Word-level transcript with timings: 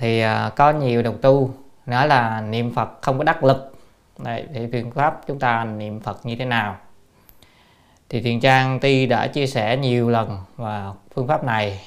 thì 0.00 0.20
à, 0.20 0.50
có 0.56 0.70
nhiều 0.70 1.02
đồng 1.02 1.18
tu 1.22 1.50
nói 1.86 2.08
là 2.08 2.40
niệm 2.40 2.74
Phật 2.74 2.88
không 3.02 3.18
có 3.18 3.24
đắc 3.24 3.44
lực. 3.44 3.74
Đấy, 4.18 4.44
thì 4.54 4.68
phương 4.72 4.90
pháp 4.90 5.20
chúng 5.26 5.38
ta 5.38 5.64
niệm 5.64 6.00
Phật 6.00 6.26
như 6.26 6.36
thế 6.36 6.44
nào? 6.44 6.76
Thì 8.08 8.20
Thiền 8.20 8.40
Trang 8.40 8.80
Ti 8.80 9.06
đã 9.06 9.26
chia 9.26 9.46
sẻ 9.46 9.76
nhiều 9.76 10.10
lần 10.10 10.38
và 10.56 10.92
phương 11.14 11.26
pháp 11.26 11.44
này 11.44 11.80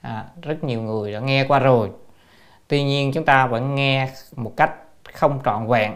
à, 0.00 0.24
rất 0.42 0.64
nhiều 0.64 0.82
người 0.82 1.12
đã 1.12 1.20
nghe 1.20 1.44
qua 1.44 1.58
rồi. 1.58 1.90
Tuy 2.68 2.84
nhiên 2.84 3.12
chúng 3.12 3.24
ta 3.24 3.46
vẫn 3.46 3.74
nghe 3.74 4.08
một 4.36 4.52
cách 4.56 4.74
không 5.14 5.40
trọn 5.44 5.66
vẹn 5.66 5.94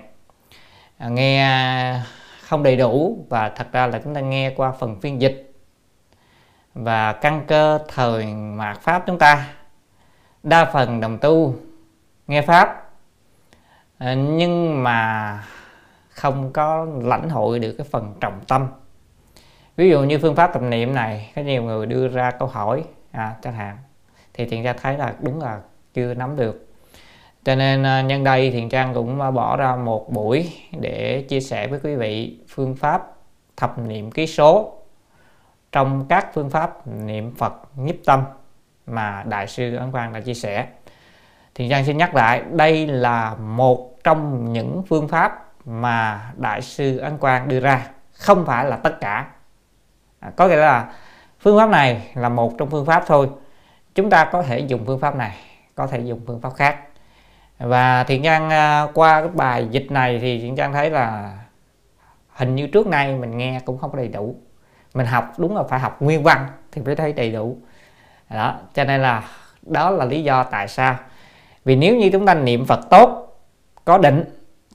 à, 0.98 1.08
nghe 1.08 2.00
không 2.42 2.62
đầy 2.62 2.76
đủ 2.76 3.26
và 3.28 3.48
thật 3.48 3.66
ra 3.72 3.86
là 3.86 4.00
chúng 4.04 4.14
ta 4.14 4.20
nghe 4.20 4.50
qua 4.56 4.72
phần 4.72 5.00
phiên 5.00 5.20
dịch 5.20 5.52
và 6.74 7.12
căn 7.12 7.44
cơ 7.46 7.78
thời 7.88 8.26
mạt 8.34 8.80
pháp 8.80 9.02
chúng 9.06 9.18
ta 9.18 9.48
đa 10.42 10.64
phần 10.64 11.00
đồng 11.00 11.18
tu 11.18 11.54
nghe 12.26 12.42
pháp. 12.42 12.90
À, 13.98 14.14
nhưng 14.14 14.82
mà 14.82 15.38
không 16.08 16.52
có 16.52 16.86
lãnh 17.02 17.28
hội 17.28 17.58
được 17.58 17.74
cái 17.78 17.86
phần 17.90 18.14
trọng 18.20 18.40
tâm. 18.48 18.66
Ví 19.76 19.90
dụ 19.90 20.02
như 20.02 20.18
phương 20.18 20.36
pháp 20.36 20.52
tập 20.52 20.62
niệm 20.62 20.94
này 20.94 21.32
có 21.36 21.42
nhiều 21.42 21.62
người 21.62 21.86
đưa 21.86 22.08
ra 22.08 22.30
câu 22.30 22.48
hỏi 22.48 22.84
à, 23.10 23.34
chẳng 23.42 23.54
hạn. 23.54 23.76
Thì 24.34 24.46
thiện 24.46 24.64
tra 24.64 24.72
thấy 24.72 24.98
là 24.98 25.14
đúng 25.20 25.40
là 25.40 25.60
chưa 25.94 26.14
nắm 26.14 26.36
được. 26.36 26.68
Cho 27.44 27.54
nên 27.54 27.82
à, 27.82 28.02
nhân 28.02 28.24
đây 28.24 28.50
thiện 28.50 28.68
trang 28.68 28.94
cũng 28.94 29.20
à, 29.20 29.30
bỏ 29.30 29.56
ra 29.56 29.76
một 29.76 30.12
buổi 30.12 30.52
để 30.80 31.24
chia 31.28 31.40
sẻ 31.40 31.66
với 31.66 31.80
quý 31.82 31.94
vị 31.94 32.38
phương 32.48 32.76
pháp 32.76 33.12
thập 33.56 33.78
niệm 33.78 34.10
ký 34.10 34.26
số 34.26 34.72
trong 35.72 36.06
các 36.08 36.26
phương 36.34 36.50
pháp 36.50 36.86
niệm 36.86 37.34
phật 37.34 37.52
nhiếp 37.76 37.96
tâm 38.04 38.22
mà 38.86 39.24
đại 39.26 39.46
sư 39.46 39.76
ấn 39.76 39.92
quang 39.92 40.12
đã 40.12 40.20
chia 40.20 40.34
sẻ. 40.34 40.66
Thì 41.54 41.68
giang 41.68 41.84
xin 41.84 41.96
nhắc 41.96 42.14
lại 42.14 42.42
đây 42.50 42.86
là 42.86 43.34
một 43.34 44.04
trong 44.04 44.52
những 44.52 44.82
phương 44.88 45.08
pháp 45.08 45.48
mà 45.64 46.30
đại 46.36 46.62
sư 46.62 46.98
ấn 46.98 47.18
quang 47.18 47.48
đưa 47.48 47.60
ra 47.60 47.86
không 48.12 48.46
phải 48.46 48.64
là 48.64 48.76
tất 48.76 49.00
cả. 49.00 49.26
À, 50.20 50.30
có 50.36 50.48
nghĩa 50.48 50.56
là 50.56 50.92
phương 51.40 51.58
pháp 51.58 51.70
này 51.70 52.10
là 52.14 52.28
một 52.28 52.52
trong 52.58 52.70
phương 52.70 52.86
pháp 52.86 53.04
thôi. 53.06 53.28
Chúng 53.94 54.10
ta 54.10 54.24
có 54.24 54.42
thể 54.42 54.58
dùng 54.58 54.84
phương 54.86 55.00
pháp 55.00 55.16
này 55.16 55.36
có 55.74 55.86
thể 55.86 56.00
dùng 56.00 56.20
phương 56.26 56.40
pháp 56.40 56.54
khác. 56.54 56.78
Và 57.58 58.04
thiện 58.04 58.22
trang 58.22 58.50
à, 58.50 58.86
qua 58.94 59.20
cái 59.20 59.30
bài 59.30 59.68
dịch 59.70 59.86
này 59.90 60.18
thì 60.18 60.40
thiện 60.40 60.56
trang 60.56 60.72
thấy 60.72 60.90
là 60.90 61.38
hình 62.28 62.54
như 62.54 62.66
trước 62.66 62.86
nay 62.86 63.16
mình 63.16 63.38
nghe 63.38 63.60
cũng 63.64 63.78
không 63.78 63.96
đầy 63.96 64.08
đủ. 64.08 64.36
Mình 64.94 65.06
học 65.06 65.32
đúng 65.38 65.56
là 65.56 65.62
phải 65.62 65.80
học 65.80 66.02
nguyên 66.02 66.22
văn 66.22 66.46
thì 66.72 66.82
mới 66.82 66.96
thấy 66.96 67.12
đầy 67.12 67.32
đủ 67.32 67.58
đó, 68.34 68.54
cho 68.74 68.84
nên 68.84 69.02
là 69.02 69.24
đó 69.62 69.90
là 69.90 70.04
lý 70.04 70.22
do 70.22 70.42
tại 70.42 70.68
sao. 70.68 70.96
Vì 71.64 71.76
nếu 71.76 71.96
như 71.96 72.10
chúng 72.12 72.26
ta 72.26 72.34
niệm 72.34 72.64
phật 72.64 72.80
tốt, 72.90 73.38
có 73.84 73.98
định, 73.98 74.24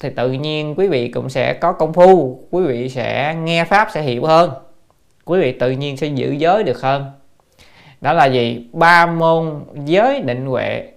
thì 0.01 0.09
tự 0.09 0.31
nhiên 0.31 0.75
quý 0.77 0.87
vị 0.87 1.07
cũng 1.07 1.29
sẽ 1.29 1.53
có 1.53 1.73
công 1.73 1.93
phu, 1.93 2.39
quý 2.51 2.63
vị 2.63 2.89
sẽ 2.89 3.35
nghe 3.43 3.63
pháp 3.63 3.87
sẽ 3.91 4.01
hiểu 4.01 4.25
hơn, 4.25 4.51
quý 5.25 5.39
vị 5.39 5.51
tự 5.59 5.71
nhiên 5.71 5.97
sẽ 5.97 6.07
giữ 6.07 6.31
giới 6.31 6.63
được 6.63 6.81
hơn. 6.81 7.11
Đó 8.01 8.13
là 8.13 8.25
gì? 8.25 8.69
Ba 8.73 9.05
môn 9.05 9.63
giới 9.85 10.21
định 10.21 10.45
huệ 10.45 10.91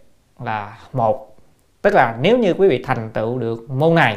là 0.44 0.78
một. 0.92 1.36
Tức 1.83 1.94
là 1.94 2.16
nếu 2.20 2.38
như 2.38 2.55
quý 2.55 2.69
vị 2.69 2.83
thành 2.86 3.11
tựu 3.11 3.38
được 3.38 3.70
môn 3.70 3.94
này, 3.94 4.16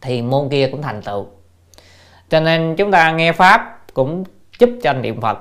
thì 0.00 0.22
môn 0.22 0.48
kia 0.48 0.68
cũng 0.70 0.82
thành 0.82 1.02
tựu. 1.02 1.26
Cho 2.28 2.40
nên 2.40 2.76
chúng 2.76 2.90
ta 2.90 3.12
nghe 3.12 3.32
pháp 3.32 3.80
cũng 3.94 4.24
giúp 4.58 4.70
cho 4.82 4.92
niệm 4.92 5.20
phật 5.20 5.38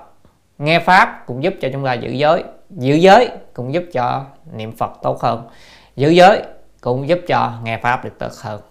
nghe 0.59 0.79
pháp 0.79 1.23
cũng 1.25 1.43
giúp 1.43 1.53
cho 1.61 1.69
chúng 1.73 1.85
ta 1.85 1.93
giữ 1.93 2.11
giới. 2.11 2.43
Giữ 2.69 2.95
giới 2.95 3.29
cũng 3.53 3.73
giúp 3.73 3.83
cho 3.93 4.25
niệm 4.53 4.71
phật 4.71 4.91
tốt 5.01 5.21
hơn. 5.21 5.47
Giữ 5.95 6.09
giới 6.09 6.43
cũng 6.81 7.07
giúp 7.07 7.19
cho 7.27 7.53
nghe 7.63 7.77
pháp 7.77 8.03
được 8.03 8.19
tốt 8.19 8.31
hơn. 8.41 8.61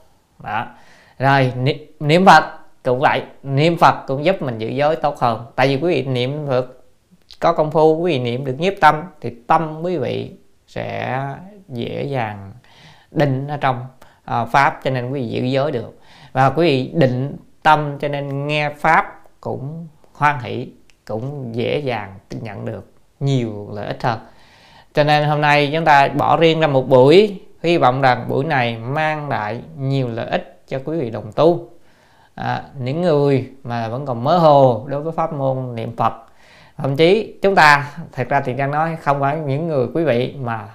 Đó. 0.45 0.67
Rồi 1.19 1.53
niệm 2.01 2.27
phật 2.27 2.45
cũng 2.85 3.01
vậy 3.01 3.23
niệm 3.43 3.77
phật 3.79 4.05
cũng 4.07 4.25
giúp 4.25 4.43
mình 4.43 4.59
giữ 4.59 4.69
giới 4.69 4.97
tốt 4.97 5.19
hơn. 5.19 5.47
Tại 5.57 5.69
vì 5.69 5.77
quý 5.77 5.95
vị 5.95 6.03
niệm 6.03 6.47
phật 6.47 6.67
có 7.41 7.53
công 7.53 7.71
phu 7.71 7.97
quý 7.99 8.13
vị 8.13 8.19
niệm 8.19 8.45
được 8.45 8.55
nhiếp 8.59 8.73
tâm 8.81 9.03
thì 9.21 9.35
tâm 9.47 9.83
quý 9.83 9.97
vị 9.97 10.33
sẽ 10.67 11.19
dễ 11.69 12.05
dàng 12.05 12.53
định 13.11 13.49
ở 13.49 13.57
trong 13.57 13.87
uh, 14.31 14.49
pháp 14.49 14.81
cho 14.85 14.91
nên 14.91 15.11
quý 15.11 15.21
vị 15.21 15.29
giữ 15.29 15.45
giới 15.45 15.73
được. 15.73 15.99
Và 16.33 16.51
quý 16.51 16.67
vị 16.67 16.91
định 16.95 17.37
tâm 17.63 17.99
cho 18.01 18.09
nên 18.09 18.47
nghe 18.47 18.71
pháp 18.71 19.23
cũng 19.41 19.89
hoan 20.13 20.39
hỷ 20.41 20.73
cũng 21.09 21.55
dễ 21.55 21.79
dàng 21.79 22.15
nhận 22.31 22.65
được 22.65 22.93
nhiều 23.21 23.69
lợi 23.73 23.87
ích 23.87 24.03
hơn. 24.03 24.19
Cho 24.95 25.05
nên 25.05 25.29
hôm 25.29 25.41
nay 25.41 25.71
chúng 25.73 25.85
ta 25.85 26.09
bỏ 26.09 26.37
riêng 26.37 26.61
ra 26.61 26.67
một 26.67 26.89
buổi 26.89 27.41
hy 27.63 27.79
vọng 27.79 28.01
rằng 28.01 28.25
buổi 28.29 28.45
này 28.45 28.79
mang 28.79 29.29
lại 29.29 29.61
nhiều 29.79 30.09
lợi 30.09 30.31
ích 30.31 30.63
cho 30.69 30.79
quý 30.85 31.01
vị 31.01 31.11
đồng 31.11 31.33
tu. 31.33 31.69
À, 32.35 32.63
những 32.81 33.03
người 33.03 33.51
mà 33.65 33.89
vẫn 33.89 34.07
còn 34.07 34.25
mơ 34.25 34.39
hồ 34.39 34.85
đối 34.89 35.03
với 35.03 35.13
pháp 35.13 35.33
môn 35.33 35.75
niệm 35.75 35.97
phật 35.97 36.13
thậm 36.79 36.97
chí 36.97 37.35
chúng 37.43 37.55
ta 37.55 37.91
thật 38.13 38.29
ra 38.29 38.41
thiện 38.41 38.57
trang 38.57 38.71
nói 38.71 38.97
không 39.03 39.21
phải 39.21 39.37
những 39.37 39.69
người 39.69 39.87
quý 39.95 40.05
vị 40.05 40.35
mà 40.41 40.69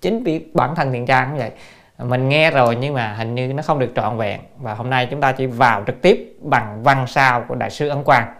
chính 0.00 0.24
vì 0.24 0.46
bản 0.54 0.74
thân 0.74 0.92
thiện 0.92 1.06
trang 1.06 1.28
cũng 1.30 1.38
vậy. 1.38 1.50
Mình 1.98 2.28
nghe 2.28 2.50
rồi 2.50 2.76
nhưng 2.80 2.94
mà 2.94 3.14
hình 3.14 3.34
như 3.34 3.52
nó 3.52 3.62
không 3.62 3.78
được 3.78 3.92
trọn 3.96 4.16
vẹn 4.18 4.40
và 4.58 4.74
hôm 4.74 4.90
nay 4.90 5.08
chúng 5.10 5.20
ta 5.20 5.32
chỉ 5.32 5.46
vào 5.46 5.82
trực 5.86 6.02
tiếp 6.02 6.36
bằng 6.40 6.82
văn 6.82 7.06
sao 7.06 7.44
của 7.48 7.54
đại 7.54 7.70
sư 7.70 7.88
ấn 7.88 8.04
quang 8.04 8.34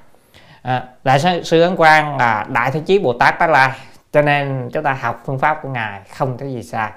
à, 0.62 0.84
đại 1.04 1.20
sư, 1.20 1.42
sư 1.44 1.60
ấn 1.60 1.76
quang 1.76 2.16
là 2.16 2.46
đại 2.48 2.70
thế 2.70 2.80
chí 2.80 2.98
bồ 2.98 3.12
tát 3.12 3.38
tái 3.38 3.48
lai 3.48 3.70
cho 4.12 4.22
nên 4.22 4.68
chúng 4.72 4.82
ta 4.82 4.92
học 4.92 5.22
phương 5.26 5.38
pháp 5.38 5.58
của 5.62 5.68
ngài 5.68 6.00
không 6.16 6.38
có 6.38 6.46
gì 6.46 6.62
sai. 6.62 6.90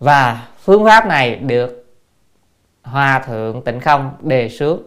Và 0.00 0.46
phương 0.58 0.84
pháp 0.84 1.06
này 1.06 1.34
được 1.36 1.84
hòa 2.82 3.18
thượng 3.18 3.64
tịnh 3.64 3.80
không 3.80 4.12
đề 4.20 4.48
xướng 4.48 4.82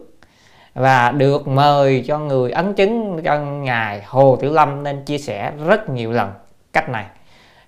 và 0.74 1.10
được 1.10 1.48
mời 1.48 2.04
cho 2.06 2.18
người 2.18 2.50
ấn 2.50 2.74
chứng 2.74 3.20
cho 3.24 3.38
ngài 3.38 4.02
hồ 4.06 4.38
tiểu 4.40 4.52
lâm 4.52 4.82
nên 4.82 5.04
chia 5.04 5.18
sẻ 5.18 5.52
rất 5.66 5.88
nhiều 5.88 6.12
lần 6.12 6.32
cách 6.72 6.88
này. 6.88 7.06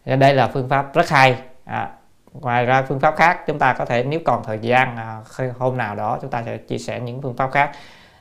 Đây 0.05 0.35
là 0.35 0.49
phương 0.49 0.69
pháp 0.69 0.95
rất 0.95 1.09
hay. 1.09 1.37
À, 1.65 1.91
ngoài 2.33 2.67
ra 2.67 2.83
phương 2.83 3.01
pháp 3.01 3.17
khác 3.17 3.41
chúng 3.47 3.59
ta 3.59 3.73
có 3.73 3.85
thể 3.85 4.05
nếu 4.05 4.21
còn 4.25 4.45
thời 4.45 4.59
gian 4.59 4.97
à, 4.97 5.19
hôm 5.59 5.77
nào 5.77 5.95
đó 5.95 6.19
chúng 6.21 6.31
ta 6.31 6.43
sẽ 6.47 6.57
chia 6.57 6.79
sẻ 6.79 7.01
những 7.01 7.23
phương 7.23 7.37
pháp 7.37 7.53
khác 7.53 7.71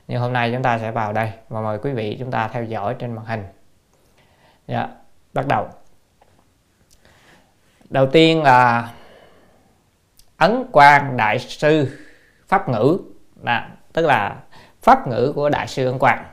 nhưng 0.07 0.21
hôm 0.21 0.33
nay 0.33 0.51
chúng 0.53 0.63
ta 0.63 0.79
sẽ 0.79 0.91
vào 0.91 1.13
đây 1.13 1.31
và 1.49 1.61
mời 1.61 1.77
quý 1.77 1.91
vị 1.91 2.15
chúng 2.19 2.31
ta 2.31 2.47
theo 2.47 2.63
dõi 2.63 2.95
trên 2.99 3.15
màn 3.15 3.25
hình. 3.25 3.43
Dạ, 4.67 4.87
bắt 5.33 5.47
đầu. 5.47 5.67
Đầu 7.89 8.07
tiên 8.07 8.43
là 8.43 8.89
ấn 10.37 10.63
quang 10.71 11.17
đại 11.17 11.39
sư 11.39 11.99
pháp 12.47 12.69
ngữ. 12.69 12.97
Là 13.43 13.69
tức 13.93 14.05
là 14.05 14.35
pháp 14.81 15.07
ngữ 15.07 15.33
của 15.35 15.49
đại 15.49 15.67
sư 15.67 15.85
ấn 15.87 15.99
quang. 15.99 16.25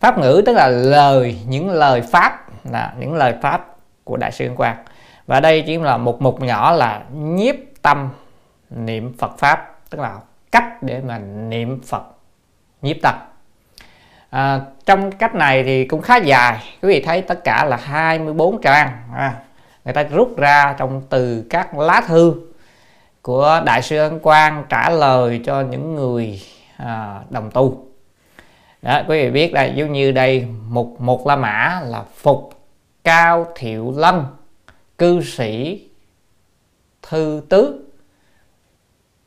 Pháp 0.00 0.18
ngữ 0.18 0.42
tức 0.46 0.52
là 0.52 0.68
lời 0.68 1.40
những 1.46 1.70
lời 1.70 2.02
pháp 2.02 2.46
là 2.70 2.94
những 2.98 3.14
lời 3.14 3.34
pháp 3.42 3.76
của 4.04 4.16
đại 4.16 4.32
sư 4.32 4.46
ấn 4.46 4.56
quang. 4.56 4.84
Và 5.26 5.40
đây 5.40 5.64
chỉ 5.66 5.78
là 5.78 5.96
một 5.96 6.22
mục 6.22 6.40
nhỏ 6.40 6.72
là 6.72 7.04
nhiếp 7.12 7.54
tâm 7.82 8.10
niệm 8.70 9.14
phật 9.18 9.38
pháp 9.38 9.80
tức 9.90 10.00
là 10.00 10.18
cách 10.52 10.82
để 10.82 11.00
mà 11.00 11.18
niệm 11.18 11.80
phật 11.82 12.17
nhiếp 12.82 12.96
tâm. 13.02 13.14
À, 14.30 14.60
trong 14.86 15.12
cách 15.12 15.34
này 15.34 15.64
thì 15.64 15.84
cũng 15.84 16.02
khá 16.02 16.16
dài. 16.16 16.58
Quý 16.82 16.88
vị 16.88 17.00
thấy 17.00 17.22
tất 17.22 17.44
cả 17.44 17.64
là 17.64 17.76
24 17.76 18.60
trang 18.62 19.02
à, 19.14 19.34
người 19.84 19.94
ta 19.94 20.02
rút 20.02 20.36
ra 20.36 20.74
trong 20.78 21.02
từ 21.08 21.46
các 21.50 21.78
lá 21.78 22.02
thư 22.06 22.34
của 23.22 23.62
đại 23.64 23.82
sư 23.82 23.98
ấn 23.98 24.18
quang 24.18 24.64
trả 24.68 24.90
lời 24.90 25.40
cho 25.44 25.60
những 25.60 25.94
người 25.94 26.40
à, 26.76 27.20
đồng 27.30 27.50
tu. 27.50 27.86
Đó 28.82 29.02
quý 29.08 29.22
vị 29.22 29.30
biết 29.30 29.52
đây 29.52 29.72
giống 29.76 29.92
như 29.92 30.12
đây 30.12 30.46
một 30.68 31.00
một 31.00 31.26
la 31.26 31.36
mã 31.36 31.80
là 31.84 32.02
phục 32.16 32.50
cao 33.04 33.46
thiệu 33.56 33.94
lân 33.96 34.26
cư 34.98 35.22
sĩ 35.22 35.82
thư 37.02 37.42
tứ 37.48 37.84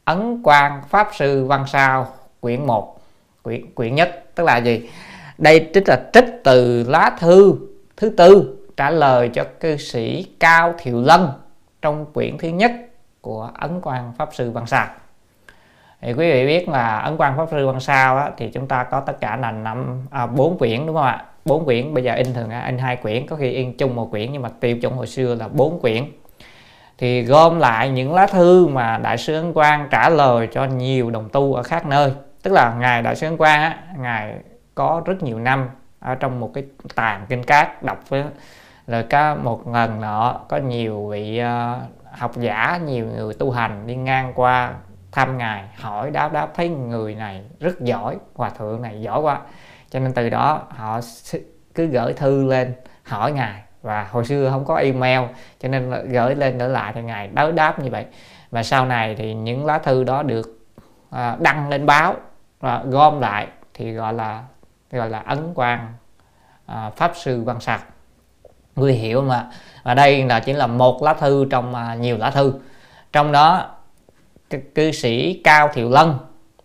ấn 0.03 0.43
quang 0.43 0.81
pháp 0.89 1.09
sư 1.17 1.45
văn 1.45 1.65
sao 1.67 2.07
quyển 2.39 2.65
1 2.65 3.00
quyển 3.43 3.73
quyển 3.75 3.95
nhất. 3.95 4.23
Tức 4.35 4.43
là 4.43 4.57
gì? 4.57 4.89
Đây 5.37 5.69
trích 5.73 5.89
là 5.89 6.01
trích 6.13 6.25
từ 6.43 6.83
lá 6.87 7.11
thư 7.19 7.55
thứ 7.97 8.09
tư 8.09 8.57
trả 8.77 8.89
lời 8.89 9.29
cho 9.33 9.43
cư 9.59 9.77
sĩ 9.77 10.25
cao 10.39 10.73
thiệu 10.77 11.01
lân 11.01 11.29
trong 11.81 12.05
quyển 12.13 12.37
thứ 12.37 12.47
nhất 12.47 12.71
của 13.21 13.51
ấn 13.59 13.81
quang 13.81 14.13
pháp 14.17 14.29
sư 14.33 14.51
văn 14.51 14.65
sao 14.65 14.87
thì 16.01 16.13
quý 16.13 16.31
vị 16.31 16.45
biết 16.45 16.69
là 16.69 16.99
ấn 16.99 17.17
quang 17.17 17.37
pháp 17.37 17.47
sư 17.51 17.67
văn 17.67 17.79
sao 17.79 18.17
á, 18.17 18.31
thì 18.37 18.49
chúng 18.49 18.67
ta 18.67 18.83
có 18.83 18.99
tất 18.99 19.21
cả 19.21 19.37
là 19.37 19.51
năm 19.51 20.07
à, 20.11 20.25
bốn 20.25 20.57
quyển 20.57 20.85
đúng 20.85 20.95
không 20.95 21.05
ạ? 21.05 21.25
Bốn 21.45 21.65
quyển 21.65 21.93
bây 21.93 22.03
giờ 22.03 22.13
in 22.13 22.33
thường 22.33 22.49
in 22.65 22.77
hai 22.77 22.95
quyển 22.95 23.27
có 23.27 23.35
khi 23.35 23.51
in 23.51 23.77
chung 23.77 23.95
một 23.95 24.11
quyển 24.11 24.31
nhưng 24.31 24.41
mà 24.41 24.49
tiêu 24.59 24.77
chuẩn 24.77 24.93
hồi 24.93 25.07
xưa 25.07 25.35
là 25.35 25.47
bốn 25.47 25.79
quyển. 25.79 26.03
Thì 26.97 27.21
gom 27.21 27.59
lại 27.59 27.89
những 27.89 28.13
lá 28.13 28.27
thư 28.27 28.67
mà 28.67 28.97
đại 28.97 29.17
sư 29.17 29.35
ấn 29.35 29.53
quang 29.53 29.87
trả 29.91 30.09
lời 30.09 30.47
cho 30.51 30.65
nhiều 30.65 31.09
đồng 31.09 31.29
tu 31.29 31.53
ở 31.53 31.63
khác 31.63 31.85
nơi 31.85 32.11
tức 32.43 32.53
là 32.53 32.73
ngài 32.79 33.01
đại 33.01 33.15
sư 33.15 33.27
ấn 33.27 33.37
quang 33.37 33.61
á 33.61 33.77
ngài 33.97 34.35
có 34.75 35.01
rất 35.05 35.23
nhiều 35.23 35.39
năm 35.39 35.69
ở 35.99 36.15
trong 36.15 36.39
một 36.39 36.51
cái 36.53 36.63
tàn 36.95 37.25
kinh 37.29 37.43
cát 37.43 37.83
đọc 37.83 38.09
với 38.09 38.23
rồi 38.87 39.03
có 39.03 39.35
một 39.35 39.67
lần 39.67 40.01
nọ 40.01 40.39
có 40.49 40.57
nhiều 40.57 41.07
vị 41.07 41.41
uh, 41.41 41.81
học 42.11 42.31
giả 42.37 42.79
nhiều 42.85 43.05
người 43.05 43.33
tu 43.33 43.51
hành 43.51 43.87
đi 43.87 43.95
ngang 43.95 44.33
qua 44.35 44.73
thăm 45.11 45.37
ngài 45.37 45.63
hỏi 45.75 46.11
đáp 46.11 46.33
đáp 46.33 46.47
thấy 46.55 46.69
người 46.69 47.15
này 47.15 47.41
rất 47.59 47.81
giỏi 47.81 48.17
hòa 48.35 48.49
thượng 48.49 48.81
này 48.81 49.01
giỏi 49.01 49.21
quá. 49.21 49.41
Cho 49.89 49.99
nên 49.99 50.13
từ 50.13 50.29
đó 50.29 50.61
họ 50.69 50.99
cứ 51.75 51.85
gửi 51.85 52.13
thư 52.13 52.45
lên 52.45 52.73
hỏi 53.03 53.31
ngài 53.31 53.61
và 53.81 54.07
hồi 54.11 54.25
xưa 54.25 54.49
không 54.49 54.65
có 54.65 54.75
email 54.75 55.21
cho 55.59 55.69
nên 55.69 55.91
gửi 56.09 56.35
lên 56.35 56.57
gửi 56.57 56.69
lại 56.69 56.91
thì 56.95 57.01
ngài 57.01 57.27
đối 57.27 57.51
đáp 57.51 57.79
như 57.79 57.89
vậy. 57.91 58.05
Và 58.51 58.63
sau 58.63 58.85
này 58.85 59.15
thì 59.15 59.33
những 59.33 59.65
lá 59.65 59.77
thư 59.77 60.03
đó 60.03 60.23
được 60.23 60.59
ờ, 61.09 61.37
đăng 61.39 61.69
lên 61.69 61.85
báo 61.85 62.15
và 62.61 62.83
gom 62.85 63.19
lại 63.19 63.47
thì 63.73 63.91
gọi 63.91 64.13
là 64.13 64.43
gọi 64.91 65.09
là 65.09 65.19
ấn 65.19 65.53
quang 65.53 65.93
à, 66.65 66.89
pháp 66.89 67.11
sư 67.15 67.43
văn 67.43 67.59
sạc 67.59 67.85
nguy 68.75 68.93
hiểu 68.93 69.21
mà. 69.21 69.47
Và 69.83 69.93
đây 69.93 70.25
là 70.25 70.39
chỉ 70.39 70.53
là 70.53 70.67
một 70.67 71.03
lá 71.03 71.13
thư 71.13 71.45
trong 71.49 71.75
à, 71.75 71.95
nhiều 71.95 72.17
lá 72.17 72.31
thư. 72.31 72.53
Trong 73.13 73.31
đó 73.31 73.65
cư 74.75 74.91
sĩ 74.91 75.41
cao 75.43 75.69
thiệu 75.73 75.89
lân 75.89 76.17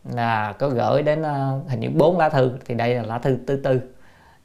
là 0.05 0.53
có 0.53 0.69
gửi 0.69 1.03
đến 1.03 1.23
à, 1.23 1.51
hình 1.69 1.81
như 1.81 1.91
bốn 1.91 2.19
lá 2.19 2.29
thư 2.29 2.53
thì 2.65 2.75
đây 2.75 2.95
là 2.95 3.03
lá 3.03 3.19
thư 3.19 3.39
thứ 3.47 3.61
tư. 3.65 3.81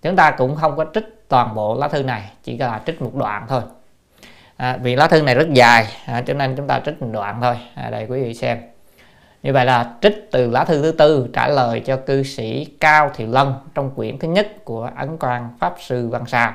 Chúng 0.01 0.15
ta 0.15 0.31
cũng 0.31 0.55
không 0.55 0.77
có 0.77 0.85
trích 0.93 1.25
toàn 1.27 1.55
bộ 1.55 1.75
lá 1.79 1.87
thư 1.87 2.03
này 2.03 2.31
chỉ 2.43 2.57
là 2.57 2.81
trích 2.85 3.01
một 3.01 3.15
đoạn 3.15 3.45
thôi. 3.47 3.61
À, 4.57 4.77
vì 4.81 4.95
lá 4.95 5.07
thư 5.07 5.21
này 5.21 5.35
rất 5.35 5.49
dài 5.53 5.85
à, 6.05 6.21
cho 6.21 6.33
nên 6.33 6.55
chúng 6.55 6.67
ta 6.67 6.79
trích 6.85 7.01
một 7.01 7.09
đoạn 7.11 7.41
thôi. 7.41 7.57
À, 7.75 7.89
đây 7.89 8.05
quý 8.09 8.23
vị 8.23 8.33
xem 8.33 8.70
như 9.43 9.53
vậy 9.53 9.65
là 9.65 9.93
trích 10.01 10.27
từ 10.31 10.49
lá 10.49 10.63
thư 10.63 10.81
thứ 10.81 10.91
tư 10.91 11.27
trả 11.33 11.47
lời 11.47 11.79
cho 11.85 11.97
cư 11.97 12.23
sĩ 12.23 12.65
cao 12.79 13.11
thiệu 13.15 13.27
lân 13.31 13.53
trong 13.75 13.91
quyển 13.95 14.19
thứ 14.19 14.27
nhất 14.27 14.65
của 14.65 14.89
ấn 14.97 15.17
quang 15.17 15.49
pháp 15.59 15.75
sư 15.79 16.07
văn 16.09 16.23
sao. 16.27 16.53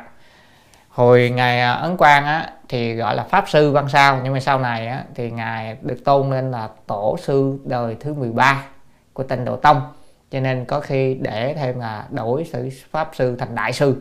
Hồi 0.88 1.32
ngài 1.34 1.60
à, 1.60 1.72
ấn 1.72 1.96
quang 1.96 2.24
á 2.24 2.50
thì 2.68 2.94
gọi 2.94 3.16
là 3.16 3.22
pháp 3.22 3.48
sư 3.48 3.72
văn 3.72 3.88
sao 3.88 4.20
nhưng 4.24 4.32
mà 4.32 4.40
sau 4.40 4.58
này 4.58 4.86
á, 4.86 5.04
thì 5.14 5.30
ngài 5.30 5.76
được 5.82 6.04
tôn 6.04 6.30
lên 6.30 6.50
là 6.50 6.68
tổ 6.86 7.16
sư 7.22 7.58
đời 7.64 7.96
thứ 8.00 8.14
13 8.14 8.64
của 9.12 9.22
tịnh 9.22 9.44
độ 9.44 9.56
tông. 9.56 9.82
Cho 10.30 10.40
nên 10.40 10.64
có 10.64 10.80
khi 10.80 11.14
để 11.14 11.54
thêm 11.54 11.80
là 11.80 12.04
đổi 12.10 12.46
sự 12.52 12.70
pháp 12.90 13.10
sư 13.14 13.36
thành 13.38 13.54
đại 13.54 13.72
sư. 13.72 13.96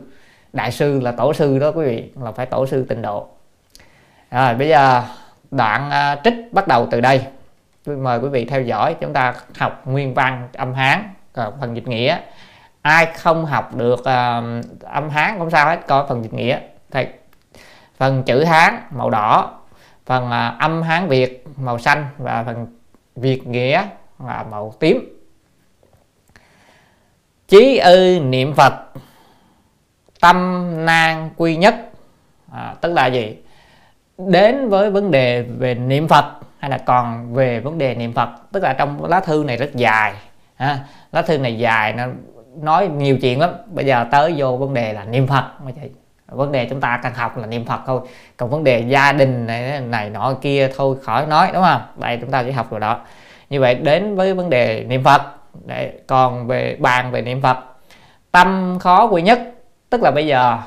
Đại 0.52 0.72
sư 0.72 1.00
là 1.00 1.12
tổ 1.12 1.32
sư 1.32 1.58
đó 1.58 1.72
quý 1.74 1.84
vị 1.84 2.10
là 2.22 2.32
phải 2.32 2.46
tổ 2.46 2.66
sư 2.66 2.86
tịnh 2.88 3.02
độ. 3.02 3.28
Rồi 4.30 4.54
bây 4.54 4.68
giờ 4.68 5.02
đoạn 5.50 5.90
à, 5.90 6.20
trích 6.24 6.34
bắt 6.52 6.68
đầu 6.68 6.88
từ 6.90 7.00
đây 7.00 7.26
mời 7.86 8.18
quý 8.18 8.28
vị 8.28 8.44
theo 8.44 8.62
dõi 8.62 8.96
chúng 9.00 9.12
ta 9.12 9.34
học 9.58 9.86
nguyên 9.86 10.14
văn 10.14 10.48
âm 10.52 10.74
hán 10.74 11.14
à, 11.34 11.50
phần 11.60 11.76
dịch 11.76 11.88
nghĩa. 11.88 12.18
Ai 12.82 13.06
không 13.06 13.46
học 13.46 13.74
được 13.74 14.00
uh, 14.00 14.04
âm 14.82 15.10
hán 15.10 15.38
cũng 15.38 15.50
sao 15.50 15.66
hết 15.66 15.86
coi 15.86 16.06
phần 16.08 16.22
dịch 16.22 16.34
nghĩa. 16.34 16.58
Thầy 16.90 17.08
phần 17.96 18.22
chữ 18.22 18.44
hán 18.44 18.80
màu 18.90 19.10
đỏ 19.10 19.58
phần 20.06 20.24
uh, 20.24 20.60
âm 20.60 20.82
hán 20.82 21.08
việt 21.08 21.44
màu 21.56 21.78
xanh 21.78 22.06
và 22.18 22.42
phần 22.46 22.66
việt 23.16 23.46
nghĩa 23.46 23.84
là 24.26 24.44
màu 24.50 24.74
tím. 24.80 25.22
Chí 27.48 27.78
ư 27.78 28.18
niệm 28.22 28.54
phật 28.54 28.74
tâm 30.20 30.70
nan 30.86 31.30
quy 31.36 31.56
nhất. 31.56 31.74
À, 32.52 32.74
tức 32.80 32.92
là 32.92 33.06
gì? 33.06 33.36
Đến 34.18 34.68
với 34.68 34.90
vấn 34.90 35.10
đề 35.10 35.42
về 35.42 35.74
niệm 35.74 36.08
phật 36.08 36.24
hay 36.58 36.70
là 36.70 36.78
còn 36.78 37.34
về 37.34 37.60
vấn 37.60 37.78
đề 37.78 37.94
niệm 37.94 38.12
phật? 38.12 38.28
Tức 38.52 38.62
là 38.62 38.72
trong 38.72 39.04
lá 39.04 39.20
thư 39.20 39.44
này 39.46 39.56
rất 39.56 39.74
dài 39.74 40.14
ha. 40.56 40.78
lá 41.12 41.22
thư 41.22 41.38
này 41.38 41.58
dài 41.58 41.92
nó 41.92 42.06
nói 42.56 42.88
nhiều 42.88 43.18
chuyện 43.18 43.40
lắm. 43.40 43.50
Bây 43.66 43.86
giờ 43.86 44.06
tới 44.10 44.34
vô 44.36 44.56
vấn 44.56 44.74
đề 44.74 44.92
là 44.92 45.04
niệm 45.04 45.26
phật. 45.26 45.44
Mà 45.64 45.70
chị 45.70 45.90
vấn 46.26 46.52
đề 46.52 46.66
chúng 46.70 46.80
ta 46.80 47.00
cần 47.02 47.14
học 47.14 47.38
là 47.38 47.46
niệm 47.46 47.64
phật 47.64 47.80
thôi. 47.86 48.00
Còn 48.36 48.50
vấn 48.50 48.64
đề 48.64 48.78
gia 48.78 49.12
đình 49.12 49.46
này 49.46 49.80
này 49.80 50.10
nọ 50.10 50.34
kia 50.40 50.70
thôi 50.76 50.96
khỏi 51.02 51.26
nói 51.26 51.50
đúng 51.52 51.62
không? 51.62 51.80
Đây 51.96 52.18
chúng 52.20 52.30
ta 52.30 52.42
chỉ 52.42 52.50
học 52.50 52.70
rồi 52.70 52.80
đó. 52.80 53.00
Như 53.50 53.60
vậy 53.60 53.74
đến 53.74 54.16
với 54.16 54.34
vấn 54.34 54.50
đề 54.50 54.84
niệm 54.88 55.04
phật. 55.04 55.22
Để 55.66 55.92
còn 56.06 56.46
về 56.46 56.76
bàn 56.80 57.12
về 57.12 57.22
niệm 57.22 57.42
phật. 57.42 57.58
Tâm 58.32 58.78
khó 58.80 59.06
quy 59.06 59.22
nhất. 59.22 59.40
Tức 59.90 60.02
là 60.02 60.10
bây 60.10 60.26
giờ 60.26 60.58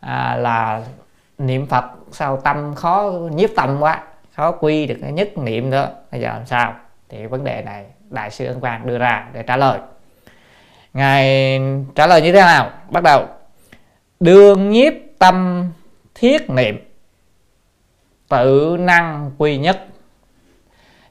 à, 0.00 0.36
là 0.36 0.80
niệm 1.38 1.66
phật 1.66 1.84
sao 2.12 2.36
tâm 2.36 2.74
khó 2.74 3.12
nhiếp 3.30 3.50
tâm 3.56 3.76
quá 3.80 4.02
khó 4.38 4.52
quy 4.52 4.86
được 4.86 4.96
cái 5.00 5.12
nhất 5.12 5.38
niệm 5.38 5.70
đó. 5.70 5.88
Bây 6.12 6.20
giờ 6.20 6.28
làm 6.28 6.46
sao? 6.46 6.74
Thì 7.08 7.26
vấn 7.26 7.44
đề 7.44 7.62
này 7.62 7.84
đại 8.10 8.30
sư 8.30 8.46
ân 8.46 8.60
quang 8.60 8.86
đưa 8.86 8.98
ra 8.98 9.28
để 9.32 9.42
trả 9.42 9.56
lời. 9.56 9.78
Ngài 10.94 11.60
trả 11.94 12.06
lời 12.06 12.22
như 12.22 12.32
thế 12.32 12.40
nào? 12.40 12.70
Bắt 12.90 13.02
đầu. 13.02 13.26
Đương 14.20 14.70
nhiếp 14.70 14.92
tâm 15.18 15.66
thiết 16.14 16.50
niệm. 16.50 16.92
Tự 18.28 18.76
năng 18.80 19.30
quy 19.38 19.58
nhất. 19.58 19.86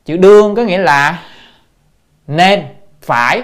Chữ 0.06 0.18
đương 0.18 0.56
có 0.56 0.64
nghĩa 0.64 0.78
là 0.78 1.24
nên, 2.28 2.66
phải. 3.02 3.44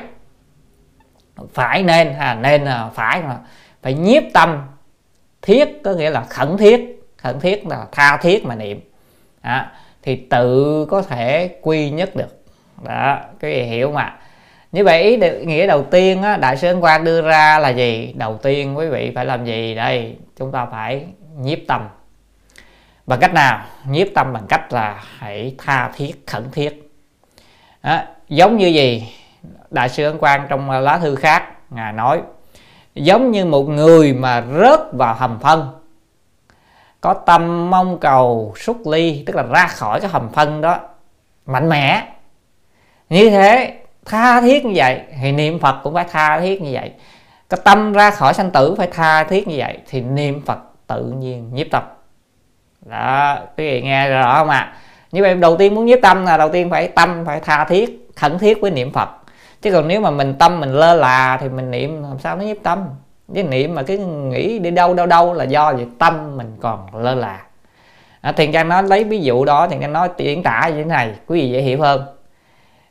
Phải 1.53 1.83
nên 1.83 2.13
à 2.13 2.33
nên 2.33 2.63
là 2.63 2.89
phải 2.93 3.21
mà. 3.21 3.37
Phải 3.81 3.93
nhiếp 3.93 4.23
tâm. 4.33 4.61
Thiết 5.41 5.83
có 5.83 5.93
nghĩa 5.93 6.09
là 6.09 6.21
khẩn 6.29 6.57
thiết. 6.57 7.03
Khẩn 7.17 7.39
thiết 7.39 7.67
là 7.67 7.85
tha 7.91 8.17
thiết 8.17 8.45
mà 8.45 8.55
niệm 8.55 8.92
đó. 9.43 9.65
thì 10.01 10.15
tự 10.15 10.85
có 10.89 11.01
thể 11.01 11.55
quy 11.61 11.89
nhất 11.89 12.15
được. 12.15 12.43
Đó 12.83 13.19
cái 13.39 13.51
gì 13.51 13.63
hiểu 13.63 13.91
mà. 13.91 14.15
Như 14.71 14.83
vậy 14.83 15.03
ý 15.03 15.17
nghĩa 15.45 15.67
đầu 15.67 15.83
tiên 15.83 16.21
á, 16.21 16.37
đại 16.37 16.57
sư 16.57 16.67
quan 16.67 16.81
Quang 16.81 17.03
đưa 17.03 17.21
ra 17.21 17.59
là 17.59 17.69
gì? 17.69 18.13
Đầu 18.17 18.37
tiên 18.37 18.77
quý 18.77 18.87
vị 18.87 19.11
phải 19.15 19.25
làm 19.25 19.45
gì? 19.45 19.75
Đây 19.75 20.15
chúng 20.37 20.51
ta 20.51 20.65
phải 20.65 21.05
nhiếp 21.37 21.59
tâm. 21.67 21.87
Bằng 23.05 23.19
cách 23.19 23.33
nào? 23.33 23.65
Nhiếp 23.89 24.07
tâm 24.15 24.33
bằng 24.33 24.45
cách 24.49 24.73
là 24.73 25.03
hãy 25.17 25.55
tha 25.57 25.91
thiết 25.95 26.27
khẩn 26.27 26.51
thiết. 26.51 26.91
Đó, 27.83 27.99
giống 28.29 28.57
như 28.57 28.67
gì? 28.67 29.03
Đại 29.69 29.89
sư 29.89 30.05
ấn 30.05 30.17
quang 30.17 30.45
trong 30.49 30.69
lá 30.71 30.97
thư 30.97 31.15
khác 31.15 31.43
ngài 31.69 31.93
nói 31.93 32.21
giống 32.95 33.31
như 33.31 33.45
một 33.45 33.63
người 33.63 34.13
mà 34.13 34.43
rớt 34.59 34.79
vào 34.93 35.13
hầm 35.13 35.39
phân 35.39 35.67
có 37.03 37.13
tâm 37.13 37.69
mong 37.69 37.97
cầu 37.99 38.53
xuất 38.57 38.87
ly, 38.87 39.23
tức 39.25 39.35
là 39.35 39.43
ra 39.43 39.67
khỏi 39.67 39.99
cái 39.99 40.09
hầm 40.09 40.29
phân 40.29 40.61
đó, 40.61 40.79
mạnh 41.45 41.69
mẽ. 41.69 42.07
Như 43.09 43.29
thế, 43.29 43.77
tha 44.05 44.41
thiết 44.41 44.65
như 44.65 44.71
vậy, 44.75 45.01
thì 45.21 45.31
niệm 45.31 45.59
phật 45.59 45.75
cũng 45.83 45.93
phải 45.93 46.05
tha 46.11 46.39
thiết 46.39 46.61
như 46.61 46.69
vậy. 46.73 46.91
Cái 47.49 47.59
tâm 47.63 47.93
ra 47.93 48.11
khỏi 48.11 48.33
sanh 48.33 48.51
tử 48.51 48.75
phải 48.77 48.87
tha 48.87 49.23
thiết 49.23 49.47
như 49.47 49.55
vậy, 49.57 49.77
thì 49.89 50.01
niệm 50.01 50.41
phật 50.45 50.57
tự 50.87 51.03
nhiên 51.03 51.53
nhiếp 51.53 51.67
tâm. 51.71 51.83
Đó, 52.85 53.37
quý 53.57 53.65
vị 53.65 53.81
nghe 53.81 54.09
rõ 54.09 54.35
không 54.35 54.49
ạ? 54.49 54.57
À? 54.57 54.77
như 55.11 55.21
vậy 55.21 55.35
đầu 55.35 55.57
tiên 55.57 55.75
muốn 55.75 55.85
nhiếp 55.85 55.99
tâm 56.01 56.25
là 56.25 56.37
đầu 56.37 56.49
tiên 56.49 56.69
phải 56.69 56.87
tâm 56.87 57.23
phải 57.25 57.39
tha 57.39 57.65
thiết, 57.65 58.09
khẩn 58.15 58.39
thiết 58.39 58.61
với 58.61 58.71
niệm 58.71 58.93
phật. 58.93 59.09
Chứ 59.61 59.71
còn 59.71 59.87
nếu 59.87 60.01
mà 60.01 60.11
mình 60.11 60.35
tâm 60.39 60.59
mình 60.59 60.71
lơ 60.71 60.95
là 60.95 61.37
thì 61.41 61.49
mình 61.49 61.71
niệm, 61.71 62.03
làm 62.03 62.19
sao 62.19 62.35
nó 62.35 62.43
nhiếp 62.43 62.57
tâm? 62.63 62.85
Cái 63.33 63.43
niệm 63.43 63.75
mà 63.75 63.83
cái 63.83 63.97
nghĩ 63.97 64.59
đi 64.59 64.71
đâu 64.71 64.93
đâu 64.93 65.05
đâu 65.05 65.33
là 65.33 65.43
do 65.43 65.73
vậy 65.73 65.87
tâm 65.99 66.37
mình 66.37 66.57
còn 66.61 66.95
lơ 66.95 67.15
là. 67.15 67.41
À, 68.21 68.31
thiền 68.31 68.51
trang 68.51 68.69
nói 68.69 68.83
lấy 68.83 69.03
ví 69.03 69.19
dụ 69.21 69.45
đó 69.45 69.67
thiền 69.67 69.81
trang 69.81 69.93
nói 69.93 70.09
diễn 70.17 70.43
tả 70.43 70.69
như 70.69 70.75
thế 70.75 70.83
này 70.83 71.11
quý 71.27 71.41
vị 71.41 71.49
dễ 71.49 71.61
hiểu 71.61 71.81
hơn. 71.81 72.01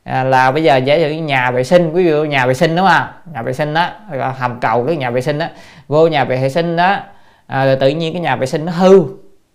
À, 0.04 0.24
là 0.24 0.50
bây 0.50 0.62
giờ 0.62 0.76
giả 0.76 0.98
sử 0.98 1.10
nhà 1.10 1.50
vệ 1.50 1.64
sinh 1.64 1.92
quý 1.92 2.10
vị 2.10 2.28
nhà 2.28 2.46
vệ 2.46 2.54
sinh 2.54 2.76
đúng 2.76 2.86
không 2.86 3.06
nhà 3.34 3.42
vệ 3.42 3.52
sinh 3.52 3.74
đó 3.74 3.88
hầm 4.38 4.60
cầu 4.60 4.84
cái 4.84 4.96
nhà 4.96 5.10
vệ 5.10 5.20
sinh 5.20 5.38
đó 5.38 5.46
vô 5.88 6.06
nhà 6.06 6.24
vệ 6.24 6.48
sinh 6.48 6.76
đó 6.76 6.96
à, 7.46 7.64
rồi 7.64 7.76
tự 7.76 7.88
nhiên 7.88 8.12
cái 8.12 8.22
nhà 8.22 8.36
vệ 8.36 8.46
sinh 8.46 8.64
nó 8.64 8.72
hư. 8.72 9.02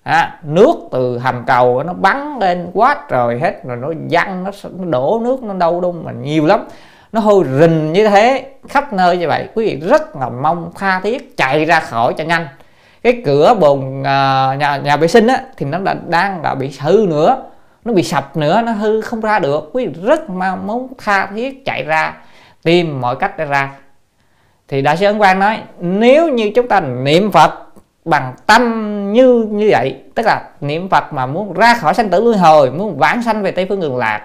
À, 0.03 0.39
nước 0.43 0.73
từ 0.91 1.17
hầm 1.17 1.43
cầu 1.47 1.83
nó 1.83 1.93
bắn 1.93 2.39
lên 2.39 2.69
quá 2.73 2.95
trời 3.09 3.39
hết 3.39 3.63
rồi 3.63 3.77
nó 3.77 3.87
văng 4.09 4.43
nó, 4.43 4.51
nó 4.77 4.85
đổ 4.85 5.21
nước 5.23 5.43
nó 5.43 5.53
đâu 5.53 5.81
đâu 5.81 5.91
mà 5.91 6.11
nhiều 6.11 6.45
lắm 6.45 6.67
nó 7.17 7.23
hôi 7.23 7.45
rình 7.59 7.93
như 7.93 8.07
thế 8.07 8.45
khắp 8.69 8.93
nơi 8.93 9.17
như 9.17 9.27
vậy. 9.27 9.47
Quý 9.53 9.65
vị 9.65 9.87
rất 9.89 10.15
là 10.15 10.29
mong 10.29 10.71
tha 10.75 10.99
thiết 10.99 11.37
chạy 11.37 11.65
ra 11.65 11.79
khỏi 11.79 12.13
cho 12.17 12.23
nhanh. 12.23 12.47
Cái 13.03 13.21
cửa 13.25 13.55
bồn 13.59 14.03
à, 14.03 14.55
nhà 14.59 14.77
nhà 14.77 14.97
vệ 14.97 15.07
sinh 15.07 15.27
á 15.27 15.41
thì 15.57 15.65
nó 15.65 15.79
đã 15.79 15.95
đang 16.07 16.41
đã 16.41 16.55
bị 16.55 16.71
hư 16.79 17.05
nữa. 17.09 17.43
Nó 17.85 17.93
bị 17.93 18.03
sập 18.03 18.37
nữa 18.37 18.61
nó 18.65 18.71
hư 18.71 19.01
không 19.01 19.21
ra 19.21 19.39
được. 19.39 19.69
Quý 19.73 19.85
vị 19.85 19.93
rất 20.03 20.29
mong 20.29 20.67
muốn 20.67 20.87
tha 20.97 21.25
thiết 21.25 21.65
chạy 21.65 21.83
ra 21.83 22.13
tìm 22.63 23.01
mọi 23.01 23.15
cách 23.15 23.37
để 23.37 23.45
ra. 23.45 23.71
Thì 24.67 24.81
đại 24.81 24.97
sư 24.97 25.05
ấn 25.05 25.17
quang 25.17 25.39
nói 25.39 25.57
nếu 25.79 26.29
như 26.29 26.51
chúng 26.55 26.67
ta 26.67 26.79
niệm 26.79 27.31
phật 27.31 27.53
bằng 28.05 28.35
tâm 28.45 28.63
như 29.13 29.47
như 29.51 29.67
vậy 29.71 29.95
tức 30.15 30.25
là 30.25 30.41
niệm 30.61 30.89
phật 30.89 31.13
mà 31.13 31.25
muốn 31.25 31.53
ra 31.53 31.73
khỏi 31.73 31.93
sanh 31.93 32.09
tử 32.09 32.23
luân 32.23 32.37
hồi 32.37 32.71
muốn 32.71 32.97
vãng 32.97 33.23
sanh 33.23 33.43
về 33.43 33.51
tây 33.51 33.65
phương 33.69 33.81
cực 33.81 33.93
lạc 33.93 34.21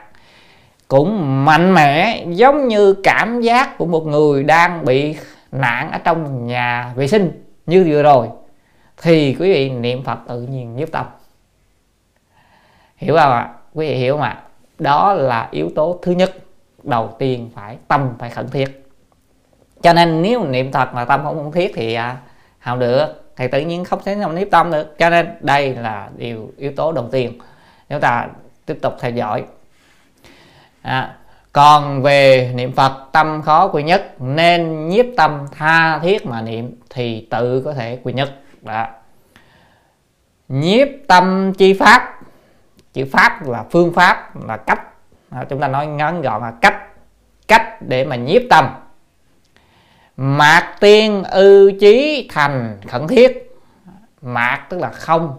cũng 0.92 1.44
mạnh 1.44 1.74
mẽ 1.74 2.24
giống 2.28 2.68
như 2.68 2.94
cảm 3.04 3.40
giác 3.40 3.78
của 3.78 3.86
một 3.86 4.06
người 4.06 4.44
đang 4.44 4.84
bị 4.84 5.16
nạn 5.52 5.90
ở 5.92 5.98
trong 5.98 6.46
nhà 6.46 6.92
vệ 6.94 7.08
sinh 7.08 7.44
như 7.66 7.86
vừa 7.88 8.02
rồi 8.02 8.28
thì 9.02 9.36
quý 9.40 9.52
vị 9.52 9.70
niệm 9.70 10.04
phật 10.04 10.18
tự 10.28 10.42
nhiên 10.42 10.76
nhiếp 10.76 10.92
tâm. 10.92 11.06
Hiểu 12.96 13.16
không 13.16 13.32
ạ? 13.32 13.54
Quý 13.74 13.88
vị 13.88 13.94
hiểu 13.94 14.14
không 14.14 14.22
ạ? 14.22 14.42
Đó 14.78 15.12
là 15.12 15.48
yếu 15.50 15.70
tố 15.74 15.98
thứ 16.02 16.12
nhất 16.12 16.36
đầu 16.82 17.16
tiên 17.18 17.50
phải 17.54 17.76
tâm 17.88 18.14
phải 18.18 18.30
khẩn 18.30 18.48
thiết. 18.48 18.86
Cho 19.82 19.92
nên 19.92 20.22
nếu 20.22 20.44
niệm 20.44 20.72
thật 20.72 20.94
mà 20.94 21.04
tâm 21.04 21.20
không 21.24 21.42
khẩn 21.42 21.52
thiết 21.52 21.72
thì 21.74 21.94
à, 21.94 22.16
không 22.60 22.78
được 22.78 23.06
thì 23.36 23.48
tự 23.48 23.60
nhiên 23.60 23.84
không 23.84 24.00
thể 24.04 24.14
nào 24.14 24.32
nhiếp 24.32 24.50
tâm 24.50 24.70
được. 24.70 24.98
Cho 24.98 25.10
nên 25.10 25.28
đây 25.40 25.74
là 25.74 26.10
điều 26.16 26.50
yếu 26.56 26.72
tố 26.76 26.92
đầu 26.92 27.08
tiên. 27.12 27.38
Chúng 27.88 28.00
ta 28.00 28.28
tiếp 28.66 28.78
tục 28.82 28.94
theo 29.00 29.10
dõi 29.10 29.44
à, 30.82 31.14
còn 31.52 32.02
về 32.02 32.52
niệm 32.54 32.72
phật 32.72 32.92
tâm 33.12 33.42
khó 33.42 33.68
quy 33.68 33.82
nhất 33.82 34.14
nên 34.18 34.88
nhiếp 34.88 35.06
tâm 35.16 35.46
tha 35.58 35.98
thiết 35.98 36.26
mà 36.26 36.40
niệm 36.42 36.80
thì 36.90 37.26
tự 37.30 37.62
có 37.64 37.72
thể 37.72 37.98
quy 38.02 38.12
nhất. 38.12 38.30
Đó. 38.62 38.86
Nhiếp 40.48 40.88
tâm 41.08 41.52
chi 41.54 41.72
pháp 41.72 42.20
chữ 42.92 43.04
pháp 43.12 43.48
là 43.48 43.64
phương 43.70 43.92
pháp 43.92 44.46
là 44.46 44.56
cách. 44.56 44.80
À, 45.30 45.44
chúng 45.48 45.60
ta 45.60 45.68
nói 45.68 45.86
ngắn 45.86 46.22
gọn 46.22 46.42
là 46.42 46.52
cách 46.60 46.76
cách 47.48 47.82
để 47.82 48.04
mà 48.04 48.16
nhiếp 48.16 48.42
tâm. 48.50 48.68
Mạc 50.16 50.76
tiên 50.80 51.24
ư 51.24 51.72
chí 51.80 52.28
thành 52.32 52.78
khẩn 52.88 53.08
thiết. 53.08 53.56
Mạc 54.22 54.66
tức 54.68 54.78
là 54.78 54.90
không 54.90 55.38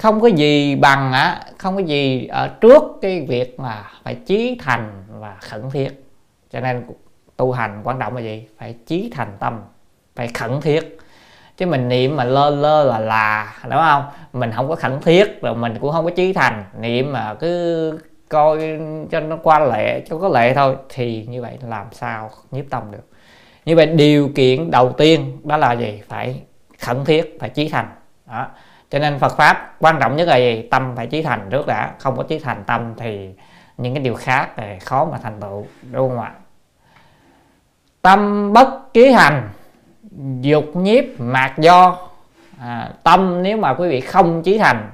không 0.00 0.20
có 0.20 0.28
gì 0.28 0.74
bằng 0.74 1.12
á, 1.12 1.40
không 1.58 1.76
có 1.76 1.82
gì 1.82 2.26
ở 2.26 2.48
trước 2.60 2.82
cái 3.02 3.26
việc 3.28 3.60
mà 3.60 3.84
phải 4.04 4.14
chí 4.14 4.58
thành 4.62 5.04
và 5.08 5.36
khẩn 5.40 5.70
thiết. 5.70 6.04
Cho 6.50 6.60
nên 6.60 6.86
tu 7.36 7.52
hành 7.52 7.80
quan 7.84 7.98
trọng 7.98 8.16
là 8.16 8.20
gì? 8.20 8.46
Phải 8.58 8.74
chí 8.86 9.10
thành 9.14 9.36
tâm, 9.40 9.60
phải 10.16 10.28
khẩn 10.28 10.60
thiết. 10.60 10.98
Chứ 11.56 11.66
mình 11.66 11.88
niệm 11.88 12.16
mà 12.16 12.24
lơ 12.24 12.50
lơ 12.50 12.84
là 12.84 12.98
là, 12.98 13.54
đúng 13.64 13.80
không? 13.80 14.04
Mình 14.32 14.52
không 14.56 14.68
có 14.68 14.74
khẩn 14.74 15.00
thiết 15.02 15.42
rồi 15.42 15.54
mình 15.54 15.78
cũng 15.80 15.92
không 15.92 16.04
có 16.04 16.10
chí 16.10 16.32
thành. 16.32 16.64
Niệm 16.80 17.12
mà 17.12 17.34
cứ 17.34 17.98
coi 18.28 18.78
cho 19.10 19.20
nó 19.20 19.36
qua 19.42 19.58
lệ, 19.58 20.02
cho 20.08 20.18
có 20.18 20.28
lệ 20.28 20.54
thôi, 20.54 20.76
thì 20.88 21.26
như 21.26 21.42
vậy 21.42 21.58
làm 21.68 21.86
sao 21.92 22.30
nhiếp 22.50 22.64
tâm 22.70 22.82
được? 22.90 23.08
Như 23.64 23.76
vậy 23.76 23.86
điều 23.86 24.28
kiện 24.34 24.70
đầu 24.70 24.92
tiên 24.92 25.40
đó 25.44 25.56
là 25.56 25.72
gì? 25.72 26.02
Phải 26.08 26.42
khẩn 26.78 27.04
thiết, 27.04 27.36
phải 27.40 27.48
chí 27.48 27.68
thành. 27.68 27.88
Đó 28.26 28.46
cho 28.90 28.98
nên 28.98 29.18
Phật 29.18 29.36
pháp 29.36 29.76
quan 29.80 29.96
trọng 30.00 30.16
nhất 30.16 30.28
là 30.28 30.36
gì? 30.36 30.68
Tâm 30.70 30.92
phải 30.96 31.06
chí 31.06 31.22
thành 31.22 31.46
trước 31.50 31.66
đã. 31.66 31.90
Không 31.98 32.16
có 32.16 32.22
chí 32.22 32.38
thành 32.38 32.64
tâm 32.66 32.94
thì 32.96 33.30
những 33.78 33.94
cái 33.94 34.02
điều 34.02 34.14
khác 34.14 34.48
thì 34.56 34.78
khó 34.80 35.04
mà 35.04 35.18
thành 35.22 35.40
tựu 35.40 35.66
đúng 35.90 36.08
không 36.08 36.20
ạ? 36.20 36.32
Tâm 38.02 38.52
bất 38.52 38.92
chí 38.92 39.12
hành 39.12 39.48
dục 40.40 40.64
nhiếp 40.74 41.04
mạc 41.18 41.54
do. 41.58 41.98
À, 42.60 42.90
tâm 43.02 43.42
nếu 43.42 43.56
mà 43.56 43.74
quý 43.74 43.88
vị 43.88 44.00
không 44.00 44.42
chí 44.42 44.58
thành 44.58 44.90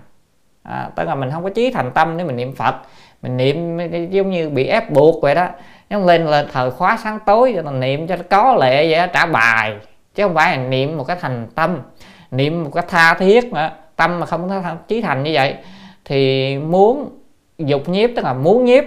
à, 0.63 0.91
tức 0.97 1.05
là 1.05 1.15
mình 1.15 1.31
không 1.31 1.43
có 1.43 1.51
chí 1.51 1.71
thành 1.71 1.91
tâm 1.91 2.17
nếu 2.17 2.27
mình 2.27 2.37
niệm 2.37 2.55
phật 2.55 2.75
mình 3.23 3.37
niệm 3.37 3.79
giống 4.11 4.31
như 4.31 4.51
bị 4.51 4.67
ép 4.67 4.91
buộc 4.91 5.23
vậy 5.23 5.35
đó. 5.35 5.49
Nó 5.91 5.99
lên 5.99 6.27
là 6.27 6.47
thời 6.53 6.71
khóa 6.71 6.99
sáng 7.03 7.19
tối 7.27 7.53
cho 7.57 7.63
mình 7.63 7.81
niệm 7.81 8.07
cho 8.07 8.17
nó 8.17 8.23
có 8.31 8.57
lệ 8.61 8.91
vậy 8.91 8.99
đó, 8.99 9.07
trả 9.13 9.27
bài. 9.27 9.77
Chứ 10.15 10.23
không 10.23 10.35
phải 10.35 10.59
là 10.59 10.65
niệm 10.65 10.97
một 10.97 11.05
cái 11.05 11.17
thành 11.21 11.47
tâm 11.55 11.83
niệm 12.31 12.65
một 12.65 12.71
cái 12.75 12.85
tha 12.89 13.15
thiết 13.15 13.53
nữa 13.53 13.71
tâm 13.97 14.21
mà 14.21 14.27
không 14.27 14.49
có 14.49 14.63
chí 14.89 15.01
thành 15.01 15.23
như 15.23 15.31
vậy 15.35 15.57
thì 16.05 16.59
muốn 16.59 17.19
dục 17.59 17.89
nhiếp 17.89 18.11
tức 18.17 18.25
là 18.25 18.33
muốn 18.33 18.65
nhiếp 18.65 18.85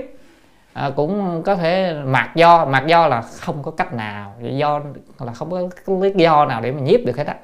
à, 0.74 0.92
cũng 0.96 1.44
có 1.46 1.56
thể 1.56 1.94
mặc 2.06 2.32
do 2.36 2.66
mặc 2.66 2.84
do 2.88 3.08
là 3.08 3.22
không 3.22 3.63
có 3.63 3.72
cách 3.72 3.94
nào 3.94 4.36
do 4.42 4.82
là 5.20 5.34
không 5.34 5.51
có 5.51 5.98
lý 6.01 6.12
do 6.16 6.46
nào 6.46 6.62
để 6.62 6.72
mà 6.72 6.80
nhiếp 6.80 7.06
được 7.06 7.18
hết 7.18 7.28
á. 7.28 7.36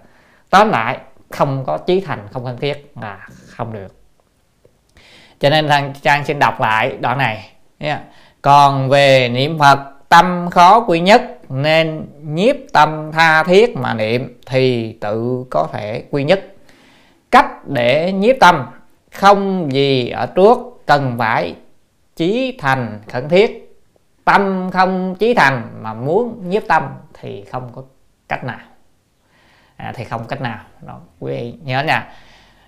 Tóm 0.50 0.70
lại 0.70 0.98
không 1.32 1.64
có 1.66 1.78
chí 1.78 2.02
thành 2.02 2.28
không 2.32 2.46
cần 2.46 2.58
thiết 2.58 2.94
là 3.02 3.28
không 3.48 3.74
được. 3.74 3.96
Cho 5.40 5.50
nên 5.50 5.68
thằng 5.68 5.94
trang 6.02 6.26
xin 6.26 6.40
đọc 6.40 6.62
lại 6.62 6.98
đoạn 7.00 7.18
này 7.18 7.52
yeah. 7.78 8.02
còn 8.42 8.90
về 8.90 9.30
niệm 9.30 9.60
phật 9.60 9.80
tâm 10.10 10.50
khó 10.52 10.80
quy 10.80 11.00
nhất 11.00 11.22
nên 11.50 12.06
nhiếp 12.24 12.56
tâm 12.74 13.12
tha 13.12 13.44
thiết 13.44 13.78
mà 13.78 13.94
niệm 13.94 14.42
thì 14.46 14.94
tự 15.02 15.46
có 15.50 15.68
thể 15.74 16.04
quy 16.12 16.24
nhất 16.24 16.55
cách 17.36 17.68
để 17.68 18.12
nhiếp 18.12 18.36
tâm. 18.40 18.66
Không 19.12 19.72
gì 19.72 20.10
ở 20.10 20.26
trước 20.26 20.58
cần 20.86 21.16
phải 21.18 21.56
chí 22.16 22.58
thành 22.60 23.00
khẩn 23.10 23.30
thiết. 23.30 23.78
Tâm 24.26 24.70
không 24.74 25.16
chí 25.16 25.34
thành 25.34 25.70
mà 25.82 25.94
muốn 25.94 26.50
nhiếp 26.50 26.64
tâm 26.68 26.84
thì 27.14 27.44
không 27.52 27.70
có 27.76 27.84
cách 28.30 28.44
nào. 28.44 28.60
À, 29.78 29.94
thì 29.96 30.04
không 30.04 30.26
cách 30.28 30.42
nào. 30.42 30.60
Đó 30.82 31.00
quý 31.20 31.32
vị 31.32 31.54
nhớ 31.64 31.84
nha. 31.84 32.10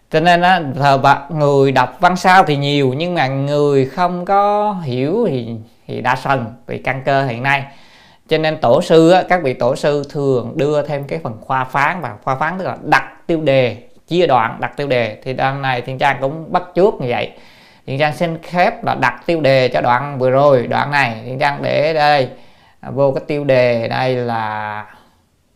Cho 0.10 0.20
nên 0.20 0.42
á 0.42 0.62
thờ 0.76 0.98
bạc 0.98 1.22
người 1.30 1.72
đọc 1.72 1.98
văn 2.00 2.16
sao 2.16 2.44
thì 2.44 2.58
nhiều 2.58 2.94
nhưng 2.98 3.14
mà 3.14 3.28
người 3.28 3.86
không 3.86 4.26
có 4.26 4.74
hiểu 4.84 5.26
thì 5.30 5.56
thì 5.88 6.02
đa 6.02 6.16
sần 6.16 6.46
vì 6.68 6.78
căn 6.78 7.02
cơ 7.06 7.26
hiện 7.26 7.44
nay. 7.44 7.64
Cho 8.28 8.38
nên 8.38 8.58
tổ 8.62 8.82
sư 8.82 9.10
á, 9.10 9.24
các 9.30 9.44
vị 9.44 9.54
tổ 9.54 9.76
sư 9.76 10.04
thường 10.10 10.54
đưa 10.56 10.82
thêm 10.82 11.08
cái 11.08 11.20
phần 11.24 11.38
khoa 11.42 11.64
phán 11.64 12.02
và 12.02 12.16
khoa 12.24 12.36
phán 12.36 12.58
tức 12.58 12.66
là 12.66 12.78
đặt 12.84 13.28
tiêu 13.28 13.42
đề 13.42 13.87
chia 14.08 14.28
đoạn 14.28 14.58
đặt 14.60 14.78
tiêu 14.78 14.88
đề 14.88 15.18
thì 15.24 15.34
đoạn 15.34 15.62
này 15.62 15.82
thiên 15.82 15.98
trang 15.98 16.18
cũng 16.22 16.52
bắt 16.52 16.64
trước 16.76 16.94
như 17.02 17.08
vậy. 17.10 17.32
Thiên 17.86 18.00
trang 18.00 18.16
xin 18.16 18.38
khép 18.42 18.84
là 18.84 18.96
đặt 18.96 19.24
tiêu 19.26 19.42
đề 19.42 19.68
cho 19.68 19.82
đoạn 19.82 20.20
vừa 20.20 20.30
rồi 20.30 20.68
đoạn 20.68 20.92
này. 20.92 21.22
Thiên 21.26 21.40
trang 21.40 21.62
để 21.62 21.94
đây. 21.94 22.30
À, 22.80 22.90
vô 22.92 23.12
cái 23.12 23.24
tiêu 23.28 23.44
đề 23.44 23.88
đây 23.88 24.16
là 24.16 24.86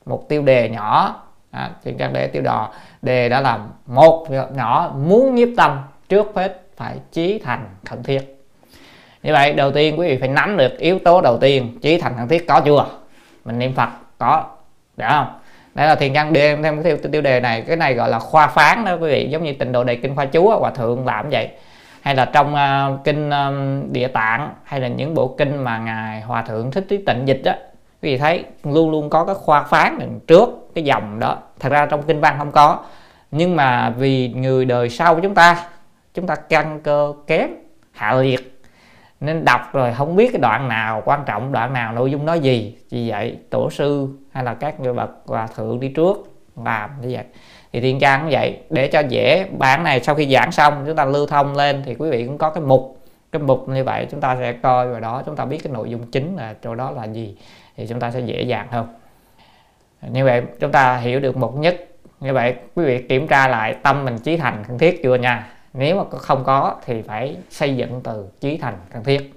một 0.05 0.29
tiêu 0.29 0.41
đề 0.41 0.69
nhỏ. 0.69 1.15
À, 1.51 1.69
thiên 1.83 1.97
trang 1.97 2.13
để 2.13 2.27
tiêu 2.27 2.41
đò 2.41 2.69
đề 3.01 3.29
đó 3.29 3.39
là 3.39 3.59
một 3.85 4.27
nhỏ 4.55 4.91
muốn 4.95 5.35
nhiếp 5.35 5.49
tâm 5.57 5.79
trước 6.09 6.31
hết 6.35 6.61
phải 6.77 6.97
chí 7.11 7.41
thành 7.43 7.65
khẩn 7.85 8.03
thiết. 8.03 8.37
Như 9.23 9.33
vậy 9.33 9.53
đầu 9.53 9.71
tiên 9.71 9.99
quý 9.99 10.07
vị 10.07 10.17
phải 10.17 10.29
nắm 10.29 10.57
được 10.57 10.77
yếu 10.77 10.99
tố 10.99 11.21
đầu 11.21 11.37
tiên 11.37 11.79
chí 11.81 12.01
thành 12.01 12.13
khẩn 12.17 12.27
thiết 12.27 12.47
có 12.47 12.61
chưa? 12.65 12.85
Mình 13.45 13.59
niệm 13.59 13.73
phật 13.73 13.89
có 14.17 14.45
được 14.97 15.05
không? 15.09 15.40
Đây 15.75 15.87
là 15.87 15.95
thiền 15.95 16.13
căn 16.13 16.33
đêm 16.33 16.63
thêm 16.63 16.83
cái 16.83 16.83
tiêu, 16.83 17.11
tiêu 17.11 17.21
đề 17.21 17.39
này 17.39 17.61
cái 17.61 17.75
này 17.75 17.93
gọi 17.93 18.09
là 18.09 18.19
khoa 18.19 18.47
phán 18.47 18.85
đó 18.85 18.93
quý 18.93 19.09
vị 19.09 19.27
giống 19.29 19.43
như 19.43 19.53
tịnh 19.53 19.71
độ 19.71 19.83
đề 19.83 19.95
kinh 19.95 20.15
khoa 20.15 20.25
chúa 20.25 20.59
hòa 20.59 20.71
thượng 20.71 21.05
làm 21.05 21.29
vậy. 21.29 21.49
Hay 22.01 22.15
là 22.15 22.25
trong 22.25 22.53
uh, 22.53 23.03
kinh 23.03 23.29
um, 23.29 23.83
địa 23.93 24.07
tạng 24.07 24.53
hay 24.63 24.79
là 24.79 24.87
những 24.87 25.13
bộ 25.13 25.35
kinh 25.37 25.63
mà 25.63 25.77
ngài 25.77 26.21
hòa 26.21 26.41
thượng 26.41 26.71
thích 26.71 26.85
trí 26.89 26.97
tịnh 26.97 27.27
dịch 27.27 27.41
đó 27.43 27.53
quý 28.01 28.11
vị 28.11 28.17
thấy 28.17 28.45
luôn 28.63 28.91
luôn 28.91 29.09
có 29.09 29.25
cái 29.25 29.35
khoa 29.35 29.63
phán 29.63 29.99
đằng 29.99 30.19
trước 30.27 30.49
cái 30.75 30.83
dòng 30.83 31.19
đó. 31.19 31.37
Thật 31.59 31.69
ra 31.69 31.85
trong 31.85 32.03
kinh 32.03 32.21
văn 32.21 32.35
không 32.37 32.51
có 32.51 32.79
nhưng 33.31 33.55
mà 33.55 33.89
vì 33.89 34.29
người 34.29 34.65
đời 34.65 34.89
sau 34.89 35.15
của 35.15 35.21
chúng 35.23 35.35
ta 35.35 35.65
chúng 36.13 36.27
ta 36.27 36.35
căn 36.35 36.79
cơ 36.83 37.13
kém 37.27 37.49
hạ 37.91 38.13
liệt 38.13 38.50
nên 39.21 39.45
đọc 39.45 39.61
rồi 39.73 39.93
không 39.93 40.15
biết 40.15 40.29
cái 40.31 40.41
đoạn 40.41 40.67
nào, 40.67 41.01
quan 41.05 41.23
trọng 41.25 41.51
đoạn 41.51 41.73
nào, 41.73 41.93
nội 41.93 42.11
dung 42.11 42.25
nói 42.25 42.39
gì, 42.39 42.77
vì 42.89 43.09
vậy 43.09 43.37
tổ 43.49 43.69
sư 43.69 44.07
hay 44.31 44.43
là 44.43 44.53
các 44.53 44.79
người 44.79 44.93
bậc 44.93 45.09
hòa 45.25 45.47
thượng 45.55 45.79
đi 45.79 45.89
trước 45.89 46.17
làm 46.65 46.89
như 47.01 47.09
vậy. 47.11 47.23
Thì 47.73 47.81
thiên 47.81 47.99
trang 47.99 48.21
cũng 48.21 48.29
vậy, 48.31 48.59
để 48.69 48.87
cho 48.87 48.99
dễ 48.99 49.45
bản 49.57 49.83
này 49.83 49.99
sau 49.99 50.15
khi 50.15 50.33
giảng 50.33 50.51
xong 50.51 50.83
chúng 50.87 50.95
ta 50.95 51.05
lưu 51.05 51.27
thông 51.27 51.55
lên 51.55 51.83
thì 51.85 51.95
quý 51.95 52.09
vị 52.09 52.25
cũng 52.25 52.37
có 52.37 52.49
cái 52.49 52.63
mục 52.63 52.97
cái 53.31 53.41
mục 53.41 53.69
như 53.69 53.83
vậy 53.83 54.07
chúng 54.11 54.21
ta 54.21 54.35
sẽ 54.35 54.53
coi 54.53 54.87
vào 54.87 54.99
đó, 54.99 55.23
chúng 55.25 55.35
ta 55.35 55.45
biết 55.45 55.57
cái 55.63 55.73
nội 55.73 55.89
dung 55.89 56.11
chính 56.11 56.35
là 56.35 56.55
chỗ 56.63 56.75
đó 56.75 56.91
là 56.91 57.03
gì 57.05 57.37
thì 57.77 57.87
chúng 57.87 57.99
ta 57.99 58.11
sẽ 58.11 58.19
dễ 58.19 58.41
dàng 58.41 58.67
hơn. 58.71 58.87
Như 60.09 60.25
vậy 60.25 60.41
chúng 60.59 60.71
ta 60.71 60.97
hiểu 60.97 61.19
được 61.19 61.37
một 61.37 61.55
nhất. 61.55 61.87
Như 62.19 62.33
vậy 62.33 62.55
quý 62.75 62.85
vị 62.85 63.01
kiểm 63.09 63.27
tra 63.27 63.47
lại 63.47 63.75
tâm 63.83 64.05
mình 64.05 64.17
trí 64.17 64.37
thành 64.37 64.63
cần 64.67 64.77
thiết 64.77 65.03
chưa 65.03 65.15
nha? 65.15 65.47
Nếu 65.73 65.95
mà 65.95 66.03
không 66.17 66.43
có 66.43 66.75
thì 66.85 67.01
phải 67.01 67.37
xây 67.49 67.75
dựng 67.75 68.01
từ 68.03 68.27
trí 68.39 68.57
thành 68.57 68.77
cần 68.93 69.03
thiết. 69.03 69.33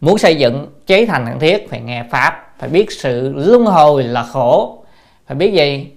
Muốn 0.00 0.18
xây 0.18 0.36
dựng, 0.36 0.66
chế 0.86 1.06
thành 1.06 1.26
cần 1.28 1.38
thiết 1.38 1.70
phải 1.70 1.80
nghe 1.80 2.04
pháp, 2.10 2.54
phải 2.58 2.68
biết 2.68 2.92
sự 2.92 3.32
luân 3.36 3.64
hồi 3.64 4.02
là 4.02 4.22
khổ, 4.22 4.84
phải 5.26 5.36
biết 5.36 5.52
gì? 5.52 5.92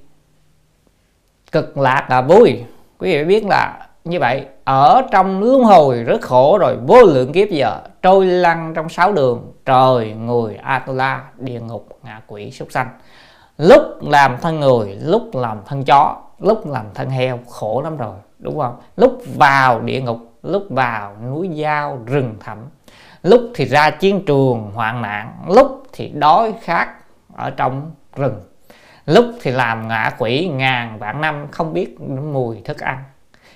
Cực 1.51 1.77
lạc 1.77 2.07
là 2.09 2.21
vui. 2.21 2.63
Quý 2.97 3.17
vị 3.17 3.23
biết 3.23 3.45
là 3.45 3.87
như 4.03 4.19
vậy, 4.19 4.45
ở 4.63 5.01
trong 5.11 5.43
luân 5.43 5.63
hồi 5.63 6.03
rất 6.03 6.21
khổ 6.21 6.57
rồi, 6.57 6.77
vô 6.87 7.03
lượng 7.03 7.33
kiếp 7.33 7.49
giờ, 7.49 7.79
trôi 8.01 8.25
lăn 8.25 8.73
trong 8.75 8.89
sáu 8.89 9.13
đường, 9.13 9.53
trời, 9.65 10.13
người, 10.13 10.55
atula, 10.55 11.23
địa 11.37 11.59
ngục, 11.59 11.99
ngạ 12.03 12.21
quỷ, 12.27 12.51
súc 12.51 12.71
sanh 12.71 12.87
lúc 13.57 13.81
làm 14.01 14.37
thân 14.41 14.59
người, 14.59 14.97
lúc 15.01 15.29
làm 15.35 15.57
thân 15.65 15.83
chó, 15.83 16.15
lúc 16.39 16.67
làm 16.67 16.85
thân 16.93 17.09
heo, 17.09 17.39
khổ 17.49 17.81
lắm 17.81 17.97
rồi, 17.97 18.15
đúng 18.39 18.59
không? 18.59 18.75
Lúc 18.97 19.21
vào 19.37 19.81
địa 19.81 20.01
ngục, 20.01 20.19
lúc 20.43 20.63
vào 20.69 21.15
núi 21.25 21.49
dao 21.61 21.99
rừng 22.05 22.35
thẳm, 22.39 22.57
lúc 23.23 23.41
thì 23.55 23.65
ra 23.65 23.89
chiến 23.89 24.25
trường 24.25 24.71
hoạn 24.75 25.01
nạn, 25.01 25.33
lúc 25.47 25.83
thì 25.93 26.07
đói 26.09 26.53
khát 26.61 26.87
ở 27.35 27.49
trong 27.49 27.91
rừng, 28.15 28.41
lúc 29.05 29.25
thì 29.41 29.51
làm 29.51 29.87
ngạ 29.87 30.11
quỷ 30.17 30.47
ngàn 30.47 30.99
vạn 30.99 31.21
năm, 31.21 31.47
không 31.51 31.73
biết 31.73 32.01
mùi 32.01 32.61
thức 32.65 32.79
ăn, 32.79 33.03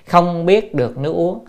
không 0.08 0.46
biết 0.46 0.76
được 0.76 0.98
nước 0.98 1.14
uống, 1.14 1.46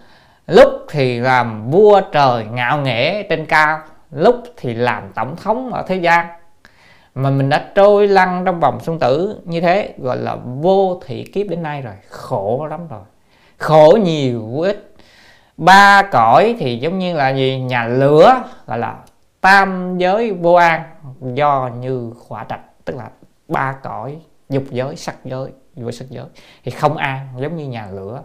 lúc 0.46 0.68
thì 0.90 1.18
làm 1.18 1.70
vua 1.70 2.00
trời 2.12 2.44
ngạo 2.44 2.78
nghễ 2.78 3.22
trên 3.22 3.46
cao, 3.46 3.78
lúc 4.10 4.36
thì 4.56 4.74
làm 4.74 5.12
tổng 5.14 5.36
thống 5.36 5.72
ở 5.72 5.82
thế 5.86 5.96
gian 5.96 6.26
mà 7.14 7.30
mình 7.30 7.48
đã 7.48 7.70
trôi 7.74 8.08
lăn 8.08 8.42
trong 8.46 8.60
vòng 8.60 8.80
sinh 8.80 8.98
tử 8.98 9.40
như 9.44 9.60
thế 9.60 9.94
gọi 9.98 10.16
là 10.16 10.36
vô 10.44 11.00
thị 11.06 11.24
kiếp 11.24 11.46
đến 11.48 11.62
nay 11.62 11.82
rồi. 11.82 11.94
Khổ 12.08 12.66
lắm 12.70 12.88
rồi. 12.88 13.02
Khổ 13.58 13.98
nhiều 14.02 14.46
vô 14.46 14.60
ích 14.60 14.94
ba 15.56 16.02
cõi 16.02 16.56
thì 16.58 16.78
giống 16.78 16.98
như 16.98 17.14
là 17.14 17.28
gì? 17.28 17.60
Nhà 17.60 17.86
lửa 17.86 18.42
gọi 18.66 18.78
là 18.78 18.96
tam 19.40 19.98
giới 19.98 20.32
vô 20.32 20.54
an 20.54 20.82
do 21.20 21.70
như 21.80 22.12
khỏa 22.18 22.44
trạch. 22.48 22.60
Tức 22.84 22.96
là 22.96 23.10
ba 23.48 23.72
cõi 23.82 24.16
dục 24.48 24.64
giới 24.70 24.96
sắc 24.96 25.16
giới 25.24 25.50
vô 25.76 25.90
sắc 25.90 26.10
giới. 26.10 26.26
Thì 26.64 26.70
không 26.70 26.96
an 26.96 27.28
giống 27.36 27.56
như 27.56 27.68
nhà 27.68 27.86
lửa. 27.92 28.22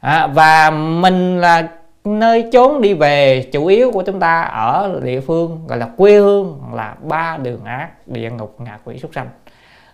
À, 0.00 0.26
và 0.26 0.70
mình 0.70 1.40
là 1.40 1.68
nơi 2.04 2.48
chốn 2.52 2.80
đi 2.80 2.94
về 2.94 3.42
chủ 3.52 3.66
yếu 3.66 3.90
của 3.90 4.02
chúng 4.02 4.20
ta 4.20 4.42
ở 4.42 5.00
địa 5.02 5.20
phương 5.20 5.60
gọi 5.68 5.78
là 5.78 5.88
quê 5.96 6.18
hương 6.18 6.60
là 6.72 6.96
ba 7.02 7.36
đường 7.36 7.64
ác, 7.64 8.08
địa 8.08 8.30
ngục, 8.30 8.56
ngạ 8.58 8.78
quỷ, 8.84 8.98
súc 8.98 9.10
sanh. 9.14 9.28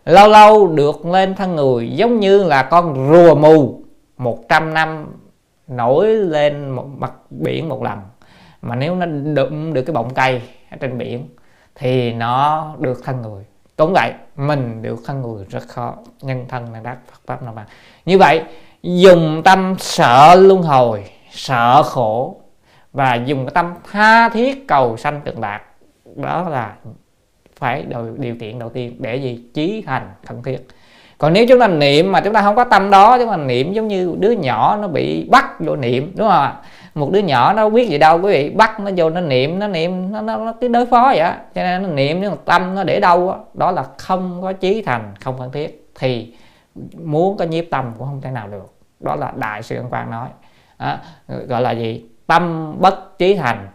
Lâu 0.05 0.29
lâu 0.29 0.67
được 0.67 1.07
lên 1.07 1.35
thân 1.35 1.57
người 1.57 1.91
giống 1.91 2.21
như 2.21 2.45
là 2.45 2.63
con 2.63 3.11
rùa 3.13 3.35
mù 3.35 3.83
100 4.19 4.75
năm 4.75 5.07
nổi 5.69 6.07
lên 6.07 6.71
một 6.71 6.87
mặt 6.99 7.13
biển 7.31 7.69
một 7.69 7.83
lần. 7.83 7.99
Mà 8.63 8.75
nếu 8.75 8.95
nó 8.95 9.07
đụng 9.07 9.75
được 9.75 9.83
cái 9.83 9.95
bọng 9.95 10.15
cây 10.15 10.43
ở 10.71 10.77
trên 10.81 10.99
biển 10.99 11.29
thì 11.75 12.13
nó 12.13 12.67
được 12.79 13.05
thân 13.05 13.23
người. 13.23 13.45
Cũng 13.77 13.93
vậy 13.93 14.13
mình 14.37 14.83
được 14.83 14.97
thân 15.07 15.23
người 15.23 15.45
rất 15.49 15.69
khó, 15.69 15.95
nhân 16.23 16.45
thân 16.49 16.73
là 16.73 16.81
đắc 16.81 16.97
Phật 17.07 17.21
pháp 17.27 17.43
nào 17.43 17.55
bằng 17.55 17.67
như 18.05 18.19
vậy, 18.19 18.43
dùng 18.83 19.43
tâm 19.45 19.75
sợ 19.79 20.35
luân 20.35 20.63
hồi 20.63 21.05
sợ 21.39 21.83
khổ 21.83 22.41
và 22.93 23.15
dùng 23.15 23.47
cái 23.47 23.53
tâm 23.55 23.75
tha 23.93 24.29
thiết 24.29 24.69
cầu 24.69 24.97
sanh 24.97 25.21
cực 25.21 25.39
lạc. 25.39 25.61
Đó 26.17 26.49
là 26.49 26.75
phải 27.57 27.83
điều, 27.83 28.17
điều 28.17 28.35
kiện 28.41 28.59
đầu 28.59 28.69
tiên 28.69 28.97
để 28.99 29.17
gì? 29.17 29.45
Chí 29.55 29.83
thành 29.87 30.11
thân 30.27 30.43
thiết. 30.43 30.67
Còn 31.19 31.33
nếu 31.33 31.47
chúng 31.49 31.61
ta 31.61 31.69
niệm 31.69 32.13
mà 32.13 32.21
chúng 32.21 32.33
ta 32.33 32.43
không 32.43 32.57
có 32.57 32.65
tâm 32.65 32.91
đó 32.91 33.19
chúng 33.19 33.31
ta 33.31 33.37
niệm 33.37 33.73
giống 33.73 33.89
như 33.89 34.17
đứa 34.19 34.31
nhỏ 34.31 34.79
nó 34.81 34.89
bị 34.89 35.29
bắt 35.31 35.61
vô 35.61 35.77
niệm 35.77 36.13
đúng 36.17 36.29
không 36.29 36.37
ạ? 36.37 36.57
Một 36.95 37.11
đứa 37.13 37.21
nhỏ 37.21 37.53
nó 37.53 37.71
biết 37.71 37.89
gì 37.89 37.99
đâu 37.99 38.21
quý 38.21 38.33
vị 38.33 38.51
bắt 38.51 38.81
nó 38.81 38.91
vô 38.97 39.11
nó 39.11 39.21
niệm 39.21 39.59
nó 39.59 39.69
niệm 39.69 40.13
nó 40.13 40.21
nó, 40.21 40.37
nó 40.37 40.53
cái 40.53 40.69
đối 40.69 40.87
phó 40.87 41.07
vậy 41.07 41.19
á. 41.19 41.39
Cho 41.55 41.63
nên 41.63 41.83
nó 41.83 41.89
niệm 41.89 42.21
nhưng 42.21 42.31
mà 42.31 42.37
tâm 42.45 42.75
nó 42.75 42.85
để 42.85 43.01
đâu 43.01 43.27
đó, 43.27 43.39
đó 43.55 43.71
là 43.71 43.85
không 43.99 44.43
có 44.43 44.53
chí 44.53 44.83
thành 44.83 45.15
không 45.21 45.39
thân 45.39 45.53
thiết. 45.53 45.91
Thì 45.99 46.35
muốn 47.05 47.37
có 47.37 47.45
nhiếp 47.45 47.65
tâm 47.71 47.93
cũng 47.99 48.07
không 48.07 48.21
thể 48.21 48.31
nào 48.31 48.49
được. 48.49 48.75
Đó 49.01 49.17
là 49.17 49.33
đại 49.37 49.63
sư 49.63 49.77
ân 49.77 49.91
quang 49.91 50.11
nói 50.11 50.29
à, 50.79 51.01
gọi 51.27 51.63
là 51.63 51.71
gì? 51.71 52.05
Tâm 52.27 52.75
bất 52.81 53.19
trí 53.19 53.35
thành. 53.35 53.69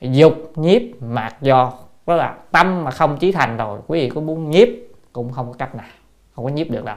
Dục 0.00 0.52
nhiếp 0.56 0.82
mạc 1.00 1.36
do. 1.40 1.72
Đó 2.06 2.16
là 2.16 2.34
tâm 2.50 2.84
mà 2.84 2.90
không 2.90 3.18
trí 3.18 3.32
thành 3.32 3.56
rồi 3.56 3.80
quý 3.86 4.00
vị 4.00 4.10
có 4.14 4.20
muốn 4.20 4.50
nhiếp 4.50 4.68
cũng 5.12 5.32
không 5.32 5.46
có 5.46 5.52
cách 5.58 5.74
nào 5.74 5.86
không 6.34 6.44
có 6.44 6.50
nhiếp 6.50 6.70
được 6.70 6.84
đâu. 6.84 6.96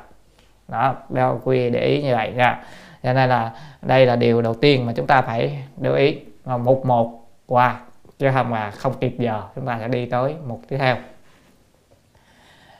Đó 0.67 0.95
đeo 1.09 1.41
quý 1.43 1.57
vị 1.57 1.69
để 1.69 1.85
ý 1.85 2.03
như 2.03 2.15
vậy 2.15 2.31
nha. 2.35 2.63
Cho 3.03 3.13
nên 3.13 3.29
là 3.29 3.51
đây 3.81 4.05
là 4.05 4.15
điều 4.15 4.41
đầu 4.41 4.53
tiên 4.53 4.85
mà 4.85 4.93
chúng 4.95 5.07
ta 5.07 5.21
phải 5.21 5.63
lưu 5.81 5.95
ý. 5.95 6.17
Là 6.45 6.57
một 6.57 6.85
một 6.85 7.29
qua 7.45 7.79
chứ 8.19 8.29
không 8.33 8.49
mà 8.49 8.71
không 8.71 8.93
kịp 8.99 9.15
giờ 9.19 9.41
chúng 9.55 9.65
ta 9.65 9.77
sẽ 9.79 9.87
đi 9.87 10.05
tới 10.05 10.35
một 10.47 10.59
tiếp 10.67 10.77
theo. 10.77 10.95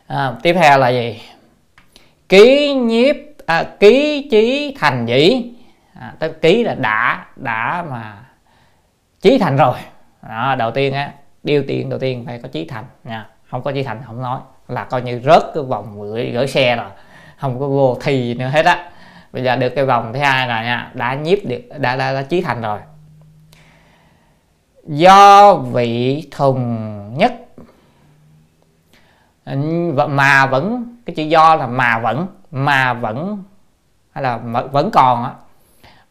À, 0.08 0.34
tiếp 0.43 0.53
theo 0.53 0.77
là 0.77 0.89
gì? 0.89 1.22
Ký 2.29 2.74
nhiếp 2.74 3.15
à, 3.46 3.63
ký 3.79 4.27
trí 4.32 4.75
thành 4.79 5.05
dĩ 5.05 5.53
à, 6.00 6.14
tới 6.20 6.34
ký 6.42 6.64
là 6.64 6.76
đã 6.76 7.26
đã 7.36 7.86
mà 7.90 8.18
chí 9.22 9.38
thành 9.38 9.58
rồi. 9.58 9.78
Đó, 10.30 10.56
đầu 10.56 10.72
tiên 10.72 10.94
á 10.94 11.12
điều 11.44 11.64
tiền 11.68 11.90
đầu 11.90 12.00
tiên 12.00 12.24
phải 12.26 12.40
có 12.44 12.48
chí 12.48 12.68
thành 12.68 12.86
nha. 13.04 13.28
Không 13.50 13.62
có 13.62 13.72
chí 13.72 13.84
thành 13.84 14.02
không 14.06 14.22
nói 14.22 14.40
là 14.68 14.84
coi 14.84 15.02
như 15.02 15.22
rớt 15.26 15.44
cái 15.54 15.64
vòng 15.64 16.02
gửi, 16.02 16.32
gửi 16.32 16.48
xe 16.48 16.76
rồi. 16.76 16.90
Không 17.38 17.60
có 17.60 17.68
vô 17.68 17.98
thi 18.02 18.34
nữa 18.34 18.48
hết 18.48 18.66
á. 18.66 18.90
Bây 19.32 19.44
giờ 19.44 19.56
được 19.56 19.70
cái 19.70 19.86
vòng 19.86 20.14
thứ 20.14 20.20
hai 20.20 20.48
rồi 20.48 20.64
nha 20.64 20.92
đã 20.94 21.14
nhiếp 21.14 21.38
được 21.44 21.62
đã 21.78 21.96
đã, 21.96 22.14
đã 22.14 22.22
chí 22.22 22.42
thành 22.42 22.62
rồi. 22.62 22.80
Do 24.84 25.56
vị 25.56 26.28
thùng 26.32 27.18
nhất 27.18 27.34
mà 30.10 30.46
vẫn 30.46 30.96
cái 31.06 31.16
chữ 31.16 31.24
do 31.24 31.56
là 31.56 31.68
mà 31.68 32.00
vẫn 32.00 32.28
mà 32.52 32.94
vẫn 32.94 33.44
hay 34.12 34.24
là 34.24 34.38
vẫn 34.72 34.92
còn 34.92 35.24
á 35.24 35.32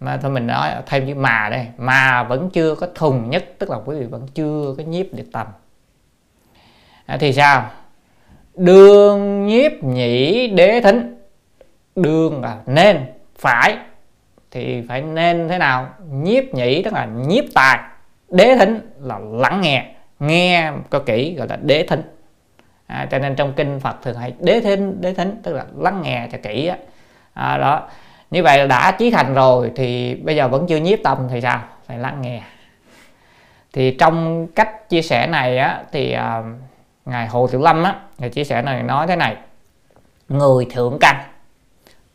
mà 0.02 0.16
thôi 0.16 0.30
mình 0.30 0.46
nói 0.46 0.70
thêm 0.86 1.06
chữ 1.06 1.14
mà 1.14 1.48
đây 1.50 1.66
mà 1.78 2.22
vẫn 2.22 2.50
chưa 2.52 2.74
có 2.74 2.86
thùng 2.94 3.30
nhất 3.30 3.44
tức 3.58 3.70
là 3.70 3.76
quý 3.84 3.98
vị 3.98 4.06
vẫn 4.06 4.26
chưa 4.34 4.74
có 4.78 4.82
nhiếp 4.82 5.06
được 5.12 5.26
tầm. 5.32 5.46
À, 7.06 7.16
thì 7.20 7.32
sao? 7.32 7.70
Đương 8.54 9.46
nhiếp 9.46 9.72
nhĩ 9.82 10.46
đế 10.46 10.80
thính. 10.80 11.18
Đương 11.96 12.42
là 12.42 12.56
nên 12.66 13.06
phải. 13.38 13.76
Thì 14.50 14.82
phải 14.88 15.02
nên 15.02 15.48
thế 15.48 15.58
nào? 15.58 15.88
Nhiếp 16.10 16.44
nhĩ 16.44 16.82
tức 16.82 16.92
là 16.92 17.04
nhiếp 17.04 17.44
tài. 17.54 17.78
Đế 18.28 18.56
thính 18.58 18.80
là 19.00 19.18
lắng 19.18 19.60
nghe. 19.60 19.94
Nghe 20.20 20.72
có 20.90 20.98
kỹ 20.98 21.34
gọi 21.34 21.48
là 21.48 21.56
đế 21.56 21.86
thính. 21.88 22.02
À, 22.86 23.08
cho 23.10 23.18
nên 23.18 23.34
trong 23.34 23.52
kinh 23.52 23.80
phật 23.80 23.96
thường 24.02 24.16
hay 24.16 24.34
đế 24.40 24.60
thính 24.60 25.00
đế 25.00 25.14
thính 25.14 25.40
tức 25.42 25.52
là 25.52 25.64
lắng 25.76 26.02
nghe 26.02 26.28
cho 26.32 26.38
kỹ 26.42 26.66
á. 26.66 26.76
À, 27.34 27.58
đó 27.58 27.88
như 28.32 28.42
vậy 28.42 28.58
là 28.58 28.66
đã 28.66 28.90
chí 28.98 29.10
thành 29.10 29.34
rồi 29.34 29.72
thì 29.76 30.14
bây 30.14 30.36
giờ 30.36 30.48
vẫn 30.48 30.66
chưa 30.66 30.76
nhiếp 30.76 30.98
tâm 31.02 31.18
thì 31.30 31.40
sao? 31.40 31.62
Phải 31.86 31.98
lắng 31.98 32.22
nghe. 32.22 32.42
Thì 33.72 33.90
trong 33.90 34.46
cách 34.46 34.88
chia 34.88 35.02
sẻ 35.02 35.26
này 35.26 35.58
á 35.58 35.82
thì 35.92 36.16
uh, 36.16 36.44
ngài 37.04 37.26
hồ 37.26 37.46
tiểu 37.46 37.60
lâm 37.60 37.82
á 37.82 37.94
ngài 38.18 38.30
chia 38.30 38.44
sẻ 38.44 38.62
này 38.62 38.82
nói 38.82 39.06
thế 39.06 39.16
này. 39.16 39.36
Người 40.28 40.66
thượng 40.70 40.98
căn 41.00 41.16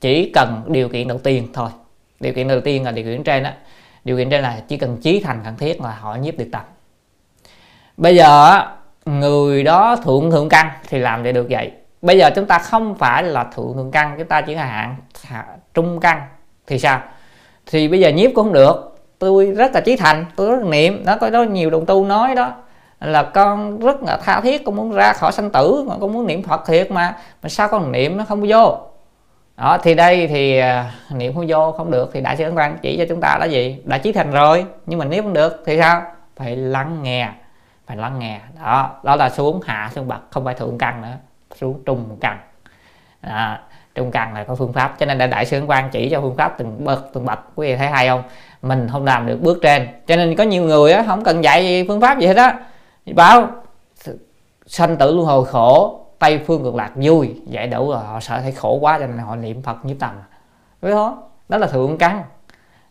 chỉ 0.01 0.31
cần 0.33 0.63
điều 0.67 0.89
kiện 0.89 1.07
đầu 1.07 1.17
tiên 1.17 1.47
thôi. 1.53 1.69
Điều 2.19 2.33
kiện 2.33 2.47
đầu 2.47 2.61
tiên 2.61 2.83
là 2.83 2.91
điều 2.91 3.05
kiện 3.05 3.23
trên 3.23 3.43
á. 3.43 3.53
Điều 4.03 4.17
kiện 4.17 4.29
trên 4.29 4.41
là 4.41 4.61
chỉ 4.67 4.77
cần 4.77 4.97
chí 5.01 5.19
thành 5.19 5.41
cần 5.43 5.57
thiết 5.57 5.81
là 5.81 5.91
họ 5.91 6.15
nhiếp 6.15 6.37
được 6.37 6.49
tâm 6.51 6.61
bây 7.97 8.15
giờ 8.15 8.61
người 9.05 9.63
đó 9.63 9.95
thượng 9.95 10.31
thượng 10.31 10.49
căn 10.49 10.69
thì 10.89 10.99
làm 10.99 11.23
để 11.23 11.31
được 11.31 11.47
vậy 11.49 11.71
bây 12.01 12.17
giờ 12.17 12.29
chúng 12.35 12.45
ta 12.45 12.59
không 12.59 12.95
phải 12.95 13.23
là 13.23 13.43
thượng 13.43 13.73
thượng 13.75 13.91
căn 13.91 14.15
chúng 14.17 14.27
ta 14.27 14.41
chỉ 14.41 14.55
là 14.55 14.65
hạng 14.65 14.95
trung 15.73 15.99
căn. 15.99 16.21
Thì 16.67 16.79
sao? 16.79 17.01
Thì 17.65 17.87
bây 17.87 17.99
giờ 17.99 18.09
nhiếp 18.09 18.31
cũng 18.35 18.45
không 18.45 18.53
được. 18.53 18.97
Tôi 19.19 19.45
rất 19.45 19.71
là 19.73 19.81
trí 19.81 19.95
thành 19.95 20.25
tôi 20.35 20.51
rất 20.51 20.63
là 20.63 20.69
niệm. 20.69 21.03
Nó 21.05 21.17
có 21.17 21.29
đó 21.29 21.43
nhiều 21.43 21.69
đồng 21.69 21.85
tu 21.85 22.05
nói 22.05 22.35
đó. 22.35 22.51
Là 22.99 23.23
con 23.23 23.79
rất 23.79 24.03
là 24.03 24.17
tha 24.17 24.41
thiết 24.41 24.65
con 24.65 24.75
muốn 24.75 24.91
ra 24.91 25.13
khỏi 25.13 25.31
sanh 25.31 25.49
tử 25.49 25.83
mà 25.87 25.95
con 26.01 26.13
muốn 26.13 26.27
niệm 26.27 26.43
phật 26.43 26.67
thiệt 26.67 26.91
mà. 26.91 27.15
Mà 27.43 27.49
sao 27.49 27.67
con 27.67 27.91
niệm 27.91 28.17
nó 28.17 28.23
không 28.25 28.45
vô? 28.47 28.77
Đó 29.57 29.77
thì 29.83 29.95
đây 29.95 30.27
thì 30.27 30.61
uh, 30.61 31.15
niệm 31.15 31.33
không 31.33 31.45
vô 31.47 31.71
không 31.71 31.91
được 31.91 32.09
thì 32.13 32.21
đại 32.21 32.37
sư 32.37 32.43
ấn 32.43 32.55
quang 32.55 32.77
chỉ 32.81 32.97
cho 32.97 33.05
chúng 33.09 33.21
ta 33.21 33.37
là 33.39 33.45
gì? 33.45 33.81
Đã 33.83 33.97
trí 33.97 34.11
thành 34.11 34.31
rồi 34.31 34.65
nhưng 34.85 34.99
mà 34.99 35.05
nếu 35.05 35.23
không 35.23 35.33
được 35.33 35.63
thì 35.65 35.77
sao? 35.79 36.01
Phải 36.35 36.55
lắng 36.55 37.03
nghe 37.03 37.29
phải 37.87 37.97
lắng 37.97 38.19
nghe. 38.19 38.39
Đó 38.63 38.91
đó 39.03 39.15
là 39.15 39.29
xuống 39.29 39.61
hạ 39.65 39.91
xuống 39.95 40.07
bậc 40.07 40.21
không 40.31 40.45
phải 40.45 40.53
thượng 40.53 40.77
căn 40.77 41.01
nữa 41.01 41.17
xuống 41.57 41.83
trung 41.85 42.17
căn. 42.21 42.39
À, 43.21 43.61
trung 43.95 44.11
căn 44.11 44.33
là 44.33 44.43
có 44.43 44.55
phương 44.55 44.73
pháp 44.73 44.95
cho 44.99 45.05
nên 45.05 45.29
đại 45.29 45.45
sư 45.45 45.63
quan 45.67 45.89
chỉ 45.91 46.09
cho 46.09 46.21
phương 46.21 46.35
pháp 46.37 46.55
từng 46.57 46.85
bậc 46.85 47.05
từng 47.13 47.25
bậc 47.25 47.39
quý 47.55 47.67
vị 47.67 47.75
thấy 47.75 47.87
hay 47.87 48.07
không? 48.07 48.23
Mình 48.61 48.87
không 48.91 49.05
làm 49.05 49.27
được 49.27 49.41
bước 49.41 49.59
trên 49.61 49.87
cho 50.07 50.15
nên 50.15 50.35
có 50.35 50.43
nhiều 50.43 50.63
người 50.63 50.93
á 50.93 51.03
không 51.07 51.23
cần 51.23 51.43
dạy 51.43 51.85
phương 51.87 52.01
pháp 52.01 52.19
gì 52.19 52.27
hết 52.27 52.37
á. 52.37 52.59
Báo 53.15 53.47
sanh 54.65 54.97
tử 54.97 55.15
luân 55.15 55.27
hồi 55.27 55.45
khổ 55.45 55.99
tây 56.19 56.39
phương 56.47 56.63
cực 56.63 56.75
lạc 56.75 56.91
vui 56.95 57.35
giải 57.45 57.67
đủ 57.67 57.91
rồi 57.91 58.03
họ 58.03 58.19
sợ 58.19 58.41
thấy 58.41 58.51
khổ 58.51 58.73
quá 58.73 58.99
cho 58.99 59.07
nên 59.07 59.17
họ 59.17 59.35
niệm 59.35 59.61
phật 59.61 59.85
nhiếp 59.85 59.99
tầm 59.99 60.11
với 60.81 60.91
đó 60.91 61.23
đó 61.49 61.57
là 61.57 61.67
thượng 61.67 61.97
căn. 61.97 62.23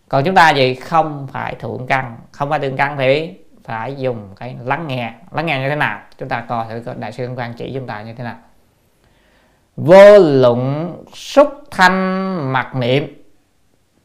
Còn 0.08 0.24
chúng 0.24 0.34
ta 0.34 0.50
gì 0.50 0.74
không 0.74 1.28
phải 1.32 1.54
thượng 1.54 1.86
căn 1.86 2.16
không 2.32 2.50
phải 2.50 2.58
thượng 2.58 2.76
căn 2.76 2.96
thì 2.98 3.34
phải 3.64 3.96
dùng 3.96 4.28
cái 4.36 4.56
lắng 4.64 4.86
nghe. 4.86 5.12
Lắng 5.30 5.46
nghe 5.46 5.58
như 5.58 5.68
thế 5.68 5.74
nào? 5.74 6.00
Chúng 6.18 6.28
ta 6.28 6.44
coi 6.48 6.66
thử 6.68 6.94
đại 6.96 7.12
sư 7.12 7.30
quan 7.36 7.54
chỉ 7.54 7.72
chúng 7.74 7.86
ta 7.86 8.02
như 8.02 8.14
thế 8.14 8.24
nào 8.24 8.36
vô 9.76 10.18
luận 10.18 10.92
xúc 11.14 11.48
thanh 11.70 12.52
mặc 12.52 12.74
niệm 12.74 13.24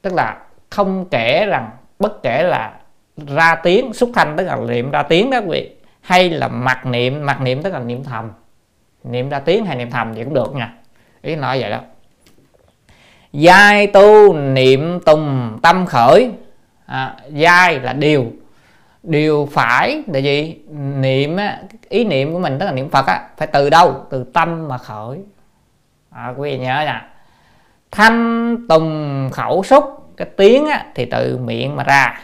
tức 0.02 0.14
là 0.14 0.38
không 0.70 1.06
kể 1.12 1.46
rằng 1.46 1.70
bất 2.00 2.24
kể 2.24 2.44
là 2.44 2.74
ra 3.28 3.56
tiếng 3.56 3.94
xúc 3.94 4.12
thanh 4.16 4.38
tức 4.38 4.44
là 4.44 4.56
niệm 4.56 4.92
ra 4.92 5.04
tiếng 5.04 5.30
đó 5.30 5.38
quý 5.38 5.48
vị 5.50 5.76
hay 6.02 6.30
là 6.30 6.48
mặc 6.48 6.86
niệm 6.86 7.26
mặc 7.26 7.42
niệm 7.42 7.62
tức 7.62 7.74
là 7.74 7.80
niệm 7.80 8.04
thầm. 8.04 8.32
Niệm 9.04 9.30
ra 9.30 9.40
tiếng 9.40 9.66
hay 9.66 9.76
niệm 9.76 9.92
thầm 9.92 10.14
gì 10.14 10.24
cũng 10.24 10.34
được 10.34 10.56
nha. 10.56 10.74
Ý 11.22 11.36
nói 11.36 11.62
vậy 11.62 11.70
đó. 11.70 11.80
Giai 13.32 13.88
tu 13.88 14.34
niệm 14.34 15.00
tùng 15.06 15.60
tâm 15.64 15.86
khởi. 15.86 16.32
À, 16.86 17.16
giai 17.30 17.80
là 17.80 17.94
điều. 17.94 18.26
Điều 19.04 19.50
phải 19.52 20.04
là 20.08 20.20
gì? 20.20 20.58
Niệm 21.00 21.38
ý 21.90 22.04
niệm 22.04 22.34
của 22.34 22.40
mình 22.40 22.60
tức 22.60 22.66
là 22.66 22.72
niệm 22.72 22.90
phật 22.90 23.06
á 23.08 23.30
phải 23.38 23.48
từ 23.48 23.70
đâu? 23.70 24.06
Từ 24.10 24.24
tâm 24.24 24.68
mà 24.68 24.78
khởi 24.78 25.20
à, 26.12 26.34
quý 26.38 26.52
vị 26.52 26.58
nhớ 26.58 26.84
nè 26.86 27.02
thanh 27.91 28.58
tùng 28.69 29.30
khẩu 29.34 29.63
xúc 29.63 29.84
cái 30.17 30.28
tiếng 30.38 30.65
á, 30.65 30.86
thì 30.95 31.06
từ 31.06 31.38
miệng 31.38 31.76
mà 31.76 31.84
ra. 31.84 32.21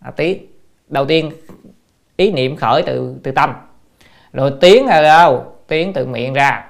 À, 0.00 0.10
tiếng 0.16 0.46
đầu 0.88 1.06
tiên 1.06 1.32
ý 2.16 2.32
niệm 2.32 2.56
khởi 2.56 2.82
từ 2.86 3.16
từ 3.22 3.30
tâm. 3.32 3.52
Rồi 4.32 4.52
tiếng 4.60 4.86
là 4.86 5.02
đâu? 5.02 5.56
Tiếng 5.68 5.92
từ 5.92 6.06
miệng 6.06 6.32
ra. 6.32 6.64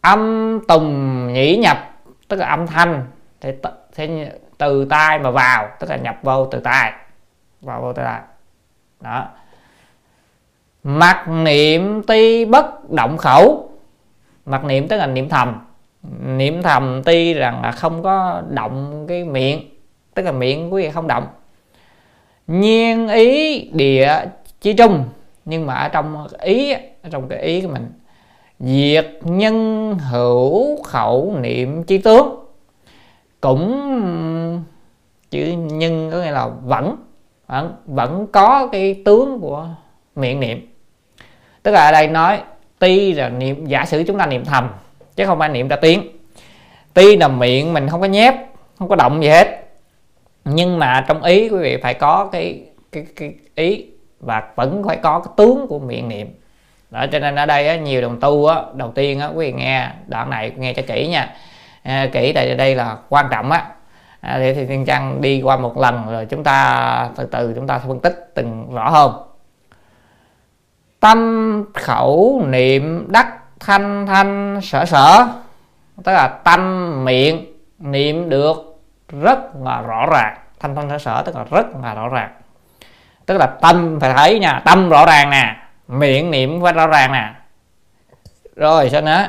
Âm 0.00 0.60
tùng 0.68 1.32
nhĩ 1.32 1.56
nhập 1.56 1.90
tức 2.28 2.36
là 2.36 2.46
âm 2.46 2.66
thanh 2.66 3.06
thì, 3.40 3.50
thì 3.94 4.08
từ 4.58 4.84
tai 4.84 5.18
mà 5.18 5.30
vào 5.30 5.68
tức 5.80 5.90
là 5.90 5.96
nhập 5.96 6.16
vô 6.22 6.46
từ 6.46 6.60
tai. 6.60 6.92
Vào 7.60 7.80
vô 7.80 7.92
từ 7.92 8.02
tai. 8.02 8.20
Đó. 9.00 9.28
Mặc 10.82 11.28
niệm 11.28 12.02
ti 12.02 12.44
bất 12.44 12.90
động 12.90 13.16
khẩu 13.16 13.73
mặc 14.46 14.64
niệm 14.64 14.88
tức 14.88 14.96
là 14.96 15.06
niệm 15.06 15.28
thầm. 15.28 15.66
Niệm 16.24 16.62
thầm 16.62 17.02
tuy 17.04 17.34
rằng 17.34 17.62
là 17.62 17.72
không 17.72 18.02
có 18.02 18.42
động 18.48 19.04
cái 19.08 19.24
miệng, 19.24 19.60
tức 20.14 20.22
là 20.22 20.32
miệng 20.32 20.72
quý 20.72 20.82
vị 20.82 20.90
không 20.90 21.06
động. 21.06 21.26
Nhiên 22.46 23.08
ý 23.08 23.60
địa 23.72 24.24
chi 24.60 24.72
trung, 24.72 25.04
nhưng 25.44 25.66
mà 25.66 25.74
ở 25.74 25.88
trong 25.88 26.26
ý, 26.40 26.72
ở 26.72 27.08
trong 27.10 27.28
cái 27.28 27.38
ý 27.42 27.60
của 27.60 27.68
mình, 27.68 27.92
diệt 28.60 29.06
nhân 29.22 29.98
hữu 30.10 30.82
khẩu 30.82 31.36
niệm 31.40 31.84
chi 31.84 31.98
tướng. 31.98 32.44
Cũng 33.40 34.64
chữ 35.30 35.54
nhân 35.56 36.10
có 36.12 36.18
nghĩa 36.18 36.30
là 36.30 36.46
vẫn 36.64 36.96
vẫn 37.46 37.74
vẫn 37.86 38.26
có 38.32 38.68
cái 38.72 39.02
tướng 39.04 39.40
của 39.40 39.68
miệng 40.16 40.40
niệm. 40.40 40.74
Tức 41.62 41.72
là 41.72 41.86
ở 41.86 41.92
đây 41.92 42.08
nói 42.08 42.40
ti 42.84 43.12
là 43.12 43.28
niệm 43.28 43.66
giả 43.66 43.84
sử 43.84 44.04
chúng 44.06 44.18
ta 44.18 44.26
niệm 44.26 44.44
thầm 44.44 44.70
chứ 45.16 45.26
không 45.26 45.38
phải 45.38 45.48
niệm 45.48 45.68
ra 45.68 45.76
tiếng. 45.76 46.02
Ti 46.94 47.16
là 47.16 47.28
miệng 47.28 47.72
mình 47.72 47.88
không 47.88 48.00
có 48.00 48.06
nhép 48.06 48.34
không 48.78 48.88
có 48.88 48.96
động 48.96 49.22
gì 49.22 49.28
hết. 49.28 49.60
Nhưng 50.44 50.78
mà 50.78 51.04
trong 51.08 51.22
ý 51.22 51.48
quý 51.48 51.58
vị 51.58 51.76
phải 51.82 51.94
có 51.94 52.28
cái 52.32 52.60
cái, 52.92 53.06
cái 53.16 53.34
ý 53.54 53.86
và 54.20 54.42
vẫn 54.56 54.82
phải 54.86 54.96
có 54.96 55.20
cái 55.20 55.32
tướng 55.36 55.66
của 55.68 55.78
miệng 55.78 56.08
niệm. 56.08 56.34
Đó 56.90 57.06
cho 57.12 57.18
nên 57.18 57.36
ở 57.36 57.46
đây 57.46 57.68
á, 57.68 57.76
nhiều 57.76 58.00
đồng 58.00 58.20
tu 58.20 58.46
á, 58.46 58.62
đầu 58.74 58.92
tiên 58.94 59.20
á, 59.20 59.26
quý 59.26 59.46
vị 59.46 59.52
nghe 59.52 59.88
đoạn 60.06 60.30
này 60.30 60.52
nghe 60.56 60.72
cho 60.72 60.82
kỹ 60.86 61.08
nha. 61.08 61.34
À, 61.82 62.08
kỹ 62.12 62.32
tại 62.32 62.54
đây 62.54 62.74
là 62.74 62.96
quan 63.08 63.26
trọng 63.30 63.50
á. 63.50 63.66
À, 64.20 64.38
để 64.38 64.54
thì 64.54 64.66
thiên 64.66 64.84
trăng 64.84 65.20
đi 65.20 65.42
qua 65.42 65.56
một 65.56 65.78
lần 65.78 66.10
rồi 66.10 66.26
chúng 66.26 66.44
ta 66.44 67.08
từ 67.16 67.26
từ 67.26 67.52
chúng 67.54 67.66
ta 67.66 67.78
phân 67.78 68.00
tích 68.00 68.30
từng 68.34 68.74
rõ 68.74 68.90
hơn 68.90 69.12
tâm 71.04 71.64
khẩu 71.74 72.42
niệm 72.46 73.06
đắc 73.12 73.26
thanh 73.60 74.06
thanh 74.06 74.60
sở 74.62 74.84
sở. 74.84 75.26
Tức 76.04 76.12
là 76.12 76.28
tâm 76.28 77.04
miệng 77.04 77.46
niệm 77.78 78.28
được 78.28 78.56
rất 79.08 79.38
là 79.64 79.80
rõ 79.80 80.06
ràng. 80.12 80.36
Thanh 80.60 80.74
thanh 80.74 80.88
sở 80.88 80.98
sở 80.98 81.22
tức 81.22 81.36
là 81.36 81.44
rất 81.50 81.66
là 81.82 81.94
rõ 81.94 82.08
ràng. 82.08 82.30
Tức 83.26 83.36
là 83.38 83.46
tâm 83.46 83.98
phải 84.00 84.12
thấy 84.16 84.38
nha 84.38 84.62
tâm 84.64 84.88
rõ 84.88 85.06
ràng 85.06 85.30
nè 85.30 85.56
miệng 85.88 86.30
niệm 86.30 86.62
phải 86.62 86.72
rõ 86.72 86.86
ràng 86.86 87.12
nè. 87.12 87.32
Rồi 88.56 88.90
sao 88.90 89.00
nữa? 89.00 89.26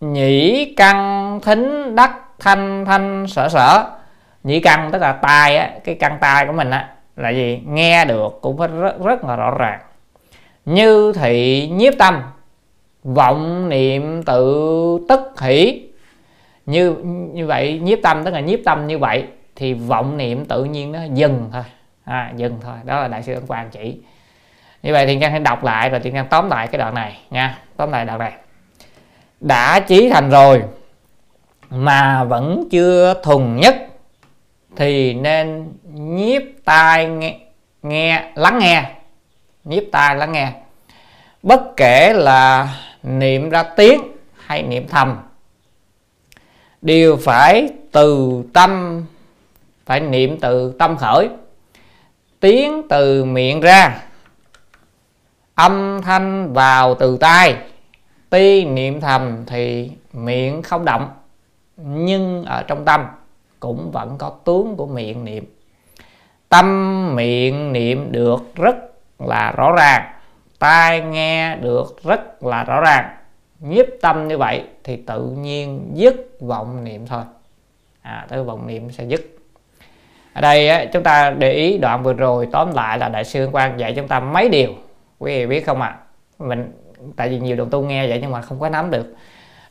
Nhĩ 0.00 0.74
căn 0.76 1.40
thính 1.40 1.94
đắc 1.94 2.12
thanh 2.38 2.84
thanh 2.84 3.26
sở 3.28 3.48
sở. 3.48 3.84
Nhĩ 4.42 4.60
căn 4.60 4.90
tức 4.92 4.98
là 4.98 5.12
tai 5.12 5.56
á 5.56 5.70
cái 5.84 5.94
căn 5.94 6.18
tai 6.20 6.46
của 6.46 6.52
mình 6.52 6.70
á 6.70 6.88
là 7.16 7.30
gì? 7.30 7.62
Nghe 7.66 8.04
được 8.04 8.38
cũng 8.40 8.58
phải 8.58 8.68
rất, 8.68 9.04
rất 9.04 9.24
là 9.24 9.36
rõ 9.36 9.50
ràng 9.50 9.80
như 10.68 11.12
thị 11.12 11.68
nhiếp 11.72 11.94
tâm 11.98 12.22
vọng 13.04 13.68
niệm 13.68 14.22
tự 14.22 14.98
tức 15.08 15.40
hỷ. 15.40 15.82
Như 16.66 16.94
như 17.32 17.46
vậy 17.46 17.80
nhiếp 17.82 17.98
tâm 18.02 18.24
tức 18.24 18.30
là 18.30 18.40
nhiếp 18.40 18.60
tâm 18.64 18.86
như 18.86 18.98
vậy 18.98 19.24
thì 19.56 19.74
vọng 19.74 20.16
niệm 20.16 20.44
tự 20.44 20.64
nhiên 20.64 20.92
nó 20.92 20.98
dừng 21.14 21.48
thôi. 21.52 21.62
À, 22.04 22.32
dừng 22.36 22.58
thôi 22.62 22.74
đó 22.84 23.00
là 23.00 23.08
đại 23.08 23.22
sư 23.22 23.34
ấn 23.34 23.46
quang 23.46 23.70
chỉ. 23.70 23.98
Như 24.82 24.92
vậy 24.92 25.06
thì 25.06 25.18
trang 25.20 25.30
hãy 25.30 25.40
đọc 25.40 25.64
lại 25.64 25.90
rồi 25.90 26.00
thì 26.04 26.10
trang 26.10 26.26
tóm 26.30 26.50
lại 26.50 26.66
cái 26.66 26.78
đoạn 26.78 26.94
này 26.94 27.18
nha 27.30 27.58
tóm 27.76 27.90
lại 27.90 28.04
đoạn 28.04 28.18
này. 28.18 28.32
Đã 29.40 29.80
chí 29.80 30.10
thành 30.10 30.30
rồi 30.30 30.62
mà 31.70 32.24
vẫn 32.24 32.68
chưa 32.70 33.14
thuần 33.22 33.56
nhất 33.56 33.76
thì 34.76 35.14
nên 35.14 35.72
nhiếp 35.94 36.42
tai 36.64 37.06
nghe, 37.06 37.38
nghe 37.82 38.30
lắng 38.34 38.58
nghe 38.58 38.84
nhiếp 39.68 39.82
tai 39.92 40.16
lắng 40.16 40.32
nghe. 40.32 40.52
Bất 41.42 41.76
kể 41.76 42.12
là 42.12 42.74
niệm 43.02 43.50
ra 43.50 43.62
tiếng 43.62 44.00
hay 44.46 44.62
niệm 44.62 44.88
thầm, 44.88 45.18
đều 46.82 47.16
phải 47.16 47.68
từ 47.92 48.42
tâm, 48.52 49.04
phải 49.86 50.00
niệm 50.00 50.40
từ 50.40 50.74
tâm 50.78 50.96
khởi. 50.96 51.28
Tiếng 52.40 52.88
từ 52.88 53.24
miệng 53.24 53.60
ra, 53.60 54.00
âm 55.54 56.02
thanh 56.02 56.52
vào 56.52 56.94
từ 56.94 57.16
tai. 57.20 57.56
Tuy 58.30 58.64
niệm 58.64 59.00
thầm 59.00 59.44
thì 59.46 59.90
miệng 60.12 60.62
không 60.62 60.84
động, 60.84 61.08
nhưng 61.76 62.44
ở 62.44 62.62
trong 62.62 62.84
tâm 62.84 63.06
cũng 63.60 63.90
vẫn 63.90 64.18
có 64.18 64.30
tướng 64.44 64.76
của 64.76 64.86
miệng 64.86 65.24
niệm. 65.24 65.44
Tâm 66.48 66.66
miệng 67.16 67.72
niệm 67.72 68.12
được 68.12 68.54
rất 68.54 68.74
là 69.18 69.52
rõ 69.56 69.72
ràng. 69.72 70.12
Tai 70.58 71.00
nghe 71.00 71.56
được 71.56 72.02
rất 72.04 72.44
là 72.44 72.64
rõ 72.64 72.80
ràng. 72.80 73.16
Nhiếp 73.60 73.86
tâm 74.02 74.28
như 74.28 74.38
vậy 74.38 74.64
thì 74.84 74.96
tự 74.96 75.26
nhiên 75.26 75.90
dứt 75.94 76.36
vọng 76.40 76.84
niệm 76.84 77.06
thôi. 77.06 77.22
À 78.02 78.26
tới 78.28 78.44
vọng 78.44 78.66
niệm 78.66 78.90
sẽ 78.90 79.04
dứt. 79.04 79.20
Ở 80.32 80.40
đây 80.40 80.68
á, 80.68 80.84
chúng 80.92 81.02
ta 81.02 81.30
để 81.30 81.52
ý 81.52 81.78
đoạn 81.78 82.02
vừa 82.02 82.12
rồi 82.12 82.48
tóm 82.52 82.74
lại 82.74 82.98
là 82.98 83.08
đại 83.08 83.24
sư 83.24 83.48
quan 83.52 83.80
dạy 83.80 83.92
chúng 83.96 84.08
ta 84.08 84.20
mấy 84.20 84.48
điều. 84.48 84.74
Quý 85.18 85.38
vị 85.38 85.46
biết 85.46 85.66
không 85.66 85.82
ạ? 85.82 85.88
À? 85.88 85.98
mình 86.38 86.72
tại 87.16 87.28
vì 87.28 87.38
nhiều 87.38 87.56
đồng 87.56 87.70
tu 87.70 87.82
nghe 87.82 88.08
vậy 88.08 88.18
nhưng 88.22 88.30
mà 88.30 88.42
không 88.42 88.60
có 88.60 88.68
nắm 88.68 88.90
được. 88.90 89.14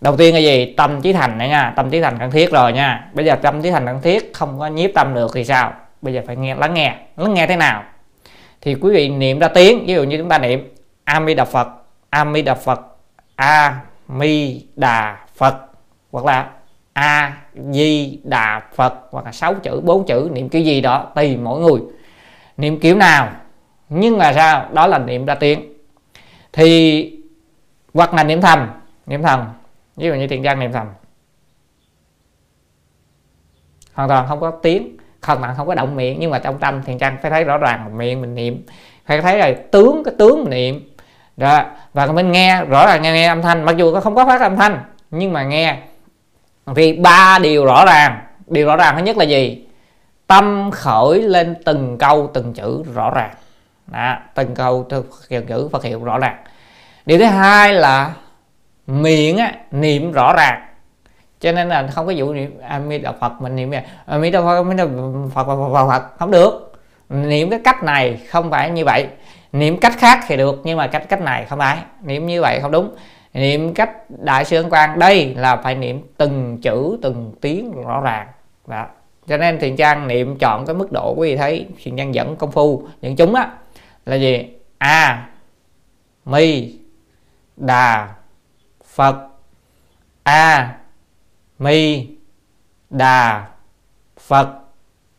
Đầu 0.02 0.18
tiên 0.18 0.34
là 0.34 0.40
gì? 0.40 0.74
Tâm 0.78 1.02
trí 1.02 1.14
thành 1.14 1.38
này 1.38 1.50
nha. 1.50 1.74
Tâm 1.76 1.90
trí 1.90 2.02
thành 2.02 2.18
cần 2.20 2.32
thiết 2.32 2.52
rồi 2.52 2.74
nha. 2.74 3.10
Bây 3.14 3.26
giờ 3.26 3.36
tâm 3.36 3.62
trí 3.62 3.72
thành 3.72 3.86
cần 3.86 4.02
thiết 4.02 4.34
không 4.34 4.60
có 4.60 4.68
nhiếp 4.68 4.90
tâm 4.96 5.14
được 5.14 5.32
thì 5.34 5.46
sao? 5.46 5.74
Bây 6.02 6.14
giờ 6.14 6.22
phải 6.28 6.36
nghe 6.36 6.56
lắng 6.56 6.74
nghe. 6.74 6.96
Lắng 7.18 7.34
nghe 7.34 7.48
thế 7.48 7.56
nào? 7.56 7.84
Thì 8.62 8.76
quý 8.76 8.94
vị 8.94 9.10
niệm 9.10 9.40
ra 9.40 9.48
tiếng, 9.48 9.86
ví 9.86 9.94
dụ 9.94 10.04
như 10.04 10.18
chúng 10.18 10.30
ta 10.30 10.38
niệm 10.38 10.74
a 11.04 11.26
di 11.28 11.34
đà 11.34 11.46
phật 11.46 11.68
a 12.10 12.26
di 12.34 12.42
đà 12.42 12.56
phật 12.56 12.80
a 13.36 13.82
mi 14.08 14.66
đà 14.76 15.26
phật 15.36 15.56
hoặc 16.12 16.26
là 16.26 16.50
a 16.94 17.38
di 17.72 18.20
đà 18.24 18.62
phật 18.76 18.94
hoặc 19.12 19.26
là 19.26 19.32
sáu 19.32 19.56
chữ, 19.56 19.82
bốn 19.84 20.06
chữ, 20.06 20.30
niệm 20.34 20.50
kiểu 20.50 20.62
gì 20.62 20.82
đó, 20.82 21.12
tùy 21.16 21.38
mỗi 21.38 21.60
người. 21.60 21.82
Niệm 22.58 22.80
kiểu 22.80 22.96
nào, 22.96 23.32
nhưng 23.90 24.18
mà 24.18 24.34
sao? 24.34 24.70
Đó 24.74 24.88
là 24.88 25.00
niệm 25.00 25.26
ra 25.26 25.36
tiếng. 25.36 25.74
Thì 26.54 27.20
hoặc 27.94 28.14
là 28.14 28.24
niệm 28.24 28.42
thầm 28.42 28.70
niệm 29.06 29.24
thầm. 29.24 29.46
Ví 29.96 30.08
dụ 30.08 30.14
như 30.14 30.28
thiện 30.28 30.44
trang 30.44 30.60
niệm 30.60 30.72
thầm. 30.72 30.88
Hoàn 33.94 34.10
toàn 34.10 34.28
không 34.28 34.40
có 34.40 34.52
tiếng 34.52 34.98
hoàn 35.28 35.42
bạn 35.42 35.56
không 35.58 35.68
có 35.68 35.76
động 35.76 35.96
miệng 35.96 36.18
nhưng 36.20 36.32
mà 36.32 36.40
trong 36.40 36.60
tâm 36.60 36.84
thiền 36.84 36.98
trang 36.98 37.18
phải 37.22 37.32
thấy 37.32 37.44
rõ 37.44 37.58
ràng 37.58 37.98
miệng 37.98 38.22
mình 38.22 38.36
niệm. 38.36 38.66
Phải 39.06 39.22
thấy 39.22 39.38
là 39.38 39.54
tướng 39.72 40.04
cái 40.06 40.14
tướng 40.18 40.44
mình 40.44 40.50
niệm. 40.50 40.90
Đó. 41.38 41.64
và 41.94 42.06
mình 42.06 42.32
nghe 42.32 42.66
rõ 42.66 42.86
ràng 42.86 43.02
nghe, 43.02 43.12
nghe 43.12 43.28
âm 43.28 43.42
thanh. 43.42 43.64
Mặc 43.64 43.78
dù 43.78 43.94
nó 43.94 44.00
không 44.00 44.16
có 44.16 44.26
phát 44.26 44.42
âm 44.42 44.58
thanh 44.58 44.80
nhưng 45.12 45.34
mà 45.34 45.44
nghe. 45.44 45.78
Vì 46.66 46.94
ba 46.94 47.40
điều 47.40 47.66
rõ 47.66 47.86
ràng. 47.86 48.20
Điều 48.48 48.68
rõ 48.68 48.76
ràng 48.76 48.96
thứ 48.98 49.04
nhất 49.04 49.18
là 49.18 49.24
gì? 49.24 49.66
Tâm 50.28 50.72
khởi 50.72 51.22
lên 51.22 51.56
từng 51.66 51.98
câu 51.98 52.32
từng 52.34 52.54
chữ 52.54 52.84
rõ 52.96 53.12
ràng. 53.12 53.34
Đó, 53.88 54.18
từng 54.36 54.56
câu 54.56 54.86
từng 54.90 55.06
chữ 55.48 55.70
Phật 55.72 55.84
hiệu 55.84 56.04
rõ 56.04 56.20
ràng. 56.20 56.38
Điều 57.06 57.20
thứ 57.20 57.26
hai 57.26 57.74
là 57.74 58.14
miệng 58.88 59.38
á, 59.38 59.52
niệm 59.72 60.12
rõ 60.12 60.34
ràng 60.34 60.67
cho 61.40 61.52
nên 61.52 61.70
là 61.70 61.88
không 61.88 62.08
có 62.08 62.14
vụ 62.18 62.34
niệm 62.34 62.60
a 62.62 62.80
mi 62.80 62.98
đà 62.98 63.12
phật 63.12 63.42
mình 63.42 63.56
niệm 63.56 63.72
a 64.06 64.18
mi 64.18 64.32
đà 64.32 64.42
phật 64.42 64.64
a 64.70 64.74
đà 64.74 64.86
phật 64.86 64.92
phật, 65.36 65.44
phật, 65.46 65.74
phật, 65.74 65.88
phật 65.88 66.18
không 66.20 66.32
được. 66.32 66.74
Niệm 67.10 67.50
cái 67.50 67.60
cách 67.64 67.84
này 67.84 68.18
không 68.28 68.52
phải 68.52 68.70
như 68.70 68.86
vậy. 68.86 69.08
Niệm 69.52 69.80
cách 69.80 69.94
khác 69.98 70.20
thì 70.28 70.38
được 70.38 70.62
nhưng 70.64 70.78
mà 70.78 70.88
cách 70.88 71.10
cách 71.10 71.22
này 71.22 71.46
không 71.46 71.60
phải. 71.60 71.78
Niệm 72.04 72.28
như 72.28 72.42
vậy 72.42 72.60
không 72.62 72.72
đúng. 72.72 72.96
Niệm 73.34 73.74
cách 73.74 74.10
đại 74.10 74.46
sư 74.46 74.58
ấn 74.58 74.70
quang 74.70 75.00
đây 75.00 75.34
là 75.38 75.56
phải 75.56 75.76
niệm 75.76 76.08
từng 76.18 76.58
chữ 76.62 76.98
từng 77.02 77.34
tiếng 77.42 77.82
rõ 77.84 78.02
ràng. 78.02 78.28
Đó. 78.68 78.86
cho 79.28 79.38
nên 79.38 79.60
thiền 79.60 79.76
trang 79.76 80.08
niệm 80.08 80.38
chọn 80.38 80.66
cái 80.66 80.76
mức 80.76 80.92
độ 80.92 81.14
quý 81.18 81.30
vị 81.30 81.38
thấy 81.38 81.68
thiền 81.84 81.98
trang 81.98 82.14
dẫn 82.16 82.36
công 82.36 82.52
phu 82.52 82.88
dẫn 83.02 83.16
chúng 83.16 83.36
á 83.36 83.52
là 84.06 84.16
gì? 84.16 84.50
A 84.78 85.30
mi 86.26 86.74
đà 87.58 88.08
phật. 88.86 89.16
A 90.24 90.78
mi, 91.60 92.08
đà, 92.90 93.46
phật. 94.20 94.48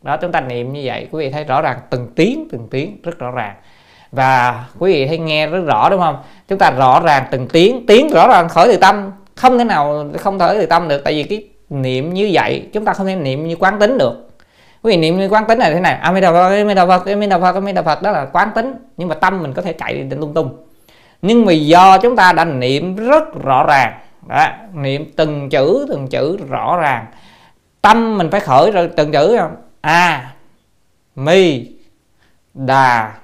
Đó, 0.03 0.17
chúng 0.17 0.33
ta 0.33 0.41
niệm 0.41 0.73
như 0.73 0.81
vậy, 0.85 1.09
quý 1.11 1.25
vị 1.25 1.31
thấy 1.33 1.45
rõ 1.45 1.63
ràng 1.63 1.79
từng 1.91 2.13
tiếng 2.17 2.49
từng 2.53 2.69
tiếng, 2.71 3.03
rất 3.03 3.19
rõ 3.19 3.31
ràng. 3.31 3.55
Và 4.13 4.65
quý 4.79 4.93
vị 4.93 5.07
thấy 5.07 5.19
nghe 5.19 5.47
rất 5.47 5.61
rõ, 5.67 5.89
đúng 5.91 6.01
không? 6.01 6.23
Chúng 6.49 6.59
ta 6.59 6.71
rõ 6.71 7.01
ràng 7.01 7.25
từng 7.31 7.49
tiếng 7.49 7.87
tiếng 7.87 8.09
rõ 8.09 8.29
ràng 8.29 8.49
khởi 8.49 8.69
từ 8.69 8.77
tâm. 8.77 9.11
Không 9.35 9.59
thể 9.59 9.65
nào 9.65 10.11
không 10.19 10.39
khởi 10.39 10.59
từ 10.59 10.67
tâm 10.67 10.89
được, 10.89 11.05
tại 11.05 11.15
vì 11.15 11.23
cái 11.23 11.49
niệm 11.71 12.15
như 12.15 12.31
vậy, 12.33 12.69
chúng 12.73 12.85
ta 12.85 12.93
không 12.93 13.07
thể 13.07 13.17
niệm 13.17 13.49
như 13.49 13.57
quán 13.57 13.79
tính 13.79 13.99
được. 13.99 14.31
Quý 14.83 14.93
vị 14.93 14.97
niệm 14.97 15.19
như 15.19 15.29
quán 15.29 15.45
tính 15.49 15.59
này 15.59 15.75
thế 15.75 15.81
này, 15.81 15.95
a 15.95 16.13
mi 16.13 16.21
đà 16.21 16.33
phật, 16.33 16.51
a 16.51 16.65
mi 16.65 16.75
đà 16.75 16.87
phật, 16.87 17.07
a 17.07 17.15
mi 17.15 17.27
đà 17.27 17.39
phật, 17.39 17.55
a 17.55 17.61
mi 17.61 17.73
đà 17.73 17.83
phật. 17.83 18.03
Đó 18.03 18.11
là 18.11 18.25
quán 18.25 18.51
tính, 18.55 18.75
nhưng 18.97 19.09
mà 19.09 19.15
tâm 19.15 19.43
mình 19.43 19.53
có 19.53 19.63
thể 19.63 19.73
chạy 19.73 19.95
đi 19.95 20.17
lung 20.17 20.35
tung. 20.35 20.57
Nhưng 21.23 21.45
vì 21.45 21.67
do 21.67 21.99
chúng 21.99 22.17
ta 22.17 22.33
đã 22.33 22.45
niệm 22.45 22.97
rất 22.97 23.25
rõ 23.45 23.65
ràng 23.69 23.93
đó, 24.29 24.49
niệm 24.75 25.13
từng 25.17 25.49
chữ 25.51 25.87
từng 25.89 26.09
chữ 26.09 26.37
rõ 26.49 26.77
ràng. 26.77 27.07
Tâm 27.81 28.19
mình 28.19 28.31
phải 28.31 28.41
khởi 28.41 28.71
rồi 28.71 28.91
từng 28.97 29.13
chữ 29.13 29.37
không? 29.41 29.57
A 29.81 30.35
mi 31.17 31.67
đà 32.55 33.15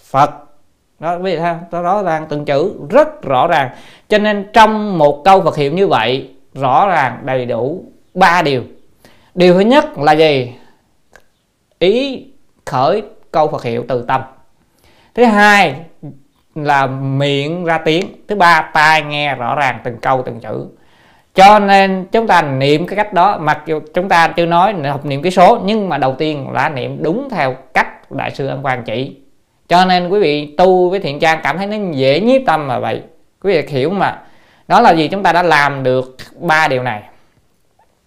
phật. 0.00 0.30
Đó 0.98 1.16
quý 1.16 1.22
vị 1.22 1.36
thấy 1.36 1.54
đó 1.70 1.82
rõ 1.82 2.02
ràng 2.02 2.26
từng 2.28 2.44
chữ 2.44 2.74
rất 2.90 3.22
rõ 3.22 3.46
ràng. 3.46 3.70
Cho 4.08 4.18
nên 4.18 4.50
trong 4.52 4.98
một 4.98 5.22
câu 5.24 5.42
Phật 5.42 5.56
hiệu 5.56 5.72
như 5.72 5.86
vậy 5.86 6.30
rõ 6.54 6.88
ràng 6.88 7.18
đầy 7.24 7.46
đủ 7.46 7.84
ba 8.14 8.42
điều. 8.42 8.62
Điều 9.34 9.54
thứ 9.54 9.60
nhất 9.60 9.98
là 9.98 10.12
gì? 10.12 10.52
Ý 11.78 12.26
khởi 12.66 13.02
câu 13.30 13.48
Phật 13.48 13.62
hiệu 13.62 13.84
từ 13.88 14.04
tâm. 14.08 14.22
Thứ 15.14 15.24
hai 15.24 15.76
là 16.54 16.86
miệng 16.86 17.64
ra 17.64 17.78
tiếng. 17.78 18.06
Thứ 18.28 18.36
ba, 18.36 18.70
tai 18.72 19.02
nghe 19.02 19.34
rõ 19.34 19.54
ràng 19.54 19.78
từng 19.84 19.96
câu, 19.96 20.22
từng 20.26 20.40
chữ. 20.40 20.66
Cho 21.34 21.58
nên 21.58 22.06
chúng 22.12 22.26
ta 22.26 22.42
niệm 22.42 22.86
cái 22.86 22.96
cách 22.96 23.12
đó. 23.12 23.38
Mặc 23.38 23.62
dù 23.66 23.80
chúng 23.94 24.08
ta 24.08 24.28
chưa 24.28 24.46
nói 24.46 24.74
học 24.88 25.06
niệm 25.06 25.22
cái 25.22 25.32
số, 25.32 25.58
nhưng 25.64 25.88
mà 25.88 25.98
đầu 25.98 26.14
tiên 26.14 26.50
là 26.52 26.68
niệm 26.68 27.02
đúng 27.02 27.28
theo 27.30 27.54
cách 27.74 28.10
đại 28.10 28.30
sư 28.30 28.46
ân 28.46 28.62
quang 28.62 28.82
chỉ. 28.84 29.16
Cho 29.68 29.84
nên 29.84 30.08
quý 30.08 30.20
vị 30.20 30.54
tu 30.58 30.90
với 30.90 31.00
thiện 31.00 31.18
trang 31.18 31.40
cảm 31.42 31.58
thấy 31.58 31.66
nó 31.66 31.76
dễ 31.92 32.20
nhiếp 32.20 32.42
tâm 32.46 32.66
mà 32.66 32.78
vậy. 32.78 33.02
Quý 33.42 33.52
vị 33.52 33.66
hiểu 33.68 33.90
mà. 33.90 34.18
Đó 34.68 34.80
là 34.80 34.90
gì? 34.90 35.08
Chúng 35.08 35.22
ta 35.22 35.32
đã 35.32 35.42
làm 35.42 35.82
được 35.82 36.16
ba 36.40 36.68
điều 36.68 36.82
này. 36.82 37.02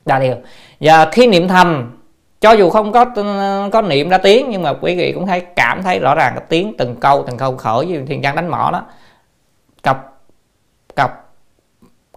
Ba 0.06 0.20
điều. 0.20 0.36
Giờ 0.80 1.06
khi 1.12 1.28
niệm 1.28 1.48
thầm 1.48 1.97
cho 2.42 2.52
dù 2.52 2.70
không 2.70 2.92
có 2.92 3.06
ừ, 3.16 3.70
có 3.74 3.82
niệm 3.82 4.10
ra 4.10 4.18
tiếng, 4.18 4.50
nhưng 4.50 4.64
mà 4.64 4.74
quý 4.74 4.96
vị 4.96 5.12
cũng 5.12 5.26
thấy, 5.26 5.42
cảm 5.42 5.84
thấy 5.84 6.00
rõ 6.00 6.16
ràng 6.16 6.34
cái 6.36 6.44
tiếng 6.50 6.74
từng 6.78 6.96
câu 6.96 7.24
từng 7.28 7.38
câu 7.38 7.58
khởi 7.58 7.86
với 7.86 8.06
thiền 8.08 8.22
trang 8.22 8.36
đánh 8.36 8.48
mỏ 8.48 8.70
đó. 8.72 8.86
Cọc 9.84 10.22
cọc 10.96 11.36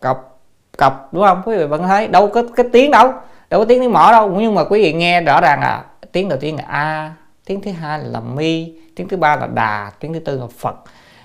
cọc 0.00 0.40
cọc 0.78 1.09
đúng 1.12 1.24
không? 1.24 1.42
Quý 1.46 1.56
vị 1.56 1.64
vẫn 1.64 1.83
thấy 1.83 2.09
đâu 2.09 2.28
có 2.28 2.42
cái 2.56 2.66
tiếng 2.72 2.90
đâu 2.90 3.12
đâu 3.50 3.61
có 3.61 3.64
tiếng 3.64 3.80
tiếng 3.80 3.92
mỏ 3.92 4.12
đâu. 4.12 4.37
Nhưng 4.38 4.54
mà 4.54 4.64
quý 4.64 4.83
vị 4.83 4.92
nghe 4.92 5.20
rõ 5.20 5.40
ràng 5.40 5.61
là 5.61 5.85
tiếng 6.12 6.28
đầu 6.28 6.38
tiên 6.38 6.56
là 6.56 6.64
a, 6.68 7.12
tiếng 7.46 7.61
thứ 7.61 7.70
hai 7.70 7.98
là 7.98 8.20
mi, 8.20 8.74
tiếng 8.96 9.09
thứ 9.09 9.16
ba 9.16 9.37
là 9.37 9.46
đà, 9.46 9.90
tiếng 10.00 10.12
thứ 10.12 10.20
tư 10.20 10.38
là 10.40 10.46
phật. 10.59 10.76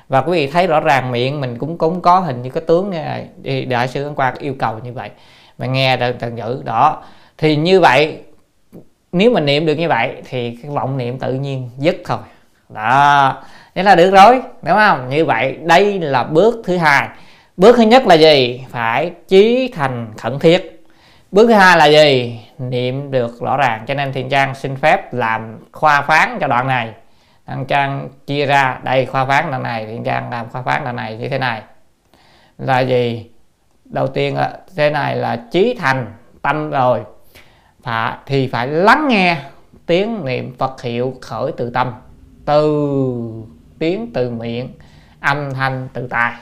Và 0.08 0.22
quý 0.22 0.32
vị 0.32 0.48
thấy 0.48 0.68
rõ 0.68 0.80
ràng 0.80 1.12
miệng 1.12 1.42
mình 1.42 1.58
cũng 1.58 1.78
cũng 1.78 2.02
có 2.02 2.20
hình 2.20 2.42
như 2.42 2.50
cái 2.50 2.64
tướng 2.68 2.92
à, 2.92 3.24
như 3.44 3.50
này 3.52 3.66
đại 3.66 3.88
sư 3.88 4.04
ấn 4.04 4.16
quang 4.16 4.36
yêu 4.38 4.56
cầu 4.60 4.80
như 4.84 4.94
vậy. 4.94 5.10
Mà 5.58 5.66
nghe 5.66 5.98
được 5.98 6.16
từng 6.20 6.38
chữ 6.38 6.62
đó. 6.66 7.04
Thì 7.38 7.56
như 7.56 7.80
vậy 7.80 8.24
nếu 9.16 9.32
mình 9.32 9.46
niệm 9.46 9.66
được 9.66 9.76
như 9.76 9.88
vậy 9.90 10.22
thì 10.30 10.58
cái 10.62 10.72
vọng 10.72 10.98
niệm 10.98 11.20
tự 11.20 11.34
nhiên 11.34 11.70
dứt 11.78 12.02
thôi. 12.06 12.18
Đó, 12.70 13.44
thế 13.76 13.84
là 13.84 13.96
được 13.96 14.12
rồi, 14.12 14.42
đúng 14.62 14.76
không? 14.76 15.10
Như 15.10 15.26
vậy, 15.26 15.58
đây 15.62 16.00
là 16.00 16.24
bước 16.24 16.62
thứ 16.66 16.78
hai. 16.78 17.08
Bước 17.58 17.76
thứ 17.78 17.84
nhất 17.84 18.08
là 18.08 18.16
gì? 18.16 18.66
Phải 18.70 19.12
chí 19.28 19.72
thành 19.76 20.14
khẩn 20.18 20.40
thiết. 20.40 20.84
Bước 21.32 21.48
thứ 21.48 21.54
hai 21.54 21.78
là 21.78 21.86
gì? 21.86 22.40
Niệm 22.58 23.12
được 23.12 23.42
rõ 23.42 23.58
ràng. 23.58 23.84
Cho 23.88 23.94
nên 23.94 24.14
thiền 24.14 24.30
trang 24.30 24.56
xin 24.56 24.76
phép 24.76 25.14
làm 25.14 25.60
khoa 25.72 26.02
phán 26.02 26.38
cho 26.42 26.48
đoạn 26.48 26.68
này. 26.68 26.94
Thiền 27.48 27.66
trang 27.66 28.10
chia 28.28 28.46
ra, 28.46 28.80
đây 28.84 29.06
khoa 29.06 29.26
phán 29.26 29.50
đoạn 29.50 29.64
này, 29.64 29.86
thiền 29.86 30.04
trang 30.04 30.32
làm 30.32 30.50
khoa 30.50 30.62
phán 30.62 30.84
đoạn 30.84 30.96
này 30.96 31.18
như 31.18 31.30
thế 31.30 31.40
này. 31.40 31.62
Là 32.58 32.80
gì? 32.80 33.30
Đầu 33.86 34.08
tiên 34.08 34.38
là, 34.38 34.58
thế 34.76 34.90
này 34.90 35.16
là 35.16 35.36
chí 35.52 35.76
thành 35.80 36.14
tâm 36.42 36.70
rồi 36.70 37.00
phải, 37.86 38.18
thì 38.26 38.48
phải 38.48 38.68
lắng 38.68 39.08
nghe 39.08 39.38
tiếng 39.86 40.26
niệm 40.26 40.56
Phật 40.58 40.82
hiệu 40.82 41.14
khởi 41.22 41.52
từ 41.58 41.70
tâm 41.70 41.94
từ 42.46 42.88
tiếng 43.80 44.14
từ 44.14 44.30
miệng 44.30 44.74
âm 45.20 45.54
thanh 45.54 45.88
từ 45.94 46.08
tai. 46.08 46.34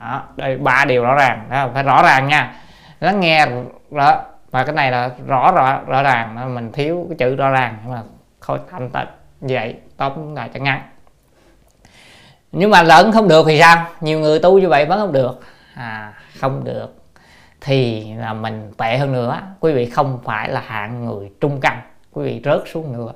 Đó 0.00 0.22
đây 0.36 0.56
ba 0.56 0.84
điều 0.84 1.02
rõ 1.02 1.14
ràng 1.14 1.46
đó, 1.50 1.68
phải 1.74 1.82
rõ 1.82 2.02
ràng 2.02 2.28
nha. 2.28 2.54
Lắng 3.00 3.20
nghe 3.20 3.46
đó 3.90 4.22
và 4.50 4.64
cái 4.64 4.74
này 4.74 4.90
là 4.90 5.10
rõ 5.26 5.52
rõ 5.52 5.80
rõ 5.86 6.02
ràng 6.02 6.54
mình 6.54 6.72
thiếu 6.72 7.06
cái 7.08 7.16
chữ 7.18 7.36
rõ 7.36 7.50
ràng 7.50 7.78
nhưng 7.82 7.92
mà 7.92 8.02
khôi 8.40 8.58
thành 8.70 8.90
tịnh 8.90 9.08
vậy 9.40 9.76
tóm 9.96 10.34
lại 10.34 10.50
cho 10.54 10.60
ngắn. 10.60 10.82
Nhưng 12.52 12.70
mà 12.70 12.82
lẫn 12.82 13.12
không 13.12 13.28
được 13.28 13.46
thì 13.48 13.60
sao? 13.60 13.86
Nhiều 14.00 14.18
người 14.18 14.38
tu 14.38 14.58
như 14.58 14.68
vậy 14.68 14.86
vẫn 14.86 14.98
không 14.98 15.12
được. 15.12 15.40
À 15.74 16.12
không 16.40 16.64
được 16.64 16.99
thì 17.60 18.12
là 18.14 18.32
mình 18.32 18.72
tệ 18.76 18.98
hơn 18.98 19.12
nữa. 19.12 19.40
Quý 19.60 19.72
vị 19.72 19.90
không 19.90 20.18
phải 20.24 20.48
là 20.48 20.60
hạng 20.60 21.04
người 21.04 21.30
trung 21.40 21.60
căn. 21.60 21.80
Quý 22.12 22.24
vị 22.24 22.40
rớt 22.44 22.62
xuống 22.72 22.92
nữa 22.92 23.12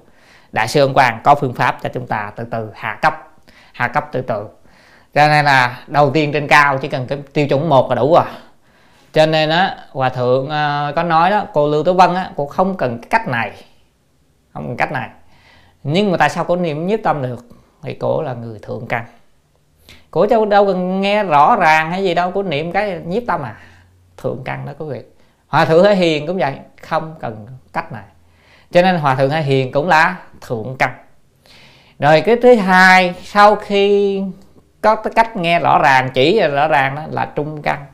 đại 0.54 0.68
sư 0.68 0.80
ông 0.80 0.94
quang 0.94 1.20
có 1.24 1.34
phương 1.34 1.54
pháp 1.54 1.78
cho 1.82 1.88
chúng 1.94 2.06
ta 2.06 2.32
từ 2.36 2.44
từ 2.50 2.70
hạ 2.74 2.98
cấp 3.02 3.28
hạ 3.72 3.88
cấp 3.88 4.08
từ 4.12 4.20
từ. 4.20 4.46
Cho 5.14 5.28
nên 5.28 5.44
là 5.44 5.84
đầu 5.86 6.10
tiên 6.10 6.32
trên 6.32 6.48
cao 6.48 6.78
chỉ 6.78 6.88
cần 6.88 7.06
cái 7.06 7.18
tiêu 7.32 7.46
chuẩn 7.48 7.68
một 7.68 7.88
là 7.88 7.94
đủ 7.94 8.14
rồi. 8.14 8.24
Cho 9.12 9.26
nên 9.26 9.50
á, 9.50 9.76
hòa 9.90 10.08
thượng 10.08 10.50
à, 10.50 10.92
có 10.96 11.02
nói 11.02 11.30
đó, 11.30 11.46
cô 11.52 11.68
lưu 11.68 11.84
tứ 11.84 11.92
vân 11.92 12.14
á, 12.14 12.30
cô 12.36 12.46
không 12.46 12.76
cần 12.76 12.98
cái 12.98 13.08
cách 13.10 13.28
này. 13.28 13.52
Không 14.52 14.66
cần 14.66 14.76
cách 14.76 14.92
này. 14.92 15.08
Nhưng 15.82 16.10
mà 16.10 16.16
tại 16.16 16.30
sao 16.30 16.44
cô 16.44 16.56
niệm 16.56 16.86
nhiếp 16.86 17.00
tâm 17.02 17.22
được? 17.22 17.46
Thì 17.82 17.94
cô 17.94 18.22
là 18.22 18.34
người 18.34 18.58
thượng 18.58 18.86
căn. 18.88 19.04
Cô 20.10 20.26
đâu 20.26 20.46
đâu 20.46 20.66
cần 20.66 21.00
nghe 21.00 21.24
rõ 21.24 21.56
ràng 21.56 21.90
hay 21.90 22.04
gì 22.04 22.14
đâu, 22.14 22.30
cô 22.34 22.42
niệm 22.42 22.72
cái 22.72 23.00
nhiếp 23.06 23.22
tâm 23.26 23.42
à? 23.42 23.56
Thượng 24.16 24.42
căn 24.44 24.66
đó 24.66 24.72
quý 24.78 24.86
vị. 24.88 25.00
Hòa 25.46 25.64
thượng 25.64 25.84
hay 25.84 25.96
hiền 25.96 26.26
cũng 26.26 26.38
vậy, 26.38 26.54
không 26.82 27.14
cần 27.20 27.46
cách 27.72 27.92
này. 27.92 28.04
Cho 28.70 28.82
nên 28.82 28.98
hòa 28.98 29.14
thượng 29.14 29.30
hay 29.30 29.42
hiền 29.42 29.72
cũng 29.72 29.88
là 29.88 30.16
thượng 30.40 30.76
căn. 30.78 30.94
Rồi 31.98 32.20
cái 32.20 32.36
thứ 32.42 32.54
hai, 32.54 33.14
sau 33.22 33.56
khi 33.56 34.22
có 34.80 34.96
cái 34.96 35.12
cách 35.16 35.36
nghe 35.36 35.60
rõ 35.60 35.78
ràng, 35.82 36.10
chỉ 36.14 36.40
rõ 36.40 36.68
ràng 36.68 36.94
đó 36.94 37.02
là 37.10 37.28
trung 37.34 37.62
căn. 37.62 37.86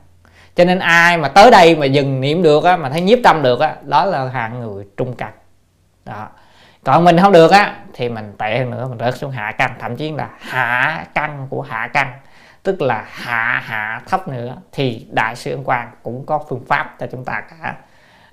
Cho 0.54 0.64
nên 0.64 0.78
ai 0.78 1.16
mà 1.16 1.28
tới 1.28 1.50
đây 1.50 1.76
mà 1.76 1.86
dừng 1.86 2.20
niệm 2.20 2.42
được 2.42 2.64
á, 2.64 2.76
mà 2.76 2.90
thấy 2.90 3.00
nhiếp 3.00 3.18
tâm 3.24 3.42
được 3.42 3.60
á, 3.60 3.76
đó 3.82 4.04
là 4.04 4.28
hạng 4.28 4.60
người 4.60 4.84
trung 4.96 5.14
căn. 5.16 5.32
Đó. 6.04 6.28
Còn 6.84 7.04
mình 7.04 7.18
không 7.18 7.32
được 7.32 7.50
á, 7.50 7.76
thì 7.94 8.08
mình 8.08 8.32
tệ 8.38 8.58
hơn 8.58 8.70
nữa, 8.70 8.86
mình 8.88 8.98
rớt 8.98 9.16
xuống 9.16 9.30
hạ 9.30 9.52
căn. 9.58 9.74
Thậm 9.80 9.96
chí 9.96 10.10
là 10.10 10.28
hạ 10.38 11.04
căn 11.14 11.46
của 11.50 11.62
hạ 11.62 11.90
căn 11.92 12.12
tức 12.62 12.82
là 12.82 13.04
hạ 13.08 13.62
hạ 13.64 14.02
thấp 14.08 14.28
nữa 14.28 14.56
thì 14.72 15.06
đại 15.10 15.36
sư 15.36 15.50
ân 15.50 15.64
quang 15.64 15.90
cũng 16.02 16.26
có 16.26 16.40
phương 16.48 16.64
pháp 16.68 16.96
cho 17.00 17.06
chúng 17.10 17.24
ta 17.24 17.42
cả 17.50 17.74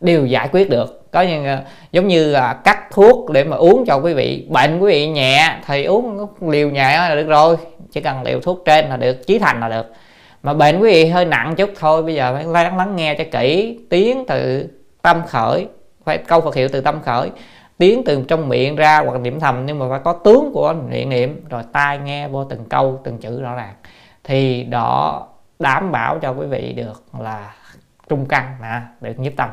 đều 0.01 0.25
giải 0.25 0.49
quyết 0.51 0.69
được. 0.69 1.11
Có 1.11 1.21
như 1.21 1.47
ờ, 1.47 1.63
giống 1.91 2.07
như 2.07 2.31
là 2.31 2.53
cắt 2.53 2.91
thuốc 2.91 3.29
để 3.31 3.43
mà 3.43 3.57
uống 3.57 3.85
cho 3.87 3.95
quý 3.95 4.13
vị. 4.13 4.47
Bệnh 4.49 4.79
quý 4.79 4.91
vị 4.91 5.07
nhẹ 5.07 5.57
thì 5.67 5.83
uống 5.83 6.27
liều 6.41 6.69
nhẹ 6.69 6.97
là 6.97 7.15
được 7.15 7.27
rồi, 7.27 7.57
chỉ 7.91 8.01
cần 8.01 8.23
liều 8.23 8.39
thuốc 8.39 8.63
trên 8.65 8.89
là 8.89 8.97
được, 8.97 9.27
chí 9.27 9.39
thành 9.39 9.59
là 9.59 9.69
được. 9.69 9.93
Mà 10.43 10.53
bệnh 10.53 10.79
quý 10.79 10.91
vị 10.91 11.05
hơi 11.09 11.25
nặng 11.25 11.55
chút 11.55 11.69
thôi, 11.79 12.03
bây 12.03 12.15
giờ 12.15 12.33
phải 12.33 12.63
lắng 12.63 12.77
lắng 12.77 12.95
nghe 12.95 13.15
cho 13.15 13.23
kỹ 13.31 13.79
tiếng 13.89 14.25
từ 14.27 14.69
tâm 15.01 15.21
khởi, 15.27 15.67
phải 16.05 16.17
câu 16.17 16.41
Phật 16.41 16.55
hiệu 16.55 16.67
từ 16.71 16.81
tâm 16.81 17.01
khởi. 17.05 17.31
Tiếng 17.77 18.03
từ 18.05 18.23
trong 18.27 18.49
miệng 18.49 18.75
ra 18.75 18.99
hoặc 19.05 19.21
niệm 19.21 19.39
thầm 19.39 19.65
nhưng 19.65 19.79
mà 19.79 19.85
phải 19.89 19.99
có 20.03 20.13
tướng 20.13 20.51
của 20.53 20.73
niệm 20.89 21.09
niệm, 21.09 21.45
rồi 21.49 21.63
tai 21.73 21.97
nghe 21.97 22.27
vô 22.27 22.43
từng 22.43 22.65
câu, 22.69 23.01
từng 23.03 23.17
chữ 23.17 23.41
rõ 23.41 23.55
ràng 23.55 23.73
thì 24.27 24.63
đó 24.63 25.27
đảm 25.59 25.91
bảo 25.91 26.19
cho 26.19 26.31
quý 26.31 26.47
vị 26.47 26.73
được 26.73 27.03
là 27.19 27.55
trung 28.09 28.25
căn 28.25 28.57
nè 28.61 28.81
được 29.01 29.19
nhiếp 29.19 29.33
tâm. 29.37 29.49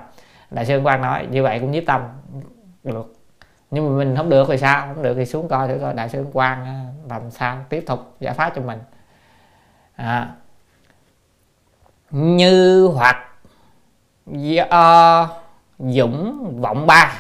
Đại 0.51 0.67
sư 0.67 0.81
quang 0.85 1.03
nói 1.03 1.27
như 1.31 1.43
vậy 1.43 1.59
cũng 1.61 1.71
nhiếp 1.71 1.83
tâm 1.87 2.03
được. 2.85 3.15
Nhưng 3.71 3.89
mà 3.89 4.05
mình 4.05 4.17
không 4.17 4.29
được 4.29 4.49
thì 4.49 4.59
sao? 4.59 4.95
Không 4.95 5.03
được 5.03 5.15
thì 5.15 5.27
xuống 5.27 5.49
coi 5.49 5.69
thử 5.69 5.79
coi. 5.81 5.95
Đại 5.95 6.09
sư 6.09 6.27
quang 6.33 6.65
à, 6.65 6.85
làm 7.09 7.31
sao 7.31 7.65
tiếp 7.69 7.85
tục 7.87 8.17
giải 8.21 8.35
pháp 8.35 8.53
cho 8.57 8.63
mình. 8.63 8.79
À, 9.97 10.31
như 12.11 12.87
hoặc 12.95 13.17
do 14.27 15.29
dũng 15.79 16.61
vọng 16.61 16.87
ba. 16.87 17.13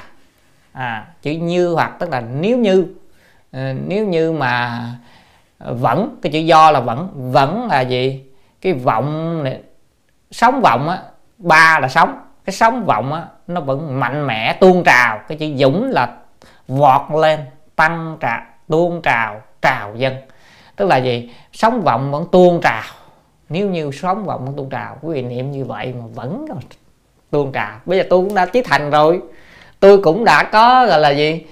À 0.72 1.06
chữ 1.22 1.30
như 1.30 1.72
hoặc 1.72 1.96
tức 2.00 2.10
là 2.10 2.20
nếu 2.20 2.58
như 2.58 2.86
ờ, 3.52 3.72
nếu 3.72 4.06
như 4.06 4.32
mà 4.32 4.82
vẫn 5.58 6.18
cái 6.22 6.32
chữ 6.32 6.38
do 6.38 6.70
là 6.70 6.80
vẫn 6.80 7.08
vẫn 7.32 7.66
là 7.66 7.80
gì? 7.80 8.24
Cái 8.60 8.72
vọng 8.72 9.42
này, 9.44 9.60
sống 10.30 10.60
vọng 10.60 10.88
á 10.88 10.98
ba 11.38 11.78
là 11.80 11.88
sống 11.88 12.14
cái 12.44 12.54
sống 12.54 12.84
vọng 12.84 13.12
á 13.12 13.24
nó 13.46 13.60
vẫn 13.60 14.00
mạnh 14.00 14.26
mẽ 14.26 14.52
tuôn 14.52 14.84
trào. 14.84 15.20
Cái 15.28 15.38
chữ 15.38 15.54
dũng 15.56 15.90
là 15.90 16.16
vọt 16.68 17.02
lên 17.20 17.40
tăng 17.76 18.16
trào 18.20 18.40
tuôn 18.68 19.02
trào 19.02 19.42
trào 19.62 19.94
dân. 19.96 20.14
Tức 20.76 20.88
là 20.88 20.96
gì? 20.96 21.30
Sống 21.52 21.82
vọng 21.82 22.10
vẫn 22.10 22.26
tuôn 22.32 22.60
trào. 22.60 22.82
Nếu 23.48 23.68
như 23.68 23.90
sống 23.92 24.24
vọng 24.24 24.44
vẫn 24.44 24.56
tuôn 24.56 24.70
trào 24.70 24.96
quý 25.02 25.14
vị 25.14 25.22
niệm 25.22 25.50
như 25.50 25.64
vậy 25.64 25.94
mà 25.98 26.04
vẫn 26.14 26.46
tuôn 27.30 27.52
trào. 27.52 27.80
Bây 27.84 27.98
giờ 27.98 28.04
tôi 28.10 28.24
cũng 28.24 28.34
đã 28.34 28.46
chí 28.46 28.62
thành 28.62 28.90
rồi. 28.90 29.20
Tôi 29.80 29.98
cũng 30.02 30.24
đã 30.24 30.42
có 30.42 30.86
gọi 30.86 31.00
là 31.00 31.10
gì? 31.10 31.46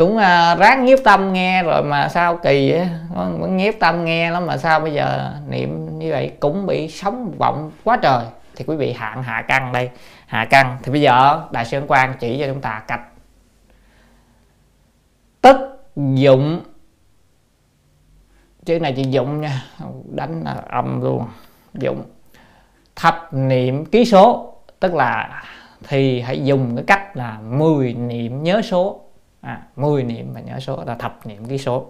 Cũng 0.00 0.16
uh, 0.16 0.58
ráng 0.58 0.84
nhiếp 0.84 0.98
tâm 1.04 1.32
nghe 1.32 1.62
rồi 1.62 1.82
mà 1.82 2.08
sao 2.08 2.36
kỳ 2.36 2.70
vậy? 2.70 2.88
Vẫn 3.14 3.56
nhiếp 3.56 3.74
tâm 3.80 4.04
nghe 4.04 4.30
lắm 4.30 4.46
mà 4.46 4.56
sao 4.56 4.80
bây 4.80 4.92
giờ 4.92 5.32
niệm 5.48 5.98
như 5.98 6.10
vậy 6.10 6.32
cũng 6.40 6.66
bị 6.66 6.88
sống 6.88 7.34
vọng 7.38 7.72
quá 7.84 7.98
trời. 8.02 8.24
Thì 8.56 8.64
quý 8.68 8.76
vị 8.76 8.92
hạn 8.92 9.22
hạ 9.22 9.44
căn 9.48 9.72
đây 9.72 9.90
hạ 10.26 10.44
căn 10.50 10.78
thì 10.82 10.92
bây 10.92 11.00
giờ 11.00 11.46
đại 11.50 11.64
sư 11.64 11.82
quan 11.88 12.14
chỉ 12.20 12.38
cho 12.40 12.46
chúng 12.46 12.60
ta 12.60 12.82
cách 12.88 13.00
tức 15.40 15.56
dụng. 15.96 16.60
Chữ 18.64 18.80
này 18.80 18.92
chỉ 18.96 19.02
dụng 19.02 19.40
nha 19.40 19.62
đánh 20.04 20.44
âm 20.68 21.00
luôn. 21.02 21.26
Dụng. 21.74 22.02
Thập 22.96 23.28
niệm 23.32 23.84
ký 23.84 24.04
số 24.04 24.54
tức 24.80 24.94
là 24.94 25.42
thì 25.88 26.20
hãy 26.20 26.44
dùng 26.44 26.76
cái 26.76 26.84
cách 26.86 27.16
là 27.16 27.38
10 27.40 27.94
niệm 27.94 28.42
nhớ 28.42 28.62
số 28.62 29.00
à, 29.40 29.62
10 29.76 30.02
niệm 30.02 30.32
và 30.32 30.40
nhớ 30.40 30.60
số 30.60 30.84
là 30.86 30.94
thập 30.94 31.26
niệm 31.26 31.44
ký 31.44 31.58
số. 31.58 31.86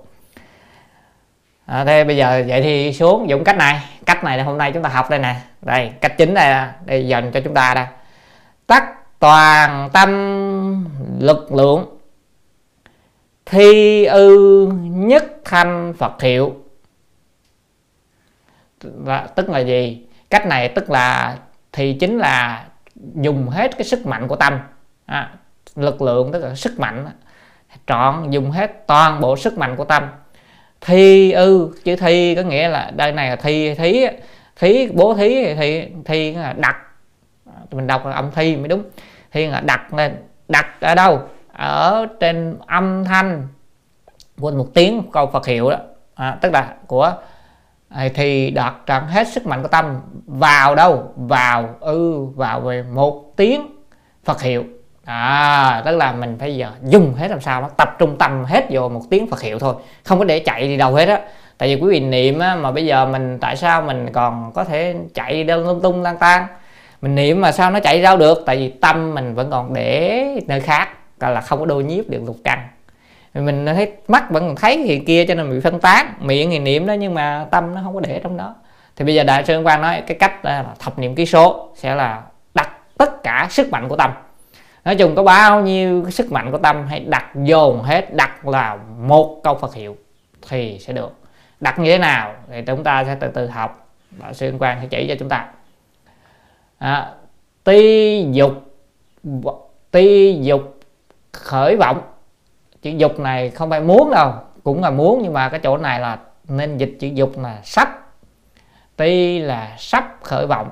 À, 1.66 1.84
thế 1.84 2.04
bây 2.04 2.16
giờ 2.16 2.44
vậy 2.48 2.62
thì 2.62 2.92
xuống 2.92 3.28
dùng 3.28 3.44
cách 3.44 3.56
này. 3.56 3.80
Cách 4.06 4.24
này 4.24 4.38
là 4.38 4.44
hôm 4.44 4.58
nay 4.58 4.72
chúng 4.72 4.82
ta 4.82 4.88
học 4.88 5.10
đây 5.10 5.18
nè. 5.18 5.36
Đây 5.62 5.90
cách 6.00 6.14
chính 6.18 6.34
đây 6.34 6.68
đây 6.84 7.08
dành 7.08 7.30
cho 7.32 7.40
chúng 7.40 7.54
ta 7.54 7.74
đây. 7.74 7.86
Tắt 8.66 8.84
toàn 9.18 9.90
tâm 9.92 10.10
lực 11.18 11.52
lượng 11.52 11.98
thi 13.46 14.04
ư 14.04 14.66
nhất 14.82 15.24
thanh 15.44 15.94
phật 15.98 16.22
hiệu. 16.22 16.54
Và 18.82 19.26
tức 19.34 19.48
là 19.48 19.58
gì? 19.58 20.06
Cách 20.30 20.46
này 20.46 20.68
tức 20.68 20.90
là 20.90 21.38
thì 21.72 21.96
chính 22.00 22.18
là 22.18 22.66
dùng 23.14 23.48
hết 23.48 23.70
cái 23.76 23.84
sức 23.84 24.06
mạnh 24.06 24.28
của 24.28 24.36
tâm. 24.36 24.58
À, 25.06 25.32
lực 25.76 26.02
lượng 26.02 26.32
tức 26.32 26.44
là 26.44 26.54
sức 26.54 26.80
mạnh 26.80 27.06
trọn 27.86 28.30
dùng 28.30 28.50
hết 28.50 28.86
toàn 28.86 29.20
bộ 29.20 29.36
sức 29.36 29.58
mạnh 29.58 29.76
của 29.76 29.84
tâm. 29.84 30.02
Thi 30.80 31.32
ư 31.32 31.74
chữ 31.84 31.96
thi 31.96 32.34
có 32.34 32.42
nghĩa 32.42 32.68
là 32.68 32.90
đây 32.96 33.12
này 33.12 33.30
là 33.30 33.36
thi 33.36 33.74
thí 33.74 34.06
thí 34.56 34.88
bố 34.88 35.14
thí 35.14 35.54
thì 35.54 35.88
thi 36.04 36.32
là 36.32 36.52
đặt. 36.52 36.76
Mình 37.70 37.86
đọc 37.86 38.06
là 38.06 38.12
âm 38.12 38.30
thi 38.30 38.56
mới 38.56 38.68
đúng. 38.68 38.82
Thi 39.32 39.46
là 39.46 39.60
đặt 39.60 39.94
lên. 39.94 40.16
Đặt 40.48 40.66
ở 40.80 40.94
đâu? 40.94 41.20
Ở 41.52 42.06
trên 42.20 42.56
âm 42.66 43.04
thanh 43.04 43.48
của 44.40 44.50
một 44.50 44.66
tiếng 44.74 45.02
câu 45.12 45.26
Phật 45.26 45.46
hiệu 45.46 45.70
đó. 45.70 45.76
À, 46.14 46.38
tức 46.40 46.52
là 46.52 46.74
của 46.86 47.12
à, 47.88 48.08
thì 48.14 48.50
đặt 48.50 48.74
trọn 48.86 49.02
hết 49.06 49.28
sức 49.28 49.46
mạnh 49.46 49.62
của 49.62 49.68
tâm 49.68 50.00
vào 50.26 50.74
đâu? 50.74 51.12
Vào 51.16 51.74
ư 51.80 52.14
ừ, 52.14 52.24
vào 52.24 52.60
về 52.60 52.82
một 52.82 53.32
tiếng 53.36 53.66
Phật 54.24 54.42
hiệu 54.42 54.64
à 55.10 55.82
tức 55.84 55.96
là 55.96 56.12
mình 56.12 56.36
phải 56.40 56.56
giờ 56.56 56.70
dùng 56.82 57.14
hết 57.14 57.30
làm 57.30 57.40
sao 57.40 57.60
nó 57.60 57.68
tập 57.76 57.96
trung 57.98 58.16
tâm 58.18 58.44
hết 58.44 58.66
vô 58.70 58.88
một 58.88 59.00
tiếng 59.10 59.26
Phật 59.30 59.40
hiệu 59.40 59.58
thôi 59.58 59.74
không 60.04 60.18
có 60.18 60.24
để 60.24 60.38
chạy 60.38 60.68
đi 60.68 60.76
đâu 60.76 60.94
hết 60.94 61.08
á. 61.08 61.20
Tại 61.58 61.68
vì 61.68 61.82
quý 61.82 61.90
vị 61.90 62.00
niệm 62.00 62.38
á, 62.38 62.56
mà 62.56 62.70
bây 62.70 62.86
giờ 62.86 63.06
mình 63.06 63.38
tại 63.40 63.56
sao 63.56 63.82
mình 63.82 64.12
còn 64.12 64.52
có 64.52 64.64
thể 64.64 64.94
chạy 65.14 65.32
đi 65.32 65.44
đâu 65.44 65.60
lung 65.60 65.80
tung 65.82 66.02
lang 66.02 66.16
tan 66.18 66.46
mình 67.02 67.14
niệm 67.14 67.40
mà 67.40 67.52
sao 67.52 67.70
nó 67.70 67.80
chạy 67.80 68.02
đâu 68.02 68.16
được? 68.16 68.42
Tại 68.46 68.56
vì 68.56 68.68
tâm 68.68 69.14
mình 69.14 69.34
vẫn 69.34 69.50
còn 69.50 69.74
để 69.74 70.24
nơi 70.46 70.60
khác 70.60 70.88
là 71.20 71.40
không 71.40 71.60
có 71.60 71.66
đôi 71.66 71.84
nhiếp 71.84 72.08
được 72.08 72.22
lục 72.26 72.36
căn. 72.44 72.68
Mình 73.34 73.66
thấy 73.66 73.92
mắt 74.08 74.30
vẫn 74.30 74.46
còn 74.46 74.56
thấy 74.56 74.82
thì 74.86 74.98
kia 74.98 75.24
cho 75.24 75.34
nên 75.34 75.50
bị 75.50 75.60
phân 75.60 75.80
tán 75.80 76.14
miệng 76.20 76.50
thì 76.50 76.58
niệm 76.58 76.86
đó 76.86 76.92
nhưng 76.92 77.14
mà 77.14 77.46
tâm 77.50 77.74
nó 77.74 77.80
không 77.84 77.94
có 77.94 78.00
để 78.00 78.20
trong 78.22 78.36
đó. 78.36 78.54
Thì 78.96 79.04
bây 79.04 79.14
giờ 79.14 79.24
đại 79.24 79.44
sư 79.44 79.60
quang 79.64 79.82
nói 79.82 80.02
cái 80.06 80.16
cách 80.20 80.44
là 80.44 80.64
thập 80.78 80.98
niệm 80.98 81.14
ký 81.14 81.26
số 81.26 81.68
sẽ 81.74 81.94
là 81.94 82.22
đặt 82.54 82.70
tất 82.98 83.22
cả 83.22 83.46
sức 83.50 83.70
mạnh 83.70 83.88
của 83.88 83.96
tâm 83.96 84.10
nói 84.84 84.96
chung 84.96 85.14
có 85.14 85.22
bao 85.22 85.60
nhiêu 85.60 86.02
cái 86.02 86.12
sức 86.12 86.32
mạnh 86.32 86.52
của 86.52 86.58
tâm 86.58 86.86
hãy 86.86 87.00
đặt 87.00 87.26
dồn 87.34 87.82
hết 87.82 88.14
đặt 88.14 88.46
là 88.46 88.78
một 88.98 89.40
câu 89.44 89.54
Phật 89.54 89.74
hiệu 89.74 89.96
thì 90.48 90.78
sẽ 90.78 90.92
được. 90.92 91.12
Đặt 91.60 91.78
như 91.78 91.90
thế 91.90 91.98
nào 91.98 92.34
thì 92.50 92.62
chúng 92.66 92.84
ta 92.84 93.04
sẽ 93.04 93.14
từ 93.20 93.28
từ 93.28 93.46
học. 93.46 93.88
Và 94.10 94.32
sư 94.32 94.54
quang 94.58 94.78
sẽ 94.80 94.86
chỉ 94.90 95.06
cho 95.08 95.14
chúng 95.18 95.28
ta. 95.28 95.46
À, 96.78 97.12
ti 97.64 98.26
dục 98.32 98.52
ti 99.90 100.38
dục 100.42 100.80
khởi 101.32 101.76
vọng. 101.76 102.02
Chữ 102.82 102.90
dục 102.90 103.18
này 103.18 103.50
không 103.50 103.70
phải 103.70 103.80
muốn 103.80 104.10
đâu 104.10 104.32
cũng 104.64 104.82
là 104.82 104.90
muốn 104.90 105.20
nhưng 105.22 105.32
mà 105.32 105.48
cái 105.48 105.60
chỗ 105.62 105.76
này 105.76 106.00
là 106.00 106.18
nên 106.48 106.76
dịch 106.76 106.96
chữ 107.00 107.08
dục 107.14 107.38
là 107.38 107.58
sắp. 107.64 107.88
Ti 108.96 109.38
là 109.38 109.74
sắp 109.78 110.18
khởi 110.22 110.46
vọng. 110.46 110.70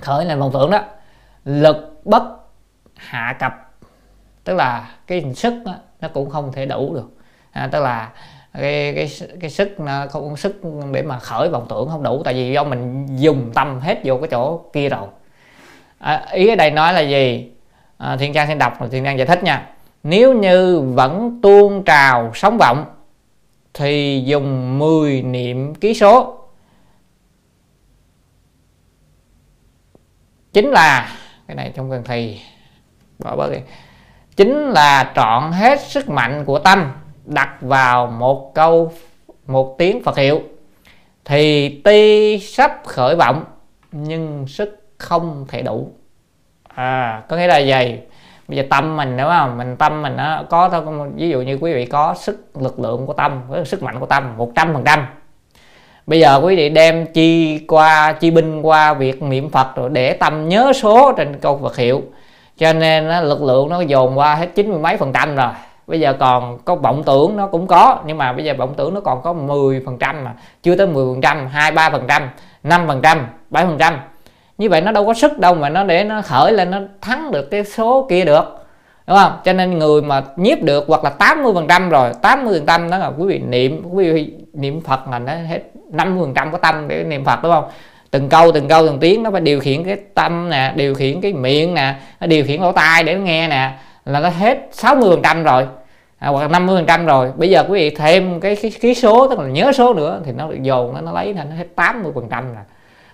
Khởi 0.00 0.24
là 0.24 0.36
vọng 0.36 0.50
tưởng 0.52 0.70
đó. 0.70 0.80
Lực 1.44 2.00
bất 2.04 2.22
hạ 2.96 3.36
cập 3.38 3.66
tức 4.46 4.54
là 4.54 4.90
cái 5.06 5.34
sức 5.34 5.54
đó, 5.64 5.74
nó 6.00 6.08
cũng 6.08 6.30
không 6.30 6.52
thể 6.52 6.66
đủ 6.66 6.94
được. 6.94 7.10
À, 7.52 7.68
tức 7.72 7.82
là 7.82 8.12
cái 8.52 8.94
cái 8.94 9.10
cái 9.40 9.50
sức 9.50 9.80
nó 9.80 10.06
không 10.06 10.36
sức 10.36 10.60
để 10.92 11.02
mà 11.02 11.18
khởi 11.18 11.48
vọng 11.48 11.66
tưởng 11.68 11.88
không 11.88 12.02
đủ 12.02 12.22
tại 12.24 12.34
vì 12.34 12.52
do 12.52 12.64
mình 12.64 13.06
dùng 13.16 13.50
tâm 13.54 13.80
hết 13.80 14.00
vô 14.04 14.18
cái 14.18 14.28
chỗ 14.30 14.58
kia 14.72 14.88
rồi. 14.88 15.08
À, 15.98 16.26
ý 16.32 16.48
ở 16.48 16.54
đây 16.54 16.70
nói 16.70 16.92
là 16.92 17.00
gì? 17.00 17.52
À, 17.98 18.16
thiên 18.16 18.32
trang 18.32 18.48
xin 18.48 18.58
đọc 18.58 18.80
rồi 18.80 18.88
thiên 18.88 19.04
trang 19.04 19.18
giải 19.18 19.26
thích 19.26 19.42
nha. 19.42 19.68
Nếu 20.02 20.34
như 20.34 20.80
vẫn 20.80 21.40
tuôn 21.42 21.84
trào 21.84 22.30
sóng 22.34 22.58
vọng 22.58 22.84
thì 23.74 24.22
dùng 24.26 24.78
10 24.78 25.22
niệm 25.22 25.74
ký 25.74 25.94
số. 25.94 26.38
Chính 30.52 30.70
là 30.70 31.16
cái 31.46 31.54
này 31.54 31.72
trong 31.76 31.90
cần 31.90 32.02
thầy 32.04 32.40
bỏ 33.18 33.36
bớt 33.36 33.50
đi. 33.52 33.58
Chính 34.36 34.70
là 34.70 35.12
trọn 35.14 35.52
hết 35.52 35.80
sức 35.80 36.08
mạnh 36.08 36.44
của 36.44 36.58
tâm 36.58 36.92
đặt 37.24 37.56
vào 37.60 38.06
một 38.06 38.54
câu, 38.54 38.92
một 39.46 39.74
tiếng 39.78 40.04
Phật 40.04 40.16
hiệu. 40.16 40.42
Thì 41.24 41.68
ti 41.84 42.38
sắp 42.38 42.80
khởi 42.84 43.16
vọng, 43.16 43.44
nhưng 43.92 44.46
sức 44.46 44.88
không 44.98 45.46
thể 45.48 45.62
đủ. 45.62 45.92
À 46.74 47.22
có 47.28 47.36
nghĩa 47.36 47.46
là 47.46 47.58
gì? 47.58 47.98
Bây 48.48 48.56
giờ 48.56 48.64
tâm 48.70 48.96
mình, 48.96 49.16
đúng 49.16 49.28
không? 49.28 49.58
Mình 49.58 49.76
tâm 49.76 50.02
mình 50.02 50.16
nó 50.16 50.42
có 50.50 50.68
thôi 50.68 51.10
ví 51.14 51.28
dụ 51.28 51.40
như 51.40 51.58
quý 51.60 51.72
vị 51.72 51.86
có 51.86 52.14
sức 52.14 52.50
lực 52.60 52.80
lượng 52.80 53.06
của 53.06 53.12
tâm 53.12 53.42
với 53.48 53.64
sức 53.64 53.82
mạnh 53.82 54.00
của 54.00 54.06
tâm, 54.06 54.36
một 54.36 54.52
trăm 54.54 54.72
phần 54.72 54.82
trăm. 54.84 55.06
Bây 56.06 56.20
giờ 56.20 56.40
quý 56.44 56.56
vị 56.56 56.68
đem 56.68 57.06
chi 57.06 57.58
qua, 57.68 58.12
chi 58.12 58.30
binh 58.30 58.62
qua 58.62 58.94
việc 58.94 59.22
niệm 59.22 59.50
phật 59.50 59.76
rồi 59.76 59.90
để 59.90 60.12
tâm 60.12 60.48
nhớ 60.48 60.72
số 60.72 61.12
trên 61.16 61.38
câu 61.38 61.58
Phật 61.62 61.76
hiệu 61.76 62.02
cho 62.56 62.72
nên 62.72 63.08
nó, 63.08 63.20
lực 63.20 63.42
lượng 63.42 63.68
nó 63.68 63.80
dồn 63.80 64.18
qua 64.18 64.34
hết 64.34 64.46
chín 64.54 64.70
mươi 64.70 64.78
mấy 64.78 64.96
phần 64.96 65.12
trăm 65.12 65.36
rồi. 65.36 65.48
Bây 65.86 66.00
giờ 66.00 66.12
còn 66.12 66.58
có 66.64 66.74
vọng 66.74 67.02
tưởng 67.06 67.36
nó 67.36 67.46
cũng 67.46 67.66
có 67.66 67.98
nhưng 68.06 68.18
mà 68.18 68.32
bây 68.32 68.44
giờ 68.44 68.54
vọng 68.58 68.74
tưởng 68.76 68.94
nó 68.94 69.00
còn 69.00 69.22
có 69.22 69.32
10 69.32 69.82
phần 69.86 69.98
trăm 69.98 70.24
mà. 70.24 70.34
Chưa 70.62 70.76
tới 70.76 70.86
10 70.86 71.14
phần 71.14 71.20
trăm 71.20 71.46
hai 71.46 71.72
ba 71.72 71.90
phần 71.90 72.04
trăm 72.08 72.28
năm 72.62 72.86
phần 72.86 73.00
trăm 73.02 73.26
bảy 73.50 73.66
phần 73.66 73.78
trăm. 73.78 73.98
Như 74.58 74.68
vậy 74.68 74.80
nó 74.80 74.92
đâu 74.92 75.06
có 75.06 75.14
sức 75.14 75.38
đâu 75.38 75.54
mà 75.54 75.68
nó 75.68 75.84
để 75.84 76.04
nó 76.04 76.22
khởi 76.22 76.52
lên 76.52 76.70
nó 76.70 76.78
thắng 77.00 77.30
được 77.30 77.50
cái 77.50 77.64
số 77.64 78.06
kia 78.10 78.24
được. 78.24 78.44
Đúng 79.06 79.16
không? 79.16 79.32
Cho 79.44 79.52
nên 79.52 79.78
người 79.78 80.02
mà 80.02 80.22
nhiếp 80.36 80.62
được 80.62 80.84
hoặc 80.88 81.04
là 81.04 81.10
80 81.10 81.52
phần 81.54 81.66
trăm 81.68 81.88
rồi 81.90 82.10
80 82.22 82.54
phần 82.58 82.66
trăm 82.66 82.90
đó 82.90 82.98
là 82.98 83.06
quý 83.18 83.26
vị 83.26 83.38
niệm 83.38 83.82
quý 83.92 84.12
vị 84.12 84.32
niệm 84.52 84.80
Phật 84.80 85.08
là 85.10 85.18
nó 85.18 85.32
hết 85.32 85.60
50 85.90 86.24
phần 86.24 86.34
trăm 86.34 86.52
có 86.52 86.58
tâm 86.58 86.88
để 86.88 87.04
niệm 87.04 87.24
Phật 87.24 87.42
đúng 87.42 87.52
không? 87.52 87.64
Từng 88.16 88.28
câu 88.28 88.52
từng 88.52 88.68
câu 88.68 88.86
từng 88.86 88.98
tiếng 88.98 89.22
nó 89.22 89.30
phải 89.30 89.40
điều 89.40 89.60
khiển 89.60 89.84
cái 89.84 89.96
tâm 90.14 90.50
nè 90.50 90.72
điều 90.76 90.94
khiển 90.94 91.20
cái 91.20 91.32
miệng 91.32 91.74
nè 91.74 91.94
nó 92.20 92.26
điều 92.26 92.44
khiển 92.44 92.60
lỗ 92.60 92.72
tai 92.72 93.04
để 93.04 93.14
nó 93.14 93.20
nghe 93.20 93.48
nè 93.48 93.72
là 94.04 94.20
nó 94.20 94.28
hết 94.28 94.68
60 94.72 95.10
phần 95.10 95.22
trăm 95.22 95.44
rồi. 95.44 95.66
À, 96.18 96.28
hoặc 96.28 96.42
là 96.42 96.48
50 96.48 96.76
phần 96.76 96.86
trăm 96.86 97.06
rồi. 97.06 97.32
Bây 97.36 97.50
giờ 97.50 97.64
quý 97.68 97.80
vị 97.80 97.90
thêm 97.90 98.40
cái 98.40 98.56
ký 98.80 98.94
số 98.94 99.28
tức 99.28 99.38
là 99.38 99.48
nhớ 99.48 99.72
số 99.72 99.94
nữa 99.94 100.20
thì 100.24 100.32
nó 100.32 100.48
dồn 100.62 100.94
nó, 100.94 101.00
nó 101.00 101.12
lấy 101.12 101.34
thành 101.34 101.50
nó 101.50 101.56
hết 101.56 101.66
80 101.76 102.12
phần 102.14 102.28
trăm 102.30 102.54
rồi. 102.54 102.64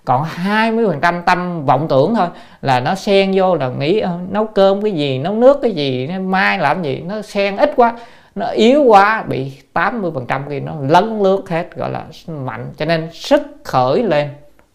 Còn 0.05 0.25
20 0.25 0.87
phần 0.87 1.01
trăm 1.01 1.23
tâm 1.23 1.67
vọng 1.67 1.87
tưởng 1.89 2.15
thôi 2.15 2.29
là 2.63 2.81
nó 2.81 2.95
xen 2.95 3.33
vô 3.35 3.55
là 3.55 3.69
nghĩ 3.69 4.01
ờ, 4.01 4.19
nấu 4.31 4.47
cơm 4.47 4.83
cái 4.83 4.93
gì 4.93 5.19
nấu 5.19 5.35
nước 5.35 5.59
cái 5.63 5.71
gì 5.71 6.09
mai 6.09 6.59
làm 6.59 6.83
gì? 6.83 7.03
Nó 7.07 7.23
xen 7.23 7.57
ít 7.57 7.73
quá 7.77 7.93
nó 8.35 8.47
yếu 8.47 8.83
quá 8.83 9.23
bị 9.29 9.53
80 9.73 10.11
phần 10.15 10.27
trăm 10.27 10.51
kia 10.51 10.61
nó 10.61 10.73
lấn 10.89 11.19
lướt 11.23 11.43
hết 11.49 11.77
gọi 11.77 11.91
là 11.91 12.05
mạnh. 12.29 12.73
Cho 12.77 12.85
nên 12.85 13.09
sức 13.13 13.43
khởi 13.65 14.03
lên 14.03 14.29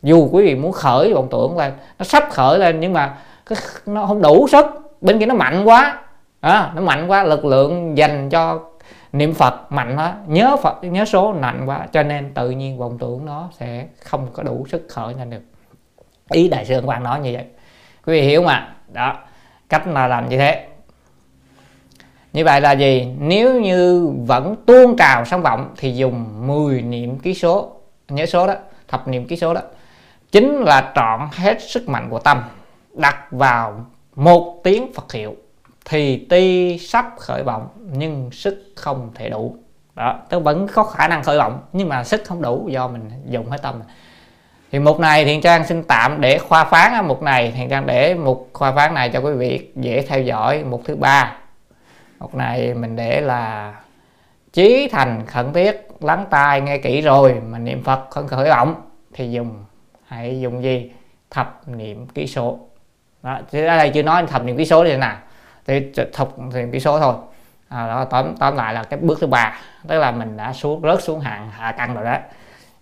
dù 0.04 0.30
quý 0.32 0.44
vị 0.44 0.56
muốn 0.56 0.72
khởi 0.72 1.14
vọng 1.14 1.28
tưởng 1.32 1.58
lên 1.58 1.74
nó 2.00 2.06
sắp 2.06 2.24
khởi 2.32 2.60
lên 2.60 2.80
nhưng 2.80 2.94
mà 2.94 3.18
nó 3.86 4.06
không 4.06 4.22
đủ 4.22 4.48
sức. 4.48 4.66
Bên 5.02 5.20
kia 5.20 5.26
nó 5.26 5.36
mạnh 5.36 5.64
quá. 5.64 6.02
À, 6.40 6.72
nó 6.76 6.82
mạnh 6.82 7.08
quá 7.08 7.24
lực 7.24 7.46
lượng 7.46 7.98
dành 7.98 8.30
cho 8.30 8.60
niệm 9.14 9.34
phật 9.34 9.72
mạnh 9.72 9.96
quá. 9.98 10.16
Nhớ 10.28 10.58
phật 10.58 10.84
nhớ 10.84 11.06
số 11.06 11.34
mạnh 11.34 11.64
quá. 11.66 11.88
Cho 11.92 12.04
nên 12.04 12.34
tự 12.34 12.50
nhiên 12.50 12.78
vọng 12.78 12.98
tưởng 12.98 13.26
nó 13.26 13.50
sẽ 13.60 13.86
không 14.04 14.28
có 14.34 14.44
đủ 14.44 14.66
sức 14.70 14.86
khởi 14.90 15.14
lên 15.14 15.30
được. 15.30 15.42
Ý 16.30 16.50
đại 16.50 16.66
sư 16.66 16.82
quan 16.86 17.04
nói 17.04 17.20
như 17.20 17.32
vậy. 17.34 17.46
Quý 18.06 18.14
vị 18.14 18.22
hiểu 18.22 18.44
mà. 18.44 18.76
Đó 18.94 19.16
cách 19.70 19.88
là 19.88 20.08
làm 20.08 20.30
như 20.30 20.38
thế. 20.38 20.68
Như 22.34 22.46
vậy 22.46 22.62
là 22.62 22.72
gì? 22.72 23.08
Nếu 23.20 23.62
như 23.62 24.12
vẫn 24.28 24.56
tuôn 24.66 24.96
trào 24.98 25.26
sóng 25.26 25.42
vọng 25.42 25.74
thì 25.78 25.96
dùng 25.96 26.48
10 26.48 26.82
niệm 26.82 27.20
ký 27.20 27.34
số 27.34 27.72
nhớ 28.10 28.26
số 28.26 28.48
đó 28.48 28.54
thập 28.88 29.08
niệm 29.08 29.28
ký 29.28 29.36
số 29.36 29.54
đó 29.54 29.62
chính 30.32 30.56
là 30.56 30.92
trọn 30.96 31.20
hết 31.32 31.62
sức 31.62 31.90
mạnh 31.90 32.10
của 32.10 32.20
tâm, 32.20 32.44
đặt 32.94 33.32
vào 33.32 33.86
một 34.16 34.62
tiếng 34.64 34.94
Phật 34.94 35.12
hiệu, 35.14 35.36
thì 35.86 36.26
ti 36.30 36.78
sắp 36.78 37.06
khởi 37.20 37.44
vọng, 37.44 37.68
nhưng 37.92 38.32
sức 38.32 38.74
không 38.76 39.12
thể 39.16 39.30
đủ. 39.30 39.56
Đó, 39.96 40.20
tức 40.30 40.40
vẫn 40.40 40.68
có 40.74 40.84
khả 40.84 41.08
năng 41.08 41.24
khởi 41.24 41.38
vọng, 41.38 41.60
nhưng 41.74 41.90
mà 41.90 42.04
sức 42.04 42.22
không 42.26 42.42
đủ 42.42 42.68
do 42.72 42.88
mình 42.88 43.12
dùng 43.30 43.50
hết 43.50 43.62
tâm 43.62 43.82
thì 44.72 44.80
một 44.80 45.00
này 45.00 45.26
thiện 45.26 45.42
trang 45.42 45.66
xin 45.66 45.84
tạm 45.84 46.22
để 46.22 46.38
khoa 46.38 46.64
phán 46.64 47.08
một 47.08 47.22
này 47.22 47.54
thiện 47.56 47.70
trang 47.70 47.86
để 47.86 48.14
một 48.16 48.48
khoa 48.54 48.72
phán 48.72 48.94
này 48.94 49.10
cho 49.10 49.20
quý 49.20 49.34
vị 49.34 49.68
dễ 49.76 50.02
theo 50.02 50.22
dõi. 50.22 50.64
Một 50.64 50.82
thứ 50.86 50.96
ba, 50.96 51.38
một 52.20 52.36
này 52.36 52.74
mình 52.74 52.96
để 52.96 53.22
là 53.22 53.74
chí 54.54 54.90
thành 54.92 55.26
khẩn 55.26 55.54
thiết, 55.54 55.88
lắng 56.02 56.26
tai, 56.30 56.62
nghe 56.62 56.78
kỹ 56.78 57.02
rồi 57.02 57.42
mà 57.48 57.60
niệm 57.60 57.84
phật 57.84 58.10
không 58.10 58.28
khởi 58.28 58.50
vọng 58.50 58.76
thì 59.14 59.32
dùng 59.32 59.64
hãy 60.08 60.42
dùng 60.42 60.64
gì? 60.64 60.92
Thập 61.32 61.68
niệm 61.68 62.08
ký 62.08 62.28
số. 62.28 62.60
Đó 63.24 63.40
thế 63.52 63.66
ở 63.66 63.78
đây 63.78 63.90
chưa 63.90 64.04
nói 64.04 64.26
thập 64.28 64.44
niệm 64.44 64.58
ký 64.58 64.66
số 64.66 64.84
như 64.84 64.90
thế 64.90 64.98
nào 64.98 65.18
thì 65.68 65.92
thập 66.14 66.40
niệm 66.40 66.72
ký 66.72 66.80
số 66.80 67.00
thôi. 67.00 67.14
À, 67.70 67.88
đó 67.88 68.06
tóm 68.06 68.36
tóm 68.40 68.56
lại 68.56 68.74
là 68.74 68.84
cái 68.84 69.00
bước 69.00 69.18
thứ 69.22 69.28
ba. 69.28 69.60
Tức 69.88 70.00
là 70.00 70.12
mình 70.12 70.38
đã 70.38 70.54
xuống 70.54 70.82
rớt 70.84 71.04
xuống 71.04 71.20
hạng 71.20 71.52
hạ 71.52 71.72
căn 71.72 71.96
rồi 71.96 72.06
đó. 72.06 72.18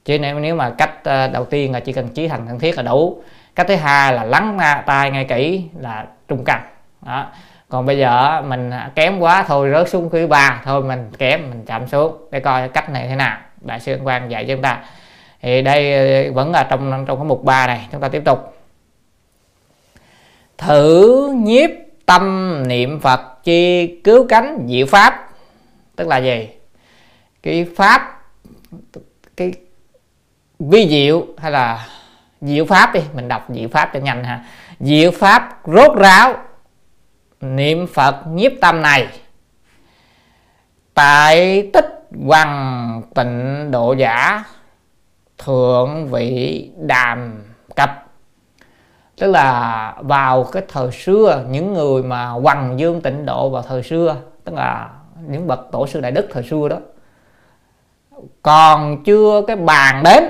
Chứ 0.05 0.19
nếu 0.19 0.39
nếu 0.39 0.55
mà 0.55 0.69
cách 0.77 1.03
ờ, 1.03 1.27
đầu 1.27 1.45
tiên 1.45 1.71
là 1.71 1.79
chỉ 1.79 1.93
cần 1.93 2.07
trí 2.07 2.27
thành 2.27 2.47
thân 2.47 2.59
thiết 2.59 2.77
là 2.77 2.83
đủ. 2.83 3.21
Cách 3.55 3.67
thứ 3.67 3.75
hai 3.75 4.13
là 4.13 4.23
lắng 4.23 4.59
tai 4.85 5.11
nghe 5.11 5.23
kỹ 5.23 5.65
là 5.79 6.05
trung 6.27 6.43
căn. 6.45 6.61
Đó. 7.01 7.27
Còn 7.69 7.85
bây 7.85 7.97
giờ 7.97 8.41
mình 8.41 8.71
kém 8.95 9.19
quá 9.19 9.43
thôi 9.47 9.69
rớt 9.73 9.89
xuống 9.89 10.09
thứ 10.09 10.27
ba. 10.27 10.61
Thôi 10.65 10.83
mình 10.83 11.11
kém 11.17 11.49
mình 11.49 11.63
chạm 11.65 11.87
xuống. 11.87 12.27
Để 12.31 12.39
coi 12.39 12.69
cách 12.69 12.89
này 12.89 13.07
thế 13.07 13.15
nào. 13.15 13.37
Đại 13.61 13.79
sư 13.79 13.99
quan 14.03 14.31
dạy 14.31 14.45
cho 14.47 14.53
chúng 14.53 14.61
ta 14.61 14.79
thì 15.45 15.61
đây 15.61 15.93
ờ, 16.25 16.33
vẫn 16.33 16.51
là 16.51 16.67
trong 16.69 17.05
trong 17.07 17.17
cái 17.17 17.25
mục 17.25 17.43
3 17.43 17.67
này, 17.67 17.87
chúng 17.91 18.01
ta 18.01 18.09
tiếp 18.09 18.21
tục. 18.25 18.57
Thử 20.57 21.33
nhiếp 21.35 21.69
tâm 22.05 22.63
niệm 22.67 22.99
phật 22.99 23.43
chi 23.43 23.87
cứu 24.03 24.25
cánh 24.29 24.65
diệu 24.69 24.85
pháp. 24.85 25.29
Tức 25.95 26.07
là 26.07 26.17
gì? 26.17 26.49
Cái 27.43 27.65
pháp, 27.75 28.21
cái 29.37 29.53
vi 30.59 30.89
diệu 30.89 31.25
hay 31.37 31.51
là 31.51 31.87
diệu 32.41 32.65
pháp 32.65 32.93
đi, 32.93 32.99
mình 33.13 33.27
đọc 33.27 33.47
diệu 33.49 33.67
pháp 33.67 33.89
cho 33.93 33.99
nhanh 33.99 34.23
ha. 34.23 34.45
Diệu 34.79 35.11
pháp 35.11 35.59
rốt 35.65 35.97
ráo, 35.97 36.35
niệm 37.41 37.87
phật 37.93 38.27
nhiếp 38.27 38.51
tâm 38.61 38.81
này. 38.81 39.07
Tại 40.93 41.69
tích 41.73 42.07
hoàng 42.25 43.01
tịnh 43.15 43.71
độ 43.71 43.93
giả 43.93 44.43
thượng 45.45 46.07
vị 46.07 46.69
đàm 46.77 47.43
cập. 47.75 47.89
Tức 49.17 49.31
là 49.31 49.95
vào 49.99 50.43
cái 50.43 50.63
thời 50.67 50.91
xưa 50.91 51.43
những 51.49 51.73
người 51.73 52.03
mà 52.03 52.27
hoàng 52.27 52.79
dương 52.79 53.01
tịnh 53.01 53.25
độ 53.25 53.49
vào 53.49 53.61
thời 53.61 53.83
xưa 53.83 54.15
tức 54.43 54.55
là 54.55 54.89
những 55.27 55.47
bậc 55.47 55.59
tổ 55.71 55.87
sư 55.87 56.01
đại 56.01 56.11
đức 56.11 56.27
thời 56.31 56.43
xưa 56.43 56.69
đó 56.69 56.77
còn 58.41 59.03
chưa 59.03 59.41
cái 59.47 59.55
bàn 59.55 60.03
đến. 60.03 60.23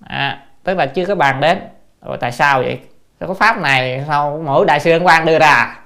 À, 0.00 0.46
tức 0.64 0.74
là 0.74 0.86
chưa 0.86 1.06
cái 1.06 1.16
bàn 1.16 1.40
đến. 1.40 1.58
Rồi 2.02 2.16
tại 2.20 2.32
sao 2.32 2.62
vậy? 2.62 2.78
Cái 3.20 3.28
pháp 3.38 3.60
này 3.60 4.04
sao 4.08 4.42
mỗi 4.44 4.66
đại 4.66 4.80
sư 4.80 4.98
quan 5.04 5.26
đưa 5.26 5.38
ra? 5.38 5.80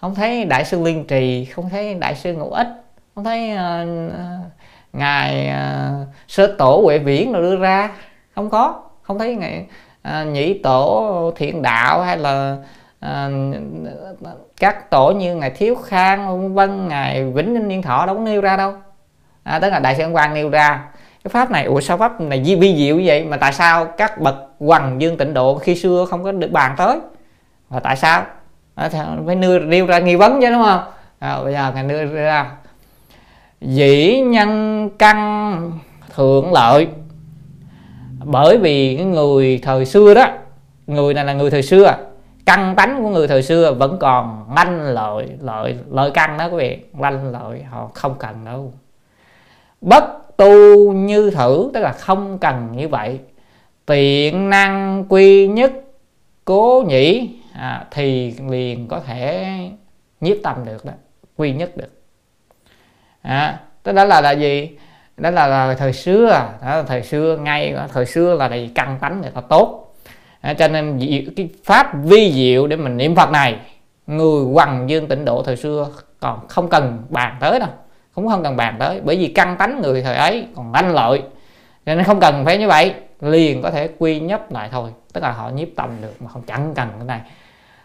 Không 0.00 0.14
thấy 0.14 0.44
đại 0.44 0.64
sư 0.64 0.82
liên 0.82 1.06
trì 1.06 1.44
không 1.44 1.68
thấy 1.70 1.94
đại 1.94 2.14
sư 2.14 2.34
ngũ 2.34 2.50
ích 2.50 2.68
không 3.14 3.24
thấy 3.24 3.50
uh, 3.52 4.53
ngài 4.94 5.50
uh, 5.50 6.08
sơ 6.28 6.54
tổ 6.58 6.80
huệ 6.84 6.98
viễn 6.98 7.32
nó 7.32 7.40
đưa 7.40 7.56
ra. 7.56 7.90
Không 8.34 8.50
có 8.50 8.80
không 9.02 9.18
thấy 9.18 9.34
ngài 9.36 9.66
uh, 10.08 10.26
nhĩ 10.26 10.58
tổ 10.58 11.32
thiện 11.36 11.62
đạo 11.62 12.02
hay 12.02 12.16
là 12.16 12.56
uh, 13.06 13.10
các 14.60 14.90
tổ 14.90 15.10
như 15.10 15.34
ngài 15.34 15.50
thiếu 15.50 15.74
khang 15.74 16.54
vân 16.54 16.88
ngài 16.88 17.24
vĩnh 17.24 17.54
ninh 17.54 17.68
niên 17.68 17.82
thọ 17.82 18.06
đâu 18.06 18.14
có 18.14 18.20
nêu 18.20 18.40
ra 18.40 18.56
đâu. 18.56 18.72
À, 19.42 19.58
tức 19.58 19.70
là 19.70 19.78
đại 19.78 19.96
sư 19.96 20.04
quang 20.12 20.34
nêu 20.34 20.50
ra. 20.50 20.84
Cái 21.24 21.30
pháp 21.30 21.50
này 21.50 21.64
ủa 21.64 21.80
sao 21.80 21.98
pháp 21.98 22.20
này 22.20 22.42
vi, 22.44 22.54
vi 22.54 22.76
diệu 22.76 22.96
như 22.96 23.02
vậy? 23.06 23.24
Mà 23.24 23.36
tại 23.36 23.52
sao 23.52 23.84
các 23.84 24.20
bậc 24.20 24.34
hoàng 24.58 25.00
dương 25.00 25.16
tịnh 25.16 25.34
độ 25.34 25.58
khi 25.58 25.74
xưa 25.74 26.06
không 26.10 26.24
có 26.24 26.32
được 26.32 26.50
bàn 26.50 26.74
tới? 26.76 26.98
Và 27.68 27.80
tại 27.80 27.96
sao? 27.96 28.22
À, 28.74 28.90
phải 29.26 29.36
nêu 29.36 29.58
nêu 29.58 29.86
ra 29.86 29.98
nghi 29.98 30.16
vấn 30.16 30.40
chứ 30.40 30.50
đúng 30.50 30.62
không? 30.62 30.80
À, 31.18 31.42
bây 31.44 31.52
giờ 31.52 31.72
ngài 31.74 31.84
nêu 31.84 32.06
ra 32.06 32.50
dĩ 33.64 34.20
nhân 34.20 34.90
căn 34.98 35.72
thượng 36.14 36.52
lợi. 36.52 36.86
Bởi 38.24 38.58
vì 38.58 38.96
cái 38.96 39.04
người 39.04 39.60
thời 39.62 39.86
xưa 39.86 40.14
đó 40.14 40.26
người 40.86 41.14
này 41.14 41.24
là 41.24 41.32
người 41.32 41.50
thời 41.50 41.62
xưa 41.62 41.96
căn 42.46 42.74
tánh 42.76 43.02
của 43.02 43.08
người 43.08 43.28
thời 43.28 43.42
xưa 43.42 43.72
vẫn 43.72 43.96
còn 44.00 44.46
lanh 44.56 44.80
lợi 44.80 45.28
lợi 45.40 45.78
lợi 45.90 46.10
căn 46.10 46.38
đó 46.38 46.48
quý 46.48 46.58
vị 46.58 46.78
lanh 46.98 47.32
lợi 47.32 47.62
họ 47.62 47.90
không 47.94 48.14
cần 48.18 48.44
đâu. 48.44 48.72
Bất 49.80 50.36
tu 50.36 50.92
như 50.92 51.30
thử 51.30 51.70
tức 51.74 51.80
là 51.80 51.92
không 51.92 52.38
cần 52.38 52.68
như 52.76 52.88
vậy. 52.88 53.18
Tiện 53.86 54.50
năng 54.50 55.04
quy 55.08 55.48
nhất 55.48 55.72
cố 56.44 56.84
nhĩ 56.88 57.30
à, 57.52 57.86
thì 57.90 58.34
liền 58.50 58.88
có 58.88 59.00
thể 59.00 59.46
nhiếp 60.20 60.36
tâm 60.42 60.56
được 60.64 60.84
đó 60.84 60.92
quy 61.36 61.52
nhất 61.52 61.76
được 61.76 62.03
à, 63.24 63.60
tức 63.82 63.92
đó 63.92 64.04
là 64.04 64.20
là 64.20 64.30
gì? 64.30 64.70
Đó 65.16 65.30
là, 65.30 65.46
là 65.46 65.74
thời 65.74 65.92
xưa. 65.92 66.48
Đó 66.62 66.76
là 66.76 66.82
thời 66.82 67.02
xưa 67.02 67.36
ngay 67.36 67.74
thời 67.92 68.06
xưa 68.06 68.34
là 68.34 68.54
gì 68.54 68.70
căn 68.74 68.98
tánh 69.00 69.20
người 69.20 69.30
ta 69.30 69.40
tốt. 69.40 69.94
À, 70.40 70.54
cho 70.54 70.68
nên 70.68 70.98
cái 71.36 71.48
pháp 71.64 71.94
vi 72.04 72.32
diệu 72.32 72.66
để 72.66 72.76
mình 72.76 72.96
niệm 72.96 73.16
phật 73.16 73.30
này 73.30 73.56
người 74.06 74.44
hoàng 74.44 74.90
dương 74.90 75.08
tịnh 75.08 75.24
độ 75.24 75.42
thời 75.42 75.56
xưa 75.56 75.88
còn 76.20 76.48
không 76.48 76.68
cần 76.68 77.02
bàn 77.08 77.36
tới 77.40 77.60
đâu. 77.60 77.68
Cũng 78.14 78.28
không 78.28 78.42
cần 78.42 78.56
bàn 78.56 78.76
tới 78.78 79.00
bởi 79.04 79.16
vì 79.16 79.28
căn 79.28 79.56
tánh 79.56 79.82
người 79.82 80.02
thời 80.02 80.16
ấy 80.16 80.46
còn 80.56 80.72
lanh 80.72 80.94
lợi. 80.94 81.22
Cho 81.86 81.94
nên 81.94 82.04
không 82.04 82.20
cần 82.20 82.44
phải 82.44 82.58
như 82.58 82.68
vậy 82.68 82.94
liền 83.20 83.62
có 83.62 83.70
thể 83.70 83.88
quy 83.98 84.20
nhấp 84.20 84.52
lại 84.52 84.68
thôi. 84.72 84.90
Tức 85.12 85.22
là 85.22 85.32
họ 85.32 85.48
nhiếp 85.48 85.68
tâm 85.76 85.90
được 86.02 86.22
mà 86.22 86.30
không 86.30 86.42
chẳng 86.42 86.72
cần 86.74 86.88
cái 86.98 87.06
này. 87.06 87.20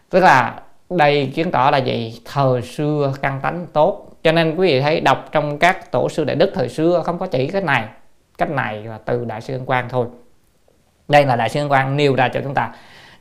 Tức 0.09 0.19
là 0.19 0.59
đây 0.89 1.31
chứng 1.35 1.51
tỏ 1.51 1.71
là 1.71 1.77
gì? 1.77 2.21
Thời 2.25 2.61
xưa 2.61 3.13
căn 3.21 3.39
tánh 3.41 3.67
tốt 3.73 4.09
cho 4.24 4.32
nên 4.32 4.55
quý 4.55 4.67
vị 4.67 4.82
thấy 4.82 4.99
đọc 4.99 5.30
trong 5.32 5.57
các 5.57 5.91
tổ 5.91 6.09
sư 6.09 6.24
đại 6.24 6.36
đức 6.36 6.51
thời 6.53 6.70
xưa 6.70 7.01
không 7.05 7.20
có 7.20 7.26
chỉ 7.26 7.47
cái 7.47 7.61
này, 7.61 7.84
cách 8.38 8.49
này 8.49 8.84
là 8.84 8.97
từ 9.05 9.26
đại 9.26 9.41
sư 9.41 9.53
ân 9.53 9.65
quang 9.65 9.89
thôi. 9.89 10.07
Đây 11.07 11.26
là 11.26 11.36
đại 11.36 11.49
sư 11.49 11.59
ân 11.59 11.70
quang 11.70 11.97
nêu 11.97 12.15
ra 12.15 12.30
cho 12.34 12.39
chúng 12.43 12.53
ta. 12.53 12.70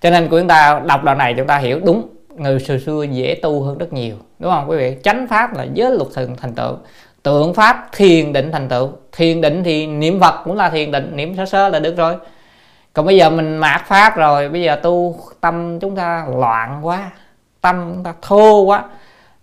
Cho 0.00 0.10
nên 0.10 0.28
của 0.28 0.38
chúng 0.38 0.48
ta 0.48 0.80
đọc 0.86 1.04
đoạn 1.04 1.18
này 1.18 1.34
chúng 1.36 1.46
ta 1.46 1.58
hiểu 1.58 1.80
đúng, 1.84 2.08
người 2.36 2.60
xưa 2.60 2.78
xưa 2.78 3.02
dễ 3.02 3.34
tu 3.42 3.62
hơn 3.62 3.78
rất 3.78 3.92
nhiều, 3.92 4.16
đúng 4.38 4.52
không 4.52 4.70
quý 4.70 4.76
vị? 4.76 4.96
Chánh 5.02 5.26
pháp 5.26 5.56
là 5.56 5.66
giới 5.74 5.90
luật 5.90 6.08
thường 6.14 6.36
thành 6.36 6.54
tựu, 6.54 6.76
tượng 7.22 7.54
pháp 7.54 7.88
thiền 7.92 8.32
định 8.32 8.52
thành 8.52 8.68
tựu. 8.68 8.90
Thiền 9.12 9.40
định 9.40 9.64
thì 9.64 9.86
niệm 9.86 10.20
phật 10.20 10.34
cũng 10.44 10.56
là 10.56 10.70
thiền 10.70 10.90
định, 10.90 11.16
niệm 11.16 11.36
sơ 11.36 11.46
sơ 11.46 11.68
là 11.68 11.78
được 11.78 11.96
rồi. 11.96 12.16
Còn 12.92 13.06
bây 13.06 13.16
giờ 13.16 13.30
mình 13.30 13.56
mạt 13.56 13.82
pháp 13.86 14.16
rồi, 14.16 14.48
bây 14.48 14.62
giờ 14.62 14.76
tu 14.76 15.16
tâm 15.40 15.80
chúng 15.80 15.96
ta 15.96 16.26
loạn 16.36 16.86
quá, 16.86 17.10
tâm 17.60 17.92
chúng 17.94 18.04
ta 18.04 18.14
thô 18.22 18.62
quá 18.62 18.84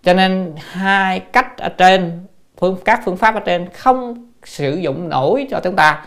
cho 0.05 0.13
nên 0.13 0.55
hai 0.57 1.19
cách 1.19 1.57
ở 1.57 1.69
trên 1.69 2.25
phương 2.57 2.77
các 2.85 3.01
phương 3.05 3.17
pháp 3.17 3.35
ở 3.35 3.39
trên 3.39 3.69
không 3.69 4.29
sử 4.43 4.75
dụng 4.75 5.09
nổi 5.09 5.47
cho 5.49 5.59
chúng 5.63 5.75
ta 5.75 6.05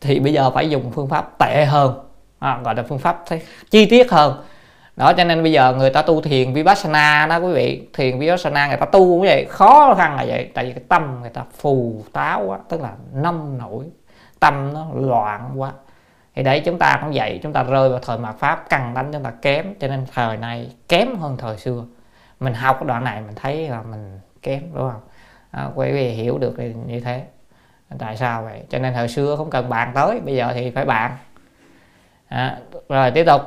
thì 0.00 0.20
bây 0.20 0.32
giờ 0.32 0.50
phải 0.50 0.70
dùng 0.70 0.90
phương 0.94 1.08
pháp 1.08 1.38
tệ 1.38 1.64
hơn 1.64 1.98
à, 2.38 2.60
gọi 2.64 2.74
là 2.74 2.82
phương 2.88 2.98
pháp 2.98 3.24
chi 3.70 3.86
tiết 3.86 4.10
hơn. 4.10 4.42
Đó 4.96 5.12
cho 5.12 5.24
nên 5.24 5.42
bây 5.42 5.52
giờ 5.52 5.74
người 5.78 5.90
ta 5.90 6.02
tu 6.02 6.20
thiền 6.20 6.52
vipassana 6.52 7.26
đó 7.26 7.36
quý 7.36 7.52
vị 7.52 7.88
thiền 7.92 8.18
vipassana 8.18 8.68
người 8.68 8.76
ta 8.76 8.86
tu 8.86 9.00
cũng 9.00 9.20
vậy 9.20 9.46
khó 9.48 9.94
khăn 9.98 10.16
là 10.16 10.24
vậy 10.28 10.50
tại 10.54 10.64
vì 10.64 10.72
cái 10.72 10.82
tâm 10.88 11.18
người 11.20 11.30
ta 11.30 11.42
phù 11.58 12.04
táo 12.12 12.44
quá 12.46 12.58
tức 12.68 12.80
là 12.80 12.92
nông 13.12 13.58
nổi 13.58 13.84
tâm 14.40 14.72
nó 14.74 14.86
loạn 14.94 15.50
quá. 15.56 15.72
Thì 16.34 16.42
đấy 16.42 16.62
chúng 16.64 16.78
ta 16.78 16.98
cũng 17.02 17.10
vậy 17.14 17.40
chúng 17.42 17.52
ta 17.52 17.62
rơi 17.62 17.88
vào 17.88 17.98
thời 17.98 18.18
mạt 18.18 18.34
pháp 18.38 18.64
cần 18.70 18.94
đánh 18.94 19.12
chúng 19.12 19.22
ta 19.22 19.32
kém 19.42 19.74
cho 19.80 19.88
nên 19.88 20.06
thời 20.14 20.36
này 20.36 20.70
kém 20.88 21.16
hơn 21.16 21.36
thời 21.36 21.58
xưa 21.58 21.84
mình 22.44 22.54
học 22.54 22.76
cái 22.80 22.86
đoạn 22.86 23.04
này 23.04 23.20
mình 23.20 23.34
thấy 23.34 23.68
là 23.68 23.82
mình 23.82 24.20
kém 24.42 24.62
đúng 24.74 24.90
không? 24.90 25.00
À, 25.50 25.68
quý 25.74 25.92
vị 25.92 26.08
hiểu 26.08 26.38
được 26.38 26.58
như 26.86 27.00
thế. 27.00 27.24
Tại 27.98 28.16
sao 28.16 28.42
vậy? 28.42 28.60
Cho 28.70 28.78
nên 28.78 28.94
thời 28.94 29.08
xưa 29.08 29.36
không 29.36 29.50
cần 29.50 29.68
bàn 29.68 29.92
tới 29.94 30.20
bây 30.20 30.34
giờ 30.34 30.50
thì 30.54 30.70
phải 30.70 30.84
bàn 30.84 31.16
à, 32.28 32.58
rồi 32.88 33.10
tiếp 33.10 33.24
tục. 33.24 33.42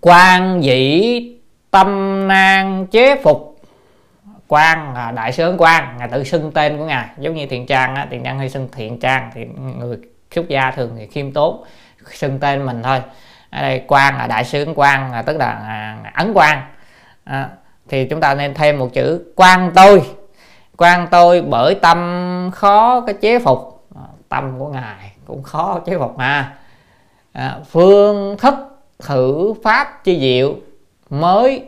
Quan 0.00 0.64
dĩ 0.64 1.36
tâm 1.70 1.88
nan 2.28 2.86
chế 2.86 3.20
phục. 3.22 3.60
Quan 4.48 4.94
là 4.94 5.10
đại 5.10 5.32
sứ 5.32 5.54
quan 5.58 5.96
ngài 5.98 6.08
tự 6.08 6.24
xưng 6.24 6.52
tên 6.52 6.78
của 6.78 6.84
ngài. 6.84 7.08
Giống 7.18 7.34
như 7.34 7.46
thiện 7.46 7.66
trang 7.66 7.94
á 7.94 8.06
thiện 8.10 8.24
trang 8.24 8.38
hay 8.38 8.48
xưng 8.48 8.68
thiện 8.72 9.00
trang 9.00 9.30
thì 9.34 9.44
người 9.78 9.98
xuất 10.30 10.48
gia 10.48 10.70
thường 10.70 10.94
thì 10.98 11.06
khiêm 11.06 11.32
tốn 11.32 11.64
xưng 12.10 12.38
tên 12.38 12.66
mình 12.66 12.82
thôi 12.82 13.00
ở 13.50 13.62
đây 13.62 13.82
quan 13.88 14.18
là 14.18 14.26
đại 14.26 14.44
sứ 14.44 14.66
quan 14.74 15.12
là 15.12 15.22
tức 15.22 15.36
là 15.36 15.46
à, 15.46 15.96
ấn 16.14 16.32
quan 16.34 16.62
à, 17.24 17.48
thì 17.88 18.04
chúng 18.04 18.20
ta 18.20 18.34
nên 18.34 18.54
thêm 18.54 18.78
một 18.78 18.88
chữ 18.94 19.32
quan 19.36 19.72
tôi. 19.74 20.02
Quan 20.76 21.08
tôi 21.10 21.42
bởi 21.42 21.74
tâm 21.74 22.50
khó 22.54 23.00
cái 23.00 23.14
chế 23.20 23.38
phục. 23.38 23.86
À, 23.96 24.02
tâm 24.28 24.58
của 24.58 24.68
ngài 24.68 25.12
cũng 25.26 25.42
khó 25.42 25.80
chế 25.86 25.98
phục 25.98 26.18
mà. 26.18 26.54
À, 27.32 27.56
phương 27.70 28.38
thức 28.38 28.54
thử 28.98 29.54
pháp 29.64 30.04
chi 30.04 30.20
diệu 30.20 30.54
mới 31.10 31.64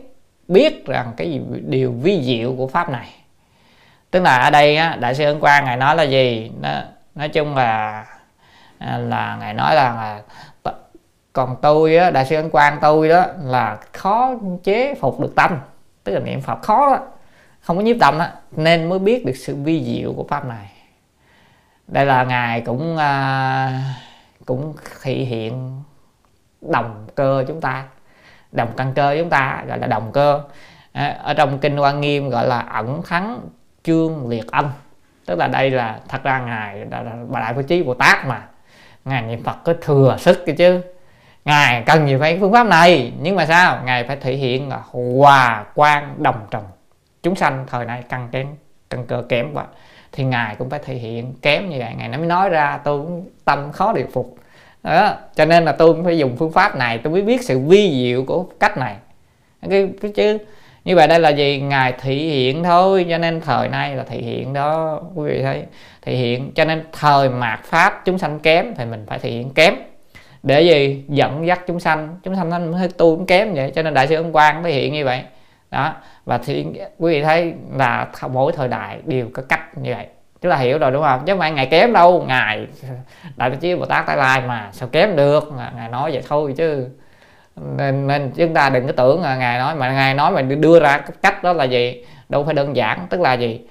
biết 0.47 0.85
rằng 0.85 1.13
cái 1.17 1.41
điều 1.61 1.91
vi 1.91 2.23
diệu 2.23 2.55
của 2.57 2.67
pháp 2.67 2.89
này. 2.89 3.09
Tức 4.11 4.19
là 4.19 4.37
ở 4.37 4.49
đây 4.49 4.77
á, 4.77 4.97
đại 4.99 5.15
sư 5.15 5.25
ấn 5.25 5.39
quang 5.39 5.65
ngài 5.65 5.77
nói 5.77 5.95
là 5.95 6.03
gì? 6.03 6.51
Nó, 6.61 6.69
nói 7.15 7.29
chung 7.29 7.55
là 7.55 8.05
à, 8.77 8.97
là 8.97 9.37
ngài 9.39 9.53
nói 9.53 9.75
là, 9.75 9.93
là 9.95 10.21
còn 11.33 11.55
tôi 11.61 11.95
á, 11.97 12.11
đại 12.11 12.25
sư 12.25 12.35
ấn 12.35 12.49
quang 12.49 12.77
tôi 12.81 13.09
đó 13.09 13.25
là 13.43 13.77
khó 13.93 14.33
chế 14.63 14.95
phục 14.95 15.19
được 15.19 15.35
tâm. 15.35 15.57
Tức 16.03 16.13
là 16.13 16.19
niệm 16.19 16.41
phật 16.41 16.61
khó 16.61 16.89
đó. 16.89 16.99
Không 17.61 17.77
có 17.77 17.83
nhiếp 17.83 17.97
tâm 17.99 18.17
đó. 18.17 18.27
Nên 18.51 18.89
mới 18.89 18.99
biết 18.99 19.25
được 19.25 19.35
sự 19.35 19.55
vi 19.55 19.83
diệu 19.83 20.13
của 20.13 20.25
pháp 20.29 20.45
này. 20.45 20.71
Đây 21.87 22.05
là 22.05 22.23
ngài 22.23 22.61
cũng 22.61 22.97
à, 22.97 23.95
cũng 24.45 24.73
thể 25.01 25.13
hiện 25.13 25.81
đồng 26.61 27.07
cơ 27.15 27.43
chúng 27.47 27.61
ta. 27.61 27.83
Đồng 28.51 28.69
căn 28.77 28.93
cơ 28.93 29.15
chúng 29.19 29.29
ta 29.29 29.63
gọi 29.67 29.79
là 29.79 29.87
đồng 29.87 30.11
cơ. 30.11 30.41
À, 30.91 31.19
ở 31.23 31.33
trong 31.33 31.59
kinh 31.59 31.79
quan 31.79 32.01
nghiêm 32.01 32.29
gọi 32.29 32.47
là 32.47 32.59
ẩn 32.59 33.01
thắng 33.03 33.41
chương 33.83 34.29
liệt 34.29 34.51
âm. 34.51 34.71
Tức 35.25 35.39
là 35.39 35.47
đây 35.47 35.71
là 35.71 35.99
thật 36.07 36.23
ra 36.23 36.39
ngài 36.39 36.85
là, 36.85 37.01
là 37.03 37.11
bà 37.29 37.39
đại 37.39 37.53
phật 37.53 37.61
chí 37.61 37.83
bồ 37.83 37.93
tát 37.93 38.25
mà. 38.25 38.47
Ngài 39.05 39.21
niệm 39.21 39.43
phật 39.43 39.55
có 39.63 39.73
thừa 39.81 40.15
sức 40.19 40.43
cái 40.45 40.55
chứ 40.55 40.81
ngài 41.45 41.83
cần 41.85 42.07
gì 42.07 42.15
phải 42.19 42.37
phương 42.39 42.51
pháp 42.51 42.67
này? 42.67 43.13
Nhưng 43.21 43.35
mà 43.35 43.45
sao? 43.45 43.79
Ngài 43.85 44.03
phải 44.03 44.15
thể 44.15 44.33
hiện 44.33 44.69
là 44.69 44.79
hòa 44.91 45.65
quan 45.75 46.15
đồng 46.23 46.47
trần. 46.51 46.63
Chúng 47.23 47.35
sanh 47.35 47.65
thời 47.67 47.85
nay 47.85 48.03
căng 48.09 48.29
kém 48.31 48.47
căng 48.89 49.05
cơ 49.05 49.23
kém 49.29 49.53
quá. 49.53 49.65
Thì 50.11 50.23
ngài 50.23 50.55
cũng 50.55 50.69
phải 50.69 50.79
thể 50.85 50.93
hiện 50.93 51.33
kém 51.41 51.69
như 51.69 51.79
vậy. 51.79 51.93
Ngài 51.97 52.07
nó 52.07 52.17
mới 52.17 52.27
nói 52.27 52.49
ra 52.49 52.79
tôi 52.83 53.01
cũng 53.01 53.25
tâm 53.45 53.71
khó 53.71 53.93
điều 53.93 54.07
phục. 54.13 54.35
Đó 54.83 55.15
cho 55.35 55.45
nên 55.45 55.65
là 55.65 55.71
tôi 55.71 55.93
cũng 55.93 56.03
phải 56.03 56.17
dùng 56.17 56.37
phương 56.37 56.51
pháp 56.51 56.75
này 56.75 56.97
tôi 56.97 57.13
mới 57.13 57.21
biết 57.21 57.43
sự 57.43 57.59
vi 57.59 57.91
diệu 57.91 58.23
của 58.25 58.43
cách 58.59 58.77
này. 58.77 58.95
Cái, 59.69 59.89
cái 60.01 60.11
chứ 60.15 60.37
như 60.85 60.95
vậy 60.95 61.07
đây 61.07 61.19
là 61.19 61.29
gì? 61.29 61.61
Ngài 61.61 61.93
thị 62.01 62.29
hiện 62.29 62.63
thôi 62.63 63.05
cho 63.09 63.17
nên 63.17 63.41
thời 63.41 63.69
nay 63.69 63.95
là 63.95 64.03
thị 64.03 64.21
hiện 64.21 64.53
đó 64.53 65.01
quý 65.15 65.29
vị 65.29 65.41
thấy. 65.43 65.65
Thị 66.01 66.15
hiện 66.15 66.51
cho 66.55 66.65
nên 66.65 66.85
thời 66.91 67.29
mạt 67.29 67.59
pháp 67.63 68.01
chúng 68.05 68.17
sanh 68.17 68.39
kém 68.39 68.75
thì 68.75 68.85
mình 68.85 69.05
phải 69.07 69.19
thị 69.19 69.31
hiện 69.31 69.49
kém 69.53 69.75
để 70.43 70.61
gì? 70.61 71.05
Dẫn 71.07 71.47
dắt 71.47 71.61
chúng 71.67 71.79
sanh. 71.79 72.19
Chúng 72.23 72.35
sanh 72.35 72.49
nó 72.49 72.77
tu 72.97 73.15
cũng 73.15 73.25
kém 73.25 73.53
vậy 73.53 73.71
cho 73.75 73.81
nên 73.83 73.93
đại 73.93 74.07
sư 74.07 74.15
ấn 74.15 74.31
quang 74.31 74.63
thể 74.63 74.71
hiện 74.71 74.93
như 74.93 75.05
vậy. 75.05 75.23
Đó. 75.71 75.93
Và 76.25 76.37
thì 76.37 76.65
quý 76.97 77.13
vị 77.13 77.21
thấy 77.21 77.53
là 77.77 78.07
mỗi 78.31 78.51
thời 78.51 78.67
đại 78.67 78.99
đều 79.05 79.27
có 79.33 79.43
cách 79.49 79.77
như 79.77 79.93
vậy. 79.95 80.07
Chúng 80.41 80.51
ta 80.51 80.57
hiểu 80.57 80.77
rồi 80.77 80.91
đúng 80.91 81.03
không? 81.03 81.23
Chứ 81.25 81.33
không 81.33 81.39
phải 81.39 81.51
ngày 81.51 81.65
kém 81.65 81.93
đâu. 81.93 82.25
Ngài 82.27 82.67
đại 83.35 83.51
chí 83.61 83.75
bồ 83.75 83.85
tát 83.85 84.05
tái 84.05 84.17
lai 84.17 84.41
mà 84.41 84.69
sao 84.71 84.89
kém 84.91 85.15
được? 85.15 85.51
Ngài 85.75 85.89
nói 85.89 86.11
vậy 86.11 86.23
thôi 86.29 86.53
chứ. 86.57 86.87
Nên, 87.77 88.07
nên 88.07 88.31
chúng 88.35 88.53
ta 88.53 88.69
đừng 88.69 88.87
có 88.87 88.93
tưởng 88.93 89.21
là 89.21 89.35
ngài 89.35 89.59
nói 89.59 89.75
mà 89.75 89.91
ngài 89.91 90.13
nói 90.13 90.31
mà 90.31 90.41
đưa 90.41 90.79
ra 90.79 90.97
cách 91.21 91.43
đó 91.43 91.53
là 91.53 91.63
gì? 91.63 92.05
Đâu 92.29 92.43
phải 92.43 92.53
đơn 92.53 92.75
giản 92.75 93.07
tức 93.09 93.21
là 93.21 93.33
gì? 93.33 93.61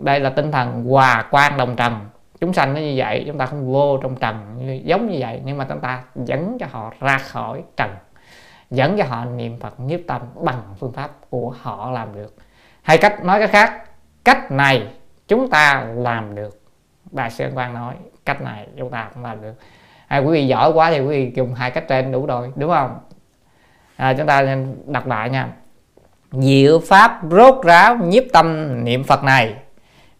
Đây 0.00 0.20
là 0.20 0.30
tinh 0.30 0.52
thần 0.52 0.84
hòa 0.84 1.24
quan 1.30 1.56
đồng 1.56 1.76
trần 1.76 1.92
chúng 2.40 2.52
sanh 2.52 2.74
nó 2.74 2.80
như 2.80 2.94
vậy 2.96 3.24
chúng 3.26 3.38
ta 3.38 3.46
không 3.46 3.72
vô 3.72 3.98
trong 4.02 4.16
trần 4.16 4.58
giống 4.84 5.10
như 5.10 5.16
vậy. 5.20 5.40
Nhưng 5.44 5.58
mà 5.58 5.66
chúng 5.68 5.80
ta 5.80 6.02
dẫn 6.14 6.56
cho 6.60 6.66
họ 6.70 6.92
ra 7.00 7.18
khỏi 7.18 7.62
trần 7.76 7.90
dẫn 8.70 8.98
cho 8.98 9.04
họ 9.04 9.24
niệm 9.24 9.60
phật 9.60 9.80
nhiếp 9.80 10.00
tâm 10.06 10.22
bằng 10.34 10.62
phương 10.78 10.92
pháp 10.92 11.10
của 11.30 11.54
họ 11.60 11.90
làm 11.90 12.14
được. 12.14 12.34
Hay 12.82 12.98
cách 12.98 13.24
nói 13.24 13.38
cái 13.38 13.48
khác 13.48 13.82
cách 14.24 14.50
này 14.50 14.86
chúng 15.28 15.50
ta 15.50 15.86
làm 15.96 16.34
được. 16.34 16.60
Đại 17.10 17.30
sư 17.30 17.50
quang 17.54 17.74
nói 17.74 17.94
cách 18.24 18.42
này 18.42 18.66
chúng 18.78 18.90
ta 18.90 19.10
cũng 19.14 19.24
làm 19.24 19.42
được. 19.42 19.54
Hay 20.06 20.20
quý 20.20 20.32
vị 20.32 20.46
giỏi 20.46 20.72
quá 20.72 20.90
thì 20.90 21.00
quý 21.00 21.06
vị 21.06 21.32
dùng 21.34 21.54
hai 21.54 21.70
cách 21.70 21.84
trên 21.88 22.12
đủ 22.12 22.26
rồi 22.26 22.52
đúng 22.56 22.70
không? 22.70 22.98
À, 23.96 24.14
chúng 24.18 24.26
ta 24.26 24.56
đọc 24.86 25.06
lại 25.06 25.30
nha. 25.30 25.48
Diệu 26.32 26.80
pháp 26.88 27.20
rốt 27.30 27.64
ráo 27.64 27.96
nhiếp 27.96 28.24
tâm 28.32 28.76
niệm 28.84 29.04
phật 29.04 29.24
này 29.24 29.54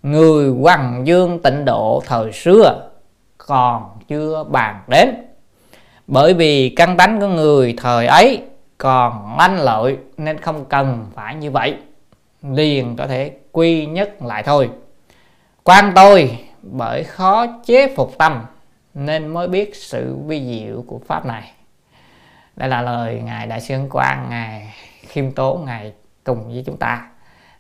người 0.03 0.51
hoàng 0.51 1.03
dương 1.07 1.43
tịnh 1.43 1.65
độ 1.65 2.03
thời 2.07 2.33
xưa 2.33 2.91
còn 3.39 3.99
chưa 4.09 4.45
bàn 4.45 4.83
đến. 4.89 5.15
Bởi 6.07 6.35
vì 6.35 6.69
căn 6.77 6.97
tánh 6.97 7.21
của 7.21 7.27
người 7.27 7.75
thời 7.79 8.07
ấy 8.07 8.43
còn 8.79 9.37
manh 9.37 9.61
lợi 9.61 9.97
nên 10.17 10.39
không 10.39 10.65
cần 10.65 11.07
phải 11.15 11.35
như 11.35 11.51
vậy. 11.51 11.77
Liền 12.43 12.97
có 12.97 13.07
thể 13.07 13.33
quy 13.53 13.87
nhất 13.87 14.23
lại 14.23 14.43
thôi. 14.43 14.71
Quan 15.65 15.93
tôi 15.95 16.39
bởi 16.63 17.05
khó 17.05 17.47
chế 17.67 17.95
phục 17.97 18.19
tâm 18.19 18.45
nên 18.95 19.27
mới 19.27 19.49
biết 19.49 19.77
sự 19.77 20.17
vi 20.27 20.45
diệu 20.47 20.85
của 20.87 21.01
pháp 21.07 21.27
này. 21.27 21.53
Đây 22.57 22.69
là 22.69 22.83
lời 22.83 23.23
ngài 23.25 23.47
đại 23.47 23.61
sư 23.61 23.75
quan 23.91 24.27
ngài 24.31 24.75
khiêm 25.07 25.33
tốn, 25.33 25.65
ngài 25.65 25.93
cùng 26.25 26.49
với 26.49 26.63
chúng 26.67 26.77
ta 26.77 27.07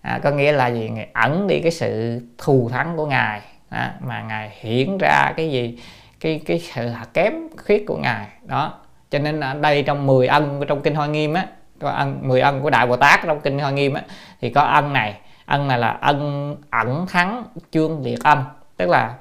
à, 0.00 0.20
có 0.22 0.30
nghĩa 0.30 0.52
là 0.52 0.68
gì? 0.68 0.88
Ngài 0.88 1.08
ẩn 1.12 1.46
đi 1.46 1.60
cái 1.60 1.72
sự 1.72 2.20
thù 2.38 2.68
thắng 2.72 2.96
của 2.96 3.06
ngài. 3.06 3.40
À, 3.68 3.94
mà 4.00 4.22
ngài 4.22 4.50
hiển 4.60 4.98
ra 5.00 5.32
cái 5.36 5.50
gì? 5.50 5.78
Cái 6.20 6.40
cái 6.46 6.60
sự 6.74 6.90
kém 7.14 7.34
khuyết 7.66 7.86
của 7.86 7.96
ngài. 7.96 8.26
Đó 8.42 8.74
cho 9.10 9.18
nên 9.18 9.40
ở 9.40 9.54
đây 9.54 9.82
trong 9.82 10.06
10 10.06 10.26
ân 10.26 10.64
trong 10.68 10.80
kinh 10.80 10.94
hoa 10.94 11.06
nghiêm 11.06 11.34
á 11.34 11.46
có 11.80 11.90
ân 11.90 12.18
10 12.22 12.40
ân 12.40 12.62
của 12.62 12.70
đại 12.70 12.86
bồ 12.86 12.96
tát 12.96 13.20
trong 13.26 13.40
kinh 13.40 13.58
hoa 13.58 13.70
nghiêm 13.70 13.94
á 13.94 14.02
thì 14.40 14.50
có 14.50 14.60
ân 14.60 14.92
này. 14.92 15.14
Ân 15.46 15.68
này 15.68 15.78
là 15.78 15.88
ân 15.88 16.56
ẩn 16.70 17.06
thắng 17.06 17.44
chương 17.70 18.04
liệt 18.04 18.22
âm. 18.24 18.44
Tức 18.76 18.88
là 18.88 19.14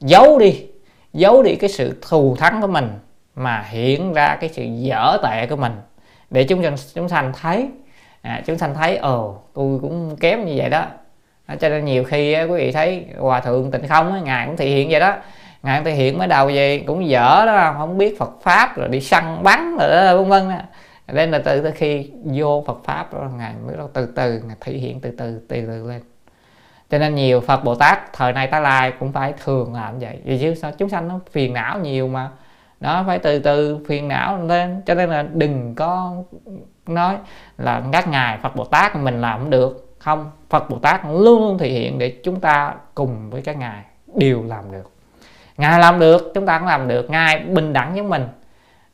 giấu 0.00 0.38
đi 0.38 0.66
giấu 1.12 1.42
đi 1.42 1.56
cái 1.56 1.70
sự 1.70 1.98
thù 2.08 2.36
thắng 2.36 2.60
của 2.60 2.66
mình 2.66 2.88
mà 3.34 3.64
hiện 3.68 4.12
ra 4.12 4.36
cái 4.40 4.50
sự 4.52 4.64
dở 4.64 5.18
tệ 5.22 5.46
của 5.46 5.56
mình. 5.56 5.72
Để 6.30 6.44
chúng 6.44 6.62
chúng 6.94 7.08
sanh 7.08 7.32
thấy 7.40 7.68
à, 8.24 8.42
chúng 8.46 8.58
sanh 8.58 8.74
thấy 8.74 8.96
ồ 8.96 9.38
tôi 9.54 9.78
cũng 9.82 10.16
kém 10.20 10.44
như 10.44 10.52
vậy 10.56 10.70
đó. 10.70 10.86
À, 11.46 11.56
cho 11.60 11.68
nên 11.68 11.84
nhiều 11.84 12.04
khi 12.04 12.36
quý 12.42 12.58
vị 12.58 12.72
thấy 12.72 13.06
hòa 13.18 13.40
thượng 13.40 13.70
tịnh 13.70 13.88
không 13.88 14.12
á, 14.12 14.20
ngài 14.20 14.46
cũng 14.46 14.56
thể 14.56 14.66
hiện 14.66 14.88
vậy 14.90 15.00
đó. 15.00 15.16
Ngài 15.62 15.78
cũng 15.78 15.84
thể 15.84 15.92
hiện 15.92 16.18
mới 16.18 16.28
đầu 16.28 16.46
vậy 16.46 16.84
cũng 16.86 17.08
dở 17.08 17.42
đó 17.46 17.74
không 17.78 17.98
biết 17.98 18.18
phật 18.18 18.30
pháp 18.42 18.76
rồi 18.76 18.88
đi 18.88 19.00
săn 19.00 19.42
bắn 19.42 19.76
rồi 19.76 20.16
vân 20.16 20.28
vân 20.28 20.58
nên 21.12 21.30
là 21.30 21.38
từ 21.38 21.70
khi 21.74 22.10
vô 22.24 22.64
phật 22.66 22.78
pháp 22.84 23.14
đó 23.14 23.30
ngài 23.38 23.54
mới 23.66 23.76
từ 23.92 24.06
từ 24.06 24.40
ngài 24.46 24.56
thể 24.60 24.72
hiện 24.72 25.00
từ 25.00 25.10
từ 25.18 25.40
từ 25.48 25.66
từ 25.66 25.88
lên. 25.88 26.02
Cho 26.90 26.98
nên 26.98 27.14
nhiều 27.14 27.40
phật 27.40 27.64
bồ 27.64 27.74
tát 27.74 28.12
thời 28.12 28.32
nay 28.32 28.46
ta 28.46 28.60
lai 28.60 28.92
cũng 29.00 29.12
phải 29.12 29.34
thường 29.44 29.74
làm 29.74 29.98
vậy. 29.98 30.18
Vì 30.24 30.38
chứ 30.38 30.54
sao 30.54 30.72
chúng 30.78 30.88
sanh 30.88 31.08
nó 31.08 31.20
phiền 31.30 31.52
não 31.52 31.78
nhiều 31.78 32.08
mà. 32.08 32.30
Nó 32.80 33.04
phải 33.06 33.18
từ 33.18 33.38
từ 33.38 33.78
phiền 33.88 34.08
não 34.08 34.42
lên 34.42 34.82
cho 34.86 34.94
nên 34.94 35.10
là 35.10 35.22
đừng 35.22 35.74
có 35.74 36.22
nói 36.86 37.16
là 37.58 37.82
các 37.92 38.08
ngài 38.08 38.38
Phật 38.38 38.56
Bồ 38.56 38.64
Tát 38.64 38.96
mình 38.96 39.20
làm 39.20 39.38
không 39.40 39.50
được. 39.50 39.96
Không 39.98 40.30
Phật 40.50 40.70
Bồ 40.70 40.78
Tát 40.78 41.00
luôn 41.04 41.44
luôn 41.44 41.58
thể 41.58 41.68
hiện 41.68 41.98
để 41.98 42.20
chúng 42.24 42.40
ta 42.40 42.74
cùng 42.94 43.30
với 43.30 43.42
các 43.42 43.56
ngài 43.56 43.82
đều 44.14 44.42
làm 44.48 44.72
được. 44.72 44.90
Ngài 45.56 45.80
làm 45.80 45.98
được 45.98 46.32
chúng 46.34 46.46
ta 46.46 46.58
cũng 46.58 46.68
làm 46.68 46.88
được. 46.88 47.10
Ngài 47.10 47.38
bình 47.38 47.72
đẳng 47.72 47.92
với 47.94 48.02
mình. 48.02 48.28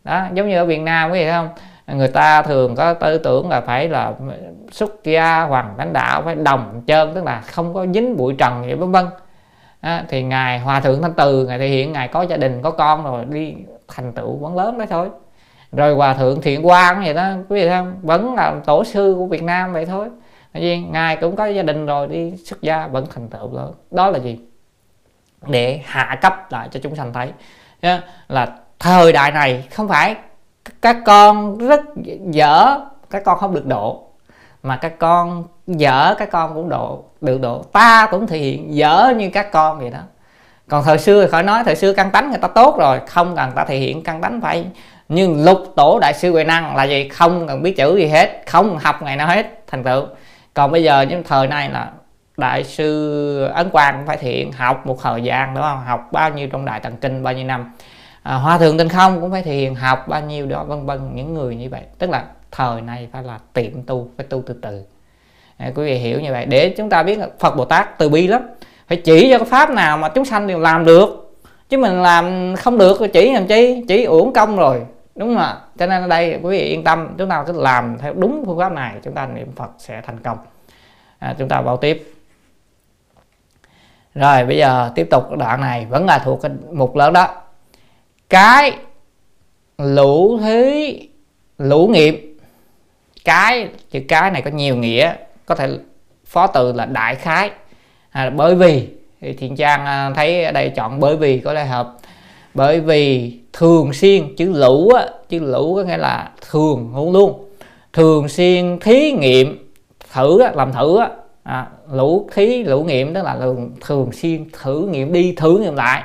Đó 0.05 0.27
giống 0.33 0.49
như 0.49 0.57
ở 0.57 0.65
Việt 0.65 0.81
Nam 0.81 1.11
quý 1.11 1.25
vị 1.25 1.31
không? 1.31 1.49
Người 1.87 2.09
ta 2.09 2.43
thường 2.43 2.77
có 2.77 2.95
tư 2.95 3.19
tưởng 3.19 3.49
là 3.49 3.61
phải 3.61 3.89
là 3.89 4.13
xuất 4.71 5.05
gia 5.05 5.43
hoàng 5.43 5.75
lãnh 5.79 5.93
đạo 5.93 6.23
phải 6.23 6.35
đồng 6.35 6.83
trơn 6.87 7.15
tức 7.15 7.25
là 7.25 7.41
không 7.41 7.75
có 7.75 7.87
dính 7.95 8.17
bụi 8.17 8.35
trần 8.39 8.63
vậy 8.63 8.75
vân 8.75 8.93
vân. 8.93 9.07
À, 9.81 10.05
thì 10.09 10.23
ngài 10.23 10.59
hòa 10.59 10.81
thượng 10.81 11.03
thanh 11.03 11.13
từ 11.13 11.47
ngài 11.47 11.59
thể 11.59 11.69
hiện 11.69 11.93
ngài 11.93 12.09
có 12.09 12.23
gia 12.23 12.37
đình 12.37 12.63
có 12.63 12.71
con 12.71 13.05
rồi 13.05 13.25
đi 13.25 13.55
thành 13.89 14.13
tựu 14.13 14.37
vẫn 14.37 14.57
lớn 14.57 14.79
đó 14.79 14.85
thôi 14.91 15.09
rồi 15.73 15.95
hòa 15.95 16.15
thượng 16.15 16.41
thiện 16.41 16.63
quang 16.63 17.05
vậy 17.05 17.15
đó, 17.15 17.29
quý 17.49 17.61
vị 17.61 17.69
thấy 17.69 17.79
không? 17.79 17.95
Vẫn 18.03 18.35
là 18.35 18.55
tổ 18.67 18.85
sư 18.85 19.15
của 19.19 19.27
việt 19.27 19.43
nam 19.43 19.73
vậy 19.73 19.87
thôi. 19.87 20.09
Tại 20.53 20.63
vì 20.63 20.79
ngài 20.79 21.17
cũng 21.17 21.37
có 21.37 21.47
gia 21.47 21.63
đình 21.63 21.87
rồi, 21.87 22.09
đi 22.09 22.37
xuất 22.37 22.63
gia 22.63 22.87
vẫn 22.87 23.07
thành 23.15 23.29
tựu 23.29 23.57
lớn 23.57 23.75
đó 23.91 24.11
là 24.11 24.19
gì? 24.19 24.39
Để 25.47 25.81
hạ 25.85 26.19
cấp 26.23 26.53
lại 26.53 26.69
cho 26.71 26.81
chúng 26.83 26.97
sanh 26.97 27.13
thấy. 27.13 27.33
Là 28.29 28.47
thời 28.79 29.13
đại 29.13 29.31
này 29.31 29.69
không 29.75 29.89
phải 29.89 30.17
các 30.83 30.97
con 31.05 31.59
rất 31.59 31.81
dở, 32.31 32.79
các 33.11 33.25
con 33.25 33.39
không 33.39 33.55
được 33.55 33.67
độ, 33.67 34.03
mà 34.63 34.77
các 34.77 34.99
con 34.99 35.45
dở, 35.67 36.15
các 36.19 36.31
con 36.31 36.55
cũng 36.55 36.69
độ, 36.69 37.05
được 37.21 37.41
độ. 37.41 37.63
Ta 37.63 38.09
cũng 38.11 38.27
thể 38.27 38.39
hiện 38.39 38.75
dở 38.75 39.13
như 39.17 39.31
các 39.33 39.53
con 39.53 39.79
vậy 39.79 39.91
đó. 39.91 39.99
Còn 40.69 40.85
thời 40.85 40.99
xưa 40.99 41.25
thì 41.25 41.31
khỏi 41.31 41.43
nói, 41.43 41.65
thời 41.65 41.77
xưa 41.77 41.93
căn 41.93 42.11
tánh 42.11 42.31
người 42.31 42.39
ta 42.39 42.49
tốt 42.49 42.77
rồi, 42.79 43.01
không 43.07 43.37
cần 43.37 43.51
ta 43.55 43.65
thể 43.65 43.77
hiện 43.77 44.03
căn 44.03 44.21
tánh 44.21 44.41
phải 44.41 44.67
nhưng 45.11 45.45
lục 45.45 45.59
tổ 45.77 45.99
đại 45.99 46.15
sư 46.15 46.33
huệ 46.33 46.45
năng 46.45 46.77
là 46.77 46.85
gì? 46.85 47.09
Không 47.09 47.47
cần 47.49 47.63
biết 47.63 47.77
chữ 47.77 47.97
gì 47.97 48.07
hết 48.07 48.43
không 48.47 48.79
học 48.79 49.03
ngày 49.03 49.17
nào 49.17 49.29
hết 49.29 49.47
thành 49.67 49.85
tựu. 49.85 50.07
Còn 50.55 50.73
bây 50.73 50.83
giờ 50.83 51.03
những 51.03 51.23
thời 51.23 51.47
này 51.47 51.71
là 51.71 51.91
đại 52.37 52.65
sư 52.65 53.45
ấn 53.45 53.71
quang 53.71 53.97
cũng 53.97 54.07
phải 54.07 54.17
thiện 54.17 54.53
học 54.53 54.87
một 54.87 55.03
thời 55.03 55.23
gian 55.23 55.55
đúng 55.55 55.63
không? 55.63 55.85
Học 55.87 56.09
bao 56.13 56.31
nhiêu 56.31 56.49
trong 56.53 56.65
đại 56.65 56.81
tạng 56.81 56.97
kinh 56.97 57.23
bao 57.23 57.35
nhiêu 57.35 57.45
năm. 57.45 57.73
À, 58.23 58.35
hoa 58.35 58.59
thường 58.59 58.79
tinh 58.79 58.89
không 58.89 59.21
cũng 59.21 59.31
phải 59.31 59.43
thiền 59.43 59.75
học 59.75 60.09
bao 60.09 60.21
nhiêu 60.21 60.47
đó 60.47 60.65
vân 60.65 60.87
vân 60.87 61.11
những 61.15 61.35
người 61.35 61.57
như 61.57 61.69
vậy. 61.71 61.83
Tức 61.99 62.11
là 62.11 62.25
thời 62.51 62.81
này 62.81 63.09
phải 63.13 63.23
là 63.23 63.39
tiệm 63.53 63.83
tu 63.87 64.09
phải 64.17 64.27
tu 64.27 64.43
từ 64.47 64.55
từ. 64.63 64.83
À, 65.57 65.71
quý 65.75 65.85
vị 65.85 65.95
hiểu 65.95 66.21
như 66.21 66.33
vậy. 66.33 66.47
Để 66.47 66.75
chúng 66.79 66.91
ta 66.91 67.03
biết 67.03 67.19
là 67.19 67.29
phật 67.39 67.57
bồ 67.57 67.65
tát 67.65 67.99
từ 67.99 68.09
bi 68.09 68.27
lắm. 68.27 68.43
Phải 68.89 69.01
chỉ 69.05 69.31
cho 69.31 69.39
cái 69.39 69.49
pháp 69.51 69.71
nào 69.71 69.97
mà 69.97 70.09
chúng 70.09 70.25
sanh 70.25 70.47
đều 70.47 70.59
làm 70.59 70.85
được. 70.85 71.35
Chứ 71.69 71.79
mình 71.79 72.03
làm 72.03 72.55
không 72.57 72.79
được 72.79 73.01
chỉ 73.13 73.33
làm 73.33 73.47
chi? 73.47 73.85
Chỉ 73.89 74.05
uổng 74.05 74.33
công 74.33 74.57
rồi 74.57 74.81
đúng 75.15 75.29
không 75.29 75.39
ạ 75.39 75.57
cho 75.79 75.87
nên 75.87 76.03
ở 76.03 76.09
đây 76.09 76.41
quý 76.43 76.51
vị 76.51 76.59
yên 76.59 76.85
tâm 76.85 77.15
chúng 77.19 77.29
ta 77.29 77.45
cứ 77.47 77.63
làm 77.63 77.99
theo 77.99 78.13
đúng 78.15 78.43
phương 78.47 78.59
pháp 78.59 78.73
này 78.73 78.95
chúng 79.03 79.15
ta 79.15 79.27
niệm 79.27 79.53
phật 79.57 79.71
sẽ 79.79 80.01
thành 80.07 80.19
công. 80.19 80.39
À, 81.19 81.35
chúng 81.39 81.49
ta 81.49 81.61
vào 81.61 81.77
tiếp. 81.77 82.15
Rồi 84.15 84.45
bây 84.45 84.57
giờ 84.57 84.93
tiếp 84.95 85.09
tục 85.11 85.37
đoạn 85.39 85.61
này 85.61 85.87
vẫn 85.87 86.07
là 86.07 86.19
thuộc 86.19 86.43
cái 86.43 86.53
mục 86.73 86.97
lớn 86.97 87.13
đó. 87.13 87.29
Cái 88.29 88.77
lũ 89.79 90.39
thí 90.39 91.09
lũ 91.59 91.87
nghiệp. 91.87 92.37
Cái 93.25 93.69
chữ 93.91 94.01
cái 94.09 94.31
này 94.31 94.43
có 94.43 94.51
nhiều 94.51 94.77
nghĩa 94.77 95.15
có 95.47 95.55
thể 95.55 95.79
phó 96.27 96.47
từ 96.47 96.73
là 96.73 96.87
đại 96.87 97.15
khái. 97.15 97.51
À, 98.11 98.31
bởi 98.31 98.55
vì 98.55 98.89
thì 99.21 99.33
thiện 99.33 99.57
trang 99.57 99.87
à, 99.87 100.11
thấy 100.15 100.45
ở 100.45 100.53
đây 100.53 100.71
chọn 100.71 101.01
bởi 101.01 101.17
vì 101.17 101.39
có 101.39 101.53
lẽ 101.53 101.65
hợp 101.65 101.95
bởi 102.55 102.81
vì 102.81 103.33
thường 103.53 103.93
xuyên 103.93 104.37
chữ 104.37 104.53
lũ 104.53 104.89
á, 104.89 105.07
chữ 105.29 105.39
lũ 105.39 105.75
có 105.77 105.83
nghĩa 105.83 105.97
là 105.97 106.31
thường 106.51 106.93
luôn 106.95 107.13
luôn. 107.13 107.45
Thường 107.93 108.29
xuyên 108.29 108.79
thí 108.81 109.13
nghiệm 109.13 109.73
thử 110.13 110.41
á, 110.41 110.53
làm 110.55 110.73
thử 110.73 110.99
á, 110.99 111.11
à, 111.43 111.67
lũ 111.93 112.29
thí 112.35 112.65
lũ 112.65 112.85
nghiệm 112.85 113.15
tức 113.15 113.23
là 113.23 113.37
thường, 113.39 113.71
thường 113.81 114.13
xuyên 114.13 114.47
thử 114.63 114.87
nghiệm 114.87 115.13
đi 115.13 115.33
thử 115.33 115.59
nghiệm 115.59 115.77
lại. 115.77 116.03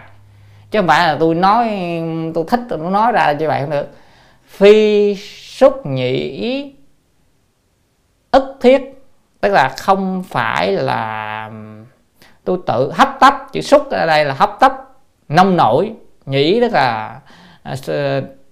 Chứ 0.72 0.80
không 0.80 0.88
phải 0.88 1.08
là 1.08 1.18
tôi 1.20 1.36
nói 1.36 1.70
tôi 2.34 2.44
thích 2.48 2.60
tôi 2.70 2.80
nói 2.80 3.12
ra 3.12 3.32
như 3.32 3.48
vậy 3.48 3.62
không 3.62 3.70
được. 3.70 3.88
Phi 4.48 5.16
xúc 5.60 5.86
nhĩ 5.86 6.74
ức 8.32 8.58
thiết 8.62 8.82
tức 9.42 9.50
là 9.50 9.70
không 9.78 10.24
phải 10.24 10.72
là 10.72 11.52
tôi 12.44 12.58
tự 12.66 12.92
hấp 12.92 13.18
tấp 13.20 13.34
chữ 13.52 13.62
xúc 13.62 13.90
ở 13.90 14.06
đây 14.06 14.26
là 14.26 14.34
hấp 14.34 14.58
tấp 14.60 14.74
nông 15.30 15.58
nổi 15.58 15.92
nhĩ 16.26 16.60
tức 16.62 16.74
là 16.74 17.20
à, 17.64 17.76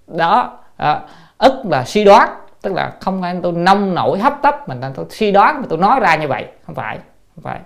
đó 0.07 0.59
à, 0.77 0.99
ức 1.37 1.61
là 1.69 1.83
suy 1.85 2.03
đoán 2.03 2.29
tức 2.63 2.73
là 2.73 2.91
không 2.99 3.21
phải 3.21 3.35
tôi 3.43 3.51
nông 3.51 3.95
nổi 3.95 4.19
hấp 4.19 4.41
tấp 4.41 4.69
mình 4.69 4.81
tôi 4.95 5.05
suy 5.09 5.31
đoán 5.31 5.61
mà 5.61 5.67
tôi 5.69 5.79
nói 5.79 5.99
ra 5.99 6.15
như 6.15 6.27
vậy. 6.27 6.45
Không 6.65 6.75
phải 6.75 6.97
không 7.35 7.43
phải. 7.43 7.59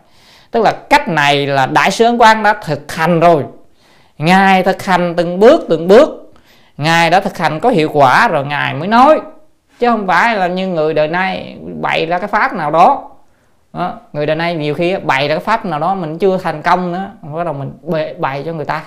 Tức 0.51 0.63
là 0.63 0.71
cách 0.89 1.07
này 1.07 1.47
là 1.47 1.65
đại 1.65 1.91
sứ 1.91 2.11
quan 2.19 2.43
đã 2.43 2.53
thực 2.53 2.91
hành 2.91 3.19
rồi. 3.19 3.43
Ngài 4.17 4.63
thực 4.63 4.83
hành 4.83 5.13
từng 5.17 5.39
bước 5.39 5.65
từng 5.69 5.87
bước. 5.87 6.33
Ngài 6.77 7.09
đã 7.09 7.19
thực 7.19 7.37
hành 7.37 7.59
có 7.59 7.69
hiệu 7.69 7.89
quả 7.93 8.27
rồi 8.27 8.45
ngài 8.45 8.73
mới 8.73 8.87
nói. 8.87 9.21
Chứ 9.79 9.89
không 9.89 10.07
phải 10.07 10.37
là 10.37 10.47
như 10.47 10.67
người 10.67 10.93
đời 10.93 11.07
nay 11.07 11.57
bày 11.81 12.05
ra 12.05 12.19
cái 12.19 12.27
pháp 12.27 12.53
nào 12.53 12.71
đó. 12.71 13.11
Đó. 13.73 13.93
người 14.13 14.25
đời 14.25 14.35
nay 14.35 14.55
nhiều 14.55 14.73
khi 14.73 14.97
bày 14.97 15.27
ra 15.27 15.35
cái 15.35 15.43
pháp 15.43 15.65
nào 15.65 15.79
đó 15.79 15.95
mình 15.95 16.17
chưa 16.17 16.37
thành 16.37 16.61
công 16.61 16.91
nữa 16.91 17.11
bắt 17.21 17.43
đầu 17.43 17.53
mình 17.53 17.71
bày 18.19 18.43
cho 18.45 18.53
người 18.53 18.65
ta 18.65 18.83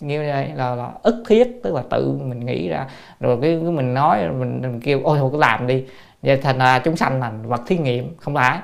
như 0.00 0.18
vậy 0.18 0.50
là, 0.54 0.74
là 0.74 0.90
ức 1.02 1.22
thiết 1.28 1.60
tức 1.62 1.74
là 1.74 1.82
tự 1.90 2.18
mình 2.22 2.46
nghĩ 2.46 2.68
ra. 2.68 2.86
Rồi 3.20 3.38
cái, 3.42 3.60
cái 3.62 3.72
mình 3.72 3.94
nói 3.94 4.28
mình, 4.28 4.60
mình 4.62 4.80
kêu 4.80 5.00
ôi 5.04 5.18
thôi 5.18 5.28
cứ 5.32 5.38
làm 5.38 5.66
đi. 5.66 5.84
Vậy 6.22 6.36
thành 6.36 6.58
là 6.58 6.78
chúng 6.78 6.96
sanh 6.96 7.20
thành 7.20 7.48
vật 7.48 7.60
thí 7.66 7.78
nghiệm 7.78 8.16
không 8.16 8.34
phải. 8.34 8.58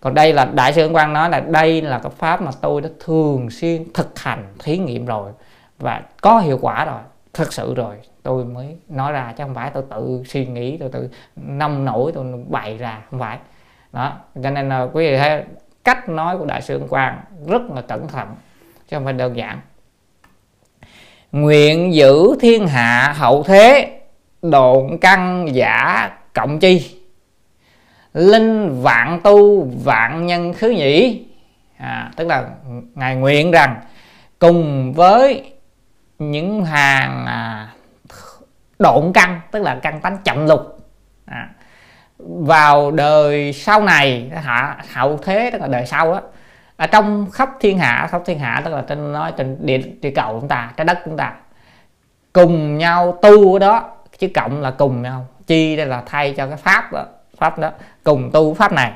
Còn 0.00 0.14
đây 0.14 0.32
là 0.32 0.44
đại 0.44 0.72
sư 0.72 0.90
quang 0.92 1.12
nói 1.12 1.30
là 1.30 1.40
đây 1.40 1.82
là 1.82 1.98
cái 1.98 2.12
pháp 2.16 2.42
mà 2.42 2.50
tôi 2.60 2.80
đã 2.80 2.88
thường 3.04 3.50
xuyên 3.50 3.92
thực 3.94 4.18
hành 4.18 4.44
thí 4.58 4.78
nghiệm 4.78 5.06
rồi 5.06 5.32
và 5.78 6.02
có 6.20 6.38
hiệu 6.38 6.58
quả 6.60 6.84
rồi 6.84 7.00
thật 7.34 7.52
sự 7.52 7.74
rồi. 7.74 7.94
Tôi 8.22 8.44
mới 8.44 8.76
nói 8.88 9.12
ra 9.12 9.34
chứ 9.38 9.44
không 9.44 9.54
phải 9.54 9.70
tôi 9.74 9.82
tự 9.90 10.22
suy 10.26 10.46
nghĩ 10.46 10.76
tôi 10.76 10.88
tự 10.88 11.10
nông 11.36 11.84
nổi 11.84 12.12
tôi 12.14 12.24
bày 12.48 12.78
ra 12.78 13.02
không 13.10 13.20
phải. 13.20 13.38
Đó 13.92 14.12
cho 14.42 14.50
nên 14.50 14.68
là 14.68 14.82
quý 14.92 15.10
vị 15.10 15.16
thấy 15.16 15.44
cách 15.84 16.08
nói 16.08 16.38
của 16.38 16.46
đại 16.46 16.62
sư 16.62 16.82
quang 16.90 17.20
rất 17.46 17.62
là 17.74 17.82
cẩn 17.82 18.08
thận 18.08 18.28
chứ 18.88 18.96
không 18.96 19.04
phải 19.04 19.12
đơn 19.12 19.36
giản 19.36 19.60
nguyện 21.32 21.94
giữ 21.94 22.36
thiên 22.40 22.66
hạ 22.66 23.14
hậu 23.18 23.42
thế 23.42 23.98
độn 24.42 24.98
căn 25.00 25.48
giả 25.52 26.10
cộng 26.34 26.58
chi. 26.58 26.98
Linh 28.14 28.82
vạn 28.82 29.20
tu 29.24 29.64
vạn 29.84 30.26
nhân 30.26 30.52
khứ 30.52 30.70
nhĩ. 30.70 31.24
À, 31.78 32.10
tức 32.16 32.28
là 32.28 32.48
ngài 32.94 33.16
nguyện 33.16 33.50
rằng 33.50 33.80
cùng 34.38 34.92
với 34.92 35.52
những 36.18 36.64
hàng 36.64 37.26
à, 37.26 37.68
độn 38.78 39.12
căn 39.14 39.40
tức 39.50 39.62
là 39.62 39.78
căn 39.82 40.00
tánh 40.00 40.18
chậm 40.24 40.46
lục 40.46 40.60
à, 41.26 41.48
vào 42.18 42.90
đời 42.90 43.52
sau 43.52 43.82
này 43.82 44.30
hạ 44.42 44.76
hậu 44.92 45.16
thế 45.16 45.50
tức 45.52 45.60
là 45.60 45.66
đời 45.66 45.86
sau 45.86 46.12
á 46.12 46.20
ở 46.76 46.86
trong 46.86 47.30
khắp 47.30 47.50
thiên 47.60 47.78
hạ 47.78 48.08
khắp 48.10 48.22
thiên 48.26 48.38
hạ 48.38 48.62
tức 48.64 48.74
là 48.74 48.84
trên 48.88 49.12
nói 49.12 49.32
trên 49.36 49.56
địa, 49.60 49.78
địa 49.78 50.10
cầu 50.10 50.38
chúng 50.40 50.48
ta 50.48 50.72
trái 50.76 50.84
đất 50.84 50.98
chúng 51.04 51.16
ta 51.16 51.32
cùng 52.32 52.78
nhau 52.78 53.18
tu 53.22 53.52
ở 53.52 53.58
đó 53.58 53.90
chứ 54.18 54.28
cộng 54.34 54.60
là 54.60 54.70
cùng 54.70 55.02
nhau 55.02 55.26
chi 55.46 55.76
đây 55.76 55.86
là 55.86 56.02
thay 56.06 56.34
cho 56.36 56.46
cái 56.46 56.56
pháp 56.56 56.92
đó 56.92 57.04
pháp 57.38 57.58
đó 57.58 57.70
cùng 58.04 58.30
tu 58.32 58.54
pháp 58.54 58.72
này. 58.72 58.92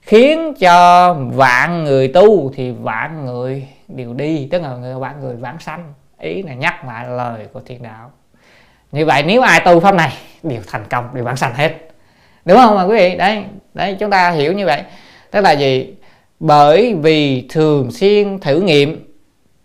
Khiến 0.00 0.54
cho 0.60 1.14
vạn 1.14 1.84
người 1.84 2.08
tu 2.08 2.52
thì 2.54 2.70
vạn 2.70 3.24
người 3.24 3.68
đều 3.88 4.14
đi 4.14 4.48
tức 4.50 4.62
là 4.62 4.68
người 4.68 4.94
vạn 4.94 5.20
người 5.20 5.36
vãng 5.36 5.58
sanh. 5.58 5.92
Ý 6.18 6.42
là 6.42 6.54
nhắc 6.54 6.84
lại 6.84 7.06
lời 7.08 7.46
của 7.52 7.60
thiên 7.66 7.82
đạo. 7.82 8.10
Như 8.92 9.06
vậy 9.06 9.22
nếu 9.22 9.42
ai 9.42 9.60
tu 9.60 9.80
pháp 9.80 9.94
này 9.94 10.12
đều 10.42 10.60
thành 10.66 10.84
công 10.90 11.14
đều 11.14 11.24
vãng 11.24 11.36
sanh 11.36 11.54
hết. 11.54 11.72
Đúng 12.44 12.58
không 12.58 12.76
mà 12.76 12.84
quý 12.84 12.96
vị? 12.96 13.16
Đấy 13.16 13.44
đấy 13.74 13.96
chúng 14.00 14.10
ta 14.10 14.30
hiểu 14.30 14.52
như 14.52 14.66
vậy. 14.66 14.82
Tức 15.30 15.40
là 15.40 15.52
gì? 15.52 15.94
Bởi 16.46 16.94
vì 16.94 17.46
thường 17.48 17.90
xuyên 17.90 18.38
thử 18.38 18.60
nghiệm 18.60 19.14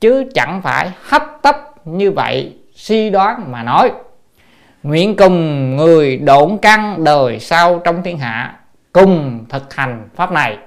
chứ 0.01 0.25
chẳng 0.33 0.61
phải 0.61 0.91
hấp 1.01 1.23
tấp 1.41 1.55
như 1.85 2.11
vậy 2.11 2.53
suy 2.73 3.09
đoán 3.09 3.51
mà 3.51 3.63
nói. 3.63 3.91
Nguyện 4.83 5.15
cùng 5.15 5.75
người 5.75 6.17
độn 6.17 6.57
căn 6.61 7.03
đời 7.03 7.39
sau 7.39 7.79
trong 7.79 8.03
thiên 8.03 8.17
hạ 8.17 8.59
cùng 8.91 9.45
thực 9.49 9.73
hành 9.73 10.09
pháp 10.15 10.31
này 10.31 10.57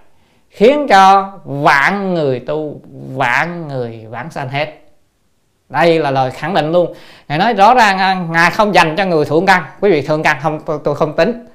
khiến 0.50 0.86
cho 0.88 1.32
vạn 1.44 2.14
người 2.14 2.40
tu 2.40 2.80
vạn 3.14 3.68
người 3.68 4.06
vãng 4.10 4.30
sanh 4.30 4.48
hết. 4.48 4.74
Đây 5.68 5.98
là 5.98 6.10
lời 6.10 6.30
khẳng 6.30 6.54
định 6.54 6.72
luôn. 6.72 6.94
Ngài 7.28 7.38
nói 7.38 7.54
rõ 7.54 7.74
ràng 7.74 7.98
à, 7.98 8.14
ngài 8.30 8.50
không 8.50 8.74
dành 8.74 8.96
cho 8.96 9.04
người 9.04 9.24
thượng 9.24 9.46
căn. 9.46 9.64
Quý 9.80 9.90
vị 9.90 10.02
thượng 10.02 10.22
căn 10.22 10.36
không 10.42 10.60
tôi, 10.66 10.78
tôi 10.84 10.94
không 10.94 11.16
tính 11.16 11.46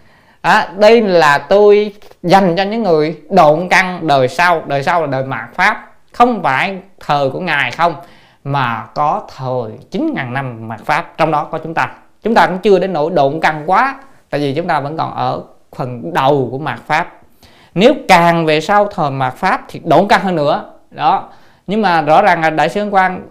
à, 0.41 0.69
đây 0.77 1.01
là 1.01 1.37
tôi 1.37 1.93
dành 2.23 2.55
cho 2.55 2.63
những 2.63 2.83
người 2.83 3.17
độn 3.29 3.67
căn 3.69 4.07
đời 4.07 4.27
sau. 4.27 4.63
Đời 4.67 4.83
sau 4.83 5.01
là 5.01 5.07
đời 5.07 5.23
mạt 5.23 5.49
pháp. 5.53 5.91
Không 6.13 6.43
phải 6.43 6.77
thời 6.99 7.29
của 7.29 7.39
ngài 7.39 7.71
không 7.71 7.95
mà 8.43 8.85
có 8.95 9.21
thời 9.37 9.71
9.000 9.91 10.31
năm 10.31 10.67
mạt 10.67 10.79
pháp. 10.85 11.17
Trong 11.17 11.31
đó 11.31 11.43
có 11.43 11.57
chúng 11.57 11.73
ta. 11.73 11.89
Chúng 12.23 12.35
ta 12.35 12.47
cũng 12.47 12.57
chưa 12.57 12.79
đến 12.79 12.93
nỗi 12.93 13.11
độn 13.11 13.39
căn 13.39 13.63
quá 13.65 13.95
tại 14.29 14.41
vì 14.41 14.53
chúng 14.53 14.67
ta 14.67 14.79
vẫn 14.79 14.97
còn 14.97 15.13
ở 15.15 15.41
phần 15.75 16.13
đầu 16.13 16.47
của 16.51 16.59
mạt 16.59 16.79
pháp. 16.87 17.13
Nếu 17.75 17.93
càng 18.07 18.45
về 18.45 18.61
sau 18.61 18.87
thời 18.87 19.11
mạt 19.11 19.35
pháp 19.35 19.61
thì 19.67 19.81
độn 19.83 20.07
căn 20.07 20.21
hơn 20.21 20.35
nữa. 20.35 20.71
Đó. 20.91 21.29
Nhưng 21.67 21.81
mà 21.81 22.01
rõ 22.01 22.21
ràng 22.21 22.41
là 22.41 22.49
đại 22.49 22.69
sứ 22.69 22.89
quan 22.91 23.21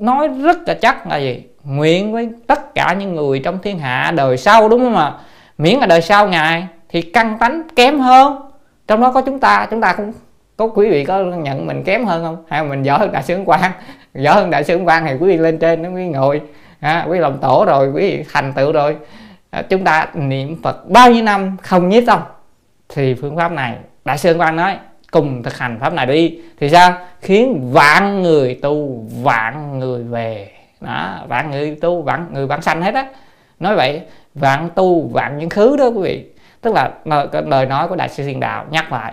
nói 0.00 0.28
rất 0.28 0.58
là 0.66 0.74
chắc 0.74 1.06
là 1.06 1.16
gì? 1.16 1.42
Nguyện 1.64 2.12
với 2.12 2.28
tất 2.46 2.74
cả 2.74 2.92
những 2.92 3.14
người 3.14 3.38
trong 3.38 3.58
thiên 3.62 3.78
hạ 3.78 4.12
đời 4.16 4.36
sau 4.36 4.68
đúng 4.68 4.80
không 4.80 4.96
ạ? 4.96 5.12
Miễn 5.58 5.78
là 5.78 5.86
đời 5.86 6.02
sau 6.02 6.28
ngài 6.28 6.66
thì 6.88 7.02
căn 7.02 7.38
tánh 7.38 7.62
kém 7.76 8.00
hơn. 8.00 8.50
Trong 8.86 9.00
đó 9.00 9.12
có 9.12 9.20
chúng 9.20 9.38
ta 9.38 9.66
chúng 9.70 9.80
ta 9.80 9.92
cũng 9.92 10.12
có 10.56 10.66
quý 10.66 10.90
vị 10.90 11.04
có 11.04 11.18
nhận 11.18 11.66
mình 11.66 11.82
kém 11.84 12.04
hơn 12.04 12.24
không? 12.24 12.44
Hay 12.48 12.64
mình 12.64 12.82
giỏi 12.82 12.98
hơn 12.98 13.12
đại 13.12 13.22
sứ 13.22 13.42
quan 13.46 13.72
giỏi 14.14 14.34
hơn 14.34 14.50
đại 14.50 14.64
sứ 14.64 14.76
quan 14.76 15.06
thì 15.06 15.12
quý 15.12 15.28
vị 15.28 15.36
lên 15.36 15.58
trên 15.58 15.82
nó 15.82 15.88
quý 15.88 15.94
vị 15.94 16.08
ngồi. 16.08 16.40
À, 16.80 17.04
quý 17.08 17.12
vị 17.12 17.18
làm 17.18 17.38
tổ 17.38 17.64
rồi 17.68 17.88
quý 17.88 18.02
vị 18.02 18.24
thành 18.32 18.52
tựu 18.52 18.72
rồi. 18.72 18.96
À, 19.50 19.62
chúng 19.62 19.84
ta 19.84 20.06
niệm 20.14 20.62
phật 20.62 20.90
bao 20.90 21.10
nhiêu 21.10 21.22
năm 21.22 21.56
không 21.62 21.88
nhiếp 21.88 22.02
tâm? 22.06 22.20
Thì 22.88 23.14
phương 23.14 23.36
pháp 23.36 23.52
này 23.52 23.76
đại 24.04 24.18
sư 24.18 24.36
quan 24.38 24.56
nói 24.56 24.76
cùng 25.10 25.42
thực 25.42 25.58
hành 25.58 25.78
pháp 25.80 25.92
này 25.92 26.06
đi. 26.06 26.38
Thì 26.60 26.68
sao? 26.68 26.98
Khiến 27.20 27.72
vạn 27.72 28.22
người 28.22 28.58
tu 28.62 29.04
vạn 29.22 29.78
người 29.78 30.02
về. 30.02 30.50
Đó 30.80 31.18
vạn 31.28 31.50
người 31.50 31.78
tu 31.80 32.02
vạn 32.02 32.26
người 32.32 32.46
vạn 32.46 32.62
sanh 32.62 32.82
hết 32.82 32.94
á. 32.94 33.06
Nói 33.60 33.76
vậy 33.76 34.02
vạn 34.36 34.68
tu, 34.74 35.08
vạn 35.08 35.38
những 35.38 35.50
khứ 35.50 35.76
đó 35.76 35.86
quý 35.86 36.00
vị. 36.02 36.30
Tức 36.60 36.74
là 36.74 36.90
lời 37.46 37.66
nói 37.66 37.88
của 37.88 37.96
đại 37.96 38.08
sư 38.08 38.24
thiên 38.24 38.40
đạo, 38.40 38.64
nhắc 38.70 38.92
lại. 38.92 39.12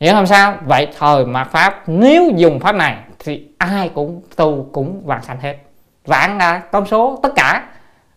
Nhưng 0.00 0.14
không 0.14 0.26
sao? 0.26 0.54
Vậy 0.64 0.88
thời 0.98 1.24
mạt 1.24 1.48
pháp, 1.50 1.82
nếu 1.86 2.30
dùng 2.36 2.60
pháp 2.60 2.74
này, 2.74 2.96
thì 3.18 3.46
ai 3.58 3.90
cũng 3.94 4.22
tu 4.36 4.68
cũng 4.72 5.02
vạn 5.04 5.22
sanh 5.22 5.40
hết. 5.40 5.56
Vạn 6.04 6.38
là 6.38 6.58
con 6.58 6.86
số 6.86 7.18
tất 7.22 7.32
cả, 7.36 7.68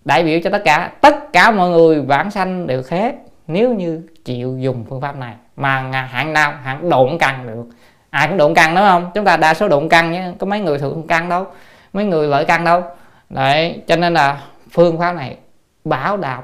đại 0.06 0.24
biểu 0.24 0.40
cho 0.44 0.50
tất 0.50 0.62
cả. 0.66 0.92
Tất 1.02 1.34
cả 1.34 1.52
mọi 1.52 1.70
người 1.70 2.02
vãng 2.02 2.32
sanh 2.32 2.68
được 2.68 2.90
hết, 2.90 3.16
nếu 3.48 3.74
như 3.74 4.02
chịu 4.26 4.58
dùng 4.60 4.86
phương 4.90 5.02
pháp 5.02 5.16
này. 5.16 5.34
Mà 5.56 5.80
hạng 6.12 6.34
nào, 6.34 6.54
hạng 6.64 6.90
độn 6.90 7.18
căn 7.20 7.48
được. 7.48 7.76
Ai 8.10 8.28
cũng 8.28 8.38
độn 8.38 8.54
căn, 8.54 8.76
đúng 8.76 8.84
không? 8.84 9.12
Chúng 9.14 9.26
ta 9.26 9.38
đa 9.38 9.54
số 9.54 9.68
độn 9.68 9.90
căn 9.90 10.12
nhé, 10.12 10.32
có 10.40 10.48
mấy 10.48 10.60
người 10.60 10.80
thượng 10.80 11.08
căn 11.08 11.30
đâu, 11.30 11.46
mấy 11.94 12.06
người 12.06 12.28
lợi 12.28 12.46
căn 12.46 12.66
đâu. 12.66 12.84
Đấy, 13.30 13.82
cho 13.88 13.96
nên 13.96 14.14
là 14.14 14.42
phương 14.72 15.00
pháp 15.00 15.14
này 15.14 15.38
bảo 15.84 16.18
đảm 16.18 16.44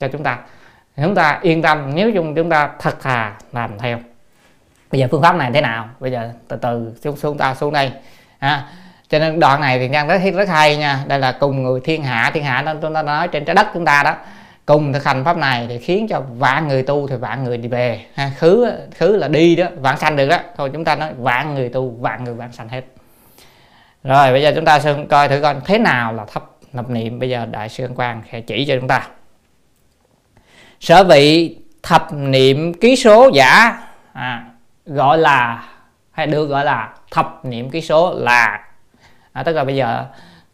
cho 0.00 0.08
chúng 0.08 0.22
ta. 0.22 0.38
Chúng 0.96 1.14
ta 1.14 1.38
yên 1.42 1.62
tâm 1.62 1.90
nếu 1.94 2.10
chúng 2.14 2.34
chúng 2.34 2.50
ta 2.50 2.70
thật 2.78 3.02
thà 3.02 3.32
làm 3.52 3.78
theo. 3.78 3.98
Bây 4.90 5.00
giờ 5.00 5.08
phương 5.10 5.22
pháp 5.22 5.36
này 5.36 5.50
thế 5.54 5.60
nào? 5.60 5.88
Bây 6.00 6.12
giờ 6.12 6.30
từ 6.48 6.56
từ 6.56 6.92
chúng 7.02 7.16
xuống 7.16 7.38
ta 7.38 7.54
xuống 7.54 7.72
đây. 7.72 7.92
À, 8.38 8.68
cho 9.08 9.18
nên 9.18 9.40
đoạn 9.40 9.60
này 9.60 9.78
thì 9.78 9.88
đang 9.88 10.08
rất 10.08 10.20
rất 10.34 10.48
hay 10.48 10.76
nha. 10.76 11.04
Đây 11.06 11.18
là 11.18 11.32
cùng 11.32 11.62
người 11.62 11.80
thiên 11.84 12.02
hạ. 12.02 12.30
Thiên 12.34 12.44
hạ 12.44 12.62
nên 12.62 12.80
chúng 12.80 12.94
ta 12.94 13.02
nói 13.02 13.28
trên 13.28 13.44
trái 13.44 13.54
đất 13.54 13.66
chúng 13.74 13.84
ta 13.84 14.02
đó. 14.02 14.16
Cùng 14.66 14.92
thực 14.92 15.04
hành 15.04 15.24
pháp 15.24 15.36
này 15.36 15.66
thì 15.68 15.78
khiến 15.78 16.06
cho 16.08 16.22
vạn 16.38 16.68
người 16.68 16.82
tu 16.82 17.08
thì 17.08 17.16
vạn 17.16 17.44
người 17.44 17.56
đi 17.56 17.68
về. 17.68 18.06
Ha, 18.14 18.30
khứ 18.38 18.72
khứ 18.96 19.16
là 19.16 19.28
đi 19.28 19.56
đó 19.56 19.66
vạn 19.76 19.98
sanh 19.98 20.16
được 20.16 20.28
đó. 20.28 20.38
Thôi 20.56 20.70
chúng 20.72 20.84
ta 20.84 20.96
nói 20.96 21.12
vạn 21.18 21.54
người 21.54 21.68
tu 21.68 21.90
vạn 21.90 22.24
người 22.24 22.34
vạn 22.34 22.52
sanh 22.52 22.68
hết. 22.68 22.82
Rồi 24.04 24.32
bây 24.32 24.42
giờ 24.42 24.52
chúng 24.54 24.64
ta 24.64 24.78
sẽ 24.78 24.94
coi 25.10 25.28
thử 25.28 25.40
coi 25.40 25.54
thế 25.64 25.78
nào 25.78 26.12
là 26.12 26.24
thấp 26.24 26.50
lập 26.72 26.90
niệm. 26.90 27.18
Bây 27.18 27.30
giờ 27.30 27.46
đại 27.46 27.68
sư 27.68 27.88
quang 27.96 28.22
sẽ 28.32 28.40
chỉ 28.40 28.64
cho 28.68 28.74
chúng 28.80 28.88
ta. 28.88 29.08
Sở 30.80 31.04
vị 31.04 31.56
thập 31.82 32.12
niệm 32.12 32.74
ký 32.74 32.96
số 32.96 33.30
giả 33.34 33.82
à, 34.12 34.44
gọi 34.86 35.18
là 35.18 35.68
hay 36.10 36.26
được 36.26 36.46
gọi 36.46 36.64
là 36.64 36.94
thập 37.10 37.44
niệm 37.44 37.70
ký 37.70 37.80
số 37.80 38.14
là 38.14 38.60
à, 39.32 39.42
tức 39.42 39.52
là 39.52 39.64
bây 39.64 39.76
giờ 39.76 40.06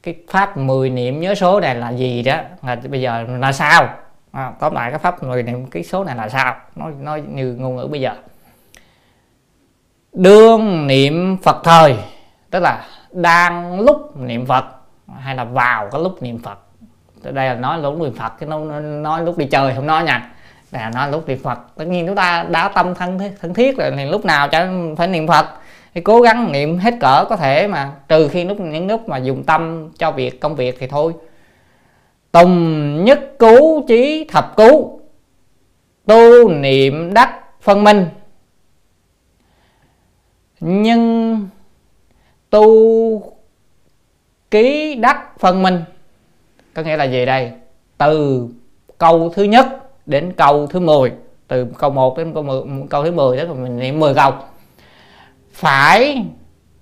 cái 0.02 0.14
pháp 0.30 0.56
10 0.56 0.90
niệm 0.90 1.20
nhớ 1.20 1.34
số 1.34 1.60
này 1.60 1.74
là 1.74 1.90
gì 1.90 2.22
đó 2.22 2.36
là 2.62 2.76
bây 2.88 3.00
giờ 3.00 3.22
là 3.22 3.52
sao? 3.52 3.88
À, 4.32 4.52
tóm 4.60 4.74
lại 4.74 4.90
cái 4.90 4.98
pháp 4.98 5.22
10 5.22 5.42
niệm 5.42 5.66
ký 5.66 5.82
số 5.82 6.04
này 6.04 6.16
là 6.16 6.28
sao? 6.28 6.56
Nó 6.76 6.90
nó 7.00 7.16
như 7.16 7.54
ngôn 7.58 7.76
ngữ 7.76 7.86
bây 7.90 8.00
giờ. 8.00 8.14
Đương 10.12 10.86
niệm 10.86 11.36
phật 11.42 11.56
thời 11.64 11.96
tức 12.50 12.60
là 12.60 12.86
đang 13.12 13.80
lúc 13.80 14.16
niệm 14.16 14.46
phật 14.46 14.64
hay 15.18 15.34
là 15.34 15.44
vào 15.44 15.88
cái 15.92 16.02
lúc 16.02 16.22
niệm 16.22 16.38
phật. 16.38 16.58
Đây 17.22 17.48
là 17.48 17.54
nói 17.54 17.78
lúc 17.78 17.98
niệm 17.98 18.14
phật, 18.14 18.32
cái 18.38 18.48
nó 18.48 18.80
nói 18.80 19.24
lúc 19.24 19.38
đi 19.38 19.46
chơi, 19.46 19.74
không 19.74 19.86
nói 19.86 20.04
nha. 20.04 20.30
Là 20.70 20.90
nói 20.94 21.10
lúc 21.10 21.28
niệm 21.28 21.38
phật. 21.42 21.58
Tất 21.76 21.84
nhiên 21.84 22.06
chúng 22.06 22.16
ta 22.16 22.46
đã 22.50 22.68
tâm 22.68 22.94
thân 22.94 23.18
thân 23.40 23.54
thiết 23.54 23.76
rồi 23.78 23.92
thì 23.96 24.04
lúc 24.04 24.24
nào 24.24 24.48
cho 24.48 24.66
phải 24.96 25.08
niệm 25.08 25.26
phật. 25.26 25.46
Thì 25.94 26.00
cố 26.00 26.20
gắng 26.20 26.52
niệm 26.52 26.78
hết 26.78 26.94
cỡ 27.00 27.24
có 27.28 27.36
thể 27.36 27.66
mà, 27.68 27.92
trừ 28.08 28.28
khi 28.28 28.44
lúc, 28.44 28.60
những 28.60 28.86
lúc 28.86 29.08
mà 29.08 29.16
dùng 29.16 29.44
tâm 29.44 29.90
cho 29.98 30.12
việc, 30.12 30.40
công 30.40 30.54
việc 30.54 30.76
thì 30.80 30.86
thôi. 30.86 31.14
Tùng 32.32 33.04
nhất 33.04 33.20
cứu 33.38 33.84
chí 33.88 34.26
thập 34.32 34.56
cứu 34.56 35.00
tu 36.06 36.48
niệm 36.48 37.14
đắc 37.14 37.40
phân 37.60 37.84
minh. 37.84 38.06
Nhưng 40.60 41.48
tu 42.50 43.38
ký 44.51 44.94
đắc 44.94 45.38
phân 45.38 45.62
minh 45.62 45.84
có 46.74 46.82
nghĩa 46.82 46.96
là 46.96 47.05
gì 47.05 47.26
đây 47.26 47.53
từ 47.99 48.49
câu 48.99 49.32
thứ 49.34 49.42
nhất 49.42 49.66
đến 50.07 50.32
câu 50.36 50.66
thứ 50.66 50.80
10 50.80 51.12
từ 51.49 51.66
câu 51.78 51.90
1 51.90 52.18
đến 52.18 52.34
câu 52.34 52.42
10, 52.42 52.62
câu 52.90 53.05
thứ 53.05 53.12
10 53.12 53.36
đó 53.36 53.55
mình 53.55 53.78
niệm 53.78 54.01
10 54.01 54.14
câu. 54.14 54.32
Phải 55.53 56.24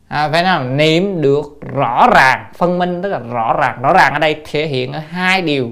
à, 0.08 0.28
phải 0.32 0.42
nào 0.42 0.64
niệm 0.64 1.22
được 1.22 1.60
rõ 1.74 2.08
ràng 2.14 2.44
phân 2.54 2.78
minh 2.78 3.02
tức 3.02 3.08
là 3.08 3.18
rõ 3.18 3.56
ràng. 3.60 3.82
Rõ 3.82 3.92
ràng 3.92 4.12
ở 4.12 4.18
đây 4.18 4.42
thể 4.50 4.66
hiện 4.66 4.92
ở 4.92 5.00
hai 5.10 5.42
điều. 5.42 5.70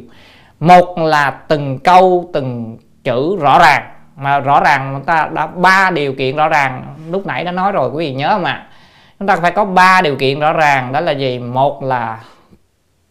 Một 0.61 0.99
là 0.99 1.31
từng 1.31 1.79
câu 1.79 2.31
từng 2.33 2.79
chữ 3.05 3.37
rõ 3.41 3.59
ràng. 3.59 3.83
Mà 4.17 4.41
rõ 4.41 4.61
ràng 4.61 4.95
chúng 4.97 5.05
ta 5.05 5.31
đã 5.33 5.47
ba 5.47 5.91
điều 5.91 6.13
kiện 6.13 6.37
rõ 6.37 6.49
ràng 6.49 6.97
lúc 7.11 7.27
nãy 7.27 7.45
đã 7.45 7.53
nói 7.53 7.73
rồi 7.73 7.91
quý 7.91 8.07
vị 8.07 8.15
nhớ 8.15 8.39
mà 8.43 8.67
chúng 9.19 9.29
ta 9.29 9.37
phải 9.37 9.51
có 9.51 9.65
ba 9.65 10.01
điều 10.03 10.17
kiện 10.17 10.41
rõ 10.41 10.53
ràng. 10.53 10.93
Đó 10.93 11.01
là 11.01 11.13
gì? 11.13 11.39
Một 11.39 11.83
là 11.83 12.21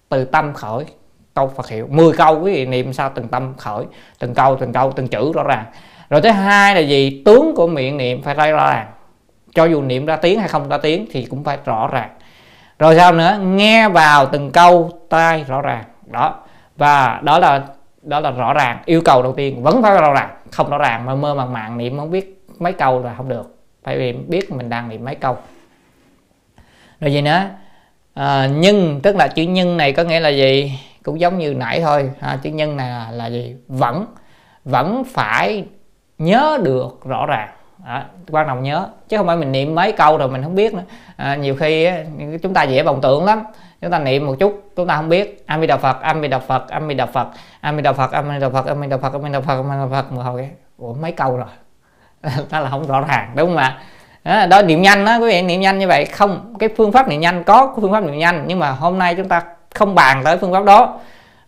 từ 0.10 0.26
tâm 0.26 0.54
khởi. 0.54 0.86
Câu 1.34 1.47
Phật 1.47 1.70
hiệu. 1.70 1.88
10 1.89 2.14
câu, 2.14 2.39
quý 2.41 2.54
vị 2.54 2.66
niệm 2.66 2.93
sao? 2.93 3.12
Từng 3.16 3.28
tâm 3.28 3.54
khởi. 3.58 3.86
Từng 4.20 4.34
câu 4.34 4.56
từng 4.56 4.74
câu, 4.74 4.91
từng 4.91 5.08
chữ 5.08 5.32
rõ 5.34 5.43
ràng. 5.43 5.66
Rồi 6.10 6.22
thứ 6.22 6.30
hai 6.30 6.76
là 6.76 6.82
gì? 6.82 7.22
Tướng 7.26 7.56
của 7.56 7.68
miệng 7.68 7.97
niệm 7.97 8.22
phải 8.22 8.36
rõ 8.36 8.51
ràng. 8.51 8.88
Cho 9.56 9.66
dù 9.66 9.82
niệm 9.82 10.06
ra 10.06 10.16
tiếng 10.16 10.39
hay 10.39 10.47
không 10.47 10.70
ra 10.70 10.78
tiếng 10.78 11.06
thì 11.12 11.26
cũng 11.26 11.43
phải 11.43 11.58
rõ 11.66 11.88
ràng. 11.88 12.10
Rồi 12.80 12.95
sao 12.95 13.12
nữa? 13.12 13.38
Nghe 13.41 13.89
vào 13.89 14.26
từng 14.26 14.51
câu 14.51 14.91
tai 15.10 15.43
rõ 15.47 15.62
ràng. 15.62 15.84
Đó. 16.06 16.36
Và 16.78 17.20
đó 17.24 17.39
là 17.39 17.62
đó 18.01 18.20
là 18.20 18.32
rõ 18.32 18.54
ràng. 18.54 18.78
Yêu 18.86 19.01
cầu 19.06 19.24
đầu 19.24 19.34
tiên 19.34 19.64
vẫn 19.64 19.84
phải 19.84 19.97
rõ 19.97 20.14
ràng. 20.14 20.30
Không 20.51 20.70
rõ 20.70 20.78
ràng 20.78 21.06
mà 21.06 21.16
mơ 21.16 21.36
màng 21.36 21.54
màng 21.54 21.78
niệm 21.78 21.99
không 21.99 22.12
biết 22.12 22.45
mấy 22.60 22.74
câu 22.74 23.04
là 23.04 23.14
không 23.18 23.30
được. 23.30 23.56
Phải 23.84 23.97
vì 23.97 24.14
biết 24.14 24.51
mình 24.51 24.70
đang 24.70 24.89
niệm 24.89 25.06
mấy 25.06 25.16
câu 25.16 25.38
rồi 27.00 27.14
gì 27.14 27.22
nữa. 27.22 27.50
À, 28.14 28.50
nhưng 28.54 29.00
tức 29.04 29.16
là 29.16 29.28
chữ 29.28 29.44
nhân 29.44 29.78
này 29.78 29.94
có 29.94 30.04
nghĩa 30.04 30.20
là 30.20 30.30
gì? 30.30 30.80
Cũng 31.04 31.20
giống 31.20 31.38
như 31.38 31.54
nãy 31.54 31.82
thôi. 31.82 32.12
Ha, 32.20 32.38
chữ 32.41 32.50
nhân 32.50 32.78
này 32.78 32.89
là, 32.89 33.12
là 33.12 33.28
gì? 33.28 33.56
Vẫn 33.68 34.06
vẫn 34.66 35.04
phải 35.14 35.66
nhớ 36.18 36.58
được 36.64 37.06
rõ 37.06 37.26
ràng. 37.26 37.50
À, 37.86 38.06
quan 38.32 38.48
trọng 38.48 38.64
nhớ. 38.64 38.88
Chứ 39.10 39.18
không 39.18 39.28
phải 39.28 39.38
mình 39.38 39.52
niệm 39.52 39.76
mấy 39.76 39.91
câu 39.91 40.18
rồi 40.18 40.30
mình 40.30 40.44
không 40.44 40.56
biết 40.56 40.74
nữa. 40.74 40.84
À, 41.16 41.36
nhiều 41.36 41.56
khi 41.56 41.89
chúng 42.41 42.54
ta 42.54 42.64
dễ 42.64 42.84
vọng 42.84 43.00
tưởng 43.02 43.26
lắm. 43.26 43.44
Chúng 43.82 43.91
ta 43.91 44.00
niệm 44.00 44.26
một 44.26 44.36
chút 44.39 44.72
chúng 44.76 44.88
ta 44.88 44.96
không 44.96 45.10
biết. 45.10 45.44
A 45.46 45.60
di 45.60 45.68
đà 45.68 45.78
phật 45.78 46.02
a 46.02 46.16
di 46.22 46.28
đà 46.28 46.39
phật 46.39 46.68
a 46.70 46.82
di 46.88 46.94
đà 46.94 47.06
phật 47.06 47.28
a 47.62 47.74
di 47.74 47.82
đà 47.82 47.94
phật 47.94 48.12
a 48.12 48.24
di 48.24 48.39
đà 48.39 48.50
phật 48.50 48.66
a 48.66 48.78
di 48.84 48.89
đà 48.89 48.98
phật 48.98 49.14
a 49.14 49.22
di 49.22 49.32
đà 49.32 49.41
phật 49.41 49.64
a 49.64 49.70
di 49.70 49.78
đà 49.80 49.88
phật 49.89 50.12
mà 50.12 50.24
hồi 50.24 50.50
ủa 50.78 50.94
mấy 50.94 51.12
câu 51.12 51.38
rồi? 51.38 51.48
Ta 52.50 52.60
là 52.60 52.70
không 52.70 52.88
rõ 52.88 53.02
ràng 53.02 53.34
đúng 53.36 53.50
không 53.50 53.58
ạ? 53.58 53.80
Đó, 54.24 54.46
đó 54.46 54.62
niệm 54.62 54.82
nhanh 54.82 55.06
đó 55.06 55.18
quý 55.18 55.28
vị 55.28 55.42
niệm 55.42 55.62
nhanh 55.62 55.80
như 55.80 55.88
vậy. 55.88 56.06
Không 56.06 56.54
cái 56.60 56.70
phương 56.78 56.92
pháp 56.92 57.08
niệm 57.08 57.22
nhanh 57.22 57.44
có 57.44 57.76
phương 57.82 57.92
pháp 57.92 58.04
niệm 58.04 58.18
nhanh 58.18 58.44
nhưng 58.48 58.60
mà 58.60 58.72
hôm 58.72 59.00
nay 59.00 59.16
chúng 59.16 59.28
ta 59.28 59.42
không 59.74 59.96
bàn 59.96 60.22
tới 60.24 60.38
phương 60.38 60.54
pháp 60.54 60.66
đó. 60.66 61.00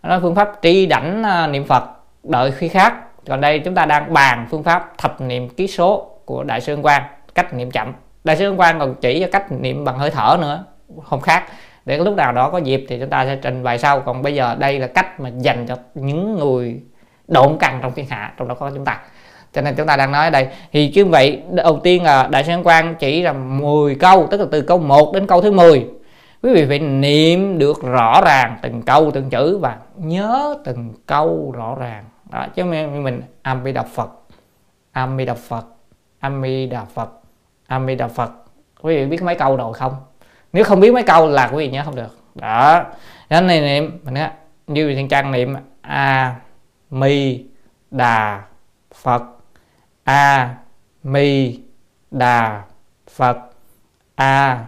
Đó 0.04 0.20
phương 0.22 0.36
pháp 0.36 0.52
tri 0.62 0.86
đảnh 0.86 1.24
à, 1.24 1.48
niệm 1.48 1.66
phật 1.66 1.84
đợi 2.24 2.52
khi 2.52 2.68
khác. 2.68 2.94
Còn 3.28 3.42
đây 3.42 3.60
chúng 3.60 3.76
ta 3.76 3.86
đang 3.86 4.14
bàn 4.14 4.48
phương 4.52 4.64
pháp 4.64 4.98
thập 4.98 5.22
niệm 5.22 5.50
ký 5.50 5.68
số 5.68 6.10
của 6.26 6.44
đại 6.44 6.62
sư 6.62 6.78
quan 6.82 7.04
cách 7.36 7.54
niệm 7.54 7.72
chậm. 7.72 7.94
Đại 8.24 8.38
sư 8.38 8.54
quan 8.58 8.80
còn 8.80 8.96
chỉ 8.96 9.20
cho 9.20 9.28
cách 9.32 9.52
niệm 9.52 9.86
bằng 9.86 9.98
hơi 9.98 10.12
thở 10.12 10.38
nữa 10.42 10.64
không 11.04 11.22
khác. 11.22 11.44
Để 11.86 11.98
lúc 11.98 12.16
nào 12.16 12.32
đó 12.32 12.50
có 12.50 12.58
dịp 12.58 12.86
thì 12.90 13.00
chúng 13.00 13.10
ta 13.10 13.26
sẽ 13.26 13.36
trình 13.36 13.64
bày 13.64 13.78
sau. 13.78 14.00
Còn 14.00 14.22
bây 14.22 14.36
giờ 14.36 14.56
đây 14.60 14.80
là 14.80 14.88
cách 14.88 15.20
mà 15.20 15.30
dành 15.30 15.66
cho 15.68 15.76
những 15.96 16.40
người 16.40 16.82
độn 17.28 17.58
cằn 17.60 17.80
trong 17.82 17.94
thiên 17.94 18.06
hạ 18.10 18.34
trong 18.38 18.48
đó 18.48 18.56
có 18.56 18.72
chúng 18.76 18.86
ta 18.86 19.00
cho 19.56 19.62
nên 19.62 19.76
chúng 19.76 19.88
ta 19.88 19.98
đang 19.98 20.12
nói 20.12 20.26
ở 20.26 20.30
đây. 20.30 20.48
Thì 20.72 20.92
như 20.96 21.06
vậy 21.06 21.42
đầu 21.52 21.80
tiên 21.84 22.04
là 22.04 22.28
đại 22.28 22.44
sư 22.44 22.54
quan 22.64 22.96
chỉ 22.96 23.22
là 23.22 23.34
10 23.34 23.96
câu 23.96 24.28
tức 24.32 24.40
là 24.40 24.46
từ 24.52 24.62
câu 24.62 24.78
1 24.78 25.14
đến 25.14 25.28
câu 25.28 25.42
thứ 25.42 25.52
10 25.52 25.86
quý 26.46 26.54
vị 26.54 26.66
phải 26.68 26.80
niệm 26.80 27.60
được 27.60 27.84
rõ 27.84 28.22
ràng 28.26 28.58
từng 28.62 28.82
câu 28.82 29.12
từng 29.12 29.30
chữ 29.30 29.58
và 29.58 29.78
nhớ 29.98 30.58
từng 30.66 30.94
câu 31.06 31.54
rõ 31.56 31.76
ràng. 31.76 32.04
Đó 32.32 32.48
chứ 32.56 32.64
mình, 32.64 33.04
mình 33.04 33.22
âm 33.44 33.64
bi 33.64 33.72
đà 33.72 33.84
phật. 33.84 34.10
Âm 34.92 35.18
bi 35.18 35.26
đà 35.26 35.34
phật. 35.34 35.66
Âm 36.20 36.42
bi 36.42 36.68
đà 36.68 36.86
phật. 36.86 37.10
Âm 37.68 37.86
bi 37.86 37.96
đà 37.96 38.08
phật. 38.08 38.32
Quý 38.82 38.96
vị 38.96 39.06
biết 39.06 39.24
mấy 39.24 39.36
câu 39.36 39.58
rồi 39.58 39.74
không? 39.74 39.96
Nếu 40.54 40.64
không 40.64 40.80
biết 40.80 40.94
mấy 40.94 41.04
câu 41.04 41.28
là 41.28 41.48
quý 41.48 41.58
vị 41.58 41.70
nhớ 41.70 41.82
không 41.86 41.96
được. 41.96 42.18
Đó. 42.36 42.84
Đó 43.30 43.42
này 43.42 43.62
niệm. 43.62 44.00
Mình 44.04 44.14
nói 44.14 44.30
như 44.68 44.96
thiên 44.96 45.08
trang 45.08 45.32
niệm 45.32 45.56
a 45.82 46.36
mi 46.90 47.46
đà 47.92 48.42
phật 48.94 49.24
a 50.06 50.56
mi 51.04 51.60
đà 52.12 52.64
phật. 53.10 53.38
A 54.16 54.66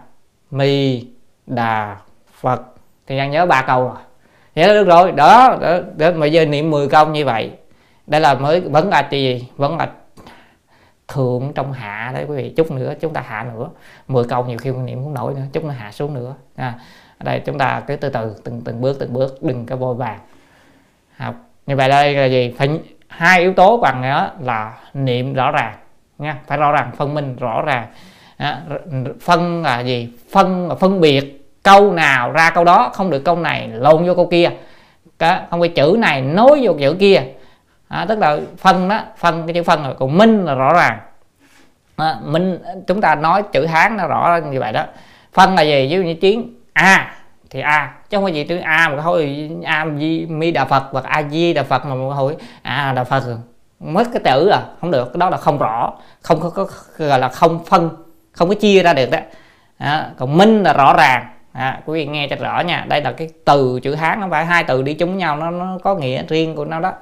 mi 0.50 1.06
đà 1.46 1.96
phật. 2.40 2.62
Thì 3.06 3.18
đang 3.18 3.30
nhớ 3.30 3.46
ba 3.46 3.62
câu 3.62 3.84
rồi. 3.84 3.96
Vậy 4.54 4.68
là 4.68 4.74
được 4.74 4.86
rồi. 4.86 5.12
Đó, 5.12 5.56
đó, 5.60 5.78
đó 5.96 6.10
mà 6.14 6.26
giờ 6.26 6.44
niệm 6.44 6.70
10 6.70 6.88
câu 6.88 7.06
như 7.06 7.24
vậy 7.24 7.52
đây 8.08 8.20
là 8.20 8.34
mới 8.34 8.60
vẫn 8.60 8.88
là 8.88 9.08
gì? 9.10 9.48
Vẫn 9.56 9.76
là 9.76 9.90
thượng 11.08 11.52
trong 11.54 11.72
hạ 11.72 12.10
đấy 12.14 12.24
quý 12.28 12.36
vị. 12.36 12.52
Chút 12.56 12.70
nữa 12.70 12.94
chúng 13.00 13.12
ta 13.12 13.20
hạ 13.20 13.46
nữa. 13.54 13.68
10 14.08 14.24
câu 14.24 14.44
nhiều 14.44 14.58
khi 14.58 14.70
niệm 14.70 15.04
cũng 15.04 15.14
nổi 15.14 15.34
nữa 15.34 15.42
chút 15.52 15.64
nữa 15.64 15.70
hạ 15.70 15.92
xuống 15.92 16.14
nữa. 16.14 16.34
À, 16.56 16.78
ở 17.18 17.24
đây 17.24 17.42
chúng 17.46 17.58
ta 17.58 17.82
cứ 17.86 17.96
từ 17.96 18.08
từ 18.08 18.34
từng 18.44 18.60
từng 18.64 18.80
bước 18.80 18.96
từng 19.00 19.12
bước 19.12 19.42
đừng 19.42 19.66
có 19.66 19.76
vội 19.76 19.94
vàng. 19.94 20.18
Học. 21.16 21.34
Như 21.66 21.76
vậy 21.76 21.88
đây 21.88 22.14
là 22.14 22.24
gì? 22.24 22.54
Phải 22.58 22.80
hai 23.08 23.40
yếu 23.40 23.52
tố 23.52 23.76
bằng 23.76 24.02
đó 24.02 24.30
là 24.40 24.72
niệm 24.94 25.34
rõ 25.34 25.50
ràng 25.50 25.74
nha 26.18 26.36
phải 26.46 26.58
rõ 26.58 26.72
ràng 26.72 26.90
phân 26.96 27.14
minh 27.14 27.36
rõ 27.36 27.62
ràng. 27.62 27.86
À, 28.36 28.60
phân 29.20 29.62
là 29.62 29.80
gì? 29.80 30.12
Phân 30.32 30.68
là 30.68 30.74
phân 30.74 31.00
biệt 31.00 31.50
câu 31.62 31.92
nào 31.92 32.32
ra 32.32 32.50
câu 32.50 32.64
đó 32.64 32.90
không 32.94 33.10
được 33.10 33.24
câu 33.24 33.36
này 33.36 33.68
lộn 33.68 34.06
vô 34.06 34.14
câu 34.14 34.28
kia. 34.30 34.50
Không 35.50 35.60
phải 35.60 35.68
chữ 35.68 35.96
này 35.98 36.22
nối 36.22 36.60
vô 36.62 36.72
chữ 36.80 36.96
kia. 37.00 37.22
À, 37.88 38.06
tức 38.08 38.18
là 38.18 38.38
phân 38.58 38.88
đó 38.88 39.00
phân 39.16 39.46
cái 39.46 39.54
chữ 39.54 39.62
phân 39.62 39.84
rồi 39.84 39.94
còn 39.98 40.18
minh 40.18 40.44
là 40.44 40.54
rõ 40.54 40.74
ràng. 40.74 40.98
À, 41.96 42.16
minh 42.24 42.58
chúng 42.86 43.00
ta 43.00 43.14
nói 43.14 43.42
chữ 43.52 43.66
hán 43.66 43.96
nó 43.96 44.06
rõ 44.06 44.38
như 44.50 44.60
vậy 44.60 44.72
đó. 44.72 44.84
Phân 45.32 45.54
là 45.54 45.62
gì? 45.62 45.88
Ví 45.90 45.96
dụ 45.96 46.02
như 46.02 46.14
tiếng 46.20 46.54
a 46.72 47.14
thì 47.50 47.60
a 47.60 47.94
chứ 48.10 48.16
không 48.16 48.24
phải 48.24 48.34
gì 48.34 48.44
chứ 48.44 48.56
a 48.56 48.88
mà 48.88 49.02
thôi 49.02 49.50
a 49.64 49.86
di 49.98 50.26
mi 50.26 50.50
đà 50.50 50.64
phật 50.64 50.84
hoặc 50.90 51.04
a 51.04 51.22
di 51.30 51.52
đà 51.54 51.62
phật 51.62 51.86
mà 51.86 51.94
một 51.94 52.10
hồi 52.10 52.36
a 52.62 52.92
đà 52.92 53.04
phật 53.04 53.22
mất 53.80 54.08
cái 54.12 54.22
tử 54.24 54.48
à 54.48 54.62
không 54.80 54.90
được 54.90 55.04
cái 55.04 55.18
đó 55.18 55.30
là 55.30 55.36
không 55.36 55.58
rõ 55.58 55.92
không 56.22 56.40
có, 56.40 56.50
có 56.50 56.66
gọi 56.98 57.18
là 57.18 57.28
không 57.28 57.64
phân 57.64 57.90
không 58.32 58.48
có 58.48 58.54
chia 58.54 58.82
ra 58.82 58.92
được 58.92 59.10
đó. 59.10 59.18
À, 59.78 60.10
còn 60.16 60.36
minh 60.36 60.62
là 60.62 60.72
rõ 60.72 60.94
ràng. 60.96 61.26
À, 61.52 61.80
quý 61.86 62.00
vị 62.00 62.06
nghe 62.06 62.28
cho 62.28 62.36
rõ 62.36 62.60
nha 62.60 62.84
đây 62.88 63.02
là 63.02 63.12
cái 63.12 63.28
từ 63.44 63.80
chữ 63.82 63.94
hán 63.94 64.20
nó 64.20 64.28
phải 64.30 64.46
hai 64.46 64.64
từ 64.64 64.82
đi 64.82 64.94
chung 64.94 65.16
nhau 65.16 65.36
nó, 65.36 65.50
nó 65.50 65.78
có 65.82 65.94
nghĩa 65.94 66.22
riêng 66.28 66.54
của 66.54 66.64
nó 66.64 66.80
đó. 66.80 66.92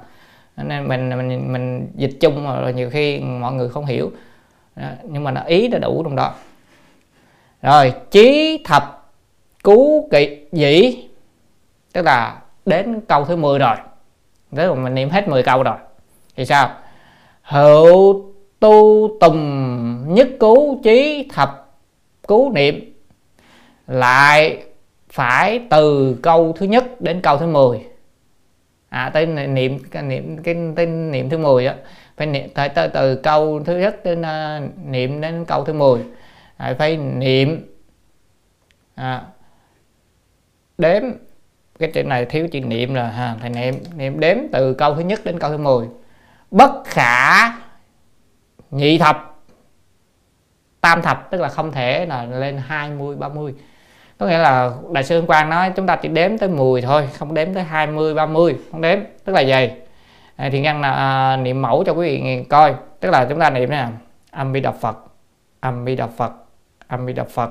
Nên 0.57 0.87
mình 0.87 1.09
mình 1.09 1.53
mình 1.53 1.91
dịch 1.95 2.17
chung 2.21 2.47
mà 2.47 2.71
nhiều 2.71 2.89
khi 2.89 3.19
mọi 3.19 3.53
người 3.53 3.69
không 3.69 3.85
hiểu. 3.85 4.11
Đó, 4.75 4.87
nhưng 5.03 5.23
mà 5.23 5.31
nó 5.31 5.41
ý 5.41 5.67
đã 5.67 5.79
đủ 5.79 6.03
trong 6.03 6.15
đó. 6.15 6.33
Rồi 7.61 7.93
chí 8.11 8.59
thập 8.65 8.96
cứu 9.67 10.07
kỵ 10.11 10.37
dĩ 10.51 11.03
tức 11.93 12.01
là 12.01 12.41
đến 12.65 13.01
câu 13.07 13.25
thứ 13.25 13.35
10 13.35 13.59
rồi. 13.59 13.75
Tức 14.55 14.69
là 14.69 14.75
mình 14.75 14.95
niệm 14.95 15.09
hết 15.09 15.27
10 15.27 15.43
câu 15.43 15.63
rồi. 15.63 15.75
Thì 16.35 16.45
sao? 16.45 16.69
Hữu 17.41 18.25
tu 18.59 19.09
tùng 19.19 20.13
nhất 20.13 20.27
cứu 20.39 20.79
chí 20.83 21.27
thập 21.33 21.77
cứu 22.27 22.51
niệm. 22.51 22.93
Lại 23.87 24.63
phải 25.09 25.59
từ 25.69 26.15
câu 26.21 26.53
thứ 26.57 26.65
nhất 26.65 27.01
đến 27.01 27.21
câu 27.21 27.37
thứ 27.37 27.47
10 27.47 27.81
à 28.89 29.09
tới 29.13 29.25
niệm 29.25 29.79
cái 29.91 30.03
niệm 30.03 30.37
cái 30.43 30.55
tên 30.75 31.11
niệm 31.11 31.29
thứ 31.29 31.37
10 31.37 31.67
á. 31.67 31.75
Phải 32.17 32.27
niệm 32.27 32.49
phải 32.55 32.69
từ, 32.69 32.87
từ 32.87 33.15
câu 33.15 33.63
thứ 33.65 33.77
nhất 33.77 34.03
đến 34.03 34.21
uh, 34.21 34.85
niệm 34.85 35.21
đến 35.21 35.45
câu 35.45 35.63
thứ 35.65 35.73
10 35.73 36.01
à, 36.57 36.75
phải 36.79 36.97
niệm 36.97 37.67
à, 38.95 39.23
đếm. 40.77 41.03
Cái 41.79 41.91
chuyện 41.93 42.09
này 42.09 42.25
thiếu 42.25 42.47
chữ 42.51 42.59
niệm 42.59 42.93
rồi 42.93 43.07
ha 43.07 43.35
thầy 43.41 43.49
niệm 43.49 43.75
niệm 43.95 44.19
đếm 44.19 44.37
từ 44.51 44.73
câu 44.73 44.95
thứ 44.95 45.01
nhất 45.01 45.19
đến 45.23 45.39
câu 45.39 45.49
thứ 45.49 45.57
10 45.57 45.87
bất 46.51 46.71
khả 46.85 47.47
nhị 48.71 48.97
thập 48.97 49.35
tam 50.81 51.01
thập 51.01 51.31
tức 51.31 51.41
là 51.41 51.47
không 51.47 51.71
thể 51.71 52.05
là 52.05 52.23
lên 52.23 52.57
20 52.67 53.15
30 53.15 53.53
có 54.17 54.25
nghĩa 54.25 54.37
là 54.37 54.71
đại 54.91 55.03
sư 55.03 55.23
Quang 55.27 55.49
nói 55.49 55.71
chúng 55.75 55.87
ta 55.87 55.95
chỉ 55.95 56.09
đếm 56.09 56.37
tới 56.37 56.49
10 56.49 56.81
thôi 56.81 57.09
không 57.17 57.33
đếm 57.33 57.53
tới 57.53 57.63
20 57.63 58.13
30 58.13 58.55
không 58.71 58.81
đếm. 58.81 58.99
Tức 59.25 59.33
là 59.33 59.41
gì 59.41 59.71
à, 60.35 60.49
thì 60.51 60.61
ngăn 60.61 60.81
là 60.81 60.91
à, 60.91 61.37
niệm 61.37 61.61
mẫu 61.61 61.83
cho 61.83 61.91
quý 61.93 62.07
vị 62.07 62.43
coi. 62.49 62.75
Tức 62.99 63.09
là 63.09 63.25
chúng 63.29 63.39
ta 63.39 63.49
niệm 63.49 63.69
nè 63.69 63.87
âm 64.31 64.53
bi 64.53 64.59
đà 64.59 64.71
phật 64.71 64.97
âm 65.59 65.85
bi 65.85 65.95
đà 65.95 66.07
phật 66.07 66.31
âm 66.87 67.05
bi 67.05 67.13
đà 67.13 67.23
phật 67.23 67.49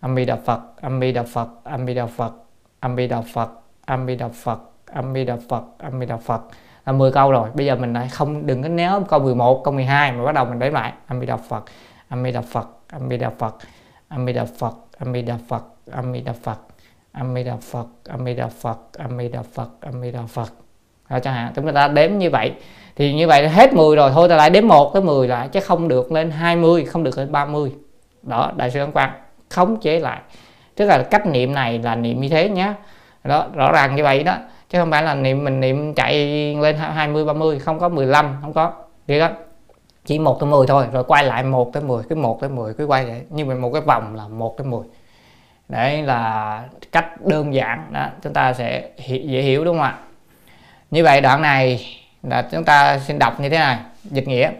âm 0.00 0.14
bi 0.14 0.24
đà 0.24 0.36
phật 0.36 0.60
âm 0.80 1.00
bi 1.00 1.12
đà 1.12 1.22
phật 1.22 1.48
âm 1.64 1.86
bi 1.86 1.94
đà 1.94 2.06
phật 2.06 2.32
âm 2.80 2.96
bi 2.96 3.06
đà 3.06 3.20
phật 3.20 3.50
âm 3.86 4.06
bi 4.06 4.16
đà 4.16 4.28
phật 4.28 4.58
âm 4.86 5.12
bi 5.12 5.24
đà 5.24 5.36
phật 5.48 5.62
âm 5.78 6.00
bi 6.00 6.06
đà 6.06 6.16
phật 6.16 6.40
là 6.88 6.92
10 6.92 7.12
câu 7.12 7.30
rồi 7.30 7.48
bây 7.54 7.66
giờ 7.66 7.76
mình 7.76 7.92
lại 7.92 8.08
không 8.08 8.46
đừng 8.46 8.62
có 8.62 8.68
néo 8.68 9.04
câu 9.08 9.20
11 9.20 9.64
câu 9.64 9.74
12 9.74 10.12
mà 10.12 10.24
bắt 10.24 10.34
đầu 10.34 10.44
mình 10.44 10.58
đếm 10.58 10.72
lại 10.72 10.92
âm 11.06 11.20
bi 11.20 11.26
đà 11.26 11.36
phật 11.36 11.64
âm 12.08 12.22
bi 12.22 12.32
đà 12.32 12.40
phật 12.40 12.68
âm 12.88 13.08
bi 13.08 13.16
đà 13.16 13.30
phật 13.38 13.54
âm 14.08 14.24
bi 14.24 14.32
đà 14.32 14.44
phật 14.58 14.74
âm 14.98 15.12
bi 15.12 15.22
đà 15.22 15.36
phật 15.48 15.64
âm 15.92 16.12
bi 16.12 16.22
đà 16.22 16.32
phật 16.32 16.58
âm 17.12 17.34
bi 17.34 17.44
đà 17.44 17.56
phật 17.56 17.86
âm 18.04 18.24
bi 18.24 18.34
đà 18.34 18.48
phật 18.48 18.78
âm 18.98 19.16
bi 19.16 19.28
đà 19.28 19.42
phật 19.42 19.68
âm 19.80 20.00
bi 20.00 20.10
đà 20.10 20.22
phật 20.28 20.52
đó, 21.10 21.18
chẳng 21.18 21.34
hạn 21.34 21.52
chúng 21.54 21.74
ta 21.74 21.88
đếm 21.88 22.18
như 22.18 22.30
vậy 22.30 22.52
thì 22.96 23.14
như 23.14 23.28
vậy 23.28 23.48
hết 23.48 23.74
10 23.74 23.96
rồi 23.96 24.10
thôi 24.14 24.28
ta 24.28 24.36
lại 24.36 24.50
đếm 24.50 24.68
1 24.68 24.90
tới 24.92 25.02
10 25.02 25.28
lại 25.28 25.48
chứ 25.48 25.60
không 25.60 25.88
được 25.88 26.12
lên 26.12 26.30
20 26.30 26.84
không 26.84 27.04
được 27.04 27.18
lên 27.18 27.32
30 27.32 27.72
đó 28.22 28.52
đại 28.56 28.70
sư 28.70 28.80
ấn 28.80 28.92
quang 28.92 29.12
khống 29.50 29.80
chế 29.80 30.00
lại 30.00 30.20
tức 30.78 30.86
là 30.86 31.02
cách 31.02 31.26
niệm 31.26 31.54
này 31.54 31.78
là 31.78 31.94
niệm 31.94 32.20
như 32.20 32.28
thế 32.28 32.48
nhé 32.48 32.72
đó, 33.24 33.46
rõ 33.54 33.72
ràng 33.72 33.96
như 33.96 34.02
vậy 34.02 34.22
đó. 34.22 34.36
Chứ 34.70 34.78
không 34.78 34.90
phải 34.90 35.02
là 35.02 35.14
niệm, 35.14 35.44
mình 35.44 35.60
niệm 35.60 35.94
chạy 35.94 36.14
lên 36.54 36.76
20 36.76 37.24
30 37.24 37.58
không 37.58 37.78
có 37.78 37.88
15 37.88 38.36
không 38.42 38.52
có. 38.52 38.72
Vậy 39.08 39.20
đó 39.20 39.28
chỉ 40.04 40.18
1 40.18 40.40
tới 40.40 40.50
10 40.50 40.66
thôi, 40.66 40.86
rồi 40.92 41.04
quay 41.04 41.24
lại 41.24 41.42
1 41.42 41.72
tới 41.72 41.82
10 41.82 42.02
cứ 42.08 42.14
1 42.14 42.40
tới 42.40 42.50
10 42.50 42.74
cứ 42.74 42.86
quay 42.86 43.04
vậy 43.04 43.22
như 43.30 43.44
vậy 43.44 43.56
một 43.56 43.70
cái 43.72 43.82
vòng 43.82 44.14
là 44.14 44.28
1 44.28 44.58
tới 44.58 44.66
10 44.66 44.80
đấy 45.68 46.02
là 46.02 46.62
cách 46.92 47.26
đơn 47.26 47.54
giản 47.54 47.86
đó. 47.90 48.06
Chúng 48.22 48.32
ta 48.32 48.52
sẽ 48.52 48.88
dễ 49.08 49.42
hiểu, 49.42 49.64
đúng 49.64 49.76
không 49.76 49.84
ạ? 49.84 49.98
Như 50.90 51.04
vậy 51.04 51.20
đoạn 51.20 51.42
này 51.42 51.86
là 52.22 52.48
chúng 52.52 52.64
ta 52.64 52.98
xin 52.98 53.18
đọc 53.18 53.40
như 53.40 53.48
thế 53.48 53.58
này. 53.58 53.78
Dịch 54.04 54.28
nghĩa, 54.28 54.50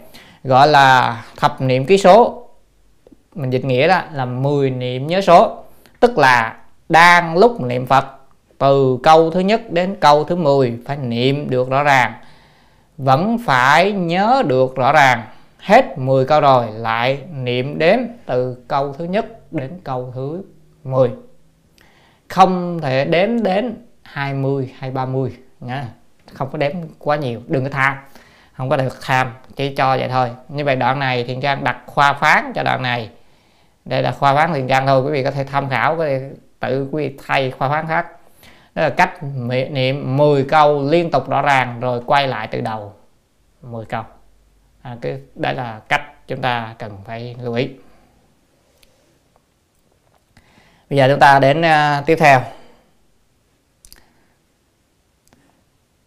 gọi 0.45 0.69
là 0.69 1.23
thập 1.37 1.61
niệm 1.61 1.87
ký 1.87 1.99
số. 1.99 2.45
Mình 3.35 3.51
dịch 3.51 3.65
nghĩa 3.65 3.89
đó 3.89 4.03
là 4.13 4.25
10 4.25 4.71
niệm 4.71 5.07
nhớ 5.07 5.21
số 5.21 5.65
tức 6.01 6.19
là 6.19 6.57
đang 6.89 7.39
lúc 7.39 7.61
niệm 7.61 7.87
Phật, 7.87 8.07
từ 8.59 8.99
câu 9.03 9.31
thứ 9.31 9.41
nhất 9.41 9.71
đến 9.71 9.97
câu 10.01 10.25
thứ 10.25 10.37
10 10.37 10.79
phải 10.87 10.97
niệm 10.97 11.51
được 11.51 11.71
rõ 11.71 11.83
ràng. 11.83 12.13
Vẫn 12.97 13.39
phải 13.47 13.93
nhớ 13.93 14.43
được 14.47 14.77
rõ 14.77 14.93
ràng. 14.93 15.23
Hết 15.59 15.99
10 15.99 16.25
câu 16.25 16.41
rồi 16.41 16.67
lại 16.73 17.19
niệm 17.33 17.79
đếm 17.79 17.99
từ 18.27 18.65
câu 18.69 18.93
thứ 18.93 19.05
nhất 19.05 19.53
đến 19.53 19.81
câu 19.85 20.13
thứ 20.15 20.43
10 20.85 21.11
không 22.29 22.81
thể 22.81 23.05
đếm 23.05 23.43
đến 23.43 23.75
20 24.03 24.75
hay 24.79 24.91
30 24.91 25.37
nha. 25.61 25.89
Không 26.35 26.51
có 26.53 26.59
đếm 26.59 26.73
quá 26.99 27.17
nhiều, 27.17 27.41
đừng 27.47 27.65
có 27.65 27.71
tham. 27.71 27.97
Không 28.53 28.69
có 28.69 28.77
được 28.77 28.99
tham, 29.03 29.33
chỉ 29.57 29.75
cho 29.75 29.97
vậy 29.97 30.09
thôi. 30.09 30.31
Như 30.49 30.65
vậy 30.65 30.77
đoạn 30.77 30.99
này 30.99 31.25
thiền 31.25 31.41
trang 31.41 31.65
đặt 31.65 31.79
khoa 31.87 32.13
phán 32.13 32.53
cho 32.55 32.63
đoạn 32.63 32.83
này 32.83 33.11
đây 33.89 34.03
là 34.03 34.13
khoa 34.13 34.35
phán 34.35 34.53
thiền 34.55 34.69
trang 34.69 34.87
thôi 34.87 35.03
quý 35.03 35.13
vị 35.13 35.25
có 35.25 35.31
thể 35.31 35.45
tham 35.45 35.69
khảo 35.69 35.97
có 35.97 36.05
thể 36.05 36.31
tự 36.61 36.89
quý 36.93 37.09
vị 37.09 37.17
thay 37.27 37.51
khoa 37.51 37.69
phán 37.69 37.87
khác. 37.89 38.07
Đó 38.75 38.83
là 38.83 38.91
cách 38.91 39.23
niệm 39.71 40.17
10 40.17 40.45
câu 40.45 40.89
liên 40.91 41.11
tục 41.11 41.29
rõ 41.29 41.43
ràng 41.43 41.81
rồi 41.81 42.01
quay 42.07 42.29
lại 42.29 42.49
từ 42.51 42.61
đầu. 42.61 42.93
10 43.63 43.85
câu. 43.85 44.03
À, 44.83 44.97
cái 45.01 45.21
đó 45.35 45.53
là 45.53 45.81
cách 45.89 46.03
chúng 46.27 46.41
ta 46.41 46.75
cần 46.79 46.99
phải 47.05 47.37
lưu 47.43 47.55
ý. 47.55 47.69
Bây 50.91 50.97
giờ 50.97 51.09
chúng 51.11 51.21
ta 51.21 51.39
đến 51.39 51.61
uh, 51.61 52.07
tiếp 52.07 52.17
theo. 52.17 52.41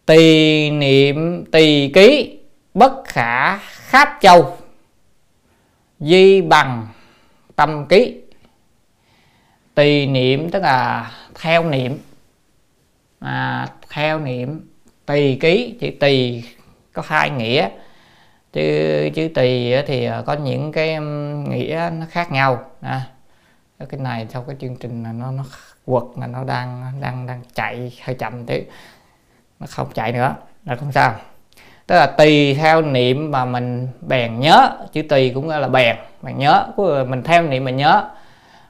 Tỳ 0.06 0.70
niệm 0.70 1.44
tỳ 1.52 1.92
ký 1.94 2.38
bất 2.74 2.92
khả 3.04 3.58
kháp 3.58 4.18
châu 4.20 4.56
di 6.00 6.40
bằng 6.40 6.86
tâm 7.56 7.86
ký. 7.88 8.20
Tùy 9.74 10.06
niệm 10.06 10.50
tức 10.50 10.62
là 10.62 11.10
theo 11.40 11.64
niệm. 11.64 11.98
À, 13.20 13.68
theo 13.90 14.18
niệm 14.18 14.70
tùy 15.06 15.38
ký 15.40 15.76
chữ 15.80 15.90
tùy 16.00 16.44
có 16.92 17.02
hai 17.06 17.30
nghĩa. 17.30 17.68
Chứ 18.52 19.10
chữ 19.14 19.28
tùy 19.34 19.74
thì 19.86 20.04
à, 20.04 20.22
có 20.26 20.32
những 20.32 20.72
cái 20.72 20.98
nghĩa 21.48 21.90
nó 21.92 22.06
khác 22.10 22.32
nhau. 22.32 22.70
À, 22.80 23.06
cái 23.88 24.00
này 24.00 24.26
sau 24.30 24.42
cái 24.42 24.56
chương 24.60 24.76
trình 24.76 25.02
là 25.02 25.12
nó 25.12 25.30
nó 25.30 25.44
quật 25.84 26.04
là 26.16 26.26
nó 26.26 26.44
đang 26.44 26.92
đang 27.00 27.26
đang 27.26 27.42
chạy 27.54 27.98
hơi 28.02 28.14
chậm 28.14 28.46
tí. 28.46 28.62
Nó 29.60 29.66
không 29.70 29.92
chạy 29.94 30.12
nữa 30.12 30.36
là 30.64 30.76
không 30.76 30.92
sao 30.92 31.20
tức 31.92 31.98
là 31.98 32.06
tùy 32.06 32.54
theo 32.54 32.82
niệm 32.82 33.30
mà 33.30 33.44
mình 33.44 33.88
bèn 34.00 34.40
nhớ, 34.40 34.70
chữ 34.92 35.02
tùy 35.02 35.32
cũng 35.34 35.48
là 35.48 35.68
bèn 35.68 35.96
bèn 36.22 36.38
nhớ 36.38 36.66
mình 37.08 37.22
theo 37.22 37.42
niệm 37.42 37.64
mình 37.64 37.76
nhớ. 37.76 38.04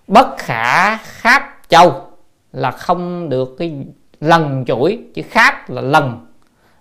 Bất 0.07 0.39
khả 0.39 0.97
kháp 0.97 1.43
châu 1.69 2.07
là 2.53 2.71
không 2.71 3.29
được 3.29 3.57
cái 3.59 3.77
lần 4.21 4.65
chuỗi, 4.67 4.99
chữ 5.15 5.23
kháp 5.31 5.71
là 5.71 5.83
lần 5.83 6.27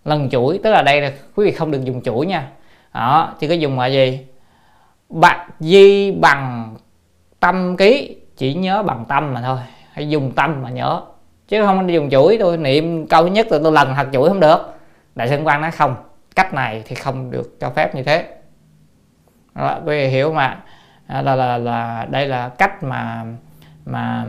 lần 0.05 0.29
chuỗi, 0.29 0.59
tức 0.63 0.71
là 0.71 0.81
đây 0.81 1.01
là 1.01 1.11
quý 1.35 1.45
vị 1.45 1.51
không 1.51 1.71
được 1.71 1.83
dùng 1.83 2.01
chuỗi 2.01 2.25
nha. 2.25 2.47
Đó, 2.93 3.33
chỉ 3.39 3.47
có 3.47 3.53
dùng 3.53 3.79
là 3.79 3.87
gì? 3.87 4.25
Bạc 5.09 5.47
di 5.59 6.11
bằng 6.11 6.75
tâm 7.39 7.77
ký, 7.77 8.15
chỉ 8.37 8.53
nhớ 8.53 8.83
bằng 8.83 9.05
tâm 9.09 9.33
mà 9.33 9.41
thôi, 9.41 9.59
hãy 9.93 10.09
dùng 10.09 10.31
tâm 10.31 10.61
mà 10.63 10.69
nhớ. 10.69 11.01
Chứ 11.47 11.65
không 11.65 11.93
dùng 11.93 12.09
chuỗi, 12.09 12.37
tôi 12.39 12.57
niệm 12.57 13.07
câu 13.07 13.27
nhất 13.27 13.47
là 13.51 13.59
tôi 13.63 13.71
lần 13.71 13.93
thật 13.95 14.07
chuỗi 14.13 14.29
không 14.29 14.39
được. 14.39 14.57
Đại 15.15 15.29
sư 15.29 15.37
quan 15.43 15.61
nói 15.61 15.71
không 15.71 15.95
cách 16.35 16.53
này 16.53 16.83
thì 16.85 16.95
không 16.95 17.31
được 17.31 17.59
cho 17.59 17.69
phép 17.69 17.95
như 17.95 18.03
thế. 18.03 18.27
Đó, 19.55 19.79
quý 19.85 19.97
vị 19.97 20.07
hiểu 20.07 20.33
mà. 20.33 20.63
Là, 21.07 21.21
là 21.21 21.35
là 21.35 21.57
là 21.57 22.07
đây 22.09 22.27
là 22.27 22.49
cách 22.49 22.83
mà 22.83 23.25
mà 23.85 24.25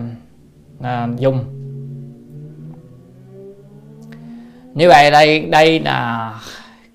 à, 0.83 1.09
dùng. 1.17 1.45
Như 4.75 4.89
vậy 4.89 5.11
đây 5.11 5.41
đây 5.41 5.81
là 5.81 6.33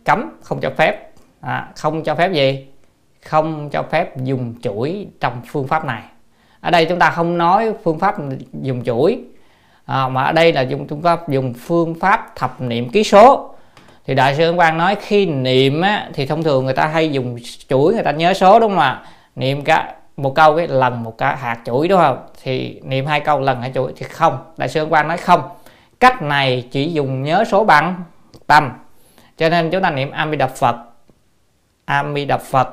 cấm 0.05 0.39
không 0.43 0.59
cho 0.61 0.69
phép. 0.77 1.11
À, 1.41 1.71
không 1.75 2.03
cho 2.03 2.15
phép 2.15 2.31
gì? 2.31 2.67
Không 3.25 3.69
cho 3.69 3.83
phép 3.83 4.17
dùng 4.17 4.55
chuỗi 4.61 5.07
trong 5.19 5.41
phương 5.47 5.67
pháp 5.67 5.85
này. 5.85 6.03
Ở 6.59 6.71
đây 6.71 6.85
chúng 6.85 6.99
ta 6.99 7.09
không 7.09 7.37
nói 7.37 7.73
phương 7.83 7.99
pháp 7.99 8.15
dùng 8.61 8.83
chuỗi 8.83 9.23
à, 9.85 10.09
mà 10.09 10.23
ở 10.23 10.31
đây 10.31 10.53
là 10.53 10.61
dùng 10.61 10.87
chúng 10.87 11.01
ta 11.01 11.17
dùng 11.27 11.53
phương 11.53 11.95
pháp 11.99 12.35
thập 12.35 12.61
niệm 12.61 12.89
ký 12.89 13.03
số 13.03 13.55
thì 14.07 14.15
đại 14.15 14.35
sư 14.35 14.43
Ấn 14.43 14.55
Quang 14.55 14.77
nói 14.77 14.95
khi 15.01 15.25
niệm 15.25 15.81
á, 15.81 16.09
thì 16.13 16.25
thông 16.25 16.43
thường 16.43 16.65
người 16.65 16.73
ta 16.73 16.87
hay 16.87 17.11
dùng 17.11 17.37
chuỗi 17.69 17.93
người 17.93 18.03
ta 18.03 18.11
nhớ 18.11 18.33
số 18.33 18.59
đúng 18.59 18.71
không 18.71 18.79
ạ? 18.79 19.01
Niệm 19.35 19.63
cả 19.63 19.93
một 20.17 20.35
câu 20.35 20.55
cái 20.55 20.67
lần 20.67 21.03
một 21.03 21.17
cái 21.17 21.37
hạt 21.37 21.57
chuỗi 21.65 21.87
đúng 21.87 21.99
không? 21.99 22.27
Thì 22.43 22.81
niệm 22.83 23.05
hai 23.05 23.19
câu 23.19 23.39
lần 23.39 23.61
hai 23.61 23.71
chuỗi 23.75 23.93
thì 23.95 24.05
không. 24.05 24.37
Đại 24.57 24.69
sư 24.69 24.79
Ấn 24.79 24.89
Quang 24.89 25.07
nói 25.07 25.17
không. 25.17 25.41
Cách 25.99 26.21
này 26.21 26.67
chỉ 26.71 26.91
dùng 26.93 27.23
nhớ 27.23 27.43
số 27.51 27.63
bằng 27.63 28.03
tâm. 28.47 28.71
Cho 29.37 29.49
nên 29.49 29.71
chúng 29.71 29.81
ta 29.81 29.89
niệm 29.89 30.11
A 30.11 30.27
Di 30.27 30.35
Đà 30.35 30.47
Phật. 30.47 30.75
A 31.85 32.03
Di 32.15 32.25
Đà 32.25 32.37
Phật 32.37 32.69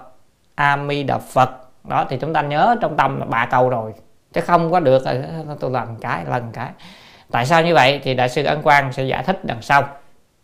A 0.55 0.79
Di 0.89 1.03
Đà 1.03 1.19
Phật. 1.19 1.51
Đó 1.85 2.07
thì 2.11 2.17
chúng 2.21 2.33
ta 2.33 2.43
nhớ 2.43 2.77
trong 2.81 2.97
tâm 2.97 3.21
là 3.21 3.27
ba 3.27 3.47
câu 3.47 3.69
rồi. 3.69 3.93
Chứ 4.33 4.41
không 4.41 4.73
có 4.73 4.81
được 4.81 5.05
tôi 5.61 5.71
lần 5.71 5.97
cái 6.01 6.25
lần 6.31 6.51
cái. 6.53 6.69
Tại 7.31 7.47
sao 7.47 7.63
như 7.63 7.75
vậy? 7.75 8.01
Thì 8.05 8.15
đại 8.15 8.29
sư 8.29 8.45
ân 8.45 8.63
quang 8.63 8.93
sẽ 8.93 9.05
giải 9.05 9.23
thích 9.23 9.45
đằng 9.45 9.63
sau 9.63 9.89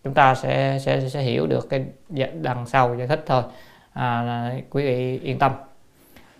chúng 0.05 0.15
ta 0.15 0.35
sẽ 0.35 0.79
sẽ 0.81 1.09
sẽ 1.09 1.21
hiểu 1.21 1.47
được 1.47 1.69
cái 1.71 1.85
đằng 2.35 2.67
sau 2.67 2.95
giải 2.95 3.07
thích 3.07 3.25
thôi. 3.27 3.43
À, 3.93 4.53
quý 4.71 4.85
vị 4.85 5.21
yên 5.23 5.39
tâm. 5.39 5.53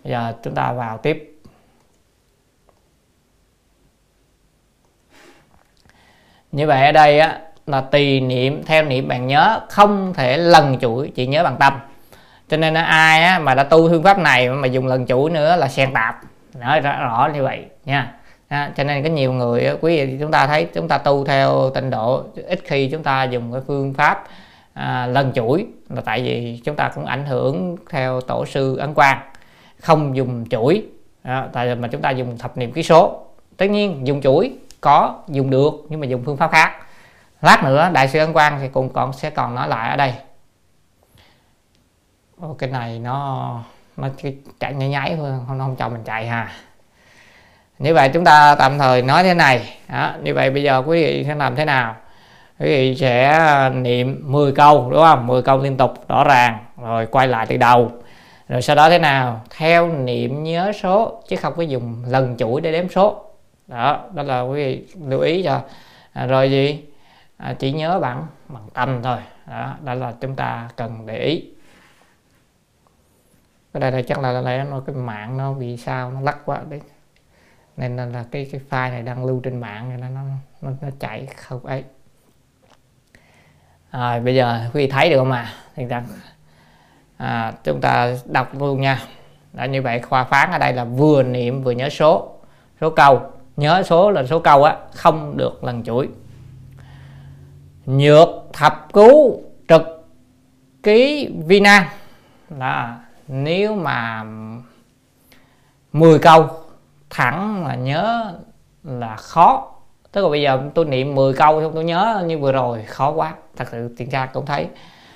Bây 0.05 0.11
giờ 0.11 0.33
chúng 0.43 0.55
ta 0.55 0.73
vào 0.73 0.99
tiếp. 0.99 1.27
Như 6.53 6.67
vậy 6.67 6.87
ở 6.87 6.93
đây 6.93 7.21
á 7.21 7.41
là 7.67 7.81
tùy 7.81 8.21
niệm 8.21 8.63
theo 8.67 8.85
niệm 8.85 9.09
bạn 9.09 9.27
nhớ 9.27 9.61
không 9.69 10.15
thể 10.15 10.37
lần 10.37 10.79
chuỗi 10.79 11.13
chỉ 11.15 11.27
nhớ 11.27 11.45
bằng 11.45 11.57
tâm. 11.61 11.79
Cho 12.49 12.57
nên 12.57 12.75
ai 12.75 13.23
á, 13.23 13.39
mà 13.39 13.55
đã 13.55 13.65
tu 13.65 13.89
phương 13.89 14.03
pháp 14.03 14.19
này 14.19 14.49
mà 14.49 14.69
dùng 14.69 14.87
lần 14.87 15.07
chuỗi 15.07 15.31
nữa 15.31 15.57
là 15.57 15.69
xen 15.69 15.93
tạp. 15.93 16.21
Nói 16.55 16.81
rõ, 16.81 17.01
rõ 17.01 17.31
như 17.35 17.43
vậy 17.43 17.65
nha 17.85 18.15
à, 18.51 18.73
cho 18.77 18.85
nên 18.85 19.03
có 19.03 19.09
nhiều 19.09 19.33
người 19.33 19.79
quý 19.81 20.07
vị 20.07 20.17
chúng 20.21 20.31
ta 20.31 20.47
thấy 20.47 20.69
chúng 20.75 20.89
ta 20.89 20.99
tu 20.99 21.25
theo 21.25 21.71
tịnh 21.75 21.91
độ 21.91 22.25
ít 22.47 22.61
khi 22.65 22.89
chúng 22.93 23.03
ta 23.03 23.25
dùng 23.25 23.53
cái 23.53 23.63
phương 23.67 23.95
pháp 23.95 24.25
à, 24.73 25.07
lần 25.07 25.33
chuỗi 25.33 25.67
là 25.89 26.01
tại 26.05 26.23
vì 26.23 26.61
chúng 26.65 26.77
ta 26.77 26.91
cũng 26.95 27.05
ảnh 27.05 27.27
hưởng 27.27 27.77
theo 27.91 28.21
tổ 28.21 28.47
sư 28.47 28.77
ấn 28.77 28.95
quang. 28.95 29.21
Không 29.81 30.17
dùng 30.17 30.45
chuỗi 30.51 30.85
à, 31.23 31.49
tại 31.53 31.69
vì 31.69 31.75
mà 31.75 31.89
chúng 31.89 32.03
ta 32.03 32.11
dùng 32.11 32.39
thập 32.39 32.57
niệm 32.57 32.73
ký 32.73 32.83
số. 32.83 33.27
Tất 33.57 33.67
nhiên 33.67 34.07
dùng 34.07 34.21
chuỗi 34.21 34.53
có 34.81 35.23
dùng 35.29 35.51
được 35.51 35.73
nhưng 35.89 36.01
mà 36.01 36.07
dùng 36.07 36.23
phương 36.25 36.37
pháp 36.37 36.51
khác. 36.53 36.73
Lát 37.43 37.65
nữa 37.65 37.91
đại 37.93 38.09
sư 38.09 38.19
ấn 38.19 38.33
quang 38.33 38.59
thì 38.61 38.69
cũng 38.69 38.93
còn 38.93 39.13
sẽ 39.13 39.31
còn 39.31 39.55
nói 39.55 39.69
lại 39.69 39.91
ở 39.91 39.97
đây. 39.97 40.15
Ô, 42.41 42.57
cái 42.59 42.71
này 42.71 42.99
nó 42.99 43.63
nó 43.97 44.09
chạy 44.61 44.75
nháy 44.75 44.89
nháy 44.89 45.17
thôi 45.17 45.31
không 45.49 45.59
không 45.59 45.77
cho 45.77 45.89
mình 45.89 46.03
chạy 46.05 46.27
ha 46.27 46.53
như 47.81 47.95
vậy 47.95 48.11
chúng 48.13 48.25
ta 48.25 48.55
tạm 48.59 48.79
thời 48.79 49.03
nói 49.03 49.23
thế 49.23 49.35
này. 49.35 49.79
Đó, 49.89 50.13
như 50.23 50.35
vậy 50.35 50.51
bây 50.51 50.63
giờ 50.63 50.83
quý 50.87 51.03
vị 51.05 51.25
sẽ 51.25 51.35
làm 51.35 51.57
thế 51.57 51.65
nào? 51.65 51.97
Quý 52.59 52.67
vị 52.67 52.97
sẽ 52.97 53.25
à, 53.25 53.69
niệm 53.69 54.21
10 54.25 54.53
câu 54.53 54.91
đúng 54.91 55.03
không? 55.03 55.27
10 55.27 55.43
câu 55.43 55.59
liên 55.59 55.77
tục 55.77 56.09
rõ 56.09 56.25
ràng 56.25 56.59
rồi 56.83 57.07
quay 57.07 57.29
lại 57.29 57.47
từ 57.47 57.57
đầu. 57.57 57.93
Rồi 58.49 58.63
sau 58.63 58.77
đó 58.77 58.91
thế 58.91 58.99
nào? 58.99 59.41
Theo 59.57 59.89
niệm 59.89 60.43
nhớ 60.45 60.73
số 60.83 61.23
chứ 61.29 61.37
không 61.37 61.55
có 61.57 61.63
dùng 61.63 62.05
lần 62.09 62.37
chuỗi 62.37 62.61
để 62.61 62.73
đếm 62.73 62.89
số. 62.89 63.25
Đó 63.67 64.01
đó 64.15 64.23
là 64.23 64.41
quý 64.41 64.65
vị 64.65 64.87
lưu 65.07 65.21
ý 65.21 65.43
cho 65.43 65.61
à, 66.13 66.27
rồi 66.27 66.51
gì? 66.51 66.85
À, 67.37 67.55
chỉ 67.59 67.73
nhớ 67.73 67.99
bằng 68.01 68.27
bằng 68.49 68.69
tâm 68.75 69.03
thôi. 69.03 69.19
Đó 69.47 69.75
đó 69.85 69.95
là 69.95 70.13
chúng 70.21 70.37
ta 70.37 70.69
cần 70.77 71.07
để 71.07 71.19
ý. 71.19 71.45
Cái 73.73 73.81
đây 73.81 73.93
là 73.93 74.03
chắc 74.03 74.19
là 74.19 74.33
là 74.33 74.65
nó 74.71 74.83
cái 74.87 74.97
mạng 74.97 75.37
nó 75.37 75.53
bị 75.53 75.77
sao 75.77 76.11
nó 76.11 76.21
lắc 76.21 76.39
quá 76.45 76.61
đấy 76.71 76.81
nên 77.81 77.97
là, 77.97 78.07
là 78.07 78.25
cái 78.31 78.49
cái 78.53 78.61
file 78.71 78.91
này 78.91 79.03
đang 79.03 79.25
lưu 79.25 79.41
trên 79.45 79.61
mạng 79.61 79.89
nên 79.91 80.15
nó 80.15 80.23
nó, 80.61 80.71
nó 80.81 80.89
chạy 80.99 81.27
không 81.27 81.67
ấy. 81.67 81.85
Rồi 83.93 84.21
bây 84.21 84.35
giờ 84.35 84.61
quý 84.75 84.85
vị 84.85 84.91
thấy 84.91 85.11
được 85.11 85.19
không 85.19 85.33
à 85.33 85.53
thì 85.77 85.85
rằng 85.85 86.07
à, 87.17 87.53
chúng 87.65 87.81
ta 87.81 88.15
đọc 88.25 88.61
luôn 88.61 88.81
nha. 88.81 89.03
Đó 89.53 89.65
như 89.65 89.83
vậy 89.83 90.01
khoa 90.01 90.25
phán 90.25 90.51
ở 90.51 90.59
đây 90.59 90.73
là 90.73 90.85
vừa 90.85 91.23
niệm 91.23 91.63
vừa 91.63 91.71
nhớ 91.71 91.89
số. 91.89 92.35
Số 92.81 92.91
câu. 92.91 93.21
Nhớ 93.57 93.83
số 93.83 94.11
là 94.11 94.27
số 94.27 94.39
câu 94.39 94.65
á 94.65 94.77
không 94.95 95.37
được 95.37 95.65
lần 95.65 95.85
chuỗi. 95.85 96.09
Nhược 97.87 98.29
thập 98.53 98.89
cứu 98.93 99.43
trực 99.69 99.83
ký 100.83 101.33
vi 101.47 101.61
nan 101.61 101.85
là 102.51 103.01
nếu 103.29 103.75
mà 103.75 104.25
10 105.93 106.19
câu 106.19 106.60
thẳng 107.11 107.65
mà 107.65 107.75
nhớ 107.75 108.33
là 108.85 109.17
khó. 109.17 109.73
Tức 110.13 110.23
là 110.23 110.29
bây 110.29 110.43
giờ 110.43 110.63
tôi 110.75 110.85
niệm 110.85 111.15
10 111.15 111.35
câu 111.35 111.61
không 111.61 111.75
tôi 111.75 111.85
nhớ 111.85 112.25
như 112.27 112.39
vừa 112.39 112.53
rồi. 112.53 112.83
Khó 112.83 113.11
quá. 113.11 113.35
Thật 113.57 113.69
sự 113.71 113.95
tiền 113.97 114.11
tra 114.11 114.27
cũng 114.27 114.47
thấy 114.47 114.67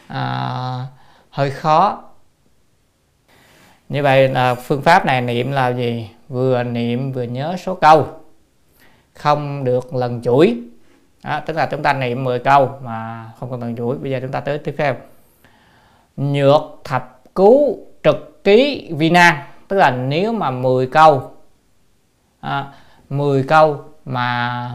à, 0.06 0.86
hơi 1.30 1.50
khó. 1.50 2.02
Như 3.88 4.02
vậy 4.02 4.28
là 4.28 4.54
phương 4.54 4.82
pháp 4.82 5.06
này 5.06 5.20
niệm 5.20 5.52
là 5.52 5.68
gì? 5.68 6.10
Vừa 6.28 6.62
niệm 6.62 7.12
vừa 7.12 7.22
nhớ 7.22 7.56
số 7.58 7.74
câu. 7.74 8.06
Không 9.14 9.64
được 9.64 9.94
lần 9.94 10.22
chuỗi. 10.22 10.60
Đó, 11.24 11.40
tức 11.46 11.56
là 11.56 11.66
chúng 11.66 11.82
ta 11.82 11.92
niệm 11.92 12.24
10 12.24 12.38
câu 12.38 12.70
mà 12.82 13.30
không 13.40 13.50
cần 13.50 13.60
lần 13.60 13.76
chuỗi. 13.76 13.98
Bây 13.98 14.10
giờ 14.10 14.18
chúng 14.22 14.32
ta 14.32 14.40
tới 14.40 14.58
tiếp 14.58 14.74
theo. 14.78 14.94
Nhược 16.16 16.62
thập 16.84 17.20
cứu 17.34 17.78
trực 18.02 18.44
ký 18.44 18.90
vi 18.96 19.10
nan. 19.10 19.34
Tức 19.68 19.76
là 19.76 19.90
nếu 19.90 20.32
mà 20.32 20.50
10 20.50 20.86
câu 20.86 21.33
à, 22.44 22.72
10 23.10 23.42
câu 23.42 23.84
mà 24.04 24.70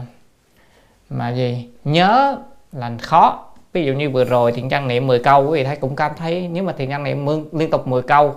mà 1.10 1.28
gì? 1.32 1.68
Nhớ 1.84 2.38
là 2.72 2.92
khó. 3.02 3.46
Ví 3.72 3.84
dụ 3.84 3.92
như 3.92 4.10
vừa 4.10 4.24
rồi 4.24 4.52
thiện 4.52 4.68
trang 4.68 4.88
niệm 4.88 5.06
10 5.06 5.18
câu 5.18 5.48
quý 5.48 5.58
vị 5.58 5.64
thấy 5.64 5.76
cũng 5.76 5.96
cảm 5.96 6.12
thấy 6.16 6.48
nếu 6.48 6.64
mà 6.64 6.72
thiện 6.72 6.90
trang 6.90 7.04
niệm 7.04 7.26
liên 7.52 7.70
tục 7.70 7.86
10 7.86 8.02
câu 8.02 8.34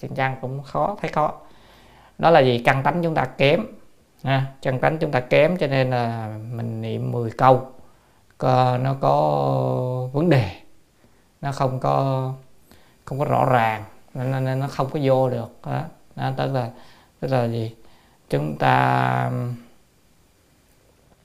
thiện 0.00 0.14
trang 0.14 0.36
cũng 0.40 0.62
khó 0.62 0.96
thấy 1.00 1.10
khó. 1.10 1.32
Đó 2.18 2.30
là 2.30 2.40
gì? 2.40 2.62
Căn 2.64 2.82
tánh 2.82 3.02
chúng 3.02 3.14
ta 3.14 3.24
kém. 3.24 3.66
À, 4.22 4.46
căn 4.62 4.78
tánh 4.78 4.98
chúng 4.98 5.10
ta 5.10 5.20
kém 5.20 5.56
cho 5.56 5.66
nên 5.66 5.90
là 5.90 6.34
mình 6.52 6.82
niệm 6.82 7.12
10 7.12 7.30
câu. 7.30 7.66
Có, 8.38 8.78
nó 8.78 8.94
có 9.00 10.08
vấn 10.12 10.30
đề. 10.30 10.50
Nó 11.40 11.52
không 11.52 11.80
có 11.80 12.32
không 13.04 13.18
có 13.18 13.24
rõ 13.24 13.44
ràng. 13.44 13.84
Nên, 14.14 14.44
nên 14.44 14.60
nó 14.60 14.66
không 14.68 14.90
có 14.90 15.00
vô 15.02 15.30
được. 15.30 15.50
Đó, 15.66 15.80
đó 16.16 16.32
tức 16.36 16.52
là 16.52 16.70
tức 17.20 17.28
là 17.28 17.44
gì? 17.44 17.74
Chúng 18.32 18.56
ta 18.56 19.30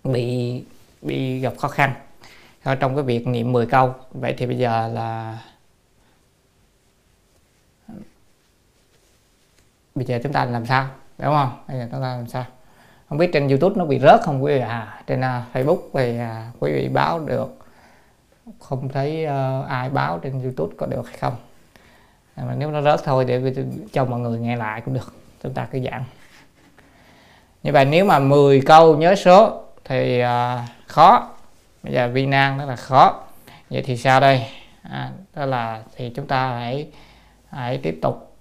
bị 0.03 0.63
bị 1.01 1.39
gặp 1.39 1.53
khó 1.57 1.67
khăn. 1.67 1.93
Trong 2.79 2.95
cái 2.95 3.03
việc 3.03 3.27
niệm 3.27 3.51
10 3.51 3.65
câu 3.65 3.93
vậy 4.11 4.35
thì 4.37 4.45
bây 4.45 4.57
giờ 4.57 4.87
là 4.87 5.39
bây 9.95 10.05
giờ 10.05 10.19
chúng 10.23 10.33
ta 10.33 10.45
làm 10.45 10.65
sao? 10.65 10.87
Đúng 11.17 11.33
không? 11.33 11.63
Bây 11.67 11.77
giờ 11.77 11.87
chúng 11.91 12.01
ta 12.01 12.07
làm 12.07 12.27
sao? 12.27 12.45
Không 13.09 13.17
biết 13.17 13.29
trên 13.33 13.47
youtube 13.47 13.75
nó 13.75 13.85
bị 13.85 13.99
rớt 13.99 14.21
không 14.23 14.43
quý 14.43 14.53
vị? 14.53 14.59
À 14.59 15.03
trên 15.07 15.19
uh, 15.19 15.55
facebook 15.55 15.79
thì 15.93 16.19
uh, 16.19 16.63
quý 16.63 16.71
vị 16.71 16.89
báo 16.89 17.19
được. 17.19 17.57
Không 18.59 18.89
thấy 18.89 19.25
uh, 19.25 19.67
ai 19.67 19.89
báo 19.89 20.19
trên 20.19 20.43
youtube 20.43 20.75
có 20.77 20.85
được 20.85 21.07
hay 21.07 21.17
không. 21.17 21.35
À, 22.35 22.43
mà 22.47 22.55
nếu 22.55 22.71
nó 22.71 22.81
rớt 22.81 23.03
thôi 23.03 23.25
để 23.25 23.53
cho 23.91 24.05
mọi 24.05 24.19
người 24.19 24.39
nghe 24.39 24.55
lại 24.55 24.81
cũng 24.81 24.93
được. 24.93 25.13
Chúng 25.43 25.53
ta 25.53 25.67
cứ 25.71 25.79
giảng 25.79 26.03
như 27.67 27.73
vậy 27.73 27.85
nếu 27.85 28.05
mà 28.05 28.19
10 28.19 28.61
câu 28.65 28.97
nhớ 28.97 29.15
số 29.15 29.63
thì 29.85 30.23
uh, 30.23 30.27
khó. 30.87 31.29
Bây 31.83 31.93
giờ 31.93 32.09
vi 32.13 32.25
nan 32.25 32.57
rất 32.57 32.65
là 32.65 32.75
khó. 32.75 33.23
Vậy 33.69 33.81
thì 33.81 33.97
sao 33.97 34.19
đây 34.19 34.45
à, 34.81 35.11
đó 35.35 35.45
là 35.45 35.81
thì 35.95 36.09
chúng 36.09 36.27
ta 36.27 36.49
hãy 36.49 36.87
hãy 37.49 37.77
tiếp 37.77 37.99
tục. 38.01 38.37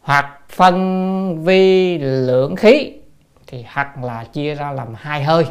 Hoặc 0.00 0.40
phân 0.48 1.44
vi 1.44 1.98
lượng 1.98 2.56
khí 2.56 2.92
thì 3.46 3.64
hoặc 3.68 4.04
là 4.04 4.24
chia 4.24 4.54
ra 4.54 4.72
làm 4.72 4.94
hai 4.94 5.22
hơi. 5.22 5.44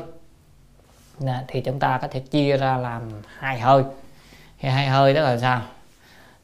Nè, 1.19 1.43
thì 1.47 1.61
chúng 1.61 1.79
ta 1.79 1.97
có 2.01 2.07
thể 2.07 2.19
chia 2.19 2.57
ra 2.57 2.77
làm 2.77 3.01
hai 3.37 3.59
hơi. 3.59 3.83
Thì 4.59 4.69
hai 4.69 4.87
hơi 4.87 5.13
đó 5.13 5.21
là 5.21 5.37
sao? 5.37 5.61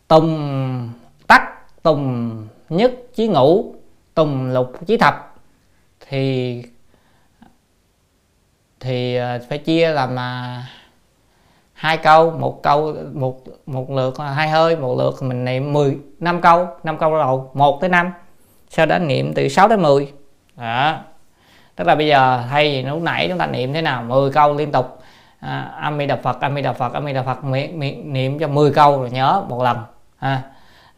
Tùng 0.07 0.89
tắc 1.27 1.41
tùng 1.83 2.47
nhất 2.69 2.91
chí 3.15 3.27
ngủ 3.27 3.78
tùng 4.19 4.51
lục 4.51 4.87
chí 4.87 4.97
thập 4.97 5.33
thì 6.09 6.63
thì 8.79 9.15
ờ, 9.15 9.39
phải 9.49 9.57
chia 9.57 9.91
làm 9.91 10.15
mà 10.15 10.63
hai 11.73 11.97
câu. 11.97 12.31
Một 12.31 12.63
câu 12.63 12.95
một 13.13 13.39
một 13.65 13.89
lượt 13.89 14.13
hai 14.35 14.49
hơi 14.49 14.75
một 14.75 14.97
lượt 14.97 15.23
mình 15.23 15.45
niệm 15.45 15.73
10 15.73 15.97
năm 16.19 16.41
câu 16.41 16.67
năm 16.83 16.97
câu 16.97 17.17
đầu 17.17 17.51
1 17.53 17.81
tới 17.81 17.89
5 17.89 18.11
sau 18.69 18.85
đó 18.85 18.99
niệm 18.99 19.33
từ 19.33 19.47
6 19.47 19.67
đến 19.67 19.81
10 19.81 20.13
đó. 20.55 20.97
Tức 21.75 21.87
là 21.87 21.95
bây 21.95 22.07
giờ 22.07 22.43
thay 22.49 22.71
vì 22.71 22.83
lúc 22.83 23.01
nãy 23.01 23.27
chúng 23.29 23.37
ta 23.37 23.47
niệm 23.47 23.73
thế 23.73 23.81
nào 23.81 24.03
10 24.03 24.31
câu 24.31 24.55
liên 24.55 24.71
tục 24.71 24.99
à, 25.39 25.71
âm 25.81 25.97
mi 25.97 26.05
đập 26.05 26.19
Phật 26.23 26.41
âm 26.41 26.53
mi 26.53 26.61
đập 26.61 26.75
Phật 26.77 26.93
âm 26.93 27.05
mi 27.05 27.13
đập 27.13 27.25
Phật 27.25 27.43
miệng, 27.43 27.79
miệng, 27.79 28.13
niệm 28.13 28.39
cho 28.39 28.47
10 28.47 28.71
câu 28.71 28.99
rồi 28.99 29.09
nhớ 29.09 29.43
một 29.49 29.63
lần 29.63 29.77
ha. 30.17 30.41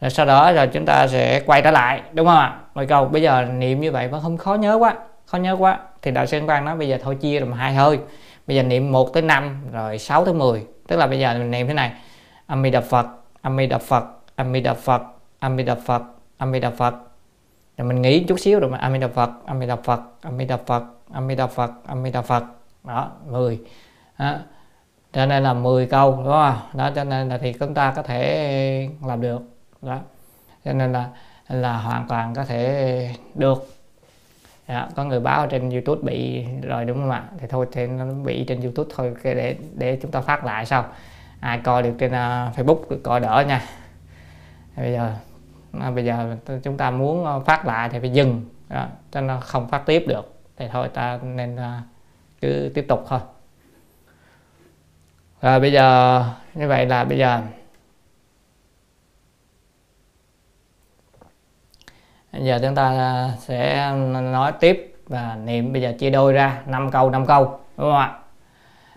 Rồi 0.00 0.10
sau 0.10 0.26
đó 0.26 0.52
rồi 0.52 0.66
chúng 0.66 0.86
ta 0.86 1.06
sẽ 1.06 1.40
quay 1.46 1.62
trở 1.62 1.70
lại 1.70 2.02
đúng 2.12 2.26
không 2.26 2.36
ạ? 2.36 2.58
Rồi 2.74 2.86
câu 2.86 3.04
bây 3.04 3.22
giờ 3.22 3.44
niệm 3.44 3.80
như 3.80 3.92
vậy 3.92 4.08
vẫn 4.08 4.22
không 4.22 4.36
khó 4.36 4.54
nhớ 4.54 4.74
quá 4.74 4.96
khó 5.26 5.38
nhớ 5.38 5.56
quá 5.58 5.78
thì 6.02 6.10
đạo 6.10 6.26
sư 6.26 6.40
quang 6.46 6.64
nói 6.64 6.76
bây 6.76 6.88
giờ 6.88 6.98
thôi 7.02 7.14
chia 7.14 7.40
làm 7.40 7.52
hai 7.52 7.74
hơi 7.74 7.98
bây 8.46 8.56
giờ 8.56 8.62
niệm 8.62 8.92
1 8.92 9.12
tới 9.12 9.22
5 9.22 9.66
rồi 9.72 9.98
6 9.98 10.24
tới 10.24 10.34
10 10.34 10.66
tức 10.88 10.96
là 10.96 11.06
bây 11.06 11.18
giờ 11.18 11.38
mình 11.38 11.50
niệm 11.50 11.66
thế 11.66 11.74
này 11.74 11.92
Amida 12.46 12.80
Phật 12.80 13.06
Amida 13.42 13.78
Phật 13.78 14.04
Amida 14.36 14.74
Phật 14.74 15.02
Amida 15.38 15.74
Phật 15.74 16.02
Amida 16.38 16.70
Phật 16.70 16.94
rồi 17.76 17.88
mình 17.88 18.02
nghĩ 18.02 18.24
chút 18.24 18.40
xíu 18.40 18.60
rồi 18.60 18.70
mà 18.70 18.78
Amida 18.78 19.08
Phật 19.08 19.30
Amida 19.46 19.76
Phật 19.76 20.00
Amida 20.22 20.56
Phật 20.56 20.82
Amida 21.12 21.46
Phật 21.46 21.70
Amida 21.86 22.22
Phật 22.22 22.44
đó 22.84 23.10
10 23.26 23.60
đó. 24.18 24.34
cho 25.12 25.26
nên 25.26 25.42
là 25.42 25.54
10 25.54 25.86
câu 25.86 26.12
đúng 26.16 26.32
không 26.32 26.56
đó 26.74 26.90
cho 26.94 27.04
nên 27.04 27.28
là 27.28 27.38
thì 27.38 27.52
chúng 27.52 27.74
ta 27.74 27.92
có 27.96 28.02
thể 28.02 28.88
làm 29.06 29.20
được 29.20 29.42
đó 29.82 29.98
cho 30.64 30.72
nên 30.72 30.92
là 30.92 31.08
là 31.52 31.76
hoàn 31.76 32.08
toàn 32.08 32.34
có 32.34 32.44
thể 32.44 33.14
được. 33.34 33.66
Đó, 34.68 34.88
có 34.96 35.04
người 35.04 35.20
báo 35.20 35.46
trên 35.46 35.70
youtube 35.70 36.02
bị 36.02 36.44
rồi 36.62 36.84
đúng 36.84 36.98
không 36.98 37.10
ạ? 37.10 37.24
Thì 37.38 37.46
thôi 37.46 37.66
thì 37.72 37.86
nó 37.86 38.04
bị 38.04 38.44
trên 38.44 38.60
youtube 38.62 38.90
thôi 38.96 39.14
để 39.24 39.56
để 39.74 39.98
chúng 40.02 40.10
ta 40.10 40.20
phát 40.20 40.44
lại 40.44 40.66
sau. 40.66 40.84
Ai 41.40 41.58
coi 41.58 41.82
được 41.82 41.94
trên 41.98 42.10
uh, 42.10 42.56
facebook 42.56 42.98
coi 43.02 43.20
đỡ 43.20 43.44
nha. 43.48 43.62
Bây 44.76 44.92
giờ 44.92 45.14
à, 45.80 45.90
bây 45.90 46.04
giờ 46.04 46.36
chúng 46.62 46.76
ta 46.76 46.90
muốn 46.90 47.26
à, 47.26 47.32
phát 47.46 47.66
lại 47.66 47.88
thì 47.88 47.98
phải 47.98 48.10
dừng. 48.10 48.44
Đó, 48.68 48.86
cho 49.12 49.20
nó 49.20 49.40
không 49.40 49.68
phát 49.68 49.86
tiếp 49.86 50.04
được. 50.08 50.34
Thì 50.56 50.66
thôi 50.72 50.88
ta 50.94 51.18
nên 51.22 51.56
uh, 51.56 51.60
cứ 52.40 52.70
tiếp 52.74 52.84
tục 52.88 53.04
thôi. 53.08 53.20
Rồi 55.42 55.60
bây 55.60 55.72
giờ 55.72 56.24
như 56.54 56.68
vậy 56.68 56.86
là 56.86 57.04
bây 57.04 57.18
giờ 57.18 57.40
bây 62.32 62.44
giờ 62.44 62.58
chúng 62.62 62.74
ta 62.74 62.88
à, 62.88 63.32
sẽ 63.38 63.92
nói 64.22 64.52
tiếp 64.60 64.94
và 65.06 65.36
niệm. 65.44 65.72
Bây 65.72 65.82
giờ 65.82 65.92
chia 65.98 66.10
đôi 66.10 66.32
ra 66.32 66.62
5 66.66 66.90
câu 66.90 67.10
5 67.10 67.26
câu 67.26 67.44
đúng 67.76 67.90
không 67.90 67.96
ạ? 67.96 68.18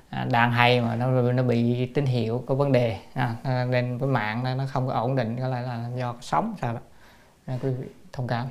À, 0.09 0.25
đàn 0.31 0.51
hay 0.51 0.81
mà 0.81 0.95
nó 0.95 1.07
nó 1.07 1.43
bị 1.43 1.85
tín 1.85 2.05
hiệu 2.05 2.43
có 2.47 2.55
vấn 2.55 2.71
đề. 2.71 2.97
À, 3.13 3.35
nên 3.69 3.99
cái 3.99 4.09
mạng 4.09 4.57
nó 4.57 4.63
không 4.71 4.87
có 4.87 4.93
ổn 4.93 5.15
định 5.15 5.37
có 5.41 5.47
lẽ 5.47 5.61
là 5.61 5.85
do 5.95 6.15
sóng 6.21 6.55
sao 6.61 6.73
đó. 6.73 6.79
Nên 7.47 7.59
quý 7.59 7.69
vị 7.69 7.87
thông 8.13 8.27
cảm. 8.27 8.45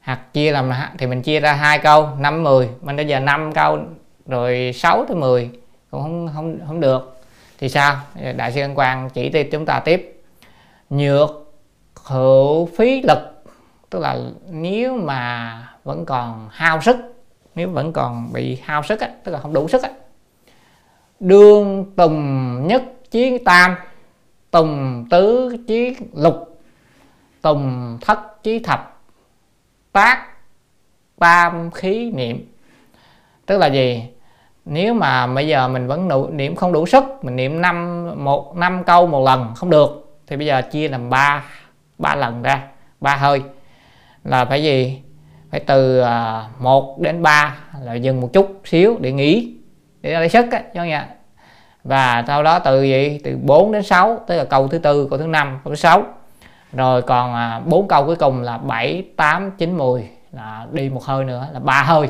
Hạt 0.00 0.32
chia 0.32 0.52
làm 0.52 0.70
thì 0.98 1.06
mình 1.06 1.22
chia 1.22 1.40
ra 1.40 1.52
hai 1.52 1.78
câu 1.78 2.08
5 2.18 2.42
10 2.42 2.68
mình 2.80 2.96
bây 2.96 3.06
giờ 3.06 3.20
5 3.20 3.52
câu 3.52 3.78
rồi 4.26 4.72
6 4.74 5.04
tới 5.08 5.16
10 5.16 5.50
cũng 5.90 6.02
không 6.02 6.30
không 6.34 6.58
không 6.66 6.80
được. 6.80 7.20
Thì 7.58 7.68
sao? 7.68 7.96
Đại 8.36 8.52
sư 8.52 8.60
Ân 8.60 8.74
Quang 8.74 9.10
chỉ 9.10 9.30
tiếp 9.30 9.48
chúng 9.52 9.66
ta 9.66 9.80
tiếp. 9.80 10.22
Nhược 10.90 11.39
hữu 12.10 12.66
phí 12.66 13.02
lực 13.02 13.18
tức 13.90 13.98
là 13.98 14.18
nếu 14.50 14.96
mà 14.96 15.62
vẫn 15.84 16.04
còn 16.06 16.48
hao 16.52 16.80
sức 16.80 16.96
nếu 17.54 17.68
vẫn 17.68 17.92
còn 17.92 18.32
bị 18.32 18.58
hao 18.64 18.82
sức 18.82 19.00
á, 19.00 19.08
tức 19.24 19.32
là 19.32 19.38
không 19.38 19.52
đủ 19.52 19.68
sức 19.68 19.82
á. 19.82 19.90
đương 21.20 21.92
tùng 21.96 22.66
nhất 22.66 22.82
chiến 23.10 23.44
tam 23.44 23.74
tùng 24.50 25.06
tứ 25.10 25.56
chiến 25.66 25.94
lục 26.14 26.60
tùng 27.42 27.98
thất 28.00 28.42
chí 28.42 28.58
thập 28.58 29.00
tác 29.92 30.26
tam 31.18 31.70
khí 31.70 32.10
niệm 32.14 32.52
tức 33.46 33.58
là 33.58 33.66
gì 33.66 34.02
nếu 34.64 34.94
mà 34.94 35.26
bây 35.26 35.48
giờ 35.48 35.68
mình 35.68 35.86
vẫn 35.86 36.08
niệm 36.32 36.56
không 36.56 36.72
đủ 36.72 36.86
sức 36.86 37.04
mình 37.22 37.36
niệm 37.36 37.60
năm 37.60 38.06
một 38.24 38.56
năm 38.56 38.84
câu 38.84 39.06
một 39.06 39.24
lần 39.24 39.52
không 39.56 39.70
được 39.70 40.18
thì 40.26 40.36
bây 40.36 40.46
giờ 40.46 40.62
chia 40.62 40.88
làm 40.88 41.10
ba 41.10 41.44
ba 42.00 42.14
lần 42.14 42.42
ra 42.42 42.68
ba 43.00 43.16
hơi. 43.16 43.42
Là 44.24 44.44
phải 44.44 44.62
gì? 44.62 45.02
Phải 45.50 45.60
từ 45.60 46.00
à, 46.00 46.44
1 46.58 47.00
đến 47.00 47.22
3 47.22 47.56
là 47.82 47.94
dừng 47.94 48.20
một 48.20 48.30
chút 48.32 48.60
xíu 48.64 48.96
để 49.00 49.12
nghỉ 49.12 49.54
để 50.00 50.12
lấy 50.12 50.28
sức 50.28 50.52
á 50.52 50.62
cho 50.74 50.84
nha 50.84 51.08
và 51.84 52.24
sau 52.26 52.42
đó 52.42 52.58
từ 52.58 52.82
gì? 52.82 53.20
Từ 53.24 53.38
4 53.42 53.72
đến 53.72 53.82
6 53.82 54.20
tức 54.26 54.36
là 54.36 54.44
câu 54.44 54.68
thứ 54.68 54.78
tư 54.78 55.06
câu 55.10 55.18
thứ 55.18 55.26
năm 55.26 55.58
câu 55.64 55.70
thứ 55.70 55.76
sáu. 55.76 56.04
Rồi 56.72 57.02
còn 57.02 57.34
à, 57.34 57.60
4 57.64 57.88
câu 57.88 58.06
cuối 58.06 58.16
cùng 58.16 58.42
là 58.42 58.58
7 58.58 59.04
8 59.16 59.50
9 59.50 59.78
10 59.78 60.08
là 60.32 60.66
đi 60.72 60.88
một 60.88 61.04
hơi 61.04 61.24
nữa 61.24 61.48
là 61.52 61.60
ba 61.60 61.82
hơi. 61.82 62.08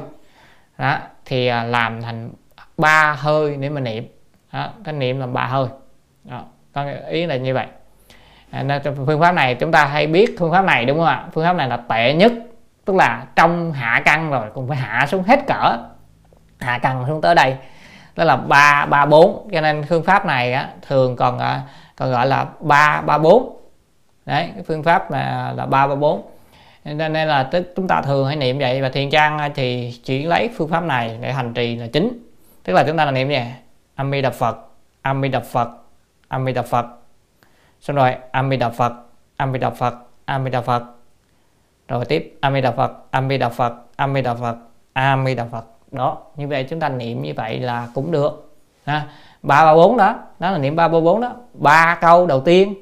Đó 0.78 0.98
thì 1.24 1.46
à, 1.46 1.64
làm 1.64 2.02
thành 2.02 2.30
ba 2.78 3.12
hơi 3.18 3.56
để 3.56 3.68
mà 3.68 3.80
niệm. 3.80 4.08
Đó, 4.52 4.70
cái 4.84 4.94
niệm 4.94 5.20
là 5.20 5.26
ba 5.26 5.46
hơi. 5.46 5.66
Đó, 6.24 6.44
ý 7.08 7.26
là 7.26 7.36
như 7.36 7.54
vậy. 7.54 7.66
À, 8.50 8.80
phương 9.06 9.20
pháp 9.20 9.32
này 9.32 9.54
chúng 9.54 9.72
ta 9.72 9.84
hay 9.84 10.06
biết 10.06 10.36
phương 10.38 10.50
pháp 10.50 10.64
này 10.64 10.84
đúng 10.84 10.98
không 10.98 11.06
ạ? 11.06 11.24
Phương 11.32 11.44
pháp 11.44 11.56
này 11.56 11.68
là 11.68 11.76
tệ 11.76 12.14
nhất 12.14 12.32
tức 12.84 12.96
là 12.96 13.24
trong 13.36 13.72
hạ 13.72 14.02
căng 14.04 14.30
rồi 14.30 14.46
cũng 14.54 14.68
phải 14.68 14.76
hạ 14.76 15.06
xuống 15.06 15.22
hết 15.22 15.46
cỡ. 15.46 15.76
Hạ 16.60 16.78
căng 16.78 17.04
xuống 17.08 17.20
tới 17.20 17.34
đây 17.34 17.56
đó 18.16 18.24
là 18.24 18.36
ba 18.36 18.86
ba 18.86 19.06
bốn. 19.06 19.48
Cho 19.52 19.60
nên 19.60 19.82
phương 19.88 20.02
pháp 20.02 20.26
này 20.26 20.52
á, 20.52 20.68
thường 20.88 21.16
còn 21.16 21.38
à, 21.38 21.62
còn 21.96 22.10
gọi 22.10 22.26
là 22.26 22.46
ba 22.60 23.02
ba 23.06 23.18
bốn. 23.18 23.56
Đấy 24.26 24.50
cái 24.54 24.64
phương 24.66 24.82
pháp 24.82 25.10
là 25.10 25.52
là 25.56 25.66
ba 25.66 25.86
ba 25.86 25.94
bốn. 25.94 26.22
Nên 26.84 27.12
là 27.12 27.42
tức 27.42 27.72
chúng 27.76 27.88
ta 27.88 28.02
thường 28.02 28.26
hay 28.26 28.36
niệm 28.36 28.58
vậy. 28.58 28.82
Và 28.82 28.88
thiền 28.88 29.10
trang 29.10 29.38
à, 29.38 29.50
thì 29.54 29.94
chỉ 30.04 30.22
lấy 30.22 30.50
phương 30.56 30.68
pháp 30.68 30.84
này 30.84 31.18
để 31.20 31.32
hành 31.32 31.54
trì 31.54 31.76
là 31.76 31.86
chính. 31.86 32.24
Tức 32.64 32.72
là 32.72 32.84
chúng 32.86 32.96
ta 32.96 33.04
là 33.04 33.10
niệm 33.10 33.28
gì? 33.28 33.42
ami 33.94 34.22
đà 34.22 34.30
phật 34.30 34.58
ami 35.02 35.28
đà 35.28 35.40
phật 35.40 35.68
ami 36.28 36.52
đà 36.52 36.62
phật 36.62 36.86
xong 37.80 37.96
rồi 37.96 38.16
ami 38.32 38.56
đà 38.56 38.68
phật 38.68 38.92
ami 39.36 39.58
đà 39.58 39.70
phật 39.70 39.94
ami 40.24 40.50
đà 40.50 40.60
phật. 40.60 40.82
Rồi 41.88 42.04
tiếp 42.04 42.38
ami 42.40 42.60
đà 42.60 42.70
phật 42.70 42.92
ami 43.10 43.38
đà 43.38 43.48
phật 43.48 43.72
ami 43.96 44.22
đà 44.22 44.34
phật 44.34 44.56
ami 44.92 45.34
đà 45.34 45.44
phật. 45.44 45.64
Đó, 45.90 46.18
như 46.36 46.48
vậy 46.48 46.66
chúng 46.70 46.80
ta 46.80 46.88
niệm 46.88 47.22
như 47.22 47.32
vậy 47.36 47.60
là 47.60 47.88
cũng 47.94 48.10
được. 48.10 48.56
Ha, 48.84 49.06
ba 49.42 49.64
ba 49.64 49.74
bốn 49.74 49.96
đó 49.96 50.14
đó 50.38 50.50
là 50.50 50.58
niệm 50.58 50.76
ba 50.76 50.88
ba 50.88 51.00
bốn 51.00 51.20
đó. 51.20 51.32
Ba 51.54 51.98
câu 52.00 52.26
đầu 52.26 52.40
tiên, 52.40 52.74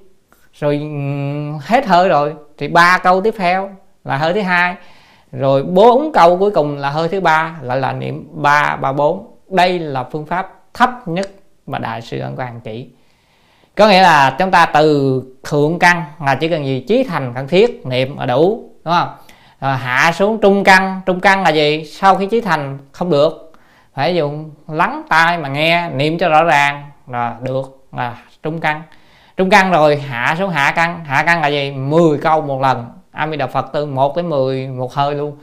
rồi 0.52 0.90
hết 1.62 1.86
hơi 1.86 2.08
rồi, 2.08 2.34
thì 2.58 2.68
ba 2.68 2.98
câu 2.98 3.20
tiếp 3.20 3.34
theo 3.38 3.70
là 4.04 4.16
hơi 4.16 4.34
thứ 4.34 4.40
hai. 4.40 4.76
Rồi 5.32 5.62
bốn 5.62 6.12
câu 6.12 6.38
cuối 6.38 6.50
cùng 6.50 6.76
là 6.76 6.90
hơi 6.90 7.08
thứ 7.08 7.20
ba 7.20 7.58
gọi 7.62 7.80
là 7.80 7.92
niệm 7.92 8.28
ba 8.30 8.76
ba 8.76 8.92
bốn. 8.92 9.36
Đây 9.48 9.78
là 9.78 10.04
phương 10.04 10.26
pháp 10.26 10.54
thấp 10.74 11.08
nhất 11.08 11.30
mà 11.66 11.78
đại 11.78 12.02
sư 12.02 12.18
ân 12.18 12.36
quang 12.36 12.60
chỉ 12.60 12.90
có 13.78 13.88
nghĩa 13.88 14.02
là 14.02 14.36
chúng 14.38 14.50
ta 14.50 14.66
từ 14.66 15.22
thượng 15.44 15.78
căn 15.78 16.04
là 16.24 16.34
chỉ 16.34 16.48
cần 16.48 16.66
gì? 16.66 16.84
Trí 16.88 17.04
thành 17.04 17.32
cần 17.34 17.48
thiết 17.48 17.86
niệm 17.86 18.18
là 18.18 18.26
đủ 18.26 18.70
đúng 18.84 18.94
không? 18.94 19.08
Rồi 19.60 19.76
hạ 19.76 20.12
xuống 20.12 20.40
trung 20.40 20.64
căn. 20.64 21.00
Trung 21.06 21.20
căn 21.20 21.42
là 21.42 21.50
gì? 21.50 21.84
Sau 21.84 22.16
khi 22.16 22.26
trí 22.26 22.40
thành 22.40 22.78
không 22.92 23.10
được. 23.10 23.52
Phải 23.94 24.14
dùng 24.14 24.50
lắng 24.68 25.02
tai 25.08 25.38
mà 25.38 25.48
nghe 25.48 25.90
niệm 25.90 26.18
cho 26.18 26.28
rõ 26.28 26.44
ràng 26.44 26.90
là 27.06 27.36
được 27.42 27.86
là 27.92 28.16
trung 28.42 28.60
căn. 28.60 28.82
Trung 29.36 29.50
căn 29.50 29.70
rồi 29.70 29.96
hạ 29.96 30.36
xuống 30.38 30.50
hạ 30.50 30.72
căn. 30.76 31.04
Hạ 31.04 31.22
căn 31.22 31.40
là 31.40 31.48
gì? 31.48 31.70
10 31.70 32.18
câu 32.18 32.40
một 32.40 32.60
lần. 32.60 32.86
A 33.12 33.28
di 33.28 33.36
đà 33.36 33.46
phật 33.46 33.66
từ 33.72 33.86
1 33.86 34.14
tới 34.14 34.24
10 34.24 34.66
một 34.66 34.94
hơi 34.94 35.14
luôn. 35.14 35.38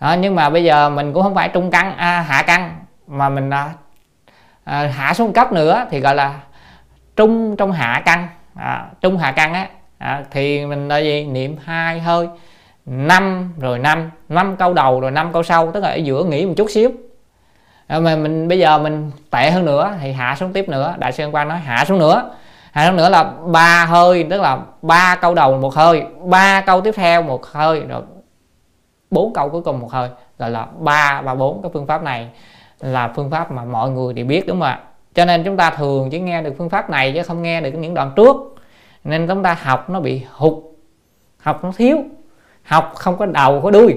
Đó, 0.00 0.16
nhưng 0.20 0.34
mà 0.34 0.50
bây 0.50 0.64
giờ 0.64 0.90
mình 0.90 1.12
cũng 1.12 1.22
không 1.22 1.34
phải 1.34 1.48
trung 1.48 1.70
căn 1.70 1.96
à, 1.96 2.20
hạ 2.28 2.42
căn 2.42 2.76
mà 3.06 3.28
mình 3.28 3.50
à, 3.50 3.70
à, 4.64 4.92
hạ 4.96 5.14
xuống 5.14 5.32
cấp 5.32 5.52
nữa 5.52 5.86
thì 5.90 6.00
gọi 6.00 6.14
là 6.14 6.34
trung 7.18 7.56
trong 7.56 7.72
hạ 7.72 8.02
căn 8.04 8.28
à, 8.54 8.86
trung 9.00 9.18
hạ 9.18 9.32
căn 9.32 9.54
á. 9.54 9.68
À, 9.98 10.24
thì 10.30 10.66
mình 10.66 10.88
là 10.88 10.98
gì? 10.98 11.26
Niệm 11.26 11.56
hai 11.64 12.00
hơi. 12.00 12.28
Năm 12.86 13.54
rồi 13.58 13.78
năm. 13.78 14.10
Năm 14.28 14.56
câu 14.56 14.74
đầu 14.74 15.00
rồi 15.00 15.10
năm 15.10 15.32
câu 15.32 15.42
sau. 15.42 15.70
Tức 15.72 15.80
là 15.80 15.88
ở 15.88 15.94
giữa 15.94 16.24
nghỉ 16.24 16.46
một 16.46 16.54
chút 16.56 16.70
xíu. 16.70 16.90
À, 17.86 17.98
mà 17.98 18.16
mình 18.16 18.48
bây 18.48 18.58
giờ 18.58 18.78
mình 18.78 19.10
tệ 19.30 19.50
hơn 19.50 19.64
nữa 19.64 19.94
thì 20.00 20.12
hạ 20.12 20.36
xuống 20.38 20.52
tiếp 20.52 20.68
nữa. 20.68 20.94
Đại 20.98 21.12
sư 21.12 21.30
quan 21.32 21.48
nói 21.48 21.58
hạ 21.58 21.84
xuống 21.84 21.98
nữa. 21.98 22.30
Hạ 22.72 22.86
xuống 22.86 22.96
nữa 22.96 23.08
là 23.08 23.24
ba 23.46 23.84
hơi 23.84 24.26
tức 24.30 24.40
là 24.40 24.58
ba 24.82 25.16
câu 25.20 25.34
đầu 25.34 25.58
một 25.58 25.74
hơi. 25.74 26.02
Ba 26.24 26.60
câu 26.60 26.80
tiếp 26.80 26.94
theo 26.96 27.22
một 27.22 27.46
hơi 27.46 27.80
rồi 27.80 28.02
bốn 29.10 29.32
câu 29.32 29.48
cuối 29.48 29.62
cùng 29.62 29.80
một 29.80 29.92
hơi. 29.92 30.08
Gọi 30.38 30.50
là 30.50 30.66
ba 30.78 31.22
ba 31.22 31.34
bốn 31.34 31.62
cái 31.62 31.70
phương 31.74 31.86
pháp 31.86 32.02
này 32.02 32.28
là 32.80 33.12
phương 33.16 33.30
pháp 33.30 33.50
mà 33.52 33.64
mọi 33.64 33.90
người 33.90 34.12
đều 34.12 34.26
biết 34.26 34.46
đúng 34.46 34.60
không 34.60 34.68
ạ? 34.68 34.80
Cho 35.14 35.24
nên 35.24 35.44
chúng 35.44 35.56
ta 35.56 35.70
thường 35.70 36.10
chỉ 36.10 36.20
nghe 36.20 36.42
được 36.42 36.54
phương 36.58 36.68
pháp 36.68 36.90
này 36.90 37.12
chứ 37.12 37.22
không 37.22 37.42
nghe 37.42 37.60
được 37.60 37.70
những 37.70 37.94
đoạn 37.94 38.12
trước. 38.16 38.36
Nên 39.04 39.28
chúng 39.28 39.42
ta 39.42 39.58
học 39.62 39.90
nó 39.90 40.00
bị 40.00 40.22
hụt 40.30 40.54
học 41.38 41.64
nó 41.64 41.72
thiếu 41.76 41.98
học 42.62 42.92
không 42.94 43.16
có 43.16 43.26
đầu 43.26 43.60
có 43.60 43.70
đuôi. 43.70 43.94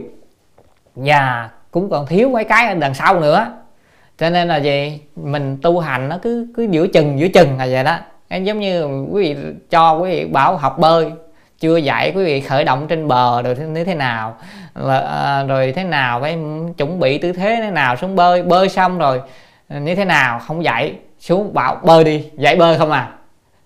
Và 0.96 1.50
cũng 1.72 1.90
còn 1.90 2.06
thiếu 2.06 2.30
mấy 2.30 2.44
cái 2.44 2.68
ở 2.68 2.74
đằng 2.74 2.94
sau 2.94 3.20
nữa. 3.20 3.48
Cho 4.18 4.30
nên 4.30 4.48
là 4.48 4.58
gì 4.58 5.00
mình 5.16 5.58
tu 5.62 5.80
hành 5.80 6.10
nó 6.10 6.18
cứ 6.22 6.48
cứ 6.56 6.68
giữa 6.72 6.88
chừng 6.88 7.20
giữa 7.20 7.28
chừng 7.28 7.58
là 7.58 7.68
vậy 7.72 7.84
đó. 7.84 7.98
Giống 8.30 8.60
như 8.60 9.06
quý 9.12 9.34
vị 9.34 9.42
cho 9.70 9.94
quý 9.94 10.10
vị 10.10 10.26
bảo 10.26 10.58
học 10.58 10.78
bơi 10.80 11.12
chưa 11.62 11.78
dạy 11.78 12.12
quý 12.16 12.24
vị 12.24 12.42
khởi 12.42 12.64
động 12.64 12.88
trên 12.88 13.08
bờ 13.08 13.42
rồi 13.42 13.56
như 13.56 13.84
thế 13.84 13.96
nào 13.96 14.36
à, 15.04 15.44
rồi 15.44 15.74
thế 15.76 15.84
nào 15.84 16.22
phải 16.22 16.38
chuẩn 16.78 17.00
bị 17.00 17.18
tư 17.18 17.32
thế 17.32 17.60
thế 17.62 17.72
nào 17.72 17.96
xuống 17.96 18.16
bơi 18.16 18.44
bơi 18.44 18.70
xong 18.70 18.98
rồi 18.98 19.22
Ờ, 19.72 19.80
như 19.80 19.96
thế 19.96 20.06
nào 20.06 20.40
không 20.40 20.64
dậy 20.64 20.96
xuống 21.20 21.54
bảo 21.54 21.76
bơi 21.84 22.04
đi 22.04 22.30
dậy 22.38 22.56
bơi 22.56 22.78
không 22.78 22.92
à. 22.92 23.12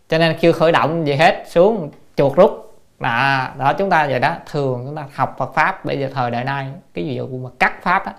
Cho 0.09 0.17
nên 0.17 0.37
chưa 0.41 0.51
khởi 0.51 0.71
động 0.71 1.07
gì 1.07 1.13
hết 1.13 1.43
xuống 1.47 1.91
chuột 2.15 2.35
rút. 2.35 2.75
Là 2.99 3.51
đó 3.57 3.73
chúng 3.73 3.89
ta 3.89 4.07
vậy 4.07 4.19
đó 4.19 4.35
thường 4.51 4.83
chúng 4.85 4.95
ta 4.95 5.05
học 5.13 5.35
Phật 5.37 5.53
pháp 5.53 5.85
bây 5.85 5.99
giờ 5.99 6.09
thời 6.13 6.31
đại 6.31 6.43
nay 6.43 6.67
cái 6.93 7.05
gì 7.05 7.19
mà 7.19 7.49
cắt 7.59 7.83
pháp 7.83 8.05
đó, 8.05 8.11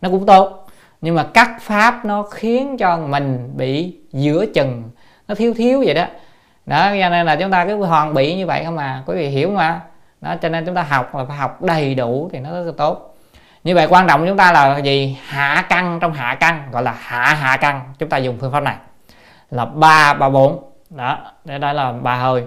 nó 0.00 0.08
cũng 0.08 0.26
tốt. 0.26 0.66
Nhưng 1.00 1.14
mà 1.14 1.26
cắt 1.34 1.56
pháp 1.60 2.04
nó 2.04 2.22
khiến 2.22 2.76
cho 2.78 2.96
mình 2.96 3.50
bị 3.56 3.96
giữa 4.12 4.46
chừng 4.54 4.90
nó 5.28 5.34
thiếu 5.34 5.54
thiếu 5.54 5.82
vậy 5.84 5.94
đó. 5.94 6.06
Đó 6.66 6.90
cho 7.00 7.08
nên 7.08 7.26
là 7.26 7.36
chúng 7.36 7.50
ta 7.50 7.64
cứ 7.66 7.76
hoàn 7.76 8.14
bị 8.14 8.36
như 8.36 8.46
vậy 8.46 8.64
không 8.64 8.78
à 8.78 9.02
quý 9.06 9.16
vị 9.16 9.28
hiểu 9.28 9.50
mà 9.50 9.80
đó 10.20 10.34
cho 10.42 10.48
nên 10.48 10.66
chúng 10.66 10.74
ta 10.74 10.82
học 10.82 11.14
là 11.14 11.24
phải 11.24 11.36
học 11.36 11.62
đầy 11.62 11.94
đủ 11.94 12.30
thì 12.32 12.38
nó 12.38 12.50
rất 12.50 12.62
là 12.62 12.72
tốt 12.76 13.13
như 13.64 13.74
vậy 13.74 13.86
quan 13.90 14.06
trọng 14.06 14.26
chúng 14.28 14.36
ta 14.36 14.52
là 14.52 14.78
gì? 14.78 15.18
Hạ 15.26 15.64
căn 15.68 15.98
trong 16.00 16.12
hạ 16.12 16.36
căn 16.40 16.68
gọi 16.72 16.82
là 16.82 16.94
hạ 17.00 17.24
hạ 17.40 17.56
căn. 17.56 17.80
Chúng 17.98 18.08
ta 18.08 18.16
dùng 18.16 18.38
phương 18.40 18.52
pháp 18.52 18.60
này. 18.60 18.76
Là 19.50 19.64
ba 19.64 20.14
ba 20.14 20.28
bốn. 20.28 20.70
Đó 20.90 21.18
đây 21.44 21.58
đó 21.58 21.72
là 21.72 21.92
ba 21.92 22.16
hơi 22.16 22.44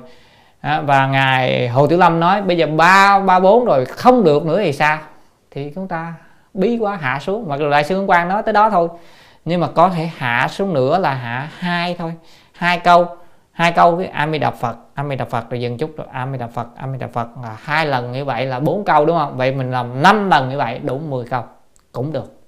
đó, 0.64 0.82
và 0.82 1.08
ngài 1.08 1.68
hồ 1.68 1.88
tiểu 1.88 1.98
lâm 1.98 2.20
nói 2.20 2.42
bây 2.42 2.58
giờ 2.58 2.68
ba 2.68 3.20
ba 3.20 3.40
bốn 3.40 3.66
rồi 3.66 3.86
không 3.86 4.24
được 4.24 4.46
nữa 4.46 4.60
thì 4.60 4.74
sao? 4.74 4.98
Thì 5.52 5.72
chúng 5.76 5.88
ta 5.88 6.14
bí 6.54 6.78
quá 6.78 6.98
hạ 7.02 7.20
xuống. 7.20 7.50
Mặc 7.50 7.60
dù 7.60 7.70
đại 7.70 7.84
sư 7.84 8.04
quang 8.08 8.30
nói 8.30 8.44
tới 8.44 8.54
đó 8.54 8.70
thôi 8.70 8.88
nhưng 9.46 9.62
mà 9.62 9.68
có 9.76 9.90
thể 9.90 10.10
hạ 10.18 10.48
xuống 10.52 10.74
nữa 10.74 11.00
là 11.00 11.14
hạ 11.14 11.48
hai 11.60 11.96
thôi. 12.00 12.14
Hai 12.54 12.80
câu 12.80 13.18
hai 13.52 13.72
câu 13.72 13.98
cái 13.98 14.08
ami 14.08 14.38
đọc 14.38 14.56
phật 14.60 14.76
a 14.98 15.04
di 15.10 15.16
đà 15.16 15.26
phật 15.26 15.50
rồi 15.50 15.62
dừng 15.62 15.78
chút 15.78 15.98
rồi. 15.98 16.08
A 16.12 16.28
di 16.32 16.38
đà 16.38 16.48
phật 16.48 16.68
a 16.76 16.88
di 16.92 16.98
đà 16.98 17.08
phật 17.08 17.28
là 17.44 17.58
hai 17.60 17.86
lần 17.86 18.12
như 18.12 18.26
vậy 18.26 18.46
là 18.46 18.60
bốn 18.60 18.86
câu 18.86 19.06
đúng 19.06 19.18
không? 19.18 19.38
Vậy 19.38 19.52
mình 19.52 19.72
làm 19.72 20.02
năm 20.02 20.30
lần 20.30 20.50
như 20.50 20.58
vậy 20.58 20.80
đủ 20.80 20.98
10 20.98 21.26
câu 21.26 21.44
cũng 21.92 22.12
được. 22.12 22.40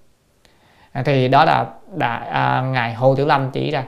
À, 0.91 1.03
thì 1.05 1.27
đó 1.27 1.45
là 1.45 1.65
đã, 1.95 2.15
à, 2.15 2.61
ngài 2.61 2.93
hồ 2.93 3.15
tiểu 3.15 3.25
lâm 3.25 3.51
chỉ 3.51 3.71
ra. 3.71 3.83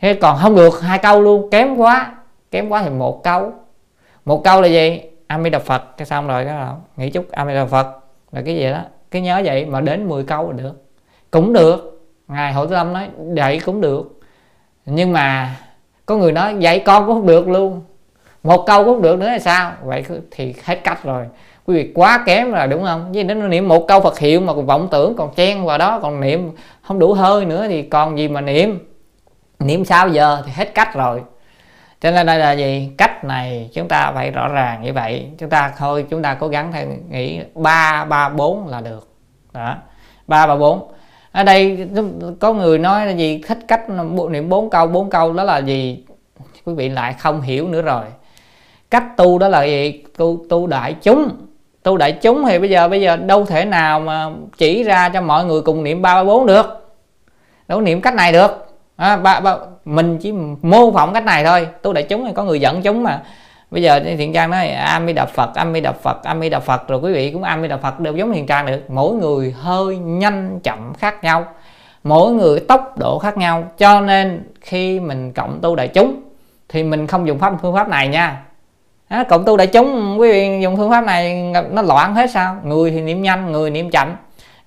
Thế 0.00 0.14
còn 0.14 0.38
không 0.38 0.56
được 0.56 0.80
hai 0.80 0.98
câu 0.98 1.20
luôn 1.20 1.50
kém 1.50 1.76
quá 1.76 2.14
kém 2.50 2.68
quá 2.68 2.82
thì 2.82 2.90
một 2.90 3.24
câu. 3.24 3.52
Một 4.24 4.44
câu 4.44 4.60
là 4.60 4.68
gì? 4.68 5.00
A 5.26 5.40
di 5.40 5.50
đà 5.50 5.58
phật. 5.58 5.96
Cái 5.96 6.06
xong 6.06 6.26
rồi 6.26 6.44
cái 6.44 6.54
là 6.54 6.74
nghĩ 6.96 7.10
chút 7.10 7.30
a 7.30 7.46
di 7.46 7.54
đà 7.54 7.66
phật 7.66 7.86
là 8.32 8.42
cái 8.44 8.56
gì 8.56 8.70
đó. 8.70 8.80
Cái 9.10 9.22
nhớ 9.22 9.42
vậy 9.44 9.66
mà 9.66 9.80
đến 9.80 10.08
10 10.08 10.24
câu 10.24 10.50
là 10.50 10.56
được. 10.56 10.84
Cũng 11.30 11.52
được. 11.52 12.06
Ngài 12.28 12.52
hồ 12.52 12.66
tiểu 12.66 12.74
lâm 12.74 12.92
nói 12.92 13.08
vậy 13.16 13.60
cũng 13.64 13.80
được. 13.80 14.20
Nhưng 14.86 15.12
mà 15.12 15.56
có 16.06 16.16
người 16.16 16.32
nói 16.32 16.56
dạy 16.58 16.78
con 16.78 17.06
cũng 17.06 17.14
không 17.14 17.26
được 17.26 17.48
luôn 17.48 17.82
một 18.42 18.64
câu 18.66 18.84
cũng 18.84 19.02
được 19.02 19.18
nữa 19.18 19.26
là 19.26 19.38
sao? 19.38 19.72
Vậy 19.82 20.04
thì 20.30 20.54
hết 20.64 20.84
cách 20.84 21.04
rồi. 21.04 21.26
Quý 21.66 21.74
vị 21.74 21.92
quá 21.94 22.22
kém 22.26 22.52
rồi 22.52 22.66
đúng 22.66 22.84
không? 22.84 23.12
Vì 23.12 23.22
nó 23.22 23.34
niệm 23.34 23.68
một 23.68 23.84
câu 23.88 24.00
Phật 24.00 24.18
hiệu 24.18 24.40
mà 24.40 24.54
còn 24.54 24.66
vọng 24.66 24.88
tưởng, 24.90 25.14
còn 25.16 25.34
chen 25.34 25.64
vào 25.64 25.78
đó, 25.78 25.98
còn 26.02 26.20
niệm 26.20 26.50
không 26.82 26.98
đủ 26.98 27.12
hơi 27.12 27.44
nữa 27.44 27.66
thì 27.68 27.82
còn 27.82 28.18
gì 28.18 28.28
mà 28.28 28.40
niệm? 28.40 28.78
Niệm 29.58 29.84
sao 29.84 30.08
giờ 30.08 30.42
thì 30.46 30.52
hết 30.54 30.74
cách 30.74 30.94
rồi. 30.94 31.22
Cho 32.00 32.10
nên 32.10 32.26
đây 32.26 32.38
là 32.38 32.52
gì? 32.52 32.90
Cách 32.98 33.24
này 33.24 33.70
chúng 33.74 33.88
ta 33.88 34.12
phải 34.14 34.30
rõ 34.30 34.48
ràng 34.48 34.82
như 34.82 34.92
vậy. 34.92 35.28
Chúng 35.38 35.50
ta 35.50 35.72
thôi, 35.78 36.06
chúng 36.10 36.22
ta 36.22 36.34
cố 36.34 36.48
gắng 36.48 36.72
theo 36.72 36.86
nghĩ 37.10 37.40
ba 37.54 38.04
ba, 38.04 38.28
bốn 38.28 38.68
là 38.68 38.80
được. 38.80 39.08
Đó. 39.52 39.74
Ba 40.26 40.46
ba 40.46 40.56
bốn. 40.56 40.92
Ở 41.32 41.42
đây 41.42 41.88
có 42.40 42.52
người 42.52 42.78
nói 42.78 43.06
là 43.06 43.12
gì? 43.12 43.42
Thích 43.46 43.58
cách 43.68 43.82
niệm 44.30 44.48
bốn 44.48 44.70
câu 44.70 44.86
bốn 44.86 45.10
câu 45.10 45.32
đó 45.32 45.44
là 45.44 45.58
gì? 45.58 46.04
Quý 46.64 46.74
vị 46.74 46.88
lại 46.88 47.14
không 47.18 47.40
hiểu 47.40 47.68
nữa 47.68 47.82
rồi 47.82 48.04
cách 48.90 49.16
tu 49.16 49.38
đó 49.38 49.48
là 49.48 49.64
gì? 49.64 50.04
Tu 50.16 50.44
tu 50.48 50.66
đại 50.66 50.94
chúng. 51.02 51.28
Tu 51.82 51.96
đại 51.96 52.12
chúng 52.12 52.44
thì 52.44 52.58
bây 52.58 52.70
giờ 52.70 52.88
bây 52.88 53.00
giờ 53.00 53.16
đâu 53.16 53.44
thể 53.44 53.64
nào 53.64 54.00
mà 54.00 54.30
chỉ 54.56 54.82
ra 54.82 55.08
cho 55.08 55.20
mọi 55.20 55.44
người 55.44 55.62
cùng 55.62 55.84
niệm 55.84 56.02
ba 56.02 56.14
ba 56.14 56.24
bốn 56.24 56.46
được. 56.46 56.86
Đâu 57.68 57.80
niệm 57.80 58.00
cách 58.00 58.14
này 58.14 58.32
được. 58.32 58.66
À, 58.96 59.16
ba, 59.16 59.40
ba, 59.40 59.56
mình 59.84 60.18
chỉ 60.18 60.32
mô 60.62 60.92
phỏng 60.92 61.14
cách 61.14 61.24
này 61.24 61.44
thôi. 61.44 61.68
Tu 61.82 61.92
đại 61.92 62.02
chúng 62.02 62.24
thì 62.26 62.32
có 62.34 62.44
người 62.44 62.60
dẫn 62.60 62.82
chúng 62.82 63.02
mà. 63.02 63.22
Bây 63.70 63.82
giờ 63.82 64.00
thiện 64.18 64.32
trang 64.32 64.50
nói 64.50 64.68
a 64.68 65.02
di 65.06 65.12
đà 65.12 65.24
phật 65.24 65.54
a 65.54 65.66
di 65.74 65.80
đà 65.80 65.92
phật 65.92 66.22
a 66.24 66.36
di 66.40 66.48
đà 66.48 66.60
phật. 66.60 66.88
Rồi 66.88 67.00
quý 67.02 67.12
vị 67.12 67.30
cũng 67.30 67.42
a 67.42 67.58
di 67.62 67.68
đà 67.68 67.76
phật 67.76 68.00
đều 68.00 68.16
giống 68.16 68.32
thiện 68.32 68.46
trang 68.46 68.66
được. 68.66 68.80
Mỗi 68.88 69.14
người 69.14 69.54
hơi 69.60 69.96
nhanh 69.96 70.60
chậm 70.62 70.94
khác 70.94 71.24
nhau. 71.24 71.44
Mỗi 72.04 72.32
người 72.32 72.60
tốc 72.60 72.98
độ 72.98 73.18
khác 73.18 73.36
nhau. 73.36 73.64
Cho 73.78 74.00
nên 74.00 74.42
khi 74.60 75.00
mình 75.00 75.32
cộng 75.32 75.58
tu 75.62 75.76
đại 75.76 75.88
chúng 75.88 76.22
thì 76.68 76.82
mình 76.82 77.06
không 77.06 77.26
dùng 77.26 77.38
pháp 77.38 77.52
phương 77.62 77.74
pháp 77.74 77.88
này 77.88 78.08
nha 78.08 78.42
à, 79.10 79.24
cộng 79.28 79.44
tu 79.44 79.56
đại 79.56 79.66
chúng 79.66 80.20
quý 80.20 80.32
vị 80.32 80.60
dùng 80.62 80.76
phương 80.76 80.90
pháp 80.90 81.04
này 81.04 81.52
nó 81.70 81.82
loạn 81.82 82.14
hết 82.14 82.30
sao? 82.30 82.56
Người 82.64 82.90
thì 82.90 83.00
niệm 83.00 83.22
nhanh 83.22 83.52
người 83.52 83.70
niệm 83.70 83.90
chậm. 83.90 84.16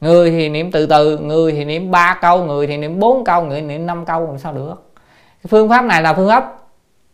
Người 0.02 0.32
thì 0.32 0.50
niệm 0.50 0.72
từ 0.72 0.86
từ 0.86 1.18
người 1.18 1.52
thì 1.52 1.66
niệm 1.66 1.92
ba 1.92 2.18
câu 2.22 2.46
người 2.46 2.68
thì 2.68 2.78
niệm 2.78 3.00
bốn 3.00 3.24
câu 3.24 3.44
người 3.44 3.62
niệm 3.62 3.86
năm 3.86 4.06
câu 4.06 4.26
làm 4.26 4.38
sao 4.38 4.54
được? 4.54 4.92
Phương 5.48 5.70
pháp 5.70 5.86
này 5.86 6.02
là 6.02 6.14
phương 6.14 6.30
pháp 6.30 6.56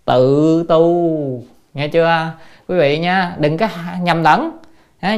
tự 0.05 0.65
tu. 0.69 1.11
Nghe 1.73 1.87
chưa? 1.87 2.31
Quý 2.67 2.77
vị 2.77 2.99
nha 2.99 3.35
đừng 3.37 3.57
có 3.57 3.67
nhầm 4.01 4.23
lẫn. 4.23 4.51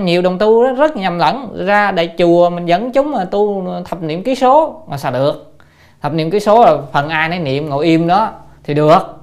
Nhiều 0.01 0.21
đồng 0.21 0.37
tu 0.37 0.63
rất, 0.63 0.77
rất 0.77 0.97
nhầm 0.97 1.19
lẫn. 1.19 1.65
Ra 1.65 1.91
đại 1.91 2.13
chùa 2.17 2.49
mình 2.49 2.65
dẫn 2.65 2.91
chúng 2.91 3.11
mà 3.11 3.25
tu 3.25 3.65
thập 3.85 4.01
niệm 4.01 4.23
ký 4.23 4.35
số 4.35 4.83
mà 4.87 4.97
sao 4.97 5.11
được? 5.11 5.53
Thập 6.01 6.13
niệm 6.13 6.31
ký 6.31 6.39
số 6.39 6.65
là 6.65 6.77
phần 6.91 7.09
ai 7.09 7.29
nấy 7.29 7.39
niệm 7.39 7.69
ngồi 7.69 7.85
im 7.85 8.07
đó 8.07 8.31
thì 8.63 8.73
được 8.73 9.20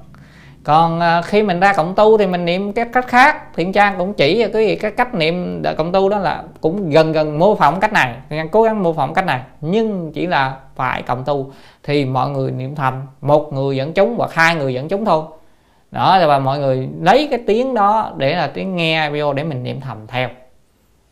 còn 0.69 1.01
à, 1.01 1.23
khi 1.23 1.43
mình 1.43 1.61
ra 1.61 1.73
cộng 1.73 1.95
tu 1.95 2.19
thì 2.19 2.27
mình 2.27 2.45
niệm 2.45 2.73
các 2.73 2.89
cách 2.93 3.07
khác. 3.09 3.55
Thiện 3.55 3.73
trang 3.73 3.95
cũng 3.99 4.15
chỉ 4.15 4.43
cho 4.43 4.59
quý 4.59 4.67
vị 4.67 4.77
cái 4.77 4.91
cách 4.91 5.15
niệm 5.15 5.63
cộng 5.79 5.93
tu 5.93 6.09
đó 6.09 6.19
là 6.19 6.43
cũng 6.61 6.91
gần 6.91 7.13
gần 7.13 7.39
mô 7.39 7.55
phỏng 7.55 7.81
cách 7.81 7.93
này. 7.93 8.15
Thiện 8.31 8.49
cố 8.49 8.63
gắng 8.63 8.83
mô 8.83 8.93
phỏng 8.93 9.15
cách 9.15 9.27
này, 9.27 9.41
nhưng 9.61 10.13
chỉ 10.13 10.27
là 10.27 10.57
phải 10.77 11.03
cộng 11.03 11.25
tu 11.25 11.53
thì 11.85 12.05
mọi 12.05 12.31
người 12.31 12.51
niệm 12.51 12.75
thầm 12.75 13.03
một 13.21 13.53
người 13.53 13.77
dẫn 13.77 13.93
chúng 13.93 14.15
hoặc 14.19 14.35
hai 14.35 14.55
người 14.55 14.75
dẫn 14.75 14.89
chúng 14.89 15.05
thôi. 15.05 15.23
Đó 15.91 16.27
và 16.27 16.39
mọi 16.39 16.59
người 16.59 16.89
lấy 17.01 17.29
cái 17.31 17.41
tiếng 17.47 17.75
đó 17.75 18.13
để 18.17 18.37
là 18.37 18.47
tiếng 18.47 18.77
nghe 18.77 19.11
video 19.11 19.33
để 19.33 19.45
mình 19.45 19.63
niệm 19.63 19.81
thầm 19.81 20.07
theo. 20.09 20.29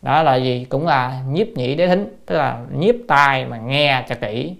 Đó 0.02 0.22
là 0.22 0.36
gì? 0.36 0.66
Cũng 0.68 0.86
là 0.86 1.20
nhiếp 1.28 1.46
nhị 1.48 1.74
đế 1.74 1.86
thính, 1.86 2.16
tức 2.26 2.36
là 2.36 2.58
nhiếp 2.72 2.94
tai 3.08 3.44
mà 3.44 3.56
nghe 3.56 4.04
cho 4.08 4.14
kỹ. 4.20 4.54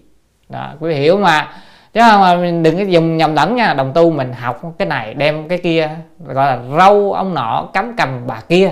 Đó, 0.48 0.73
quý 0.81 0.89
vị 0.89 0.94
hiểu 0.94 1.18
mà 1.18 1.48
chứ 1.97 2.02
không 2.10 2.20
mà 2.20 2.36
mình 2.36 2.62
đừng 2.62 2.77
có 2.77 2.82
dùng 2.82 3.16
nhầm 3.16 3.35
lẫn 3.35 3.56
nha 3.56 3.74
đồng 3.74 3.93
tu 3.93 4.10
mình 4.10 4.32
học 4.32 4.60
cái 4.78 4.89
này 4.89 5.14
đem 5.14 5.48
cái 5.48 5.59
kia 5.59 5.90
gọi 6.27 6.47
là 6.47 6.59
râu 6.78 7.12
ông 7.12 7.35
nọ 7.35 7.68
cắm 7.73 7.94
cầm 7.97 8.27
bà 8.27 8.40
kia. 8.48 8.70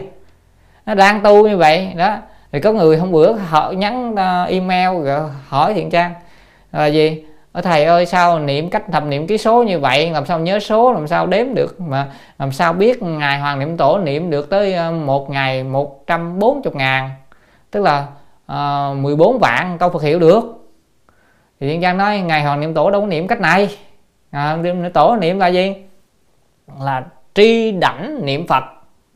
Nó 0.86 0.94
đang 0.94 1.20
tu 1.20 1.48
như 1.48 1.56
vậy 1.56 1.92
đó. 1.96 2.16
Thì 2.52 2.60
có 2.60 2.72
người 2.72 2.96
hôm 2.96 3.12
bữa 3.12 3.32
họ 3.32 3.70
nhắn 3.70 4.16
à, 4.16 4.44
email 4.44 5.04
rồi 5.04 5.20
hỏi 5.48 5.74
thiện 5.74 5.90
trang 5.90 6.14
là 6.72 6.86
gì? 6.86 7.24
Ở 7.52 7.60
thầy 7.60 7.84
ơi 7.84 8.06
sao 8.06 8.38
niệm 8.38 8.70
cách 8.70 8.82
thập 8.92 9.06
niệm 9.06 9.26
ký 9.26 9.38
số 9.38 9.62
như 9.62 9.78
vậy? 9.78 10.10
Làm 10.10 10.26
sao 10.26 10.38
nhớ 10.38 10.58
số 10.58 10.92
làm 10.92 11.06
sao 11.06 11.26
đếm 11.26 11.54
được? 11.54 11.80
Mà 11.80 12.06
làm 12.38 12.52
sao 12.52 12.72
biết 12.72 13.02
ngày 13.02 13.38
hoàng 13.40 13.58
niệm 13.58 13.76
tổ 13.76 13.98
niệm 13.98 14.30
được 14.30 14.50
tới 14.50 14.74
à, 14.74 14.90
một 14.90 15.30
ngày 15.30 15.64
140 15.64 16.72
ngàn? 16.74 17.10
Tức 17.70 17.82
là 17.82 18.06
à, 18.46 18.88
uh, 18.90 18.98
14 18.98 19.38
vạn 19.38 19.76
câu 19.78 19.90
Phật 19.90 20.02
hiểu 20.02 20.18
được 20.18 20.63
thì 21.60 21.68
Thiên 21.68 21.80
Giang 21.80 21.96
nói 21.96 22.20
ngày 22.20 22.42
hoàng 22.42 22.60
niệm 22.60 22.74
tổ 22.74 22.90
đâu 22.90 23.00
có 23.00 23.06
niệm 23.06 23.26
cách 23.26 23.40
này. 23.40 23.78
À, 24.30 24.56
niệm 24.56 24.90
tổ 24.92 25.16
niệm 25.16 25.38
là 25.38 25.48
gì? 25.48 25.74
Là 26.80 27.04
tri 27.34 27.72
đảnh 27.72 28.26
niệm 28.26 28.46
Phật 28.46 28.64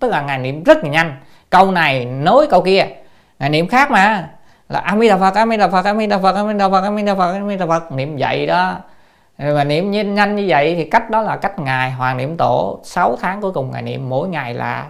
tức 0.00 0.08
là 0.08 0.22
ngài 0.22 0.38
niệm 0.38 0.62
rất 0.62 0.84
là 0.84 0.90
nhanh. 0.90 1.16
Câu 1.50 1.70
này 1.70 2.04
nối 2.04 2.46
câu 2.46 2.62
kia. 2.62 2.86
Ngài 3.38 3.50
niệm 3.50 3.68
khác 3.68 3.90
mà. 3.90 4.30
Là 4.68 4.78
a 4.80 4.96
đà 5.08 5.16
phật 5.18 5.34
a 5.34 5.44
đà 5.44 5.68
phật 5.68 5.84
a 5.84 5.92
đà 5.92 6.18
phật 6.18 6.34
a 6.34 6.52
đà 6.52 6.68
phật 6.68 6.84
a 6.84 7.02
đà 7.02 7.14
phật 7.14 7.34
a 7.34 7.56
đà 7.56 7.66
phật. 7.66 7.92
Niệm 7.92 8.16
vậy 8.16 8.46
đó. 8.46 8.74
Mà 9.38 9.64
niệm 9.64 9.90
nhanh, 9.90 10.14
nhanh 10.14 10.36
như 10.36 10.44
vậy 10.48 10.74
thì 10.74 10.84
cách 10.84 11.10
đó 11.10 11.22
là 11.22 11.36
cách 11.36 11.58
ngài 11.58 11.90
hoàng 11.90 12.16
niệm 12.16 12.36
tổ. 12.36 12.80
6 12.84 13.16
tháng 13.20 13.40
cuối 13.40 13.52
cùng 13.52 13.70
ngài 13.70 13.82
niệm 13.82 14.08
mỗi 14.08 14.28
ngày 14.28 14.54
là 14.54 14.86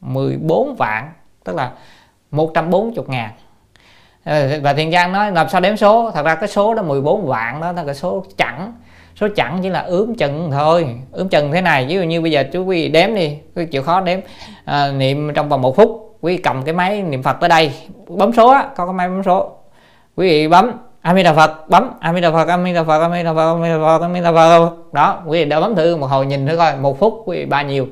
14 0.00 0.74
vạn 0.78 1.12
tức 1.44 1.56
là 1.56 1.70
140 2.30 3.04
ngàn. 3.06 3.30
Ừ, 4.28 4.60
và 4.62 4.72
thiền 4.72 4.92
giang 4.92 5.12
nói 5.12 5.32
làm 5.32 5.48
sao 5.48 5.60
đếm 5.60 5.76
số? 5.76 6.10
Thật 6.14 6.24
ra 6.24 6.34
cái 6.34 6.48
số 6.48 6.74
đó 6.74 6.82
14 6.82 7.26
vạn 7.26 7.60
đó 7.60 7.72
là 7.72 7.84
cái 7.84 7.94
số 7.94 8.24
chẵn. 8.36 8.72
Số 9.16 9.28
chẵn 9.36 9.58
chỉ 9.62 9.68
là 9.68 9.80
ướm 9.80 10.14
chừng 10.14 10.50
thôi 10.52 10.96
ướm 11.12 11.28
chừng 11.28 11.52
thế 11.52 11.60
này. 11.60 11.86
Ví 11.86 11.94
dụ 11.94 12.02
như 12.02 12.20
bây 12.20 12.30
giờ 12.30 12.44
chú 12.52 12.64
quý 12.64 12.82
vị 12.82 12.88
đếm 12.88 13.14
đi 13.14 13.36
quý 13.56 13.66
chịu 13.66 13.82
khó 13.82 14.00
đếm. 14.00 14.20
À, 14.64 14.90
niệm 14.92 15.30
trong 15.34 15.48
vòng 15.48 15.62
một 15.62 15.76
phút 15.76 16.16
quý 16.20 16.36
vị 16.36 16.42
cầm 16.42 16.62
cái 16.62 16.74
máy 16.74 17.02
niệm 17.02 17.22
phật 17.22 17.36
tới 17.40 17.48
đây 17.48 17.72
bấm 18.08 18.32
số 18.32 18.48
á 18.48 18.66
có 18.76 18.86
cái 18.86 18.94
máy 18.94 19.08
bấm 19.08 19.22
số. 19.22 19.52
Quý 20.16 20.28
vị 20.28 20.48
bấm 20.48 20.72
a 21.00 21.14
di 21.14 21.22
đà 21.22 21.32
phật 21.32 21.68
bấm 21.68 21.90
a 22.00 22.14
di 22.14 22.20
đà 22.20 22.30
phật 22.30 22.48
a 22.48 22.58
di 22.64 22.72
đà 22.72 22.84
phật 22.84 23.00
a 23.00 23.10
di 23.16 23.24
đà 23.24 23.34
phật 23.34 23.54
a 23.54 23.62
di 23.62 23.70
đà 23.70 23.78
phật 23.78 24.02
a 24.02 24.08
di 24.14 24.20
đà 24.20 24.32
phật 24.32 24.92
đó 24.92 25.22
quý 25.26 25.38
vị 25.38 25.50
đã 25.50 25.60
bấm 25.60 25.74
thử 25.74 25.96
một 25.96 26.06
hồi 26.06 26.26
nhìn 26.26 26.46
thử 26.46 26.56
coi 26.56 26.76
một 26.76 26.98
phút 26.98 27.22
quý 27.24 27.38
vị 27.38 27.44
bao 27.44 27.64
nhiêu 27.64 27.86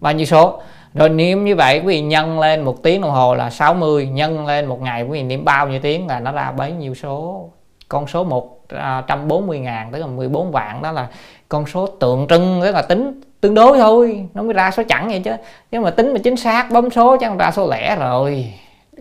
bao 0.00 0.12
nhiêu 0.12 0.26
số 0.26 0.60
rồi 0.96 1.08
niệm 1.08 1.44
như 1.44 1.56
vậy, 1.56 1.78
quý 1.78 1.86
vị 1.86 2.00
nhân 2.00 2.40
lên 2.40 2.62
một 2.62 2.82
tiếng 2.82 3.00
đồng 3.00 3.10
hồ 3.10 3.34
là 3.34 3.50
60 3.50 4.06
nhân 4.06 4.46
lên 4.46 4.66
một 4.66 4.80
ngày 4.80 5.02
quý 5.02 5.18
vị 5.18 5.22
niệm 5.22 5.44
bao 5.44 5.68
nhiêu 5.68 5.80
tiếng 5.82 6.06
là 6.06 6.20
nó 6.20 6.32
ra 6.32 6.52
bấy 6.52 6.72
nhiêu 6.72 6.94
số. 6.94 7.48
Con 7.88 8.06
số 8.06 8.24
140 8.24 9.58
à, 9.58 9.60
ngàn 9.60 9.92
tức 9.92 9.98
là 9.98 10.06
14 10.06 10.52
vạn, 10.52 10.82
đó 10.82 10.92
là 10.92 11.08
con 11.48 11.66
số 11.66 11.86
tượng 11.86 12.26
trưng 12.28 12.60
tức 12.62 12.72
là 12.72 12.82
tính, 12.82 13.20
tương 13.40 13.54
đối 13.54 13.78
thôi, 13.78 14.28
nó 14.34 14.42
mới 14.42 14.52
ra 14.52 14.70
số 14.70 14.82
chẵn 14.88 15.08
vậy 15.08 15.20
chứ. 15.24 15.32
Nhưng 15.70 15.82
mà 15.82 15.90
tính 15.90 16.12
mà 16.12 16.18
chính 16.24 16.36
xác, 16.36 16.70
bấm 16.70 16.90
số 16.90 17.16
chắc 17.20 17.38
ra 17.38 17.50
số 17.50 17.70
lẻ 17.70 17.96
rồi. 17.96 18.52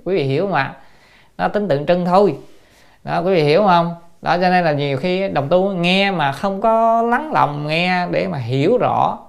Quý 0.06 0.16
vị 0.16 0.24
hiểu 0.24 0.48
mà 0.48 0.74
nó 1.38 1.48
tính 1.48 1.68
tượng 1.68 1.86
trưng 1.86 2.06
thôi. 2.06 2.36
Đó, 3.04 3.22
quý 3.26 3.34
vị 3.34 3.44
hiểu 3.44 3.64
không? 3.68 3.96
Đó, 4.22 4.38
cho 4.42 4.50
nên 4.50 4.66
là 4.66 4.72
nhiều 4.72 4.98
khi 4.98 5.30
đồng 5.30 5.50
tu 5.50 5.70
nghe 5.70 6.12
mà 6.12 6.32
không 6.32 6.62
có 6.62 7.02
lắng 7.02 7.32
lòng 7.34 7.68
nghe 7.68 8.08
để 8.12 8.28
mà 8.28 8.38
hiểu 8.38 8.78
rõ. 8.78 9.20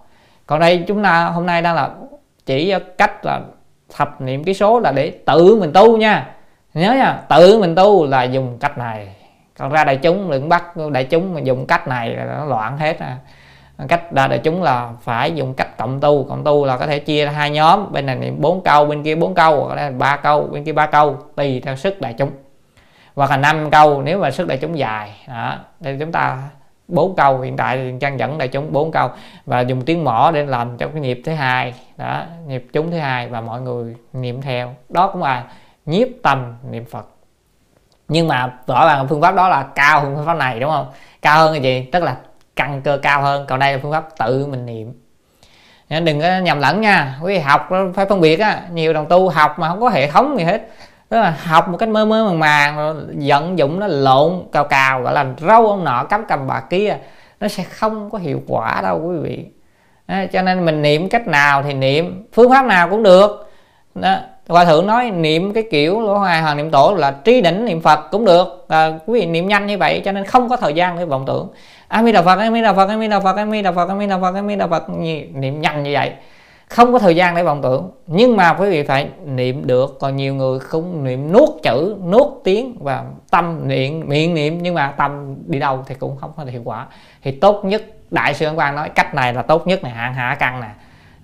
Còn 0.47 0.61
đây, 0.61 0.85
chúng 0.89 1.03
ta 1.03 1.25
hôm 1.25 1.47
nay 1.47 1.63
đang 1.63 1.75
là 1.75 1.91
chỉ 2.47 2.75
cách 2.99 3.25
là 3.25 3.41
thập 3.97 4.21
niệm 4.21 4.45
cái 4.45 4.55
số 4.55 4.81
là 4.81 4.93
để 4.93 5.11
tự 5.27 5.57
mình 5.57 5.73
tu 5.73 5.97
nha. 5.97 6.27
Nhớ 6.75 6.93
nha, 6.93 7.21
tự 7.29 7.59
mình 7.61 7.75
tu 7.75 8.07
là 8.07 8.23
dùng 8.23 8.59
cách 8.61 8.79
này. 8.79 9.09
Còn 9.59 9.71
ra 9.71 9.85
đại 9.85 9.97
chúng 9.97 10.31
đừng 10.31 10.49
bắt 10.49 10.77
đại 10.93 11.05
chúng 11.05 11.35
mà 11.35 11.41
dùng 11.41 11.67
cách 11.67 11.89
này 11.89 12.11
là 12.11 12.25
nó 12.25 12.45
loạn 12.45 12.79
hết 12.79 12.99
à 12.99 13.17
cách 13.89 14.13
đa 14.13 14.27
đại 14.27 14.39
chúng 14.39 14.63
là 14.63 14.91
phải 15.03 15.33
dùng 15.33 15.55
cách 15.55 15.77
cộng 15.79 16.01
tu. 16.01 16.25
Cộng 16.25 16.45
tu 16.45 16.65
là 16.65 16.77
có 16.77 16.87
thể 16.87 16.99
chia 16.99 17.25
ra 17.25 17.31
hai 17.31 17.51
nhóm, 17.51 17.93
bên 17.93 18.07
này 18.07 18.17
niệm 18.17 18.41
bốn 18.41 18.63
câu, 18.65 18.87
bên 18.87 19.03
kia 19.03 19.15
bốn 19.15 19.35
câu, 19.35 19.65
hoặc 19.65 19.75
là 19.75 19.91
ba 19.91 20.17
câu, 20.17 20.43
bên 20.53 20.65
kia 20.65 20.73
ba 20.73 20.87
câu, 20.87 21.17
tùy 21.37 21.61
theo 21.65 21.77
sức 21.77 22.01
đại 22.01 22.15
chúng. 22.19 22.31
Hoặc 23.15 23.31
là 23.31 23.37
năm 23.37 23.71
câu, 23.71 24.03
nếu 24.03 24.19
mà 24.19 24.31
sức 24.31 24.47
đại 24.47 24.59
chúng 24.59 24.79
dài, 24.79 25.13
đó, 25.29 25.55
thì 25.81 25.97
chúng 26.01 26.13
ta 26.13 26.39
bốn 26.89 27.17
câu 27.17 27.41
hiện 27.41 27.57
tại 27.57 27.77
thì 27.77 27.93
trang 28.01 28.19
dẫn 28.19 28.39
đại 28.39 28.49
chúng 28.49 28.73
bốn 28.73 28.91
câu 28.91 29.11
và 29.47 29.61
dùng 29.61 29.83
tiếng 29.83 30.05
mỏ 30.05 30.31
để 30.35 30.45
làm 30.45 30.77
cho 30.77 30.89
cái 30.89 31.01
nhịp 31.01 31.23
thứ 31.25 31.33
hai. 31.33 31.75
Đó, 31.97 32.23
nhịp 32.47 32.67
chúng 32.73 32.91
thứ 32.91 32.99
hai 32.99 33.29
và 33.29 33.41
mọi 33.41 33.61
người 33.61 33.97
niệm 34.13 34.43
theo. 34.43 34.75
Đó 34.89 35.11
cũng 35.13 35.23
là 35.23 35.45
nhiếp 35.87 36.09
tâm 36.23 36.55
niệm 36.71 36.85
phật. 36.85 37.09
Nhưng 38.09 38.29
mà 38.29 38.53
rõ 38.67 38.87
ràng 38.87 39.09
phương 39.09 39.21
pháp 39.21 39.35
đó 39.35 39.49
là 39.49 39.63
cao 39.75 40.01
hơn 40.01 40.17
phương 40.17 40.27
pháp 40.27 40.35
này, 40.35 40.61
đúng 40.61 40.71
không? 40.71 40.87
Cao 41.23 41.39
hơn 41.39 41.53
cái 41.53 41.63
gì? 41.63 41.89
Tức 41.93 42.03
là 42.03 42.17
căn 42.57 42.83
cơ 42.83 42.99
cao 43.03 43.23
hơn. 43.23 43.47
Còn 43.49 43.59
đây 43.59 43.73
là 43.73 43.79
phương 43.83 43.93
pháp 43.93 44.09
tự 44.19 44.47
mình 44.47 44.67
niệm. 44.67 44.93
Nên 45.89 46.05
đừng 46.05 46.21
có 46.21 46.39
nhầm 46.39 46.61
lẫn 46.61 46.81
nha. 46.81 47.19
Quý 47.23 47.35
vị 47.35 47.41
học, 47.41 47.69
phải 47.95 48.07
phân 48.07 48.21
biệt 48.21 48.41
á, 48.41 48.63
nhiều 48.73 48.93
đồng 48.93 49.07
tu 49.09 49.29
học 49.29 49.59
mà 49.59 49.69
không 49.69 49.81
có 49.81 49.89
hệ 49.89 50.11
thống 50.11 50.39
gì 50.39 50.45
hết 50.45 50.69
tức 51.09 51.17
là 51.17 51.37
học 51.45 51.69
một 51.69 51.77
cách 51.79 51.89
mơ 51.89 52.05
mơ 52.05 52.25
màng 52.25 52.39
màng 52.39 53.07
vận 53.21 53.59
dụng 53.59 53.81
nó 53.81 53.87
lộn 53.87 54.33
cào 54.53 54.65
cào 54.65 55.03
gọi 55.03 55.15
là 55.15 55.27
râu 55.41 55.67
ông 55.67 55.85
nọ 55.85 56.05
cắm 56.05 56.25
cầm 56.29 56.47
bà 56.47 56.61
kia 56.61 56.99
nó 57.41 57.49
sẽ 57.49 57.63
không 57.63 58.11
có 58.11 58.19
hiệu 58.19 58.43
quả 58.47 58.81
đâu 58.83 59.03
quý 59.09 59.17
vị. 59.17 59.45
Đó, 60.09 60.17
cho 60.33 60.43
nên 60.43 60.65
mình 60.65 60.83
niệm 60.83 61.09
cách 61.09 61.27
nào 61.27 61.63
thì 61.63 61.75
niệm 61.75 62.25
phương 62.33 62.51
pháp 62.51 62.67
nào 62.67 62.89
cũng 62.89 63.03
được. 63.03 63.51
Đó. 63.95 64.17
hòa 64.49 64.65
thượng 64.65 64.87
nói 64.87 65.11
niệm 65.11 65.53
cái 65.53 65.65
kiểu 65.71 66.01
lỗ 66.01 66.19
hoài 66.19 66.43
hoàng 66.43 66.57
niệm 66.57 66.71
tổ 66.71 66.95
là 66.95 67.11
trí 67.11 67.41
đỉnh 67.41 67.65
niệm 67.65 67.81
phật 67.81 68.01
cũng 68.11 68.25
được. 68.25 68.65
À, 68.69 68.99
quý 69.07 69.21
vị 69.21 69.27
niệm 69.27 69.49
nhanh 69.49 69.67
như 69.67 69.79
vậy 69.79 70.03
cho 70.05 70.13
nên 70.13 70.25
không 70.25 70.49
có 70.49 70.57
thời 70.57 70.75
gian 70.75 70.99
để 70.99 71.05
vọng 71.05 71.25
tưởng. 71.27 71.49
A 71.89 72.03
mi 72.03 72.13
đà 72.13 72.23
phật 72.23 72.39
a 72.39 72.51
mi 72.51 72.63
đà 72.63 72.73
phật 72.73 72.89
a 72.89 72.97
mi 72.97 73.09
đà 73.09 73.21
phật 73.21 73.37
a 73.37 73.45
mi 73.45 73.63
đà 73.63 73.73
phật 73.73 73.89
a 73.89 73.95
mi 73.95 74.07
đà 74.07 74.19
phật 74.19 74.35
a 74.35 74.43
mi 74.43 74.57
đà 74.57 74.67
phật 74.67 74.89
niệm 75.35 75.61
nhanh 75.61 75.83
như 75.83 75.91
vậy 75.93 76.13
không 76.67 76.93
có 76.93 76.99
thời 76.99 77.17
gian 77.17 77.35
để 77.35 77.43
vọng 77.43 77.63
tưởng. 77.63 77.91
Nhưng 78.07 78.37
mà 78.37 78.55
quý 78.55 78.71
vị 78.71 78.83
phải 78.83 79.11
niệm 79.25 79.67
được. 79.67 79.97
Còn 80.01 80.17
nhiều 80.17 80.35
người 80.35 80.59
không 80.59 81.05
niệm 81.05 81.33
nuốt 81.33 81.49
chữ 81.63 81.97
nuốt 82.05 82.27
tiếng 82.45 82.77
và 82.81 83.05
tâm 83.31 83.69
niệm 83.69 84.09
miệng 84.09 84.35
niệm. 84.35 84.59
Nhưng 84.63 84.75
mà 84.75 84.95
tâm 84.97 85.37
đi 85.47 85.59
đâu 85.59 85.85
thì 85.87 85.95
cũng 85.95 86.17
không 86.17 86.33
có 86.37 86.45
hiệu 86.45 86.63
quả. 86.65 86.87
Thì 87.23 87.31
tốt 87.31 87.65
nhất 87.65 87.83
đại 88.11 88.35
sư 88.35 88.47
ấn 88.47 88.57
quang 88.57 88.77
nói 88.77 88.89
cách 88.89 89.15
này 89.15 89.35
là 89.35 89.43
tốt 89.43 89.67
nhất 89.67 89.83
này 89.83 89.93
hạn 89.93 90.15
hạ 90.15 90.37
căn 90.39 90.61
nè. 90.61 90.71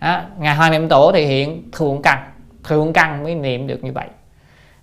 Đó, 0.00 0.20
ngày 0.38 0.56
hoa 0.56 0.70
niệm 0.70 0.88
tổ 0.88 1.12
thì 1.14 1.26
hiện 1.26 1.70
thượng 1.72 2.02
căn. 2.02 2.18
Thượng 2.64 2.92
căn 2.92 3.24
mới 3.24 3.34
niệm 3.34 3.66
được 3.66 3.84
như 3.84 3.92
vậy. 3.92 4.06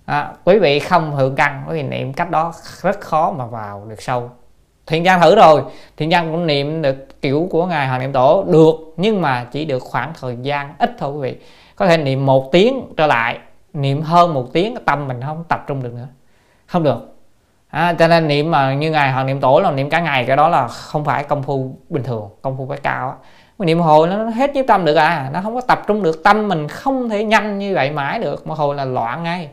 À, 0.04 0.32
quý 0.44 0.58
vị 0.58 0.78
không 0.78 1.16
thượng 1.16 1.34
căn 1.34 1.64
quý 1.68 1.74
vị 1.74 1.82
niệm 1.82 2.12
cách 2.12 2.30
đó 2.30 2.52
rất 2.80 3.00
khó 3.00 3.32
mà 3.38 3.46
vào 3.46 3.84
được 3.88 4.02
sâu 4.02 4.30
thiện 4.90 5.04
trang 5.04 5.20
thử 5.20 5.36
rồi. 5.36 5.62
Thiện 5.96 6.10
trang 6.10 6.32
cũng 6.32 6.46
niệm 6.46 6.82
được 6.82 7.20
kiểu 7.22 7.48
của 7.50 7.66
ngài 7.66 7.88
hoàng 7.88 8.00
niệm 8.00 8.12
tổ 8.12 8.44
được 8.48 8.74
nhưng 8.96 9.22
mà 9.22 9.44
chỉ 9.52 9.64
được 9.64 9.82
khoảng 9.82 10.12
thời 10.20 10.36
gian 10.42 10.74
ít 10.78 10.90
thôi 10.98 11.12
quý 11.12 11.20
vị. 11.20 11.36
Có 11.76 11.86
thể 11.86 11.96
niệm 11.96 12.26
một 12.26 12.52
tiếng 12.52 12.82
trở 12.96 13.06
lại 13.06 13.38
niệm 13.72 14.02
hơn 14.02 14.34
một 14.34 14.52
tiếng 14.52 14.76
tâm 14.84 15.08
mình 15.08 15.20
không 15.26 15.44
tập 15.48 15.64
trung 15.66 15.82
được 15.82 15.94
nữa. 15.94 16.06
Không 16.66 16.82
được. 16.82 17.16
À, 17.68 17.92
cho 17.98 18.08
nên 18.08 18.28
niệm 18.28 18.50
mà 18.50 18.74
như 18.74 18.90
ngài 18.90 19.12
hoàng 19.12 19.26
niệm 19.26 19.40
tổ 19.40 19.60
là 19.60 19.70
niệm 19.70 19.90
cả 19.90 20.00
ngày 20.00 20.24
cái 20.24 20.36
đó 20.36 20.48
là 20.48 20.68
không 20.68 21.04
phải 21.04 21.24
công 21.24 21.42
phu 21.42 21.76
bình 21.88 22.02
thường 22.02 22.28
công 22.42 22.56
phu 22.58 22.66
phải 22.68 22.78
cao 22.78 23.08
á. 23.08 23.14
Niệm 23.58 23.80
hồi 23.80 24.08
nó 24.08 24.24
hết 24.24 24.54
nhiếp 24.54 24.66
tâm 24.66 24.84
được 24.84 24.94
à 24.94 25.30
nó 25.32 25.40
không 25.42 25.54
có 25.54 25.60
tập 25.60 25.82
trung 25.86 26.02
được 26.02 26.24
tâm 26.24 26.48
mình 26.48 26.68
không 26.68 27.08
thể 27.08 27.24
nhanh 27.24 27.58
như 27.58 27.74
vậy 27.74 27.90
mãi 27.90 28.18
được 28.18 28.46
mà 28.46 28.54
hồi 28.54 28.74
là 28.74 28.84
loạn 28.84 29.22
ngay 29.22 29.48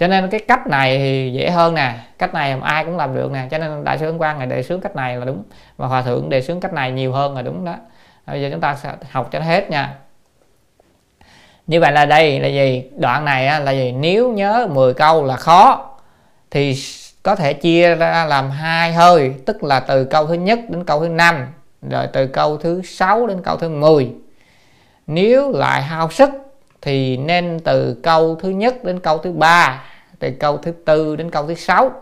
cho 0.00 0.06
nên 0.06 0.30
cái 0.30 0.40
cách 0.40 0.66
này 0.66 0.98
thì 0.98 1.32
dễ 1.32 1.50
hơn 1.50 1.74
nè. 1.74 1.94
Cách 2.18 2.34
này 2.34 2.56
ai 2.62 2.84
cũng 2.84 2.96
làm 2.96 3.14
được 3.14 3.30
nè. 3.32 3.46
Cho 3.50 3.58
nên 3.58 3.84
đại 3.84 3.98
sư 3.98 4.06
ấn 4.06 4.18
quang 4.18 4.38
này 4.38 4.46
đề 4.46 4.62
xướng 4.62 4.80
cách 4.80 4.96
này 4.96 5.16
là 5.16 5.24
đúng. 5.24 5.42
Và 5.76 5.86
hòa 5.86 6.02
thượng 6.02 6.28
đề 6.28 6.42
xướng 6.42 6.60
cách 6.60 6.72
này 6.72 6.92
nhiều 6.92 7.12
hơn 7.12 7.34
là 7.36 7.42
đúng 7.42 7.64
đó. 7.64 7.74
Bây 8.26 8.42
giờ 8.42 8.48
chúng 8.52 8.60
ta 8.60 8.74
sẽ 8.74 8.92
học 9.10 9.28
cho 9.32 9.38
nó 9.38 9.44
hết 9.44 9.70
nha. 9.70 9.94
Như 11.66 11.80
vậy 11.80 11.92
là 11.92 12.06
đây 12.06 12.40
là 12.40 12.48
gì? 12.48 12.84
Đoạn 12.96 13.24
này 13.24 13.46
á, 13.46 13.58
là 13.58 13.72
gì? 13.72 13.92
Nếu 13.92 14.32
nhớ 14.32 14.66
10 14.70 14.94
câu 14.94 15.24
là 15.24 15.36
khó 15.36 15.90
thì 16.50 16.76
có 17.22 17.36
thể 17.36 17.52
chia 17.52 17.94
ra 17.94 18.24
làm 18.24 18.50
hai 18.50 18.92
hơi 18.92 19.34
tức 19.46 19.64
là 19.64 19.80
từ 19.80 20.04
câu 20.04 20.26
thứ 20.26 20.34
nhất 20.34 20.58
đến 20.68 20.84
câu 20.84 21.00
thứ 21.00 21.08
năm 21.08 21.46
rồi 21.90 22.06
từ 22.12 22.26
câu 22.26 22.56
thứ 22.56 22.82
sáu 22.84 23.26
đến 23.26 23.42
câu 23.42 23.56
thứ 23.56 23.68
10 23.68 24.10
nếu 25.06 25.52
lại 25.52 25.82
hao 25.82 26.10
sức 26.10 26.30
thì 26.82 27.16
nên 27.16 27.60
từ 27.64 28.00
câu 28.02 28.34
thứ 28.34 28.48
nhất 28.48 28.84
đến 28.84 29.00
câu 29.00 29.18
thứ 29.18 29.32
ba 29.32 29.82
từ 30.18 30.30
câu 30.40 30.56
thứ 30.56 30.72
tư 30.84 31.16
đến 31.16 31.30
câu 31.30 31.46
thứ 31.46 31.54
sáu 31.54 31.92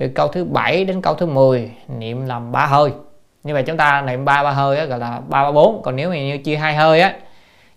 từ 0.00 0.08
câu 0.14 0.28
thứ 0.28 0.44
bảy 0.44 0.84
đến 0.84 1.02
câu 1.02 1.14
thứ 1.14 1.26
10 1.26 1.70
niệm 1.88 2.26
làm 2.26 2.52
ba 2.52 2.66
hơi. 2.66 2.92
Như 3.42 3.54
vậy 3.54 3.62
chúng 3.62 3.76
ta 3.76 4.02
niệm 4.02 4.24
ba 4.24 4.42
ba 4.42 4.50
hơi 4.50 4.78
á, 4.78 4.84
gọi 4.84 4.98
là 4.98 5.20
ba 5.28 5.42
ba 5.42 5.52
bốn. 5.52 5.82
Còn 5.82 5.96
nếu 5.96 6.12
như 6.12 6.38
chia 6.38 6.56
hai 6.56 6.74
hơi 6.74 7.00
á 7.00 7.14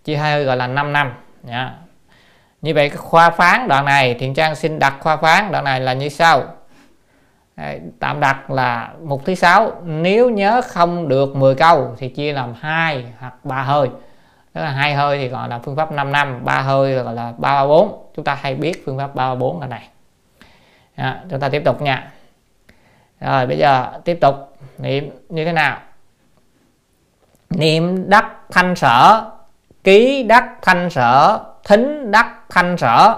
chia 0.04 0.16
hai 0.16 0.34
hơi 0.34 0.44
gọi 0.44 0.58
là 0.58 0.68
5 0.68 0.94
năm. 0.94 1.14
Nha. 1.44 1.72
Dạ. 1.72 1.72
như 2.62 2.74
vậy 2.74 2.90
cái 2.90 2.98
khoa 2.98 3.30
phán 3.30 3.68
đoạn 3.68 3.86
này 3.86 4.14
thiện 4.20 4.34
trang 4.34 4.56
xin 4.56 4.80
đặt 4.80 4.96
khoa 5.00 5.18
phán 5.18 5.52
đoạn 5.52 5.64
này 5.64 5.80
là 5.80 5.94
như 5.94 6.10
sau. 6.10 6.44
Đấy, 7.58 7.80
tạm 8.00 8.20
đặt 8.20 8.52
là 8.52 8.94
mục 9.04 9.22
thứ 9.26 9.36
sáu. 9.36 9.72
Nếu 9.86 10.30
nhớ 10.30 10.62
không 10.68 11.08
được 11.08 11.36
10 11.36 11.56
câu 11.56 11.96
thì 11.98 12.10
chia 12.10 12.34
làm 12.34 12.54
hai 12.60 13.06
hoặc 13.20 13.34
ba 13.46 13.62
hơi 13.62 13.90
tức 14.54 14.62
là 14.62 14.72
hai 14.72 14.94
hơi 14.94 15.18
thì 15.18 15.28
gọi 15.28 15.50
là 15.50 15.60
phương 15.60 15.76
pháp 15.76 15.92
5 15.92 16.12
năm 16.12 16.46
ba 16.46 16.62
hơi 16.62 16.96
gọi 16.96 17.14
là 17.14 17.34
ba 17.38 17.54
ba 17.54 17.68
bốn. 17.68 18.10
Chúng 18.16 18.26
ta 18.26 18.36
hay 18.36 18.56
biết 18.56 18.84
phương 18.86 18.98
pháp 18.98 19.16
ba 19.16 19.30
ba 19.30 19.36
bốn 19.36 19.62
là 19.62 19.68
này. 19.68 19.90
Đó, 20.98 21.14
chúng 21.30 21.40
ta 21.40 21.50
tiếp 21.50 21.62
tục 21.66 21.82
nha. 21.82 22.12
Rồi 23.20 23.46
bây 23.46 23.58
giờ 23.58 24.00
tiếp 24.06 24.18
tục 24.22 24.58
niệm 24.78 25.10
như 25.30 25.46
thế 25.46 25.52
nào? 25.52 25.78
Niệm 27.50 28.10
đắc 28.10 28.32
thanh 28.52 28.76
sở 28.76 29.32
ký 29.84 30.24
đắc 30.24 30.50
thanh 30.62 30.90
sở 30.90 31.40
thính 31.64 32.12
đắc 32.12 32.36
thanh 32.50 32.78
sở. 32.78 33.16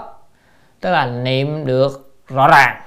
Tức 0.80 0.90
là 0.90 1.06
niệm 1.06 1.66
được 1.66 2.22
rõ 2.28 2.48
ràng. 2.48 2.80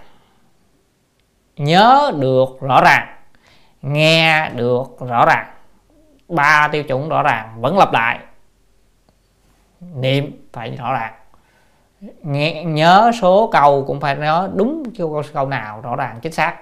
Nhớ 1.57 2.11
được 2.19 2.61
rõ 2.61 2.81
ràng. 2.81 3.07
Nghe 3.81 4.49
được 4.49 4.83
rõ 5.07 5.25
ràng. 5.25 5.47
Ba 6.27 6.69
tiêu 6.71 6.83
chuẩn 6.83 7.09
rõ 7.09 7.23
ràng 7.23 7.61
vẫn 7.61 7.77
lặp 7.77 7.93
lại 7.93 8.19
niệm 9.81 10.47
phải 10.53 10.75
rõ 10.75 10.93
ràng. 10.93 11.13
Nghe 12.21 12.63
nhớ 12.63 13.11
số 13.21 13.49
câu 13.53 13.83
cũng 13.87 13.99
phải 13.99 14.15
nhớ 14.15 14.49
đúng 14.55 14.83
câu 14.97 15.23
câu 15.33 15.47
nào 15.47 15.81
rõ 15.81 15.95
ràng 15.95 16.19
chính 16.21 16.31
xác. 16.31 16.55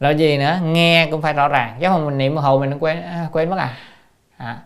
Rồi 0.00 0.14
gì 0.14 0.38
nữa? 0.38 0.58
Nghe 0.62 1.08
cũng 1.10 1.22
phải 1.22 1.32
rõ 1.32 1.48
ràng. 1.48 1.76
Chứ 1.80 1.88
không 1.88 2.06
mình 2.06 2.18
niệm 2.18 2.36
hồi 2.36 2.60
mình 2.60 2.78
quên 2.78 3.02
à, 3.02 3.28
quên 3.32 3.50
mất 3.50 3.56
à, 3.58 3.76
à. 4.36 4.58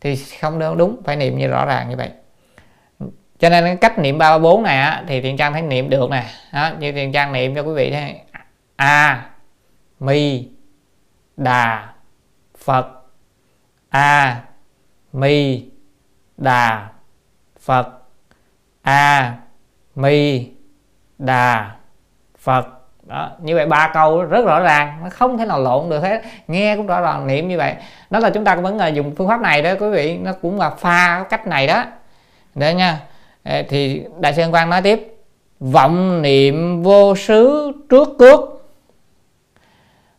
Thì 0.00 0.16
không 0.16 0.58
đâu 0.58 0.74
đúng 0.74 1.02
phải 1.04 1.16
niệm 1.16 1.38
như 1.38 1.48
rõ 1.48 1.66
ràng 1.66 1.88
như 1.88 1.96
vậy. 1.96 2.10
Cho 3.38 3.48
nên 3.48 3.64
cái 3.64 3.76
cách 3.76 3.98
niệm 3.98 4.18
ba 4.18 4.30
ba 4.30 4.38
bốn 4.38 4.62
này 4.62 4.78
á, 4.78 5.04
thì 5.06 5.20
tiền 5.20 5.36
trang 5.36 5.52
thấy 5.52 5.62
niệm 5.62 5.90
được 5.90 6.10
nè. 6.10 6.24
Đó, 6.52 6.70
như 6.78 6.92
tiền 6.92 7.12
trang 7.12 7.32
niệm 7.32 7.54
cho 7.54 7.62
quý 7.62 7.72
vị 7.74 7.90
thấy. 7.90 8.20
A 8.76 9.30
mi 10.00 10.48
đà 11.36 11.88
phật. 12.58 12.86
A 13.88 14.40
mi 15.12 15.64
đà 16.36 16.88
phật. 17.62 17.88
A 18.82 19.34
mi 19.94 20.48
đà 21.18 21.70
phật. 22.38 22.66
Đó 23.02 23.30
như 23.42 23.54
vậy 23.54 23.66
ba 23.66 23.90
câu 23.94 24.22
rất 24.22 24.44
rõ 24.46 24.60
ràng 24.60 24.98
nó 25.02 25.08
không 25.10 25.38
thể 25.38 25.44
nào 25.44 25.60
lộn 25.60 25.90
được 25.90 26.00
hết. 26.02 26.22
Nghe 26.48 26.76
cũng 26.76 26.86
rõ 26.86 27.00
ràng 27.00 27.26
niệm 27.26 27.48
như 27.48 27.58
vậy. 27.58 27.74
Đó 28.10 28.18
là 28.18 28.30
chúng 28.30 28.44
ta 28.44 28.54
vẫn 28.54 28.76
là 28.76 28.86
dùng 28.88 29.14
phương 29.14 29.28
pháp 29.28 29.40
này 29.40 29.62
đó 29.62 29.70
quý 29.80 29.88
vị. 29.90 30.18
Nó 30.18 30.32
cũng 30.42 30.58
là 30.58 30.70
pha 30.70 31.24
cách 31.30 31.46
này 31.46 31.66
đó. 31.66 31.84
Để 32.54 32.74
nha. 32.74 33.00
Thì 33.68 34.04
đại 34.20 34.34
sư 34.34 34.42
quang 34.50 34.70
nói 34.70 34.82
tiếp. 34.82 35.16
Vọng 35.60 36.22
niệm 36.22 36.82
vô 36.82 37.16
xứ 37.16 37.72
trước 37.90 38.08
cước. 38.18 38.40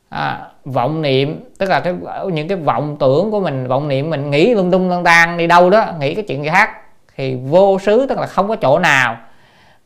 À, 0.09 0.47
vọng 0.65 1.01
niệm 1.01 1.43
tức 1.57 1.69
là 1.69 1.79
cái 1.79 1.93
những 2.33 2.47
cái 2.47 2.57
vọng 2.57 2.97
tưởng 2.99 3.31
của 3.31 3.39
mình 3.39 3.67
vọng 3.67 3.87
niệm 3.87 4.09
mình 4.09 4.31
nghĩ 4.31 4.53
lung 4.53 4.71
tung 4.71 4.89
lăng 4.89 5.03
tan 5.03 5.37
đi 5.37 5.47
đâu 5.47 5.69
đó 5.69 5.85
nghĩ 5.99 6.15
cái 6.15 6.25
chuyện 6.27 6.43
gì 6.43 6.49
khác 6.49 6.69
thì 7.15 7.35
vô 7.35 7.79
xứ 7.79 8.05
tức 8.09 8.17
là 8.17 8.25
không 8.25 8.47
có 8.47 8.55
chỗ 8.55 8.79
nào 8.79 9.17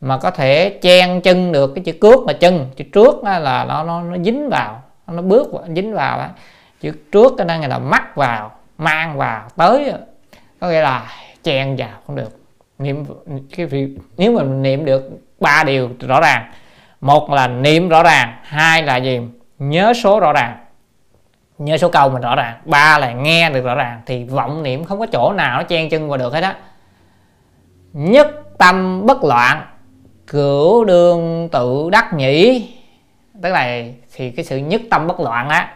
mà 0.02 0.18
có 0.18 0.32
thể 0.32 0.80
chen 0.82 1.22
chân 1.22 1.52
được 1.52 1.72
cái 1.76 1.84
chữ 1.84 1.92
cước 1.92 2.20
mà 2.26 2.34
chân. 2.34 2.70
Chữ 2.76 2.86
trước 2.94 3.24
đó 3.24 3.40
là 3.40 3.66
nó 3.66 3.84
nó, 3.84 4.02
nó 4.02 4.18
dính 4.24 4.50
vào 4.50 4.82
nó 5.08 5.22
bước 5.22 5.54
vào, 5.54 5.64
dính 5.76 5.94
vào 5.94 6.18
đó. 6.18 6.28
chữ 6.82 6.92
trước 7.12 7.34
cái 7.38 7.46
năng 7.46 7.70
là 7.70 7.80
mắc 7.80 8.16
vào 8.16 8.52
mang 8.78 9.18
vào 9.18 9.48
tới 9.56 9.94
có 10.60 10.70
nghĩa 10.70 10.82
là 10.82 11.12
chen 11.44 11.76
vào 11.76 11.90
không 12.08 12.16
được. 12.16 12.40
Niệm 12.80 13.06
cái 13.58 13.66
việc 13.66 13.88
nếu 14.18 14.32
mà 14.32 14.44
mình 14.44 14.62
niệm 14.62 14.86
được 14.86 15.04
ba 15.40 15.64
điều 15.64 15.90
rõ 16.00 16.22
ràng 16.22 16.52
một 17.02 17.30
là 17.32 17.48
niệm 17.48 17.90
rõ 17.90 18.04
ràng 18.04 18.38
hai 18.44 18.84
là 18.84 18.98
gì? 18.98 19.22
Nhớ 19.60 19.94
số 19.94 20.20
rõ 20.20 20.34
ràng. 20.34 20.58
Nhớ 21.58 21.78
số 21.78 21.90
câu 21.90 22.10
mình 22.10 22.22
rõ 22.22 22.36
ràng. 22.36 22.58
Ba 22.66 22.98
là 23.00 23.12
nghe 23.12 23.50
được 23.50 23.62
rõ 23.62 23.76
ràng 23.76 24.02
thì 24.06 24.24
vọng 24.24 24.64
niệm 24.64 24.84
không 24.84 25.00
có 25.00 25.06
chỗ 25.06 25.34
nào 25.34 25.58
nó 25.58 25.64
chen 25.64 25.90
chân 25.90 26.10
vào 26.10 26.18
được 26.18 26.34
hết 26.34 26.44
á 26.44 26.56
nhất 27.98 28.28
tâm 28.58 29.06
bất 29.06 29.24
loạn 29.24 29.66
cửu 30.28 30.86
đương 30.86 31.50
tự 31.52 31.90
đắc 31.92 32.14
nhĩ. 32.14 32.70
Tức 33.42 33.50
là 33.50 33.84
thì 34.16 34.32
cái 34.32 34.46
sự 34.46 34.58
nhất 34.58 34.82
tâm 34.90 35.08
bất 35.08 35.20
loạn 35.20 35.50
á 35.50 35.74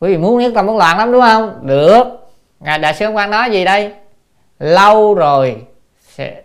quý 0.00 0.08
vị 0.10 0.16
muốn 0.16 0.38
nhất 0.38 0.52
tâm 0.54 0.66
bất 0.66 0.76
loạn 0.76 0.98
lắm 0.98 1.12
đúng 1.12 1.20
không? 1.20 1.66
Được. 1.66 2.04
Ngài 2.60 2.78
đại 2.78 2.94
sư 2.94 3.08
quan 3.08 3.30
nói 3.30 3.50
gì 3.50 3.64
đây? 3.64 3.92
Lâu 4.58 5.14
rồi 5.14 5.62
sẽ 6.00 6.42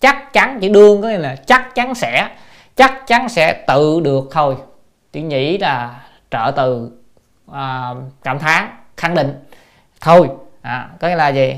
chắc 0.00 0.32
chắn 0.32 0.58
chỉ 0.60 0.68
đương 0.68 1.02
có 1.02 1.08
nghĩa 1.08 1.18
là 1.18 1.36
chắc 1.46 1.74
chắn 1.74 1.94
sẽ 1.94 2.28
chắc 2.76 3.06
chắn 3.06 3.28
sẽ 3.28 3.52
tự 3.52 4.00
được 4.00 4.28
thôi. 4.30 4.56
Chữ 5.12 5.20
nhĩ 5.20 5.58
là 5.58 6.00
trợ 6.30 6.52
từ 6.56 6.90
à, 7.52 7.94
cảm 8.22 8.38
thán 8.38 8.68
khẳng 8.96 9.14
định 9.14 9.44
thôi. 10.00 10.28
À, 10.62 10.90
có 11.00 11.08
nghĩa 11.08 11.16
là 11.16 11.28
gì? 11.28 11.54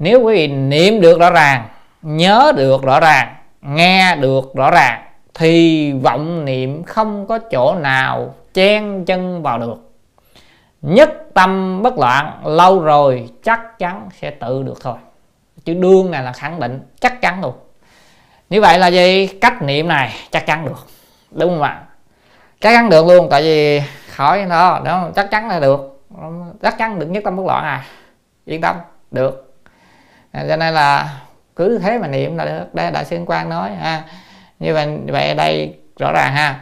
Nếu 0.00 0.20
quý 0.22 0.34
vị 0.34 0.46
niệm 0.48 1.00
được 1.00 1.20
rõ 1.20 1.30
ràng, 1.30 1.68
nhớ 2.02 2.52
được 2.56 2.82
rõ 2.82 3.00
ràng, 3.00 3.34
nghe 3.60 4.16
được 4.16 4.54
rõ 4.54 4.70
ràng, 4.70 5.02
thì 5.34 5.92
vọng 5.92 6.44
niệm 6.44 6.82
không 6.82 7.26
có 7.26 7.38
chỗ 7.38 7.74
nào 7.74 8.34
chen 8.54 9.04
chân 9.04 9.42
vào 9.42 9.58
được. 9.58 9.76
Nhất 10.82 11.10
tâm 11.34 11.82
bất 11.82 11.98
loạn, 11.98 12.40
lâu 12.44 12.80
rồi 12.80 13.28
chắc 13.42 13.78
chắn 13.78 14.08
sẽ 14.20 14.30
tự 14.30 14.62
được 14.62 14.78
thôi. 14.80 14.94
Chữ 15.64 15.74
đương 15.74 16.10
này 16.10 16.22
là 16.22 16.32
khẳng 16.32 16.60
định 16.60 16.80
chắc 17.00 17.20
chắn 17.20 17.42
luôn. 17.42 17.54
Như 18.50 18.60
vậy 18.60 18.78
là 18.78 18.86
gì? 18.86 19.26
Cách 19.26 19.62
niệm 19.62 19.88
này 19.88 20.12
chắc 20.30 20.46
chắn 20.46 20.64
được. 20.64 20.86
Đúng 21.30 21.50
không 21.50 21.62
ạ? 21.62 21.82
Chắc 22.60 22.72
chắn 22.72 22.90
được 22.90 23.06
luôn, 23.06 23.28
tại 23.30 23.42
vì 23.42 23.82
khỏi 24.08 24.44
nó 24.44 24.80
đó 24.84 25.08
chắc 25.16 25.30
chắn 25.30 25.48
là 25.48 25.60
được. 25.60 26.06
Chắc 26.62 26.78
chắn 26.78 26.98
được, 26.98 27.06
nhất 27.06 27.24
tâm 27.24 27.36
bất 27.36 27.46
loạn 27.46 27.64
à? 27.64 27.84
Yên 28.44 28.60
tâm, 28.60 28.76
được. 29.10 29.49
À, 30.32 30.44
cho 30.48 30.56
nên 30.56 30.74
là 30.74 31.08
cứ 31.56 31.78
thế 31.78 31.98
mà 31.98 32.06
niệm 32.06 32.36
là 32.36 32.44
được. 32.44 32.74
Đây 32.74 32.90
đại 32.90 33.04
sư 33.04 33.18
quan 33.26 33.48
nói, 33.48 33.70
ha. 33.80 34.02
Như 34.58 34.74
vậy 34.74 34.98
vậy 35.06 35.34
đây 35.34 35.74
rõ 35.98 36.12
ràng, 36.12 36.32
ha. 36.32 36.60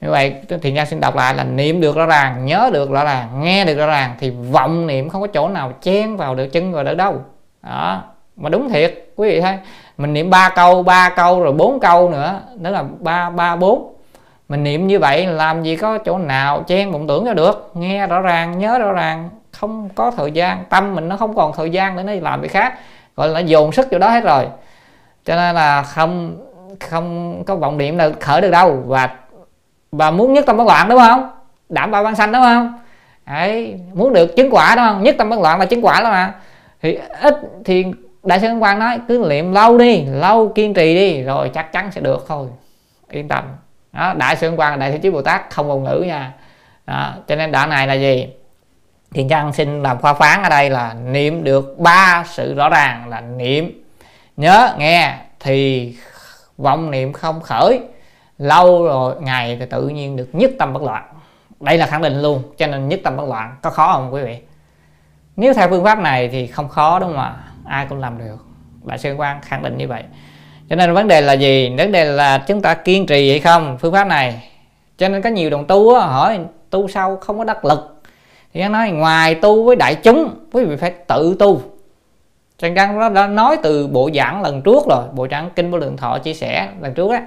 Như 0.00 0.10
vậy 0.10 0.34
thì 0.62 0.72
nha 0.72 0.84
xin 0.84 1.00
đọc 1.00 1.16
lại 1.16 1.34
là 1.34 1.44
niệm 1.44 1.80
được 1.80 1.96
rõ 1.96 2.06
ràng, 2.06 2.44
nhớ 2.44 2.70
được 2.72 2.90
rõ 2.90 3.04
ràng, 3.04 3.42
nghe 3.42 3.64
được 3.64 3.74
rõ 3.74 3.86
ràng 3.86 4.14
thì 4.20 4.30
vọng 4.30 4.86
niệm 4.86 5.08
không 5.08 5.20
có 5.20 5.26
chỗ 5.26 5.48
nào 5.48 5.72
chen 5.82 6.16
vào 6.16 6.34
được 6.34 6.46
chân 6.46 6.72
vào 6.72 6.84
được 6.84 6.94
đâu. 6.94 7.20
Đó. 7.62 8.02
Mà 8.36 8.48
đúng 8.48 8.68
thiệt, 8.68 8.94
quý 9.16 9.28
vị 9.28 9.40
thấy, 9.40 9.58
mình 9.98 10.12
niệm 10.12 10.30
ba 10.30 10.48
câu 10.48 10.82
ba 10.82 11.08
câu 11.08 11.42
rồi 11.42 11.52
bốn 11.52 11.80
câu 11.80 12.10
nữa, 12.10 12.40
đó 12.54 12.70
là 12.70 12.84
ba 12.98 13.30
ba, 13.30 13.56
bốn. 13.56 13.94
Mình 14.48 14.64
niệm 14.64 14.86
như 14.86 14.98
vậy 14.98 15.26
làm 15.26 15.62
gì 15.62 15.76
có 15.76 15.98
chỗ 15.98 16.18
nào 16.18 16.62
chen 16.62 16.92
vọng 16.92 17.06
tưởng 17.06 17.24
cho 17.24 17.34
được. 17.34 17.70
Nghe 17.74 18.06
rõ 18.06 18.20
ràng, 18.20 18.58
nhớ 18.58 18.78
rõ 18.78 18.92
ràng, 18.92 19.30
không 19.52 19.88
có 19.94 20.10
thời 20.16 20.32
gian, 20.32 20.64
tâm 20.70 20.94
mình 20.94 21.08
nó 21.08 21.16
không 21.16 21.34
còn 21.34 21.52
thời 21.56 21.70
gian 21.70 21.96
để 21.96 22.02
nó 22.02 22.12
làm 22.12 22.40
việc 22.40 22.52
khác 22.52 22.78
gọi 23.16 23.28
là 23.28 23.40
dồn 23.40 23.72
sức 23.72 23.88
vô 23.90 23.98
đó 23.98 24.08
hết 24.10 24.24
rồi. 24.24 24.46
Cho 25.24 25.36
nên 25.36 25.54
là 25.54 25.82
không 25.82 26.36
không 26.80 27.42
có 27.44 27.56
vọng 27.56 27.78
niệm 27.78 27.98
là 27.98 28.10
khởi 28.20 28.40
được 28.40 28.50
đâu. 28.50 28.82
Và 28.86 29.10
và 29.92 30.10
muốn 30.10 30.32
nhất 30.32 30.46
tâm 30.46 30.56
bất 30.56 30.66
loạn 30.66 30.88
đúng 30.88 30.98
không? 30.98 31.30
Đảm 31.68 31.90
bảo 31.90 32.04
ban 32.04 32.16
sanh 32.16 32.32
đúng 32.32 32.42
không? 32.42 32.78
Đấy, 33.26 33.80
muốn 33.94 34.12
được 34.12 34.36
chứng 34.36 34.54
quả 34.54 34.74
đúng 34.76 34.84
không? 34.84 35.02
Nhất 35.02 35.14
tâm 35.18 35.30
bất 35.30 35.40
loạn 35.40 35.58
là 35.58 35.66
chứng 35.66 35.84
quả 35.84 36.00
đó 36.00 36.10
mà. 36.10 36.34
Thì 36.82 36.98
ít 37.20 37.36
thì 37.64 37.84
đại 38.22 38.40
sư 38.40 38.48
quan 38.60 38.78
nói 38.78 38.98
cứ 39.08 39.26
niệm 39.28 39.52
lâu 39.52 39.78
đi 39.78 40.04
lâu 40.04 40.48
kiên 40.48 40.74
trì 40.74 40.94
đi 40.94 41.22
rồi 41.22 41.50
chắc 41.54 41.72
chắn 41.72 41.92
sẽ 41.92 42.00
được 42.00 42.24
thôi. 42.28 42.46
Yên 43.10 43.28
tâm. 43.28 43.44
Đó 43.92 44.14
đại 44.16 44.36
sư 44.36 44.52
quan 44.56 44.78
đại 44.78 44.90
thế 44.90 44.98
chí 44.98 45.10
bồ 45.10 45.22
tát 45.22 45.50
không 45.50 45.68
ngôn 45.68 45.84
ngữ 45.84 46.04
nha. 46.06 46.32
Đó, 46.86 47.12
cho 47.28 47.36
nên 47.36 47.52
đoạn 47.52 47.70
này 47.70 47.86
là 47.86 47.94
gì? 47.94 48.28
Thiền 49.14 49.28
trang 49.28 49.52
xin 49.52 49.82
làm 49.82 50.00
khoa 50.00 50.14
phán 50.14 50.42
ở 50.42 50.48
đây 50.48 50.70
là 50.70 50.94
niệm 50.94 51.44
được 51.44 51.78
ba 51.78 52.24
sự 52.28 52.54
rõ 52.54 52.68
ràng 52.68 53.08
là 53.08 53.20
niệm. 53.20 53.84
Nhớ 54.36 54.74
nghe 54.78 55.14
thì 55.40 55.94
vọng 56.58 56.90
niệm 56.90 57.12
không 57.12 57.40
khởi. 57.40 57.80
Lâu 58.38 58.84
rồi 58.84 59.14
ngày 59.20 59.56
thì 59.60 59.66
tự 59.66 59.88
nhiên 59.88 60.16
được 60.16 60.28
nhất 60.32 60.50
tâm 60.58 60.72
bất 60.72 60.82
loạn. 60.82 61.04
Đây 61.60 61.78
là 61.78 61.86
khẳng 61.86 62.02
định 62.02 62.22
luôn 62.22 62.42
cho 62.58 62.66
nên 62.66 62.88
nhất 62.88 63.00
tâm 63.04 63.16
bất 63.16 63.28
loạn 63.28 63.56
có 63.62 63.70
khó 63.70 63.92
không 63.92 64.14
quý 64.14 64.22
vị? 64.22 64.38
Nếu 65.36 65.54
theo 65.54 65.68
phương 65.68 65.84
pháp 65.84 65.98
này 65.98 66.28
thì 66.28 66.46
không 66.46 66.68
khó 66.68 66.98
đúng 66.98 67.08
không 67.08 67.18
ạ? 67.18 67.36
Ai 67.66 67.86
cũng 67.88 67.98
làm 67.98 68.18
được. 68.18 68.36
Đại 68.84 68.98
sư 68.98 69.14
quan 69.18 69.40
khẳng 69.42 69.62
định 69.62 69.78
như 69.78 69.88
vậy. 69.88 70.02
Cho 70.70 70.76
nên 70.76 70.94
vấn 70.94 71.08
đề 71.08 71.20
là 71.20 71.32
gì? 71.32 71.74
Vấn 71.78 71.92
đề 71.92 72.04
là 72.04 72.38
chúng 72.38 72.62
ta 72.62 72.74
kiên 72.74 73.06
trì 73.06 73.30
hay 73.30 73.40
không? 73.40 73.78
Phương 73.78 73.92
pháp 73.92 74.06
này. 74.06 74.48
Cho 74.98 75.08
nên 75.08 75.22
có 75.22 75.30
nhiều 75.30 75.50
đồng 75.50 75.66
tu 75.66 75.94
á, 75.94 76.06
hỏi 76.06 76.38
tu 76.70 76.88
sau 76.88 77.16
không 77.16 77.38
có 77.38 77.44
đắc 77.44 77.64
lực 77.64 77.99
thì 78.54 78.60
anh 78.60 78.72
nói, 78.72 78.90
ngoài 78.90 79.34
tu 79.34 79.64
với 79.64 79.76
đại 79.76 79.94
chúng, 79.94 80.30
quý 80.52 80.64
vị 80.64 80.76
phải 80.76 80.90
tự 80.90 81.36
tu. 81.38 81.60
Trần 82.58 82.74
Đăng 82.74 82.98
nó 82.98 83.08
đã 83.08 83.26
nói 83.26 83.56
từ 83.62 83.86
bộ 83.86 84.10
giảng 84.14 84.42
lần 84.42 84.62
trước 84.62 84.86
rồi, 84.88 85.04
bộ 85.12 85.26
giảng 85.30 85.50
kinh 85.56 85.70
vô 85.70 85.78
lượng 85.78 85.96
thọ 85.96 86.18
chia 86.18 86.34
sẻ 86.34 86.68
lần 86.82 86.94
trước 86.94 87.10
đó, 87.10 87.18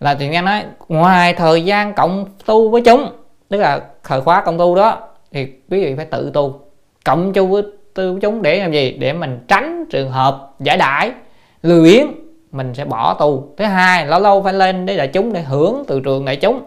là 0.00 0.14
Trần 0.14 0.32
Đăng 0.32 0.44
nói, 0.44 0.62
ngoài 0.88 1.32
thời 1.32 1.64
gian 1.64 1.94
cộng 1.94 2.24
tu 2.46 2.70
với 2.70 2.82
chúng, 2.84 3.06
tức 3.48 3.58
là 3.58 3.80
thời 4.04 4.20
khóa 4.20 4.42
cộng 4.44 4.58
tu 4.58 4.74
đó, 4.74 4.98
thì 5.32 5.44
quý 5.44 5.84
vị 5.84 5.94
phải 5.96 6.04
tự 6.04 6.30
tu, 6.34 6.60
cộng 7.04 7.32
chu 7.32 7.46
với, 7.46 7.62
tu 7.94 8.12
với 8.12 8.20
chúng 8.20 8.42
để 8.42 8.58
làm 8.58 8.72
gì? 8.72 8.96
Để 9.00 9.12
mình 9.12 9.44
tránh 9.48 9.84
trường 9.90 10.10
hợp 10.10 10.50
giải 10.60 10.76
đãi 10.76 11.10
lười 11.62 11.82
biếng, 11.82 12.06
mình 12.52 12.74
sẽ 12.74 12.84
bỏ 12.84 13.14
tu. 13.14 13.48
Thứ 13.56 13.64
hai, 13.64 14.06
lâu 14.06 14.20
lâu 14.20 14.42
phải 14.42 14.52
lên 14.52 14.86
để 14.86 14.96
đại 14.96 15.08
chúng 15.08 15.32
để 15.32 15.42
hưởng 15.42 15.84
từ 15.86 16.00
trường 16.00 16.24
đại 16.24 16.36
chúng 16.36 16.60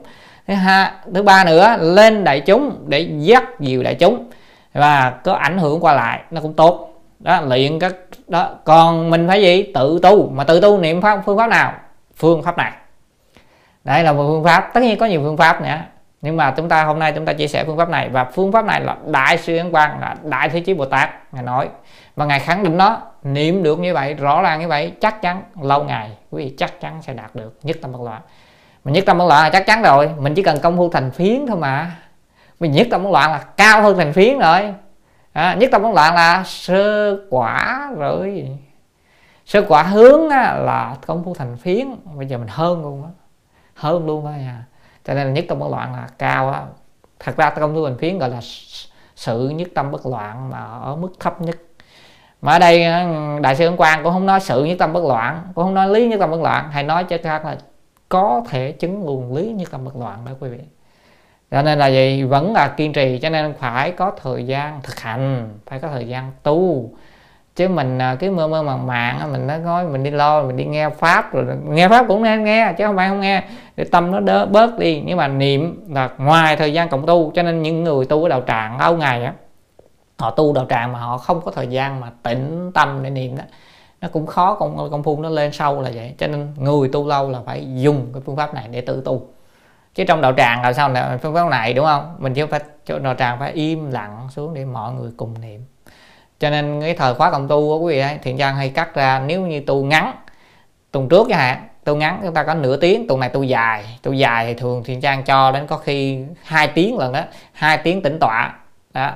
thứ 0.49 0.55
hai, 0.55 0.91
thứ 1.13 1.23
ba 1.23 1.43
nữa, 1.43 1.75
lên 1.79 2.23
đại 2.23 2.39
chúng 2.39 2.85
để 2.87 2.99
dắt 3.17 3.61
nhiều 3.61 3.83
đại 3.83 3.95
chúng 3.95 4.29
và 4.73 5.13
có 5.23 5.33
ảnh 5.33 5.57
hưởng 5.57 5.79
qua 5.79 5.93
lại, 5.93 6.19
nó 6.31 6.41
cũng 6.41 6.53
tốt. 6.53 7.01
Đó, 7.19 7.41
luyện 7.41 7.79
các, 7.79 7.95
đó, 8.27 8.49
còn 8.63 9.09
mình 9.09 9.27
phải 9.27 9.41
gì? 9.41 9.71
Tự 9.73 9.99
tu, 10.03 10.29
mà 10.29 10.43
tự 10.43 10.61
tu 10.61 10.77
niệm 10.77 11.01
pháp, 11.01 11.21
phương 11.25 11.37
pháp 11.37 11.47
nào? 11.47 11.73
Phương 12.15 12.43
pháp 12.43 12.57
này. 12.57 12.71
Đây 13.83 14.03
là 14.03 14.13
một 14.13 14.27
phương 14.27 14.43
pháp, 14.43 14.71
tất 14.73 14.83
nhiên 14.83 14.99
có 14.99 15.05
nhiều 15.05 15.21
phương 15.23 15.37
pháp 15.37 15.61
nữa, 15.61 15.77
nhưng 16.21 16.37
mà 16.37 16.51
chúng 16.51 16.69
ta, 16.69 16.83
hôm 16.83 16.99
nay 16.99 17.11
chúng 17.15 17.25
ta 17.25 17.33
chia 17.33 17.47
sẻ 17.47 17.63
phương 17.63 17.77
pháp 17.77 17.89
này 17.89 18.09
và 18.09 18.23
phương 18.23 18.51
pháp 18.51 18.65
này 18.65 18.81
là 18.81 18.95
đại 19.05 19.37
sư 19.37 19.57
ấn 19.57 19.71
quang, 19.71 19.99
là 19.99 20.15
đại 20.23 20.49
thế 20.49 20.59
chí 20.59 20.73
bồ 20.73 20.85
tát, 20.85 21.09
ngài 21.33 21.43
nói. 21.43 21.67
Và 22.15 22.25
ngài 22.25 22.39
khẳng 22.39 22.63
định 22.63 22.77
nó, 22.77 23.01
niệm 23.23 23.63
được 23.63 23.79
như 23.79 23.93
vậy, 23.93 24.13
rõ 24.13 24.41
ràng 24.41 24.59
như 24.59 24.67
vậy, 24.67 24.93
chắc 25.01 25.21
chắn, 25.21 25.43
lâu 25.61 25.83
ngày, 25.83 26.11
quý 26.31 26.43
vị 26.43 26.55
chắc 26.57 26.81
chắn 26.81 27.01
sẽ 27.01 27.13
đạt 27.13 27.35
được, 27.35 27.59
nhất 27.63 27.77
tâm 27.81 27.91
bất 27.91 28.01
loạn 28.01 28.21
mình 28.83 28.93
nhất 28.93 29.03
tâm 29.07 29.17
bất 29.17 29.25
loạn 29.25 29.43
là 29.43 29.49
chắc 29.49 29.65
chắn 29.65 29.81
rồi. 29.81 30.09
Mình 30.19 30.35
chỉ 30.35 30.43
cần 30.43 30.59
công 30.59 30.77
phu 30.77 30.89
thành 30.89 31.11
phiến 31.11 31.47
thôi 31.47 31.57
mà. 31.57 31.95
Mình 32.59 32.71
nhất 32.71 32.87
tâm 32.91 33.03
bất 33.03 33.09
loạn 33.09 33.31
là 33.31 33.37
cao 33.37 33.81
hơn 33.81 33.97
thành 33.97 34.13
phiến 34.13 34.39
rồi. 34.39 34.73
À, 35.33 35.53
nhất 35.53 35.69
tâm 35.71 35.81
bất 35.83 35.93
loạn 35.93 36.15
là 36.15 36.43
sơ 36.45 37.17
quả 37.29 37.89
rồi. 37.97 38.57
Sơ 39.45 39.61
quả 39.67 39.83
hướng 39.83 40.29
á, 40.29 40.53
là 40.53 40.95
công 41.07 41.23
phu 41.23 41.33
thành 41.33 41.57
phiến. 41.57 41.87
Bây 42.17 42.27
giờ 42.27 42.37
mình 42.37 42.47
hơn 42.49 42.81
luôn 42.81 43.03
á. 43.03 43.09
Hơn 43.75 44.05
luôn 44.05 44.23
thôi 44.23 44.33
nha 44.37 44.63
cho 45.09 45.15
nên 45.15 45.27
là 45.27 45.33
nhất 45.33 45.45
tâm 45.47 45.59
bất 45.59 45.67
loạn 45.69 45.93
là 45.95 46.07
cao 46.17 46.51
á. 46.51 46.61
Thật 47.19 47.37
ra 47.37 47.49
công 47.49 47.75
phu 47.75 47.85
thành 47.85 47.97
phiến 47.97 48.19
gọi 48.19 48.29
là 48.29 48.39
sự 49.15 49.49
nhất 49.49 49.67
tâm 49.75 49.91
bất 49.91 50.05
loạn 50.05 50.49
mà 50.49 50.59
ở 50.81 50.95
mức 50.95 51.09
thấp 51.19 51.41
nhất. 51.41 51.57
Mà 52.41 52.51
ở 52.51 52.59
đây 52.59 52.85
ừ, 52.85 53.39
đại 53.41 53.55
sư 53.55 53.65
ấn 53.65 53.77
quang 53.77 54.03
cũng 54.03 54.13
không 54.13 54.25
nói 54.25 54.39
sự 54.39 54.65
nhất 54.65 54.75
tâm 54.79 54.93
bất 54.93 55.03
loạn 55.03 55.43
cũng 55.55 55.63
không 55.63 55.73
nói 55.73 55.89
lý 55.89 56.07
nhất 56.07 56.19
tâm 56.19 56.31
bất 56.31 56.41
loạn. 56.41 56.71
Hay 56.71 56.83
nói 56.83 57.03
cho 57.03 57.17
khác 57.23 57.45
là 57.45 57.57
có 58.09 58.43
thể 58.49 58.71
chứng 58.71 58.99
nguồn 58.99 59.35
lý 59.35 59.51
như 59.51 59.65
tâm 59.71 59.85
bất 59.85 59.95
loạn 59.95 60.17
đó 60.25 60.31
quý 60.39 60.49
vị. 60.49 60.59
Cho 61.51 61.61
nên 61.61 61.79
là 61.79 61.87
gì? 61.87 62.23
Vẫn 62.23 62.53
là 62.53 62.67
kiên 62.67 62.93
trì, 62.93 63.19
cho 63.21 63.29
nên 63.29 63.53
phải 63.53 63.91
có 63.91 64.11
thời 64.21 64.47
gian 64.47 64.81
thực 64.83 64.99
hành, 64.99 65.49
phải 65.65 65.79
có 65.79 65.87
thời 65.87 66.07
gian 66.07 66.31
tu. 66.43 66.89
Chứ 67.55 67.67
mình 67.67 67.99
cái 67.99 68.17
cứ 68.19 68.31
mơ 68.31 68.47
mơ 68.47 68.63
màng 68.63 68.87
màng 68.87 69.31
mình 69.31 69.47
nói 69.47 69.57
nói 69.57 69.85
mình 69.85 70.03
đi 70.03 70.11
lo, 70.11 70.43
mình 70.43 70.57
đi 70.57 70.65
nghe 70.65 70.89
pháp 70.89 71.33
rồi 71.33 71.45
nghe 71.67 71.87
pháp 71.87 72.05
cũng 72.07 72.23
nên 72.23 72.43
nghe, 72.43 72.73
chứ 72.77 72.85
không 72.85 72.95
phải 72.95 73.09
không 73.09 73.21
nghe. 73.21 73.43
Để 73.75 73.83
tâm 73.83 74.11
nó 74.11 74.19
đỡ 74.19 74.45
bớt 74.45 74.79
đi. 74.79 75.03
Nhưng 75.05 75.17
mà 75.17 75.27
niệm 75.27 75.85
là 75.89 76.09
ngoài 76.17 76.55
thời 76.55 76.73
gian 76.73 76.89
cộng 76.89 77.05
tu, 77.05 77.31
cho 77.35 77.43
nên 77.43 77.61
những 77.61 77.83
người 77.83 78.05
tu 78.05 78.23
ở 78.23 78.29
đạo 78.29 78.43
tràng, 78.47 78.79
lâu 78.79 78.97
ngày 78.97 79.25
á, 79.25 79.33
họ 80.19 80.31
tu 80.31 80.53
đạo 80.53 80.65
tràng 80.69 80.93
mà 80.93 80.99
họ 80.99 81.17
không 81.17 81.41
có 81.41 81.51
thời 81.51 81.67
gian 81.67 81.99
mà 81.99 82.11
tĩnh 82.23 82.71
tâm 82.73 83.03
để 83.03 83.09
niệm 83.09 83.37
đó 83.37 83.43
nó 84.01 84.07
cũng 84.07 84.27
khó 84.27 84.55
công 84.55 84.89
công 84.91 85.03
phu 85.03 85.21
nó 85.21 85.29
lên 85.29 85.51
sâu 85.51 85.81
là 85.81 85.91
vậy. 85.93 86.15
Cho 86.17 86.27
nên 86.27 86.53
người 86.57 86.89
tu 86.93 87.07
lâu 87.07 87.29
là 87.29 87.39
phải 87.45 87.67
dùng 87.75 88.09
cái 88.13 88.21
phương 88.25 88.35
pháp 88.35 88.53
này 88.53 88.67
để 88.71 88.81
tự 88.81 89.01
tu. 89.05 89.27
Chứ 89.95 90.03
trong 90.07 90.21
đạo 90.21 90.33
tràng 90.37 90.61
là 90.61 90.73
sao 90.73 90.89
là 90.89 91.17
phương 91.21 91.33
pháp 91.33 91.49
này 91.49 91.73
đúng 91.73 91.85
không? 91.85 92.15
Mình 92.19 92.33
chỉ 92.33 92.43
phải 92.45 92.59
cho 92.85 92.99
đạo 92.99 93.15
tràng 93.15 93.39
phải 93.39 93.51
im 93.51 93.91
lặng 93.91 94.27
xuống 94.31 94.53
để 94.53 94.65
mọi 94.65 94.93
người 94.93 95.11
cùng 95.17 95.41
niệm. 95.41 95.65
Cho 96.39 96.49
nên 96.49 96.81
cái 96.81 96.93
thời 96.93 97.13
khóa 97.13 97.31
cộng 97.31 97.47
tu 97.47 97.59
của 97.59 97.79
quý 97.79 97.93
vị 97.93 97.99
ấy, 97.99 98.17
thiện 98.23 98.37
trang 98.37 98.55
hay 98.55 98.69
cắt 98.69 98.95
ra 98.95 99.23
nếu 99.25 99.41
như 99.41 99.59
tu 99.59 99.83
ngắn 99.83 100.13
tuần 100.91 101.09
trước 101.09 101.27
chẳng 101.29 101.39
hạn 101.39 101.67
tu 101.83 101.95
ngắn 101.95 102.19
chúng 102.23 102.33
ta 102.33 102.43
có 102.43 102.53
nửa 102.53 102.77
tiếng 102.77 103.07
tuần 103.07 103.19
này 103.19 103.29
tu 103.29 103.43
dài. 103.43 103.99
Tu 104.03 104.13
dài 104.13 104.45
thì 104.45 104.53
thường 104.53 104.83
thiện 104.83 105.01
trang 105.01 105.23
cho 105.23 105.51
đến 105.51 105.67
có 105.67 105.77
khi 105.77 106.25
hai 106.43 106.67
tiếng 106.67 106.97
lần 106.97 107.13
đó 107.13 107.21
hai 107.53 107.77
tiếng 107.77 108.01
tĩnh 108.01 108.19
tọa. 108.19 108.55
Đó. 108.93 109.11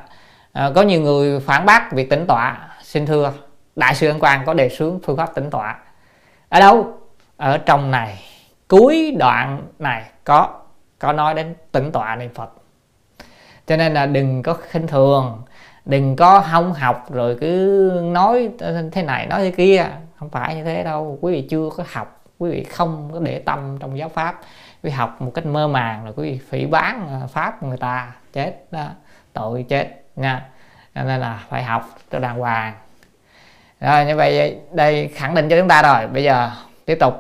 À, 0.52 0.72
có 0.76 0.82
nhiều 0.82 1.02
người 1.02 1.40
phản 1.40 1.66
bác 1.66 1.92
việc 1.92 2.10
tĩnh 2.10 2.26
tọa 2.28 2.70
xin 2.84 3.06
thưa 3.06 3.34
đại 3.76 3.96
sư 3.96 4.08
ấn 4.08 4.20
quang 4.20 4.46
có 4.46 4.54
đề 4.54 4.70
xướng 4.70 5.00
phương 5.04 5.18
pháp 5.18 5.36
tĩnh 5.36 5.50
tọa. 5.50 5.80
Ở 6.50 6.60
đâu? 6.60 6.98
Ở 7.38 7.58
trong 7.58 7.92
này. 7.92 8.20
Cuối 8.68 9.16
đoạn 9.20 9.68
này 9.80 10.04
có 10.24 10.60
có 11.00 11.14
nói 11.14 11.34
đến 11.34 11.56
tĩnh 11.72 11.92
tọa 11.92 12.16
niệm 12.16 12.34
phật. 12.34 12.50
Cho 13.68 13.78
nên 13.78 13.94
là 13.94 14.06
đừng 14.06 14.44
có 14.44 14.54
khinh 14.54 14.88
thường, 14.88 15.42
đừng 15.86 16.16
có 16.16 16.44
không 16.52 16.74
học 16.74 17.06
rồi 17.12 17.38
cứ 17.42 17.92
nói 18.04 18.50
thế 18.92 19.04
này, 19.04 19.28
nói 19.28 19.40
thế 19.42 19.52
kia. 19.52 19.86
Không 20.16 20.30
phải 20.30 20.56
như 20.56 20.64
thế 20.64 20.84
đâu. 20.84 21.18
Quý 21.22 21.34
vị 21.34 21.48
chưa 21.50 21.70
có 21.78 21.84
học, 21.92 22.24
quý 22.38 22.52
vị 22.52 22.64
không 22.64 23.10
có 23.14 23.20
để 23.20 23.40
tâm 23.40 23.78
trong 23.80 23.98
giáo 23.98 24.10
pháp. 24.10 24.40
Quý 24.42 24.90
vị 24.90 24.90
học 24.90 25.22
một 25.22 25.32
cách 25.34 25.46
mơ 25.46 25.68
màng 25.68 26.04
rồi 26.04 26.14
quý 26.18 26.32
vị 26.32 26.40
phỉ 26.50 26.66
bán 26.66 27.08
à, 27.22 27.28
pháp 27.28 27.64
người 27.64 27.78
ta. 27.78 28.12
Chết 28.34 28.72
đó, 28.72 28.88
tội 29.34 29.66
chết, 29.70 30.04
nha. 30.16 30.46
Nên 30.96 31.20
là 31.20 31.44
phải 31.50 31.64
học 31.64 31.90
cho 32.12 32.20
đàng 32.20 32.40
hoàng 32.40 32.74
rồi 33.84 34.06
như 34.06 34.16
vậy 34.16 34.58
đây 34.72 35.08
khẳng 35.08 35.36
định 35.36 35.50
cho 35.50 35.58
chúng 35.60 35.68
ta 35.68 35.82
rồi. 35.82 36.08
Bây 36.08 36.24
giờ 36.24 36.52
tiếp 36.86 36.98
tục. 37.00 37.14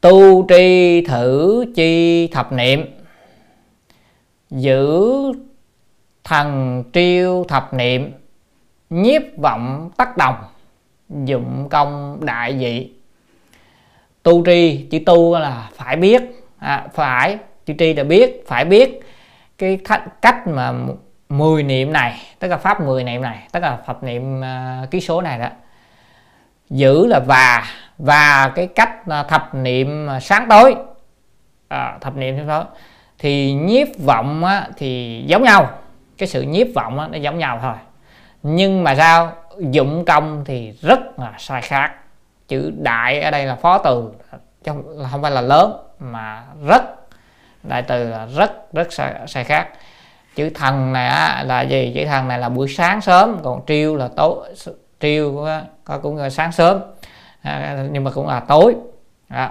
Tu 0.00 0.46
tri 0.48 1.00
thử 1.08 1.64
chi 1.74 2.26
thập 2.26 2.52
niệm. 2.52 2.84
Giữ 4.50 5.02
thần 6.24 6.84
triêu 6.92 7.44
thập 7.48 7.74
niệm. 7.74 8.12
Nhiếp 8.90 9.22
vọng 9.36 9.90
tác 9.96 10.16
đồng. 10.16 10.36
Dụng 11.08 11.68
công 11.70 12.18
đại 12.24 12.58
dị. 12.58 12.90
Tu 14.22 14.44
tri 14.46 14.86
chữ 14.90 14.98
tu 15.06 15.38
là 15.38 15.70
phải 15.74 15.96
biết. 15.96 16.22
À, 16.58 16.88
phải 16.94 17.38
chữ 17.66 17.74
tri 17.78 17.94
là 17.94 18.04
biết 18.04 18.44
phải 18.46 18.64
biết 18.64 19.00
cái 19.58 19.78
cách 20.22 20.46
mà 20.46 20.72
10 21.28 21.62
niệm 21.62 21.92
này 21.92 22.20
tức 22.38 22.48
là 22.48 22.56
pháp 22.56 22.80
10 22.80 23.04
niệm 23.04 23.22
này 23.22 23.48
tức 23.52 23.60
là 23.60 23.78
phật 23.86 24.02
niệm 24.02 24.40
uh, 24.40 24.90
ký 24.90 25.00
số 25.00 25.20
này 25.20 25.38
đó. 25.38 25.48
Giữ 26.70 27.06
là 27.06 27.20
và 27.26 27.64
và 27.98 28.52
cái 28.54 28.66
cách 28.66 29.08
à, 29.08 29.22
thập 29.22 29.54
niệm 29.54 30.10
à, 30.10 30.20
sáng 30.20 30.46
tối. 30.48 30.74
À, 31.68 31.98
thập 32.00 32.16
niệm 32.16 32.36
sáng 32.36 32.48
tối. 32.48 32.64
Thì 33.18 33.52
nhiếp 33.52 33.88
vọng 33.98 34.44
á, 34.44 34.68
thì 34.76 35.22
giống 35.26 35.42
nhau. 35.42 35.70
Cái 36.18 36.28
sự 36.28 36.42
nhiếp 36.42 36.66
vọng 36.74 36.98
á, 36.98 37.08
nó 37.08 37.18
giống 37.18 37.38
nhau 37.38 37.58
thôi. 37.62 37.74
Nhưng 38.42 38.84
mà 38.84 38.94
sao? 38.94 39.32
Dụng 39.58 40.04
công 40.04 40.44
thì 40.44 40.72
rất 40.80 41.18
là 41.18 41.32
sai 41.38 41.62
khác. 41.62 41.94
Chữ 42.48 42.72
đại 42.76 43.20
ở 43.20 43.30
đây 43.30 43.46
là 43.46 43.54
phó 43.54 43.78
từ 43.78 44.10
chứ 44.64 44.72
không 45.10 45.22
phải 45.22 45.30
là 45.30 45.40
lớn 45.40 45.76
mà 45.98 46.42
rất 46.66 46.82
đại 47.62 47.82
từ 47.82 48.08
là 48.08 48.26
rất 48.26 48.72
rất 48.72 48.92
sai, 48.92 49.14
sai 49.26 49.44
khác 49.44 49.68
chữ 50.36 50.50
thần 50.54 50.92
này 50.92 51.08
á, 51.08 51.44
là 51.46 51.62
gì? 51.62 51.92
Chữ 51.94 52.04
thần 52.04 52.28
này 52.28 52.38
là 52.38 52.48
buổi 52.48 52.68
sáng 52.68 53.00
sớm 53.00 53.40
còn 53.42 53.60
triêu 53.66 53.96
là 53.96 54.08
tối 54.16 54.54
triêu 55.00 55.46
có 55.84 55.98
cũng 55.98 56.16
là 56.16 56.30
sáng 56.30 56.52
sớm. 56.52 56.80
À, 57.42 57.86
nhưng 57.90 58.04
mà 58.04 58.10
cũng 58.10 58.26
là 58.26 58.40
tối. 58.40 58.74
Đó. 59.28 59.48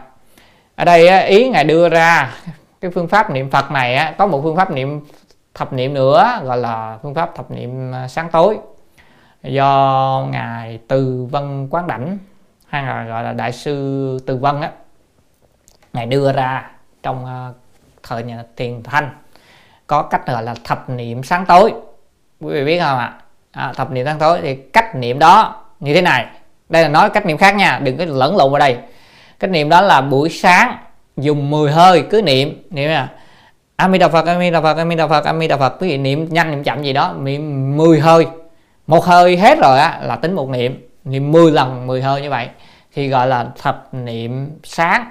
ở 0.75 0.85
đây 0.85 1.27
ý 1.27 1.49
ngài 1.49 1.63
đưa 1.63 1.89
ra 1.89 2.33
cái 2.81 2.91
phương 2.91 3.07
pháp 3.07 3.31
niệm 3.31 3.49
phật 3.49 3.71
này 3.71 4.13
có 4.17 4.27
một 4.27 4.41
phương 4.43 4.55
pháp 4.55 4.71
niệm 4.71 5.01
thập 5.53 5.73
niệm 5.73 5.93
nữa 5.93 6.41
gọi 6.43 6.57
là 6.57 6.99
phương 7.01 7.13
pháp 7.13 7.35
thập 7.35 7.51
niệm 7.51 7.91
à, 7.93 8.07
sáng 8.07 8.29
tối. 8.31 8.57
Do 9.43 10.27
ngài 10.31 10.79
từ 10.87 11.27
vân 11.31 11.67
quán 11.69 11.87
đảnh 11.87 12.17
hay 12.67 12.83
là 12.83 13.03
gọi 13.03 13.23
là 13.23 13.33
đại 13.33 13.51
sư 13.51 14.17
từ 14.25 14.37
vân 14.37 14.61
á 14.61 14.71
ngài 15.93 16.05
đưa 16.05 16.33
ra 16.33 16.71
trong 17.03 17.25
à, 17.25 17.49
thời 18.03 18.23
nhà 18.23 18.43
tiền 18.55 18.83
thanh 18.83 19.09
có 19.87 20.01
cách 20.01 20.27
gọi 20.27 20.43
là 20.43 20.55
thập 20.63 20.89
niệm 20.89 21.23
sáng 21.23 21.45
tối. 21.45 21.73
Quý 22.41 22.53
vị 22.53 22.65
biết 22.65 22.79
không 22.79 22.99
ạ? 22.99 23.13
À, 23.51 23.73
thập 23.75 23.91
niệm 23.91 24.05
sáng 24.05 24.19
tối 24.19 24.39
thì 24.41 24.55
cách 24.55 24.95
niệm 24.95 25.19
đó 25.19 25.63
như 25.79 25.93
thế 25.93 26.01
này. 26.01 26.25
Đây 26.69 26.83
là 26.83 26.89
nói 26.89 27.09
cách 27.09 27.25
niệm 27.25 27.37
khác 27.37 27.55
nha 27.55 27.79
đừng 27.83 27.97
có 27.97 28.05
lẫn 28.05 28.37
lộn 28.37 28.51
vào 28.51 28.59
đây. 28.59 28.77
Cách 29.39 29.49
niệm 29.49 29.69
đó 29.69 29.81
là 29.81 30.01
buổi 30.01 30.29
sáng 30.29 30.77
dùng 31.17 31.49
10 31.49 31.71
hơi 31.71 32.03
cứ 32.09 32.21
niệm. 32.21 32.63
Niệm 32.69 32.89
là 32.89 33.09
Amida 33.75 34.07
Phật 34.07 34.25
Amida 34.25 34.61
Phật 34.61 34.77
Amida 34.77 35.07
Phật 35.07 35.25
Amida 35.25 35.57
Phật 35.57 35.75
quý 35.79 35.87
vị 35.89 35.97
niệm 35.97 36.27
nhanh 36.29 36.51
niệm 36.51 36.63
chậm 36.63 36.83
gì 36.83 36.93
đó 36.93 37.13
niệm 37.19 37.77
10 37.77 37.99
hơi. 37.99 38.27
Một 38.87 39.05
hơi 39.05 39.37
hết 39.37 39.59
rồi 39.59 39.79
á 39.79 39.99
là 40.03 40.15
tính 40.15 40.33
một 40.33 40.49
niệm. 40.49 40.87
Niệm 41.03 41.31
10 41.31 41.51
lần 41.51 41.87
10 41.87 42.01
hơi 42.01 42.21
như 42.21 42.29
vậy 42.29 42.47
thì 42.93 43.07
gọi 43.07 43.27
là 43.27 43.47
thập 43.61 43.93
niệm 43.93 44.51
sáng. 44.63 45.05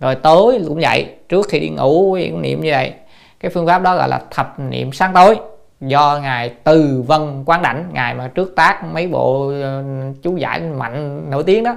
Rồi 0.00 0.14
tối 0.14 0.60
cũng 0.68 0.80
vậy 0.80 1.06
trước 1.28 1.48
khi 1.48 1.60
đi 1.60 1.68
ngủ 1.68 2.10
quý 2.12 2.22
vị 2.22 2.30
cũng 2.30 2.42
niệm 2.42 2.60
như 2.60 2.70
vậy 2.70 2.92
cái 3.40 3.50
phương 3.54 3.66
pháp 3.66 3.82
đó 3.82 3.96
gọi 3.96 4.08
là 4.08 4.20
thập 4.30 4.58
niệm 4.58 4.92
sáng 4.92 5.12
tối. 5.14 5.40
Do 5.80 6.18
ngài 6.22 6.48
từ 6.64 7.04
vân 7.06 7.44
quán 7.46 7.62
đảnh 7.62 7.84
ngài 7.92 8.14
mà 8.14 8.28
trước 8.28 8.52
tác 8.56 8.84
mấy 8.84 9.06
bộ 9.06 9.52
ờ, 9.62 9.84
chú 10.22 10.36
giải 10.36 10.60
mạnh 10.60 11.30
nổi 11.30 11.42
tiếng 11.42 11.64
đó 11.64 11.74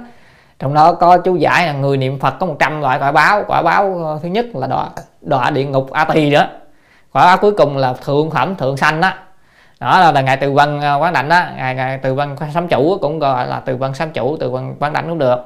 trong 0.62 0.74
đó 0.74 0.92
có 0.92 1.18
chú 1.18 1.36
giải 1.36 1.66
là 1.66 1.72
người 1.72 1.96
niệm 1.96 2.18
phật 2.18 2.34
có 2.40 2.46
100 2.46 2.80
loại 2.80 2.98
quả 2.98 3.12
báo. 3.12 3.44
Quả 3.46 3.62
báo 3.62 4.04
ờ, 4.04 4.18
thứ 4.22 4.28
nhất 4.28 4.46
là 4.54 4.66
đọa 4.66 4.88
đọa 5.20 5.50
địa 5.50 5.64
ngục 5.64 5.90
a 5.90 6.04
tỳ 6.04 6.30
đó. 6.30 6.46
Quả 7.12 7.26
báo 7.26 7.36
cuối 7.36 7.52
cùng 7.52 7.76
là 7.76 7.94
thượng 8.04 8.30
phẩm 8.30 8.56
thượng 8.56 8.76
sanh 8.76 9.00
đó. 9.00 9.12
Đó 9.80 10.00
là, 10.00 10.12
là 10.12 10.20
ngài 10.20 10.36
từ 10.36 10.52
vân 10.52 10.80
ờ, 10.80 10.98
quán 11.00 11.12
đảnh 11.12 11.28
đó. 11.28 11.40
Ngài, 11.56 11.74
ngài 11.74 11.98
từ 11.98 12.14
vân 12.14 12.36
sám 12.54 12.68
chủ 12.68 12.98
cũng 13.00 13.18
gọi 13.18 13.46
là 13.46 13.60
từ 13.60 13.76
vân 13.76 13.94
sám 13.94 14.10
chủ 14.10 14.36
từ 14.40 14.50
vân 14.50 14.74
quán 14.80 14.92
đảnh 14.92 15.08
cũng 15.08 15.18
được 15.18 15.36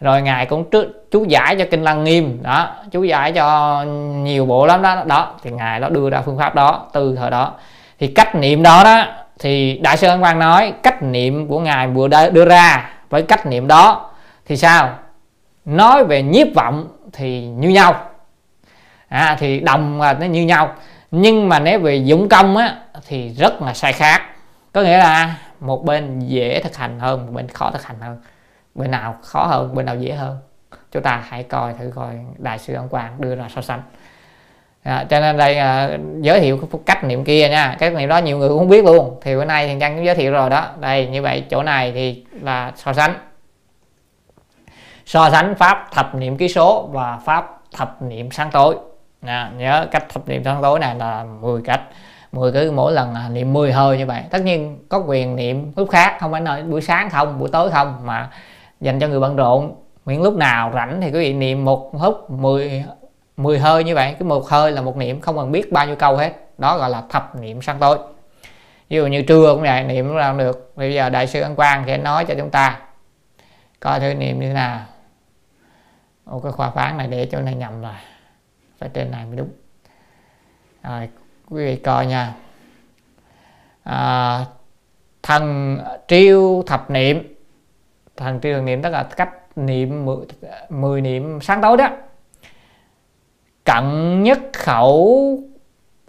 rồi 0.00 0.22
ngài 0.22 0.46
cũng 0.46 0.70
trước 0.70 1.10
chú 1.10 1.24
giải 1.24 1.56
cho 1.58 1.64
kinh 1.70 1.82
lăng 1.82 2.04
nghiêm 2.04 2.42
đó 2.42 2.74
chú 2.90 3.02
giải 3.02 3.32
cho 3.32 3.82
nhiều 4.08 4.46
bộ 4.46 4.66
lắm 4.66 4.82
đó 4.82 5.02
đó 5.06 5.34
thì 5.42 5.50
ngài 5.50 5.80
đó 5.80 5.88
đưa 5.88 6.10
ra 6.10 6.20
phương 6.20 6.38
pháp 6.38 6.54
đó 6.54 6.86
từ 6.92 7.16
thời 7.16 7.30
đó. 7.30 7.52
Thì 7.98 8.06
cách 8.06 8.34
niệm 8.34 8.62
đó 8.62 8.84
đó 8.84 9.04
thì 9.38 9.78
đại 9.82 9.96
sư 9.96 10.08
ấn 10.08 10.20
quang 10.20 10.38
nói 10.38 10.72
cách 10.82 11.02
niệm 11.02 11.48
của 11.48 11.60
ngài 11.60 11.88
vừa 11.88 12.08
đưa 12.32 12.44
ra 12.44 12.90
với 13.10 13.22
cách 13.22 13.46
niệm 13.46 13.68
đó 13.68 14.10
thì 14.46 14.56
sao? 14.56 14.90
Nói 15.64 16.04
về 16.04 16.22
nhiếp 16.22 16.46
vọng 16.54 16.88
thì 17.12 17.46
như 17.46 17.68
nhau. 17.68 17.94
À, 19.08 19.36
thì 19.40 19.60
đồng 19.60 20.00
là 20.00 20.12
nó 20.12 20.26
như 20.26 20.42
nhau. 20.42 20.74
Nhưng 21.10 21.48
mà 21.48 21.58
nếu 21.58 21.78
về 21.78 21.96
dụng 21.96 22.28
công 22.28 22.56
á 22.56 22.76
thì 23.08 23.28
rất 23.28 23.62
là 23.62 23.74
sai 23.74 23.92
khác. 23.92 24.22
Có 24.72 24.82
nghĩa 24.82 24.98
là 24.98 25.34
một 25.60 25.84
bên 25.84 26.20
dễ 26.20 26.62
thực 26.62 26.76
hành 26.76 27.00
hơn 27.00 27.26
một 27.26 27.32
bên 27.32 27.48
khó 27.48 27.70
thực 27.70 27.84
hành 27.84 27.96
hơn 28.00 28.20
bên 28.78 28.90
nào 28.90 29.16
khó 29.22 29.46
hơn 29.46 29.74
bên 29.74 29.86
nào 29.86 29.96
dễ 29.96 30.12
hơn. 30.12 30.38
Chúng 30.92 31.02
ta 31.02 31.22
hãy 31.28 31.42
coi 31.42 31.72
thử 31.72 31.92
coi 31.94 32.14
đại 32.38 32.58
sư 32.58 32.74
ông 32.74 32.88
quang 32.88 33.20
đưa 33.20 33.34
ra 33.34 33.46
so 33.54 33.60
sánh. 33.60 33.82
À, 34.82 35.06
cho 35.10 35.20
nên 35.20 35.36
đây 35.36 35.58
à, 35.58 35.98
giới 36.20 36.40
thiệu 36.40 36.58
cái 36.58 36.80
cách 36.86 37.04
niệm 37.04 37.24
kia 37.24 37.48
nha. 37.48 37.76
Cái 37.78 37.90
niệm 37.90 38.08
đó 38.08 38.18
nhiều 38.18 38.38
người 38.38 38.48
cũng 38.48 38.58
không 38.58 38.68
biết 38.68 38.84
luôn. 38.84 39.18
Thì 39.22 39.34
bữa 39.34 39.44
nay 39.44 39.68
thì 39.68 39.80
trang 39.80 39.96
cũng 39.96 40.04
giới 40.04 40.14
thiệu 40.14 40.32
rồi 40.32 40.50
đó. 40.50 40.66
Đây 40.80 41.06
như 41.06 41.22
vậy 41.22 41.44
chỗ 41.50 41.62
này 41.62 41.92
thì 41.92 42.24
là 42.40 42.72
so 42.76 42.92
sánh. 42.92 43.14
So 45.06 45.30
sánh 45.30 45.54
pháp 45.54 45.88
thập 45.92 46.14
niệm 46.14 46.36
ký 46.36 46.48
số 46.48 46.88
và 46.92 47.18
pháp 47.24 47.60
thập 47.76 48.02
niệm 48.02 48.30
sáng 48.30 48.50
tối. 48.50 48.76
À, 49.26 49.50
nhớ 49.56 49.86
cách 49.90 50.08
thập 50.08 50.28
niệm 50.28 50.44
sáng 50.44 50.62
tối 50.62 50.78
này 50.78 50.94
là 50.94 51.24
10 51.40 51.62
cách. 51.62 51.80
10 52.32 52.52
cứ 52.52 52.70
mỗi 52.70 52.92
lần 52.92 53.14
à, 53.14 53.28
niệm 53.28 53.52
10 53.52 53.72
hơi 53.72 53.98
như 53.98 54.06
vậy. 54.06 54.22
Tất 54.30 54.42
nhiên 54.42 54.78
có 54.88 54.98
quyền 54.98 55.36
niệm 55.36 55.72
lúc 55.76 55.90
khác 55.90 56.16
không 56.20 56.32
phải 56.32 56.40
nói 56.40 56.62
buổi 56.62 56.80
sáng 56.80 57.10
không 57.10 57.38
buổi 57.38 57.48
tối 57.52 57.70
không 57.70 57.96
mà 58.04 58.30
dành 58.80 59.00
cho 59.00 59.08
người 59.08 59.20
bận 59.20 59.36
rộn. 59.36 59.74
Miễn 60.06 60.22
lúc 60.22 60.36
nào 60.36 60.72
rảnh 60.74 61.00
thì 61.00 61.06
quý 61.06 61.12
vị 61.12 61.32
niệm 61.32 61.64
một 61.64 61.90
hút 61.92 62.30
10 62.30 62.84
10 63.36 63.58
hơi 63.58 63.84
như 63.84 63.94
vậy. 63.94 64.16
Cái 64.18 64.22
một 64.22 64.48
hơi 64.48 64.72
là 64.72 64.82
một 64.82 64.96
niệm 64.96 65.20
không 65.20 65.36
cần 65.36 65.52
biết 65.52 65.72
bao 65.72 65.86
nhiêu 65.86 65.96
câu 65.96 66.16
hết. 66.16 66.32
Đó 66.58 66.78
gọi 66.78 66.90
là 66.90 67.02
thập 67.08 67.36
niệm 67.40 67.62
sáng 67.62 67.78
tối. 67.78 67.98
Ví 68.88 68.96
dụ 68.96 69.06
như 69.06 69.22
trưa 69.22 69.54
cũng 69.54 69.62
vậy 69.62 69.84
niệm 69.84 70.14
ra 70.14 70.32
được. 70.32 70.72
Bây 70.76 70.94
giờ 70.94 71.10
đại 71.10 71.26
sư 71.26 71.40
ân 71.40 71.54
quang 71.54 71.84
sẽ 71.86 71.98
nói 71.98 72.24
cho 72.24 72.34
chúng 72.38 72.50
ta 72.50 72.80
coi 73.80 74.00
thử 74.00 74.14
niệm 74.14 74.40
như 74.40 74.46
thế 74.46 74.54
nào. 74.54 74.80
Ô, 76.24 76.40
cái 76.40 76.52
khoa 76.52 76.70
phán 76.70 76.96
này 76.96 77.06
để 77.06 77.28
chỗ 77.32 77.40
này 77.40 77.54
nhầm 77.54 77.82
rồi. 77.82 77.92
Phải 78.78 78.88
trên 78.94 79.10
này 79.10 79.24
mới 79.24 79.36
đúng. 79.36 79.50
Rồi 80.82 81.08
quý 81.50 81.64
vị 81.64 81.76
coi 81.76 82.06
nha. 82.06 82.34
À, 83.82 84.44
thần 85.22 85.78
triêu 86.08 86.62
thập 86.66 86.90
niệm 86.90 87.34
thần 88.18 88.40
tiêu 88.40 88.62
niệm 88.62 88.82
tức 88.82 88.90
là 88.90 89.02
cách 89.02 89.30
niệm 89.56 90.04
10, 90.04 90.16
10 90.68 91.00
niệm 91.00 91.38
sáng 91.42 91.62
tối 91.62 91.76
đó. 91.76 91.88
Cận 93.64 94.22
nhất 94.22 94.38
khẩu 94.52 95.38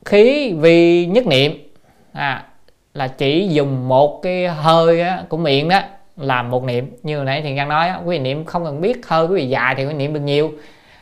khí 0.05 0.53
vì 0.53 1.05
nhất 1.05 1.27
niệm. 1.27 1.71
À, 2.13 2.45
là 2.93 3.07
chỉ 3.07 3.47
dùng 3.47 3.87
một 3.87 4.21
cái 4.21 4.47
hơi 4.47 5.01
á, 5.01 5.23
của 5.29 5.37
miệng 5.37 5.69
đó 5.69 5.81
làm 6.17 6.51
một 6.51 6.63
niệm. 6.63 6.97
Như 7.03 7.15
hồi 7.15 7.25
nãy 7.25 7.41
thì 7.41 7.55
đang 7.55 7.69
nói 7.69 7.89
quý 8.05 8.17
vị 8.17 8.23
niệm 8.23 8.45
không 8.45 8.65
cần 8.65 8.81
biết 8.81 9.07
hơi 9.07 9.25
quý 9.25 9.35
vị 9.35 9.49
dài 9.49 9.75
thì 9.75 9.83
quý 9.83 9.87
vị 9.87 9.93
niệm 9.93 10.13
được 10.13 10.19
nhiều. 10.19 10.51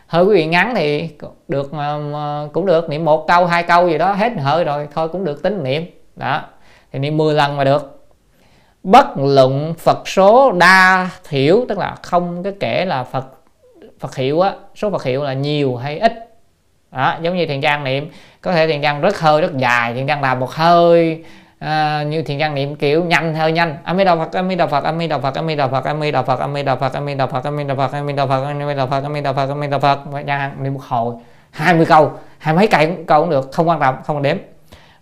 Hơi 0.08 0.24
quý 0.24 0.36
vị 0.36 0.46
ngắn 0.46 0.74
thì 0.76 1.10
được 1.48 1.72
cũng 2.54 2.66
được 2.66 2.90
niệm 2.90 3.06
một 3.06 3.28
câu 3.28 3.46
hai 3.46 3.64
câu 3.64 3.90
gì 3.90 3.98
đó 3.98 4.14
hết 4.14 4.32
hơi 4.40 4.64
rồi 4.64 4.88
thôi 4.94 5.10
cũng 5.10 5.26
được 5.26 5.44
tính 5.44 5.64
niệm. 5.64 5.86
Đó 6.16 6.42
thì 6.92 7.00
niệm 7.00 7.18
10 7.18 7.34
lần 7.34 7.58
mà 7.58 7.64
được 7.64 7.97
bất 8.88 9.08
luận 9.18 9.74
Phật 9.78 10.08
số 10.08 10.52
đa 10.52 11.10
thiểu 11.30 11.66
tức 11.70 11.78
là 11.78 11.96
không 12.04 12.44
cái 12.44 12.54
kể 12.60 12.86
là 12.86 13.04
Phật 13.04 13.26
Phật 14.00 14.16
hiệu 14.16 14.42
á 14.42 14.52
số 14.76 14.92
Phật 14.92 15.04
hiệu 15.04 15.24
là 15.24 15.34
nhiều 15.34 15.76
hay 15.76 16.00
ít 16.00 16.14
đó 16.92 17.16
giống 17.22 17.38
như 17.38 17.46
thiền 17.46 17.62
trang 17.62 17.84
niệm 17.84 18.12
có 18.42 18.52
thể 18.52 18.68
thiền 18.68 18.82
trang 18.82 19.02
rất 19.02 19.20
hơi 19.20 19.42
rất 19.42 19.58
dài 19.58 19.94
thiền 19.94 20.08
trang 20.08 20.22
làm 20.22 20.40
một 20.40 20.52
hơi 20.52 21.24
à, 21.60 22.04
như 22.04 22.22
thiền 22.22 22.40
trang 22.40 22.56
niệm 22.56 22.76
kiểu 22.76 23.04
nhanh 23.04 23.36
hơi 23.36 23.52
nhanh 23.52 23.78
a 23.84 23.96
di 23.96 24.04
đà 24.04 24.16
phật 24.16 24.34
a 24.34 24.44
di 24.44 24.56
đà 24.56 24.68
phật 24.68 24.84
a 24.84 24.94
di 25.00 25.08
đà 25.08 25.18
phật 25.18 25.36
a 25.36 25.44
di 25.44 25.56
đà 25.56 25.68
phật 25.68 25.86
a 25.86 25.94
di 25.94 26.12
đà 26.12 26.22
phật 26.24 26.40
a 26.40 26.48
di 26.56 26.64
đà 26.64 26.76
phật 26.76 26.94
a 26.94 27.02
di 27.08 27.14
đà 27.14 27.36
phật 27.36 27.54
a 27.54 27.62
di 27.62 27.64
đà 27.64 27.76
phật 27.76 27.94
a 27.94 28.04
di 28.08 28.14
đà 28.14 28.26
phật 28.26 28.44
a 28.44 28.64
di 28.64 28.72
đà 28.72 28.86
phật 28.86 29.04
a 29.04 29.10
di 29.14 29.22
đà 29.22 29.34
phật 29.34 29.50
a 29.50 29.56
di 29.62 29.68
đà 29.68 29.80
phật 29.80 30.24
trang 30.28 30.64
niệm 30.64 30.74
một 30.74 30.82
hồi 30.88 31.16
20 31.52 31.86
câu 31.86 32.12
hai 32.38 32.56
mấy 32.56 32.68
cây 32.68 32.92
câu 33.08 33.22
cũng 33.22 33.30
được 33.30 33.52
không 33.52 33.70
quan 33.70 33.80
trọng 33.80 33.96
không 34.04 34.22
đếm 34.22 34.38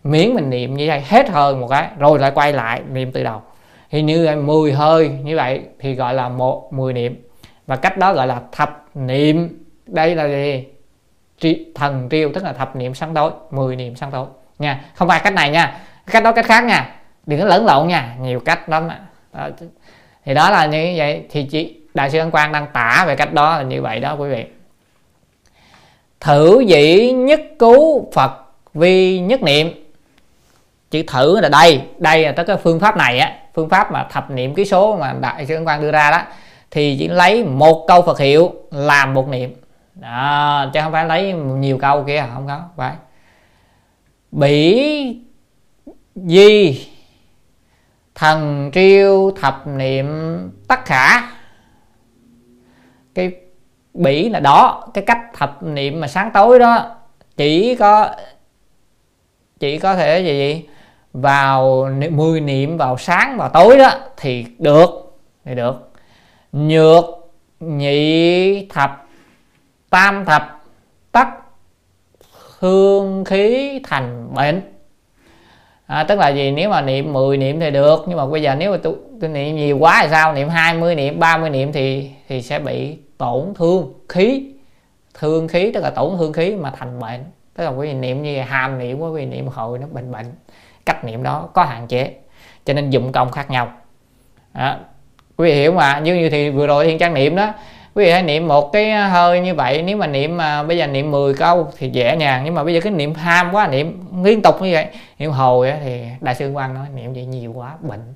miễn 0.03 0.34
mình 0.34 0.49
niệm 0.49 0.78
như 0.78 0.88
vậy 0.88 1.03
hết 1.07 1.30
hơi 1.30 1.56
một 1.56 1.68
cái 1.68 1.88
rồi 1.99 2.20
lại 2.20 2.32
quay 2.32 2.53
lại 2.53 2.82
niệm 2.91 3.12
từ 3.12 3.24
đầu 3.24 3.41
thì 3.90 4.02
như 4.02 4.36
10 4.36 4.74
hơi 4.74 5.10
như 5.10 5.36
vậy 5.36 5.62
thì 5.80 5.95
gọi 5.95 6.14
là 6.14 6.30
một 6.30 6.74
10 6.74 6.94
niệm. 6.94 7.28
Và 7.68 7.76
cách 7.76 7.98
đó 7.98 8.14
gọi 8.14 8.28
là 8.28 8.41
thập 8.52 8.86
niệm. 8.95 9.66
Đây 9.86 10.16
là 10.16 10.28
gì? 10.28 10.66
Tri, 11.40 11.66
thần 11.76 12.07
triêu 12.12 12.32
tức 12.34 12.44
là 12.44 12.53
thập 12.53 12.76
niệm 12.76 12.94
sáng 12.94 13.14
tối 13.14 13.32
10 13.52 13.76
niệm 13.76 13.95
sáng 13.95 14.12
tối. 14.12 14.26
Nha 14.60 14.86
không 14.95 15.07
phải 15.07 15.22
cách 15.24 15.34
này 15.34 15.49
nha. 15.49 15.80
Cách 16.12 16.24
đó 16.24 16.32
cách 16.32 16.45
khác 16.45 16.64
nha. 16.64 16.95
Đừng 17.26 17.40
có 17.40 17.45
lẫn 17.45 17.66
lộn 17.66 17.88
nha. 17.88 18.16
Nhiều 18.22 18.40
cách 18.40 18.70
lắm 18.70 18.90
đó. 19.34 19.48
thì 20.26 20.34
đó 20.34 20.49
là 20.49 20.66
như 20.66 20.94
vậy. 20.98 21.26
Thì 21.30 21.44
chị 21.44 21.80
đại 21.94 22.10
sư 22.10 22.20
ân 22.20 22.32
quang 22.32 22.52
đang 22.52 22.68
tả 22.74 23.03
về 23.07 23.16
cách 23.16 23.34
đó 23.34 23.57
là 23.57 23.64
như 23.64 23.82
vậy 23.82 23.99
đó 23.99 24.16
quý 24.16 24.30
vị. 24.30 24.45
Thử 26.20 26.60
dĩ 26.60 27.12
nhất 27.12 27.41
cứu 27.60 28.12
phật 28.14 28.32
vi 28.74 29.20
nhất 29.20 29.44
niệm. 29.44 29.91
Chữ 30.91 31.03
thử 31.07 31.40
là 31.40 31.49
đây. 31.49 31.82
Đây 31.98 32.24
là 32.24 32.32
tất 32.32 32.44
cái 32.48 32.57
phương 32.57 32.80
pháp 32.80 32.98
này 32.98 33.20
á 33.20 33.44
phương 33.56 33.69
pháp 33.69 33.91
mà 33.91 34.07
thập 34.11 34.32
niệm 34.32 34.56
ký 34.56 34.65
số 34.65 34.98
mà 34.98 35.14
đại 35.22 35.45
sư 35.45 35.56
ân 35.56 35.65
quang 35.65 35.82
đưa 35.82 35.91
ra 35.91 36.11
đó 36.11 36.22
thì 36.72 36.95
chỉ 36.99 37.07
lấy 37.07 37.44
một 37.44 37.86
câu 37.88 38.02
phật 38.02 38.19
hiệu 38.19 38.53
làm 38.72 39.14
một 39.14 39.27
niệm. 39.27 39.56
Đó, 39.95 40.65
chứ 40.73 40.80
không 40.84 40.91
phải 40.91 41.06
lấy 41.06 41.34
nhiều 41.34 41.77
câu 41.77 42.03
kia 42.03 42.26
không 42.34 42.48
có 42.48 42.61
phải. 42.76 42.94
Bỉ 44.32 45.18
di 46.15 46.88
thần 48.15 48.72
triêu 48.73 49.32
thập 49.41 49.68
niệm 49.68 50.07
tất 50.68 50.86
khả. 50.86 51.22
Cái 53.15 53.32
bỉ 53.94 54.30
là 54.30 54.40
đó 54.40 54.88
cái 54.94 55.03
cách 55.07 55.22
thập 55.34 55.64
niệm 55.64 55.99
mà 55.99 56.07
sáng 56.07 56.32
tối 56.34 56.60
đó 56.60 56.95
chỉ 57.38 57.76
có 57.76 58.10
chỉ 59.60 59.80
có 59.80 59.95
thể 59.95 60.19
gì, 60.19 60.38
gì? 60.38 60.68
Vào 61.21 61.89
10 62.11 62.41
niệm 62.41 62.77
vào 62.77 62.97
sáng 62.97 63.37
vào 63.37 63.49
tối 63.49 63.77
đó 63.77 63.91
thì 64.17 64.45
được 64.59 64.89
thì 65.45 65.55
được. 65.55 65.91
Nhược 66.51 67.05
nhị 67.59 68.65
thập 68.65 69.07
tam 69.89 70.25
thập 70.25 70.63
tắc 71.11 71.27
hương 72.59 73.25
khí 73.25 73.79
thành 73.83 74.27
bệnh. 74.33 74.61
À, 75.85 76.03
tức 76.03 76.19
là 76.19 76.29
gì? 76.29 76.51
Nếu 76.51 76.69
mà 76.69 76.81
niệm 76.81 77.13
10 77.13 77.37
niệm 77.37 77.59
thì 77.59 77.71
được 77.71 78.03
nhưng 78.07 78.17
mà 78.17 78.25
bây 78.25 78.41
giờ 78.41 78.55
nếu 78.55 78.71
mà 78.71 78.77
tôi, 78.83 78.95
tôi 79.21 79.29
niệm 79.29 79.55
nhiều 79.55 79.77
quá 79.77 79.99
thì 80.03 80.09
sao? 80.11 80.33
Niệm 80.33 80.49
20 80.49 80.95
niệm 80.95 81.19
30 81.19 81.49
niệm 81.49 81.71
thì 81.71 82.11
thì 82.27 82.41
sẽ 82.41 82.59
bị 82.59 82.97
tổn 83.17 83.53
thương 83.55 83.93
khí. 84.09 84.51
Thương 85.13 85.47
khí 85.47 85.71
tức 85.73 85.81
là 85.81 85.89
tổn 85.89 86.17
thương 86.17 86.33
khí 86.33 86.55
mà 86.55 86.71
thành 86.77 86.99
bệnh. 86.99 87.23
Tức 87.57 87.63
là 87.63 87.69
quý 87.69 87.87
vị 87.87 87.93
niệm 87.93 88.23
như 88.23 88.41
hàm 88.41 88.79
niệm 88.79 88.99
quý 88.99 89.09
vị 89.13 89.25
niệm 89.25 89.47
hồi 89.47 89.79
nó 89.79 89.87
bệnh 89.91 90.11
bệnh 90.11 90.25
cách 90.86 91.03
niệm 91.03 91.24
đó 91.24 91.49
có 91.53 91.64
hạn 91.64 91.88
chế, 91.88 92.14
cho 92.66 92.74
nên 92.74 92.90
dụng 92.90 93.12
công 93.12 93.32
khác 93.32 93.49
nhau. 93.49 93.72
Đó. 94.53 94.76
quý 95.38 95.49
vị 95.49 95.56
hiểu 95.56 95.74
mà, 95.74 95.99
như 95.99 96.16
như 96.16 96.30
thì 96.30 96.49
vừa 96.49 96.68
rồi 96.68 96.86
thiên 96.86 96.98
trang 96.98 97.14
niệm 97.14 97.36
đó, 97.36 97.53
quý 97.95 98.06
vị 98.06 98.12
hãy 98.12 98.24
niệm 98.24 98.48
một 98.48 98.74
cái 98.74 98.91
hơi 98.91 99.40
như 99.40 99.56
vậy, 99.56 99.82
nếu 99.82 99.98
mà 99.98 100.07
niệm 100.07 100.38
mà 100.38 100.64
bây 100.64 100.78
giờ 100.78 100.88
niệm 100.88 101.12
10 101.12 101.34
câu 101.34 101.68
thì 101.78 101.90
dễ 101.90 102.18
nhàng, 102.18 102.41
nhưng 102.45 102.56
mà 102.56 102.64
bây 102.64 102.74
giờ 102.74 102.80
cái 102.84 102.91
niệm 102.91 103.14
ham 103.14 103.52
quá, 103.52 103.68
niệm 103.68 104.06
liên 104.24 104.41
tục 104.41 104.62
như 104.62 104.74
vậy, 104.74 104.88
niệm 105.20 105.32
hồi 105.32 105.74
thì 105.84 106.03
đại 106.22 106.36
sư 106.36 106.52
quan 106.52 106.74
nói 106.74 106.88
niệm 106.95 107.14
vậy 107.14 107.26
nhiều 107.26 107.53
quá, 107.53 107.76
bệnh. 107.82 108.14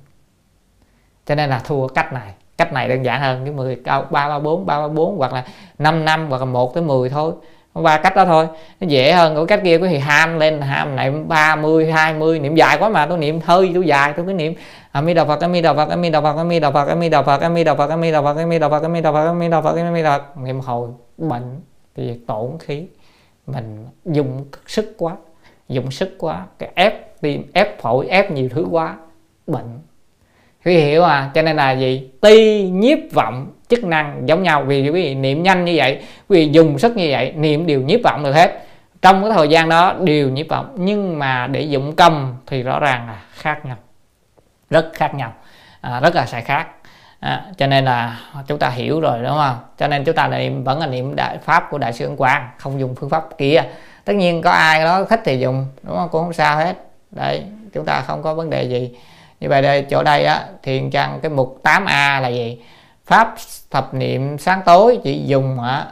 Cho 1.26 1.34
nên 1.34 1.50
là 1.50 1.58
thua 1.58 1.88
cách 1.88 2.12
này 2.12 2.32
cách 2.60 2.72
này 2.72 2.88
đơn 2.88 3.04
giản 3.04 3.20
hơn 3.20 3.44
cái 3.44 3.54
10 3.54 3.76
câu, 3.84 4.04
ba 4.10 4.28
ba, 4.28 4.38
bốn, 4.38 4.66
ba 4.66 4.80
ba, 4.80 4.88
bốn, 4.88 5.18
hoặc 5.18 5.32
là 5.32 5.44
5 5.78 6.04
năm, 6.04 6.26
hoặc 6.28 6.38
là 6.38 6.44
1 6.44 6.74
tới 6.74 6.82
10 6.82 7.08
thôi 7.08 7.32
ba 7.74 7.98
cách 7.98 8.16
đó 8.16 8.24
thôi 8.24 8.46
nó 8.80 8.86
dễ 8.86 9.12
hơn 9.12 9.36
cái 9.36 9.46
cách 9.46 9.60
kia 9.64 9.78
có 9.78 9.86
thì 9.86 9.98
ham 9.98 10.38
lên 10.38 10.60
ham 10.60 10.96
này 10.96 11.10
30 11.10 11.92
20 11.92 12.38
niệm 12.38 12.54
dài 12.54 12.76
quá 12.80 12.88
mà 12.88 13.06
tôi 13.06 13.18
niệm 13.18 13.40
hơi 13.44 13.70
tôi 13.74 13.86
dài 13.86 14.12
tôi 14.16 14.26
cứ 14.26 14.32
niệm 14.32 14.54
a 14.92 15.00
mi 15.00 15.14
đà 15.14 15.24
phật 15.24 15.40
a 15.40 15.48
mi 15.48 15.62
đà 15.62 15.74
phật 15.74 15.88
a 15.88 15.96
mi 15.96 16.10
đà 16.10 16.20
phật 16.20 16.36
a 16.36 16.44
mi 16.44 16.58
đà 16.58 16.70
phật 16.70 16.88
a 16.88 16.94
mi 16.94 17.08
đà 17.08 17.24
phật 17.24 17.40
a 17.40 17.46
mi 17.46 17.64
đà 17.64 17.74
phật 17.74 17.90
a 17.90 17.96
mi 17.96 18.10
đà 18.10 18.20
phật 18.20 18.32
a 18.32 18.44
mi 18.44 18.58
đà 18.58 18.68
phật 18.68 18.82
a 18.82 18.88
mi 18.88 19.00
đà 19.00 19.12
phật 19.12 19.26
a 19.26 19.32
mi 19.32 19.48
đà 19.48 19.60
phật 19.60 19.76
a 19.76 19.90
mi 19.90 20.02
đà 20.02 20.18
phật 20.18 20.38
niệm 20.44 20.60
hồi 20.60 20.88
bệnh 21.18 21.60
thì 21.96 22.20
tổn 22.26 22.50
khí 22.58 22.86
mình 23.46 23.86
dùng 24.04 24.44
sức 24.66 24.94
quá 24.98 25.16
dùng 25.68 25.90
sức 25.90 26.16
quá 26.18 26.46
cái 26.58 26.70
ép 26.74 27.20
tim 27.20 27.50
ép 27.52 27.82
phổi 27.82 28.06
ép 28.06 28.30
nhiều 28.30 28.48
thứ 28.48 28.66
quá 28.70 28.96
bệnh 29.46 29.78
quý 30.64 30.76
vị 30.76 30.82
hiểu 30.82 31.02
à 31.02 31.30
cho 31.34 31.42
nên 31.42 31.56
là 31.56 31.72
gì? 31.72 32.10
Ti 32.20 32.62
nhiếp 32.70 32.98
vọng 33.12 33.52
chức 33.68 33.84
năng 33.84 34.22
giống 34.26 34.42
nhau. 34.42 34.64
Vì 34.66 34.82
quý 34.82 34.90
vị 34.90 35.14
niệm 35.14 35.42
nhanh 35.42 35.64
như 35.64 35.72
vậy 35.76 36.02
quý 36.28 36.46
vị 36.46 36.52
dùng 36.52 36.78
sức 36.78 36.96
như 36.96 37.08
vậy 37.10 37.32
niệm 37.36 37.66
đều 37.66 37.80
nhiếp 37.80 38.00
vọng 38.04 38.24
được 38.24 38.32
hết. 38.32 38.62
Trong 39.02 39.22
cái 39.22 39.32
thời 39.34 39.48
gian 39.48 39.68
đó 39.68 39.94
đều 40.00 40.28
nhiếp 40.28 40.48
vọng. 40.48 40.76
Nhưng 40.78 41.18
mà 41.18 41.46
để 41.46 41.60
dụng 41.60 41.96
công 41.96 42.36
thì 42.46 42.62
rõ 42.62 42.80
ràng 42.80 43.06
là 43.06 43.22
khác 43.32 43.66
nhau. 43.66 43.76
Rất 44.70 44.90
khác 44.94 45.14
nhau. 45.14 45.32
À, 45.80 46.00
rất 46.00 46.14
là 46.14 46.26
sai 46.26 46.42
khác. 46.42 46.66
À, 47.20 47.44
cho 47.56 47.66
nên 47.66 47.84
là 47.84 48.20
chúng 48.46 48.58
ta 48.58 48.68
hiểu 48.68 49.00
rồi 49.00 49.18
đúng 49.22 49.36
không? 49.36 49.56
Cho 49.78 49.88
nên 49.88 50.04
chúng 50.04 50.14
ta 50.14 50.28
niệm 50.28 50.64
vẫn 50.64 50.80
là 50.80 50.86
niệm 50.86 51.16
đại 51.16 51.38
pháp 51.38 51.70
của 51.70 51.78
đại 51.78 51.92
sư 51.92 52.06
ấn 52.06 52.16
quang 52.16 52.48
không 52.58 52.80
dùng 52.80 52.94
phương 52.94 53.10
pháp 53.10 53.24
kia. 53.38 53.62
Tất 54.04 54.12
nhiên 54.12 54.42
có 54.42 54.50
ai 54.50 54.84
đó 54.84 55.04
thích 55.04 55.20
thì 55.24 55.38
dùng 55.38 55.66
đúng 55.82 55.96
không? 55.96 56.08
Cũng 56.08 56.22
không 56.22 56.32
sao 56.32 56.56
hết. 56.56 56.76
Đấy 57.10 57.42
chúng 57.72 57.84
ta 57.84 58.00
không 58.00 58.22
có 58.22 58.34
vấn 58.34 58.50
đề 58.50 58.62
gì 58.62 58.90
như 59.40 59.48
vậy 59.48 59.62
đây 59.62 59.86
chỗ 59.90 60.02
đây 60.02 60.24
á 60.24 60.46
thiền 60.62 60.90
trang 60.90 61.20
cái 61.22 61.30
mục 61.30 61.60
8a 61.62 62.20
là 62.20 62.28
gì? 62.28 62.62
Pháp 63.04 63.34
thập 63.70 63.94
niệm 63.94 64.38
sáng 64.38 64.62
tối 64.66 64.98
chỉ 65.04 65.22
dùng 65.26 65.60
á 65.60 65.86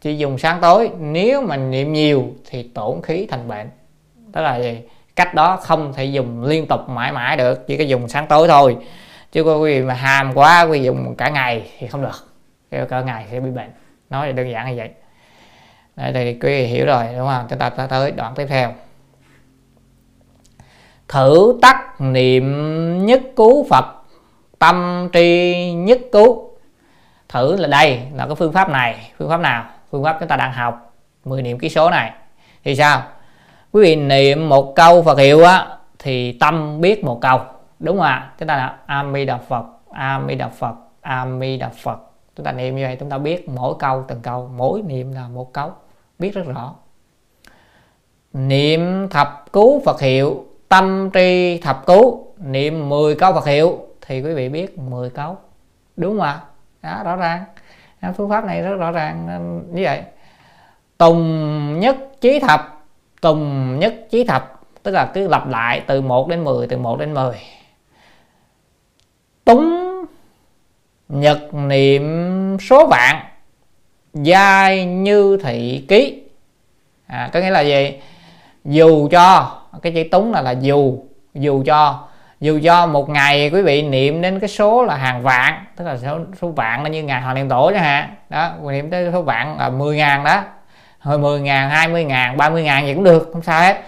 chỉ 0.00 0.16
dùng 0.16 0.38
sáng 0.38 0.60
tối. 0.60 0.90
Nếu 0.98 1.42
mà 1.42 1.56
niệm 1.56 1.92
nhiều 1.92 2.28
thì 2.50 2.62
tổn 2.62 3.02
khí 3.02 3.26
thành 3.30 3.48
bệnh. 3.48 3.70
Tức 4.32 4.40
là 4.40 4.56
gì? 4.60 4.80
Cách 5.16 5.34
đó 5.34 5.56
không 5.56 5.92
thể 5.92 6.04
dùng 6.04 6.44
liên 6.44 6.66
tục 6.66 6.88
mãi 6.88 7.12
mãi 7.12 7.36
được 7.36 7.66
chỉ 7.66 7.76
có 7.76 7.84
dùng 7.84 8.08
sáng 8.08 8.26
tối 8.26 8.48
thôi. 8.48 8.76
Chứ 9.32 9.44
có 9.44 9.56
quý 9.56 9.74
vị 9.74 9.86
mà 9.86 9.94
hàm 9.94 10.34
quá 10.34 10.62
quý 10.62 10.78
vị 10.78 10.84
dùng 10.84 11.14
cả 11.16 11.28
ngày 11.28 11.70
thì 11.78 11.86
không 11.86 12.02
được. 12.02 12.32
Kêu 12.70 12.86
cả 12.86 13.00
ngày 13.00 13.26
sẽ 13.30 13.40
bị 13.40 13.50
bệnh. 13.50 13.70
Nói 14.10 14.26
là 14.26 14.32
đơn 14.32 14.50
giản 14.50 14.70
như 14.70 14.76
vậy. 14.76 14.90
Đấy, 15.96 16.12
thì 16.14 16.32
quý 16.32 16.48
vị 16.48 16.64
hiểu 16.66 16.86
rồi 16.86 17.04
đúng 17.16 17.28
không? 17.28 17.46
Chúng 17.50 17.58
ta 17.58 17.70
tới 17.70 18.10
đoạn 18.10 18.34
tiếp 18.34 18.46
theo. 18.46 18.72
Thử 21.08 21.58
tắc 21.62 21.76
niệm 22.00 23.06
nhất 23.06 23.22
cứu 23.36 23.66
phật, 23.70 23.84
tâm 24.58 25.08
tri 25.12 25.72
nhất 25.72 26.00
cứu. 26.12 26.50
Thử 27.28 27.56
là 27.56 27.68
đây 27.68 28.00
là 28.14 28.26
cái 28.26 28.34
phương 28.34 28.52
pháp 28.52 28.70
này. 28.70 29.12
Phương 29.18 29.28
pháp 29.28 29.40
nào? 29.40 29.64
Phương 29.90 30.04
pháp 30.04 30.16
chúng 30.20 30.28
ta 30.28 30.36
đang 30.36 30.52
học. 30.52 30.92
10 31.24 31.42
niệm 31.42 31.58
ký 31.58 31.68
số 31.68 31.90
này. 31.90 32.12
Thì 32.64 32.76
sao? 32.76 33.02
Quý 33.72 33.82
vị 33.82 33.96
niệm 33.96 34.48
một 34.48 34.72
câu 34.76 35.02
Phật 35.02 35.18
hiệu 35.18 35.44
á, 35.44 35.66
thì 35.98 36.32
tâm 36.32 36.80
biết 36.80 37.04
một 37.04 37.18
câu. 37.20 37.40
Đúng 37.78 37.96
không 37.96 38.06
ạ? 38.06 38.32
Chúng 38.38 38.48
ta 38.48 38.56
là 38.56 38.76
A-mi 38.86 39.24
Đà 39.24 39.36
Phật 39.36 39.64
A-mi 39.90 40.34
Đà 40.34 40.48
Phật 40.48 40.74
A-mi 41.00 41.56
Đà 41.56 41.68
Phật. 41.68 41.98
Chúng 42.36 42.46
ta 42.46 42.52
niệm 42.52 42.76
như 42.76 42.84
vậy, 42.84 42.96
chúng 43.00 43.10
ta 43.10 43.18
biết 43.18 43.48
mỗi 43.48 43.74
câu 43.78 44.04
từng 44.08 44.20
câu. 44.20 44.50
Mỗi 44.56 44.82
niệm 44.82 45.12
là 45.12 45.28
một 45.28 45.52
câu. 45.52 45.72
Biết 46.18 46.34
rất 46.34 46.42
rõ. 46.46 46.74
Niệm 48.32 49.08
thập 49.08 49.52
cứu 49.52 49.82
Phật 49.84 50.00
hiệu 50.00 50.44
tâm 50.70 51.10
tri 51.14 51.58
thập 51.58 51.86
cứu 51.86 52.26
niệm 52.38 52.88
10 52.88 53.14
câu 53.14 53.32
Phật 53.32 53.46
hiệu 53.46 53.78
thì 54.00 54.22
quý 54.22 54.34
vị 54.34 54.48
biết 54.48 54.78
10 54.78 55.10
câu. 55.10 55.36
Đúng 55.96 56.10
không 56.10 56.26
ạ? 56.26 56.40
Đó, 56.82 57.02
rõ 57.04 57.16
ràng. 57.16 57.44
Phương 58.16 58.30
pháp 58.30 58.44
này 58.44 58.62
rất 58.62 58.76
rõ 58.76 58.90
ràng 58.90 59.60
như 59.72 59.82
vậy. 59.84 60.02
Tùng 60.98 61.80
nhất 61.80 61.96
chí 62.20 62.40
thập 62.40 62.84
tùng 63.20 63.78
nhất 63.78 63.94
chí 64.10 64.24
thập 64.24 64.60
tức 64.82 64.90
là 64.90 65.10
cứ 65.14 65.28
lặp 65.28 65.48
lại 65.48 65.82
từ 65.86 66.00
1 66.00 66.28
đến 66.28 66.44
10 66.44 66.66
từ 66.66 66.76
1 66.76 66.98
đến 66.98 67.14
10 67.14 67.34
túng 69.44 70.04
nhật 71.08 71.54
niệm 71.54 72.56
số 72.60 72.86
vạn 72.86 73.24
giai 74.14 74.84
như 74.84 75.38
thị 75.42 75.84
ký. 75.88 76.22
À, 77.06 77.30
có 77.32 77.40
nghĩa 77.40 77.50
là 77.50 77.60
gì? 77.60 78.00
Dù 78.64 79.08
cho 79.08 79.59
cái 79.82 79.92
chữ 79.92 80.02
túng 80.10 80.32
là 80.32 80.42
là 80.42 80.50
dù 80.50 80.98
dù 81.34 81.62
cho 81.66 82.08
dù 82.40 82.60
cho 82.64 82.86
một 82.86 83.08
ngày 83.08 83.50
quý 83.50 83.62
vị 83.62 83.82
niệm 83.82 84.22
đến 84.22 84.40
cái 84.40 84.48
số 84.48 84.84
là 84.84 84.96
hàng 84.96 85.22
vạn 85.22 85.64
tức 85.76 85.84
là 85.84 85.96
số, 85.96 86.18
số 86.40 86.48
vạn 86.48 86.82
là 86.82 86.88
như 86.88 87.02
ngày 87.02 87.22
hoàng 87.22 87.34
niệm 87.34 87.48
tổ 87.48 87.70
chẳng 87.74 87.82
hạn. 87.82 88.14
Đó 88.28 88.52
niệm 88.70 88.90
tới 88.90 89.10
số 89.12 89.22
vạn 89.22 89.58
là 89.58 89.70
10 89.70 89.96
ngàn 89.96 90.24
đó. 90.24 90.42
Hồi 91.00 91.18
10 91.18 91.40
ngàn 91.40 91.70
20 91.70 92.04
ngàn 92.04 92.36
30 92.36 92.62
ngàn 92.62 92.86
gì 92.86 92.94
cũng 92.94 93.04
được 93.04 93.30
không 93.32 93.42
sao 93.42 93.60
hết. 93.60 93.82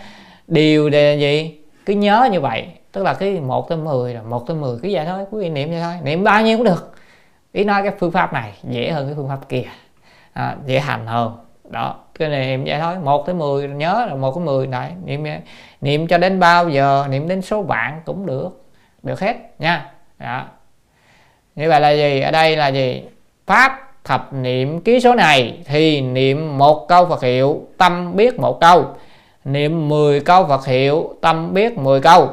Điều 0.48 0.90
đề 0.90 1.16
gì? 1.16 1.58
Cứ 1.86 1.94
nhớ 1.94 2.28
như 2.32 2.40
vậy 2.40 2.66
tức 2.92 3.04
là 3.04 3.14
cái 3.14 3.40
1 3.40 3.68
tới 3.68 3.78
10 3.78 4.14
là 4.14 4.22
1 4.22 4.46
tới 4.46 4.56
10 4.56 4.78
cứ 4.82 4.88
vậy 4.92 5.06
thôi 5.06 5.24
quý 5.30 5.40
vị 5.40 5.50
niệm 5.50 5.70
vậy 5.70 5.80
thôi. 5.82 5.94
Niệm 6.02 6.24
bao 6.24 6.42
nhiêu 6.42 6.58
cũng 6.58 6.66
được. 6.66 6.94
Ý 7.52 7.64
nói 7.64 7.82
cái 7.82 7.92
phương 7.98 8.10
pháp 8.10 8.32
này 8.32 8.52
dễ 8.62 8.90
hơn 8.90 9.06
cái 9.06 9.14
phương 9.14 9.28
pháp 9.28 9.48
kia. 9.48 9.64
À, 10.32 10.56
dễ 10.66 10.80
hành 10.80 11.06
hơn 11.06 11.32
đó, 11.72 11.94
cái 12.18 12.28
này 12.28 12.46
niệm 12.46 12.64
vậy 12.64 12.78
thôi 12.80 12.94
một 13.04 13.26
tới 13.26 13.34
10 13.34 13.68
nhớ 13.68 14.06
là 14.08 14.14
một 14.14 14.34
tới 14.34 14.44
10 14.44 14.66
này 14.66 14.92
niệm 15.04 15.24
niệm 15.80 16.06
cho 16.06 16.18
đến 16.18 16.40
bao 16.40 16.68
giờ, 16.68 17.06
niệm 17.10 17.28
đến 17.28 17.42
số 17.42 17.62
bạn 17.62 18.00
cũng 18.04 18.26
được. 18.26 18.48
Được 19.02 19.20
hết, 19.20 19.36
nha. 19.58 19.90
Đó. 20.18 20.44
như 21.56 21.68
vậy 21.68 21.80
là 21.80 21.90
gì? 21.90 22.20
Ở 22.20 22.30
đây 22.30 22.56
là 22.56 22.68
gì? 22.68 23.02
Pháp 23.46 23.92
thập 24.04 24.32
niệm 24.32 24.80
ký 24.80 25.00
số 25.00 25.14
này 25.14 25.58
thì 25.64 26.00
niệm 26.00 26.58
một 26.58 26.88
câu 26.88 27.06
Phật 27.06 27.22
hiệu, 27.22 27.62
tâm 27.78 28.16
biết 28.16 28.40
một 28.40 28.60
câu. 28.60 28.86
Niệm 29.44 29.88
10 29.88 30.20
câu 30.20 30.46
Phật 30.46 30.66
hiệu, 30.66 31.14
tâm 31.20 31.54
biết 31.54 31.78
10 31.78 32.00
câu. 32.00 32.28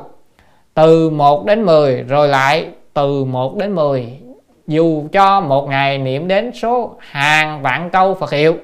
Từ 0.74 1.10
1 1.10 1.46
đến 1.46 1.64
10 1.64 2.04
rồi 2.04 2.28
lại 2.28 2.68
từ 2.94 3.26
1 3.26 3.58
đến 3.58 3.76
10 3.76 4.20
dù 4.68 5.04
cho 5.12 5.42
một 5.42 5.68
ngày 5.70 5.98
niệm 5.98 6.28
đến 6.28 6.52
số 6.52 6.96
hàng 7.00 7.62
vạn 7.62 7.90
câu 7.90 8.14
Phật 8.14 8.32
hiệu 8.32 8.58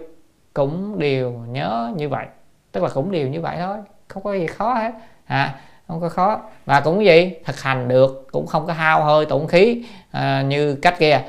cũng 0.55 0.99
đều 0.99 1.31
nhớ 1.31 1.91
như 1.95 2.09
vậy. 2.09 2.25
Tức 2.71 2.83
là 2.83 2.89
cũng 2.89 3.11
đều 3.11 3.27
như 3.27 3.41
vậy 3.41 3.57
thôi 3.59 3.77
không 4.07 4.23
có 4.23 4.33
gì 4.33 4.47
khó 4.47 4.73
hết. 4.73 4.91
À, 5.25 5.55
không 5.87 6.01
có 6.01 6.09
khó. 6.09 6.41
Và 6.65 6.81
cũng 6.81 7.05
gì 7.05 7.33
thực 7.45 7.61
hành 7.61 7.87
được 7.87 8.27
cũng 8.31 8.47
không 8.47 8.67
có 8.67 8.73
hao 8.73 9.03
hơi 9.03 9.25
tổn 9.25 9.47
khí 9.47 9.85
à, 10.11 10.41
như 10.41 10.75
cách 10.75 10.95
kia. 10.99 11.21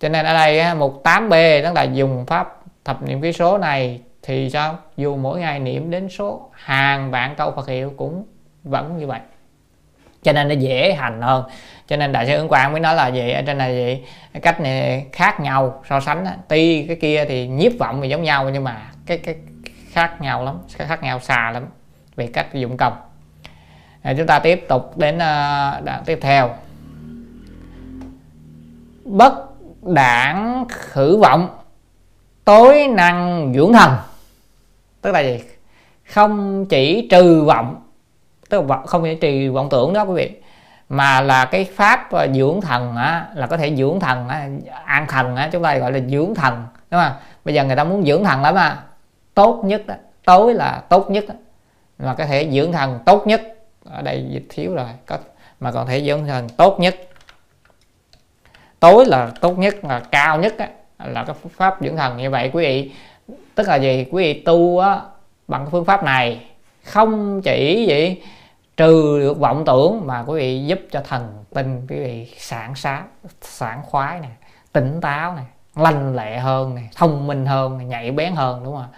Cho 0.00 0.08
nên 0.08 0.26
ở 0.26 0.34
đây 0.34 0.74
mục 0.74 1.02
8b 1.04 1.62
đó 1.62 1.72
là 1.72 1.82
dùng 1.82 2.26
pháp 2.26 2.60
thập 2.84 3.02
niệm 3.02 3.22
ký 3.22 3.32
số 3.32 3.58
này 3.58 4.00
thì 4.22 4.50
sao? 4.50 4.78
Dù 4.96 5.16
mỗi 5.16 5.40
ngày 5.40 5.58
niệm 5.58 5.90
đến 5.90 6.08
số 6.08 6.50
hàng 6.52 7.10
vạn 7.10 7.34
câu 7.36 7.50
Phật 7.50 7.68
hiệu 7.68 7.92
cũng 7.96 8.24
vẫn 8.64 8.98
như 8.98 9.06
vậy 9.06 9.20
cho 10.22 10.32
nên 10.32 10.48
nó 10.48 10.54
dễ 10.54 10.94
hành 10.94 11.22
hơn. 11.22 11.44
Cho 11.86 11.96
nên 11.96 12.12
đại 12.12 12.26
sư 12.26 12.36
ứng 12.36 12.48
quang 12.48 12.72
mới 12.72 12.80
nói 12.80 12.94
là 12.94 13.10
vậy, 13.14 13.32
ở 13.32 13.42
trên 13.42 13.58
này 13.58 13.72
vậy 13.72 14.04
cách 14.42 14.60
này 14.60 15.06
khác 15.12 15.40
nhau 15.40 15.82
so 15.88 16.00
sánh 16.00 16.26
tuy 16.48 16.86
cái 16.86 16.96
kia 16.96 17.24
thì 17.28 17.48
nhiếp 17.48 17.72
vọng 17.78 18.00
thì 18.02 18.08
giống 18.08 18.22
nhau 18.22 18.50
nhưng 18.50 18.64
mà 18.64 18.82
cái 19.06 19.18
cái 19.18 19.34
khác 19.90 20.20
nhau 20.20 20.44
lắm 20.44 20.58
khác 20.78 21.02
nhau 21.02 21.20
xa 21.20 21.50
lắm 21.50 21.66
về 22.16 22.26
cách 22.26 22.54
dụng 22.54 22.76
công. 22.76 22.92
À, 24.02 24.14
chúng 24.18 24.26
ta 24.26 24.38
tiếp 24.38 24.64
tục 24.68 24.98
đến 24.98 25.14
uh, 25.14 25.84
đoạn 25.84 26.02
tiếp 26.06 26.18
theo. 26.22 26.50
Bất 29.04 29.32
đảng 29.82 30.64
khử 30.68 31.16
vọng 31.16 31.48
tối 32.44 32.88
năng 32.88 33.52
dưỡng 33.54 33.72
thần. 33.72 33.92
Tức 35.00 35.12
là 35.12 35.20
gì? 35.20 35.40
Không 36.04 36.66
chỉ 36.66 37.08
trừ 37.10 37.44
vọng 37.44 37.82
tức 38.50 38.70
là 38.70 38.82
không 38.86 39.04
chỉ 39.04 39.14
trì 39.14 39.48
vọng 39.48 39.68
tưởng 39.70 39.92
đó 39.92 40.02
quý 40.04 40.14
vị. 40.14 40.30
Mà 40.88 41.20
là 41.20 41.44
cái 41.44 41.64
pháp 41.64 42.10
ờ, 42.10 42.28
dưỡng 42.34 42.60
thần 42.60 42.96
á, 42.96 43.26
là 43.34 43.46
có 43.46 43.56
thể 43.56 43.76
dưỡng 43.76 44.00
thần 44.00 44.28
á, 44.28 44.48
an 44.84 45.06
thần 45.08 45.36
á, 45.36 45.48
chúng 45.52 45.62
ta 45.62 45.76
gọi 45.76 45.92
là 45.92 46.00
dưỡng 46.08 46.34
thần 46.34 46.66
đúng 46.90 47.00
không? 47.00 47.12
Bây 47.44 47.54
giờ 47.54 47.64
người 47.64 47.76
ta 47.76 47.84
muốn 47.84 48.04
dưỡng 48.04 48.24
thần 48.24 48.42
lắm 48.42 48.54
à. 48.54 48.82
Tốt 49.34 49.62
nhất 49.64 49.86
đó. 49.86 49.94
tối 50.24 50.54
là 50.54 50.82
tốt 50.88 51.10
nhất 51.10 51.24
đó. 51.28 51.34
mà 51.98 52.14
có 52.14 52.26
thể 52.26 52.50
dưỡng 52.52 52.72
thần 52.72 52.98
tốt 53.06 53.26
nhất 53.26 53.42
ở 53.84 54.02
đây 54.02 54.26
dịch 54.30 54.46
thiếu 54.48 54.74
rồi 54.74 54.86
có 55.06 55.18
mà 55.60 55.72
còn 55.72 55.86
thể 55.86 56.04
dưỡng 56.04 56.26
thần 56.26 56.48
tốt 56.48 56.80
nhất. 56.80 56.96
Tối 58.80 59.06
là 59.06 59.30
tốt 59.40 59.58
nhất 59.58 59.84
là 59.84 60.00
cao 60.10 60.38
nhất 60.38 60.54
á, 60.58 60.68
là 61.04 61.24
cái 61.24 61.36
pháp 61.56 61.76
dưỡng 61.80 61.96
thần 61.96 62.16
như 62.16 62.30
vậy 62.30 62.50
quý 62.52 62.64
vị. 62.64 62.92
Tức 63.54 63.68
là 63.68 63.76
gì? 63.76 64.06
Quý 64.10 64.22
vị 64.24 64.42
tu 64.42 64.78
á 64.78 65.00
bằng 65.48 65.66
phương 65.70 65.84
pháp 65.84 66.04
này 66.04 66.40
không 66.84 67.42
chỉ 67.42 67.84
vậy 67.88 68.22
trừ 68.80 69.20
được 69.20 69.38
vọng 69.38 69.64
tưởng 69.64 70.06
mà 70.06 70.24
quý 70.26 70.38
vị 70.38 70.64
giúp 70.66 70.80
cho 70.90 71.00
thần 71.08 71.44
tinh 71.54 71.86
quý 71.88 71.96
vị 71.96 72.34
sảng 72.38 72.74
sáng 72.74 73.08
sảng 73.40 73.82
khoái 73.82 74.20
nè 74.20 74.28
tỉnh 74.72 75.00
táo 75.00 75.34
nè 75.34 75.42
lanh 75.82 76.16
lẹ 76.16 76.38
hơn 76.38 76.74
nè 76.74 76.82
thông 76.96 77.26
minh 77.26 77.46
hơn 77.46 77.78
này, 77.78 77.86
nhạy 77.86 78.10
bén 78.10 78.34
hơn 78.34 78.64
đúng 78.64 78.76
không 78.76 78.88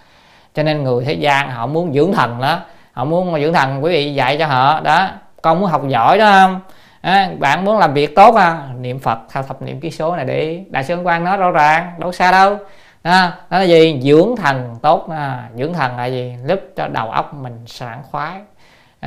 cho 0.54 0.62
nên 0.62 0.82
người 0.82 1.04
thế 1.04 1.12
gian 1.12 1.50
họ 1.50 1.66
muốn 1.66 1.92
dưỡng 1.92 2.12
thần 2.12 2.40
đó 2.40 2.60
họ 2.92 3.04
muốn 3.04 3.40
dưỡng 3.40 3.52
thần 3.52 3.84
quý 3.84 3.92
vị 3.92 4.14
dạy 4.14 4.36
cho 4.38 4.46
họ 4.46 4.80
đó 4.80 5.08
con 5.42 5.60
muốn 5.60 5.70
học 5.70 5.82
giỏi 5.88 6.18
đó 6.18 6.32
không? 6.32 6.60
À, 7.00 7.30
bạn 7.38 7.64
muốn 7.64 7.78
làm 7.78 7.94
việc 7.94 8.14
tốt 8.14 8.34
à 8.34 8.68
niệm 8.78 8.98
phật 8.98 9.18
thao 9.30 9.42
thập 9.42 9.62
niệm 9.62 9.80
ký 9.80 9.90
số 9.90 10.16
này 10.16 10.24
để 10.24 10.64
đại 10.70 10.84
sư 10.84 10.96
quan 11.04 11.24
nói 11.24 11.36
rõ 11.36 11.50
ràng 11.50 11.92
đâu 11.98 12.12
xa 12.12 12.32
đâu. 12.32 12.56
À, 13.02 13.32
đó 13.50 13.58
là 13.58 13.64
gì? 13.64 14.00
Dưỡng 14.02 14.36
thần 14.36 14.76
tốt 14.82 15.10
à, 15.10 15.48
dưỡng 15.56 15.74
thần 15.74 15.96
là 15.96 16.06
gì? 16.06 16.34
Giúp 16.46 16.60
cho 16.76 16.88
đầu 16.88 17.10
óc 17.10 17.34
mình 17.34 17.64
sảng 17.66 18.02
khoái 18.10 18.40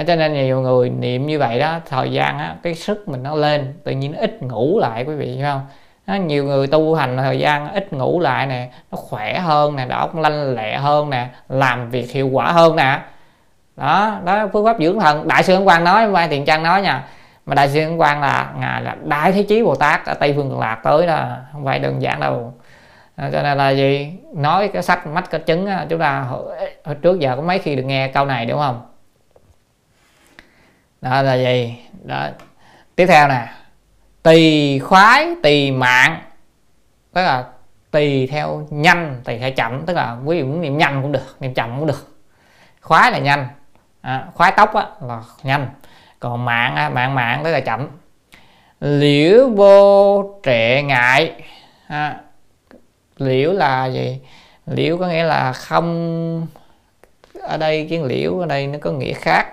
cho 0.03 0.15
nên 0.15 0.33
nhiều 0.33 0.61
người 0.61 0.89
niệm 0.89 1.27
như 1.27 1.39
vậy 1.39 1.59
đó 1.59 1.79
thời 1.89 2.11
gian 2.11 2.39
á, 2.39 2.55
cái 2.63 2.75
sức 2.75 3.07
mình 3.07 3.23
nó 3.23 3.35
lên 3.35 3.73
tự 3.83 3.91
nhiên 3.91 4.11
nó 4.11 4.17
ít 4.19 4.41
ngủ 4.41 4.79
lại 4.79 5.03
quý 5.03 5.15
vị 5.15 5.35
hiểu 5.35 5.45
không? 5.45 5.61
Đó, 6.07 6.15
nhiều 6.15 6.43
người 6.43 6.67
tu 6.67 6.95
hành 6.95 7.17
thời 7.17 7.39
gian 7.39 7.73
ít 7.73 7.93
ngủ 7.93 8.19
lại 8.19 8.47
nè 8.47 8.69
nó 8.91 8.97
khỏe 8.97 9.39
hơn 9.39 9.75
nè 9.75 9.85
đầu 9.85 10.07
cũng 10.07 10.21
lanh 10.21 10.55
lẹ 10.55 10.77
hơn 10.77 11.09
nè 11.09 11.27
làm 11.49 11.89
việc 11.89 12.11
hiệu 12.11 12.29
quả 12.29 12.51
hơn 12.51 12.75
nè. 12.75 12.99
Đó 13.75 14.19
đó 14.25 14.47
phương 14.53 14.65
pháp 14.65 14.77
dưỡng 14.79 14.99
thần. 14.99 15.27
Đại 15.27 15.43
sư 15.43 15.61
quang 15.65 15.83
nói 15.83 16.07
mai 16.07 16.27
tiền 16.27 16.45
trang 16.45 16.63
nói 16.63 16.81
nha 16.81 17.03
mà 17.45 17.55
đại 17.55 17.69
sư 17.69 17.93
quang 17.97 18.21
là 18.21 18.53
ngài 18.59 18.81
là 18.81 18.95
đại 19.03 19.31
thế 19.31 19.43
chí 19.43 19.63
bồ 19.63 19.75
tát 19.75 20.05
ở 20.05 20.13
tây 20.13 20.33
phương 20.35 20.49
cực 20.49 20.59
lạc 20.59 20.79
tới 20.83 21.07
đó 21.07 21.27
không 21.51 21.65
phải 21.65 21.79
đơn 21.79 22.01
giản 22.01 22.19
đâu. 22.19 22.53
À, 23.15 23.29
cho 23.33 23.41
nên 23.41 23.57
là 23.57 23.69
gì? 23.69 24.13
Nói 24.33 24.67
cái 24.67 24.83
sách 24.83 25.07
mắt 25.07 25.29
cái 25.29 25.41
chứng 25.41 25.67
chúng 25.89 25.99
ta 25.99 26.19
hồi, 26.19 26.43
hồi 26.85 26.95
trước 26.95 27.19
giờ 27.19 27.35
có 27.35 27.41
mấy 27.41 27.59
khi 27.59 27.75
được 27.75 27.83
nghe 27.83 28.07
câu 28.07 28.25
này 28.25 28.45
đúng 28.45 28.59
không? 28.59 28.81
Đó 31.05 31.21
là 31.21 31.35
gì? 31.35 31.75
Đó. 32.03 32.27
Tiếp 32.95 33.05
theo 33.05 33.27
nè. 33.27 33.47
Tùy 34.23 34.79
khoái 34.79 35.35
tùy 35.43 35.71
mạng. 35.71 36.21
Tức 37.13 37.21
là 37.21 37.45
tùy 37.91 38.27
theo 38.27 38.67
nhanh 38.69 39.21
tùy 39.23 39.37
theo 39.39 39.51
chậm. 39.51 39.85
Tức 39.85 39.93
là 39.93 40.17
quý 40.25 40.37
vị 40.37 40.43
muốn 40.43 40.61
niệm 40.61 40.77
nhanh 40.77 41.01
cũng 41.01 41.11
được 41.11 41.35
niệm 41.39 41.53
chậm 41.53 41.79
cũng 41.79 41.87
được. 41.87 42.17
Khoái 42.81 43.11
là 43.11 43.17
nhanh. 43.17 43.47
À, 44.01 44.27
khoái 44.33 44.53
tóc 44.57 44.73
á, 44.73 44.87
là 45.01 45.21
nhanh. 45.43 45.67
Còn 46.19 46.45
mạng 46.45 46.75
á, 46.75 46.89
mạng 46.89 47.15
mạng 47.15 47.41
tức 47.43 47.51
là 47.51 47.59
chậm. 47.59 47.87
Liễu 48.79 49.49
vô 49.49 50.39
trệ 50.43 50.81
ngại. 50.81 51.43
À, 51.87 52.19
liễu 53.17 53.53
là 53.53 53.85
gì? 53.85 54.19
Liễu 54.65 54.97
có 54.97 55.07
nghĩa 55.07 55.23
là 55.23 55.53
không 55.53 56.47
ở 57.41 57.57
đây 57.57 57.87
cái 57.89 57.99
liễu 58.03 58.39
ở 58.39 58.45
đây 58.45 58.67
nó 58.67 58.79
có 58.81 58.91
nghĩa 58.91 59.13
khác 59.13 59.47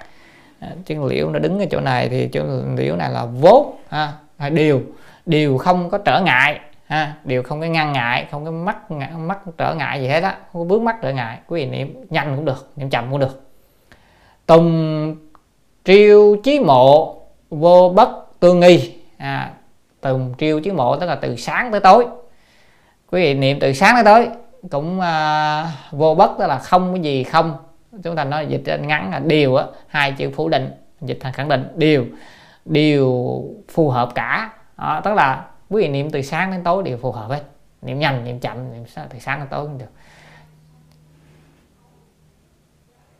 chân 0.86 1.04
liễu 1.04 1.30
nó 1.30 1.38
đứng 1.38 1.58
ở 1.58 1.66
chỗ 1.70 1.80
này 1.80 2.08
thì 2.08 2.28
chỗ 2.32 2.44
liễu 2.76 2.96
này 2.96 3.10
là 3.10 3.24
vốt 3.24 3.74
ha 3.88 4.12
à, 4.36 4.48
điều 4.48 4.82
điều 5.26 5.58
không 5.58 5.90
có 5.90 5.98
trở 5.98 6.20
ngại 6.20 6.60
ha 6.86 7.14
điều 7.24 7.42
không 7.42 7.60
có 7.60 7.66
ngăn 7.66 7.92
ngại 7.92 8.26
không 8.30 8.44
có 8.44 8.50
mắc 8.50 8.90
mắc 9.16 9.38
trở 9.58 9.74
ngại 9.74 10.00
gì 10.00 10.08
hết 10.08 10.22
á 10.22 10.36
không 10.52 10.62
có 10.62 10.64
bước 10.64 10.82
mắc 10.82 10.96
trở 11.02 11.12
ngại. 11.12 11.38
Quý 11.46 11.64
vị 11.64 11.70
niệm 11.70 12.04
nhanh 12.10 12.36
cũng 12.36 12.44
được 12.44 12.68
niệm 12.76 12.90
chậm 12.90 13.10
cũng 13.10 13.20
được. 13.20 13.42
Tùng 14.46 15.16
triêu 15.84 16.36
chí 16.44 16.60
mộ 16.60 17.16
vô 17.50 17.92
bất 17.96 18.40
tương 18.40 18.60
nghi 18.60 18.94
à, 19.16 19.50
tùng 20.00 20.34
triêu 20.38 20.60
chí 20.60 20.70
mộ 20.70 20.96
tức 20.96 21.06
là 21.06 21.14
từ 21.14 21.36
sáng 21.36 21.70
tới 21.70 21.80
tối. 21.80 22.06
Quý 23.10 23.22
vị 23.22 23.34
niệm 23.34 23.58
từ 23.60 23.72
sáng 23.72 23.94
tới 23.94 24.04
tối 24.04 24.28
cũng 24.70 25.00
à, 25.00 25.66
vô 25.90 26.14
bất 26.14 26.30
tức 26.38 26.46
là 26.46 26.58
không 26.58 26.92
cái 26.94 27.02
gì 27.02 27.24
không 27.24 27.56
chúng 28.04 28.16
ta 28.16 28.24
nói 28.24 28.46
dịch 28.46 28.80
ngắn 28.80 29.10
là 29.10 29.18
điều 29.18 29.56
á 29.56 29.64
hai 29.86 30.12
chữ 30.12 30.30
phủ 30.36 30.48
định 30.48 30.70
dịch 31.00 31.18
thành 31.20 31.32
khẳng 31.32 31.48
định 31.48 31.68
điều. 31.74 32.06
Đều 32.64 33.42
phù 33.68 33.90
hợp 33.90 34.08
cả. 34.14 34.52
Đó, 34.78 35.00
tức 35.04 35.14
là 35.14 35.44
quý 35.70 35.82
vị 35.82 35.88
niệm 35.88 36.10
từ 36.10 36.22
sáng 36.22 36.50
đến 36.50 36.64
tối 36.64 36.82
đều 36.82 36.96
phù 36.96 37.12
hợp 37.12 37.28
hết. 37.30 37.42
Niệm 37.82 37.98
nhanh 37.98 38.24
niệm 38.24 38.40
chậm 38.40 38.72
niệm 38.72 38.84
từ 39.10 39.18
sáng 39.18 39.38
đến 39.38 39.48
tối 39.50 39.64
cũng 39.64 39.78
được. 39.78 39.90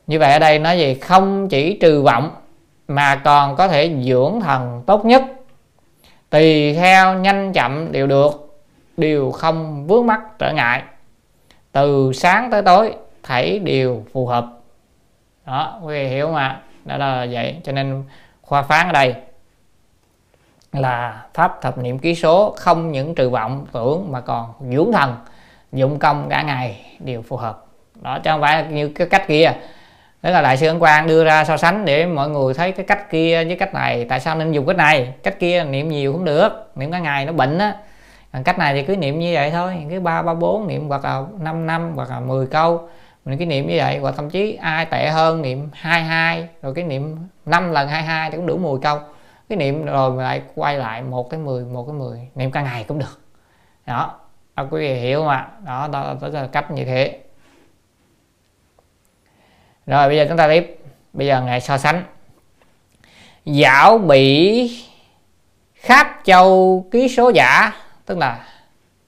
Như 0.07 0.19
vậy 0.19 0.33
ở 0.33 0.39
đây 0.39 0.59
nói 0.59 0.79
gì 0.79 0.95
không 0.95 1.49
chỉ 1.49 1.79
trừ 1.81 2.03
vọng 2.03 2.31
mà 2.89 3.17
còn 3.25 3.57
có 3.57 3.69
thể 3.69 3.97
dưỡng 4.03 4.41
thần 4.41 4.83
tốt 4.87 5.05
nhất. 5.05 5.23
Tùy 6.31 6.75
theo 6.75 7.15
nhanh 7.15 7.53
chậm 7.53 7.93
đều 7.93 8.07
được 8.07 8.63
đều 8.97 9.31
không 9.31 9.87
vướng 9.87 10.07
mắc 10.07 10.21
trở 10.39 10.53
ngại. 10.53 10.83
Từ 11.73 12.13
sáng 12.15 12.51
tới 12.51 12.63
tối 12.63 12.95
thảy 13.23 13.59
đều 13.59 14.05
phù 14.13 14.27
hợp 14.27 14.62
đó, 15.47 15.81
quý 15.83 15.95
vị 15.95 16.09
hiểu 16.09 16.33
mà. 16.33 16.61
Đó 16.85 16.97
là 16.97 17.27
vậy. 17.31 17.61
Cho 17.65 17.73
nên 17.73 18.05
khoa 18.43 18.63
phán 18.63 18.87
ở 18.87 18.93
đây 18.93 19.15
là 20.73 21.23
pháp 21.35 21.63
thập 21.63 21.79
niệm 21.79 21.99
ký 21.99 22.15
số 22.15 22.55
không 22.59 22.93
những 22.93 23.15
trừ 23.15 23.31
vọng 23.31 23.67
tưởng 23.73 24.13
mà 24.13 24.21
còn 24.21 24.53
dưỡng 24.71 24.93
thần, 24.93 25.17
dụng 25.73 25.99
công 25.99 26.29
cả 26.29 26.43
ngày 26.43 26.87
đều 26.99 27.23
phù 27.23 27.37
hợp. 27.37 27.65
Đó, 28.03 28.19
chứ 28.25 28.31
không 28.31 28.41
phải 28.41 28.67
như 28.67 28.89
cái 28.89 29.07
cách 29.07 29.25
kia. 29.29 29.53
Đó 30.23 30.31
là 30.31 30.43
đại 30.43 30.57
sư 30.57 30.69
ấn 30.69 30.79
quang 30.79 31.07
đưa 31.07 31.25
ra 31.25 31.45
so 31.45 31.57
sánh 31.57 31.85
để 31.85 32.07
mọi 32.07 32.29
người 32.29 32.55
thấy 32.55 32.73
cái 32.73 32.87
cách 32.87 33.11
kia 33.11 33.45
với 33.45 33.57
cách 33.57 33.75
này. 33.75 34.07
Tại 34.09 34.21
sao 34.21 34.37
nên 34.37 34.53
dùng 34.53 34.67
cách 34.67 34.77
này? 34.77 35.13
Cách 35.23 35.39
kia 35.39 35.65
niệm 35.65 35.89
nhiều 35.89 36.13
cũng 36.13 36.25
được, 36.25 36.71
niệm 36.75 36.93
cả 36.93 36.99
ngày 36.99 37.27
nó 37.27 37.33
bệnh 37.33 37.59
á. 37.59 37.75
Cách 38.45 38.59
này 38.59 38.75
thì 38.75 38.83
cứ 38.83 38.97
niệm 38.97 39.19
như 39.19 39.35
vậy 39.35 39.51
thôi. 39.51 39.87
Cái 39.91 40.01
ba 40.01 40.23
ba, 40.23 40.35
bốn, 40.35 40.69
niệm 40.69 40.89
hoặc 40.89 41.05
là 41.05 41.23
5 41.39 41.67
năm 41.67 41.93
hoặc 41.97 42.11
là 42.11 42.21
10 42.21 42.47
câu 42.47 42.89
mình 43.25 43.39
cái 43.39 43.47
niệm 43.47 43.67
như 43.67 43.75
vậy 43.77 43.99
hoặc 43.99 44.15
thậm 44.17 44.31
chí 44.31 44.55
ai 44.55 44.87
tệ 44.87 45.09
hơn 45.09 45.43
niệm 45.43 45.71
hai 45.73 46.03
hai 46.03 46.49
rồi 46.63 46.75
cái 46.75 46.85
niệm 46.85 47.17
5 47.47 47.73
lần 47.73 47.89
hai 47.89 48.03
hai 48.03 48.31
thì 48.31 48.37
cũng 48.37 48.47
đủ 48.47 48.59
10 48.59 48.79
câu 48.83 49.01
cái 49.49 49.57
niệm 49.57 49.87
rồi 49.87 50.23
lại 50.23 50.43
quay 50.55 50.79
lại 50.79 51.03
1 51.03 51.31
cái 51.31 51.41
10 51.41 51.65
1 51.65 51.85
cái 51.85 51.95
10 51.95 52.29
niệm 52.35 52.51
cả 52.51 52.63
ngày 52.63 52.85
cũng 52.89 52.99
được. 52.99 53.21
Đó 53.87 54.21
à, 54.55 54.65
quý 54.71 54.81
vị 54.81 54.95
hiểu 54.95 55.19
không 55.19 55.29
ạ 55.29 55.49
đó, 55.67 55.89
đó, 55.93 56.15
đó 56.21 56.29
là 56.29 56.47
cách 56.47 56.71
như 56.71 56.85
thế. 56.85 57.19
Rồi 59.87 60.09
bây 60.09 60.17
giờ 60.17 60.27
chúng 60.29 60.37
ta 60.37 60.49
tiếp. 60.49 60.79
Bây 61.13 61.27
giờ 61.27 61.43
ngày 61.43 61.61
so 61.61 61.79
sánh. 61.79 62.05
Dảo 63.45 63.99
bị 63.99 64.71
kháp 65.75 66.21
châu 66.25 66.87
ký 66.91 67.09
số 67.09 67.31
giả 67.35 67.73
tức 68.07 68.19
là 68.19 68.47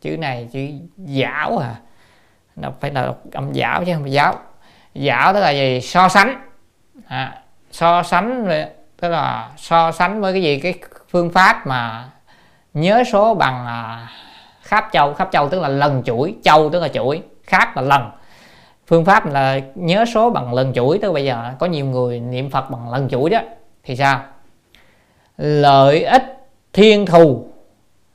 chữ 0.01 0.16
này 0.16 0.49
chữ 0.53 0.69
dảo 0.97 1.59
à 1.59 1.74
nó 2.57 2.73
phải 2.81 2.91
là 2.91 3.13
âm 3.33 3.53
giáo 3.53 3.85
chứ 3.85 3.93
không 3.95 4.03
phải 4.03 4.13
giáo. 4.13 4.35
Giáo 4.95 5.33
tức 5.33 5.41
là 5.41 5.51
gì? 5.51 5.81
So 5.81 6.09
sánh. 6.09 6.41
À, 7.07 7.43
so 7.71 8.03
sánh 8.03 8.49
tức 9.01 9.09
là 9.09 9.51
so 9.57 9.93
sánh 9.93 10.21
với 10.21 10.33
cái 10.33 10.43
gì? 10.43 10.61
Cái 10.61 10.75
phương 11.11 11.31
pháp 11.31 11.67
mà 11.67 12.09
nhớ 12.75 13.03
số 13.13 13.35
bằng 13.35 13.67
à, 13.67 14.09
kháp 14.63 14.89
châu. 14.93 15.15
Kháp 15.15 15.29
châu 15.33 15.49
tức 15.49 15.61
là 15.61 15.69
lần 15.69 16.03
chuỗi. 16.05 16.35
Châu 16.43 16.71
tức 16.71 16.81
là 16.81 16.89
chuỗi. 16.89 17.23
Kháp 17.45 17.77
là 17.77 17.83
lần. 17.83 18.11
Phương 18.87 19.05
pháp 19.05 19.27
là 19.27 19.61
nhớ 19.75 20.05
số 20.15 20.31
bằng 20.31 20.55
lần 20.55 20.73
chuỗi. 20.75 20.99
Tức 20.99 21.13
bây 21.13 21.25
giờ 21.25 21.53
có 21.59 21.67
nhiều 21.67 21.87
người 21.87 22.21
niệm 22.21 22.51
phật 22.51 22.71
bằng 22.71 22.93
lần 22.93 23.09
chuỗi 23.09 23.31
đó. 23.31 23.41
Thì 23.85 23.97
sao? 23.97 24.21
Lợi 25.39 26.05
ích 26.05 26.23
thiên 26.73 27.07
thù. 27.07 27.47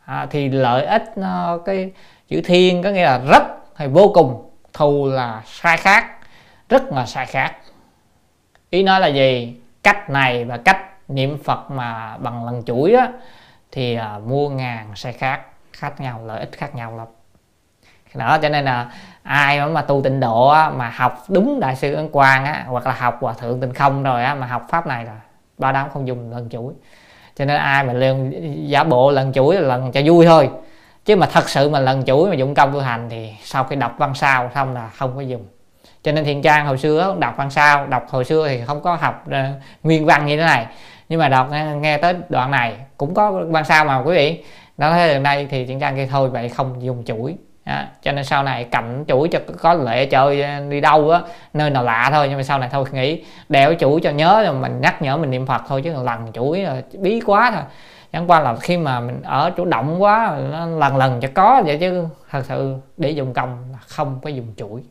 À, 0.05 0.27
thì 0.31 0.49
lợi 0.49 0.85
ích 0.85 1.03
nó 1.15 1.59
cái 1.65 1.91
chữ 2.27 2.41
thiên 2.45 2.83
có 2.83 2.89
nghĩa 2.89 3.03
là 3.03 3.17
rất 3.17 3.43
hay 3.79 3.87
vô 3.87 4.11
cùng 4.13 4.49
thù 4.73 5.07
là 5.07 5.41
sai 5.45 5.77
khác 5.77 6.05
rất 6.69 6.91
là 6.91 7.05
sai 7.05 7.25
khác. 7.25 7.55
Ý 8.69 8.83
nói 8.83 8.99
là 8.99 9.07
gì? 9.07 9.55
Cách 9.83 10.09
này 10.09 10.45
và 10.45 10.57
cách 10.57 10.77
niệm 11.07 11.37
phật 11.43 11.71
mà 11.71 12.17
bằng 12.17 12.45
lần 12.45 12.63
chuỗi 12.65 12.93
á 12.93 13.07
thì 13.71 13.95
à, 13.95 14.19
mua 14.25 14.49
ngàn 14.49 14.87
sai 14.95 15.13
khác 15.13 15.41
khác 15.73 16.01
nhau 16.01 16.21
lợi 16.25 16.39
ích 16.39 16.51
khác 16.51 16.75
nhau 16.75 16.97
lắm. 16.97 17.07
Đó 18.13 18.37
cho 18.41 18.49
nên 18.49 18.65
là 18.65 18.91
ai 19.23 19.65
mà 19.65 19.81
tu 19.81 20.01
tịnh 20.01 20.19
độ 20.19 20.47
á, 20.47 20.69
mà 20.69 20.89
học 20.89 21.23
đúng 21.27 21.59
đại 21.59 21.75
sư 21.75 21.93
ấn 21.93 22.09
quang 22.09 22.45
á 22.45 22.63
hoặc 22.67 22.87
là 22.87 22.93
học 22.93 23.17
hòa 23.21 23.33
thượng 23.33 23.61
tịnh 23.61 23.73
không 23.73 24.03
rồi 24.03 24.23
á 24.23 24.35
mà 24.35 24.47
học 24.47 24.65
pháp 24.69 24.87
này 24.87 25.05
rồi 25.05 25.15
ba 25.57 25.71
đám 25.71 25.89
không 25.89 26.07
dùng 26.07 26.31
lần 26.31 26.49
chuỗi. 26.49 26.73
Cho 27.35 27.45
nên 27.45 27.57
ai 27.57 27.83
mà 27.83 27.93
lên 27.93 28.31
giả 28.67 28.83
bộ 28.83 29.11
lần 29.11 29.33
chuỗi 29.33 29.55
là 29.55 29.61
lần 29.61 29.91
cho 29.91 30.01
vui 30.05 30.25
thôi 30.25 30.49
chứ 31.05 31.15
mà 31.15 31.25
thật 31.25 31.49
sự 31.49 31.69
mà 31.69 31.79
lần 31.79 32.05
chuỗi 32.05 32.29
mà 32.29 32.35
dụng 32.35 32.55
công 32.55 32.73
tu 32.73 32.79
hành 32.79 33.07
thì 33.09 33.33
sau 33.43 33.63
khi 33.63 33.75
đọc 33.75 33.95
văn 33.97 34.15
sao 34.15 34.51
xong 34.55 34.73
là 34.73 34.89
không 34.89 35.15
có 35.15 35.21
dùng. 35.21 35.45
Cho 36.03 36.11
nên 36.11 36.25
thiền 36.25 36.41
trang 36.41 36.65
hồi 36.65 36.77
xưa 36.77 37.15
đọc 37.19 37.33
văn 37.37 37.49
sao 37.49 37.87
đọc 37.87 38.05
hồi 38.09 38.25
xưa 38.25 38.47
thì 38.47 38.61
không 38.67 38.81
có 38.81 38.95
học 38.95 39.23
ờ, 39.31 39.43
nguyên 39.83 40.05
văn 40.05 40.25
như 40.25 40.37
thế 40.37 40.45
này. 40.45 40.65
Nhưng 41.09 41.19
mà 41.19 41.29
đọc 41.29 41.47
ờ, 41.51 41.75
nghe, 41.75 41.97
tới 41.97 42.15
đoạn 42.29 42.51
này 42.51 42.75
cũng 42.97 43.13
có 43.13 43.31
văn 43.31 43.65
sao 43.65 43.85
mà 43.85 43.97
quý 43.97 44.15
vị. 44.15 44.43
Nó 44.77 44.91
thấy 44.91 45.13
gần 45.13 45.23
đây 45.23 45.47
thì 45.51 45.65
thiền 45.65 45.79
trang 45.79 45.95
kia 45.95 46.07
thôi 46.11 46.29
vậy 46.29 46.49
không 46.49 46.83
dùng 46.83 47.03
chuỗi. 47.05 47.35
À, 47.63 47.87
cho 48.03 48.11
nên 48.11 48.25
sau 48.25 48.43
này 48.43 48.63
cạnh 48.63 49.05
chuỗi 49.07 49.27
cho 49.27 49.39
có 49.61 49.73
lệ 49.73 50.05
chơi 50.05 50.41
ờ, 50.41 50.59
đi 50.69 50.81
đâu 50.81 51.09
á 51.09 51.21
nơi 51.53 51.69
nào 51.69 51.83
lạ 51.83 52.09
thôi 52.11 52.27
nhưng 52.29 52.37
mà 52.37 52.43
sau 52.43 52.59
này 52.59 52.69
thôi 52.71 52.85
nghĩ 52.91 53.23
đeo 53.49 53.73
chuỗi 53.79 54.01
cho 54.01 54.11
nhớ 54.11 54.43
rồi 54.45 54.53
mình 54.53 54.81
nhắc 54.81 55.01
nhở 55.01 55.17
mình 55.17 55.31
niệm 55.31 55.45
phật 55.45 55.61
thôi 55.67 55.81
chứ 55.81 55.93
lần 56.03 56.31
chuỗi 56.33 56.59
là 56.59 56.81
bí 56.93 57.21
quá 57.25 57.51
thôi 57.51 57.63
chẳng 58.11 58.29
qua 58.29 58.39
là 58.39 58.55
khi 58.55 58.77
mà 58.77 58.99
mình 58.99 59.21
ở 59.21 59.51
chủ 59.55 59.65
động 59.65 60.01
quá 60.01 60.35
lần 60.77 60.97
lần 60.97 61.19
cho 61.19 61.27
có 61.33 61.61
vậy 61.65 61.77
chứ 61.77 62.07
thật 62.29 62.45
sự 62.45 62.77
để 62.97 63.09
dùng 63.09 63.33
công 63.33 63.63
là 63.71 63.77
không 63.87 64.19
có 64.23 64.29
dùng 64.29 64.53
chuỗi. 64.57 64.83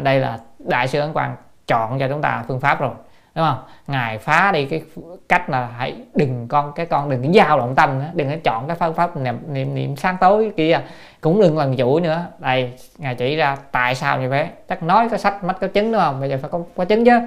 Đây 0.00 0.18
là 0.18 0.38
đại 0.58 0.88
sư 0.88 1.00
ấn 1.00 1.12
quang 1.12 1.36
chọn 1.66 1.98
cho 1.98 2.08
chúng 2.08 2.22
ta 2.22 2.44
phương 2.48 2.60
pháp 2.60 2.80
rồi 2.80 2.90
đúng 3.34 3.44
không? 3.46 3.58
Ngài 3.86 4.18
phá 4.18 4.52
đi 4.52 4.64
cái 4.64 4.82
cách 5.28 5.50
là 5.50 5.68
hãy 5.76 5.96
đừng 6.14 6.48
con 6.48 6.72
cái 6.72 6.86
con 6.86 7.10
đừng 7.10 7.22
cái 7.22 7.32
giao 7.32 7.58
động 7.58 7.74
tâm 7.74 7.98
nữa 7.98 8.10
đừng 8.12 8.30
có 8.30 8.36
chọn 8.44 8.68
cái 8.68 8.76
phương 8.80 8.94
pháp 8.94 9.16
niệm 9.16 9.38
niệm, 9.48 9.74
niệm 9.74 9.96
sáng 9.96 10.16
tối 10.20 10.52
kia. 10.56 10.80
Cũng 11.20 11.40
đừng 11.40 11.58
lần 11.58 11.76
chuỗi 11.76 12.00
nữa. 12.00 12.24
Đây 12.38 12.72
ngài 12.98 13.14
chỉ 13.14 13.36
ra 13.36 13.56
tại 13.72 13.94
sao 13.94 14.20
như 14.20 14.30
thế. 14.30 14.48
Chắc 14.68 14.82
nói 14.82 15.08
có 15.08 15.16
sách 15.16 15.44
mắt 15.44 15.56
có 15.60 15.66
chứng 15.66 15.92
đúng 15.92 16.00
không? 16.00 16.20
Bây 16.20 16.28
giờ 16.30 16.38
phải 16.42 16.50
có, 16.50 16.60
có 16.76 16.84
chứng 16.84 17.04
chứ. 17.04 17.20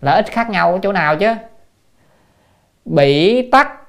Lợi 0.00 0.16
ích 0.16 0.26
khác 0.30 0.50
nhau 0.50 0.72
ở 0.72 0.78
chỗ 0.82 0.92
nào 0.92 1.16
chứ? 1.16 1.34
Bị 2.84 3.50
tắc 3.50 3.79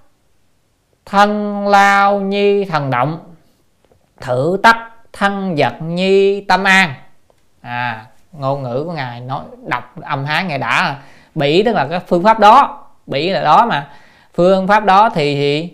thân 1.06 1.68
lao 1.68 2.20
nhi 2.20 2.66
thần 2.66 2.90
động 2.90 3.20
thử 4.22 4.58
tắc 4.64 4.78
thân 5.14 5.56
vật 5.58 5.74
nhi 5.82 6.42
tâm 6.42 6.64
an. 6.64 6.94
À 7.62 8.06
ngôn 8.32 8.64
ngữ 8.64 8.84
của 8.86 8.92
ngài 8.94 9.20
nói 9.20 9.44
đọc 9.68 9.96
âm 10.02 10.26
hán 10.26 10.48
ngài 10.48 10.58
đã. 10.58 10.96
Bỉ 11.36 11.64
tức 11.64 11.76
là 11.76 11.88
cái 11.88 12.00
phương 12.08 12.24
pháp 12.24 12.40
đó. 12.40 12.84
Bỉ 13.08 13.30
là 13.30 13.42
đó 13.42 13.66
mà. 13.66 13.88
Phương 14.34 14.68
pháp 14.68 14.86
đó 14.86 15.10
thì, 15.10 15.36
thì 15.36 15.74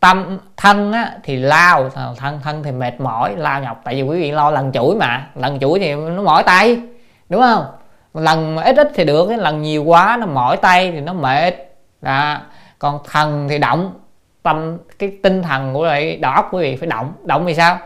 tâm 0.00 0.38
thân 0.56 0.92
á, 0.92 1.12
thì 1.22 1.36
lao 1.36 1.88
thân 2.16 2.40
thân 2.42 2.62
thì 2.62 2.72
mệt 2.72 3.00
mỏi 3.00 3.34
lao 3.36 3.60
nhọc. 3.60 3.80
Tại 3.84 3.94
vì 3.94 4.02
quý 4.02 4.20
vị 4.20 4.30
lo 4.30 4.50
lần 4.50 4.72
chuỗi 4.72 4.96
mà. 4.96 5.26
Lần 5.34 5.60
chuỗi 5.60 5.78
thì 5.78 5.94
nó 5.94 6.22
mỏi 6.22 6.42
tay 6.42 6.80
đúng 7.28 7.42
không? 7.42 7.64
Lần 8.14 8.56
ít 8.56 8.76
ít 8.76 8.92
thì 8.94 9.04
được 9.04 9.26
cái 9.28 9.38
lần 9.38 9.62
nhiều 9.62 9.84
quá 9.84 10.16
nó 10.20 10.26
mỏi 10.26 10.56
tay 10.56 10.92
thì 10.92 11.00
nó 11.00 11.12
mệt. 11.12 11.54
À, 12.02 12.42
còn 12.78 12.98
thần 13.10 13.48
thì 13.48 13.58
động 13.58 13.92
tâm 14.46 14.78
cái 14.98 15.12
tinh 15.22 15.42
thần 15.42 15.74
của 15.74 15.86
lại 15.86 16.16
đầu 16.16 16.32
óc 16.32 16.48
quý 16.52 16.62
vị 16.62 16.76
phải 16.76 16.88
động. 16.88 17.12
Động 17.24 17.44
thì 17.46 17.54
sao? 17.54 17.78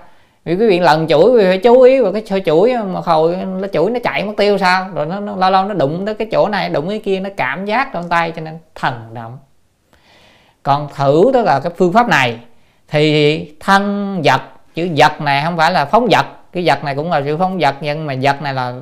Vì 0.45 0.57
quý 0.57 0.69
vị 0.69 0.79
lần 0.81 1.09
chuỗi 1.09 1.31
quý 1.31 1.39
vị 1.39 1.45
phải 1.45 1.59
chú 1.59 1.83
ý 1.83 2.01
vào 2.01 2.13
cái 2.13 2.23
sợi 2.27 2.41
chuỗi 2.41 2.77
mà 2.77 3.01
hồi 3.05 3.37
nó 3.37 3.69
chuỗi 3.73 3.91
nó 3.91 3.99
chạy 4.03 4.25
mất 4.25 4.33
tiêu 4.37 4.59
sao? 4.59 4.89
Rồi 4.95 5.07
nó, 5.07 5.21
nó 5.21 5.37
lâu 5.37 5.51
lâu 5.51 5.65
nó 5.65 5.75
đụng 5.75 6.07
tới 6.07 6.15
cái 6.15 6.29
chỗ 6.33 6.49
này 6.49 6.69
đụng 6.69 6.89
cái 6.89 6.99
kia 6.99 7.21
nó 7.21 7.31
cảm 7.37 7.65
giác 7.65 7.93
trong 7.93 8.09
tay 8.09 8.33
cho 8.37 8.43
nên 8.43 8.59
thần 8.75 9.15
động. 9.15 9.39
Còn 10.63 10.89
thử 10.97 11.31
tức 11.35 11.45
là 11.45 11.61
cái 11.61 11.73
phương 11.77 11.93
pháp 11.93 12.09
này 12.09 12.39
thì 12.89 13.55
thân 13.61 14.23
vật 14.25 14.41
chữ 14.75 14.89
vật 14.97 15.21
này 15.21 15.43
không 15.45 15.57
phải 15.57 15.73
là 15.73 15.85
phóng 15.85 16.09
vật. 16.11 16.27
Cái 16.53 16.63
vật 16.67 16.85
này 16.85 16.95
cũng 16.95 17.11
là 17.11 17.21
chữ 17.21 17.37
phóng 17.37 17.59
vật 17.59 17.75
nhưng 17.81 18.07
mà 18.07 18.15
vật 18.23 18.43
này 18.43 18.55
là 18.55 18.73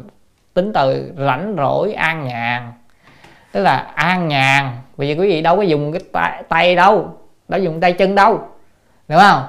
tính 0.55 0.73
từ 0.73 1.13
rảnh 1.27 1.55
rỗi 1.59 1.93
an 1.93 2.25
nhàn. 2.25 2.73
Tức 3.53 3.63
là 3.63 3.87
an 3.95 4.29
nhàn. 4.29 4.71
Vì 4.97 5.15
quý 5.15 5.29
vị 5.29 5.43
đâu 5.43 5.57
có 5.57 5.63
dùng 5.63 5.93
cái 5.93 6.03
tay, 6.13 6.43
tay 6.49 6.77
đâu 6.77 7.18
đâu 7.49 7.61
dùng 7.61 7.81
tay 7.81 7.93
chân 7.93 8.15
đâu. 8.15 8.41
Đúng 9.09 9.19
không? 9.19 9.43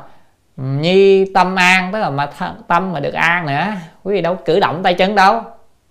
Nhi 0.57 1.25
tâm 1.33 1.55
an, 1.55 1.91
tức 1.93 1.99
là 1.99 2.09
mà 2.09 2.29
th- 2.39 2.53
tâm 2.67 2.93
mà 2.93 2.99
được 2.99 3.13
an 3.13 3.45
nữa 3.45 3.65
quý 4.03 4.13
vị 4.13 4.21
đâu 4.21 4.35
cử 4.45 4.59
động 4.59 4.83
tay 4.83 4.93
chân 4.93 5.15
đâu. 5.15 5.41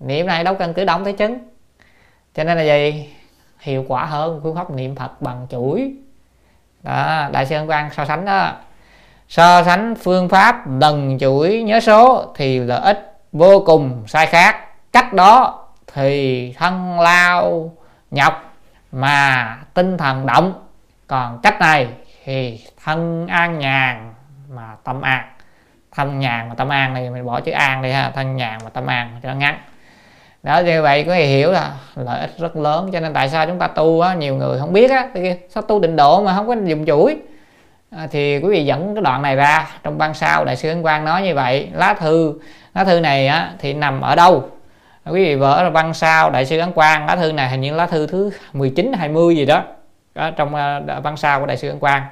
Niệm 0.01 0.27
này 0.27 0.45
đâu 0.45 0.55
cần 0.55 0.75
cử 0.75 0.85
động 0.85 1.05
tay 1.05 1.13
chân. 1.13 1.49
Cho 2.35 2.45
nên 2.45 2.59
là 2.59 2.63
gì 2.63 3.09
hiệu 3.61 3.85
quả 3.89 4.05
hơn 4.05 4.41
phương 4.43 4.57
pháp 4.57 4.71
niệm 4.71 4.97
phật 4.97 5.23
bằng 5.23 5.47
chuỗi. 5.51 5.95
Đó, 6.83 7.29
đại 7.33 7.47
sư 7.47 7.57
ân 7.57 7.67
quang 7.67 7.91
so 7.97 8.05
sánh 8.05 8.25
đó. 8.25 8.53
So 9.29 9.63
sánh 9.65 9.95
phương 9.95 10.29
pháp 10.29 10.81
lần 10.81 11.19
chuỗi 11.21 11.63
nhớ 11.63 11.81
số 11.81 12.33
thì 12.37 12.59
lợi 12.59 12.81
ích 12.81 13.19
vô 13.33 13.63
cùng, 13.67 14.05
sai 14.07 14.27
khác. 14.27 14.65
Cách 14.93 15.13
đó 15.13 15.65
thì 15.95 16.53
thân 16.59 17.01
lao, 17.01 17.73
nhọc 18.11 18.55
mà 18.93 19.59
tinh 19.75 19.99
thần 19.99 20.27
động 20.27 20.68
còn 21.09 21.39
cách 21.43 21.61
này 21.61 21.87
thì 22.25 22.61
thân 22.85 23.27
an 23.27 23.59
nhàn 23.59 24.15
mà 24.51 24.77
tâm 24.85 25.03
an. 25.03 25.25
Thân 25.93 26.19
nhàn 26.19 26.49
mà 26.49 26.55
tâm 26.55 26.69
an 26.69 26.95
này 26.95 27.11
mình 27.11 27.27
bỏ 27.27 27.41
chữ 27.41 27.53
an 27.53 27.83
đi 27.83 27.91
ha 27.91 28.11
thân 28.11 28.37
nhàn 28.37 28.59
mà 28.65 28.71
tâm 28.71 28.87
an 28.87 29.21
cho 29.23 29.35
ngắn. 29.35 29.59
Đó 30.43 30.59
như 30.59 30.83
vậy 30.83 31.05
có 31.05 31.13
thể 31.15 31.27
hiểu 31.27 31.53
là 31.53 31.73
lợi 31.95 32.21
ích 32.21 32.31
rất 32.39 32.57
lớn 32.57 32.91
cho 32.93 33.01
nên 33.01 33.13
tại 33.13 33.29
sao 33.29 33.47
chúng 33.47 33.59
ta 33.59 33.67
tu 33.67 34.01
á 34.01 34.15
nhiều 34.15 34.35
người 34.35 34.59
không 34.59 34.73
biết 34.73 34.91
á 34.91 35.09
sao 35.49 35.63
tu 35.63 35.81
định 35.81 35.97
độ 35.97 36.23
mà 36.23 36.35
không 36.35 36.49
có 36.49 36.57
dùng 36.65 36.87
chuỗi? 36.87 37.17
À, 37.91 38.07
thì 38.11 38.39
quý 38.39 38.49
vị 38.49 38.65
dẫn 38.65 38.95
cái 38.95 39.03
đoạn 39.03 39.23
này 39.23 39.37
ra 39.37 39.67
trong 39.83 39.99
ban 39.99 40.15
sau 40.15 40.45
đại 40.45 40.57
sư 40.57 40.69
ấn 40.69 40.83
quang 40.83 41.05
nói 41.05 41.23
như 41.23 41.35
vậy 41.35 41.69
lá 41.73 41.95
thư 41.95 42.41
lá 42.75 42.85
thư 42.85 43.01
này 43.01 43.27
á 43.27 43.51
thì 43.59 43.75
nằm 43.75 44.01
ở 44.01 44.15
đâu? 44.15 44.51
Quý 45.07 45.25
vị 45.25 45.35
vỡ 45.35 45.63
là 45.63 45.71
văn 45.71 45.95
sao 45.95 46.31
đại 46.31 46.47
sư 46.47 46.59
ấn 46.59 46.73
quang 46.73 47.07
lá 47.07 47.17
thư 47.17 47.33
này 47.33 47.49
hình 47.49 47.61
như 47.61 47.75
lá 47.75 47.87
thư 47.87 48.07
thứ 48.07 48.31
19 48.53 48.93
20 48.93 49.37
gì 49.37 49.47
đó, 49.47 49.63
đó 50.19 50.31
trong 50.31 50.55
à, 50.55 50.81
văn 51.03 51.16
sao 51.16 51.40
của 51.40 51.47
đại 51.47 51.57
sư 51.57 51.69
ấn 51.69 51.78
quang 51.78 52.03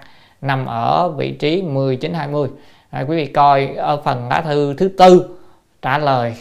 nằm 0.42 0.66
ở 0.66 1.08
vị 1.08 1.30
trí 1.32 1.62
1920 1.62 2.48
à, 2.90 3.04
quý 3.08 3.16
vị 3.16 3.26
coi 3.26 3.66
ở 3.76 4.02
phần 4.04 4.28
lá 4.28 4.40
thư 4.40 4.74
thứ 4.74 4.88
tư 4.98 5.38
trả 5.82 5.98
lời 5.98 6.36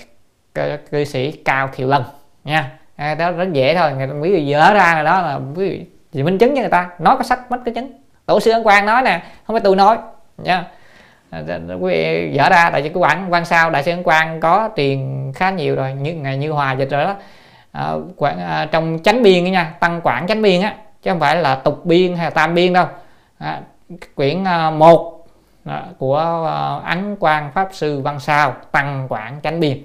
cư 0.92 1.04
sĩ 1.04 1.32
cao 1.32 1.70
thiệu 1.74 1.88
lân 1.88 2.04
nha. 2.44 2.72
À, 2.96 3.16
đó 3.16 3.32
rất 3.32 3.54
dễ 3.54 3.76
thôi 3.76 3.92
người 3.94 4.08
quý 4.22 4.32
vị 4.32 4.46
dở 4.46 4.74
ra 4.74 4.94
là 4.96 5.04
đó 5.04 5.22
là 5.22 5.40
quý 5.56 5.86
vị 6.12 6.24
minh 6.24 6.38
chứng 6.38 6.56
cho 6.56 6.62
người 6.62 6.70
ta 6.70 6.90
nói 7.00 7.16
có 7.18 7.24
sách 7.24 7.52
mất 7.52 7.58
cái 7.66 7.74
chứng. 7.74 7.92
Tổ 8.26 8.40
sư 8.40 8.52
ấn 8.52 8.64
quang 8.64 8.86
nói 8.86 9.02
nè 9.02 9.24
không 9.48 9.54
phải 9.54 9.62
tôi 9.64 9.76
nói 9.76 9.98
nha. 10.38 10.64
À, 11.30 11.42
quý 11.80 11.94
vị 11.94 12.32
dở 12.34 12.50
ra 12.50 12.70
tại 12.70 12.82
vì 12.82 12.90
cái 12.90 12.98
quảng 12.98 13.34
quan 13.34 13.46
sao 13.46 13.70
đại 13.70 13.84
sư 13.84 13.92
ấn 13.92 14.04
quang 14.04 14.40
có 14.40 14.70
tiền 14.76 15.32
khá 15.36 15.52
nhiều 15.52 15.76
rồi 15.76 15.94
như 15.94 16.14
ngày 16.14 16.38
như 16.38 16.52
hòa 16.52 16.74
dịch 16.74 16.90
rồi 16.90 17.04
đó. 17.04 17.16
À, 17.72 17.92
quảng, 18.18 18.40
à, 18.40 18.68
trong 18.72 19.00
chánh 19.04 19.24
biên 19.24 19.52
nha 19.52 19.74
tăng 19.80 20.02
quảng 20.02 20.28
chánh 20.28 20.42
biên 20.42 20.62
á 20.62 20.76
chứ 21.06 21.12
không 21.12 21.20
phải 21.20 21.36
là 21.36 21.56
tục 21.56 21.86
biên 21.86 22.16
hay 22.16 22.26
là 22.26 22.30
tam 22.30 22.54
biên 22.54 22.74
đâu. 22.74 22.86
À, 23.38 23.62
quyển 24.16 24.44
à, 24.44 24.70
một 24.70 25.28
à, 25.66 25.86
của 25.98 26.46
à, 26.48 26.90
ấn 26.90 27.16
quang 27.16 27.52
pháp 27.52 27.70
sư 27.72 28.02
văn 28.02 28.20
sao 28.20 28.54
tăng 28.72 29.08
quảng 29.10 29.40
chánh 29.44 29.60
biên. 29.60 29.82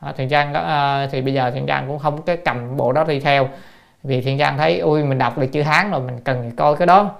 À, 0.00 0.12
thiện 0.16 0.28
trang 0.28 0.52
đó 0.52 0.60
à, 0.60 1.08
thì 1.12 1.20
bây 1.20 1.34
giờ 1.34 1.50
thiện 1.50 1.66
trang 1.66 1.86
cũng 1.86 1.98
không 1.98 2.22
cái 2.22 2.36
cầm 2.36 2.76
bộ 2.76 2.92
đó 2.92 3.04
đi 3.04 3.20
theo. 3.20 3.48
Vì 4.02 4.20
thiện 4.20 4.38
trang 4.38 4.58
thấy 4.58 4.78
ui 4.78 5.04
mình 5.04 5.18
đọc 5.18 5.38
được 5.38 5.46
chữ 5.52 5.62
hán 5.62 5.90
rồi 5.90 6.00
mình 6.00 6.20
cần 6.24 6.50
coi 6.56 6.76
cái 6.76 6.86
đó. 6.86 7.10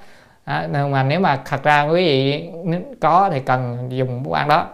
À, 0.44 0.68
nhưng 0.72 0.90
mà 0.90 1.02
nếu 1.02 1.20
mà 1.20 1.38
thật 1.44 1.62
ra 1.62 1.82
quý 1.82 2.04
vị 2.06 2.48
có 3.00 3.30
thì 3.32 3.40
cần 3.40 3.88
dùng 3.90 4.22
bút 4.22 4.32
ăn 4.32 4.48
đó. 4.48 4.66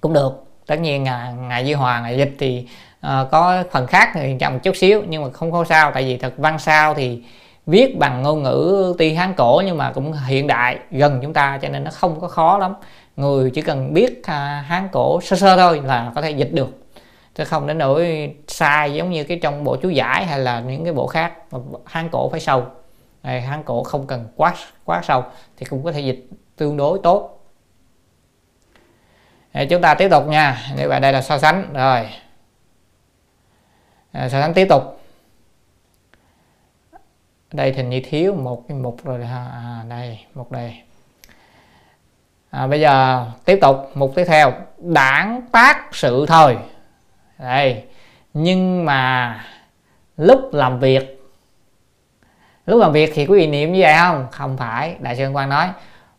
Cũng 0.00 0.12
được. 0.12 0.44
Tất 0.66 0.80
nhiên 0.80 1.04
ngày, 1.04 1.32
ngày 1.32 1.66
duy 1.66 1.72
hòa 1.72 2.00
ngày 2.00 2.16
dịch 2.16 2.32
thì 2.38 2.68
uh, 3.06 3.30
có 3.30 3.62
phần 3.70 3.86
khác 3.86 4.10
thì 4.14 4.36
chậm 4.40 4.58
chút 4.58 4.76
xíu 4.76 5.02
nhưng 5.08 5.22
mà 5.22 5.30
không 5.32 5.52
có 5.52 5.64
sao. 5.64 5.90
Tại 5.92 6.04
vì 6.04 6.16
thật 6.16 6.32
văn 6.36 6.58
sao 6.58 6.94
thì 6.94 7.22
viết 7.68 7.98
bằng 7.98 8.22
ngôn 8.22 8.42
ngữ 8.42 8.94
tuy 8.98 9.14
hán 9.14 9.34
cổ 9.34 9.62
nhưng 9.66 9.78
mà 9.78 9.92
cũng 9.92 10.12
hiện 10.12 10.46
đại 10.46 10.78
gần 10.90 11.18
chúng 11.22 11.32
ta 11.32 11.58
cho 11.62 11.68
nên 11.68 11.84
nó 11.84 11.90
không 11.90 12.20
có 12.20 12.28
khó 12.28 12.58
lắm. 12.58 12.74
Người 13.16 13.50
chỉ 13.50 13.62
cần 13.62 13.94
biết 13.94 14.26
à, 14.26 14.64
hán 14.68 14.88
cổ 14.92 15.20
sơ 15.20 15.36
sơ 15.36 15.56
thôi 15.56 15.82
là 15.84 16.12
có 16.14 16.22
thể 16.22 16.30
dịch 16.30 16.52
được. 16.52 16.68
Chứ 17.34 17.44
không 17.44 17.66
đến 17.66 17.78
nỗi 17.78 18.34
sai 18.46 18.94
giống 18.94 19.10
như 19.10 19.24
cái 19.24 19.38
trong 19.42 19.64
bộ 19.64 19.76
chú 19.76 19.88
giải 19.88 20.26
hay 20.26 20.38
là 20.38 20.60
những 20.60 20.84
cái 20.84 20.92
bộ 20.92 21.06
khác 21.06 21.32
hán 21.86 22.08
cổ 22.08 22.28
phải 22.28 22.40
sâu. 22.40 22.66
Này, 23.22 23.40
hán 23.40 23.62
cổ 23.62 23.82
không 23.82 24.06
cần 24.06 24.28
quá 24.36 24.54
quá 24.84 25.02
sâu 25.04 25.24
thì 25.56 25.66
cũng 25.66 25.84
có 25.84 25.92
thể 25.92 26.00
dịch 26.00 26.28
tương 26.56 26.76
đối 26.76 26.98
tốt. 27.02 27.34
Chúng 29.70 29.82
ta 29.82 29.94
tiếp 29.94 30.08
tục 30.08 30.26
nha. 30.26 30.62
Như 30.76 30.88
vậy 30.88 31.00
đây 31.00 31.12
là 31.12 31.22
so 31.22 31.38
sánh. 31.38 31.72
Rồi. 31.72 32.08
À, 34.12 34.28
so 34.28 34.40
sánh 34.40 34.54
tiếp 34.54 34.66
tục 34.68 34.97
đây 37.52 37.72
thì 37.72 37.82
như 37.82 38.00
thiếu 38.04 38.34
một 38.34 38.64
cái 38.68 38.78
mục 38.78 39.04
rồi 39.04 39.26
ha. 39.26 39.46
À, 39.52 39.84
đây 39.88 40.18
một 40.34 40.52
đây. 40.52 40.82
À, 42.50 42.66
bây 42.66 42.80
giờ 42.80 43.26
tiếp 43.44 43.58
tục 43.60 43.90
mục 43.94 44.12
tiếp 44.14 44.24
theo. 44.24 44.52
Đảng 44.78 45.42
tác 45.52 45.88
sự 45.92 46.26
thời. 46.26 46.56
Đây 47.38 47.84
nhưng 48.34 48.84
mà 48.84 49.44
lúc 50.16 50.54
làm 50.54 50.80
việc 50.80 51.18
lúc 52.66 52.80
làm 52.80 52.92
việc 52.92 53.12
thì 53.14 53.26
quý 53.26 53.38
vị 53.38 53.46
niệm 53.46 53.72
như 53.72 53.80
vậy 53.80 53.94
không? 53.98 54.26
Không 54.32 54.56
phải 54.56 54.96
đại 55.00 55.16
sư 55.16 55.30
quan 55.30 55.48
nói. 55.48 55.68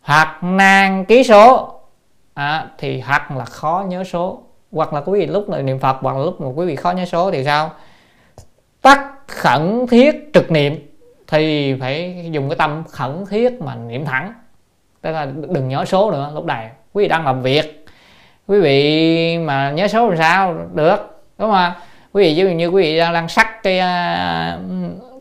Hoặc 0.01 0.43
nan 0.43 1.06
ký 1.06 1.23
số. 1.23 1.73
À, 2.34 2.68
thì 2.77 2.99
hoặc 2.99 3.31
là 3.31 3.45
khó 3.45 3.85
nhớ 3.88 4.03
số. 4.03 4.43
Hoặc 4.72 4.93
là 4.93 5.01
quý 5.06 5.19
vị 5.19 5.26
lúc 5.26 5.49
này 5.49 5.64
niệm 5.64 5.80
phật 5.80 5.97
hoặc 6.01 6.18
là 6.18 6.23
lúc 6.23 6.41
mà 6.41 6.47
quý 6.56 6.65
vị 6.65 6.76
khó 6.76 6.91
nhớ 6.91 7.06
số 7.06 7.31
thì 7.31 7.43
sao? 7.43 7.72
Tắt 8.81 9.10
khẩn 9.27 9.88
thiết 9.88 10.30
trực 10.34 10.51
niệm 10.51 10.89
thì 11.30 11.76
phải 11.80 12.26
dùng 12.31 12.49
cái 12.49 12.56
tâm 12.56 12.84
khẩn 12.91 13.26
thiết 13.30 13.61
mà 13.61 13.76
niệm 13.76 14.06
thẳng. 14.06 14.34
Tức 15.01 15.11
là 15.11 15.26
đừng 15.26 15.68
nhớ 15.69 15.85
số 15.85 16.11
nữa 16.11 16.31
lúc 16.34 16.45
này. 16.45 16.69
Quý 16.93 17.03
vị 17.03 17.07
đang 17.07 17.26
làm 17.26 17.41
việc. 17.41 17.85
Quý 18.47 18.60
vị 18.60 19.38
mà 19.38 19.72
nhớ 19.72 19.88
số 19.88 20.10
làm 20.10 20.18
sao? 20.18 20.56
Được. 20.73 21.23
Đúng 21.38 21.51
không 21.51 21.72
quý 22.14 22.23
vị 22.23 22.30
ví 22.30 22.35
dụ 22.35 22.47
như 22.47 22.68
quý 22.68 22.84
vị 22.84 22.97
đang, 22.97 23.14
đang 23.14 23.30
sắc 23.30 23.64
cái 23.64 23.80
à, 23.80 24.60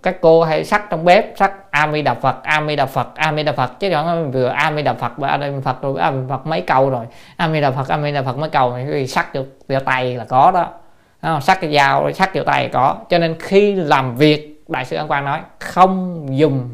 các 0.02 0.16
cô 0.20 0.44
hay 0.44 0.64
sắc 0.64 0.90
trong 0.90 1.04
bếp 1.04 1.32
sắc 1.36 1.52
a 1.70 1.86
đà 1.86 2.14
phật 2.14 2.42
a 2.42 2.60
đà 2.60 2.86
phật 2.86 3.08
a 3.14 3.30
đà 3.30 3.52
phật. 3.52 3.80
Chứ 3.80 3.90
còn 3.90 4.30
vừa 4.30 4.48
a 4.48 4.70
đà 4.70 4.94
phật 4.94 5.12
và 5.16 5.28
a 5.28 5.36
đà 5.36 5.46
phật 5.64 5.82
rồi 5.82 6.00
a 6.00 6.10
đà 6.10 6.16
phật 6.28 6.46
mấy 6.46 6.60
câu 6.60 6.90
rồi. 6.90 7.06
A 7.36 7.46
đà 7.46 7.70
phật 7.70 7.88
a 7.88 7.96
đà 7.96 8.22
phật 8.22 8.38
mấy 8.38 8.50
câu 8.50 8.74
thì 8.76 8.84
quý 8.84 8.92
vị 8.92 9.06
sắc 9.06 9.34
vô, 9.34 9.42
vô 9.68 9.78
tay 9.80 10.16
là 10.16 10.24
có 10.24 10.50
đó. 10.50 10.68
Không? 11.22 11.40
sắc 11.40 11.60
cái 11.60 11.74
dao 11.74 12.12
sắc 12.12 12.34
vô 12.34 12.42
tay 12.42 12.68
có. 12.72 12.96
Cho 13.10 13.18
nên 13.18 13.36
khi 13.40 13.74
làm 13.74 14.16
việc 14.16 14.57
đại 14.68 14.84
sư 14.84 14.96
an 14.96 15.08
quang 15.08 15.24
nói, 15.24 15.40
không 15.58 16.26
dùng 16.38 16.68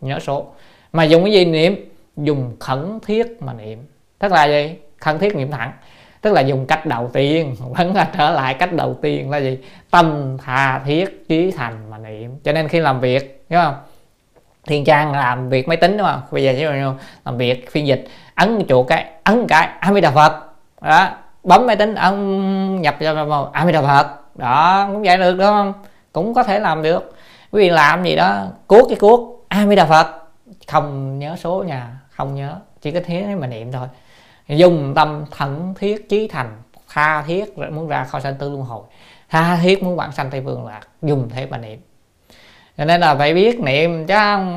nhớ 0.00 0.18
số, 0.18 0.46
mà 0.92 1.04
dùng 1.04 1.24
cái 1.24 1.32
gì 1.32 1.44
niệm? 1.44 1.92
Dùng 2.16 2.56
khẩn 2.60 2.98
thiết 3.06 3.42
mà 3.42 3.52
niệm. 3.52 3.78
Tức 4.18 4.32
là 4.32 4.44
gì? 4.44 4.76
Khẩn 4.98 5.18
thiết 5.18 5.36
niệm 5.36 5.50
thẳng. 5.50 5.72
Tức 6.20 6.32
là 6.32 6.40
dùng 6.40 6.66
cách 6.66 6.86
đầu 6.86 7.10
tiên, 7.12 7.56
vẫn 7.76 7.94
là 7.94 8.10
trở 8.18 8.30
lại 8.30 8.54
cách 8.54 8.72
đầu 8.72 8.98
tiên 9.02 9.30
là 9.30 9.38
gì? 9.38 9.58
Tâm, 9.90 10.36
tha, 10.44 10.78
thiết, 10.78 11.28
trí 11.28 11.50
thành 11.50 11.90
mà 11.90 11.98
niệm. 11.98 12.30
Cho 12.44 12.52
nên 12.52 12.68
khi 12.68 12.80
làm 12.80 13.00
việc 13.00 13.44
đúng 13.50 13.60
không? 13.62 13.74
Thiên 14.66 14.84
trang 14.84 15.12
làm 15.12 15.48
việc 15.48 15.68
máy 15.68 15.76
tính, 15.76 15.96
đúng 15.96 16.06
không? 16.06 16.20
Bây 16.30 16.44
giờ 16.44 16.54
chứ 16.58 16.70
làm 17.24 17.36
việc 17.38 17.70
phiên 17.70 17.86
dịch, 17.86 18.04
ấn 18.34 18.62
chuột 18.68 18.86
cái, 18.88 19.06
ấn 19.24 19.46
cái 19.46 19.68
a 19.80 19.92
di 19.92 20.00
đà 20.00 20.10
phật. 20.10 20.32
Đó, 20.80 21.08
bấm 21.44 21.66
máy 21.66 21.76
tính, 21.76 21.94
ấn, 21.94 22.82
nhập 22.82 22.96
vào 23.00 23.50
a 23.52 23.66
di 23.66 23.72
đà 23.72 23.82
phật. 23.82 24.06
Đó, 24.34 24.88
cũng 24.92 25.02
vậy 25.02 25.16
được, 25.16 25.32
đúng 25.32 25.46
không? 25.46 25.72
Cũng 26.12 26.34
có 26.34 26.42
thể 26.42 26.58
làm 26.58 26.82
được 26.82 27.14
quý 27.50 27.62
vị 27.62 27.70
làm 27.70 28.04
gì 28.04 28.16
đó 28.16 28.46
cuốc 28.66 28.88
cái 28.88 28.98
cuốc. 28.98 29.44
A 29.48 29.66
di 29.66 29.76
đà 29.76 29.86
phật? 29.86 30.06
Không 30.66 31.18
nhớ 31.18 31.36
số 31.36 31.64
nhà 31.66 32.00
không 32.10 32.34
nhớ. 32.34 32.56
Chỉ 32.80 32.90
có 32.90 33.00
thế 33.04 33.34
mà 33.34 33.46
niệm 33.46 33.72
thôi. 33.72 33.88
Dùng 34.48 34.92
tâm 34.96 35.24
thẩn 35.30 35.74
thiết 35.78 36.08
chí 36.08 36.28
thành 36.28 36.62
tha 36.88 37.22
thiết 37.22 37.58
muốn 37.58 37.88
ra 37.88 38.04
khỏi 38.04 38.20
sanh 38.20 38.34
tư 38.34 38.50
luân 38.50 38.62
hồi. 38.62 38.82
Tha 39.28 39.56
thiết 39.62 39.82
muốn 39.82 39.96
bản 39.96 40.12
sanh 40.12 40.30
tây 40.30 40.42
phương 40.44 40.66
lạc 40.66 40.80
dùng 41.02 41.28
thế 41.30 41.46
mà 41.46 41.58
niệm. 41.58 41.80
Cho 42.78 42.84
nên 42.84 43.00
là 43.00 43.14
phải 43.14 43.34
biết 43.34 43.60
niệm 43.60 44.06
chứ 44.06 44.14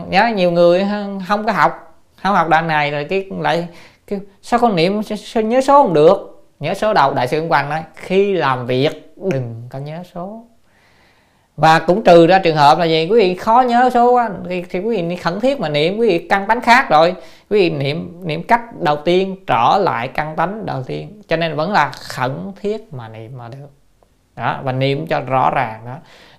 nhớ 0.10 0.32
nhiều 0.36 0.52
người 0.52 0.88
không 1.28 1.45
có 1.45 1.52
học. 1.52 2.02
Không 2.24 2.36
học 2.36 2.49
đoạn 2.49 2.68
này 2.68 2.91
rồi 2.91 3.03
cái 3.03 3.26
lại 3.40 3.68
cái, 4.07 4.20
sao 4.41 4.60
con 4.60 4.76
niệm 4.76 5.03
sao 5.03 5.44
nhớ 5.44 5.61
số 5.61 5.84
không 5.84 5.94
được? 5.94 6.45
Nhớ 6.60 6.74
số 6.74 6.94
đầu 6.94 7.14
đại 7.14 7.28
sư 7.28 7.40
Ấn 7.40 7.49
Quang 7.49 7.70
nói 7.70 7.84
khi 7.95 8.34
làm 8.34 8.65
việc 8.65 9.14
đừng 9.32 9.68
có 9.70 9.80
nhớ 9.80 10.03
số 10.14 10.45
và 11.58 11.80
cũng 11.80 12.04
trừ 12.04 12.28
ra 12.28 12.40
trường 12.40 12.56
hợp 12.56 12.80
là 12.80 12.86
gì? 12.86 13.08
Quý 13.12 13.20
vị 13.20 13.36
khó 13.36 13.62
nhớ 13.62 13.90
số 13.94 14.12
quá. 14.12 14.30
Thì, 14.50 14.64
thì 14.70 14.80
quý 14.80 15.02
vị 15.02 15.16
khẩn 15.16 15.40
thiết 15.40 15.60
mà 15.60 15.70
niệm. 15.70 15.98
Quý 15.98 16.08
vị 16.08 16.28
căn 16.30 16.48
tánh 16.48 16.62
khác 16.62 16.90
rồi. 16.90 17.16
Quý 17.50 17.60
vị 17.60 17.70
niệm 17.70 18.22
niệm 18.24 18.44
cách 18.44 18.62
đầu 18.80 18.96
tiên 18.96 19.36
trở 19.48 19.78
lại 19.84 20.08
căn 20.08 20.36
tánh 20.36 20.66
đầu 20.66 20.84
tiên. 20.84 21.22
Cho 21.28 21.36
nên 21.36 21.56
vẫn 21.56 21.72
là 21.72 21.92
khẩn 21.92 22.32
thiết 22.62 22.94
mà 22.94 23.10
niệm 23.10 23.38
mà 23.38 23.48
được. 23.48 23.68
Đó 24.36 24.60
và 24.64 24.72
niệm 24.72 25.08
cho 25.08 25.20
rõ 25.20 25.52
ràng 25.56 25.82
đó. 25.86 25.96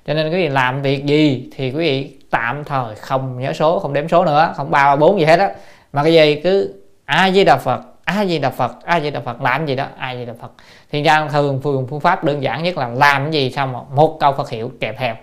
Cho 0.07 0.15
nên 0.15 0.33
quý 0.33 0.37
vị 0.37 0.49
làm 0.49 0.83
việc 0.83 1.05
gì 1.05 1.51
thì 1.57 1.71
quý 1.71 1.79
vị 1.79 2.17
tạm 2.31 2.65
thời 2.65 2.95
không 2.95 3.41
nhớ 3.41 3.53
số 3.53 3.79
không 3.79 3.93
đếm 3.93 4.09
số 4.09 4.25
nữa. 4.25 4.53
Không 4.57 4.71
ba 4.71 4.97
bốn 4.97 5.21
gì 5.21 5.25
hết 5.27 5.39
á. 5.39 5.51
Mà 5.93 6.03
cái 6.03 6.13
gì? 6.13 6.41
Cứ 6.45 6.75
a 7.05 7.31
di 7.31 7.45
đà 7.45 7.57
phật 7.57 7.81
a 8.05 8.25
di 8.25 8.39
đà 8.39 8.51
phật? 8.51 8.85
A 8.85 9.01
di 9.01 9.11
đà 9.11 9.21
phật? 9.21 9.43
Làm 9.43 9.67
gì 9.67 9.77
đó? 9.77 9.87
A 9.99 10.15
di 10.17 10.25
đà 10.25 10.33
phật? 10.41 10.53
Thì 10.91 11.03
ra 11.03 11.29
thường 11.29 11.61
phương 11.63 11.87
phương 11.91 12.01
pháp 12.01 12.25
đơn 12.25 12.43
giản 12.43 12.63
nhất 12.63 12.79
là 12.79 12.89
làm 12.89 13.23
cái 13.23 13.33
gì 13.33 13.51
xong 13.51 13.73
một, 13.73 13.87
một 13.91 14.17
câu 14.21 14.33
phật 14.33 14.51
hiệu 14.51 14.73
kèm 14.81 14.95
theo. 14.99 15.15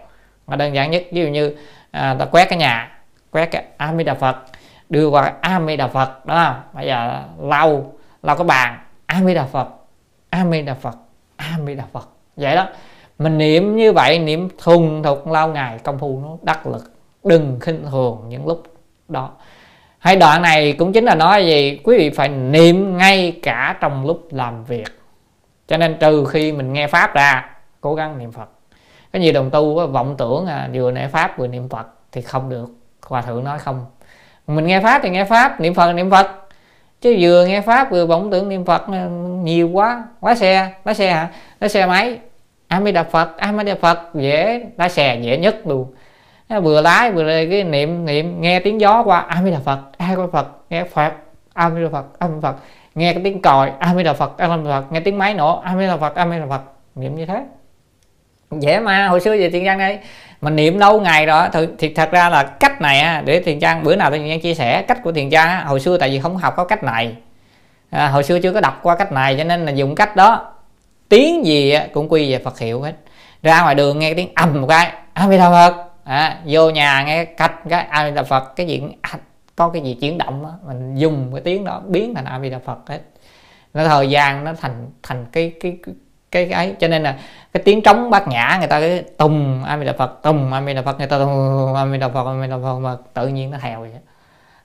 Mà 0.47 0.55
đơn 0.55 0.75
giản 0.75 0.91
nhất 0.91 1.03
ví 1.11 1.21
dụ 1.21 1.27
như 1.27 1.55
à, 1.91 2.15
ta 2.19 2.25
quét 2.25 2.49
cái 2.49 2.59
nhà 2.59 3.01
quét 3.31 3.45
cái 3.45 3.63
a 3.77 3.93
di 3.93 4.03
đà 4.03 4.13
phật 4.13 4.35
đưa 4.89 5.07
qua 5.07 5.33
a 5.41 5.61
di 5.67 5.77
đà 5.77 5.87
phật 5.87 6.25
đó 6.25 6.43
không? 6.45 6.61
Bây 6.73 6.87
giờ 6.87 7.23
lau 7.39 7.93
lau 8.23 8.35
cái 8.35 8.45
bàn 8.45 8.79
a 9.05 9.23
di 9.23 9.33
đà 9.33 9.45
phật 9.45 9.67
a 10.29 10.45
di 10.51 10.61
đà 10.61 10.73
phật 10.73 10.97
a 11.35 11.57
di 11.67 11.75
đà 11.75 11.83
phật. 11.91 12.09
Vậy 12.35 12.55
đó. 12.55 12.67
Mình 13.19 13.37
niệm 13.37 13.75
như 13.75 13.93
vậy 13.93 14.19
niệm 14.19 14.49
thuần 14.57 15.03
thục 15.03 15.27
lâu 15.27 15.47
ngày 15.47 15.79
công 15.83 15.99
phu 15.99 16.19
nó 16.23 16.37
đắc 16.41 16.67
lực 16.67 16.93
đừng 17.23 17.59
khinh 17.59 17.85
thường 17.91 18.21
những 18.27 18.47
lúc 18.47 18.63
đó 19.07 19.31
hai 20.01 20.15
đoạn 20.15 20.41
này 20.41 20.73
cũng 20.73 20.93
chính 20.93 21.05
là 21.05 21.15
nói 21.15 21.45
gì? 21.45 21.79
Quý 21.83 21.97
vị 21.97 22.09
phải 22.09 22.29
niệm 22.29 22.97
ngay 22.97 23.39
cả 23.43 23.77
trong 23.81 24.05
lúc 24.07 24.27
làm 24.31 24.63
việc. 24.63 24.87
Cho 25.67 25.77
nên 25.77 25.97
trừ 25.99 26.25
khi 26.25 26.51
mình 26.51 26.73
nghe 26.73 26.87
pháp 26.87 27.13
ra 27.13 27.49
cố 27.81 27.95
gắng 27.95 28.17
niệm 28.17 28.31
phật. 28.31 28.49
Có 29.13 29.19
nhiều 29.19 29.33
đồng 29.33 29.49
tu 29.49 29.87
vọng 29.87 30.15
tưởng 30.17 30.45
à, 30.45 30.69
vừa 30.73 30.91
nghe 30.91 31.07
pháp 31.07 31.37
vừa 31.37 31.47
niệm 31.47 31.69
phật 31.69 31.87
thì 32.11 32.21
không 32.21 32.49
được. 32.49 32.65
Hòa 33.07 33.21
thượng 33.21 33.43
nói 33.43 33.59
không. 33.59 33.85
Mình 34.47 34.67
nghe 34.67 34.79
pháp 34.79 35.01
thì 35.03 35.09
nghe 35.09 35.23
pháp 35.23 35.61
niệm 35.61 35.73
phật 35.73 35.93
niệm 35.93 36.11
phật. 36.11 36.27
Chứ 37.01 37.17
vừa 37.19 37.45
nghe 37.45 37.61
pháp 37.61 37.91
vừa 37.91 38.05
vọng 38.05 38.31
tưởng 38.31 38.49
niệm 38.49 38.65
phật 38.65 38.87
à, 38.87 39.07
nhiều 39.43 39.69
quá. 39.69 40.03
Quá 40.19 40.35
xe 40.35 40.73
lái 40.85 40.95
xe 40.95 41.11
hả? 41.11 41.29
Lái 41.59 41.69
xe 41.69 41.85
máy. 41.85 42.17
A 42.67 42.79
mới 42.79 42.91
đạp 42.91 43.07
phật? 43.11 43.37
A 43.37 43.51
mới 43.51 43.65
đạp 43.65 43.77
phật? 43.81 43.99
Dễ 44.13 44.65
lái 44.77 44.89
xe 44.89 45.19
dễ 45.21 45.37
nhất 45.37 45.67
luôn 45.67 45.93
vừa 46.59 46.81
lái 46.81 47.11
vừa 47.11 47.25
cái 47.25 47.63
niệm 47.63 48.05
niệm 48.05 48.41
nghe 48.41 48.59
tiếng 48.59 48.81
gió 48.81 49.03
qua 49.03 49.19
a 49.19 49.43
di 49.43 49.51
đà 49.51 49.59
phật 49.65 49.79
a 49.97 50.09
di 50.09 50.15
đà 50.15 50.27
phật 50.31 50.47
nghe 50.69 50.83
phật 50.83 51.13
a 51.53 51.69
di 51.69 51.83
đà 51.83 51.89
phật 51.91 52.05
a 52.19 52.27
di 52.27 52.33
đà 52.33 52.39
phật 52.41 52.55
nghe 52.95 53.13
cái 53.13 53.21
tiếng 53.23 53.41
còi 53.41 53.71
a 53.79 53.95
di 53.95 54.03
đà 54.03 54.13
phật 54.13 54.37
a 54.37 54.47
di 54.47 54.63
đà 54.63 54.81
phật 54.81 54.91
nghe 54.91 54.99
tiếng 54.99 55.17
máy 55.17 55.33
nổ 55.33 55.59
a 55.59 55.75
di 55.77 55.87
đà 55.87 55.97
phật 55.97 56.15
a 56.15 56.25
di 56.25 56.39
đà 56.39 56.45
phật 56.49 56.61
niệm 56.95 57.15
như 57.15 57.25
thế. 57.25 57.43
Dễ 58.51 58.79
mà 58.79 59.07
hồi 59.07 59.19
xưa 59.19 59.31
về 59.31 59.49
tiền 59.49 59.65
giang 59.65 59.77
đây 59.77 59.99
mình 60.41 60.55
niệm 60.55 60.79
lâu 60.79 61.01
ngày 61.01 61.25
rồi 61.25 61.47
thì, 61.53 61.67
thì 61.77 61.93
thật 61.93 62.11
ra 62.11 62.29
là 62.29 62.43
cách 62.43 62.81
này 62.81 63.23
để 63.25 63.39
tiền 63.39 63.59
trang 63.59 63.83
bữa 63.83 63.95
nào 63.95 64.11
tiền 64.11 64.29
trang 64.29 64.41
chia 64.41 64.53
sẻ 64.53 64.81
cách 64.81 65.03
của 65.03 65.11
tiền 65.11 65.29
trang 65.29 65.65
hồi 65.65 65.79
xưa 65.79 65.97
tại 65.97 66.09
vì 66.09 66.19
không 66.19 66.37
học 66.37 66.53
có 66.57 66.63
cách 66.63 66.83
này. 66.83 67.15
À, 67.89 68.07
hồi 68.07 68.23
xưa 68.23 68.39
chưa 68.39 68.53
có 68.53 68.61
đọc 68.61 68.79
qua 68.83 68.95
cách 68.95 69.11
này 69.11 69.35
cho 69.37 69.43
nên 69.43 69.65
là 69.65 69.71
dùng 69.71 69.95
cách 69.95 70.15
đó. 70.15 70.53
Tiếng 71.09 71.45
gì 71.45 71.75
cũng 71.93 72.09
quy 72.09 72.31
về 72.31 72.39
phật 72.39 72.59
hiệu 72.59 72.81
hết. 72.81 72.93
Ra 73.43 73.61
ngoài 73.61 73.75
đường 73.75 73.99
nghe 73.99 74.13
tiếng 74.13 74.29
ầm 74.35 74.61
một 74.61 74.67
cái 74.67 74.91
a 75.13 75.27
di 75.27 75.37
đà 75.37 75.49
phật 75.49 75.90
à, 76.03 76.37
vô 76.45 76.69
nhà 76.69 77.03
nghe 77.03 77.25
cách 77.25 77.53
cái 77.69 77.85
a 77.89 78.09
di 78.09 78.15
đà 78.15 78.23
phật 78.23 78.55
cái 78.55 78.67
gì 78.67 78.83
à, 79.01 79.09
có 79.55 79.69
cái 79.69 79.81
gì 79.81 79.97
chuyển 80.01 80.17
động 80.17 80.43
đó, 80.43 80.53
mình 80.67 80.95
dùng 80.95 81.29
cái 81.33 81.41
tiếng 81.41 81.65
đó 81.65 81.81
biến 81.87 82.15
thành 82.15 82.25
a 82.25 82.39
di 82.39 82.49
đà 82.49 82.59
phật 82.59 82.77
hết. 82.87 82.99
Nó 83.73 83.87
thời 83.87 84.09
gian 84.09 84.43
nó 84.43 84.53
thành 84.61 84.89
thành 85.03 85.25
cái 85.31 85.53
cái 85.61 85.77
cái 85.85 85.95
cái 86.31 86.51
ấy. 86.51 86.75
Cho 86.79 86.87
nên 86.87 87.03
là 87.03 87.15
cái 87.53 87.63
tiếng 87.65 87.81
trống 87.81 88.09
bát 88.09 88.27
nhã 88.27 88.55
người 88.59 88.67
ta 88.67 88.79
cái 88.79 89.03
tùng 89.17 89.63
a 89.63 89.77
di 89.77 89.85
đà 89.85 89.93
phật 89.93 90.19
tùng 90.23 90.53
a 90.53 90.61
di 90.61 90.73
đà 90.73 90.81
phật 90.81 90.97
người 90.97 91.07
ta 91.07 91.17
tùng 91.17 91.75
a 91.75 91.85
di 91.91 91.97
đà 91.97 92.09
phật 92.09 92.27
a 92.27 92.41
di 92.41 92.47
đà 92.47 92.57
phật 92.63 92.79
mà 92.79 92.95
tự 93.13 93.27
nhiên 93.27 93.51
nó 93.51 93.57
hèo 93.61 93.79
vậy 93.79 93.91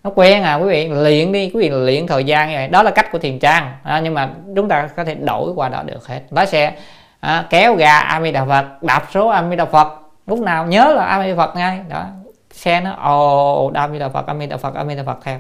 nó 0.05 0.13
quen 0.15 0.43
à 0.43 0.55
quý 0.55 0.69
vị 0.69 0.89
luyện 0.89 1.33
đi 1.33 1.51
quý 1.55 1.61
vị 1.61 1.69
luyện 1.69 2.07
thời 2.07 2.25
gian 2.25 2.49
như 2.49 2.55
vậy. 2.55 2.69
Đó 2.69 2.83
là 2.83 2.91
cách 2.91 3.13
của 3.13 3.19
thiền 3.19 3.39
trang. 3.39 3.73
À, 3.83 4.01
nhưng 4.01 4.15
mà 4.15 4.31
chúng 4.57 4.69
ta 4.69 4.89
có 4.97 5.05
thể 5.05 5.15
đổi 5.15 5.53
qua 5.53 5.69
đó 5.69 5.83
được 5.83 6.07
hết. 6.07 6.21
Lái 6.31 6.47
xe 6.47 6.73
à, 7.21 7.47
kéo 7.51 7.75
gà 7.75 7.99
a 7.99 8.21
di 8.21 8.33
đà 8.33 8.45
phật 8.45 8.83
đạp 8.83 9.09
số 9.15 9.29
a 9.29 9.49
di 9.51 9.57
đà 9.57 9.65
phật 9.65 9.89
lúc 10.27 10.41
nào 10.41 10.67
nhớ 10.67 10.93
là 10.97 11.05
a 11.05 11.23
di 11.23 11.31
đà 11.31 11.37
phật 11.37 11.57
ngay. 11.57 11.81
Đó 11.89 12.05
xe 12.51 12.81
nó 12.81 12.93
ồ 12.93 13.71
a 13.75 13.89
di 13.89 13.99
đà 13.99 14.09
phật 14.09 14.27
a 14.27 14.35
di 14.35 14.47
đà 14.47 14.57
phật 14.57 14.75
a 14.75 14.85
di 14.85 14.95
đà 14.95 15.03
phật 15.03 15.19
theo. 15.25 15.39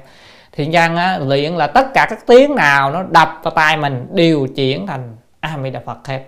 Thì 0.52 0.68
trang 0.72 0.96
á, 0.96 1.18
luyện 1.18 1.52
là 1.52 1.66
tất 1.66 1.86
cả 1.94 2.06
các 2.10 2.26
tiếng 2.26 2.54
nào 2.54 2.90
nó 2.90 3.02
đập 3.02 3.40
vào 3.42 3.50
tai 3.50 3.76
mình 3.76 4.06
điều 4.12 4.46
chuyển 4.56 4.86
thành 4.86 5.16
a 5.40 5.58
di 5.62 5.70
đà 5.70 5.80
phật 5.86 6.06
hết 6.08 6.20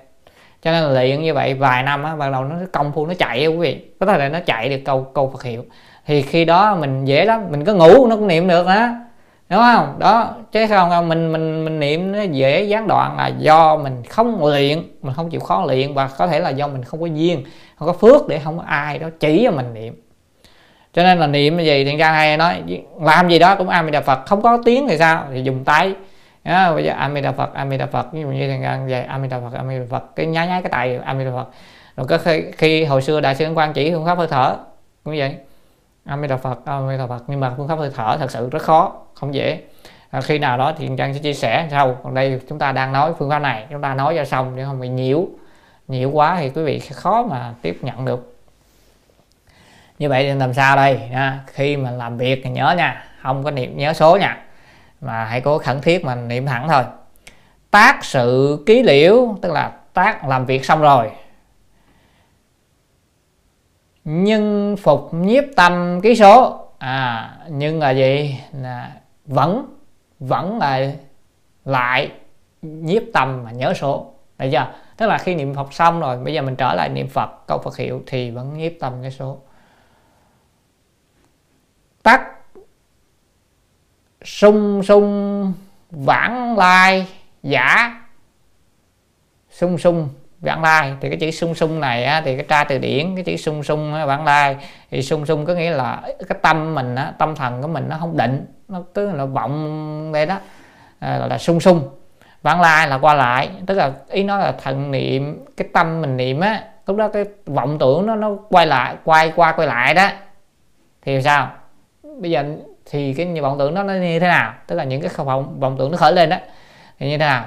cho 0.62 0.72
nên 0.72 0.82
là 0.82 1.02
luyện 1.02 1.22
như 1.22 1.34
vậy 1.34 1.54
vài 1.54 1.82
năm 1.82 2.04
á 2.04 2.16
bắt 2.16 2.32
đầu 2.32 2.44
nó 2.44 2.56
công 2.72 2.92
phu 2.92 3.06
nó 3.06 3.14
chạy 3.14 3.46
quý 3.46 3.56
vị. 3.56 3.84
Có 4.00 4.06
thể 4.06 4.18
là 4.18 4.28
nó 4.28 4.38
chạy 4.46 4.68
được 4.68 4.80
câu 4.84 5.06
câu 5.14 5.30
phật 5.30 5.42
hiệu. 5.42 5.64
Thì 6.06 6.22
khi 6.22 6.44
đó 6.44 6.76
mình 6.80 7.04
dễ 7.04 7.24
lắm 7.24 7.44
mình 7.50 7.64
có 7.64 7.72
ngủ 7.72 8.06
nó 8.06 8.16
cũng 8.16 8.26
niệm 8.26 8.48
được 8.48 8.66
á 8.66 9.00
đúng 9.48 9.60
không? 9.60 9.98
Đó 9.98 10.34
chứ 10.52 10.66
không? 10.68 11.08
Mình 11.08 11.32
mình 11.32 11.64
mình 11.64 11.80
niệm 11.80 12.12
nó 12.12 12.22
dễ 12.22 12.62
gián 12.62 12.86
đoạn 12.86 13.16
là 13.16 13.26
do 13.26 13.76
mình 13.76 14.02
không 14.08 14.44
luyện 14.46 14.82
mình 15.02 15.14
không 15.14 15.30
chịu 15.30 15.40
khó 15.40 15.64
luyện 15.66 15.94
và 15.94 16.08
có 16.18 16.26
thể 16.26 16.40
là 16.40 16.50
do 16.50 16.68
mình 16.68 16.82
không 16.84 17.00
có 17.00 17.06
duyên 17.06 17.44
không 17.78 17.88
có 17.88 17.92
phước 17.92 18.28
để 18.28 18.38
không 18.38 18.58
có 18.58 18.64
ai 18.66 18.98
đó 18.98 19.08
chỉ 19.20 19.42
cho 19.44 19.50
mình 19.50 19.74
niệm. 19.74 20.02
Cho 20.92 21.02
nên 21.02 21.18
là 21.18 21.26
niệm 21.26 21.56
cái 21.56 21.66
gì 21.66 21.84
thì 21.84 21.96
ra 21.96 22.12
hay 22.12 22.36
nói 22.36 22.62
làm 23.00 23.28
gì 23.28 23.38
đó 23.38 23.54
cũng 23.54 23.68
a 23.68 23.82
đà 23.82 24.00
phật 24.00 24.26
không 24.26 24.42
có 24.42 24.58
tiếng 24.64 24.88
thì 24.88 24.98
sao? 24.98 25.24
Thì 25.32 25.42
dùng 25.42 25.64
tay. 25.64 25.94
Đó, 26.44 26.74
bây 26.74 26.84
giờ 26.84 26.92
a 26.98 27.08
đà 27.08 27.32
phật 27.32 27.54
a 27.54 27.64
đà 27.64 27.86
phật 27.86 28.12
ví 28.12 28.20
dụ 28.20 28.28
như 28.28 28.48
thằng 28.48 28.62
ra 28.62 28.78
về 28.86 29.02
a 29.02 29.18
đà 29.18 29.40
phật 29.40 29.54
a 29.54 29.62
đà 29.62 29.86
phật 29.90 30.16
cái 30.16 30.26
nhái 30.26 30.46
nhái 30.46 30.62
cái 30.62 30.70
tay 30.70 30.98
a 31.04 31.12
đà 31.12 31.30
phật 31.34 31.46
rồi 31.96 32.06
có 32.06 32.18
khi, 32.18 32.44
khi 32.52 32.84
hồi 32.84 33.02
xưa 33.02 33.20
đại 33.20 33.34
sư 33.34 33.52
quan 33.54 33.72
chỉ 33.72 33.90
phương 33.90 34.06
pháp 34.06 34.18
hơi 34.18 34.26
thở 34.30 34.56
cũng 35.04 35.18
vậy 35.18 35.36
a 36.08 36.16
di 36.16 36.26
đà 36.26 36.36
phật 36.36 36.58
a 36.64 36.80
di 36.90 36.98
đà 36.98 37.06
phật 37.06 37.24
nhưng 37.26 37.40
mà 37.40 37.54
phương 37.56 37.68
pháp 37.68 37.78
hơi 37.78 37.90
thở 37.94 38.16
thật 38.18 38.30
sự 38.30 38.50
rất 38.50 38.62
khó 38.62 38.92
không 39.14 39.34
dễ. 39.34 39.62
À, 40.10 40.20
khi 40.20 40.38
nào 40.38 40.58
đó 40.58 40.72
thì 40.78 40.90
trang 40.98 41.14
sẽ 41.14 41.20
chia 41.20 41.34
sẻ 41.34 41.68
sau. 41.70 41.98
Còn 42.02 42.14
đây 42.14 42.40
chúng 42.48 42.58
ta 42.58 42.72
đang 42.72 42.92
nói 42.92 43.12
phương 43.18 43.30
pháp 43.30 43.38
này 43.38 43.66
chúng 43.70 43.82
ta 43.82 43.94
nói 43.94 44.14
cho 44.16 44.24
xong 44.24 44.56
để 44.56 44.64
không 44.64 44.80
bị 44.80 44.88
nhiễu. 44.88 45.26
Nhiễu 45.88 46.10
quá 46.10 46.36
thì 46.40 46.50
quý 46.50 46.62
vị 46.62 46.78
khó 46.78 47.22
mà 47.22 47.54
tiếp 47.62 47.78
nhận 47.82 48.04
được. 48.04 48.36
Như 49.98 50.08
vậy 50.08 50.22
thì 50.22 50.38
làm 50.38 50.54
sao 50.54 50.76
đây? 50.76 51.00
Nha. 51.10 51.40
khi 51.46 51.76
mà 51.76 51.90
làm 51.90 52.18
việc 52.18 52.40
thì 52.44 52.50
nhớ 52.50 52.74
nha 52.78 53.04
không 53.22 53.44
có 53.44 53.50
niệm 53.50 53.78
nhớ 53.78 53.92
số 53.92 54.16
nha 54.16 54.38
mà 55.00 55.24
hãy 55.24 55.40
cố 55.40 55.58
khẩn 55.58 55.80
thiết 55.80 56.04
mà 56.04 56.14
niệm 56.14 56.46
thẳng 56.46 56.68
thôi. 56.68 56.82
Tác 57.70 58.04
sự 58.04 58.58
ký 58.66 58.82
liễu 58.82 59.36
tức 59.42 59.52
là 59.52 59.72
tác 59.92 60.24
làm 60.24 60.46
việc 60.46 60.64
xong 60.64 60.80
rồi 60.80 61.10
nhưng 64.10 64.76
phục 64.76 65.14
nhiếp 65.14 65.44
tâm 65.56 66.00
ký 66.00 66.14
số. 66.14 66.64
À 66.78 67.36
nhưng 67.48 67.78
là 67.78 67.90
gì? 67.90 68.40
Là 68.52 68.92
vẫn 69.26 69.76
vẫn 70.18 70.58
là 70.58 70.92
lại 71.64 72.12
nhiếp 72.62 73.02
tâm 73.12 73.44
mà 73.44 73.50
nhớ 73.50 73.74
số. 73.74 74.12
Bây 74.38 74.50
giờ 74.50 74.66
tức 74.96 75.06
là 75.06 75.18
khi 75.18 75.34
niệm 75.34 75.54
phật 75.54 75.72
xong 75.72 76.00
rồi, 76.00 76.18
bây 76.18 76.34
giờ 76.34 76.42
mình 76.42 76.56
trở 76.56 76.74
lại 76.74 76.88
niệm 76.88 77.08
phật, 77.08 77.46
câu 77.46 77.58
phật 77.58 77.76
hiệu 77.76 78.02
thì 78.06 78.30
vẫn 78.30 78.58
nhiếp 78.58 78.72
tâm 78.80 78.92
cái 79.02 79.10
số. 79.10 79.38
Tắt 82.02 82.22
sung 84.24 84.82
sung 84.82 85.52
vãng 85.90 86.58
lai 86.58 87.06
giả. 87.42 88.02
Sung 89.50 89.78
sung 89.78 90.08
vãng 90.40 90.62
lai. 90.62 90.92
Thì 91.00 91.08
cái 91.08 91.18
chữ 91.18 91.30
sung 91.30 91.54
sung 91.54 91.80
này 91.80 92.04
á, 92.04 92.22
thì 92.24 92.36
cái 92.36 92.46
tra 92.48 92.64
từ 92.64 92.78
điển 92.78 93.14
cái 93.14 93.24
chữ 93.24 93.36
sung 93.36 93.62
sung 93.62 93.92
vãng 94.06 94.24
lai. 94.24 94.56
Thì 94.90 95.02
sung 95.02 95.26
sung 95.26 95.46
có 95.46 95.54
nghĩa 95.54 95.70
là 95.70 96.02
cái 96.28 96.38
tâm 96.42 96.74
mình 96.74 96.94
á, 96.94 97.12
tâm 97.18 97.34
thần 97.36 97.62
của 97.62 97.68
mình 97.68 97.88
nó 97.88 97.96
không 98.00 98.16
định 98.16 98.46
nó 98.68 98.82
cứ 98.94 99.12
là 99.12 99.24
vọng 99.24 100.12
đây 100.12 100.26
đó 100.26 100.38
à, 100.98 101.18
gọi 101.18 101.28
là 101.28 101.38
sung 101.38 101.60
sung. 101.60 101.88
Vãng 102.42 102.60
lai 102.60 102.88
là 102.88 102.98
qua 102.98 103.14
lại 103.14 103.48
tức 103.66 103.74
là 103.74 103.92
ý 104.10 104.22
nói 104.22 104.40
là 104.40 104.52
thần 104.52 104.90
niệm 104.90 105.44
cái 105.56 105.68
tâm 105.72 106.00
mình 106.00 106.16
niệm 106.16 106.40
á 106.40 106.64
lúc 106.86 106.96
đó 106.96 107.08
cái 107.08 107.24
vọng 107.46 107.78
tưởng 107.78 108.06
nó 108.06 108.16
nó 108.16 108.30
quay 108.48 108.66
lại 108.66 108.94
quay 109.04 109.32
qua 109.36 109.52
quay 109.52 109.66
lại 109.66 109.94
đó. 109.94 110.08
Thì 111.02 111.22
sao? 111.22 111.50
Bây 112.20 112.30
giờ 112.30 112.44
thì 112.90 113.14
cái 113.14 113.40
vọng 113.40 113.58
tưởng 113.58 113.74
đó 113.74 113.82
nó 113.82 113.94
như 113.94 114.20
thế 114.20 114.28
nào? 114.28 114.54
Tức 114.66 114.76
là 114.76 114.84
những 114.84 115.00
cái 115.00 115.10
vọng 115.16 115.60
vọng 115.60 115.76
tưởng 115.78 115.90
nó 115.90 115.96
khởi 115.96 116.12
lên 116.12 116.30
đó 116.30 116.36
thì 116.98 117.06
như 117.06 117.18
thế 117.18 117.26
nào? 117.26 117.44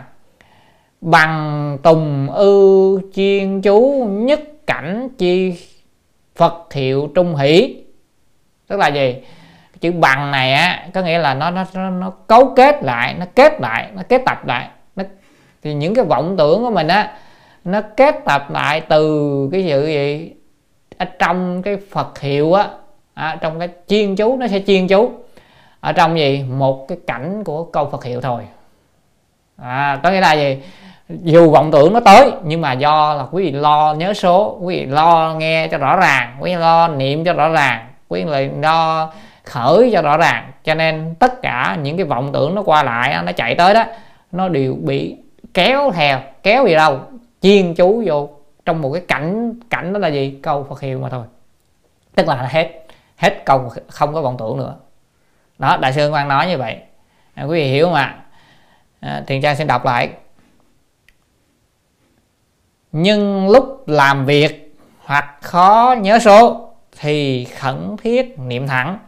Bằng 1.02 1.78
tùng 1.84 2.30
ư 2.30 3.00
chuyên 3.14 3.62
chú 3.62 4.08
nhất 4.10 4.42
cảnh 4.68 5.10
chi 5.18 5.54
phật 6.36 6.74
hiệu 6.74 7.10
trung 7.16 7.36
hỷ. 7.36 7.84
Tức 8.68 8.78
là 8.80 8.88
gì? 8.88 9.16
Chữ 9.82 9.92
bằng 9.92 10.32
này 10.32 10.54
á 10.54 10.88
có 10.94 11.02
nghĩa 11.02 11.20
là 11.20 11.34
nó 11.34 11.52
nó 11.52 11.66
nó, 11.74 11.90
nó 11.90 12.10
cấu 12.10 12.54
kết 12.56 12.84
lại 12.84 13.16
nó 13.20 13.26
kết 13.36 13.62
lại 13.62 13.90
nó 13.94 14.02
kết 14.10 14.22
tập 14.26 14.46
lại. 14.46 14.70
Nó 14.96 15.04
thì 15.64 15.74
những 15.74 15.96
cái 15.96 16.06
vọng 16.06 16.36
tưởng 16.38 16.64
của 16.64 16.70
mình 16.70 16.88
á 16.88 17.18
nó 17.64 17.82
kết 17.98 18.16
tập 18.26 18.52
lại 18.52 18.82
từ 18.82 19.50
cái 19.52 19.66
sự 19.70 19.88
gì? 19.88 20.34
Ở 20.98 21.06
trong 21.06 21.62
cái 21.62 21.78
phật 21.92 22.20
hiệu 22.20 22.54
á 22.54 22.68
à, 23.14 23.38
trong 23.42 23.60
cái 23.60 23.70
chuyên 23.88 24.16
chú 24.16 24.38
nó 24.38 24.48
sẽ 24.48 24.60
chuyên 24.68 24.88
chú. 24.88 25.12
Ở 25.80 25.92
trong 25.94 26.18
gì? 26.18 26.44
Một 26.50 26.88
cái 26.88 26.98
cảnh 27.08 27.44
của 27.44 27.64
câu 27.64 27.90
phật 27.90 28.04
hiệu 28.04 28.22
thôi. 28.22 28.44
À, 29.58 30.00
có 30.04 30.12
nghĩa 30.12 30.22
là 30.22 30.34
gì? 30.34 30.58
Dù 31.24 31.52
vọng 31.52 31.72
tưởng 31.72 31.94
nó 31.94 32.00
tới 32.00 32.32
nhưng 32.44 32.62
mà 32.62 32.74
do 32.74 33.14
là 33.14 33.26
quý 33.32 33.44
vị 33.44 33.52
lo 33.52 33.94
nhớ 33.94 34.14
số 34.14 34.58
quý 34.62 34.80
vị 34.80 34.86
lo 34.86 35.36
nghe 35.38 35.68
cho 35.68 35.78
rõ 35.78 35.96
ràng 35.96 36.38
quý 36.40 36.56
vị 36.56 36.62
lo 36.62 36.88
niệm 36.88 37.26
cho 37.26 37.34
rõ 37.34 37.50
ràng 37.50 37.88
quý 38.10 38.24
vị 38.24 38.50
lo 38.62 39.12
khởi 39.44 39.90
cho 39.94 40.02
rõ 40.02 40.18
ràng. 40.18 40.52
Cho 40.64 40.74
nên 40.74 41.16
tất 41.20 41.42
cả 41.42 41.78
những 41.82 41.98
cái 41.98 42.06
vọng 42.06 42.30
tưởng 42.34 42.56
nó 42.56 42.62
qua 42.62 42.84
lại 42.84 43.24
nó 43.24 43.32
chạy 43.32 43.56
tới 43.56 43.74
đó 43.74 43.86
nó 44.32 44.50
đều 44.50 44.78
bị 44.82 45.18
kéo 45.54 45.92
theo 45.92 46.20
kéo 46.44 46.68
gì 46.68 46.76
đâu? 46.76 47.00
Chiên 47.42 47.76
chú 47.76 48.04
vô 48.06 48.30
trong 48.66 48.82
một 48.82 48.92
cái 48.94 49.02
cảnh 49.08 49.54
cảnh 49.70 49.94
đó 49.94 50.00
là 50.00 50.08
gì? 50.08 50.40
Câu 50.44 50.66
phật 50.70 50.82
hiệu 50.82 51.00
mà 51.00 51.10
thôi. 51.10 51.26
Tức 52.16 52.28
là 52.28 52.36
hết 52.36 52.68
hết 53.18 53.46
câu 53.46 53.72
không 53.88 54.14
có 54.14 54.22
vọng 54.22 54.36
tưởng 54.40 54.58
nữa. 54.58 54.76
Đó 55.58 55.78
đại 55.78 55.94
sư 55.94 56.10
quan 56.14 56.28
nói 56.28 56.48
như 56.48 56.58
vậy. 56.58 56.78
À, 57.34 57.44
quý 57.44 57.60
vị 57.60 57.72
hiểu 57.72 57.86
không 57.86 57.94
ạ? 57.94 58.16
À, 59.00 59.24
thiền 59.28 59.42
trang 59.42 59.56
xin 59.56 59.68
đọc 59.68 59.86
lại 59.86 60.10
nhưng 62.92 63.50
lúc 63.50 63.88
làm 63.88 64.26
việc 64.26 64.76
hoặc 65.00 65.26
khó 65.42 65.96
nhớ 66.02 66.20
số 66.20 66.70
thì 67.00 67.46
khẩn 67.46 67.96
thiết 68.04 68.40
niệm 68.40 68.68
thẳng. 68.68 69.00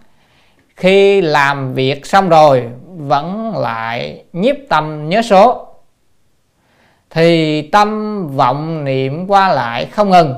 Khi 0.75 1.21
làm 1.21 1.73
việc 1.73 2.05
xong 2.05 2.29
rồi 2.29 2.69
vẫn 2.85 3.57
lại 3.57 4.23
nhiếp 4.33 4.55
tâm 4.69 5.09
nhớ 5.09 5.21
số 5.21 5.67
thì 7.09 7.61
tâm 7.61 8.27
vọng 8.27 8.83
niệm 8.83 9.27
qua 9.27 9.53
lại 9.53 9.85
không 9.85 10.09
ngừng 10.09 10.33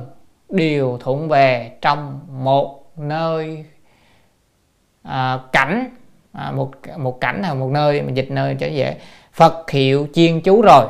đều 0.50 0.98
thuận 1.02 1.30
về 1.30 1.72
trong 1.82 2.20
một 2.32 2.92
nơi 2.98 3.66
à, 5.04 5.40
cảnh 5.52 5.90
à, 6.34 6.52
một 6.52 6.72
một 6.98 7.22
cảnh 7.22 7.44
hay 7.44 7.56
một 7.56 7.70
nơi 7.72 8.02
mình 8.02 8.16
dịch 8.16 8.32
nơi 8.32 8.56
cho 8.60 8.68
dễ. 8.68 8.98
Phật 9.34 9.72
hiệu 9.72 10.08
chiên 10.14 10.42
chú 10.42 10.62
rồi 10.62 10.86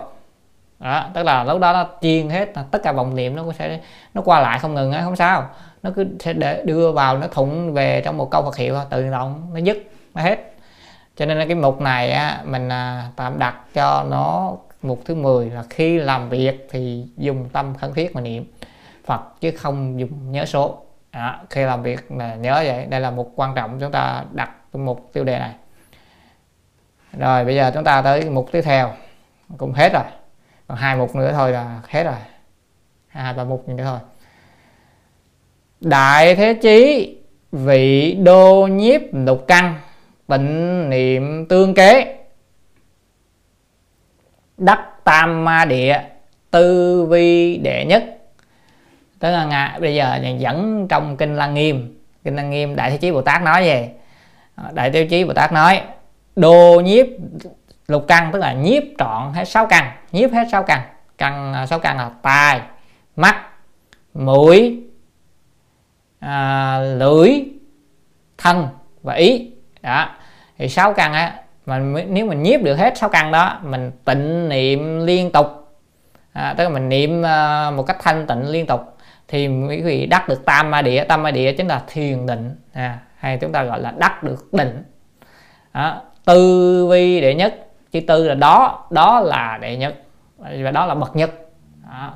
đó, 0.85 1.09
tức 1.13 1.23
là 1.23 1.43
lúc 1.43 1.59
đó 1.59 1.73
nó 1.73 1.87
chiên 2.01 2.29
hết 2.29 2.49
tất 2.71 2.79
cả 2.83 2.91
vòng 2.91 3.15
niệm 3.15 3.35
nó 3.35 3.43
sẽ 3.59 3.79
nó 4.13 4.21
qua 4.21 4.39
lại 4.39 4.59
không 4.59 4.73
ngừng 4.73 4.91
á 4.91 5.01
không 5.01 5.15
sao. 5.15 5.49
Nó 5.83 5.89
cứ 5.95 6.05
sẽ 6.19 6.33
để 6.33 6.63
đưa 6.65 6.91
vào 6.91 7.17
nó 7.17 7.27
thụng 7.27 7.73
về 7.73 8.01
trong 8.05 8.17
một 8.17 8.31
câu 8.31 8.43
Phật 8.43 8.57
hiệu 8.57 8.75
tự 8.89 9.11
động 9.11 9.49
nó 9.53 9.59
dứt 9.59 9.91
nó 10.13 10.21
hết. 10.21 10.53
Cho 11.15 11.25
nên 11.25 11.47
cái 11.47 11.55
mục 11.55 11.81
này 11.81 12.11
á, 12.11 12.41
mình 12.43 12.69
à, 12.69 13.09
tạm 13.15 13.39
đặt 13.39 13.55
cho 13.73 14.05
nó 14.09 14.53
mục 14.81 15.01
thứ 15.05 15.15
10 15.15 15.49
là 15.49 15.63
khi 15.69 15.97
làm 15.97 16.29
việc 16.29 16.67
thì 16.71 17.05
dùng 17.17 17.49
tâm 17.49 17.75
khẩn 17.75 17.93
thiết 17.93 18.15
mà 18.15 18.21
niệm 18.21 18.51
Phật 19.05 19.21
chứ 19.41 19.51
không 19.51 19.99
dùng 19.99 20.31
nhớ 20.31 20.45
số. 20.45 20.77
Đó, 21.11 21.39
khi 21.49 21.61
làm 21.61 21.83
việc 21.83 22.11
là 22.11 22.35
nhớ 22.35 22.63
vậy. 22.65 22.85
Đây 22.85 23.01
là 23.01 23.11
một 23.11 23.31
quan 23.35 23.55
trọng 23.55 23.79
chúng 23.79 23.91
ta 23.91 24.23
đặt 24.31 24.51
mục 24.73 25.09
tiêu 25.13 25.23
đề 25.23 25.39
này. 25.39 25.53
Rồi 27.19 27.45
bây 27.45 27.55
giờ 27.55 27.71
chúng 27.73 27.83
ta 27.83 28.01
tới 28.01 28.29
mục 28.29 28.49
tiếp 28.51 28.61
theo. 28.61 28.91
Cũng 29.57 29.73
hết 29.73 29.93
rồi 29.93 30.03
còn 30.67 30.77
hai 30.77 30.95
mục 30.95 31.15
nữa 31.15 31.31
thôi 31.33 31.51
là 31.51 31.81
hết 31.87 32.03
rồi. 32.03 32.15
Hai 33.07 33.33
ba 33.33 33.43
mục 33.43 33.69
nữa 33.69 33.83
thôi. 33.83 33.99
Đại 35.81 36.35
thế 36.35 36.53
chí, 36.53 37.17
vị 37.51 38.13
đô 38.13 38.67
nhiếp 38.67 39.01
lục 39.11 39.45
căn 39.47 39.75
tịnh 40.27 40.89
niệm 40.89 41.45
tương 41.49 41.73
kế. 41.73 42.17
Đắc 44.57 44.79
tam 45.03 45.45
ma 45.45 45.65
địa, 45.65 46.01
tư 46.51 47.05
vi 47.05 47.57
đệ 47.57 47.85
nhất. 47.85 48.03
Tức 49.19 49.31
là 49.31 49.45
ngài, 49.45 49.79
bây 49.79 49.95
giờ 49.95 50.19
dẫn 50.39 50.87
trong 50.89 51.17
kinh 51.17 51.35
lăng 51.35 51.53
nghiêm. 51.53 51.99
Kinh 52.23 52.35
lăng 52.35 52.49
nghiêm, 52.49 52.75
đại 52.75 52.91
thế 52.91 52.97
chí 52.97 53.11
bồ 53.11 53.21
tát 53.21 53.41
nói 53.41 53.63
về 53.63 53.91
ờ, 54.55 54.71
đại 54.73 54.91
thế 54.91 55.07
chí 55.09 55.23
bồ 55.23 55.33
tát 55.33 55.53
nói, 55.53 55.81
đô 56.35 56.81
nhiếp 56.85 57.05
lục 57.87 58.05
căn 58.07 58.29
tức 58.33 58.39
là 58.39 58.53
nhiếp 58.53 58.83
trọn 58.97 59.33
hết 59.33 59.45
sáu 59.45 59.67
căn 59.67 59.91
nhiếp 60.11 60.31
hết 60.31 60.47
sáu 60.51 60.63
căn. 60.63 60.81
Căn 61.17 61.53
à, 61.53 61.65
sáu 61.65 61.79
căn 61.79 61.97
là 61.97 62.09
tai 62.21 62.61
mắt 63.15 63.35
mũi 64.13 64.83
à, 66.19 66.79
lưỡi 66.79 67.43
thân 68.37 68.67
và 69.03 69.13
ý. 69.13 69.51
Đó. 69.81 70.09
Thì 70.57 70.69
sáu 70.69 70.93
căn 70.93 71.13
á 71.13 71.33
mà 71.65 71.79
nếu 72.07 72.25
mình 72.25 72.43
nhiếp 72.43 72.61
được 72.61 72.75
hết 72.75 72.97
sáu 72.97 73.09
căn 73.09 73.31
đó 73.31 73.59
mình 73.63 73.91
tịnh 74.05 74.49
niệm 74.49 75.05
liên 75.05 75.31
tục. 75.31 75.47
À, 76.33 76.53
tức 76.57 76.63
là 76.63 76.69
mình 76.69 76.89
niệm 76.89 77.25
à, 77.25 77.71
một 77.71 77.83
cách 77.83 77.97
thanh 78.01 78.27
tịnh 78.27 78.47
liên 78.49 78.65
tục. 78.65 78.81
Thì 79.27 79.47
quý 79.47 79.81
vị 79.81 80.05
đắc 80.05 80.29
được 80.29 80.45
tam 80.45 80.71
ma 80.71 80.81
địa. 80.81 81.03
Tam 81.03 81.23
ma 81.23 81.31
địa 81.31 81.53
chính 81.53 81.67
là 81.67 81.83
thiền 81.87 82.25
định. 82.25 82.55
À, 82.73 82.99
hay 83.17 83.37
chúng 83.37 83.51
ta 83.51 83.63
gọi 83.63 83.79
là 83.79 83.93
đắc 83.97 84.23
được 84.23 84.53
định. 84.53 84.83
Đó. 85.73 86.01
tư 86.25 86.87
vi 86.91 87.21
đệ 87.21 87.35
nhất 87.35 87.64
chữ 87.95 88.07
tư 88.07 88.27
là 88.27 88.35
đó 88.35 88.85
đó 88.89 89.19
là 89.19 89.57
đệ 89.61 89.77
nhất. 89.77 89.95
Và 90.37 90.71
đó 90.71 90.85
là 90.85 90.95
bậc 90.95 91.15
nhất. 91.15 91.31
Đó. 91.83 92.11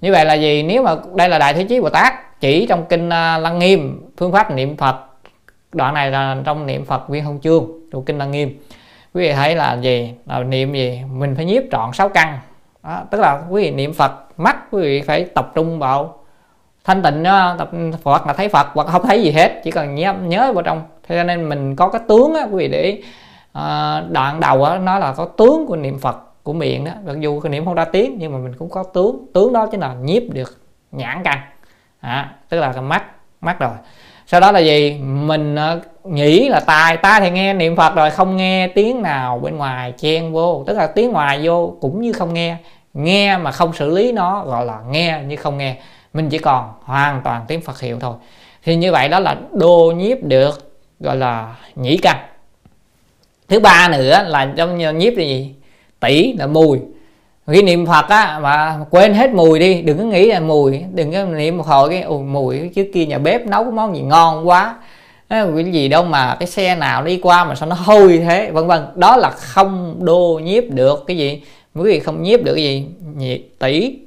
như 0.00 0.12
vậy 0.12 0.24
là 0.24 0.34
gì? 0.34 0.62
Nếu 0.62 0.82
mà 0.82 0.94
đây 1.14 1.28
là 1.28 1.38
đại 1.38 1.54
thế 1.54 1.64
chí 1.64 1.80
bồ 1.80 1.88
tát 1.88 2.40
chỉ 2.40 2.66
trong 2.66 2.84
kinh 2.88 3.10
à, 3.10 3.38
lăng 3.38 3.58
nghiêm 3.58 4.10
phương 4.16 4.32
pháp 4.32 4.50
niệm 4.50 4.76
phật 4.76 4.96
đoạn 5.72 5.94
này 5.94 6.10
là 6.10 6.36
trong 6.44 6.66
niệm 6.66 6.84
phật 6.84 7.08
viên 7.08 7.24
hồng 7.24 7.38
chương 7.42 7.66
của 7.92 8.00
kinh 8.00 8.18
lăng 8.18 8.30
nghiêm. 8.30 8.58
Quý 9.14 9.22
vị 9.22 9.32
thấy 9.32 9.56
là 9.56 9.74
gì? 9.74 10.14
Là 10.26 10.38
niệm 10.38 10.72
gì? 10.72 11.02
Mình 11.12 11.34
phải 11.36 11.44
nhiếp 11.44 11.62
trọn 11.70 11.92
sáu 11.92 12.08
căn. 12.08 12.38
Đó, 12.82 13.02
tức 13.10 13.20
là 13.20 13.42
quý 13.50 13.62
vị 13.62 13.70
niệm 13.70 13.94
phật 13.94 14.12
mắt 14.36 14.56
quý 14.70 14.82
vị 14.82 15.02
phải 15.02 15.24
tập 15.24 15.52
trung 15.54 15.78
vào 15.78 16.18
thanh 16.84 17.02
tịnh 17.02 17.22
đó, 17.22 17.54
tập 17.58 17.70
phật 18.02 18.26
là 18.26 18.32
thấy 18.32 18.48
phật 18.48 18.66
hoặc 18.74 18.86
không 18.86 19.06
thấy 19.06 19.22
gì 19.22 19.30
hết 19.30 19.60
chỉ 19.64 19.70
cần 19.70 19.94
nhớ 19.94 20.14
nhớ 20.22 20.52
vào 20.52 20.62
trong. 20.62 20.82
Thế 21.08 21.24
nên 21.24 21.48
mình 21.48 21.76
có 21.76 21.88
cái 21.88 22.00
tướng 22.08 22.34
á 22.34 22.42
quý 22.42 22.58
vị 22.58 22.68
để 22.68 23.02
à, 23.54 24.00
đoạn 24.10 24.40
đầu 24.40 24.58
đó, 24.58 24.78
nó 24.78 24.98
là 24.98 25.12
có 25.12 25.24
tướng 25.24 25.66
của 25.66 25.76
niệm 25.76 25.98
phật 25.98 26.16
của 26.42 26.52
miệng 26.52 26.84
đó. 26.84 26.92
Mặc 27.06 27.20
dù 27.20 27.40
cái 27.40 27.50
niệm 27.50 27.64
không 27.64 27.74
ra 27.74 27.84
tiếng 27.84 28.16
nhưng 28.18 28.32
mà 28.32 28.38
mình 28.38 28.54
cũng 28.58 28.70
có 28.70 28.82
tướng. 28.82 29.26
Tướng 29.34 29.52
đó 29.52 29.66
chính 29.66 29.80
là 29.80 29.94
nhiếp 29.94 30.22
được 30.32 30.58
nhãn 30.92 31.22
căn. 31.24 31.38
À, 32.00 32.34
tức 32.48 32.60
là 32.60 32.72
cái 32.72 32.82
mắt 32.82 33.04
mắt 33.40 33.58
rồi. 33.58 33.70
Sau 34.26 34.40
đó 34.40 34.52
là 34.52 34.60
gì? 34.60 34.98
Mình 35.02 35.56
ờ, 35.56 35.80
nghĩ 36.04 36.48
là 36.48 36.60
tai. 36.60 36.96
Tai 36.96 37.20
thì 37.20 37.30
nghe 37.30 37.54
niệm 37.54 37.76
phật 37.76 37.94
rồi 37.94 38.10
không 38.10 38.36
nghe 38.36 38.68
tiếng 38.68 39.02
nào 39.02 39.38
bên 39.38 39.56
ngoài 39.56 39.92
chen 39.98 40.32
vô. 40.32 40.64
Tức 40.66 40.76
là 40.76 40.86
tiếng 40.86 41.12
ngoài 41.12 41.40
vô 41.42 41.76
cũng 41.80 42.00
như 42.00 42.12
không 42.12 42.34
nghe. 42.34 42.56
Nghe 42.94 43.38
mà 43.38 43.50
không 43.50 43.72
xử 43.72 43.90
lý 43.90 44.12
nó 44.12 44.44
gọi 44.44 44.66
là 44.66 44.80
nghe 44.90 45.20
như 45.26 45.36
không 45.36 45.58
nghe. 45.58 45.76
Mình 46.12 46.28
chỉ 46.28 46.38
còn 46.38 46.72
hoàn 46.82 47.20
toàn 47.24 47.44
tiếng 47.48 47.60
phật 47.60 47.80
hiệu 47.80 47.98
thôi. 48.00 48.14
Thì 48.64 48.76
như 48.76 48.92
vậy 48.92 49.08
đó 49.08 49.20
là 49.20 49.36
đô 49.50 49.92
nhiếp 49.96 50.18
được 50.22 50.74
gọi 51.00 51.16
là 51.16 51.54
nhĩ 51.74 51.96
căn 51.96 52.16
thứ 53.54 53.60
ba 53.60 53.88
nữa 53.88 54.22
là 54.26 54.52
trong 54.56 54.78
nhiếp 54.78 55.16
là 55.16 55.24
gì 55.24 55.54
tỷ 56.00 56.32
là 56.32 56.46
mùi. 56.46 56.78
Khi 57.46 57.62
niệm 57.62 57.86
phật 57.86 58.08
á, 58.08 58.38
mà 58.42 58.78
quên 58.90 59.14
hết 59.14 59.30
mùi 59.30 59.58
đi, 59.58 59.82
đừng 59.82 59.98
có 59.98 60.04
nghĩ 60.04 60.26
là 60.26 60.40
mùi. 60.40 60.82
Đừng 60.94 61.12
có 61.12 61.24
niệm 61.24 61.58
một 61.58 61.66
hồi 61.66 61.90
cái 61.90 62.02
ồ 62.02 62.18
mùi 62.18 62.70
trước 62.74 62.86
kia 62.94 63.06
nhà 63.06 63.18
bếp 63.18 63.46
nấu 63.46 63.62
cái 63.62 63.72
món 63.72 63.96
gì 63.96 64.02
ngon 64.02 64.48
quá. 64.48 64.76
Cái 65.28 65.72
gì 65.72 65.88
đâu 65.88 66.04
mà 66.04 66.36
cái 66.40 66.46
xe 66.46 66.76
nào 66.76 67.04
đi 67.04 67.20
qua 67.22 67.44
mà 67.44 67.54
sao 67.54 67.68
nó 67.68 67.76
hôi 67.78 68.22
thế, 68.28 68.50
vân 68.50 68.66
vân. 68.66 68.82
Đó 68.94 69.16
là 69.16 69.30
không 69.30 69.96
đô 70.04 70.40
nhiếp 70.44 70.64
được 70.70 71.04
cái 71.06 71.16
gì. 71.16 71.42
Quý 71.74 71.92
vị 71.92 72.00
không 72.00 72.22
nhiếp 72.22 72.42
được 72.42 72.54
cái 72.54 72.64
gì? 72.64 72.86
Nhiệt 73.16 73.40
tỷ. 73.58 73.98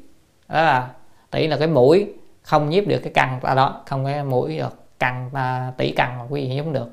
Đó 0.49 0.61
là 0.61 0.87
tỷ 1.31 1.47
là 1.47 1.57
cái 1.57 1.67
mũi. 1.67 2.05
Không 2.41 2.69
nhiếp 2.69 2.87
được 2.87 2.99
cái 3.03 3.11
căn 3.13 3.39
ta 3.41 3.53
đó, 3.53 3.81
không 3.85 4.05
cái 4.05 4.23
mũi 4.23 4.57
được 4.57 4.75
căn 4.99 5.29
tỷ 5.77 5.91
căn 5.91 6.17
mà 6.19 6.23
quý 6.29 6.41
vị 6.41 6.47
nhiếp 6.47 6.65
được. 6.73 6.87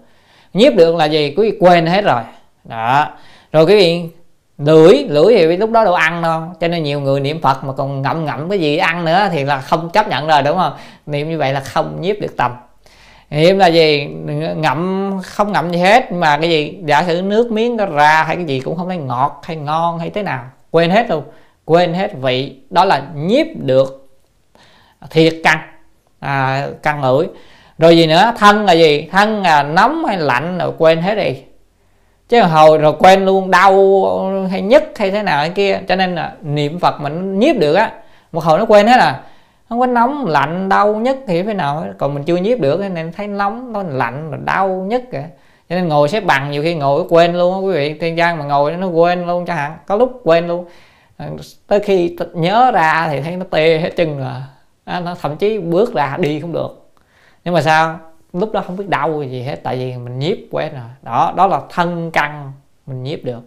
Nhiếp 0.55 0.75
được 0.75 0.97
là 0.97 1.05
gì? 1.05 1.35
Quý 1.37 1.51
vị 1.51 1.57
quên 1.61 1.87
hết 1.87 2.05
rồi 2.05 2.23
đó. 2.65 3.09
Rồi 3.53 3.65
quý 3.65 3.77
vị 3.77 4.03
lưỡi. 4.59 5.05
Lưỡi 5.09 5.37
thì 5.37 5.57
lúc 5.57 5.71
đó 5.71 5.85
đồ 5.85 5.93
ăn 5.93 6.23
đâu. 6.23 6.43
Cho 6.61 6.69
nên 6.69 6.83
nhiều 6.83 7.01
người 7.01 7.21
niệm 7.21 7.41
phật 7.41 7.65
mà 7.65 7.73
còn 7.73 8.03
ngậm 8.03 8.25
ngậm 8.25 8.49
cái 8.49 8.61
gì 8.61 8.77
ăn 8.77 9.05
nữa 9.05 9.29
thì 9.33 9.45
là 9.45 9.61
không 9.61 9.91
chấp 9.91 10.09
nhận 10.09 10.27
rồi 10.27 10.43
đúng 10.43 10.57
không? 10.57 10.73
Niệm 11.07 11.31
như 11.31 11.39
vậy 11.39 11.53
là 11.53 11.61
không 11.61 12.01
nhiếp 12.01 12.21
được 12.21 12.37
tâm. 12.37 12.53
Niệm 13.31 13.59
là 13.59 13.67
gì? 13.67 14.07
Ngậm 14.57 15.11
không 15.25 15.53
ngậm 15.53 15.73
gì 15.73 15.79
hết. 15.79 16.13
Mà 16.13 16.39
cái 16.39 16.51
gì? 16.51 16.79
Giả 16.85 17.05
sử 17.07 17.23
nước 17.23 17.53
miếng 17.53 17.77
nó 17.77 17.87
ra 17.87 18.25
hay 18.27 18.37
cái 18.37 18.45
gì 18.45 18.61
cũng 18.61 18.77
không 18.77 18.89
thấy 18.89 18.97
ngọt 18.97 19.41
hay 19.45 19.57
ngon 19.57 19.99
hay 19.99 20.11
thế 20.11 20.23
nào. 20.23 20.45
Quên 20.71 20.91
hết 20.91 21.11
luôn. 21.11 21.25
Quên 21.65 21.95
hết 21.95 22.11
vị. 22.21 22.57
Đó 22.71 22.85
là 22.85 23.03
nhiếp 23.15 23.47
được 23.57 24.09
thiệt 25.11 25.35
căng 25.45 25.61
à, 26.21 26.67
căng 26.83 27.01
ngửi 27.01 27.27
rồi 27.79 27.97
gì 27.97 28.07
nữa? 28.07 28.33
Thân 28.39 28.65
là 28.65 28.73
gì? 28.73 29.09
Thân 29.13 29.43
là 29.43 29.63
nóng 29.63 30.05
hay 30.05 30.19
lạnh 30.19 30.59
rồi 30.59 30.73
quên 30.79 31.03
hết 31.03 31.15
đi 31.15 31.37
chứ 32.29 32.43
hồi 32.43 32.79
rồi 32.79 32.93
quên 32.99 33.25
luôn 33.25 33.51
đau 33.51 33.77
hay 34.51 34.63
nhất 34.63 34.85
hay 34.97 35.11
thế 35.11 35.23
nào 35.23 35.39
hay 35.39 35.51
kia, 35.51 35.81
cho 35.89 35.97
nên 35.97 36.15
là 36.15 36.33
niệm 36.43 36.79
phật 36.81 37.01
mình 37.01 37.39
nhiếp 37.39 37.57
được 37.57 37.75
á, 37.75 37.93
một 38.33 38.45
hồi 38.45 38.59
nó 38.59 38.65
quên 38.65 38.87
hết 38.87 39.01
à. 39.01 39.21
Không 39.69 39.81
có 39.81 39.87
nóng, 39.87 40.27
lạnh, 40.27 40.69
đau 40.69 40.95
nhất 40.95 41.17
thì 41.27 41.43
thế 41.43 41.55
nào 41.55 41.87
còn 41.99 42.15
mình 42.15 42.25
chưa 42.25 42.37
nhiếp 42.37 42.61
được 42.61 42.81
nên 42.95 43.13
thấy 43.13 43.27
nóng 43.27 43.73
nó 43.73 43.83
lạnh, 43.83 44.31
rồi 44.31 44.41
đau 44.45 44.69
nhất 44.69 45.03
kìa. 45.13 45.25
Cho 45.69 45.77
nên 45.77 45.89
ngồi 45.89 46.09
xếp 46.09 46.21
bằng, 46.21 46.51
nhiều 46.51 46.63
khi 46.63 46.75
ngồi 46.75 47.05
quên 47.09 47.35
luôn 47.35 47.55
á, 47.55 47.61
quý 47.61 47.73
vị 47.73 47.99
thiên 48.01 48.17
gian 48.17 48.39
mà 48.39 48.45
ngồi 48.45 48.73
nó 48.73 48.87
quên 48.87 49.27
luôn 49.27 49.47
chẳng 49.47 49.57
hạn, 49.57 49.77
có 49.87 49.97
lúc 49.97 50.21
quên 50.25 50.49
luôn. 50.49 50.65
À, 51.17 51.29
tới 51.67 51.81
khi 51.81 52.17
nhớ 52.33 52.71
ra 52.75 53.09
thì 53.11 53.21
thấy 53.21 53.37
nó 53.37 53.45
tê 53.51 53.79
hết 53.79 53.91
chân 53.97 54.19
rồi 54.19 55.01
nó 55.01 55.15
thậm 55.23 55.37
chí 55.37 55.59
bước 55.59 55.95
ra 55.95 56.17
đi 56.21 56.41
không 56.41 56.53
được. 56.53 56.91
Nhưng 57.45 57.55
mà 57.55 57.63
sao? 57.63 57.99
Lúc 58.35 58.53
đó 58.53 58.63
không 58.67 58.77
biết 58.77 58.89
đau 58.89 59.23
gì 59.23 59.43
hết 59.43 59.57
tại 59.63 59.77
vì 59.77 59.97
mình 59.97 60.19
nhiếp 60.19 60.37
quen 60.51 60.73
rồi. 60.73 60.91
Đó 61.03 61.33
đó 61.37 61.47
là 61.47 61.61
thân 61.71 62.11
căn 62.11 62.53
mình 62.87 63.03
nhiếp 63.03 63.25
được. 63.25 63.41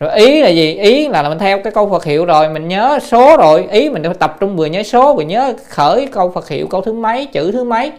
Rồi 0.00 0.14
ý 0.14 0.42
là 0.42 0.48
gì? 0.48 0.74
Ý 0.74 1.08
là, 1.08 1.22
là 1.22 1.28
mình 1.28 1.38
theo 1.38 1.62
cái 1.62 1.72
câu 1.72 1.90
Phật 1.90 2.04
hiệu 2.04 2.24
rồi 2.24 2.48
mình 2.48 2.68
nhớ 2.68 2.98
số 3.02 3.36
rồi. 3.36 3.66
Ý 3.70 3.90
mình 3.90 4.02
tập 4.18 4.36
trung 4.40 4.56
vừa 4.56 4.66
nhớ 4.66 4.82
số 4.82 5.14
vừa 5.14 5.22
nhớ 5.22 5.54
khởi 5.68 6.06
câu 6.06 6.30
Phật 6.30 6.48
hiệu 6.48 6.66
câu 6.70 6.80
thứ 6.80 6.92
mấy 6.92 7.26
chữ 7.26 7.52
thứ 7.52 7.64
mấy. 7.64 7.92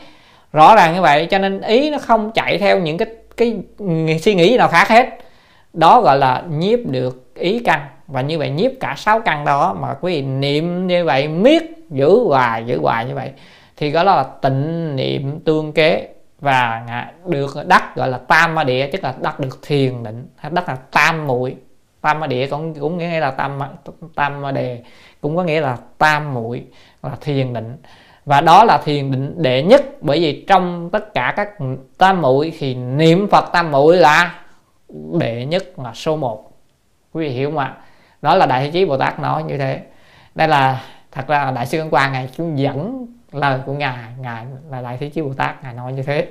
Rõ 0.54 0.76
ràng 0.76 0.96
như 0.96 1.02
vậy 1.02 1.26
cho 1.26 1.38
nên 1.38 1.62
ý 1.62 1.90
nó 1.90 1.98
không 1.98 2.32
chạy 2.32 2.58
theo 2.58 2.80
những 2.80 2.98
cái 2.98 3.08
cái 3.38 3.58
suy 4.22 4.36
nghĩ 4.36 4.58
nào 4.58 4.68
khác 4.68 4.88
hết. 4.88 5.10
Đó 5.74 6.02
gọi 6.02 6.18
là 6.18 6.44
nhiếp 6.50 6.80
được 6.86 7.34
ý 7.36 7.60
căn 7.60 7.80
và 8.08 8.22
như 8.22 8.40
vậy 8.40 8.50
nhiếp 8.50 8.72
cả 8.80 8.96
sáu 8.98 9.20
căn 9.20 9.46
đó 9.46 9.76
mà 9.82 9.94
quý 10.02 10.14
vị 10.14 10.22
niệm 10.22 10.88
như 10.88 11.06
vậy 11.06 11.28
miết 11.28 11.64
giữ 11.90 12.20
hoài 12.28 12.64
giữ 12.66 12.80
hoài 12.82 13.06
như 13.06 13.16
vậy 13.16 13.30
thì 13.78 13.92
đó 13.92 14.04
là 14.04 14.24
tịnh 14.24 14.96
niệm 14.96 15.40
tương 15.40 15.72
kế 15.72 16.13
và 16.44 16.86
được 17.26 17.56
đắc, 17.68 17.96
gọi 17.96 18.10
là 18.10 18.18
tam 18.18 18.56
ma 18.56 18.64
địa 18.64 18.90
tức 18.92 19.04
là 19.04 19.14
đắc 19.22 19.40
được 19.40 19.60
thiền 19.62 20.04
định, 20.04 20.28
hay 20.38 20.52
đắc 20.56 20.70
là 20.70 20.76
tam 20.76 21.28
muội. 21.28 21.56
Tam 22.02 22.20
ma 22.20 22.28
địa 22.28 22.48
cũng 22.48 22.74
cũng 22.74 22.98
nghĩa 22.98 23.20
là 23.20 23.32
tam 23.32 23.60
tam 24.16 24.42
ma 24.42 24.52
đề, 24.52 24.84
cũng 25.22 25.38
có 25.38 25.44
nghĩa 25.44 25.62
là 25.62 25.78
tam 25.98 26.34
muội 26.34 26.64
là 27.04 27.12
thiền 27.22 27.54
định. 27.54 27.78
Và 28.26 28.42
đó 28.42 28.64
là 28.64 28.78
thiền 28.86 29.12
định 29.12 29.34
đệ 29.38 29.64
nhất, 29.64 29.84
bởi 30.02 30.20
vì 30.20 30.46
trong 30.48 30.90
tất 30.92 31.14
cả 31.14 31.34
các 31.36 31.50
tam 31.98 32.22
muội 32.22 32.54
thì 32.60 32.76
niệm 32.76 33.28
phật 33.32 33.50
tam 33.54 33.72
muội 33.72 33.98
là 33.98 34.40
đệ 35.20 35.46
nhất 35.46 35.80
là 35.80 35.94
số 35.94 36.16
một. 36.16 36.52
Quý 37.14 37.28
vị 37.28 37.34
hiểu 37.34 37.50
không 37.50 37.58
ạ? 37.58 37.78
Đó 38.22 38.36
là 38.36 38.46
đại 38.46 38.64
thế 38.64 38.72
chí 38.72 38.86
bồ 38.86 38.98
tát 38.98 39.20
nói 39.20 39.44
như 39.44 39.58
thế. 39.58 39.82
Đây 40.36 40.48
là, 40.48 40.84
thật 41.12 41.28
ra 41.28 41.52
đại 41.52 41.66
sư 41.66 41.80
ấn 41.80 41.90
quang 41.90 42.14
này 42.14 42.30
cũng 42.38 42.60
dẫn 42.60 43.08
lời 43.34 43.60
của 43.66 43.74
ngài 43.74 43.98
ngài 44.20 44.46
là 44.70 44.82
đại 44.82 44.98
thế 45.00 45.10
chí 45.10 45.22
bồ 45.22 45.34
tát 45.34 45.64
ngài 45.64 45.74
nói 45.74 45.94
như 45.94 46.04
thế. 46.04 46.28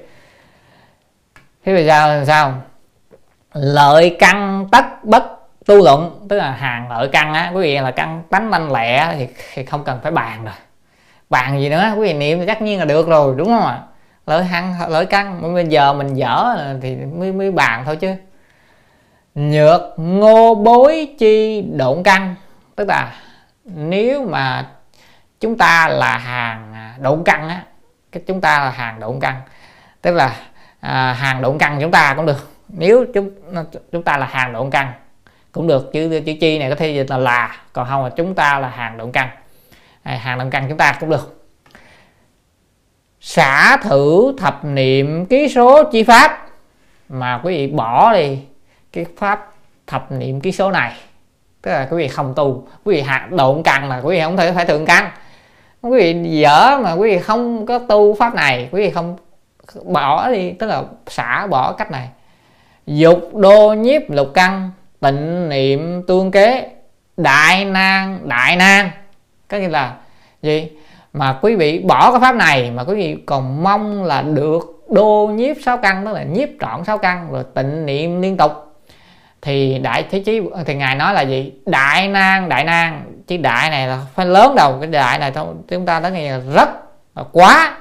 Thế 1.64 1.74
bây 1.74 1.86
giờ 1.86 2.16
làm 2.16 2.24
sao? 2.24 2.54
Lợi 3.52 4.16
căn 4.18 4.68
tất 4.72 5.04
bất 5.04 5.24
tu 5.66 5.84
luận 5.84 6.26
tức 6.28 6.36
là 6.36 6.50
hàng 6.50 6.90
lợi 6.90 7.08
căn 7.12 7.34
á 7.34 7.50
quý 7.54 7.62
vị 7.62 7.78
là 7.78 7.90
căn 7.90 8.22
tánh 8.30 8.50
manh 8.50 8.72
lẹ 8.72 9.14
thì, 9.18 9.28
thì 9.54 9.64
không 9.64 9.84
cần 9.84 9.98
phải 10.02 10.12
bàn 10.12 10.44
rồi. 10.44 10.54
Bàn 11.30 11.60
gì 11.60 11.68
nữa 11.68 11.92
quý 11.96 12.08
vị 12.08 12.12
niệm 12.12 12.38
thì 12.38 12.46
chắc 12.46 12.62
nhiên 12.62 12.78
là 12.78 12.84
được 12.84 13.08
rồi 13.08 13.34
đúng 13.38 13.48
không 13.48 13.66
ạ? 13.66 13.82
Lợi 14.26 14.44
hăng 14.44 14.74
lợi 14.88 15.06
căn 15.06 15.54
bây 15.54 15.66
giờ 15.66 15.92
mình 15.92 16.14
dở 16.14 16.56
thì 16.82 16.96
mới 16.96 17.32
mới 17.32 17.50
bàn 17.50 17.82
thôi 17.84 17.96
chứ. 17.96 18.14
Nhược 19.34 19.80
ngô 19.96 20.54
bối 20.54 21.14
chi 21.18 21.64
độn 21.76 22.02
căn 22.02 22.34
tức 22.76 22.88
là 22.88 23.12
nếu 23.64 24.26
mà 24.26 24.66
chúng 25.40 25.58
ta 25.58 25.88
là 25.88 26.18
hàng 26.18 26.71
độn 27.02 27.22
căn 27.24 27.48
á 27.48 27.62
cái 28.12 28.22
chúng 28.26 28.40
ta 28.40 28.60
là 28.64 28.70
hàng 28.70 29.00
độn 29.00 29.20
căn 29.20 29.40
tức 30.02 30.14
là 30.14 30.36
à, 30.80 31.12
hàng 31.12 31.42
độn 31.42 31.58
căn 31.58 31.78
chúng 31.80 31.90
ta 31.90 32.14
cũng 32.16 32.26
được. 32.26 32.50
Nếu 32.68 33.04
chúng 33.14 33.30
chúng 33.92 34.02
ta 34.02 34.16
là 34.16 34.26
hàng 34.26 34.52
độn 34.52 34.70
căn 34.70 34.92
cũng 35.52 35.66
được 35.66 35.92
chứ 35.92 36.22
chữ 36.26 36.32
chi 36.40 36.58
này 36.58 36.70
có 36.70 36.76
thể 36.76 36.90
dịch 36.90 37.10
là 37.10 37.16
là 37.18 37.56
còn 37.72 37.88
không 37.88 38.04
là 38.04 38.10
chúng 38.16 38.34
ta 38.34 38.58
là 38.58 38.68
hàng 38.68 38.96
độn 38.96 39.12
căn 39.12 39.28
à, 40.02 40.16
hàng 40.16 40.38
độn 40.38 40.50
căn 40.50 40.66
chúng 40.68 40.78
ta 40.78 40.96
cũng 41.00 41.10
được. 41.10 41.38
Xả 43.20 43.76
thử 43.76 44.34
thập 44.38 44.64
niệm 44.64 45.26
ký 45.26 45.48
số 45.48 45.90
chi 45.92 46.02
pháp. 46.02 46.46
Mà 47.08 47.40
quý 47.44 47.56
vị 47.56 47.66
bỏ 47.66 48.12
đi 48.12 48.38
cái 48.92 49.06
pháp 49.18 49.52
thập 49.86 50.12
niệm 50.12 50.40
ký 50.40 50.52
số 50.52 50.70
này. 50.70 50.92
Tức 51.62 51.70
là 51.70 51.88
quý 51.90 51.96
vị 51.96 52.08
không 52.08 52.32
tu. 52.36 52.68
Quý 52.84 52.94
vị 52.94 53.02
hạt 53.02 53.28
độn 53.30 53.62
căn 53.62 53.88
là 53.88 54.00
quý 54.00 54.16
vị 54.16 54.22
không 54.22 54.36
thể 54.36 54.52
phải 54.52 54.66
thượng 54.66 54.86
căn 54.86 55.10
quý 55.82 55.98
vị 55.98 56.40
dở 56.40 56.78
mà 56.82 56.92
quý 56.92 57.10
vị 57.10 57.18
không 57.18 57.66
có 57.66 57.78
tu 57.78 58.14
pháp 58.14 58.34
này, 58.34 58.68
quý 58.72 58.82
vị 58.82 58.90
không 58.90 59.16
bỏ 59.84 60.30
đi, 60.30 60.52
tức 60.52 60.66
là 60.66 60.82
xả 61.06 61.46
bỏ 61.46 61.72
cách 61.72 61.90
này. 61.90 62.08
Dục 62.86 63.34
đô 63.34 63.72
nhiếp 63.72 64.02
lục 64.08 64.28
căn, 64.34 64.70
tịnh 65.00 65.48
niệm 65.48 66.02
tương 66.06 66.30
kế, 66.30 66.70
đại 67.16 67.64
nan 67.64 68.18
đại 68.24 68.56
nan. 68.56 68.90
Có 69.48 69.58
nghĩa 69.58 69.68
là 69.68 69.94
gì? 70.42 70.70
Mà 71.12 71.38
quý 71.42 71.56
vị 71.56 71.78
bỏ 71.78 72.10
cái 72.12 72.20
pháp 72.20 72.34
này 72.34 72.70
mà 72.70 72.84
quý 72.84 72.94
vị 72.94 73.16
còn 73.26 73.62
mong 73.62 74.04
là 74.04 74.22
được 74.22 74.84
đô 74.90 75.30
nhiếp 75.34 75.56
sáu 75.64 75.76
căn, 75.76 76.04
tức 76.04 76.12
là 76.12 76.22
nhiếp 76.22 76.48
trọn 76.60 76.84
sáu 76.84 76.98
căn, 76.98 77.28
rồi 77.32 77.44
tịnh 77.54 77.86
niệm 77.86 78.22
liên 78.22 78.36
tục. 78.36 78.52
Thì 79.42 79.78
đại 79.78 80.04
thế 80.10 80.20
chí, 80.20 80.40
thì 80.66 80.74
ngài 80.74 80.94
nói 80.94 81.14
là 81.14 81.22
gì? 81.22 81.52
Đại 81.66 82.08
nan 82.08 82.48
đại 82.48 82.64
nan 82.64 83.11
chiếc 83.26 83.36
đại 83.36 83.70
này 83.70 83.86
là 83.86 84.00
phải 84.14 84.26
lớn 84.26 84.54
đầu 84.56 84.78
cái 84.80 84.90
đại 84.90 85.18
này 85.18 85.30
thôi. 85.30 85.46
Chúng 85.68 85.86
ta 85.86 86.00
nói 86.00 86.10
nghe 86.12 86.32
là 86.32 86.40
rất 86.54 86.68
là 87.16 87.24
quá, 87.32 87.78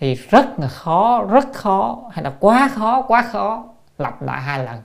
thì 0.00 0.14
rất 0.14 0.46
là 0.58 0.68
khó, 0.68 1.22
rất 1.30 1.44
khó, 1.54 1.98
hay 2.12 2.24
là 2.24 2.32
quá 2.40 2.70
khó 2.74 3.02
quá 3.02 3.22
khó, 3.32 3.64
lặp 3.98 4.22
lại 4.22 4.40
hai 4.40 4.58
lần. 4.58 4.82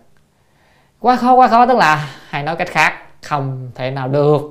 Quá 1.00 1.16
khó 1.16 1.34
quá 1.34 1.48
khó 1.48 1.66
tức 1.66 1.78
là 1.78 2.08
hay 2.30 2.44
nói 2.44 2.56
cách 2.56 2.68
khác, 2.72 2.94
không 3.24 3.72
thể 3.76 3.92
nào 3.92 4.08
được. 4.08 4.42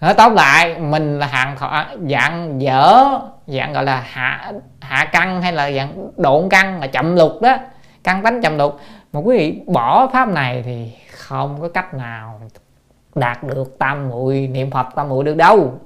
Nói 0.00 0.14
tóm 0.14 0.34
lại, 0.34 0.78
mình 0.78 1.18
là 1.18 1.26
hạng 1.26 1.56
thọ 1.56 1.84
dạng 2.10 2.60
dở, 2.60 3.18
dạng 3.46 3.72
gọi 3.72 3.84
là 3.84 4.04
hạ 4.10 4.52
hạ 4.80 5.04
căng 5.12 5.42
hay 5.42 5.52
là 5.52 5.72
dạng 5.72 6.10
độn 6.16 6.48
căng 6.48 6.80
là 6.80 6.86
chậm 6.86 7.16
lục 7.16 7.32
đó, 7.42 7.56
căng 8.04 8.22
tánh 8.22 8.42
chậm 8.42 8.58
lục. 8.58 8.80
Mà 9.12 9.20
quý 9.20 9.38
vị 9.38 9.60
bỏ 9.66 10.06
pháp 10.12 10.28
này 10.28 10.62
thì 10.66 10.92
không 11.10 11.60
có 11.60 11.68
cách 11.74 11.94
nào 11.94 12.40
đạt 13.16 13.42
được 13.42 13.78
tam 13.78 14.08
muội, 14.08 14.48
niệm 14.52 14.70
phật 14.70 14.86
tam 14.94 15.08
muội 15.08 15.24
được 15.24 15.36
đâu? 15.36 15.80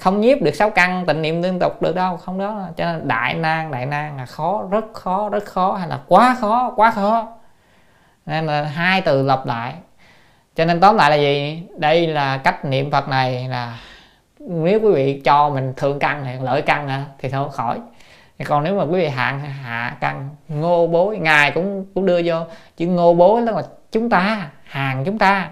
Không 0.00 0.20
nhiếp 0.20 0.42
được 0.42 0.54
sáu 0.54 0.70
căn 0.70 1.06
tịnh 1.06 1.22
niệm 1.22 1.42
liên 1.42 1.58
tục 1.58 1.82
được 1.82 1.94
đâu, 1.94 2.16
không 2.16 2.38
đó. 2.38 2.68
Cho 2.76 2.84
nên 2.84 3.08
đại 3.08 3.34
nan 3.34 3.70
đại 3.70 3.86
nan 3.86 4.16
là 4.16 4.26
khó, 4.26 4.62
rất 4.70 4.84
khó 4.92 5.28
rất 5.28 5.44
khó, 5.44 5.72
hay 5.72 5.88
là 5.88 5.98
quá 6.08 6.36
khó 6.40 6.72
quá 6.76 6.90
khó. 6.90 7.28
Nên 8.26 8.46
là 8.46 8.62
hai 8.62 9.00
từ 9.00 9.22
lặp 9.22 9.46
lại. 9.46 9.74
Cho 10.54 10.64
nên 10.64 10.80
tóm 10.80 10.96
lại 10.96 11.10
là 11.10 11.16
gì? 11.16 11.62
Đây 11.78 12.06
là 12.06 12.36
cách 12.36 12.64
niệm 12.64 12.90
phật 12.90 13.08
này 13.08 13.48
là 13.48 13.78
nếu 14.38 14.80
quý 14.80 14.92
vị 14.94 15.20
cho 15.24 15.50
mình 15.50 15.74
thượng 15.76 15.98
căn 15.98 16.24
hay 16.24 16.38
lợi 16.42 16.62
căn 16.62 17.04
thì 17.18 17.28
thôi, 17.28 17.48
khỏi. 17.52 17.80
Còn 18.46 18.64
nếu 18.64 18.78
mà 18.78 18.84
quý 18.84 19.00
vị 19.00 19.08
hạ 19.08 19.32
hạ 19.62 19.96
căn, 20.00 20.28
ngô 20.48 20.86
bối, 20.86 21.18
ngài 21.18 21.50
cũng 21.50 21.86
cũng 21.94 22.06
đưa 22.06 22.20
vô. 22.24 22.36
Chữ 22.76 22.86
ngô 22.86 23.14
bối 23.14 23.42
đó 23.46 23.52
là 23.52 23.62
chúng 23.92 24.10
ta, 24.10 24.50
hàng 24.64 25.04
chúng 25.04 25.18
ta 25.18 25.50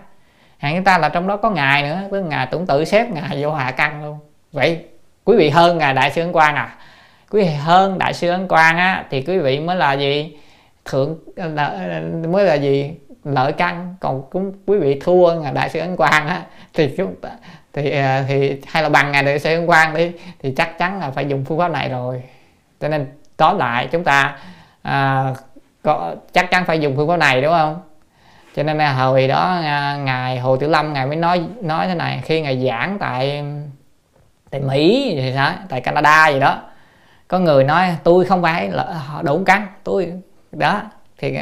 hàng 0.63 0.77
chúng 0.77 0.85
ta 0.85 0.99
là 0.99 1.09
trong 1.09 1.27
đó 1.27 1.37
có 1.37 1.51
ngài 1.51 1.83
nữa 1.83 1.99
với 2.11 2.23
ngài 2.23 2.47
tưởng 2.47 2.67
tự 2.67 2.85
xếp 2.85 3.11
ngài 3.11 3.43
vô 3.43 3.53
hạ 3.53 3.71
căn 3.71 4.05
luôn. 4.05 4.19
Vậy 4.53 4.85
quý 5.25 5.37
vị 5.37 5.51
hơn 5.51 5.79
ngài 5.79 5.95
đại 5.95 6.11
sư 6.11 6.23
ấn 6.23 6.33
quang 6.33 6.55
à? 6.55 6.77
Quý 7.31 7.43
vị 7.43 7.49
hơn 7.49 7.99
đại 7.99 8.15
sư 8.15 8.31
ấn 8.31 8.49
quang 8.49 8.77
á 8.77 9.05
thì 9.11 9.23
quý 9.23 9.39
vị 9.39 9.61
mới 9.61 9.77
là 9.77 9.93
gì? 9.93 10.37
Thượng 10.85 11.19
ờ, 11.37 11.51
ờ, 11.57 12.29
mới 12.29 12.45
là 12.45 12.55
gì? 12.55 12.95
Lợi 13.25 13.53
căn. 13.53 13.97
Còn 14.01 14.23
cũng 14.31 14.53
quý 14.67 14.79
vị 14.79 15.01
thua 15.05 15.41
ngài 15.41 15.53
đại 15.53 15.71
sư 15.71 15.81
ấn 15.81 15.97
quang 15.97 16.29
á 16.29 16.43
thì 16.75 16.95
chúng 16.97 17.15
ta 17.23 17.31
thì 17.73 17.91
ờ, 17.91 18.25
thì 18.29 18.61
hay 18.67 18.83
là 18.83 18.89
bằng 18.89 19.13
ngài 19.13 19.23
đại 19.23 19.39
sư 19.39 19.55
ấn 19.55 19.67
quang 19.67 19.95
đi 19.95 20.13
thì 20.43 20.55
chắc 20.57 20.79
chắn 20.79 21.01
là 21.01 21.11
phải 21.11 21.29
dùng 21.29 21.45
phương 21.45 21.59
pháp 21.59 21.69
này 21.69 21.89
rồi. 21.89 22.23
Cho 22.81 22.89
nên 22.89 23.07
tóm 23.37 23.59
lại 23.59 23.89
chúng 23.93 24.05
ta 24.05 24.39
à, 24.83 25.25
có 25.83 26.15
chắc 26.33 26.51
chắn 26.51 26.65
phải 26.65 26.81
dùng 26.81 26.97
phương 26.97 27.09
pháp 27.09 27.17
này 27.17 27.43
đúng 27.43 27.53
không? 27.53 27.81
Cho 28.57 28.63
nên 28.63 28.79
là 28.79 28.93
hồi 28.93 29.29
đó 29.29 29.59
à, 29.63 29.97
ngài 29.97 30.39
hồ 30.39 30.57
tiểu 30.57 30.69
lâm 30.69 30.93
ngài 30.93 31.07
mới 31.07 31.17
nói 31.17 31.43
nói 31.63 31.87
thế 31.87 31.95
này 31.95 32.21
khi 32.25 32.41
ngài 32.41 32.67
giảng 32.67 32.99
tại 32.99 33.45
tại 34.51 34.61
mỹ 34.61 35.15
gì 35.17 35.33
đó, 35.37 35.53
tại 35.69 35.81
canada 35.81 36.29
gì 36.29 36.41
đó 36.41 36.63
có 37.29 37.39
người 37.39 37.65
nói 37.65 37.97
tôi 38.05 38.25
không 38.25 38.43
phải 38.43 38.71
là 38.71 39.03
đủ 39.23 39.43
cắn 39.47 39.67
tôi 39.85 40.13
đó 40.53 40.83
thì 41.19 41.37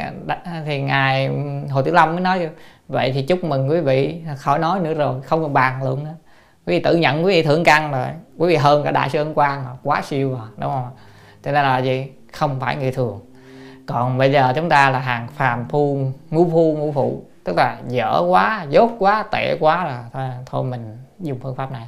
thì 0.65 0.81
ngài 0.81 1.29
hồ 1.71 1.81
tiểu 1.81 1.93
lâm 1.93 2.11
mới 2.11 2.21
nói 2.21 2.49
vậy 2.87 3.11
thì 3.13 3.21
chúc 3.21 3.43
mừng 3.43 3.69
quý 3.69 3.79
vị 3.79 4.21
khỏi 4.37 4.59
nói 4.59 4.79
nữa 4.79 4.93
rồi 4.93 5.21
không 5.21 5.41
còn 5.41 5.53
bàn 5.53 5.83
luận 5.83 6.03
nữa. 6.03 6.13
Quý 6.65 6.77
vị 6.77 6.79
tự 6.79 6.95
nhận 6.95 7.25
quý 7.25 7.33
vị 7.33 7.43
thượng 7.43 7.63
căn 7.63 7.91
rồi 7.91 8.07
quý 8.37 8.47
vị 8.47 8.55
hơn 8.55 8.83
cả 8.83 8.91
đại 8.91 9.09
sư 9.09 9.19
ân 9.19 9.33
quang 9.33 9.77
quá 9.83 10.01
siêu 10.01 10.29
rồi 10.29 10.47
đúng 10.57 10.71
không 10.71 10.89
cho 11.43 11.51
nên 11.51 11.63
là 11.63 11.77
gì? 11.77 12.07
Không 12.33 12.59
phải 12.59 12.75
người 12.75 12.91
thường 12.91 13.19
còn 13.93 14.17
bây 14.17 14.31
giờ 14.31 14.53
chúng 14.55 14.69
ta 14.69 14.89
là 14.89 14.99
hàng 14.99 15.27
phàm 15.27 15.69
phu 15.69 16.11
ngu 16.29 16.49
phu 16.51 16.75
ngu 16.77 16.91
phụ. 16.91 17.23
Tức 17.43 17.57
là 17.57 17.77
dở 17.87 18.23
quá 18.27 18.65
dốt 18.69 18.91
quá 18.99 19.23
tệ 19.31 19.57
quá 19.59 19.85
là 19.85 20.03
thôi, 20.13 20.29
thôi 20.45 20.63
mình 20.63 20.97
dùng 21.19 21.39
phương 21.43 21.55
pháp 21.55 21.71
này. 21.71 21.87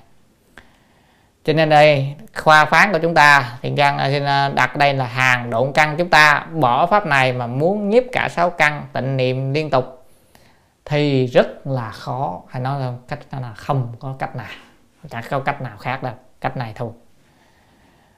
Cho 1.44 1.54
nên 1.54 1.70
đây 1.70 2.16
khoa 2.36 2.66
phán 2.66 2.92
của 2.92 3.00
chúng 3.02 3.14
ta 3.14 3.58
thì 3.62 3.74
căn 3.78 3.98
à, 3.98 4.10
xin 4.10 4.24
à, 4.26 4.50
đặt 4.50 4.78
đây 4.78 4.94
là 4.94 5.06
hàng 5.06 5.50
độn 5.50 5.72
căn 5.74 5.96
chúng 5.98 6.10
ta. 6.10 6.46
Bỏ 6.54 6.86
pháp 6.86 7.06
này 7.06 7.34
mà 7.34 7.48
muốn 7.48 7.90
nhiếp 7.90 8.04
cả 8.12 8.30
sáu 8.30 8.50
căn 8.50 8.86
tịnh 8.94 9.18
niệm 9.18 9.54
liên 9.54 9.70
tục 9.70 10.06
thì 10.86 11.26
rất 11.26 11.68
là 11.68 11.90
khó. 11.90 12.42
Hay 12.50 12.62
nói 12.62 12.80
là 12.80 12.94
cách 13.08 13.20
là 13.32 13.54
không 13.54 13.96
có 14.00 14.16
cách 14.20 14.36
nào 14.36 14.48
chẳng 15.10 15.24
có 15.30 15.40
cách 15.40 15.62
nào 15.62 15.78
khác 15.78 16.04
đâu. 16.04 16.14
Cách 16.42 16.58
này 16.58 16.74
thôi 16.76 16.90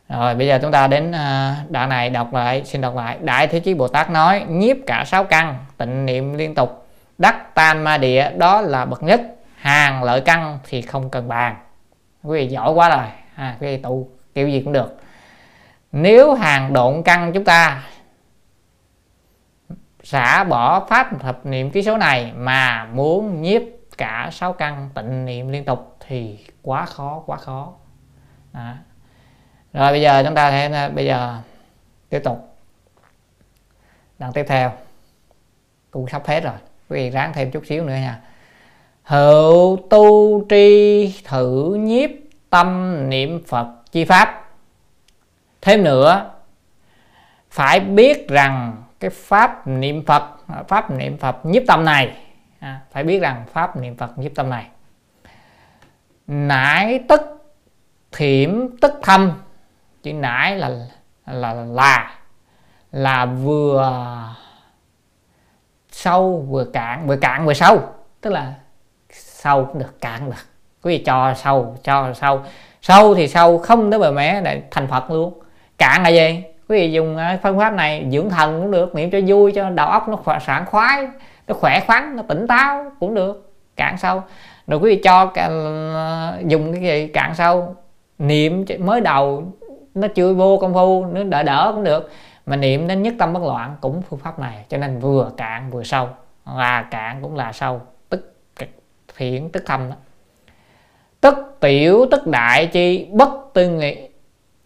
rồi 0.09 0.35
bây 0.35 0.47
giờ 0.47 0.59
chúng 0.61 0.71
ta 0.71 0.87
đến 0.87 1.11
à, 1.11 1.55
đoạn 1.69 1.89
này 1.89 2.09
đọc 2.09 2.33
lại 2.33 2.63
xin 2.65 2.81
đọc 2.81 2.95
lại. 2.95 3.17
Đại 3.21 3.47
thế 3.47 3.59
chí 3.59 3.73
bồ 3.73 3.87
tát 3.87 4.09
nói 4.09 4.45
nhiếp 4.49 4.77
cả 4.87 5.03
sáu 5.05 5.23
căn 5.23 5.65
tịnh 5.77 6.05
niệm 6.05 6.33
liên 6.33 6.55
tục. 6.55 6.87
Đắc 7.17 7.55
tam 7.55 7.83
ma 7.83 7.97
địa 7.97 8.31
đó 8.37 8.61
là 8.61 8.85
bậc 8.85 9.03
nhất. 9.03 9.21
Hàng 9.55 10.03
lợi 10.03 10.21
căn 10.21 10.59
thì 10.63 10.81
không 10.81 11.09
cần 11.09 11.27
bàn. 11.27 11.55
Quý 12.23 12.39
vị 12.39 12.47
giỏi 12.47 12.73
quá 12.73 12.89
rồi. 12.89 13.05
À, 13.35 13.55
quý 13.59 13.67
vị 13.67 13.77
tụ 13.77 14.09
kiểu 14.35 14.47
gì 14.49 14.61
cũng 14.61 14.73
được. 14.73 14.97
Nếu 15.91 16.33
hàng 16.33 16.73
độn 16.73 17.03
căn 17.03 17.33
chúng 17.33 17.43
ta 17.43 17.83
xả 20.03 20.43
bỏ 20.43 20.85
pháp 20.89 21.19
thập 21.19 21.45
niệm 21.45 21.71
ký 21.71 21.83
số 21.83 21.97
này 21.97 22.31
mà 22.35 22.85
muốn 22.93 23.41
nhiếp 23.41 23.61
cả 23.97 24.29
sáu 24.31 24.53
căn 24.53 24.89
tịnh 24.93 25.25
niệm 25.25 25.49
liên 25.49 25.65
tục 25.65 25.97
thì 26.07 26.39
quá 26.61 26.85
khó 26.85 27.23
quá 27.25 27.37
khó. 27.37 27.73
À 28.53 28.77
rồi 29.75 29.91
bây 29.91 30.01
giờ 30.01 30.23
chúng 30.25 30.35
ta 30.35 30.51
sẽ 30.51 30.71
à, 30.71 30.89
bây 30.89 31.05
giờ 31.05 31.37
tiếp 32.09 32.19
tục. 32.23 32.57
Đoạn 34.19 34.33
tiếp 34.33 34.45
theo. 34.47 34.71
Cũng 35.91 36.07
sắp 36.07 36.27
hết 36.27 36.43
rồi. 36.43 36.53
Quý 36.89 36.97
vị 36.99 37.09
ráng 37.09 37.33
thêm 37.33 37.51
chút 37.51 37.65
xíu 37.65 37.83
nữa 37.83 37.93
nha. 37.93 38.19
Hữu 39.03 39.77
tu 39.89 40.43
tri 40.49 41.13
thử 41.23 41.73
nhiếp 41.79 42.09
tâm 42.49 42.95
niệm 43.09 43.43
phật 43.47 43.67
chi 43.91 44.05
pháp. 44.05 44.49
Thêm 45.61 45.83
nữa 45.83 46.31
phải 47.51 47.79
biết 47.79 48.29
rằng 48.29 48.83
cái 48.99 49.09
pháp 49.09 49.67
niệm 49.67 50.05
phật 50.05 50.23
à, 50.47 50.63
pháp 50.67 50.91
niệm 50.91 51.17
phật 51.17 51.45
nhiếp 51.45 51.63
tâm 51.67 51.85
này 51.85 52.17
à, 52.59 52.81
phải 52.91 53.03
biết 53.03 53.19
rằng 53.19 53.45
pháp 53.53 53.77
niệm 53.77 53.97
phật 53.97 54.17
nhiếp 54.17 54.35
tâm 54.35 54.49
này. 54.49 54.67
Nãi 56.27 56.99
tức 57.07 57.21
thiểm 58.11 58.77
tức 58.77 58.93
thâm 59.03 59.31
chữ 60.05 60.13
nãy 60.13 60.57
là 60.57 60.69
là 61.27 61.53
là 61.53 62.11
là 62.91 63.25
vừa 63.25 63.91
sâu 65.91 66.45
vừa 66.49 66.65
cạn 66.65 67.07
vừa 67.07 67.15
cạn 67.15 67.45
vừa 67.45 67.53
sâu. 67.53 67.79
Tức 68.21 68.29
là 68.29 68.53
sâu 69.11 69.65
cũng 69.65 69.79
được 69.79 70.01
cạn 70.01 70.25
được. 70.25 70.35
Quý 70.83 70.97
vị 70.97 71.03
cho 71.03 71.33
sâu 71.33 71.75
cho 71.83 72.13
sâu. 72.13 72.41
Sâu 72.81 73.15
thì 73.15 73.27
sâu 73.27 73.57
không 73.57 73.91
tới 73.91 73.99
bờ 73.99 74.11
mé 74.11 74.41
để 74.41 74.61
thành 74.71 74.87
phật 74.87 75.11
luôn. 75.11 75.39
Cạn 75.77 76.03
là 76.03 76.09
gì? 76.09 76.43
Quý 76.69 76.79
vị 76.79 76.91
dùng 76.91 77.17
à, 77.17 77.39
phương 77.43 77.59
pháp 77.59 77.73
này 77.73 78.07
dưỡng 78.11 78.29
thần 78.29 78.61
cũng 78.61 78.71
được 78.71 78.95
niệm 78.95 79.11
cho 79.11 79.19
vui 79.27 79.51
cho 79.51 79.69
đầu 79.69 79.87
óc 79.87 80.09
nó 80.09 80.15
khỏe, 80.15 80.39
sảng 80.39 80.65
khoái 80.65 81.07
nó 81.47 81.53
khỏe 81.53 81.79
khoắn 81.87 82.15
nó 82.15 82.23
tỉnh 82.27 82.47
táo 82.47 82.91
cũng 82.99 83.13
được. 83.13 83.53
Cạn 83.75 83.97
sâu. 83.97 84.23
Rồi 84.67 84.79
quý 84.79 84.95
vị 84.95 85.01
cho 85.03 85.31
à, 85.35 86.33
dùng 86.45 86.73
cái 86.73 86.81
gì? 86.81 87.07
Cạn 87.07 87.35
sâu. 87.35 87.75
Niệm 88.19 88.65
mới 88.79 89.01
đầu 89.01 89.51
nó 89.95 90.07
chưa 90.07 90.33
vô 90.33 90.57
công 90.57 90.73
phu 90.73 91.05
nó 91.05 91.23
đỡ 91.23 91.43
đỡ 91.43 91.71
cũng 91.75 91.83
được. 91.83 92.11
Mà 92.45 92.55
niệm 92.55 92.87
đến 92.87 93.03
nhất 93.03 93.13
tâm 93.19 93.33
bất 93.33 93.43
loạn 93.43 93.75
cũng 93.81 94.01
phương 94.01 94.19
pháp 94.19 94.39
này 94.39 94.65
cho 94.69 94.77
nên 94.77 94.99
vừa 94.99 95.31
cạn 95.37 95.71
vừa 95.71 95.83
sâu. 95.83 96.09
Là 96.55 96.81
cạn 96.91 97.19
cũng 97.21 97.35
là 97.35 97.51
sâu. 97.51 97.81
Tức 98.09 98.35
thiện 99.17 99.49
tức 99.49 99.63
thâm 99.65 99.89
đó. 99.89 99.95
Tức 101.21 101.35
tiểu 101.59 102.05
tức 102.11 102.27
đại 102.27 102.67
chi 102.67 103.07
bất 103.11 103.29
tư 103.53 103.69
nghị 103.69 104.09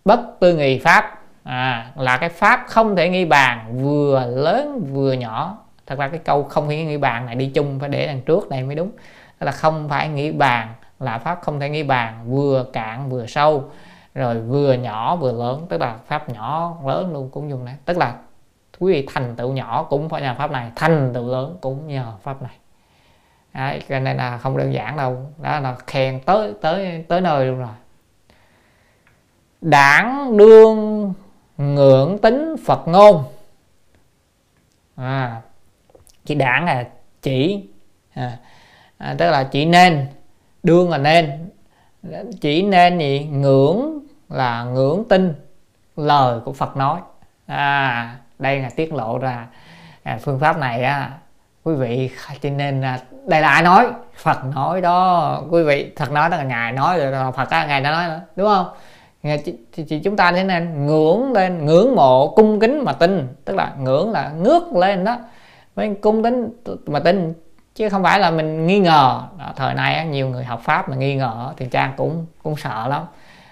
bất 0.05 0.19
tư 0.39 0.55
nghị 0.55 0.79
pháp. 0.79 1.21
À, 1.43 1.91
là 1.95 2.17
cái 2.17 2.29
pháp 2.29 2.63
không 2.67 2.95
thể 2.95 3.09
nghi 3.09 3.25
bàn 3.25 3.81
vừa 3.81 4.25
lớn 4.27 4.89
vừa 4.93 5.13
nhỏ. 5.13 5.57
Thật 5.87 5.99
ra 5.99 6.07
cái 6.07 6.19
câu 6.19 6.43
không 6.43 6.69
thể 6.69 6.83
nghi 6.83 6.97
bàn 6.97 7.25
này 7.25 7.35
đi 7.35 7.51
chung 7.53 7.79
phải 7.79 7.89
để 7.89 8.07
đằng 8.07 8.21
trước 8.21 8.49
này 8.49 8.63
mới 8.63 8.75
đúng. 8.75 8.91
Tức 9.39 9.45
là 9.45 9.51
không 9.51 9.89
phải 9.89 10.09
nghĩ 10.09 10.31
bàn 10.31 10.67
là 10.99 11.17
pháp 11.17 11.39
không 11.41 11.59
thể 11.59 11.69
nghi 11.69 11.83
bàn 11.83 12.13
vừa 12.27 12.65
cạn 12.73 13.09
vừa 13.09 13.25
sâu 13.25 13.71
rồi 14.19 14.41
vừa 14.41 14.73
nhỏ 14.73 15.15
vừa 15.15 15.31
lớn 15.31 15.65
tức 15.69 15.81
là 15.81 15.97
pháp 16.07 16.29
nhỏ 16.29 16.77
lớn 16.85 17.13
luôn 17.13 17.29
cũng 17.29 17.49
dùng 17.49 17.65
này. 17.65 17.75
Tức 17.85 17.97
là 17.97 18.15
quý 18.79 18.93
vị 18.93 19.07
thành 19.13 19.35
tựu 19.35 19.53
nhỏ 19.53 19.83
cũng 19.89 20.09
phải 20.09 20.21
nhờ 20.21 20.35
pháp 20.37 20.51
này 20.51 20.71
thành 20.75 21.11
tựu 21.13 21.27
lớn 21.27 21.57
cũng 21.61 21.87
nhờ 21.87 22.13
pháp 22.23 22.41
này. 22.41 22.51
Đấy, 23.53 23.81
cho 23.89 23.99
nên 23.99 24.17
là 24.17 24.37
không 24.37 24.57
đơn 24.57 24.73
giản 24.73 24.97
đâu. 24.97 25.17
Đó 25.37 25.59
là 25.59 25.75
khen 25.87 26.19
tới 26.25 26.53
tới 26.61 27.05
tới 27.07 27.21
nơi 27.21 27.45
luôn 27.45 27.59
rồi. 27.59 27.67
Đảng 29.61 30.37
đương 30.37 31.13
ngưỡng 31.57 32.17
tính 32.17 32.55
phật 32.65 32.87
ngôn. 32.87 33.23
À, 34.95 35.41
chỉ 36.25 36.35
đảng 36.35 36.65
là 36.65 36.87
chỉ 37.21 37.63
à, 38.13 38.37
à, 38.97 39.15
tức 39.17 39.31
là 39.31 39.43
chỉ 39.43 39.65
nên 39.65 40.07
đương 40.63 40.89
là 40.89 40.97
nên. 40.97 41.49
Chỉ 42.41 42.61
nên 42.61 42.99
gì 42.99 43.25
ngưỡng 43.25 43.99
là 44.29 44.63
ngưỡng 44.63 45.03
tin 45.09 45.33
lời 45.95 46.39
của 46.45 46.53
phật 46.53 46.77
nói. 46.77 46.99
À 47.47 48.15
đây 48.39 48.59
là 48.59 48.69
tiết 48.75 48.93
lộ 48.93 49.17
ra 49.17 49.47
à, 50.03 50.17
phương 50.21 50.39
pháp 50.39 50.57
này 50.57 50.83
á 50.83 51.11
quý 51.63 51.73
vị 51.75 52.09
cho 52.41 52.49
nên 52.49 52.81
là 52.81 52.99
đây 53.27 53.41
là 53.41 53.49
ai 53.49 53.63
nói? 53.63 53.87
Phật 54.15 54.45
nói 54.55 54.81
đó 54.81 55.41
quý 55.49 55.63
vị 55.63 55.91
thật 55.95 56.11
nói 56.11 56.29
đó 56.29 56.37
là 56.37 56.43
ngài 56.43 56.71
nói 56.71 56.99
rồi 56.99 57.31
phật 57.31 57.49
á 57.49 57.65
ngài 57.65 57.81
đã 57.81 57.91
nói 57.91 58.07
đó, 58.07 58.15
đúng 58.35 58.47
không? 58.47 58.67
Thì, 59.73 59.99
chúng 59.99 60.15
ta 60.15 60.31
thế 60.31 60.43
nên 60.43 60.85
ngưỡng 60.85 61.33
lên 61.33 61.65
ngưỡng 61.65 61.95
mộ 61.95 62.33
cung 62.35 62.59
kính 62.59 62.85
mà 62.85 62.93
tin 62.93 63.27
tức 63.45 63.55
là 63.55 63.73
ngưỡng 63.79 64.11
là 64.11 64.29
ngước 64.29 64.73
lên 64.73 65.03
đó 65.03 65.17
mới 65.75 65.95
cung 66.01 66.23
kính 66.23 66.49
mà 66.85 66.99
tin 66.99 67.33
chứ 67.75 67.89
không 67.89 68.03
phải 68.03 68.19
là 68.19 68.31
mình 68.31 68.67
nghi 68.67 68.79
ngờ. 68.79 69.21
Đó, 69.39 69.45
thời 69.55 69.73
nay 69.73 70.05
nhiều 70.05 70.27
người 70.27 70.43
học 70.43 70.61
pháp 70.63 70.89
mà 70.89 70.95
nghi 70.95 71.15
ngờ 71.15 71.53
thì 71.57 71.65
trang 71.71 71.93
cũng 71.97 72.25
cũng 72.43 72.55
sợ 72.55 72.87
lắm 72.87 73.03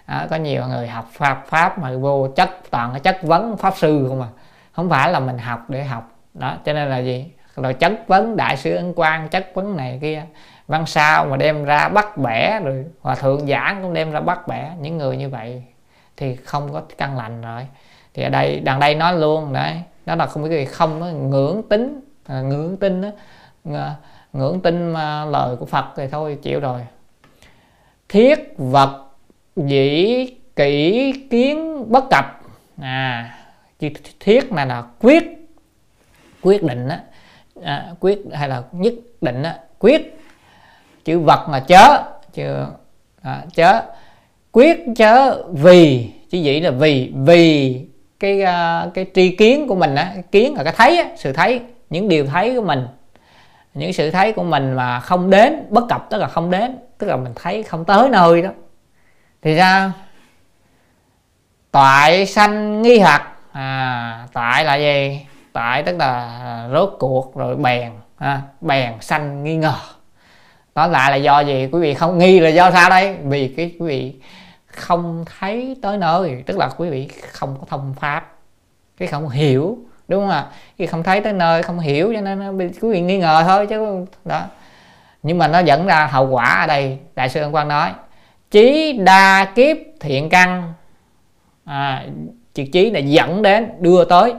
đó, 0.08 0.26
có 0.30 0.36
nhiều 0.36 0.64
người 0.68 0.88
học 0.88 1.08
pháp 1.12 1.44
pháp 1.48 1.80
mà 1.80 1.92
vô 1.92 2.28
chất 2.36 2.50
toàn 2.72 2.92
cái 2.92 3.00
chất 3.00 3.18
vấn 3.24 3.58
pháp 3.58 3.74
sư 3.78 4.06
không 4.10 4.22
à. 4.22 4.28
Không 4.72 4.90
phải 4.90 5.12
là 5.12 5.20
mình 5.20 5.38
học 5.38 5.70
để 5.70 5.84
học. 5.84 6.12
Đó 6.34 6.58
cho 6.66 6.74
nên 6.74 6.90
là 6.90 6.98
gì? 6.98 7.32
Rồi 7.56 7.74
chất 7.74 7.92
vấn 8.08 8.36
đại 8.36 8.58
sư 8.58 8.76
ân 8.76 8.94
quan 8.96 9.30
chất 9.30 9.52
vấn 9.54 9.78
này 9.78 10.00
kia. 10.02 10.24
Văn 10.68 10.86
sao 10.86 11.26
mà 11.26 11.38
đem 11.38 11.66
ra 11.66 11.90
bắt 11.90 12.18
bẻ 12.18 12.60
rồi 12.64 12.86
hòa 13.02 13.16
thượng 13.16 13.48
giảng 13.48 13.80
cũng 13.82 13.94
đem 13.94 14.12
ra 14.12 14.20
bắt 14.20 14.48
bẻ. 14.48 14.72
Những 14.80 14.98
người 14.98 15.18
như 15.18 15.30
vậy 15.30 15.64
thì 16.18 16.36
không 16.36 16.74
có 16.74 16.82
căn 16.98 17.18
lành 17.18 17.42
rồi. 17.42 17.68
Thì 18.14 18.24
ở 18.24 18.30
đây 18.30 18.60
đằng 18.60 18.80
đây 18.80 18.96
nói 18.96 19.14
luôn 19.14 19.54
đấy 19.54 19.82
đó 20.06 20.16
là 20.16 20.26
không 20.26 20.44
cái 20.44 20.52
gì 20.52 20.66
không 20.66 21.00
nó 21.00 21.06
ngưỡng 21.06 21.64
tính 21.70 22.02
à, 22.28 22.42
ngưỡng 22.42 22.78
tin 22.78 23.02
đó 23.64 23.90
ngưỡng 24.34 24.62
tin 24.62 24.94
mà 24.94 25.26
lời 25.26 25.56
của 25.56 25.66
phật 25.66 25.86
thì 25.96 26.08
thôi 26.08 26.38
chịu 26.42 26.60
rồi. 26.60 26.82
Thiết 28.10 28.54
vật 28.58 29.07
dĩ 29.58 30.26
kỹ 30.56 31.14
kiến 31.30 31.86
bất 31.92 32.04
cập. 32.10 32.26
À 32.82 33.34
chữ 33.80 33.90
thiết 34.20 34.52
này 34.52 34.66
là 34.66 34.84
quyết. 35.02 35.24
Quyết 36.42 36.64
định 36.64 36.88
á. 36.88 37.00
À, 37.64 37.86
quyết 38.00 38.20
hay 38.34 38.50
là 38.50 38.64
nhất 38.72 38.94
định 39.22 39.44
á. 39.44 39.60
Quyết. 39.80 40.20
Chữ 41.06 41.20
vật 41.20 41.50
là 41.50 41.60
chớ. 41.60 42.04
Chữ 42.34 42.66
à, 43.22 43.44
chớ. 43.54 43.82
Quyết 44.52 44.78
chớ 44.96 45.44
vì. 45.52 46.10
Chứ 46.30 46.38
dĩ 46.38 46.60
là 46.60 46.72
vì. 46.72 47.12
Vì 47.16 47.82
cái 48.20 48.42
uh, 48.42 48.94
cái 48.94 49.06
tri 49.14 49.36
kiến 49.36 49.68
của 49.68 49.76
mình 49.76 49.96
á. 49.96 50.14
Kiến 50.32 50.54
là 50.54 50.64
cái 50.64 50.74
thấy 50.78 50.98
á, 50.98 51.10
sự 51.16 51.34
thấy. 51.34 51.62
Những 51.90 52.08
điều 52.08 52.26
thấy 52.26 52.56
của 52.56 52.62
mình. 52.62 52.88
Những 53.74 53.94
sự 53.94 54.12
thấy 54.12 54.34
của 54.34 54.44
mình 54.44 54.74
mà 54.74 55.00
không 55.00 55.30
đến 55.30 55.64
bất 55.70 55.84
cập 55.90 56.10
tức 56.10 56.18
là 56.18 56.28
không 56.28 56.52
đến. 56.52 56.78
Tức 56.98 57.08
là 57.08 57.16
mình 57.16 57.34
thấy 57.36 57.64
không 57.64 57.86
tới 57.86 58.10
nơi 58.10 58.42
đó 58.42 58.50
thì 59.42 59.56
ra 59.56 59.92
toại 61.72 62.26
sanh 62.26 62.82
nghi 62.82 63.00
hoặc. 63.00 63.32
À, 63.52 64.28
tại 64.34 64.66
là 64.66 64.76
gì? 64.76 65.26
Tại 65.54 65.84
tức 65.84 65.98
là 65.98 66.70
rốt 66.74 66.96
cuộc 67.00 67.36
rồi 67.36 67.56
bèn 67.56 67.92
à, 68.18 68.42
bèn 68.62 68.94
sanh 69.02 69.44
nghi 69.44 69.56
ngờ. 69.56 69.76
Đó 70.76 70.88
lại 70.88 71.12
là 71.12 71.18
do 71.18 71.40
gì? 71.40 71.70
Quý 71.72 71.80
vị 71.80 71.94
không 71.94 72.18
nghi 72.18 72.40
là 72.40 72.50
do 72.50 72.72
sao 72.72 72.90
đây? 72.90 73.18
Vì 73.24 73.54
cái 73.58 73.76
quý 73.80 73.88
vị 73.88 74.16
không 74.68 75.26
thấy 75.40 75.78
tới 75.82 75.98
nơi 75.98 76.44
tức 76.46 76.58
là 76.58 76.70
quý 76.78 76.90
vị 76.90 77.10
không 77.32 77.58
có 77.60 77.66
thông 77.70 77.94
pháp. 78.00 78.32
Cái 78.98 79.08
không 79.08 79.30
hiểu 79.30 79.78
đúng 80.08 80.24
không 80.24 80.30
ạ? 80.30 80.46
Khi 80.78 80.86
không 80.86 81.04
thấy 81.04 81.22
tới 81.22 81.34
nơi 81.34 81.64
không 81.64 81.80
hiểu 81.80 82.14
cho 82.16 82.22
nên 82.22 82.58
quý 82.58 82.90
vị 82.92 83.02
nghi 83.02 83.18
ngờ 83.18 83.44
thôi 83.48 83.68
chứ 83.68 84.06
đó. 84.26 84.42
Nhưng 85.24 85.38
mà 85.38 85.48
nó 85.48 85.60
dẫn 85.60 85.86
ra 85.86 86.08
hậu 86.12 86.28
quả 86.28 86.60
ở 86.62 86.68
đây 86.68 87.00
đại 87.16 87.30
sư 87.30 87.42
ân 87.42 87.52
quang 87.52 87.68
nói 87.68 87.92
chí 88.52 88.94
đa 88.94 89.46
kiếp 89.56 89.78
thiện 90.00 90.30
căn. 90.30 90.74
À, 91.66 92.06
chữ 92.54 92.64
chí 92.72 92.90
là 92.90 93.00
dẫn 93.00 93.42
đến 93.42 93.70
đưa 93.80 94.06
tới. 94.06 94.34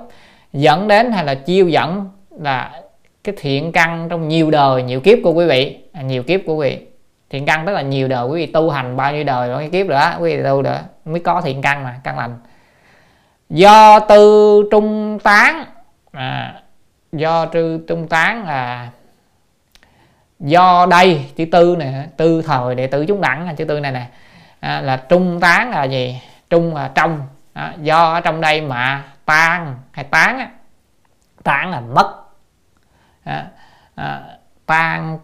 Dẫn 0.53 0.89
đến 0.89 1.13
hay 1.13 1.25
là 1.25 1.35
chiêu 1.35 1.69
dẫn 1.69 2.09
là 2.31 2.81
cái 3.25 3.35
thiện 3.39 3.73
căn 3.73 4.09
trong 4.11 4.29
nhiều 4.29 4.51
đời 4.51 4.83
nhiều 4.83 5.01
kiếp 5.01 5.19
của 5.25 5.33
quý 5.33 5.47
vị. 5.47 5.79
À, 5.93 6.03
nhiều 6.03 6.23
kiếp 6.23 6.41
của 6.47 6.55
quý 6.55 6.71
vị. 6.71 6.87
Thiện 7.31 7.47
căn 7.47 7.67
tức 7.67 7.73
là 7.73 7.83
nhiều 7.83 8.09
đời 8.09 8.27
quý 8.29 8.47
vị 8.47 8.53
tu 8.53 8.71
hành 8.71 8.97
bao 8.97 9.13
nhiêu 9.13 9.25
đời 9.25 9.49
bao 9.49 9.61
nhiêu 9.61 9.71
kiếp 9.71 9.87
nữa 9.87 10.17
quý 10.21 10.37
vị 10.37 10.43
tu 10.43 10.63
nữa 10.63 10.81
mới 11.05 11.21
có 11.21 11.41
thiện 11.41 11.63
căn 11.63 11.85
mà 11.85 12.01
căn 12.05 12.19
lành. 12.19 12.39
Do 13.51 14.01
tư 14.01 14.63
trung 14.71 15.19
tán. 15.23 15.65
À, 16.13 16.63
do 17.13 17.47
tư 17.47 17.85
trung 17.89 18.09
tán 18.09 18.47
là 18.47 18.89
do 20.41 20.87
đây 20.87 21.31
chữ 21.37 21.45
tư 21.53 21.77
nè 21.79 22.07
tư 22.17 22.43
thời 22.43 22.75
đệ 22.75 22.87
tử 22.87 23.05
chúng 23.09 23.21
đẳng 23.21 23.47
là 23.47 23.53
chữ 23.53 23.65
tư 23.65 23.81
này 23.81 23.93
nè. 23.93 24.07
À, 24.61 24.81
là 24.81 24.97
trung 24.97 25.41
tán 25.41 25.71
là 25.71 25.85
gì? 25.85 26.21
Trung 26.51 26.75
là 26.75 26.91
trong. 26.95 27.23
À, 27.53 27.75
do 27.83 28.13
ở 28.13 28.21
trong 28.21 28.41
đây 28.41 28.61
mà 28.61 29.05
tan 29.25 29.77
hay 29.93 30.05
tán 30.05 30.39
á, 30.39 30.49
tán 31.45 31.71
là 31.71 31.81
mất. 31.81 32.15
À, 33.25 33.47
à, 33.95 34.21
tan 34.67 35.19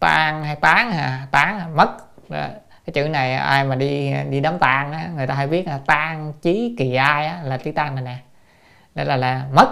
tan 0.00 0.44
hay 0.44 0.56
tán 0.56 0.92
à 0.92 1.26
tán 1.30 1.58
là 1.58 1.66
mất. 1.66 1.90
À, 2.30 2.50
cái 2.86 2.92
chữ 2.92 3.08
này 3.08 3.34
ai 3.34 3.64
mà 3.64 3.74
đi 3.74 4.14
đi 4.30 4.40
đám 4.40 4.58
tang 4.58 4.92
á 4.92 5.08
người 5.16 5.26
ta 5.26 5.34
hay 5.34 5.46
biết 5.46 5.66
là 5.66 5.78
tan 5.86 6.32
chí 6.42 6.74
kỳ 6.78 6.94
ai 6.94 7.26
á 7.26 7.38
là 7.42 7.56
chữ 7.56 7.72
tan 7.72 7.94
này 7.94 8.04
nè. 8.04 8.16
Đây 8.94 9.06
là 9.06 9.16
là 9.16 9.42
mất. 9.52 9.68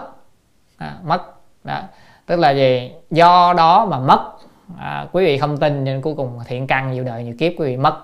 À, 0.79 0.95
mất. 1.03 1.23
Đó 1.65 1.81
tức 2.27 2.39
là 2.39 2.51
gì? 2.51 2.93
Do 3.11 3.53
đó 3.53 3.87
mà 3.87 3.99
mất 3.99 4.33
à, 4.79 5.07
quý 5.13 5.25
vị 5.25 5.39
không 5.39 5.57
tin 5.57 5.85
nên 5.85 6.01
cuối 6.01 6.15
cùng 6.17 6.39
thiện 6.47 6.67
căn 6.67 6.93
nhiều 6.93 7.05
đời 7.05 7.25
nhiều 7.25 7.35
kiếp 7.39 7.53
quý 7.57 7.67
vị 7.67 7.77
mất 7.77 7.95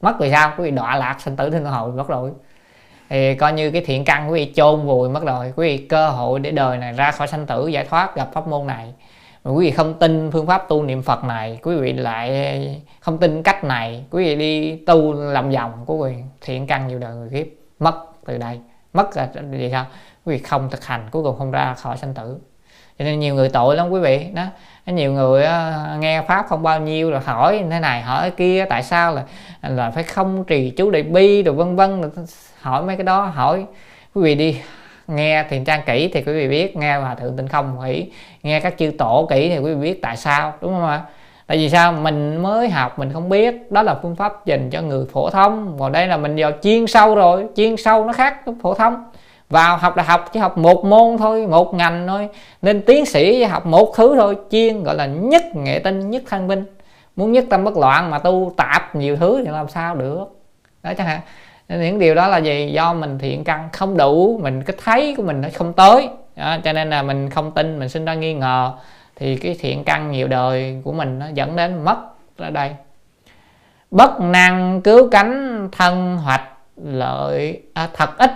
mất 0.00 0.14
vì 0.18 0.30
sao? 0.30 0.52
Quý 0.58 0.64
vị 0.64 0.70
đọa 0.70 0.96
lạc 0.96 1.20
sinh 1.20 1.36
tử 1.36 1.50
thiên 1.50 1.64
hội 1.64 1.92
mất 1.92 2.08
rồi. 2.08 2.30
Thì 3.08 3.34
coi 3.34 3.52
như 3.52 3.70
cái 3.70 3.82
thiện 3.86 4.04
căn 4.04 4.30
quý 4.30 4.44
vị 4.44 4.52
chôn 4.54 4.86
vùi 4.86 5.08
mất 5.08 5.24
rồi. 5.24 5.52
Quý 5.56 5.68
vị 5.68 5.86
cơ 5.86 6.08
hội 6.10 6.40
để 6.40 6.50
đời 6.50 6.78
này 6.78 6.92
ra 6.92 7.10
khỏi 7.10 7.26
sanh 7.26 7.46
tử 7.46 7.68
giải 7.68 7.84
thoát 7.84 8.16
gặp 8.16 8.28
pháp 8.32 8.46
môn 8.46 8.66
này. 8.66 8.94
Mà 9.44 9.50
quý 9.50 9.66
vị 9.66 9.70
không 9.70 9.94
tin 9.94 10.30
phương 10.30 10.46
pháp 10.46 10.68
tu 10.68 10.82
niệm 10.82 11.02
phật 11.02 11.24
này 11.24 11.58
quý 11.62 11.76
vị 11.76 11.92
lại 11.92 12.82
không 13.00 13.18
tin 13.18 13.42
cách 13.42 13.64
này. 13.64 14.04
Quý 14.10 14.24
vị 14.24 14.36
đi 14.36 14.76
tu 14.86 15.12
làm 15.12 15.50
vòng 15.50 15.72
của 15.86 15.96
quý 15.96 16.12
vị 16.12 16.22
thiện 16.40 16.66
căn 16.66 16.88
nhiều 16.88 16.98
đời 16.98 17.14
người 17.14 17.28
kiếp 17.32 17.46
mất 17.78 17.94
từ 18.26 18.38
đây. 18.38 18.60
Mất 18.92 19.16
là 19.16 19.28
vì 19.50 19.70
sao? 19.70 19.86
Quý 20.24 20.36
vị 20.36 20.42
không 20.42 20.70
thực 20.70 20.84
hành 20.84 21.08
cuối 21.10 21.22
cùng 21.22 21.38
không 21.38 21.50
ra 21.50 21.74
khỏi 21.74 21.96
sanh 21.96 22.14
tử. 22.14 22.38
Cho 22.98 23.04
nên 23.04 23.20
nhiều 23.20 23.34
người 23.34 23.48
tội 23.48 23.76
lắm 23.76 23.90
quý 23.90 24.00
vị 24.00 24.26
đó 24.34 24.44
nhiều 24.86 25.12
người 25.12 25.46
nghe 25.98 26.22
pháp 26.22 26.46
không 26.48 26.62
bao 26.62 26.80
nhiêu 26.80 27.10
rồi 27.10 27.20
hỏi 27.20 27.64
thế 27.70 27.80
này, 27.80 28.02
hỏi 28.02 28.30
kia, 28.30 28.64
tại 28.68 28.82
sao 28.82 29.14
là 29.14 29.22
là 29.62 29.90
phải 29.90 30.02
không 30.02 30.44
trì 30.44 30.70
chú 30.70 30.90
đại 30.90 31.02
bi 31.02 31.42
rồi 31.42 31.54
vân 31.54 31.76
vân 31.76 32.10
hỏi 32.60 32.82
mấy 32.82 32.96
cái 32.96 33.04
đó, 33.04 33.20
hỏi. 33.20 33.66
Quý 34.14 34.22
vị 34.22 34.34
đi, 34.34 34.60
nghe 35.08 35.44
thiền 35.50 35.64
trang 35.64 35.80
kỹ 35.86 36.10
thì 36.14 36.22
quý 36.22 36.32
vị 36.32 36.48
biết, 36.48 36.76
nghe 36.76 36.96
hòa 36.96 37.14
thượng 37.14 37.36
tịnh 37.36 37.48
không 37.48 37.78
kỹ 37.84 38.10
nghe 38.42 38.60
các 38.60 38.74
chư 38.78 38.90
tổ 38.98 39.26
kỹ 39.30 39.48
thì 39.48 39.58
quý 39.58 39.74
vị 39.74 39.80
biết 39.80 40.02
tại 40.02 40.16
sao, 40.16 40.54
đúng 40.60 40.72
không 40.72 40.86
ạ? 40.86 41.00
Tại 41.46 41.56
vì 41.56 41.70
sao? 41.70 41.92
Mình 41.92 42.42
mới 42.42 42.68
học, 42.68 42.98
mình 42.98 43.12
không 43.12 43.28
biết. 43.28 43.72
Đó 43.72 43.82
là 43.82 43.94
phương 44.02 44.16
pháp 44.16 44.46
dành 44.46 44.70
cho 44.70 44.82
người 44.82 45.06
phổ 45.12 45.30
thông. 45.30 45.76
Còn 45.78 45.92
đây 45.92 46.06
là 46.06 46.16
mình 46.16 46.36
vào 46.36 46.50
chuyên 46.62 46.86
sâu 46.86 47.14
rồi 47.14 47.46
chuyên 47.56 47.76
sâu 47.76 48.04
nó 48.04 48.12
khác 48.12 48.46
với 48.46 48.54
phổ 48.62 48.74
thông 48.74 49.04
vào 49.50 49.76
học 49.76 49.96
đại 49.96 50.06
học 50.06 50.30
chỉ 50.32 50.40
học 50.40 50.58
một 50.58 50.84
môn 50.84 51.18
thôi 51.18 51.46
một 51.46 51.74
ngành 51.74 52.06
thôi. 52.06 52.28
Nên 52.62 52.82
tiến 52.82 53.06
sĩ 53.06 53.44
học 53.44 53.66
một 53.66 53.92
thứ 53.96 54.16
thôi 54.16 54.36
chuyên 54.50 54.82
gọi 54.84 54.94
là 54.94 55.06
nhất 55.06 55.42
nghệ 55.54 55.78
tinh 55.78 56.10
nhất 56.10 56.22
thân 56.28 56.48
binh. 56.48 56.64
Muốn 57.16 57.32
nhất 57.32 57.44
tâm 57.50 57.64
bất 57.64 57.76
loạn 57.76 58.10
mà 58.10 58.18
tu 58.18 58.52
tạp 58.56 58.96
nhiều 58.96 59.16
thứ 59.16 59.42
thì 59.44 59.50
làm 59.50 59.68
sao 59.68 59.94
được? 59.94 60.24
Đó 60.82 60.92
chẳng 60.98 61.06
hạn. 61.06 61.20
Nên 61.68 61.80
những 61.80 61.98
điều 61.98 62.14
đó 62.14 62.28
là 62.28 62.38
gì? 62.38 62.72
Do 62.72 62.92
mình 62.92 63.18
thiện 63.18 63.44
căn 63.44 63.68
không 63.72 63.96
đủ 63.96 64.40
mình 64.42 64.62
cái 64.62 64.76
thấy 64.84 65.14
của 65.16 65.22
mình 65.22 65.40
nó 65.40 65.48
không 65.54 65.72
tới. 65.72 66.08
Đó, 66.36 66.56
cho 66.64 66.72
nên 66.72 66.90
là 66.90 67.02
mình 67.02 67.30
không 67.30 67.50
tin 67.50 67.78
mình 67.78 67.88
sinh 67.88 68.04
ra 68.04 68.14
nghi 68.14 68.34
ngờ. 68.34 68.72
Thì 69.16 69.36
cái 69.36 69.56
thiện 69.60 69.84
căn 69.84 70.10
nhiều 70.10 70.28
đời 70.28 70.80
của 70.84 70.92
mình 70.92 71.18
nó 71.18 71.26
dẫn 71.34 71.56
đến 71.56 71.84
mất 71.84 71.96
ở 72.38 72.50
đây. 72.50 72.70
Bất 73.90 74.20
năng 74.20 74.80
cứu 74.82 75.08
cánh 75.10 75.68
thân 75.72 76.16
hoạch 76.16 76.48
lợi 76.76 77.62
à, 77.74 77.88
thật 77.92 78.18
ít 78.18 78.30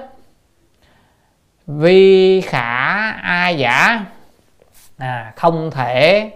vì 1.68 2.40
khả 2.40 3.10
ai 3.10 3.58
giả. 3.58 4.04
À, 4.98 5.32
không 5.36 5.70
thể 5.70 6.30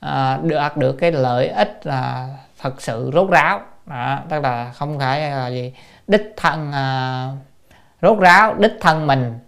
à, 0.00 0.38
đạt 0.42 0.76
được 0.76 0.92
cái 0.92 1.12
lợi 1.12 1.48
ích 1.48 1.80
là 1.84 2.28
thật 2.60 2.82
sự 2.82 3.10
rốt 3.14 3.30
ráo. 3.30 3.60
À, 3.86 4.22
tức 4.28 4.40
là 4.42 4.72
không 4.74 4.98
phải 4.98 5.30
là 5.30 5.48
gì? 5.48 5.72
Đích 6.06 6.32
thân 6.36 6.72
à, 6.72 7.28
rốt 8.02 8.18
ráo 8.18 8.54
đích 8.54 8.72
thân 8.80 9.06
mình. 9.06 9.38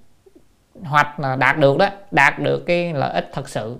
Hoặc 0.84 1.20
là 1.20 1.36
đạt 1.36 1.58
được 1.58 1.78
đó 1.78 1.88
đạt 2.10 2.38
được 2.38 2.64
cái 2.66 2.92
lợi 2.92 3.12
ích 3.14 3.30
thật 3.32 3.48
sự. 3.48 3.78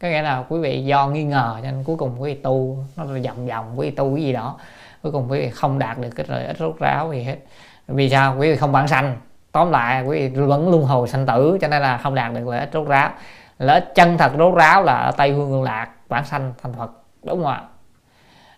Có 0.00 0.08
nghĩa 0.08 0.22
là 0.22 0.44
quý 0.48 0.60
vị 0.60 0.84
do 0.84 1.06
nghi 1.06 1.24
ngờ 1.24 1.54
cho 1.62 1.70
nên 1.70 1.84
cuối 1.84 1.96
cùng 1.96 2.22
quý 2.22 2.34
vị 2.34 2.40
tu 2.42 2.84
nó 2.96 3.04
là 3.04 3.20
vòng 3.24 3.46
vòng 3.46 3.78
quý 3.78 3.90
vị 3.90 3.96
tu 3.96 4.14
cái 4.14 4.24
gì 4.24 4.32
đó. 4.32 4.58
Cuối 5.02 5.12
cùng 5.12 5.30
quý 5.30 5.38
vị 5.38 5.50
không 5.50 5.78
đạt 5.78 5.98
được 5.98 6.10
cái 6.16 6.26
lợi 6.28 6.46
ích 6.46 6.58
rốt 6.58 6.76
ráo 6.78 7.12
gì 7.12 7.22
hết. 7.22 7.36
Vì 7.88 8.10
sao? 8.10 8.36
Quý 8.38 8.50
vị 8.50 8.56
không 8.56 8.72
bản 8.72 8.88
sanh 8.88 9.16
tóm 9.52 9.70
lại 9.70 10.02
quý 10.02 10.28
vị 10.28 10.40
vẫn 10.40 10.70
luân 10.70 10.82
hồi 10.82 11.08
sanh 11.08 11.26
tử 11.26 11.58
cho 11.60 11.68
nên 11.68 11.82
là 11.82 11.98
không 11.98 12.14
đạt 12.14 12.32
được 12.32 12.48
lợi 12.48 12.60
ích 12.60 12.70
rốt 12.72 12.88
ráo. 12.88 13.10
Lợi 13.58 13.80
ích 13.80 13.92
chân 13.94 14.18
thật 14.18 14.32
rốt 14.38 14.54
ráo 14.54 14.82
là 14.82 14.94
ở 14.94 15.10
tây 15.10 15.32
phương 15.36 15.50
hương 15.50 15.62
lạc 15.62 15.88
bản 16.08 16.24
sanh 16.24 16.52
thành 16.62 16.72
phật 16.72 16.90
đúng 17.22 17.42
không 17.42 17.52
ạ? 17.52 17.62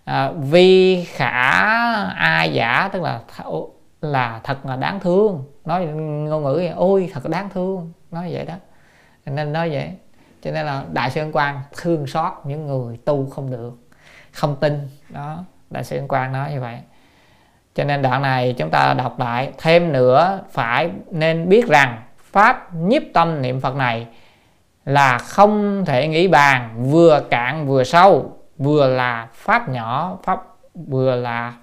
À, 0.04 0.30
vi 0.30 1.04
khả 1.04 1.30
ai 2.08 2.52
giả 2.52 2.88
tức 2.92 3.02
là 3.02 3.20
là 4.00 4.40
thật 4.44 4.66
là 4.66 4.76
đáng 4.76 5.00
thương. 5.00 5.44
Nói 5.64 5.86
ngôn 5.86 6.42
ngữ 6.42 6.54
vậy, 6.54 6.72
ôi 6.76 7.10
thật 7.12 7.28
đáng 7.28 7.48
thương. 7.54 7.92
Nói 8.10 8.28
vậy 8.32 8.44
đó. 8.44 8.54
Nên 9.26 9.52
nói 9.52 9.70
vậy. 9.70 9.90
Cho 10.42 10.50
nên 10.50 10.66
là 10.66 10.84
đại 10.92 11.10
sư 11.10 11.30
quan 11.32 11.60
thương 11.76 12.06
xót 12.06 12.32
những 12.44 12.66
người 12.66 12.98
tu 13.04 13.30
không 13.30 13.50
được 13.50 13.72
không 14.32 14.56
tin. 14.56 14.88
Đó 15.08 15.44
đại 15.70 15.84
sư 15.84 16.00
quan 16.08 16.32
nói 16.32 16.52
như 16.52 16.60
vậy 16.60 16.78
cho 17.74 17.84
nên 17.84 18.02
đoạn 18.02 18.22
này 18.22 18.54
chúng 18.58 18.70
ta 18.70 18.94
đọc 18.94 19.20
lại 19.20 19.52
thêm 19.58 19.92
nữa 19.92 20.40
phải 20.50 20.90
nên 21.10 21.48
biết 21.48 21.66
rằng 21.68 22.02
pháp 22.18 22.74
nhiếp 22.74 23.02
tâm 23.14 23.42
niệm 23.42 23.60
phật 23.60 23.74
này 23.74 24.06
là 24.84 25.18
không 25.18 25.84
thể 25.84 26.08
nghĩ 26.08 26.28
bàn 26.28 26.90
vừa 26.90 27.20
cạn 27.30 27.66
vừa 27.66 27.84
sâu 27.84 28.38
vừa 28.58 28.88
là 28.88 29.28
pháp 29.32 29.68
nhỏ 29.68 30.18
pháp 30.22 30.42
vừa 30.74 31.16
là 31.16 31.54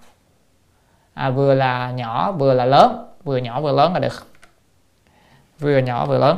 à, 1.14 1.30
vừa 1.30 1.54
là 1.54 1.92
nhỏ 1.92 2.32
vừa 2.32 2.54
là 2.54 2.66
lớn 2.66 3.08
vừa 3.24 3.38
nhỏ 3.38 3.62
vừa 3.62 3.72
lớn 3.72 3.94
là 3.94 4.00
được. 4.00 4.28
Vừa 5.60 5.78
nhỏ 5.78 6.06
vừa 6.06 6.18
lớn. 6.18 6.38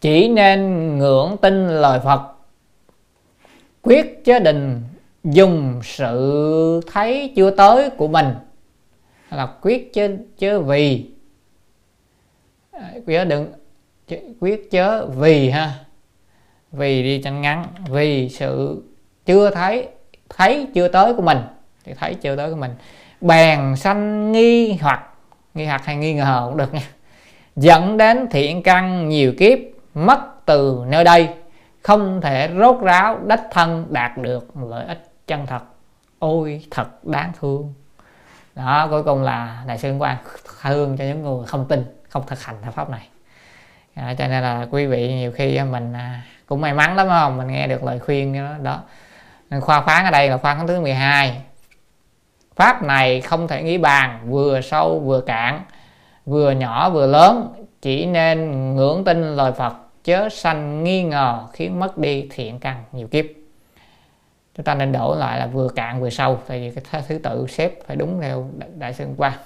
Chỉ 0.00 0.28
nên 0.28 0.98
ngưỡng 0.98 1.36
tin 1.36 1.68
lời 1.68 2.00
Phật 2.04 2.20
quyết 3.82 4.24
chế 4.24 4.38
định 4.38 4.82
dùng 5.26 5.80
sự 5.82 6.80
thấy 6.92 7.32
chưa 7.36 7.50
tới 7.50 7.90
của 7.90 8.08
mình. 8.08 8.26
Là 9.30 9.46
quyết 9.46 9.92
chứ 9.92 10.16
chứ 10.38 10.60
vì. 10.60 11.10
Quyết 13.06 13.24
đừng 13.24 13.52
quyết 14.40 14.70
chớ 14.70 15.06
vì 15.06 15.50
ha. 15.50 15.72
Vì 16.72 17.02
đi 17.02 17.22
chân 17.22 17.40
ngắn, 17.40 17.66
vì 17.88 18.28
sự 18.28 18.82
chưa 19.26 19.50
thấy 19.50 19.88
thấy 20.28 20.66
chưa 20.74 20.88
tới 20.88 21.14
của 21.14 21.22
mình. 21.22 21.38
Thì 21.84 21.92
thấy 21.94 22.14
chưa 22.14 22.36
tới 22.36 22.50
của 22.50 22.56
mình. 22.56 22.70
Bèn 23.20 23.76
sanh 23.76 24.32
nghi 24.32 24.72
hoặc 24.72 25.02
nghi 25.54 25.64
hoặc 25.64 25.84
hay 25.84 25.96
nghi 25.96 26.14
ngờ 26.14 26.44
cũng 26.48 26.56
được 26.56 26.74
nha. 26.74 26.88
Dẫn 27.56 27.96
đến 27.96 28.26
thiện 28.30 28.62
căn 28.62 29.08
nhiều 29.08 29.32
kiếp, 29.38 29.58
mất 29.94 30.46
từ 30.46 30.84
nơi 30.86 31.04
đây. 31.04 31.28
Không 31.82 32.20
thể 32.20 32.50
rốt 32.58 32.76
ráo 32.82 33.18
đích 33.26 33.40
thân 33.50 33.86
đạt 33.90 34.18
được 34.18 34.48
lợi 34.70 34.86
ích 34.86 35.05
chân 35.26 35.46
thật. 35.46 35.62
Ôi 36.18 36.64
thật 36.70 37.04
đáng 37.04 37.32
thương. 37.40 37.74
Đó 38.54 38.86
cuối 38.90 39.02
cùng 39.02 39.22
là 39.22 39.64
đại 39.66 39.78
sư 39.78 39.96
quan 39.98 40.16
thương 40.62 40.96
cho 40.96 41.04
những 41.04 41.22
người 41.22 41.46
không 41.46 41.68
tin 41.68 41.84
không 42.08 42.22
thực 42.26 42.42
hành 42.42 42.56
pháp 42.74 42.90
này. 42.90 43.08
À, 43.94 44.14
cho 44.18 44.28
nên 44.28 44.42
là 44.42 44.66
quý 44.70 44.86
vị 44.86 45.14
nhiều 45.14 45.32
khi 45.32 45.60
mình 45.62 45.92
à, 45.92 46.22
cũng 46.46 46.60
may 46.60 46.74
mắn 46.74 46.96
lắm 46.96 47.08
không? 47.08 47.36
Mình 47.36 47.46
nghe 47.46 47.66
được 47.66 47.84
lời 47.84 47.98
khuyên 47.98 48.34
đó, 48.34 48.58
đó. 48.62 48.80
Nên 49.50 49.60
khoa 49.60 49.80
phán 49.80 50.04
ở 50.04 50.10
đây 50.10 50.28
là 50.28 50.36
khoa 50.36 50.54
phán 50.54 50.66
thứ 50.66 50.80
12 50.80 51.42
pháp 52.56 52.82
này 52.82 53.20
không 53.20 53.48
thể 53.48 53.62
nghĩ 53.62 53.78
bàn 53.78 54.20
vừa 54.30 54.60
sâu 54.60 55.00
vừa 55.00 55.20
cạn 55.20 55.62
vừa 56.26 56.50
nhỏ 56.50 56.90
vừa 56.90 57.06
lớn 57.06 57.54
chỉ 57.82 58.06
nên 58.06 58.74
ngưỡng 58.76 59.04
tin 59.04 59.36
lời 59.36 59.52
Phật 59.52 59.74
chớ 60.04 60.28
sanh 60.28 60.84
nghi 60.84 61.02
ngờ 61.02 61.46
khiến 61.52 61.80
mất 61.80 61.98
đi 61.98 62.28
thiện 62.30 62.58
căn 62.58 62.84
nhiều 62.92 63.08
kiếp 63.08 63.24
chúng 64.56 64.64
ta 64.64 64.74
nên 64.74 64.92
đổ 64.92 65.14
lại 65.14 65.38
là 65.38 65.46
vừa 65.46 65.68
cạn 65.68 66.00
vừa 66.00 66.10
sâu, 66.10 66.38
tại 66.46 66.60
vì 66.60 66.80
cái 66.80 67.02
thứ 67.08 67.18
tự 67.18 67.46
xếp 67.48 67.72
phải 67.86 67.96
đúng 67.96 68.20
theo 68.20 68.50
đại 68.78 68.94
sư 68.94 69.06
qua 69.16 69.38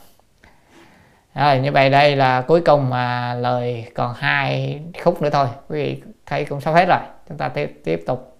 rồi, 1.34 1.58
như 1.58 1.72
vậy 1.72 1.90
đây 1.90 2.16
là 2.16 2.40
cuối 2.40 2.60
cùng 2.60 2.90
mà 2.90 3.34
lời 3.34 3.84
còn 3.94 4.14
hai 4.14 4.80
khúc 5.02 5.22
nữa 5.22 5.30
thôi. 5.30 5.46
Quý 5.68 5.82
vị 5.82 6.02
thấy 6.26 6.44
cũng 6.44 6.60
sắp 6.60 6.74
hết 6.74 6.84
rồi. 6.88 6.98
Chúng 7.28 7.38
ta 7.38 7.48
tiếp 7.48 7.80
tiếp 7.84 8.02
tục. 8.06 8.38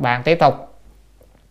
Bạn 0.00 0.22
tiếp 0.22 0.38
tục. 0.40 0.54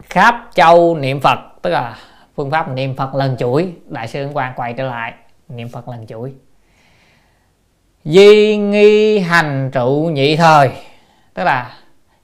Khắp 0.03 0.35
châu 0.53 0.97
niệm 0.97 1.19
phật, 1.19 1.39
tức 1.61 1.69
là 1.69 1.97
phương 2.35 2.51
pháp 2.51 2.69
niệm 2.69 2.95
phật 2.95 3.15
lần 3.15 3.37
chuỗi, 3.37 3.73
đại 3.87 4.07
sư 4.07 4.29
quan 4.33 4.53
quay 4.55 4.73
trở 4.73 4.83
lại, 4.83 5.13
niệm 5.49 5.69
phật 5.69 5.87
lần 5.87 6.07
chuỗi. 6.07 6.33
Di 8.03 8.57
nghi 8.57 9.19
hành 9.19 9.69
trụ 9.73 10.09
nhị 10.13 10.35
thời, 10.35 10.69
tức 11.33 11.43
là 11.43 11.77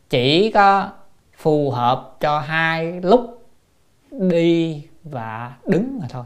chỉ 0.09 0.51
có 0.51 0.89
phù 1.41 1.71
hợp 1.71 2.15
cho 2.19 2.39
hai 2.39 3.01
lúc 3.03 3.47
đi 4.11 4.83
và 5.03 5.51
đứng 5.65 5.99
mà 6.01 6.07
thôi. 6.09 6.23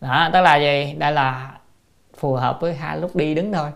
Đó, 0.00 0.30
tức 0.32 0.40
là 0.40 0.56
gì? 0.56 0.94
Đây 0.98 1.12
là 1.12 1.52
phù 2.18 2.34
hợp 2.34 2.60
với 2.60 2.74
hai 2.74 2.98
lúc 2.98 3.16
đi 3.16 3.34
đứng 3.34 3.52
thôi. 3.52 3.70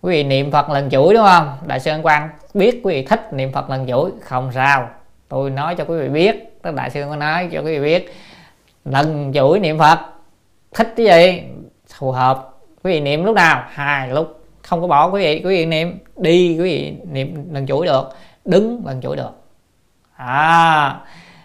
Quý 0.00 0.12
vị 0.12 0.24
niệm 0.24 0.50
phật 0.50 0.70
lần 0.70 0.90
chuỗi 0.90 1.14
đúng 1.14 1.24
không? 1.24 1.56
Đại 1.66 1.80
sư 1.80 1.92
quan 2.02 2.28
biết 2.54 2.80
quý 2.84 2.94
vị 2.94 3.06
thích 3.06 3.32
niệm 3.32 3.52
phật 3.52 3.70
lần 3.70 3.86
chuỗi. 3.88 4.10
Không 4.20 4.52
sao. 4.54 4.88
Tôi 5.28 5.50
nói 5.50 5.74
cho 5.74 5.84
quý 5.84 5.98
vị 5.98 6.08
biết. 6.08 6.58
Tức 6.62 6.74
đại 6.74 6.90
sư 6.90 7.04
có 7.08 7.16
nói 7.16 7.48
cho 7.52 7.60
quý 7.60 7.78
vị 7.78 7.84
biết. 7.84 8.14
Lần 8.84 9.32
chuỗi 9.34 9.60
niệm 9.60 9.78
phật, 9.78 9.98
thích 10.74 10.94
cái 10.96 11.06
gì? 11.06 11.42
Phù 11.98 12.12
hợp. 12.12 12.50
Quý 12.82 12.92
vị 12.92 13.00
niệm 13.00 13.24
lúc 13.24 13.34
nào? 13.34 13.64
Hai 13.68 14.08
lúc. 14.08 14.44
Không 14.62 14.80
có 14.80 14.86
bỏ 14.86 15.10
quý 15.10 15.22
vị. 15.22 15.42
Quý 15.44 15.56
vị 15.56 15.66
niệm 15.66 15.98
đi, 16.16 16.58
quý 16.58 16.64
vị 16.64 16.94
niệm 17.12 17.54
lần 17.54 17.66
chuỗi 17.66 17.86
được. 17.86 18.08
Đứng 18.44 18.82
lần 18.86 19.00
chuỗi 19.00 19.16
được 19.16 19.39
à. 20.26 20.96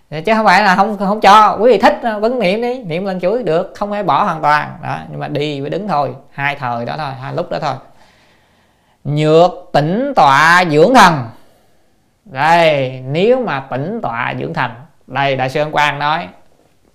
Chứ 0.09 0.33
không 0.35 0.45
phải 0.45 0.63
là 0.63 0.75
không 0.75 0.97
không 0.97 1.21
cho. 1.21 1.57
Quý 1.61 1.71
vị 1.71 1.77
thích 1.77 1.99
ờ, 2.03 2.19
vẫn 2.19 2.39
niệm 2.39 2.61
đi. 2.61 2.83
Niệm 2.83 3.05
lần 3.05 3.19
chuỗi 3.19 3.43
được, 3.43 3.73
không 3.75 3.89
phải 3.89 4.03
bỏ 4.03 4.23
hoàn 4.23 4.41
toàn. 4.41 4.77
Đó, 4.83 4.97
nhưng 5.09 5.19
mà 5.19 5.27
đi 5.27 5.61
với 5.61 5.69
đứng 5.69 5.87
thôi. 5.87 6.15
Hai 6.31 6.55
thời 6.55 6.85
đó 6.85 6.95
thôi, 6.97 7.11
hai 7.21 7.33
lúc 7.33 7.49
đó 7.49 7.57
thôi. 7.61 7.75
Nhược 9.03 9.51
tỉnh 9.73 10.13
tọa 10.15 10.63
dưỡng 10.71 10.93
thần. 10.93 11.13
Đây, 12.25 13.03
nếu 13.07 13.43
mà 13.43 13.59
tỉnh 13.59 13.99
tọa 14.01 14.33
dưỡng 14.39 14.53
thần, 14.53 14.71
đây 15.07 15.35
đại 15.35 15.49
sư 15.49 15.59
ân 15.59 15.71
quang 15.71 15.99
nói 15.99 16.27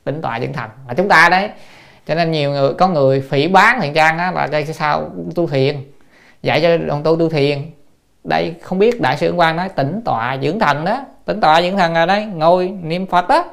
tỉnh 0.04 0.22
tọa 0.22 0.40
dưỡng 0.40 0.52
thần 0.52 0.70
là 0.88 0.94
chúng 0.94 1.08
ta 1.08 1.28
đấy. 1.28 1.50
Cho 2.06 2.14
nên 2.14 2.30
nhiều 2.30 2.50
người, 2.50 2.74
có 2.74 2.88
người 2.88 3.20
phỉ 3.20 3.48
bán 3.48 3.80
thiện 3.80 3.94
trang 3.94 4.18
đó 4.18 4.30
là 4.30 4.46
đây 4.46 4.66
sao 4.66 5.10
tu 5.34 5.46
thiền? 5.46 5.76
Dạy 6.42 6.60
cho 6.62 6.76
đồng 6.76 7.02
tu 7.02 7.16
tu 7.16 7.28
thiền. 7.28 7.70
Đây 8.24 8.54
không 8.62 8.78
biết 8.78 9.00
đại 9.00 9.16
sư 9.16 9.26
ân 9.26 9.36
quang 9.36 9.56
nói 9.56 9.68
tỉnh 9.68 10.02
tọa 10.04 10.36
dưỡng 10.42 10.58
thần 10.58 10.84
đó 10.84 11.04
tĩnh 11.30 11.40
tọa 11.40 11.60
những 11.60 11.76
thần 11.76 11.94
ở 11.94 12.06
đây 12.06 12.24
ngồi 12.24 12.72
niệm 12.82 13.06
phật 13.06 13.28
đó 13.28 13.44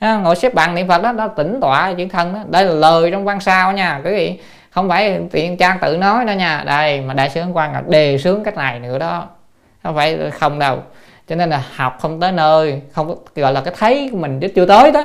ngồi 0.00 0.36
xếp 0.36 0.54
bằng 0.54 0.74
niệm 0.74 0.88
phật 0.88 1.02
đó 1.02 1.12
đó 1.12 1.28
tĩnh 1.28 1.58
tọa 1.60 1.92
những 1.92 2.08
thần 2.08 2.34
đó. 2.34 2.40
Đây 2.48 2.64
là 2.64 2.72
lời 2.72 3.10
trong 3.10 3.24
văn 3.24 3.40
sao 3.40 3.72
nha. 3.72 4.00
Quý 4.04 4.10
vị, 4.10 4.40
không 4.70 4.88
phải 4.88 5.20
tiện 5.30 5.56
trang 5.56 5.78
tự 5.80 5.96
nói 5.96 6.24
đó 6.24 6.32
nha. 6.32 6.62
Đây, 6.66 7.00
mà 7.00 7.14
đại 7.14 7.30
sứ 7.30 7.42
quan 7.52 7.72
là 7.72 7.82
đề 7.86 8.18
sướng 8.18 8.44
cách 8.44 8.56
này 8.56 8.80
nữa 8.80 8.98
đó. 8.98 9.28
Không 9.82 9.94
phải 9.94 10.30
không 10.30 10.58
đâu. 10.58 10.78
Cho 11.28 11.36
nên 11.36 11.50
là 11.50 11.64
học 11.74 11.98
không 12.00 12.20
tới 12.20 12.32
nơi, 12.32 12.82
không 12.92 13.24
gọi 13.34 13.52
là 13.52 13.60
cái 13.60 13.74
thấy 13.78 14.08
của 14.12 14.18
mình 14.18 14.40
chưa 14.54 14.66
tới 14.66 14.92
đó. 14.92 15.04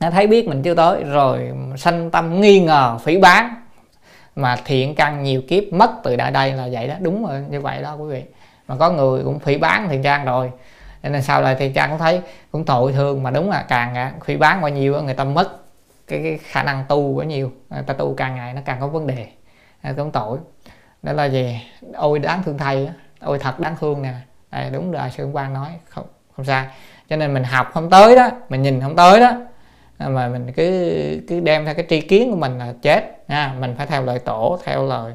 Nó 0.00 0.10
thấy 0.10 0.26
biết 0.26 0.48
mình 0.48 0.62
chưa 0.62 0.74
tới, 0.74 1.02
rồi 1.04 1.50
sanh 1.76 2.10
tâm 2.10 2.40
nghi 2.40 2.60
ngờ, 2.60 2.98
phỉ 3.04 3.18
bán 3.18 3.54
mà 4.36 4.56
thiện 4.64 4.94
căn 4.94 5.22
nhiều 5.22 5.42
kiếp 5.48 5.64
mất 5.72 5.90
từ 6.02 6.16
đại 6.16 6.30
đây 6.30 6.52
là 6.52 6.68
vậy 6.72 6.88
đó. 6.88 6.94
Đúng 7.00 7.26
rồi, 7.26 7.44
như 7.50 7.60
vậy 7.60 7.82
đó 7.82 7.96
quý 7.98 8.08
vị. 8.08 8.22
Mà 8.68 8.76
có 8.76 8.90
người 8.90 9.24
cũng 9.24 9.38
phỉ 9.38 9.58
bán 9.58 9.88
thiện 9.88 10.02
trang 10.02 10.24
rồi 10.24 10.50
nên 11.08 11.22
sau 11.22 11.42
này 11.42 11.56
thì 11.58 11.72
cha 11.72 11.86
cũng 11.86 11.98
thấy 11.98 12.20
cũng 12.52 12.64
tội 12.64 12.92
thương 12.92 13.22
mà 13.22 13.30
đúng 13.30 13.50
là 13.50 13.64
càng 13.68 13.94
à, 13.94 14.12
phỉ 14.24 14.36
bán 14.36 14.60
bao 14.60 14.70
nhiêu 14.70 15.02
người 15.02 15.14
ta 15.14 15.24
mất 15.24 15.48
cái, 16.06 16.20
cái 16.22 16.38
khả 16.42 16.62
năng 16.62 16.84
tu 16.88 17.12
quá 17.12 17.24
nhiều 17.24 17.52
người 17.70 17.82
ta 17.82 17.94
tu 17.94 18.14
càng 18.14 18.34
ngày 18.34 18.54
nó 18.54 18.60
càng 18.64 18.80
có 18.80 18.86
vấn 18.86 19.06
đề 19.06 19.26
à, 19.80 19.94
cũng 19.96 20.12
tội. 20.12 20.38
Đó 21.02 21.12
là 21.12 21.24
gì? 21.24 21.60
Ôi 21.94 22.18
đáng 22.18 22.42
thương 22.42 22.58
thầy 22.58 22.88
ôi 23.20 23.38
thật 23.38 23.60
đáng 23.60 23.76
thương 23.80 24.02
nè. 24.02 24.14
Đây, 24.50 24.70
đúng 24.70 24.92
rồi 24.92 25.10
sư 25.10 25.30
quan 25.32 25.52
nói 25.52 25.70
không 25.88 26.06
không 26.36 26.44
sai. 26.44 26.66
Cho 27.08 27.16
nên 27.16 27.34
mình 27.34 27.44
học 27.44 27.70
không 27.74 27.90
tới 27.90 28.16
đó 28.16 28.30
mình 28.48 28.62
nhìn 28.62 28.80
không 28.80 28.96
tới 28.96 29.20
đó 29.20 29.32
mà 29.98 30.28
mình 30.28 30.52
cứ 30.52 31.20
cứ 31.28 31.40
đem 31.40 31.64
theo 31.64 31.74
cái 31.74 31.86
tri 31.88 32.00
kiến 32.00 32.30
của 32.30 32.36
mình 32.36 32.58
là 32.58 32.72
chết 32.82 33.24
ha 33.28 33.54
mình 33.60 33.74
phải 33.78 33.86
theo 33.86 34.02
lời 34.02 34.18
tổ 34.18 34.58
theo 34.64 34.84
lời. 34.84 35.12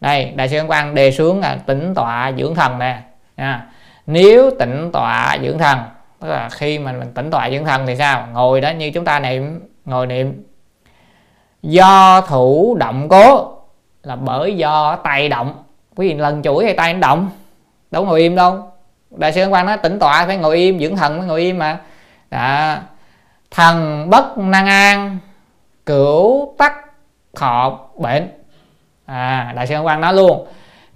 Đây 0.00 0.32
đại 0.36 0.48
sư 0.48 0.60
quan 0.68 0.94
đề 0.94 1.10
xuống 1.10 1.40
là 1.40 1.58
tĩnh 1.66 1.94
tọa 1.94 2.32
dưỡng 2.38 2.54
thần 2.54 2.78
nè 2.78 3.02
nha 3.36 3.69
nếu 4.10 4.50
tĩnh 4.58 4.90
tọa 4.92 5.38
dưỡng 5.42 5.58
thần, 5.58 5.78
tức 6.20 6.28
là 6.28 6.48
khi 6.48 6.78
mà 6.78 6.92
mình 6.92 7.12
tĩnh 7.14 7.30
tọa 7.30 7.50
dưỡng 7.50 7.64
thần 7.64 7.86
thì 7.86 7.96
sao? 7.96 8.28
Ngồi 8.32 8.60
đó 8.60 8.70
như 8.70 8.90
chúng 8.90 9.04
ta 9.04 9.20
niệm, 9.20 9.60
ngồi 9.84 10.06
niệm. 10.06 10.44
Do 11.62 12.20
thủ 12.20 12.76
động 12.80 13.08
cố 13.08 13.52
là 14.02 14.16
bởi 14.16 14.56
do 14.56 14.96
tay 14.96 15.28
động. 15.28 15.64
Quý 15.96 16.08
vị 16.08 16.14
lần 16.14 16.42
chuỗi 16.42 16.64
hay 16.64 16.74
tay 16.74 16.94
động, 16.94 17.30
đâu 17.90 18.04
ngồi 18.04 18.20
im 18.20 18.36
đâu. 18.36 18.72
Đại 19.10 19.32
sư 19.32 19.46
quan 19.46 19.66
nói 19.66 19.76
tĩnh 19.76 19.98
tọa 19.98 20.26
phải 20.26 20.36
ngồi 20.36 20.56
im, 20.56 20.80
dưỡng 20.80 20.96
thần 20.96 21.18
phải 21.18 21.28
ngồi 21.28 21.40
im 21.40 21.58
mà. 21.58 21.78
Đó. 22.30 22.76
thần 23.50 24.10
bất 24.10 24.38
năng 24.38 24.66
an, 24.66 25.18
cửu 25.86 26.54
tắc 26.58 26.72
thọ 27.36 27.78
bệnh. 27.96 28.28
À 29.06 29.52
đại 29.56 29.66
sư 29.66 29.80
quan 29.80 30.00
nói 30.00 30.14
luôn 30.14 30.46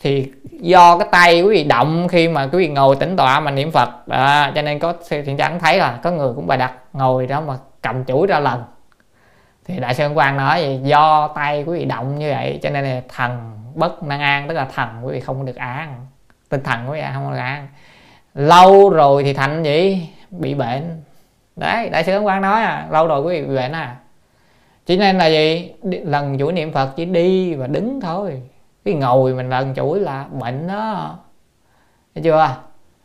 thì 0.00 0.32
do 0.60 0.98
cái 0.98 1.08
tay 1.12 1.42
quý 1.42 1.48
vị 1.48 1.64
động 1.64 2.08
khi 2.08 2.28
mà 2.28 2.48
quý 2.52 2.58
vị 2.58 2.68
ngồi 2.68 2.96
tĩnh 2.96 3.16
tọa 3.16 3.40
mà 3.40 3.50
niệm 3.50 3.70
phật 3.72 3.88
à, 4.08 4.52
cho 4.54 4.62
nên 4.62 4.78
có 4.78 4.94
thiện 5.08 5.36
chẳng 5.36 5.60
thấy 5.60 5.78
là 5.78 5.98
có 6.02 6.10
người 6.10 6.32
cũng 6.36 6.46
bài 6.46 6.58
đặt 6.58 6.72
ngồi 6.92 7.26
đó 7.26 7.40
mà 7.40 7.54
cầm 7.82 8.04
chuỗi 8.04 8.26
ra 8.26 8.40
lần. 8.40 8.62
Thì 9.64 9.78
đại 9.80 9.94
sơn 9.94 10.14
quang 10.14 10.36
nói 10.36 10.62
gì 10.62 10.80
do 10.82 11.28
tay 11.28 11.64
quý 11.66 11.78
vị 11.78 11.84
động 11.84 12.18
như 12.18 12.30
vậy 12.30 12.60
cho 12.62 12.70
nên 12.70 12.84
là 12.84 13.00
thần 13.08 13.58
bất 13.74 14.02
năng 14.02 14.20
an 14.20 14.48
tức 14.48 14.54
là 14.54 14.64
thần 14.74 14.88
quý 15.02 15.12
vị 15.12 15.20
không 15.20 15.44
được 15.44 15.56
an 15.56 16.06
tinh 16.48 16.62
thần 16.62 16.90
quý 16.90 17.00
vị 17.00 17.06
không 17.14 17.30
được 17.30 17.38
an. 17.38 17.68
Lâu 18.34 18.90
rồi 18.90 19.24
thì 19.24 19.32
thành 19.32 19.62
gì 19.62 20.08
bị 20.30 20.54
bệnh. 20.54 21.02
Đấy 21.56 21.88
đại 21.88 22.04
sư 22.04 22.20
quang 22.22 22.42
nói 22.42 22.62
à 22.62 22.86
lâu 22.90 23.06
rồi 23.06 23.22
quý 23.22 23.40
vị 23.40 23.46
bị 23.46 23.56
bệnh 23.56 23.72
à. 23.72 23.96
Chỉ 24.86 24.96
nên 24.96 25.18
là 25.18 25.26
gì? 25.26 25.72
Lần 25.82 26.38
chuỗi 26.38 26.52
niệm 26.52 26.72
phật 26.72 26.90
chỉ 26.96 27.04
đi 27.04 27.54
và 27.54 27.66
đứng 27.66 28.00
thôi 28.00 28.42
cái 28.84 28.94
ngồi 28.94 29.34
mình 29.34 29.50
lần 29.50 29.74
chuỗi 29.74 30.00
là 30.00 30.24
bệnh 30.30 30.68
đó. 30.68 31.18
Thấy 32.14 32.24
chưa? 32.24 32.56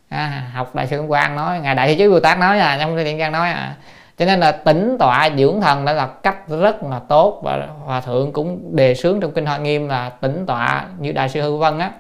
À, 0.10 0.50
học 0.54 0.76
đại 0.76 0.88
sư 0.88 1.04
quang 1.08 1.36
nói 1.36 1.60
ngài 1.60 1.76
đại 1.76 1.90
sư 1.90 1.96
chú 2.00 2.12
bồ 2.12 2.20
tát 2.20 2.40
nói 2.40 2.60
à 2.60 2.78
trong 2.80 2.98
điện 2.98 3.18
trang 3.20 3.32
nói 3.32 3.50
à. 3.50 3.76
Cho 4.18 4.26
nên 4.26 4.40
là 4.40 4.52
tỉnh 4.52 4.96
tọa 5.00 5.30
dưỡng 5.38 5.62
thần 5.62 5.86
đó 5.86 5.92
là 5.94 6.08
cách 6.08 6.48
rất 6.48 6.84
là 6.84 7.00
tốt 7.00 7.42
và 7.44 7.68
hòa 7.86 8.02
thượng 8.02 8.34
cũng 8.34 8.76
đề 8.76 8.96
xướng 8.96 9.20
trong 9.20 9.32
kinh 9.32 9.46
hoa 9.46 9.58
nghiêm 9.58 9.88
là 9.88 10.10
tỉnh 10.10 10.46
tọa 10.46 10.86
như 11.00 11.12
đại 11.12 11.30
sư 11.30 11.42
hư 11.42 11.58
vân 11.58 11.80
á. 11.80 11.92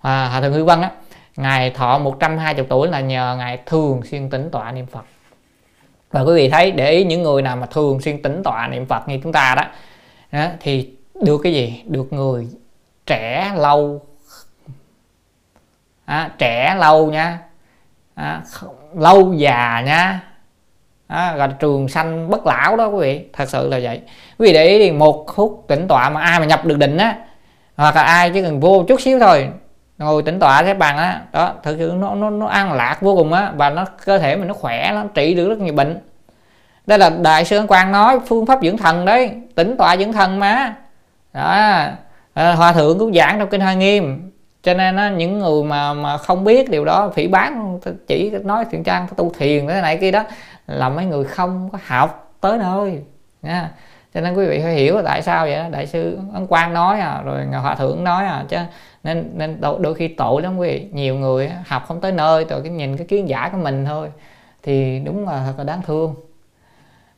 Hòa, 0.00 0.28
hòa 0.28 0.40
thượng 0.40 0.52
hư 0.52 0.64
vân 0.64 0.80
á 0.80 0.90
ngài 1.36 1.70
thọ 1.70 1.98
120 1.98 2.66
tuổi 2.68 2.88
là 2.88 3.00
nhờ 3.00 3.36
ngài 3.38 3.58
thường 3.66 4.00
xuyên 4.10 4.30
tỉnh 4.30 4.50
tọa 4.50 4.72
niệm 4.72 4.86
phật. 4.86 5.04
Và 6.10 6.20
quý 6.20 6.34
vị 6.34 6.48
thấy 6.48 6.70
để 6.70 6.90
ý 6.90 7.04
những 7.04 7.22
người 7.22 7.42
nào 7.42 7.56
mà 7.56 7.66
thường 7.66 8.00
xuyên 8.00 8.22
tỉnh 8.22 8.42
tọa 8.42 8.68
niệm 8.68 8.86
phật 8.86 9.08
như 9.08 9.18
chúng 9.22 9.32
ta 9.32 9.54
đó, 9.54 9.64
đó 10.32 10.46
thì 10.60 10.90
được 11.22 11.40
cái 11.42 11.52
gì? 11.52 11.82
Được 11.86 12.12
người 12.12 12.48
trẻ 13.06 13.52
lâu. 13.56 14.02
À, 16.04 16.30
trẻ 16.38 16.76
lâu 16.78 17.10
nha. 17.10 17.38
À, 18.14 18.42
lâu 18.94 19.32
già 19.32 19.82
nha. 19.86 20.20
À, 21.06 21.34
gọi 21.36 21.48
là 21.48 21.54
trường 21.58 21.88
sanh 21.88 22.30
bất 22.30 22.46
lão 22.46 22.76
đó 22.76 22.86
quý 22.86 23.00
vị. 23.00 23.28
Thật 23.32 23.48
sự 23.48 23.68
là 23.68 23.78
vậy. 23.82 24.00
Quý 24.38 24.46
vị 24.46 24.52
để 24.52 24.64
ý 24.64 24.78
thì 24.78 24.92
một 24.92 25.26
phút 25.34 25.64
tĩnh 25.68 25.88
tọa 25.88 26.10
mà 26.10 26.20
ai 26.20 26.40
mà 26.40 26.46
nhập 26.46 26.64
được 26.64 26.78
định 26.78 26.96
á 26.96 27.16
hoặc 27.76 27.96
là 27.96 28.02
ai 28.02 28.30
chỉ 28.30 28.42
cần 28.42 28.60
vô 28.60 28.84
chút 28.88 29.00
xíu 29.00 29.18
thôi 29.18 29.48
ngồi 29.98 30.22
tĩnh 30.22 30.38
tọa 30.38 30.62
thế 30.62 30.74
bằng 30.74 30.98
á 30.98 31.20
đó 31.32 31.54
thực 31.62 31.76
sự 31.78 31.92
nó 31.96 32.14
nó 32.14 32.30
nó 32.30 32.46
an 32.46 32.72
lạc 32.72 32.98
vô 33.00 33.14
cùng 33.14 33.32
á 33.32 33.52
và 33.56 33.70
nó 33.70 33.84
cơ 34.04 34.18
thể 34.18 34.36
mình 34.36 34.48
nó 34.48 34.54
khỏe 34.54 34.92
lắm 34.92 35.08
trị 35.14 35.34
được 35.34 35.48
rất 35.48 35.58
nhiều 35.58 35.74
bệnh. 35.74 36.00
Đây 36.86 36.98
là 36.98 37.10
đại 37.10 37.44
sư 37.44 37.66
quang 37.68 37.92
nói 37.92 38.20
phương 38.26 38.46
pháp 38.46 38.58
dưỡng 38.62 38.76
thần 38.76 39.04
đấy 39.04 39.30
tĩnh 39.54 39.76
tọa 39.76 39.96
dưỡng 39.96 40.12
thần 40.12 40.38
mà. 40.38 40.74
Đó 41.32 41.84
à, 42.34 42.54
hòa 42.54 42.72
thượng 42.72 42.98
cũng 42.98 43.14
giảng 43.14 43.38
trong 43.38 43.48
kinh 43.48 43.60
hoa 43.60 43.74
nghiêm. 43.74 44.30
Cho 44.62 44.74
nên 44.74 44.96
á, 44.96 45.10
những 45.10 45.38
người 45.38 45.64
mà 45.64 45.94
mà 45.94 46.18
không 46.18 46.44
biết 46.44 46.70
điều 46.70 46.84
đó 46.84 47.10
phỉ 47.14 47.28
bán 47.28 47.80
chỉ 48.06 48.30
nói 48.30 48.64
thiện 48.70 48.84
trang 48.84 49.06
tu 49.16 49.32
thiền 49.38 49.66
thế 49.66 49.80
này 49.80 49.96
kia 49.96 50.10
đó 50.10 50.24
là 50.66 50.88
mấy 50.88 51.04
người 51.04 51.24
không 51.24 51.68
có 51.72 51.78
học 51.86 52.34
tới 52.40 52.58
nơi 52.58 53.02
nha. 53.42 53.70
Cho 54.14 54.20
nên 54.20 54.34
quý 54.34 54.46
vị 54.46 54.60
phải 54.62 54.74
hiểu 54.74 54.96
là 54.96 55.02
tại 55.04 55.22
sao 55.22 55.46
vậy 55.46 55.56
đó. 55.56 55.68
đại 55.70 55.86
sư 55.86 56.18
ấn 56.34 56.46
quang 56.46 56.74
nói 56.74 57.00
à 57.00 57.22
rồi 57.24 57.46
ngài 57.50 57.60
hòa 57.60 57.74
thượng 57.74 58.04
nói 58.04 58.26
à 58.26 58.44
chứ 58.48 58.56
nên 59.04 59.30
nên 59.34 59.60
đôi 59.60 59.94
khi 59.94 60.08
tội 60.08 60.42
lắm 60.42 60.58
quý 60.58 60.68
vị. 60.68 60.88
Nhiều 60.92 61.14
người 61.14 61.50
học 61.66 61.84
không 61.88 62.00
tới 62.00 62.12
nơi 62.12 62.44
rồi 62.44 62.60
cái 62.62 62.72
nhìn 62.72 62.96
cái 62.96 63.06
kiến 63.06 63.28
giả 63.28 63.48
của 63.52 63.58
mình 63.58 63.84
thôi 63.84 64.08
thì 64.62 65.00
đúng 65.04 65.28
là 65.28 65.42
thật 65.46 65.54
là 65.58 65.64
đáng 65.64 65.82
thương. 65.86 66.14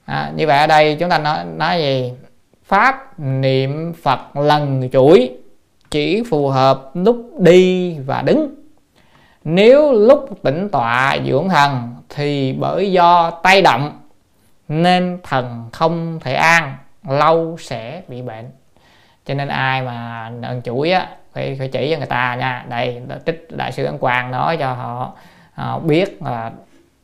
À, 0.05 0.33
như 0.37 0.47
vậy 0.47 0.59
ở 0.59 0.67
đây 0.67 0.97
chúng 1.01 1.11
ta 1.11 1.19
nói 1.19 1.45
nói 1.45 1.79
gì? 1.79 2.13
Pháp 2.65 3.21
niệm 3.21 3.93
phật 4.03 4.37
lần 4.37 4.89
chuỗi 4.93 5.31
chỉ 5.91 6.23
phù 6.31 6.49
hợp 6.49 6.91
lúc 6.95 7.31
đi 7.39 7.99
và 7.99 8.23
đứng. 8.23 8.55
Nếu 9.45 9.93
lúc 9.93 10.43
tĩnh 10.43 10.69
tọa 10.73 11.17
dưỡng 11.27 11.49
thần 11.49 11.95
thì 12.09 12.53
bởi 12.53 12.93
do 12.93 13.31
tay 13.31 13.63
động 13.63 14.01
nên 14.69 15.19
thần 15.23 15.69
không 15.73 16.21
thể 16.21 16.35
an 16.35 16.77
lâu 17.09 17.57
sẽ 17.61 18.03
bị 18.09 18.23
bệnh. 18.23 18.51
Cho 19.27 19.35
nên 19.35 19.49
ai 19.49 19.83
mà 19.83 20.31
lần 20.41 20.63
chuỗi 20.63 20.91
á 20.91 21.09
phải, 21.33 21.57
phải 21.59 21.69
chỉ 21.69 21.91
cho 21.91 21.97
người 21.99 22.07
ta 22.07 22.35
nha. 22.35 22.65
Đây 22.69 23.03
trích 23.27 23.47
đại 23.51 23.73
sư 23.73 23.85
ấn 23.85 23.99
quang 23.99 24.31
nói 24.31 24.57
cho 24.57 24.73
họ, 24.73 25.13
họ 25.55 25.79
biết 25.79 26.23
là 26.23 26.53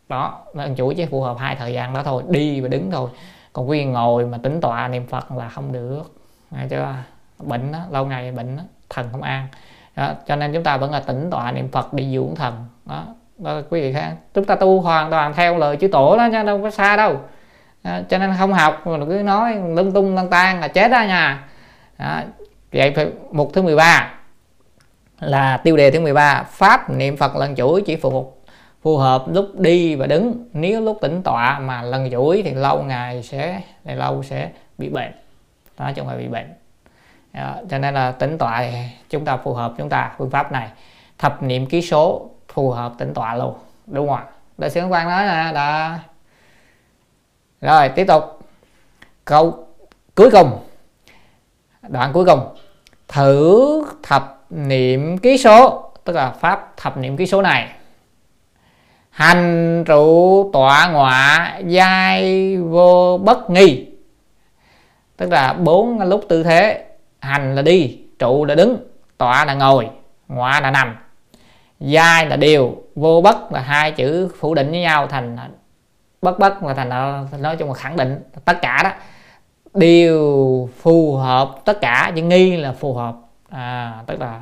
đó 0.09 0.41
lần 0.55 0.77
chuỗi 0.77 0.95
chỉ 0.95 1.07
phù 1.07 1.23
hợp 1.23 1.39
hai 1.39 1.57
thời 1.57 1.73
gian 1.73 1.95
đó 1.95 2.03
thôi 2.05 2.23
đi 2.29 2.61
và 2.61 2.69
đứng 2.69 2.91
thôi 2.91 3.11
còn 3.53 3.69
quý 3.69 3.79
vị 3.79 3.85
ngồi 3.85 4.27
mà 4.27 4.39
tính 4.39 4.61
tọa 4.61 4.89
niệm 4.89 5.07
phật 5.07 5.33
là 5.33 5.49
không 5.49 5.73
được. 5.73 6.03
Nghe 6.51 6.67
chưa? 6.71 6.95
Bệnh 7.39 7.73
đó, 7.73 7.79
lâu 7.91 8.07
ngày 8.07 8.33
bệnh 8.33 8.57
đó, 8.57 8.63
thần 8.91 9.09
không 9.13 9.23
an. 9.23 9.49
Đó, 9.97 10.13
cho 10.27 10.37
nên 10.37 10.53
chúng 10.53 10.65
ta 10.65 10.77
vẫn 10.77 10.91
là 10.91 11.01
tỉnh 11.01 11.31
tọa 11.31 11.53
niệm 11.53 11.69
phật 11.69 11.93
đi 11.93 12.15
dưỡng 12.15 12.35
thần. 12.37 12.65
Đó, 12.87 13.05
đó 13.39 13.61
quý 13.71 13.81
vị 13.81 13.93
khác. 13.93 14.15
Chúng 14.35 14.45
ta 14.45 14.55
tu 14.55 14.81
hoàn 14.81 15.11
toàn 15.11 15.35
theo 15.35 15.59
lời 15.59 15.77
chữ 15.77 15.89
tổ 15.89 16.17
đó 16.17 16.29
chứ 16.33 16.43
đâu 16.43 16.63
có 16.63 16.71
xa 16.71 16.97
đâu. 16.97 17.21
Đó, 17.85 17.99
cho 18.09 18.19
nên 18.19 18.35
không 18.39 18.53
học 18.53 18.87
mà 18.87 19.07
cứ 19.09 19.23
nói 19.25 19.55
lung 19.55 19.93
tung 19.93 20.15
lăng 20.15 20.31
tan 20.31 20.61
là 20.61 20.69
chết 20.69 20.89
đó 20.89 21.03
nha. 21.03 21.45
Đó, 21.99 22.21
vậy 22.73 22.93
phải 22.97 23.07
mục 23.33 23.51
thứ 23.55 23.63
13 23.63 24.11
là 25.21 25.57
tiêu 25.57 25.77
đề 25.77 25.91
thứ 25.91 26.01
13 26.01 26.43
pháp 26.51 26.91
niệm 26.91 27.17
phật 27.17 27.37
lần 27.37 27.57
chuỗi 27.57 27.83
chỉ 27.87 27.97
phù 27.97 28.33
phù 28.83 28.97
hợp 28.97 29.25
lúc 29.29 29.59
đi 29.59 29.95
và 29.95 30.07
đứng. 30.07 30.49
Nếu 30.53 30.81
lúc 30.81 30.99
tĩnh 31.01 31.23
tọa 31.23 31.59
mà 31.59 31.83
lần 31.83 32.11
duỗi 32.11 32.43
thì 32.45 32.55
lâu 32.55 32.83
ngày 32.83 33.23
sẽ 33.23 33.61
thì 33.85 33.95
lâu 33.95 34.23
sẽ 34.23 34.51
bị 34.79 34.89
bệnh. 34.89 35.13
Đó 35.79 35.91
chứ 35.95 36.03
không 36.03 36.09
phải 36.09 36.19
bị 36.19 36.29
bệnh. 36.29 36.55
Đó, 37.33 37.57
cho 37.71 37.79
nên 37.79 37.95
là 37.95 38.13
tĩnh 38.13 38.39
tọa 38.39 38.63
thì 38.63 38.77
chúng 39.11 39.25
ta 39.25 39.37
phù 39.37 39.55
hợp 39.55 39.73
chúng 39.79 39.89
ta 39.89 40.13
phương 40.19 40.31
pháp 40.31 40.53
này. 40.53 40.69
Thập 41.19 41.43
niệm 41.43 41.67
ký 41.67 41.83
số 41.83 42.31
phù 42.49 42.71
hợp 42.71 42.93
tĩnh 42.99 43.15
tọa 43.15 43.35
luôn. 43.35 43.55
Đúng 43.87 44.09
không 44.09 44.17
ạ? 44.17 44.25
Đại 44.59 44.71
sứ 44.71 44.87
quan 44.87 45.09
nói 45.09 45.25
nè 45.25 45.53
đã 45.55 45.99
rồi 47.61 47.89
tiếp 47.89 48.05
tục. 48.05 48.25
Câu 49.25 49.67
cuối 50.15 50.31
cùng. 50.31 50.59
Đoạn 51.89 52.13
cuối 52.13 52.25
cùng. 52.25 52.41
Thử 53.09 53.85
thập 54.03 54.45
niệm 54.51 55.19
ký 55.19 55.39
số 55.39 55.91
tức 56.05 56.13
là 56.17 56.31
pháp 56.31 56.73
thập 56.77 56.97
niệm 56.97 57.17
ký 57.17 57.27
số 57.27 57.43
này 57.43 57.69
hành 59.21 59.85
trụ 59.87 60.51
tọa 60.53 60.89
ngọa 60.93 61.59
giai 61.67 62.57
vô 62.57 63.21
bất 63.25 63.51
nghi. 63.51 63.87
Tức 65.17 65.31
là 65.31 65.53
bốn 65.53 66.01
lúc 66.01 66.25
tư 66.29 66.43
thế. 66.43 66.85
Hành 67.21 67.55
là 67.55 67.63
đi 67.63 67.99
trụ 68.19 68.45
là 68.45 68.55
đứng 68.55 68.77
tọa 69.19 69.45
là 69.45 69.55
ngồi 69.55 69.89
ngọa 70.29 70.61
là 70.61 70.71
nằm. 70.71 70.97
Giai 71.81 72.27
là 72.27 72.37
điều 72.37 72.83
vô 72.95 73.21
bất 73.21 73.53
là 73.53 73.61
hai 73.61 73.93
chữ 73.93 74.29
phủ 74.39 74.55
định 74.55 74.71
với 74.71 74.81
nhau 74.81 75.07
thành 75.07 75.37
bất 76.23 76.39
bất 76.39 76.63
là 76.63 76.75
thành 76.75 76.89
nói 77.43 77.57
chung 77.57 77.69
là 77.69 77.75
khẳng 77.75 77.97
định 77.97 78.23
tất 78.45 78.59
cả 78.63 78.81
đó. 78.85 78.91
Đều 79.75 80.69
phù 80.83 81.17
hợp 81.17 81.51
tất 81.65 81.81
cả 81.81 82.13
nhưng 82.15 82.29
nghi 82.29 82.57
là 82.57 82.73
phù 82.73 82.95
hợp. 82.95 83.15
À, 83.51 83.95
tức 84.07 84.21
là 84.21 84.41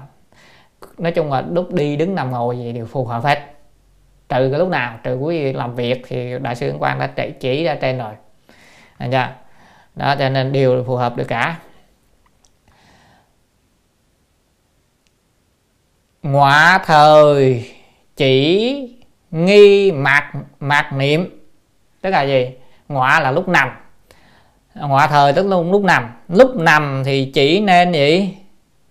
nói 0.99 1.13
chung 1.13 1.33
là 1.33 1.41
lúc 1.51 1.73
đi 1.73 1.97
đứng 1.97 2.15
nằm 2.15 2.31
ngồi 2.31 2.59
gì 2.59 2.73
đều 2.73 2.87
phù 2.87 3.05
hợp 3.05 3.25
hết 3.25 3.58
trừ 4.29 4.49
cái 4.51 4.59
lúc 4.59 4.69
nào 4.69 4.99
trừ 5.03 5.15
quý 5.15 5.45
vị 5.45 5.53
làm 5.53 5.75
việc 5.75 6.05
thì 6.09 6.39
đại 6.43 6.57
sư 6.57 6.75
quang 6.79 6.99
đã 6.99 7.07
chỉ, 7.07 7.33
chỉ 7.41 7.65
ra 7.65 7.75
trên 7.75 7.99
rồi. 7.99 8.13
Anh 8.99 9.11
chưa 9.11 9.29
đó 9.95 10.15
cho 10.19 10.29
nên 10.29 10.53
đều 10.53 10.85
phù 10.87 10.97
hợp 10.97 11.17
được 11.17 11.29
cả. 11.29 11.59
Ngọa 16.23 16.79
thời 16.87 17.71
chỉ 18.17 18.99
nghi 19.31 19.93
mạc 19.93 20.33
mạc 20.61 20.93
niệm. 20.93 21.41
Tức 22.01 22.11
là 22.11 22.23
gì? 22.23 22.51
Ngọa 22.89 23.21
là 23.21 23.31
lúc 23.31 23.49
nằm. 23.49 23.71
Ngọa 24.75 25.07
thời 25.07 25.33
tức 25.33 25.47
lúc 25.47 25.67
lúc 25.71 25.83
nằm. 25.85 26.11
Lúc 26.29 26.57
nằm 26.57 27.03
thì 27.05 27.31
chỉ 27.35 27.61
nên 27.61 27.93
gì? 27.93 28.37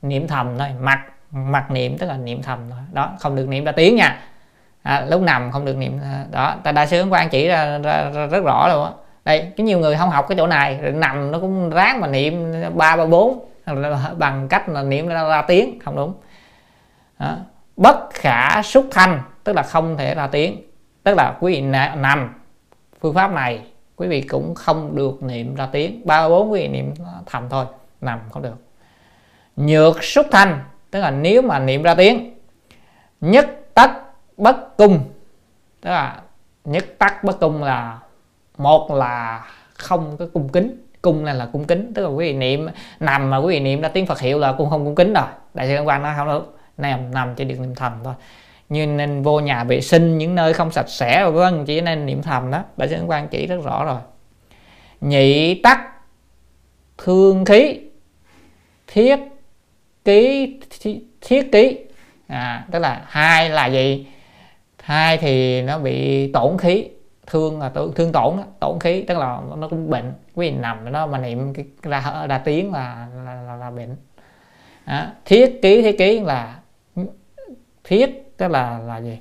Niệm 0.02 0.28
thầm 0.28 0.58
thôi. 0.58 0.68
Mặc 0.82 1.00
mặc 1.32 1.72
niệm 1.72 1.98
tức 1.98 2.08
là 2.08 2.18
niệm 2.18 2.42
thầm 2.42 2.60
thôi. 2.70 2.80
Đó 2.92 3.16
không 3.20 3.36
được 3.36 3.48
niệm 3.48 3.64
ra 3.64 3.72
tiếng 3.72 3.96
nha 3.96 4.20
à, 4.88 5.06
lúc 5.10 5.22
nằm 5.22 5.52
không 5.52 5.66
được 5.66 5.78
niệm 5.78 6.00
à, 6.04 6.26
đó 6.32 6.56
ta 6.64 6.72
đại 6.72 6.88
sư 6.88 7.06
quan 7.10 7.30
chỉ 7.30 7.48
ra, 7.48 7.78
ra, 7.78 8.10
ra 8.10 8.26
rất 8.26 8.44
rõ 8.44 8.68
luôn 8.68 8.86
á. 8.86 8.92
Đây 9.26 9.52
cái 9.58 9.66
nhiều 9.66 9.80
người 9.80 9.96
không 9.96 10.10
học 10.10 10.26
cái 10.30 10.38
chỗ 10.38 10.48
này 10.48 10.80
rồi 10.82 10.92
nằm 10.92 11.32
nó 11.32 11.40
cũng 11.40 11.70
ráng 11.70 12.02
mà 12.02 12.08
niệm 12.08 12.54
ba 12.76 12.96
ba 12.96 13.06
bốn 13.06 13.46
bằng 14.18 14.48
cách 14.48 14.70
là 14.70 14.84
niệm 14.84 15.08
ra, 15.08 15.24
ra 15.24 15.42
tiếng 15.42 15.80
không 15.80 15.96
đúng. 15.96 16.14
Đó. 17.20 17.36
bất 17.78 18.10
khả 18.14 18.62
xúc 18.62 18.88
thanh 18.92 19.22
tức 19.44 19.56
là 19.56 19.64
không 19.64 19.98
thể 19.98 20.16
ra 20.16 20.28
tiếng 20.28 20.62
tức 21.04 21.18
là 21.18 21.34
quý 21.40 21.54
vị 21.54 21.62
nằm. 21.96 22.34
Phương 23.02 23.14
pháp 23.14 23.32
này 23.32 23.62
quý 23.96 24.08
vị 24.08 24.22
cũng 24.22 24.56
không 24.56 24.96
được 24.96 25.24
niệm 25.24 25.56
ra 25.56 25.68
tiếng 25.72 26.02
ba 26.06 26.30
bốn 26.30 26.52
quý 26.52 26.62
vị 26.62 26.68
niệm 26.68 26.94
thầm 27.26 27.50
thôi 27.50 27.66
nằm 28.02 28.20
không 28.32 28.44
được. 28.44 28.56
Nhược 29.56 30.04
xúc 30.04 30.26
thanh 30.32 30.60
tức 30.92 31.00
là 31.00 31.12
nếu 31.12 31.42
mà 31.42 31.60
niệm 31.60 31.84
ra 31.84 31.96
tiếng 31.96 32.34
nhất 33.22 33.67
bất 34.38 34.78
cung 34.78 35.00
tức 35.82 35.90
là 35.90 36.22
nhất 36.66 36.86
tắc 36.98 37.24
bất 37.24 37.40
cung 37.40 37.64
là 37.64 38.00
một 38.58 38.92
là 38.92 39.46
không 39.74 40.18
có 40.18 40.26
cung 40.34 40.50
kính 40.50 40.88
cung 41.02 41.26
này 41.26 41.36
là 41.36 41.46
cung 41.46 41.66
kính. 41.66 41.92
Tức 41.96 42.04
là 42.04 42.10
quý 42.10 42.26
vị 42.26 42.34
niệm 42.34 42.68
nằm 43.00 43.30
mà 43.30 43.38
quý 43.38 43.54
vị 43.54 43.60
niệm 43.60 43.82
ra 43.82 43.90
tiếng 43.90 44.06
phật 44.06 44.20
hiệu 44.20 44.40
là 44.40 44.54
cũng 44.54 44.70
không 44.70 44.86
cung 44.86 44.96
kính 44.96 45.14
rồi. 45.14 45.26
Đại 45.54 45.68
sư 45.68 45.84
quan 45.84 46.04
nói 46.04 46.14
không 46.18 46.28
được 46.28 46.58
nằm 46.78 47.12
nằm 47.14 47.36
chỉ 47.36 47.44
được 47.44 47.60
niệm 47.60 47.76
thầm 47.76 47.94
thôi. 48.04 48.14
Như 48.70 48.86
nên 48.86 49.24
vô 49.24 49.40
nhà 49.40 49.64
vệ 49.64 49.82
sinh 49.82 50.18
những 50.18 50.36
nơi 50.36 50.54
không 50.54 50.72
sạch 50.72 50.90
sẽ 50.90 51.22
rồi 51.22 51.32
vân 51.32 51.66
chỉ 51.66 51.82
nên 51.82 52.06
niệm 52.06 52.22
thầm 52.22 52.52
đó. 52.52 52.64
Đại 52.78 52.90
sư 52.90 53.04
quan 53.08 53.28
chỉ 53.28 53.48
rất 53.48 53.64
rõ 53.64 53.86
rồi. 53.86 54.00
Nhị 55.02 55.62
tắc 55.62 55.80
thương 56.98 57.46
khí 57.46 57.80
thiết 58.88 59.20
ký 60.06 60.60
thiết 61.22 61.52
ký. 61.52 61.80
À, 62.28 62.66
tức 62.72 62.80
là 62.80 63.02
hai 63.08 63.50
là 63.50 63.68
gì? 63.68 64.08
Hai 64.88 65.18
thì 65.18 65.62
nó 65.62 65.80
bị 65.80 66.32
tổn 66.32 66.58
khí 66.58 66.90
thương 67.26 67.60
là 67.60 67.72
thương 67.96 68.12
tổn 68.12 68.38
đó, 68.38 68.44
tổn 68.60 68.80
khí 68.80 69.02
tức 69.02 69.18
là 69.18 69.40
nó 69.58 69.68
cũng 69.68 69.90
bệnh 69.90 70.14
quý 70.36 70.50
vị 70.50 70.56
nằm 70.58 70.92
nó 70.92 71.08
mà 71.08 71.18
niệm 71.18 71.54
cái 71.54 71.66
ra 71.84 72.26
ra 72.30 72.38
tiếng 72.38 72.74
là 72.74 73.08
là, 73.26 73.42
là, 73.42 73.56
là 73.56 73.72
bệnh. 73.72 73.96
Đó. 74.86 75.04
thiết 75.26 75.60
ký 75.62 75.82
thiết 75.82 75.98
ký 75.98 76.20
là 76.20 76.60
thiết 77.84 78.34
tức 78.38 78.48
là 78.48 78.80
là 78.80 78.98
gì? 78.98 79.18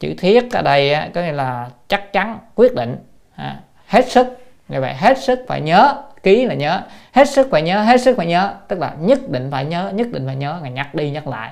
Chữ 0.00 0.14
thiết 0.18 0.52
ở 0.52 0.62
đây 0.62 0.92
á, 0.92 1.10
có 1.14 1.20
nghĩa 1.20 1.32
là 1.32 1.70
chắc 1.88 2.12
chắn 2.12 2.38
quyết 2.54 2.74
định. 2.74 2.96
À, 3.34 3.60
hết 3.86 4.10
sức 4.10 4.26
như 4.68 4.80
vậy 4.80 4.94
hết 4.94 5.18
sức 5.18 5.44
phải 5.48 5.60
nhớ 5.60 6.02
ký 6.22 6.46
là 6.46 6.54
nhớ. 6.54 6.82
Hết 7.12 7.28
sức 7.28 7.48
phải 7.50 7.62
nhớ 7.62 7.82
hết 7.82 8.00
sức 8.00 8.16
phải 8.16 8.26
nhớ 8.26 8.54
tức 8.68 8.78
là 8.78 8.94
nhất 9.00 9.18
định 9.28 9.48
phải 9.50 9.64
nhớ 9.64 9.90
nhất 9.94 10.06
định 10.12 10.26
phải 10.26 10.36
nhớ 10.36 10.58
ngày 10.62 10.70
nhắc 10.70 10.94
đi 10.94 11.10
nhắc 11.10 11.26
lại 11.26 11.50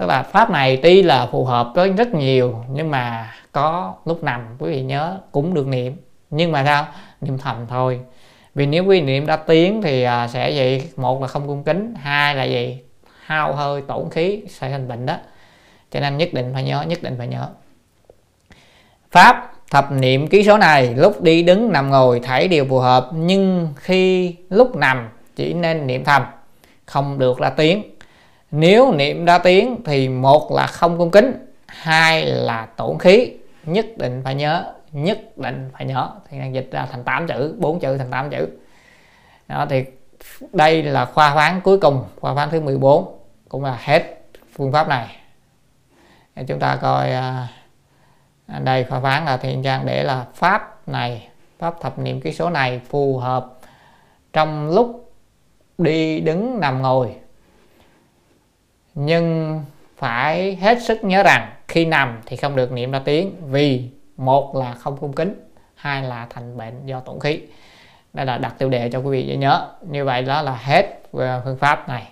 tức 0.00 0.06
là 0.06 0.22
pháp 0.22 0.50
này 0.50 0.76
tuy 0.82 1.02
là 1.02 1.26
phù 1.26 1.44
hợp 1.44 1.72
với 1.74 1.92
rất 1.92 2.14
nhiều, 2.14 2.64
nhưng 2.72 2.90
mà 2.90 3.32
có 3.52 3.94
lúc 4.04 4.22
nằm, 4.22 4.56
quý 4.58 4.70
vị 4.70 4.82
nhớ, 4.82 5.18
cũng 5.32 5.54
được 5.54 5.66
niệm. 5.66 5.96
Nhưng 6.30 6.52
mà 6.52 6.64
sao? 6.64 6.86
Niệm 7.20 7.38
thầm 7.38 7.66
thôi. 7.68 8.00
Vì 8.54 8.66
nếu 8.66 8.84
quý 8.84 9.00
vị 9.00 9.06
niệm 9.06 9.26
ra 9.26 9.36
tiếng 9.36 9.82
thì 9.82 10.02
à, 10.02 10.28
sẽ 10.28 10.50
gì 10.50 10.82
một 10.96 11.22
là 11.22 11.28
không 11.28 11.46
cung 11.46 11.64
kính, 11.64 11.94
hai 11.94 12.34
là 12.34 12.44
gì 12.44 12.78
hao 13.24 13.54
hơi, 13.54 13.82
tổn 13.82 14.10
khí, 14.10 14.42
sẽ 14.48 14.70
thành 14.70 14.88
bệnh 14.88 15.06
đó. 15.06 15.16
Cho 15.90 16.00
nên 16.00 16.16
nhất 16.16 16.28
định 16.32 16.50
phải 16.54 16.62
nhớ, 16.62 16.82
nhất 16.82 17.02
định 17.02 17.14
phải 17.18 17.26
nhớ. 17.26 17.48
Pháp 19.10 19.52
thập 19.70 19.92
niệm 19.92 20.26
ký 20.26 20.44
số 20.44 20.58
này, 20.58 20.94
lúc 20.94 21.22
đi 21.22 21.42
đứng, 21.42 21.72
nằm 21.72 21.90
ngồi, 21.90 22.20
thảy 22.20 22.48
đều 22.48 22.64
phù 22.64 22.78
hợp, 22.78 23.08
nhưng 23.14 23.68
khi 23.76 24.36
lúc 24.50 24.76
nằm, 24.76 25.08
chỉ 25.36 25.54
nên 25.54 25.86
niệm 25.86 26.04
thầm, 26.04 26.22
không 26.86 27.18
được 27.18 27.38
ra 27.38 27.50
tiếng 27.50 27.82
nếu 28.50 28.92
niệm 28.92 29.24
ra 29.24 29.38
tiếng 29.38 29.76
thì 29.84 30.08
một 30.08 30.52
là 30.52 30.66
không 30.66 30.98
cung 30.98 31.10
kính, 31.10 31.46
hai 31.66 32.26
là 32.26 32.66
tổn 32.76 32.98
khí. 32.98 33.32
Nhất 33.64 33.86
định 33.96 34.20
phải 34.24 34.34
nhớ, 34.34 34.74
nhất 34.92 35.38
định 35.38 35.70
phải 35.72 35.86
nhớ. 35.86 36.10
Thì 36.28 36.38
dịch 36.52 36.68
ra 36.72 36.86
thành 36.90 37.04
8 37.04 37.26
chữ, 37.26 37.54
bốn 37.58 37.80
chữ 37.80 37.98
thành 37.98 38.10
8 38.10 38.30
chữ. 38.30 38.48
Đó, 39.48 39.66
thì 39.70 39.84
đây 40.52 40.82
là 40.82 41.04
khoa 41.04 41.34
phán 41.34 41.60
cuối 41.60 41.78
cùng, 41.78 42.04
khoa 42.20 42.34
phán 42.34 42.50
thứ 42.50 42.60
14 42.60 43.18
cũng 43.48 43.64
là 43.64 43.78
hết 43.84 44.20
phương 44.56 44.72
pháp 44.72 44.88
này. 44.88 45.16
Chúng 46.46 46.58
ta 46.58 46.76
coi 46.76 47.12
à, 47.12 47.48
à, 48.46 48.58
đây, 48.58 48.84
khoa 48.84 49.00
phán 49.00 49.24
là 49.24 49.36
thiện 49.36 49.62
trang 49.62 49.86
để 49.86 50.02
là 50.02 50.26
pháp 50.34 50.88
này, 50.88 51.28
pháp 51.58 51.80
thập 51.80 51.98
niệm 51.98 52.20
ký 52.20 52.32
số 52.32 52.50
này 52.50 52.80
phù 52.88 53.18
hợp 53.18 53.46
trong 54.32 54.70
lúc 54.70 55.12
đi 55.78 56.20
đứng 56.20 56.60
nằm 56.60 56.82
ngồi 56.82 57.14
nhưng 58.94 59.60
phải 59.96 60.56
hết 60.56 60.82
sức 60.82 61.04
nhớ 61.04 61.22
rằng 61.22 61.52
khi 61.68 61.84
nằm 61.84 62.20
thì 62.26 62.36
không 62.36 62.56
được 62.56 62.72
niệm 62.72 62.90
ra 62.90 63.00
tiếng 63.04 63.50
vì 63.50 63.88
một 64.16 64.56
là 64.56 64.72
không 64.72 64.96
cung 64.96 65.12
kính 65.12 65.34
hai 65.74 66.02
là 66.02 66.26
thành 66.30 66.56
bệnh 66.56 66.86
do 66.86 67.00
tổn 67.00 67.20
khí. 67.20 67.40
Đây 68.12 68.26
là 68.26 68.38
đặt 68.38 68.54
tiêu 68.58 68.68
đề 68.68 68.90
cho 68.92 68.98
quý 68.98 69.10
vị 69.10 69.26
để 69.28 69.36
nhớ. 69.36 69.68
Như 69.82 70.04
vậy 70.04 70.22
đó 70.22 70.42
là 70.42 70.58
hết 70.62 70.86
ờ, 71.12 71.40
phương 71.44 71.56
pháp 71.56 71.88
này. 71.88 72.08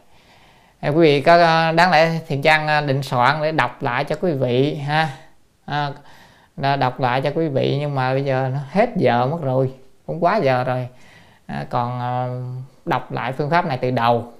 Ờ, 0.80 0.88
quý 0.88 1.00
vị 1.00 1.20
có 1.20 1.36
ờ, 1.36 1.72
đáng 1.72 1.90
lẽ 1.90 2.20
thiện 2.26 2.42
trang 2.42 2.86
định 2.86 3.02
soạn 3.02 3.42
để 3.42 3.52
đọc 3.52 3.82
lại 3.82 4.04
cho 4.04 4.16
quý 4.20 4.32
vị 4.32 4.74
ha? 4.74 5.08
À, 5.64 5.92
đọc 6.76 7.00
lại 7.00 7.20
cho 7.20 7.30
quý 7.34 7.48
vị 7.48 7.76
nhưng 7.80 7.94
mà 7.94 8.12
bây 8.12 8.24
giờ 8.24 8.50
nó 8.52 8.60
hết 8.70 8.88
giờ 8.96 9.26
mất 9.26 9.38
rồi 9.42 9.72
cũng 10.06 10.24
quá 10.24 10.36
giờ 10.36 10.64
rồi. 10.64 10.88
À, 11.46 11.66
còn 11.70 12.00
đọc 12.84 13.12
lại 13.12 13.32
phương 13.32 13.50
pháp 13.50 13.66
này 13.66 13.78
từ 13.78 13.90
đầu 13.90 14.32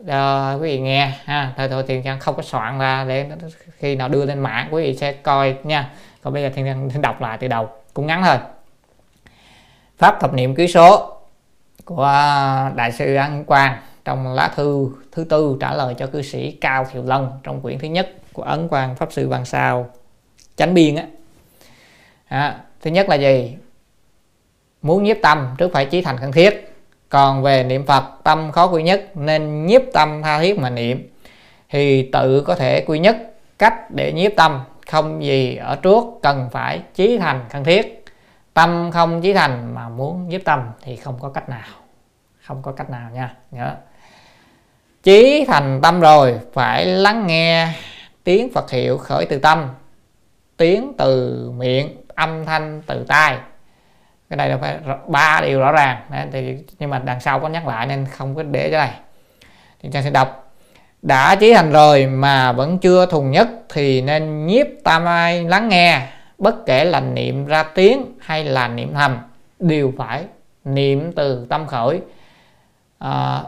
uh, 0.00 0.62
quý 0.62 0.68
vị 0.68 0.80
nghe 0.80 1.12
ha 1.24 1.52
thôi 1.56 1.68
thôi 1.68 1.84
thì 1.88 2.02
không 2.20 2.36
có 2.36 2.42
soạn 2.42 2.78
ra 2.78 3.04
để 3.08 3.30
khi 3.78 3.96
nào 3.96 4.08
đưa 4.08 4.24
lên 4.24 4.38
mạng 4.38 4.68
quý 4.70 4.82
vị 4.82 4.96
sẽ 4.96 5.12
coi 5.12 5.56
nha. 5.62 5.90
Còn 6.22 6.32
bây 6.32 6.42
giờ 6.42 6.50
thiên 6.54 6.66
trang 6.66 7.02
đọc 7.02 7.20
lại 7.20 7.38
từ 7.40 7.48
đầu 7.48 7.68
cũng 7.94 8.06
ngắn 8.06 8.22
thôi. 8.24 8.36
Pháp 9.98 10.20
thập 10.20 10.34
niệm 10.34 10.54
ký 10.54 10.68
số 10.68 11.16
của 11.84 12.04
à, 12.04 12.72
đại 12.76 12.92
sư 12.92 13.14
An 13.14 13.44
Quang 13.44 13.76
trong 14.04 14.34
lá 14.34 14.48
thư 14.56 14.88
thứ 15.12 15.24
tư 15.24 15.56
trả 15.60 15.74
lời 15.74 15.94
cho 15.98 16.06
cư 16.06 16.22
sĩ 16.22 16.50
Cao 16.50 16.86
Thiệu 16.92 17.02
Long 17.06 17.40
trong 17.42 17.60
quyển 17.60 17.78
thứ 17.78 17.88
nhất 17.88 18.14
của 18.32 18.42
Ấn 18.42 18.68
Quang 18.68 18.94
Pháp 18.94 19.12
Sư 19.12 19.28
Văn 19.28 19.44
Sao 19.44 19.86
Chánh 20.56 20.74
Biên 20.74 20.96
á. 20.96 21.06
À, 22.28 22.60
thứ 22.80 22.90
nhất 22.90 23.08
là 23.08 23.16
gì? 23.16 23.56
Muốn 24.82 25.02
nhiếp 25.02 25.16
tâm 25.22 25.54
trước 25.58 25.70
phải 25.72 25.86
chí 25.86 26.02
thành 26.02 26.16
cần 26.20 26.32
thiết 26.32 26.74
còn 27.08 27.42
về 27.42 27.64
niệm 27.64 27.86
Phật, 27.86 28.04
tâm 28.24 28.52
khó 28.52 28.66
quy 28.66 28.82
nhất, 28.82 29.10
nên 29.14 29.66
nhiếp 29.66 29.82
tâm 29.92 30.22
tha 30.22 30.40
thiết 30.40 30.58
mà 30.58 30.70
niệm. 30.70 31.08
Thì 31.70 32.10
tự 32.12 32.40
có 32.46 32.54
thể 32.54 32.84
quy 32.86 32.98
nhất 32.98 33.16
cách 33.58 33.90
để 33.90 34.12
nhiếp 34.12 34.32
tâm, 34.36 34.60
không 34.90 35.24
gì 35.24 35.56
ở 35.56 35.76
trước 35.76 36.04
cần 36.22 36.48
phải 36.52 36.82
chí 36.94 37.18
thành 37.18 37.44
cần 37.50 37.64
thiết. 37.64 38.04
Tâm 38.54 38.90
không 38.92 39.22
chí 39.22 39.32
thành 39.34 39.74
mà 39.74 39.88
muốn 39.88 40.28
nhiếp 40.28 40.44
tâm 40.44 40.60
thì 40.82 40.96
không 40.96 41.18
có 41.20 41.28
cách 41.28 41.48
nào, 41.48 41.68
không 42.46 42.62
có 42.62 42.72
cách 42.72 42.90
nào 42.90 43.10
nha. 43.10 43.34
Nhớ 43.50 43.74
chí 45.02 45.44
thành 45.48 45.80
tâm 45.82 46.00
rồi, 46.00 46.38
phải 46.52 46.86
lắng 46.86 47.26
nghe 47.26 47.68
tiếng 48.24 48.52
Phật 48.52 48.70
hiệu 48.70 48.98
khởi 48.98 49.26
từ 49.26 49.38
tâm, 49.38 49.68
tiếng 50.56 50.92
từ 50.98 51.50
miệng, 51.56 51.96
âm 52.14 52.44
thanh 52.44 52.82
từ 52.86 53.04
tai 53.08 53.38
cái 54.30 54.36
này 54.36 54.48
là 54.48 54.56
phải 54.56 54.78
ba 55.06 55.40
điều 55.40 55.60
rõ 55.60 55.72
ràng. 55.72 55.96
Đấy, 56.10 56.26
thì 56.32 56.56
nhưng 56.78 56.90
mà 56.90 56.98
đằng 56.98 57.20
sau 57.20 57.40
có 57.40 57.48
nhắc 57.48 57.66
lại 57.66 57.86
nên 57.86 58.06
không 58.06 58.34
có 58.34 58.42
để 58.42 58.70
cái 58.70 58.78
này. 58.78 58.92
Thì 59.82 59.88
trang 59.92 60.02
sẽ 60.02 60.10
đọc. 60.10 60.52
Đã 61.02 61.34
chí 61.34 61.54
thành 61.54 61.72
rồi 61.72 62.06
mà 62.06 62.52
vẫn 62.52 62.78
chưa 62.78 63.06
thùng 63.06 63.30
nhất 63.30 63.48
thì 63.68 64.00
nên 64.00 64.46
nhiếp 64.46 64.66
tam 64.84 65.04
ai 65.04 65.44
lắng 65.44 65.68
nghe 65.68 66.02
bất 66.38 66.66
kể 66.66 66.84
là 66.84 67.00
niệm 67.00 67.46
ra 67.46 67.62
tiếng 67.62 68.04
hay 68.20 68.44
là 68.44 68.68
niệm 68.68 68.94
thầm 68.94 69.18
đều 69.58 69.92
phải 69.98 70.24
niệm 70.64 71.12
từ 71.12 71.46
tâm 71.48 71.66
khởi. 71.66 72.00
À, 72.98 73.42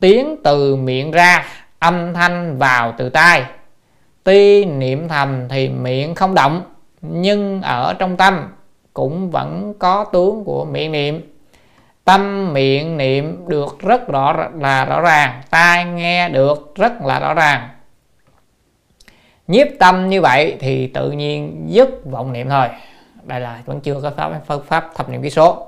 tiếng 0.00 0.36
từ 0.44 0.76
miệng 0.76 1.10
ra 1.10 1.44
âm 1.78 2.14
thanh 2.14 2.58
vào 2.58 2.94
từ 2.98 3.08
tai. 3.08 3.44
Tuy 4.24 4.64
niệm 4.64 5.08
thầm 5.08 5.48
thì 5.48 5.68
miệng 5.68 6.14
không 6.14 6.34
động 6.34 6.62
nhưng 7.02 7.62
ở 7.62 7.94
trong 7.98 8.16
tâm 8.16 8.48
cũng 8.94 9.30
vẫn 9.30 9.74
có 9.78 10.04
tướng 10.04 10.44
của 10.44 10.64
miệng 10.64 10.92
niệm. 10.92 11.30
Tâm 12.04 12.52
miệng 12.52 12.96
niệm 12.96 13.44
được 13.48 13.78
rất 13.80 14.08
rõ 14.08 14.32
là 14.54 14.84
rõ 14.84 15.00
ràng 15.00 15.42
tai 15.50 15.84
nghe 15.84 16.28
được 16.28 16.72
rất 16.76 16.92
là 17.02 17.20
rõ 17.20 17.34
ràng. 17.34 17.68
Nhiếp 19.46 19.66
tâm 19.78 20.08
như 20.08 20.20
vậy 20.20 20.56
thì 20.60 20.86
tự 20.86 21.10
nhiên 21.10 21.64
dứt 21.68 22.00
vọng 22.04 22.32
niệm 22.32 22.48
thôi. 22.48 22.66
Đây 23.22 23.40
là 23.40 23.62
vẫn 23.64 23.80
chưa 23.80 24.00
có 24.00 24.10
pháp 24.16 24.32
pháp, 24.46 24.58
pháp 24.66 24.90
thập 24.94 25.08
niệm 25.08 25.22
ký 25.22 25.30
số. 25.30 25.66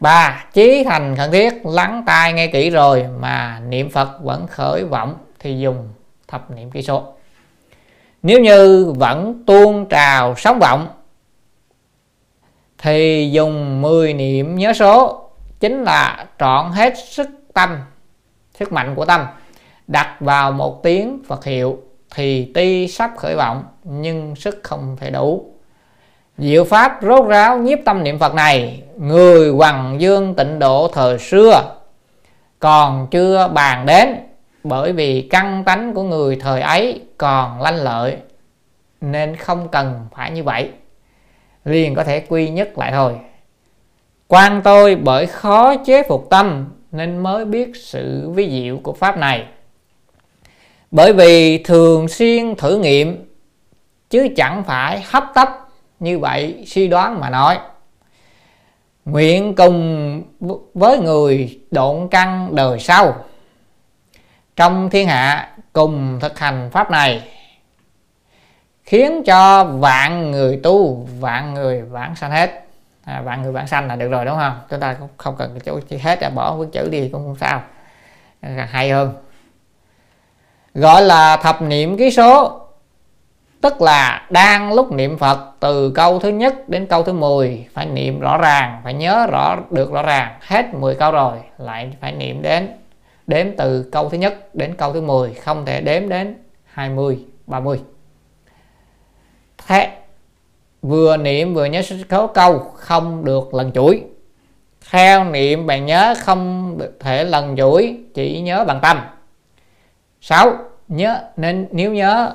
Ba 0.00 0.44
chí 0.52 0.84
thành 0.84 1.16
khẩn 1.16 1.30
thiết 1.30 1.66
lắng 1.66 2.02
tai 2.06 2.32
nghe 2.32 2.46
kỹ 2.46 2.70
rồi 2.70 3.06
mà 3.20 3.60
niệm 3.68 3.90
phật 3.90 4.22
vẫn 4.22 4.46
khởi 4.46 4.84
vọng 4.84 5.14
thì 5.38 5.58
dùng 5.58 5.88
thập 6.28 6.50
niệm 6.50 6.70
ký 6.70 6.82
số. 6.82 7.12
Nếu 8.22 8.40
như 8.40 8.92
vẫn 8.96 9.42
tuôn 9.46 9.86
trào 9.88 10.34
sóng 10.36 10.58
vọng 10.58 10.88
thì 12.78 13.30
dùng 13.32 13.82
10 13.82 14.14
niệm 14.14 14.56
nhớ 14.56 14.72
số 14.72 15.24
chính 15.60 15.82
là 15.82 16.26
trọn 16.38 16.72
hết 16.72 16.94
sức 17.08 17.28
tâm, 17.52 17.78
sức 18.54 18.72
mạnh 18.72 18.94
của 18.94 19.04
tâm. 19.04 19.26
Đặt 19.86 20.16
vào 20.20 20.52
một 20.52 20.82
tiếng 20.82 21.22
Phật 21.28 21.44
hiệu 21.44 21.78
thì 22.14 22.50
tuy 22.54 22.88
sắp 22.88 23.10
khởi 23.16 23.36
vọng, 23.36 23.64
nhưng 23.84 24.36
sức 24.36 24.60
không 24.62 24.96
thể 25.00 25.10
đủ. 25.10 25.52
Diệu 26.38 26.64
pháp 26.64 26.98
rốt 27.02 27.28
ráo 27.28 27.58
nhiếp 27.58 27.78
tâm 27.84 28.04
niệm 28.04 28.18
Phật 28.18 28.34
này, 28.34 28.82
người 28.96 29.50
hoàng 29.50 29.96
dương 30.00 30.34
tịnh 30.34 30.58
độ 30.58 30.90
thời 30.92 31.18
xưa, 31.18 31.74
còn 32.58 33.06
chưa 33.10 33.48
bàn 33.54 33.86
đến 33.86 34.16
bởi 34.64 34.92
vì 34.92 35.28
căn 35.30 35.64
tánh 35.64 35.94
của 35.94 36.02
người 36.02 36.36
thời 36.36 36.60
ấy 36.60 37.02
còn 37.18 37.62
lanh 37.62 37.76
lợi, 37.76 38.16
nên 39.00 39.36
không 39.36 39.68
cần 39.68 40.06
phải 40.14 40.30
như 40.30 40.44
vậy 40.44 40.70
liền 41.68 41.94
có 41.94 42.04
thể 42.04 42.20
quy 42.20 42.48
nhất 42.48 42.78
lại 42.78 42.92
thôi. 42.92 43.12
Quan 44.28 44.60
tôi 44.64 44.96
bởi 44.96 45.26
khó 45.26 45.76
chế 45.76 46.02
phục 46.08 46.26
tâm 46.30 46.68
nên 46.92 47.18
mới 47.18 47.44
biết 47.44 47.72
sự 47.76 48.30
vi 48.30 48.50
diệu 48.50 48.78
của 48.82 48.92
pháp 48.92 49.18
này. 49.18 49.44
Bởi 50.90 51.12
vì 51.12 51.62
thường 51.62 52.08
xuyên 52.08 52.54
thử 52.54 52.78
nghiệm, 52.78 53.34
chứ 54.10 54.28
chẳng 54.36 54.64
phải 54.64 55.02
hấp 55.06 55.24
tấp 55.34 55.48
như 56.00 56.18
vậy 56.18 56.64
suy 56.66 56.88
đoán 56.88 57.20
mà 57.20 57.30
nói. 57.30 57.58
Nguyện 59.04 59.54
cùng 59.54 60.22
với 60.74 60.98
người 60.98 61.60
độn 61.70 62.08
căn 62.10 62.54
đời 62.54 62.78
sau. 62.78 63.24
Trong 64.56 64.90
thiên 64.90 65.08
hạ 65.08 65.50
cùng 65.72 66.18
thực 66.20 66.38
hành 66.38 66.70
pháp 66.72 66.90
này 66.90 67.22
khiến 68.88 69.22
cho 69.24 69.64
vạn 69.64 70.30
người 70.30 70.60
tu 70.62 71.06
vạn 71.20 71.54
người 71.54 71.82
vãng 71.82 72.16
sanh 72.16 72.30
hết. 72.30 72.64
À, 73.04 73.22
vạn 73.24 73.42
người 73.42 73.52
vãng 73.52 73.66
sanh 73.66 73.88
là 73.88 73.96
được 73.96 74.08
rồi 74.08 74.24
đúng 74.24 74.36
không? 74.38 74.60
Chúng 74.70 74.80
ta 74.80 74.96
không 75.16 75.36
cần 75.38 75.58
cái 75.64 75.74
chỉ 75.88 75.98
hết 75.98 76.22
là 76.22 76.30
bỏ 76.30 76.56
cái 76.60 76.68
chữ 76.72 76.88
đi 76.90 77.08
cũng 77.08 77.24
không 77.24 77.36
sao. 77.40 77.62
Hay 78.68 78.90
hơn. 78.90 79.12
Gọi 80.74 81.02
là 81.02 81.36
thập 81.36 81.62
niệm 81.62 81.96
ký 81.96 82.10
số 82.10 82.60
tức 83.60 83.82
là 83.82 84.26
đang 84.30 84.72
lúc 84.72 84.92
niệm 84.92 85.18
Phật 85.18 85.38
từ 85.60 85.90
câu 85.90 86.18
thứ 86.18 86.28
nhất 86.28 86.68
đến 86.68 86.86
câu 86.86 87.02
thứ 87.02 87.12
10 87.12 87.66
phải 87.74 87.86
niệm 87.86 88.20
rõ 88.20 88.38
ràng 88.38 88.80
phải 88.84 88.94
nhớ 88.94 89.26
rõ 89.26 89.56
được 89.70 89.92
rõ 89.92 90.02
ràng. 90.02 90.38
Hết 90.40 90.74
10 90.74 90.94
câu 90.94 91.12
rồi 91.12 91.38
lại 91.58 91.92
phải 92.00 92.12
niệm 92.12 92.42
đến 92.42 92.68
đếm 93.26 93.46
từ 93.58 93.88
câu 93.92 94.08
thứ 94.08 94.18
nhất 94.18 94.54
đến 94.54 94.74
câu 94.78 94.92
thứ 94.92 95.00
10 95.00 95.34
không 95.34 95.66
thể 95.66 95.80
đếm 95.80 96.08
đến 96.08 96.36
20 96.64 97.18
30 97.46 97.80
thế 99.68 99.90
vừa 100.82 101.16
niệm 101.16 101.54
vừa 101.54 101.64
nhớ 101.64 101.82
số 101.82 102.26
câu 102.34 102.58
không 102.58 103.24
được 103.24 103.54
lần 103.54 103.72
chuỗi. 103.72 104.02
Theo 104.90 105.24
niệm 105.24 105.66
bạn 105.66 105.86
nhớ 105.86 106.14
không 106.24 106.78
thể 107.00 107.24
lần 107.24 107.56
chuỗi, 107.56 107.96
chỉ 108.14 108.40
nhớ 108.40 108.64
bằng 108.64 108.80
tâm. 108.82 109.00
6 110.20 110.52
nhớ, 110.88 111.20
nên 111.36 111.68
nếu 111.70 111.92
nhớ 111.92 112.32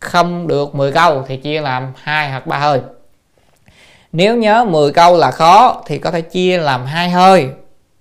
không 0.00 0.48
được 0.48 0.74
10 0.74 0.92
câu 0.92 1.24
thì 1.28 1.36
chia 1.36 1.60
làm 1.60 1.92
hai 1.96 2.30
hoặc 2.30 2.46
ba 2.46 2.58
hơi. 2.58 2.80
Nếu 4.12 4.36
nhớ 4.36 4.64
10 4.64 4.92
câu 4.92 5.16
là 5.16 5.30
khó 5.30 5.82
thì 5.86 5.98
có 5.98 6.10
thể 6.10 6.20
chia 6.20 6.58
làm 6.58 6.86
hai 6.86 7.10
hơi, 7.10 7.48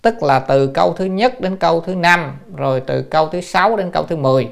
tức 0.01 0.23
là 0.23 0.39
từ 0.39 0.67
câu 0.67 0.93
thứ 0.93 1.05
nhất 1.05 1.41
đến 1.41 1.57
câu 1.57 1.81
thứ 1.81 1.95
năm, 1.95 2.37
rồi 2.55 2.81
từ 2.87 3.01
câu 3.01 3.27
thứ 3.27 3.41
sáu 3.41 3.75
đến 3.75 3.91
câu 3.91 4.03
thứ 4.03 4.15
10 4.15 4.49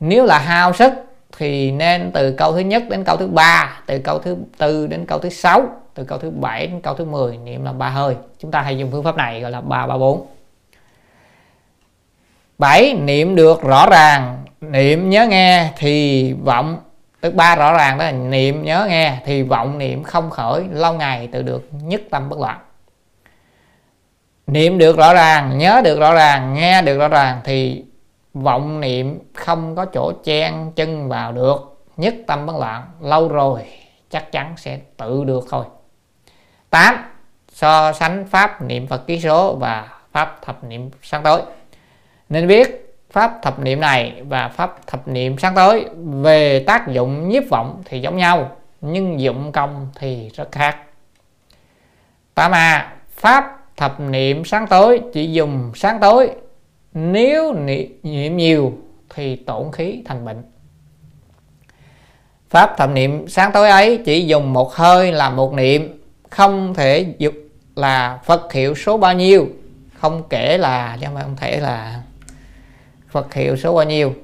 nếu 0.00 0.24
là 0.24 0.38
hao 0.38 0.72
sức 0.72 0.92
thì 1.38 1.70
nên 1.70 2.10
từ 2.14 2.32
câu 2.32 2.52
thứ 2.52 2.58
nhất 2.58 2.82
đến 2.88 3.04
câu 3.04 3.16
thứ 3.16 3.26
ba, 3.26 3.80
từ 3.86 3.98
câu 3.98 4.18
thứ 4.18 4.36
tư 4.58 4.86
đến 4.86 5.06
câu 5.06 5.18
thứ 5.18 5.28
sáu, 5.28 5.66
từ 5.94 6.04
câu 6.04 6.18
thứ 6.18 6.30
bảy 6.30 6.66
đến 6.66 6.80
câu 6.80 6.94
thứ 6.94 7.04
10 7.04 7.36
niệm 7.36 7.64
là 7.64 7.72
ba 7.72 7.88
hơi. 7.88 8.16
Chúng 8.38 8.50
ta 8.50 8.60
hay 8.60 8.78
dùng 8.78 8.90
phương 8.90 9.04
pháp 9.04 9.16
này 9.16 9.40
gọi 9.40 9.50
là 9.50 9.60
ba 9.60 9.86
ba, 9.86 9.98
bốn. 9.98 10.26
Bảy, 12.58 12.94
niệm 12.94 13.34
được 13.34 13.62
rõ 13.62 13.86
ràng, 13.90 14.44
niệm 14.60 15.10
nhớ 15.10 15.26
nghe 15.26 15.70
thì 15.76 16.32
vọng. 16.32 16.78
Tức 17.20 17.34
ba 17.34 17.56
rõ 17.56 17.72
ràng 17.72 17.98
đó 17.98 18.04
là 18.04 18.12
niệm 18.12 18.62
nhớ 18.62 18.86
nghe 18.88 19.16
thì 19.24 19.42
vọng, 19.42 19.78
niệm 19.78 20.02
không 20.02 20.30
khởi, 20.30 20.64
lâu 20.70 20.94
ngày 20.94 21.28
tự 21.32 21.42
được 21.42 21.68
nhất 21.82 22.02
tâm 22.10 22.28
bất 22.28 22.38
loạn. 22.38 22.58
Niệm 24.46 24.78
được 24.78 24.96
rõ 24.96 25.14
ràng, 25.14 25.58
nhớ 25.58 25.80
được 25.84 26.00
rõ 26.00 26.14
ràng, 26.14 26.54
nghe 26.54 26.82
được 26.82 26.98
rõ 26.98 27.08
ràng 27.08 27.40
thì 27.44 27.84
vọng 28.34 28.80
niệm 28.80 29.18
không 29.34 29.76
có 29.76 29.84
chỗ 29.84 30.12
chen 30.24 30.72
chân 30.76 31.08
vào 31.08 31.32
được, 31.32 31.84
nhất 31.96 32.14
tâm 32.26 32.46
bất 32.46 32.56
loạn, 32.56 32.82
lâu 33.00 33.28
rồi 33.28 33.62
chắc 34.10 34.32
chắn 34.32 34.54
sẽ 34.56 34.78
tự 34.96 35.24
được 35.24 35.44
thôi. 35.50 35.64
8 36.70 36.94
so 37.48 37.92
sánh 37.92 38.26
pháp 38.26 38.62
niệm 38.62 38.86
Phật 38.86 39.06
ký 39.06 39.20
số 39.20 39.54
và 39.54 39.88
pháp 40.12 40.42
thập 40.42 40.64
niệm 40.64 40.90
sáng 41.02 41.22
tối. 41.22 41.42
Nên 42.28 42.46
biết 42.46 42.96
pháp 43.10 43.38
thập 43.42 43.58
niệm 43.58 43.80
này 43.80 44.22
và 44.28 44.48
pháp 44.48 44.86
thập 44.86 45.08
niệm 45.08 45.38
sáng 45.38 45.54
tối 45.54 45.86
về 46.22 46.64
tác 46.66 46.88
dụng 46.88 47.28
nhiếp 47.28 47.42
vọng 47.50 47.82
thì 47.84 48.00
giống 48.00 48.16
nhau, 48.16 48.56
nhưng 48.80 49.20
dụng 49.20 49.52
công 49.52 49.88
thì 49.94 50.30
rất 50.34 50.52
khác. 50.52 50.76
8a 52.34 52.80
pháp 53.10 53.58
thập 53.76 54.00
niệm 54.00 54.44
sáng 54.44 54.66
tối 54.66 55.00
chỉ 55.12 55.32
dùng 55.32 55.72
sáng 55.74 56.00
tối 56.00 56.30
nếu 56.94 57.54
niệm 57.54 58.36
nhiều 58.36 58.78
thì 59.14 59.36
tổn 59.36 59.72
khí 59.72 60.02
thành 60.04 60.24
bệnh. 60.24 60.42
Pháp 62.50 62.74
thập 62.78 62.90
niệm, 62.90 63.28
sáng 63.28 63.52
tối 63.52 63.70
ấy 63.70 64.02
chỉ 64.04 64.26
dùng 64.26 64.52
một 64.52 64.74
hơi 64.74 65.12
là 65.12 65.30
một 65.30 65.52
niệm, 65.52 66.02
không 66.30 66.74
thể 66.74 67.14
dục 67.18 67.34
là 67.76 68.18
phật 68.24 68.52
hiệu 68.52 68.74
số 68.74 68.98
bao 68.98 69.14
nhiêu, 69.14 69.48
không 69.94 70.22
kể 70.28 70.58
là, 70.58 70.98
chứ 71.00 71.06
không 71.22 71.36
thể 71.36 71.60
là 71.60 72.02
phật 73.10 73.34
hiệu 73.34 73.56
số 73.56 73.74
bao 73.74 73.84
nhiêu. 73.84 74.14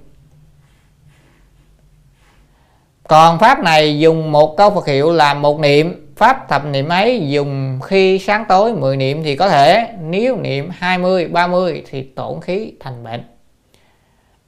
Còn 3.09 3.39
pháp 3.39 3.59
này 3.61 3.99
dùng 3.99 4.33
một 4.33 4.57
câu 4.57 4.71
Phật 4.71 4.87
hiệu 4.87 5.13
là 5.13 5.35
một 5.35 5.61
niệm 5.61 6.08
pháp 6.19 6.49
thập 6.49 6.65
niệm 6.65 6.89
ấy 6.89 7.29
dùng 7.29 7.81
khi 7.85 8.19
sáng 8.19 8.45
tối 8.49 8.73
10 8.73 8.97
niệm 8.97 9.23
thì 9.23 9.37
có 9.37 9.49
thể, 9.49 9.89
nếu 10.03 10.37
niệm 10.37 10.71
20 10.71 11.29
30 11.29 11.83
thì 11.91 12.03
tổn 12.03 12.41
khí 12.41 12.73
thành 12.81 13.05
bệnh. 13.05 13.25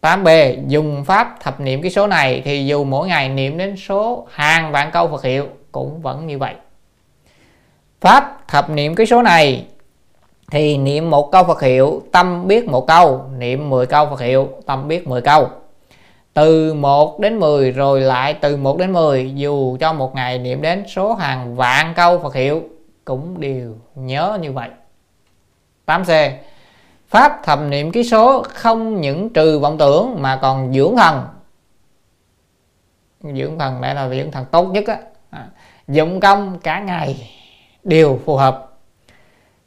8B 0.03 0.57
dùng 0.69 1.05
pháp 1.05 1.37
thập 1.41 1.61
niệm 1.61 1.83
cái 1.83 1.91
số 1.91 2.07
này 2.07 2.43
thì 2.45 2.67
dù 2.67 2.85
mỗi 2.85 3.09
ngày 3.09 3.29
niệm 3.29 3.59
đến 3.59 3.77
số 3.77 4.27
hàng 4.31 4.73
vạn 4.73 4.91
câu 4.93 5.09
Phật 5.09 5.25
hiệu 5.25 5.47
cũng 5.73 6.01
vẫn 6.03 6.27
như 6.27 6.39
vậy. 6.39 6.55
Pháp 8.01 8.49
thập 8.49 8.71
niệm 8.71 8.95
cái 8.95 9.07
số 9.07 9.23
này 9.23 9.65
thì 10.51 10.77
niệm 10.79 11.11
một 11.11 11.33
câu 11.33 11.45
Phật 11.45 11.63
hiệu, 11.63 12.03
tâm 12.13 12.49
biết 12.49 12.69
một 12.69 12.87
câu, 12.87 13.25
niệm 13.39 13.71
10 13.71 13.87
câu 13.87 14.07
Phật 14.11 14.21
hiệu, 14.21 14.49
tâm 14.67 14.89
biết 14.89 15.09
10 15.09 15.21
câu 15.21 15.49
từ 16.41 16.75
1 16.75 17.21
đến 17.21 17.39
10 17.39 17.71
rồi 17.71 18.01
lại 18.01 18.35
từ 18.35 18.57
1 18.57 18.79
đến 18.79 18.93
10 18.93 19.33
dù 19.35 19.77
cho 19.81 19.93
một 19.93 20.15
ngày 20.15 20.39
niệm 20.39 20.63
đến 20.63 20.85
số 20.89 21.15
hàng 21.15 21.57
vạn 21.57 21.93
câu 21.97 22.19
Phật 22.19 22.35
hiệu, 22.35 22.63
cũng 23.05 23.41
đều 23.41 23.75
nhớ 23.95 24.39
như 24.41 24.53
vậy. 24.53 24.69
8C 25.87 26.31
Pháp 27.09 27.41
thầm 27.45 27.71
niệm 27.71 27.93
ký 27.93 28.05
số 28.05 28.43
không 28.49 29.01
những 29.01 29.31
trừ 29.31 29.59
vọng 29.59 29.79
tưởng 29.79 30.23
mà 30.23 30.37
còn 30.37 30.73
dưỡng 30.73 30.97
thần. 30.97 31.27
Dưỡng 33.23 33.59
thần 33.59 33.81
đây 33.81 33.95
là 33.95 34.09
dưỡng 34.09 34.31
thần 34.31 34.45
tốt 34.51 34.65
nhất 34.65 34.85
á. 34.87 34.99
À, 35.31 35.47
dụng 35.89 36.21
công 36.21 36.59
cả 36.59 36.81
ngày 36.81 37.29
đều 37.85 38.19
phù 38.25 38.37
hợp. 38.37 38.79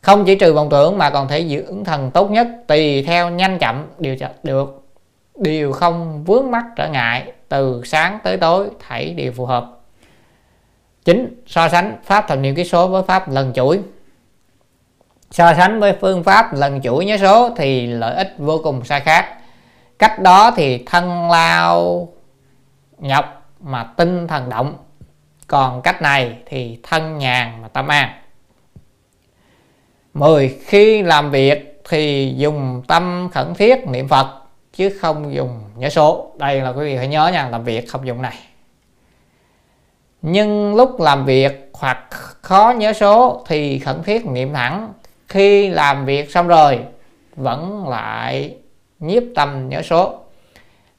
Không 0.01 0.25
chỉ 0.25 0.35
trừ 0.35 0.53
vọng 0.53 0.69
tưởng 0.69 0.97
mà 0.97 1.09
còn 1.09 1.27
thể 1.27 1.47
dưỡng 1.47 1.83
thần 1.83 2.11
tốt 2.11 2.31
nhất, 2.31 2.47
tùy 2.67 3.03
theo 3.03 3.29
nhanh 3.29 3.57
chậm 3.59 3.87
đều 3.97 4.15
được 4.43 4.82
đều 5.35 5.71
không 5.71 6.23
vướng 6.23 6.51
mắc 6.51 6.65
trở 6.75 6.87
ngại 6.87 7.33
từ 7.49 7.81
sáng 7.85 8.19
tới 8.23 8.37
tối 8.37 8.69
thảy 8.79 9.13
đều 9.13 9.31
phù 9.31 9.45
hợp. 9.45 9.79
Chính 11.05 11.43
so 11.47 11.69
sánh 11.69 11.97
pháp 12.03 12.27
thập 12.27 12.39
niệm 12.39 12.55
ký 12.55 12.63
số 12.63 12.87
với 12.87 13.03
pháp 13.03 13.29
lần 13.29 13.53
chuỗi. 13.53 13.79
So 15.31 15.53
sánh 15.53 15.79
với 15.79 15.97
phương 16.01 16.23
pháp 16.23 16.53
lần 16.53 16.81
chuỗi 16.81 17.05
nhớ 17.05 17.17
số 17.17 17.49
thì 17.57 17.87
lợi 17.87 18.15
ích 18.15 18.35
vô 18.37 18.59
cùng 18.63 18.85
sai 18.85 18.99
khác. 18.99 19.37
Cách 19.99 20.19
đó 20.19 20.51
thì 20.55 20.83
thân 20.85 21.31
lao 21.31 22.07
nhọc 22.97 23.51
mà 23.59 23.83
tinh 23.83 24.27
thần 24.27 24.49
động. 24.49 24.77
Còn 25.47 25.81
cách 25.81 26.01
này 26.01 26.37
thì 26.45 26.79
thân 26.83 27.17
nhàn 27.17 27.61
mà 27.61 27.67
tâm 27.67 27.87
an. 27.87 28.09
10. 30.13 30.57
Khi 30.65 31.01
làm 31.01 31.31
việc 31.31 31.81
thì 31.89 32.33
dùng 32.37 32.83
tâm 32.87 33.29
khẩn 33.31 33.53
thiết 33.53 33.87
niệm 33.87 34.07
Phật 34.07 34.42
chứ 34.73 34.97
không 35.01 35.33
dùng 35.33 35.59
nhớ 35.75 35.89
số. 35.89 36.31
Đây 36.37 36.61
là 36.61 36.69
quý 36.69 36.85
vị 36.85 36.97
phải 36.97 37.07
nhớ 37.07 37.27
nha, 37.27 37.49
làm 37.49 37.63
việc 37.63 37.89
không 37.89 38.07
dùng 38.07 38.21
này. 38.21 38.35
Nhưng 40.21 40.75
lúc 40.75 40.99
làm 40.99 41.25
việc 41.25 41.69
hoặc 41.73 42.07
khó 42.41 42.73
nhớ 42.77 42.93
số 42.93 43.43
thì 43.47 43.79
khẩn 43.79 44.03
thiết 44.03 44.25
niệm 44.25 44.53
thẳng. 44.53 44.93
Khi 45.27 45.69
làm 45.69 46.05
việc 46.05 46.31
xong 46.31 46.47
rồi 46.47 46.79
vẫn 47.35 47.87
lại 47.87 48.55
nhiếp 48.99 49.23
tâm 49.35 49.69
nhớ 49.69 49.81
số 49.81 50.19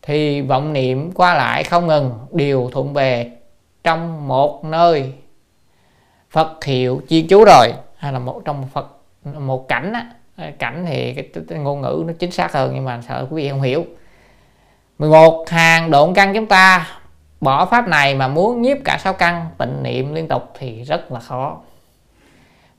thì 0.03 0.41
vọng 0.41 0.73
niệm 0.73 1.13
qua 1.13 1.35
lại 1.35 1.65
không 1.65 1.87
ngừng 1.87 2.13
đều 2.33 2.71
thuận 2.73 2.93
về 2.95 3.31
trong 3.85 4.29
một 4.29 4.65
nơi 4.65 5.13
Phật 6.31 6.65
hiệu 6.65 7.03
chi 7.09 7.23
chú 7.23 7.45
rồi 7.45 7.73
hay 7.97 8.13
là 8.13 8.19
một 8.19 8.43
trong 8.45 8.69
Phật 8.73 8.87
một 9.25 9.69
cảnh 9.69 9.93
á 9.93 10.07
Ờ, 10.37 10.51
cảnh 10.59 10.85
thì 10.89 11.15
cái, 11.15 11.29
cái, 11.35 11.45
cái 11.49 11.59
ngôn 11.59 11.81
ngữ 11.81 12.05
nó 12.07 12.13
chính 12.19 12.31
xác 12.31 12.53
hơn 12.53 12.71
nhưng 12.75 12.85
mà 12.85 13.01
sợ 13.09 13.27
quý 13.31 13.43
vị 13.43 13.51
không 13.51 13.63
hiểu. 13.63 13.85
11 14.99 15.51
hàng 15.51 15.91
độn 15.91 16.15
căn 16.15 16.35
chúng 16.35 16.47
ta. 16.47 16.87
Bỏ 17.41 17.67
pháp 17.67 17.89
này 17.89 18.15
mà 18.15 18.29
muốn 18.29 18.63
nhiếp 18.63 18.77
cả 18.85 18.99
sáu 19.01 19.13
căn 19.13 19.47
tịnh 19.59 19.83
niệm 19.83 20.15
liên 20.15 20.29
tục 20.29 20.53
thì 20.59 20.83
rất 20.83 21.13
là 21.13 21.21
khó. 21.21 21.59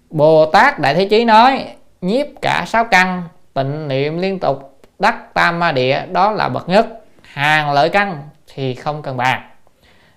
Bồ 0.09 0.45
Tát 0.45 0.79
Đại 0.79 0.95
Thế 0.95 1.07
Chí 1.09 1.25
nói 1.25 1.65
nhiếp 2.01 2.25
cả 2.41 2.63
sáu 2.67 2.85
căn 2.85 3.23
tịnh 3.53 3.87
niệm 3.87 4.17
liên 4.17 4.39
tục 4.39 4.81
đắc 4.99 5.33
tam 5.33 5.59
ma 5.59 5.71
địa 5.71 6.05
đó 6.11 6.31
là 6.31 6.49
bậc 6.49 6.69
nhất. 6.69 6.87
Hàng 7.21 7.71
lợi 7.71 7.89
căn 7.89 8.29
thì 8.53 8.75
không 8.75 9.01
cần 9.01 9.17
bàn. 9.17 9.41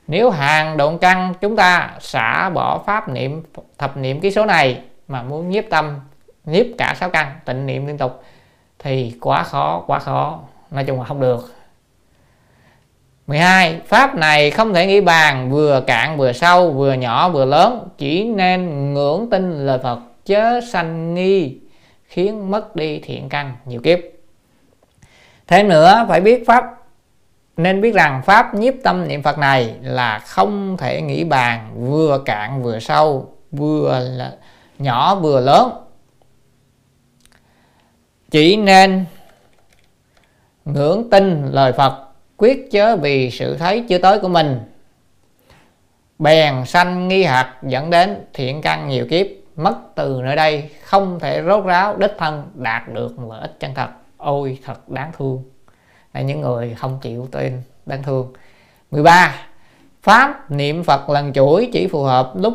Nếu 0.07 0.31
hàng 0.31 0.77
độn 0.77 0.99
căn 0.99 1.35
chúng 1.41 1.57
ta 1.57 1.91
xả 2.01 2.51
bỏ 2.51 2.79
pháp 2.87 3.09
niệm 3.09 3.43
thập 3.79 3.97
niệm 3.97 4.21
ký 4.21 4.31
số 4.31 4.45
này 4.45 4.81
mà 5.09 5.23
muốn 5.23 5.51
nhiếp 5.51 5.65
tâm 5.71 6.01
nhiếp 6.49 6.67
cả 6.79 6.95
sáu 7.01 7.11
căn, 7.11 7.41
tịnh 7.45 7.67
niệm 7.67 7.87
liên 7.87 7.99
tục. 7.99 8.23
Thì 8.79 9.15
quá 9.21 9.43
khó 9.43 9.85
quá 9.87 9.99
khó. 9.99 10.41
Nói 10.71 10.85
chung 10.85 10.99
là 10.99 11.05
không 11.05 11.21
được. 11.21 11.55
12 13.27 13.81
pháp 13.87 14.15
này 14.15 14.51
không 14.51 14.75
thể 14.75 14.87
nghĩ 14.87 15.01
bàn, 15.01 15.51
vừa 15.51 15.81
cạn 15.87 16.19
vừa 16.19 16.33
sâu, 16.33 16.71
vừa 16.71 16.93
nhỏ 16.93 17.29
vừa 17.29 17.45
lớn. 17.45 17.89
Chỉ 17.99 18.25
nên 18.25 18.95
ngưỡng 18.95 19.31
tin 19.31 19.67
lời 19.67 19.79
Phật, 19.83 19.99
chớ 20.27 20.61
sanh 20.73 21.15
nghi, 21.15 21.59
khiến 22.05 22.51
mất 22.51 22.77
đi 22.77 22.99
thiện 22.99 23.29
căn 23.29 23.57
nhiều 23.65 23.81
kiếp. 23.81 23.99
Thêm 25.47 25.69
nữa, 25.69 26.07
phải 26.09 26.21
biết 26.21 26.45
pháp, 26.47 26.65
nên 27.57 27.81
biết 27.81 27.95
rằng 27.95 28.23
pháp 28.23 28.55
nhiếp 28.55 28.75
tâm 28.85 29.09
niệm 29.09 29.23
Phật 29.23 29.39
này 29.39 29.75
là 29.83 30.19
không 30.19 30.77
thể 30.77 31.03
nghĩ 31.03 31.25
bàn, 31.25 31.71
vừa 31.77 32.23
cạn 32.25 32.63
vừa 32.63 32.79
sâu, 32.79 33.33
vừa 33.53 34.01
là 34.17 34.33
nhỏ 34.79 35.15
vừa 35.15 35.41
lớn 35.41 35.71
chỉ 38.31 38.57
nên 38.57 39.05
ngưỡng 40.65 41.11
tin 41.11 41.47
lời 41.53 41.73
Phật, 41.73 42.09
quyết 42.37 42.71
chớ 42.71 42.97
vì 42.97 43.31
sự 43.31 43.57
thấy 43.57 43.85
chưa 43.89 43.99
tới 43.99 44.19
của 44.19 44.29
mình. 44.29 44.61
Bèn 46.19 46.65
sanh 46.67 47.09
nghi 47.09 47.23
hạt 47.25 47.55
dẫn 47.63 47.91
đến 47.91 48.25
thiện 48.35 48.63
căn 48.63 48.89
nhiều 48.89 49.07
kiếp, 49.11 49.27
mất 49.57 49.77
từ 49.95 50.21
nơi 50.25 50.37
đây, 50.37 50.71
không 50.83 51.21
thể 51.21 51.43
rốt 51.47 51.65
ráo 51.65 51.97
đích 51.97 52.13
thân 52.19 52.51
đạt 52.55 52.83
được 52.89 53.19
lợi 53.29 53.41
ích 53.41 53.61
chân 53.61 53.75
thật. 53.75 53.89
Ôi, 54.17 54.59
thật 54.65 54.89
đáng 54.89 55.13
thương. 55.19 55.43
Là 56.15 56.21
những 56.21 56.41
người 56.41 56.75
không 56.79 56.99
chịu 57.03 57.29
tin 57.33 57.63
đáng 57.87 58.03
thương. 58.03 58.33
13 58.91 59.35
pháp 60.03 60.51
niệm 60.51 60.85
Phật 60.85 61.11
lần 61.11 61.33
chuỗi 61.33 61.71
chỉ 61.73 61.87
phù 61.87 62.03
hợp 62.03 62.33
lúc 62.37 62.55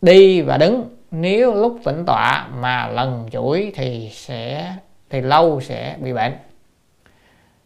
đi 0.00 0.40
và 0.40 0.56
đứng. 0.56 0.96
Nếu 1.10 1.54
lúc 1.54 1.78
tĩnh 1.84 2.04
tọa 2.06 2.48
mà 2.60 2.88
lần 2.88 3.28
chuỗi 3.32 3.72
thì 3.74 4.10
sẽ 4.12 4.72
thì 5.12 5.20
lâu 5.20 5.60
sẽ 5.60 5.96
bị 6.00 6.12
bệnh. 6.12 6.32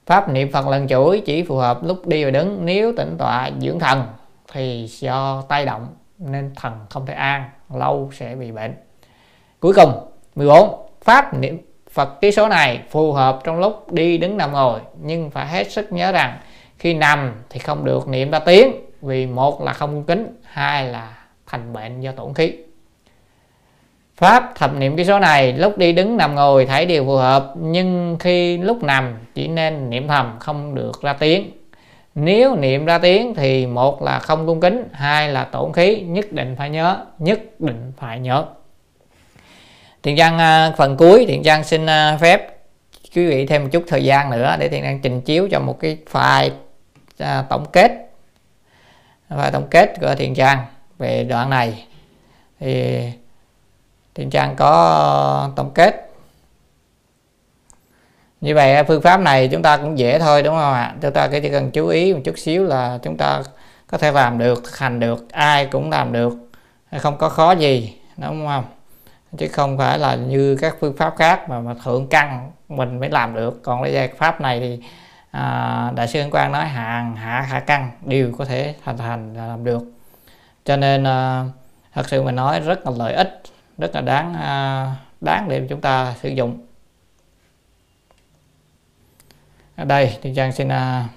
Pháp 0.07 0.29
niệm 0.29 0.53
phật 0.53 0.69
lần 0.69 0.89
chuỗi 0.89 1.23
chỉ 1.27 1.43
phù 1.43 1.57
hợp 1.57 1.85
lúc 1.85 2.07
đi 2.07 2.25
và 2.25 2.31
đứng. 2.31 2.65
Nếu 2.65 2.93
tĩnh 2.97 3.17
tọa 3.19 3.51
dưỡng 3.61 3.79
thần 3.79 4.03
thì 4.53 4.87
do 4.87 5.43
tay 5.49 5.67
động 5.67 5.89
nên 6.19 6.53
thần 6.57 6.73
không 6.91 7.07
thể 7.07 7.15
an, 7.15 7.45
lâu 7.75 8.11
sẽ 8.13 8.35
bị 8.35 8.53
bệnh. 8.53 8.75
Cuối 9.61 9.75
cùng 9.75 9.93
14 10.35 10.89
pháp 11.05 11.35
niệm 11.35 11.59
Phật 11.91 12.21
ký 12.21 12.33
số 12.33 12.49
này 12.49 12.81
phù 12.91 13.13
hợp 13.13 13.41
trong 13.45 13.59
lúc 13.59 13.93
đi 13.93 14.19
đứng 14.19 14.37
nằm 14.37 14.53
ngồi, 14.53 14.81
nhưng 15.03 15.31
phải 15.31 15.47
hết 15.47 15.73
sức 15.73 15.93
nhớ 15.93 16.13
rằng 16.13 16.39
khi 16.79 16.95
nằm 16.95 17.35
thì 17.51 17.59
không 17.59 17.85
được 17.85 18.09
niệm 18.09 18.31
ra 18.31 18.39
tiếng 18.39 18.73
vì 19.03 19.27
một 19.27 19.63
là 19.63 19.73
không 19.73 20.05
kính, 20.05 20.41
hai 20.43 20.89
là 20.89 21.17
thành 21.47 21.73
bệnh 21.73 22.01
do 22.01 22.13
tổn 22.13 22.35
khí. 22.35 22.53
Pháp 24.17 24.53
thập 24.55 24.75
niệm 24.75 24.97
cái 24.97 25.07
số 25.07 25.19
này 25.19 25.53
lúc 25.53 25.79
đi 25.79 25.93
đứng 25.93 26.17
nằm 26.17 26.35
ngồi 26.35 26.67
thấy 26.67 26.87
đều 26.87 27.05
phù 27.05 27.17
hợp 27.17 27.53
nhưng 27.57 28.17
khi 28.21 28.59
lúc 28.59 28.83
nằm 28.83 29.19
chỉ 29.35 29.49
nên 29.49 29.91
niệm 29.91 30.09
thầm 30.09 30.37
không 30.41 30.75
được 30.75 31.03
ra 31.03 31.13
tiếng. 31.13 31.51
Nếu 32.15 32.57
niệm 32.57 32.85
ra 32.85 32.99
tiếng 32.99 33.35
thì 33.35 33.67
một 33.67 34.03
là 34.03 34.19
không 34.19 34.47
cung 34.47 34.61
kính, 34.61 34.89
hai 34.93 35.29
là 35.29 35.45
tổn 35.45 35.73
khí, 35.73 36.01
nhất 36.01 36.33
định 36.33 36.55
phải 36.59 36.71
nhớ, 36.71 36.97
nhất 37.19 37.41
định 37.59 37.93
phải 37.97 38.21
nhớ. 38.21 38.45
Thiện 40.03 40.17
Trang 40.17 40.39
à, 40.39 40.73
phần 40.77 40.97
cuối 40.97 41.27
Thiện 41.29 41.43
Trang 41.43 41.65
xin 41.65 41.87
à, 41.87 42.19
phép 42.21 42.59
quý 43.15 43.27
vị 43.27 43.47
thêm 43.47 43.63
một 43.63 43.69
chút 43.73 43.85
thời 43.87 44.05
gian 44.05 44.31
nữa 44.31 44.57
để 44.59 44.69
Thiện 44.69 44.83
Trang 44.83 45.01
trình 45.03 45.21
chiếu 45.21 45.49
cho 45.51 45.61
một 45.61 45.81
cái 45.81 45.99
file 46.13 46.51
à, 47.19 47.45
tổng 47.51 47.65
kết 47.73 47.93
và 49.29 49.51
tổng 49.51 49.67
kết 49.71 49.95
của 50.01 50.15
Thiện 50.15 50.35
Trang 50.35 50.59
về 50.99 51.25
đoạn 51.25 51.51
này 51.51 51.85
thì 52.61 53.03
trên 54.17 54.31
Trang 54.31 54.57
có 54.57 54.71
ờ, 54.71 55.51
tổng 55.57 55.71
kết. 55.75 56.11
Như 58.41 58.55
vậy 58.55 58.75
ờ, 58.75 58.85
phương 58.89 59.03
pháp 59.03 59.21
này 59.21 59.49
chúng 59.53 59.63
ta 59.63 59.77
cũng 59.77 59.99
dễ 59.99 60.19
thôi 60.19 60.43
đúng 60.43 60.55
không 60.55 60.73
ạ? 60.73 60.95
Chúng 61.03 61.13
ta 61.13 61.29
chỉ 61.29 61.51
cần 61.51 61.71
chú 61.71 61.89
ý 61.89 62.15
một 62.15 62.21
chút 62.25 62.39
xíu 62.39 62.65
là 62.65 62.99
chúng 63.03 63.17
ta 63.17 63.43
có 63.87 63.99
thể 63.99 64.13
làm 64.13 64.39
được 64.39 64.65
thực 64.65 64.79
hành 64.79 65.01
được 65.01 65.33
ai 65.33 65.67
cũng 65.67 65.91
làm 65.91 66.13
được. 66.13 66.33
Không 66.99 67.19
có 67.19 67.29
khó 67.29 67.53
gì 67.53 67.99
đúng 68.17 68.47
không? 68.47 68.65
Chứ 69.39 69.49
không 69.49 69.79
phải 69.79 69.99
là 69.99 70.15
như 70.15 70.57
các 70.61 70.77
phương 70.81 70.97
pháp 70.97 71.15
khác 71.17 71.49
mà 71.49 71.61
mà 71.61 71.75
thượng 71.85 72.07
căn 72.09 72.51
mình 72.69 73.01
mới 73.01 73.11
làm 73.11 73.35
được. 73.35 73.63
Còn 73.63 73.83
cái 73.83 73.93
giải 73.93 74.09
pháp 74.09 74.41
này 74.41 74.61
thì 74.61 74.81
à, 75.31 75.93
đại 75.95 76.09
sư 76.09 76.21
Ấn 76.21 76.31
Quang 76.31 76.53
nói 76.53 76.65
hàng 76.65 77.17
hạ 77.17 77.41
hạ 77.41 77.61
căn 77.61 77.91
đều 78.05 78.33
có 78.39 78.45
thể 78.45 78.75
thành 78.85 78.99
thành 78.99 79.35
làm 79.35 79.65
được. 79.65 79.83
Cho 80.65 80.77
nên 80.77 81.05
à, 81.05 81.45
thật 81.95 82.09
sự 82.09 82.23
mình 82.23 82.37
nói 82.37 82.61
rất 82.61 82.87
là 82.87 82.93
lợi 82.97 83.15
ích 83.15 83.43
rất 83.79 83.95
là 83.95 84.01
đáng 84.01 84.35
à, 84.35 84.97
đáng 85.21 85.49
để 85.49 85.67
chúng 85.69 85.81
ta 85.81 86.15
sử 86.23 86.29
dụng. 86.29 86.67
Ở 89.77 89.85
đây 89.85 90.19
thì 90.23 90.33
trang 90.37 90.53
xin 90.53 90.69
à, 90.69 91.09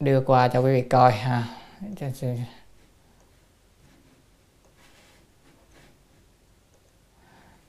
đưa 0.00 0.20
qua 0.20 0.48
cho 0.48 0.60
quý 0.60 0.72
vị 0.72 0.82
coi 0.82 1.12
à. 1.12 1.18
ha 1.18 1.44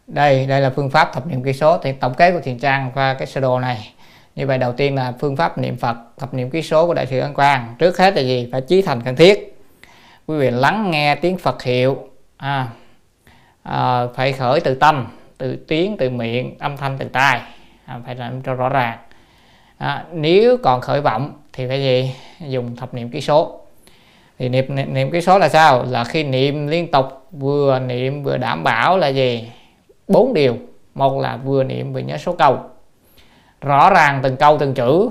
đây 0.07 0.45
đây 0.45 0.61
là 0.61 0.69
phương 0.69 0.89
pháp 0.89 1.13
thập 1.13 1.27
niệm 1.27 1.43
ký 1.43 1.53
số. 1.53 1.77
Thì 1.77 1.91
tổng 1.91 2.13
kết 2.13 2.31
của 2.31 2.39
thiền 2.39 2.59
trang 2.59 2.91
qua 2.93 3.13
cái 3.13 3.27
sơ 3.27 3.41
đồ 3.41 3.59
này. 3.59 3.93
Như 4.35 4.47
vậy 4.47 4.57
đầu 4.57 4.73
tiên 4.73 4.95
là 4.95 5.13
phương 5.19 5.35
pháp 5.35 5.57
niệm 5.57 5.77
phật 5.77 5.97
thập 6.17 6.33
niệm 6.33 6.49
ký 6.49 6.61
số 6.61 6.87
của 6.87 6.93
đại 6.93 7.07
sư 7.07 7.19
ấn 7.19 7.33
quang. 7.33 7.75
Trước 7.79 7.97
hết 7.97 8.15
là 8.15 8.21
gì? 8.21 8.49
Phải 8.51 8.61
chí 8.61 8.81
thành 8.81 9.01
cần 9.01 9.15
thiết 9.15 9.56
quý 10.27 10.37
vị 10.37 10.49
lắng 10.51 10.91
nghe 10.91 11.15
tiếng 11.15 11.37
phật 11.37 11.63
hiệu. 11.63 11.97
À, 12.37 12.67
à, 13.63 14.07
phải 14.15 14.33
khởi 14.33 14.59
từ 14.59 14.75
tâm 14.75 15.07
từ 15.37 15.55
tiếng 15.67 15.97
từ 15.97 16.09
miệng 16.09 16.55
âm 16.59 16.77
thanh 16.77 16.97
từ 16.97 17.07
tai. 17.07 17.41
À, 17.85 17.99
phải 18.05 18.15
làm 18.15 18.41
cho 18.41 18.53
rõ 18.53 18.69
ràng. 18.69 18.97
À, 19.77 20.05
nếu 20.11 20.57
còn 20.63 20.81
khởi 20.81 21.01
vọng 21.01 21.33
thì 21.53 21.67
phải 21.67 21.81
gì? 21.81 22.15
Dùng 22.49 22.75
thập 22.75 22.93
niệm 22.93 23.11
ký 23.11 23.21
số. 23.21 23.61
Thì 24.39 24.49
niệm, 24.49 24.75
niệm 24.75 24.93
niệm 24.93 25.11
ký 25.11 25.21
số 25.21 25.39
là 25.39 25.49
sao? 25.49 25.85
Là 25.89 26.03
khi 26.03 26.23
niệm 26.23 26.67
liên 26.67 26.91
tục 26.91 27.05
vừa 27.31 27.79
niệm 27.79 28.23
vừa 28.23 28.37
đảm 28.37 28.63
bảo 28.63 28.97
là 28.97 29.07
gì? 29.07 29.51
Bốn 30.07 30.33
điều. 30.33 30.57
Một 30.95 31.19
là 31.19 31.37
vừa 31.37 31.63
niệm 31.63 31.93
vừa 31.93 31.99
nhớ 31.99 32.17
số 32.17 32.33
câu. 32.33 32.59
Rõ 33.61 33.89
ràng 33.89 34.19
từng 34.23 34.35
câu 34.35 34.57
từng 34.57 34.73
chữ. 34.73 35.09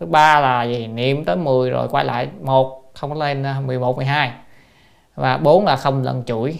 Thứ 0.00 0.06
ba 0.06 0.40
là 0.40 0.64
gì? 0.64 0.86
Niệm 0.86 1.24
tới 1.24 1.36
10 1.36 1.70
rồi 1.70 1.88
quay 1.88 2.04
lại. 2.04 2.28
Một 2.40 2.77
không 2.98 3.10
có 3.10 3.16
lên 3.16 3.42
ờ, 3.42 3.60
11 3.60 3.96
12 3.96 4.32
và 5.14 5.36
4 5.36 5.64
là 5.64 5.76
không 5.76 6.02
lần 6.02 6.22
chuỗi. 6.26 6.58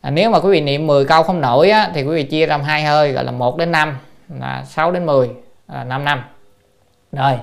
À, 0.00 0.10
nếu 0.10 0.30
mà 0.30 0.40
quý 0.40 0.50
vị 0.50 0.60
niệm 0.60 0.86
10 0.86 1.04
câu 1.04 1.22
không 1.22 1.40
nổi 1.40 1.70
á, 1.70 1.90
thì 1.94 2.02
quý 2.02 2.14
vị 2.14 2.22
chia 2.22 2.46
làm 2.46 2.62
hai 2.62 2.82
hơi 2.82 3.12
gọi 3.12 3.24
là 3.24 3.32
1 3.32 3.56
đến 3.56 3.72
5 3.72 3.98
là 4.40 4.64
6 4.64 4.90
đến 4.90 5.06
10 5.06 5.30
là 5.68 5.84
5 5.84 6.04
năm. 6.04 6.24
Rồi 7.12 7.38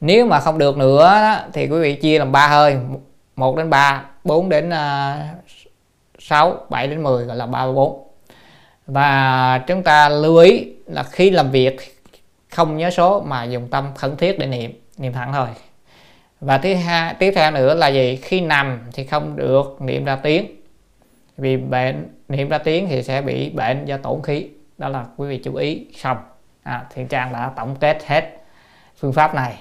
nếu 0.00 0.26
mà 0.26 0.40
không 0.40 0.58
được 0.58 0.76
nữa 0.76 1.04
đó, 1.04 1.38
thì 1.52 1.68
quý 1.68 1.80
vị 1.80 1.94
chia 1.94 2.18
làm 2.18 2.32
ba 2.32 2.48
hơi 2.48 2.76
1 3.36 3.56
đến 3.56 3.70
3 3.70 4.04
4 4.24 4.48
đến 4.48 4.68
uh, 4.68 4.74
6 6.18 6.56
7 6.70 6.86
đến 6.86 7.02
10 7.02 7.24
gọi 7.24 7.36
là 7.36 7.46
3 7.46 7.66
4 7.66 8.08
và 8.86 9.58
chúng 9.66 9.82
ta 9.82 10.08
lưu 10.08 10.36
ý 10.36 10.66
là 10.86 11.02
khi 11.02 11.30
làm 11.30 11.50
việc 11.50 11.76
không 12.50 12.76
nhớ 12.76 12.90
số 12.90 13.20
mà 13.20 13.44
dùng 13.44 13.68
tâm 13.68 13.94
khẩn 13.94 14.16
thiết 14.16 14.38
để 14.38 14.46
niệm 14.46 14.80
niệm 14.98 15.12
thẳng 15.12 15.32
thôi 15.32 15.48
và 16.40 16.58
thứ 16.58 16.74
hai 16.74 17.14
tiếp 17.14 17.32
theo 17.34 17.50
nữa 17.50 17.74
là 17.74 17.88
gì? 17.88 18.16
Khi 18.16 18.40
nằm 18.40 18.80
thì 18.92 19.04
không 19.04 19.36
được 19.36 19.76
niệm 19.80 20.04
ra 20.04 20.16
tiếng. 20.16 20.46
Vì 21.36 21.56
bệnh 21.56 22.14
niệm 22.28 22.48
ra 22.48 22.58
tiếng 22.58 22.88
thì 22.88 23.02
sẽ 23.02 23.22
bị 23.22 23.50
bệnh 23.50 23.84
do 23.84 23.96
tổn 23.96 24.22
khí. 24.22 24.48
Đó 24.78 24.88
là 24.88 25.04
quý 25.16 25.28
vị 25.28 25.40
chú 25.44 25.54
ý. 25.54 25.86
Xong 25.94 26.16
à, 26.62 26.84
thiện 26.94 27.08
trang 27.08 27.32
đã 27.32 27.50
tổng 27.56 27.76
kết 27.80 28.04
hết 28.06 28.36
phương 28.96 29.12
pháp 29.12 29.34
này. 29.34 29.54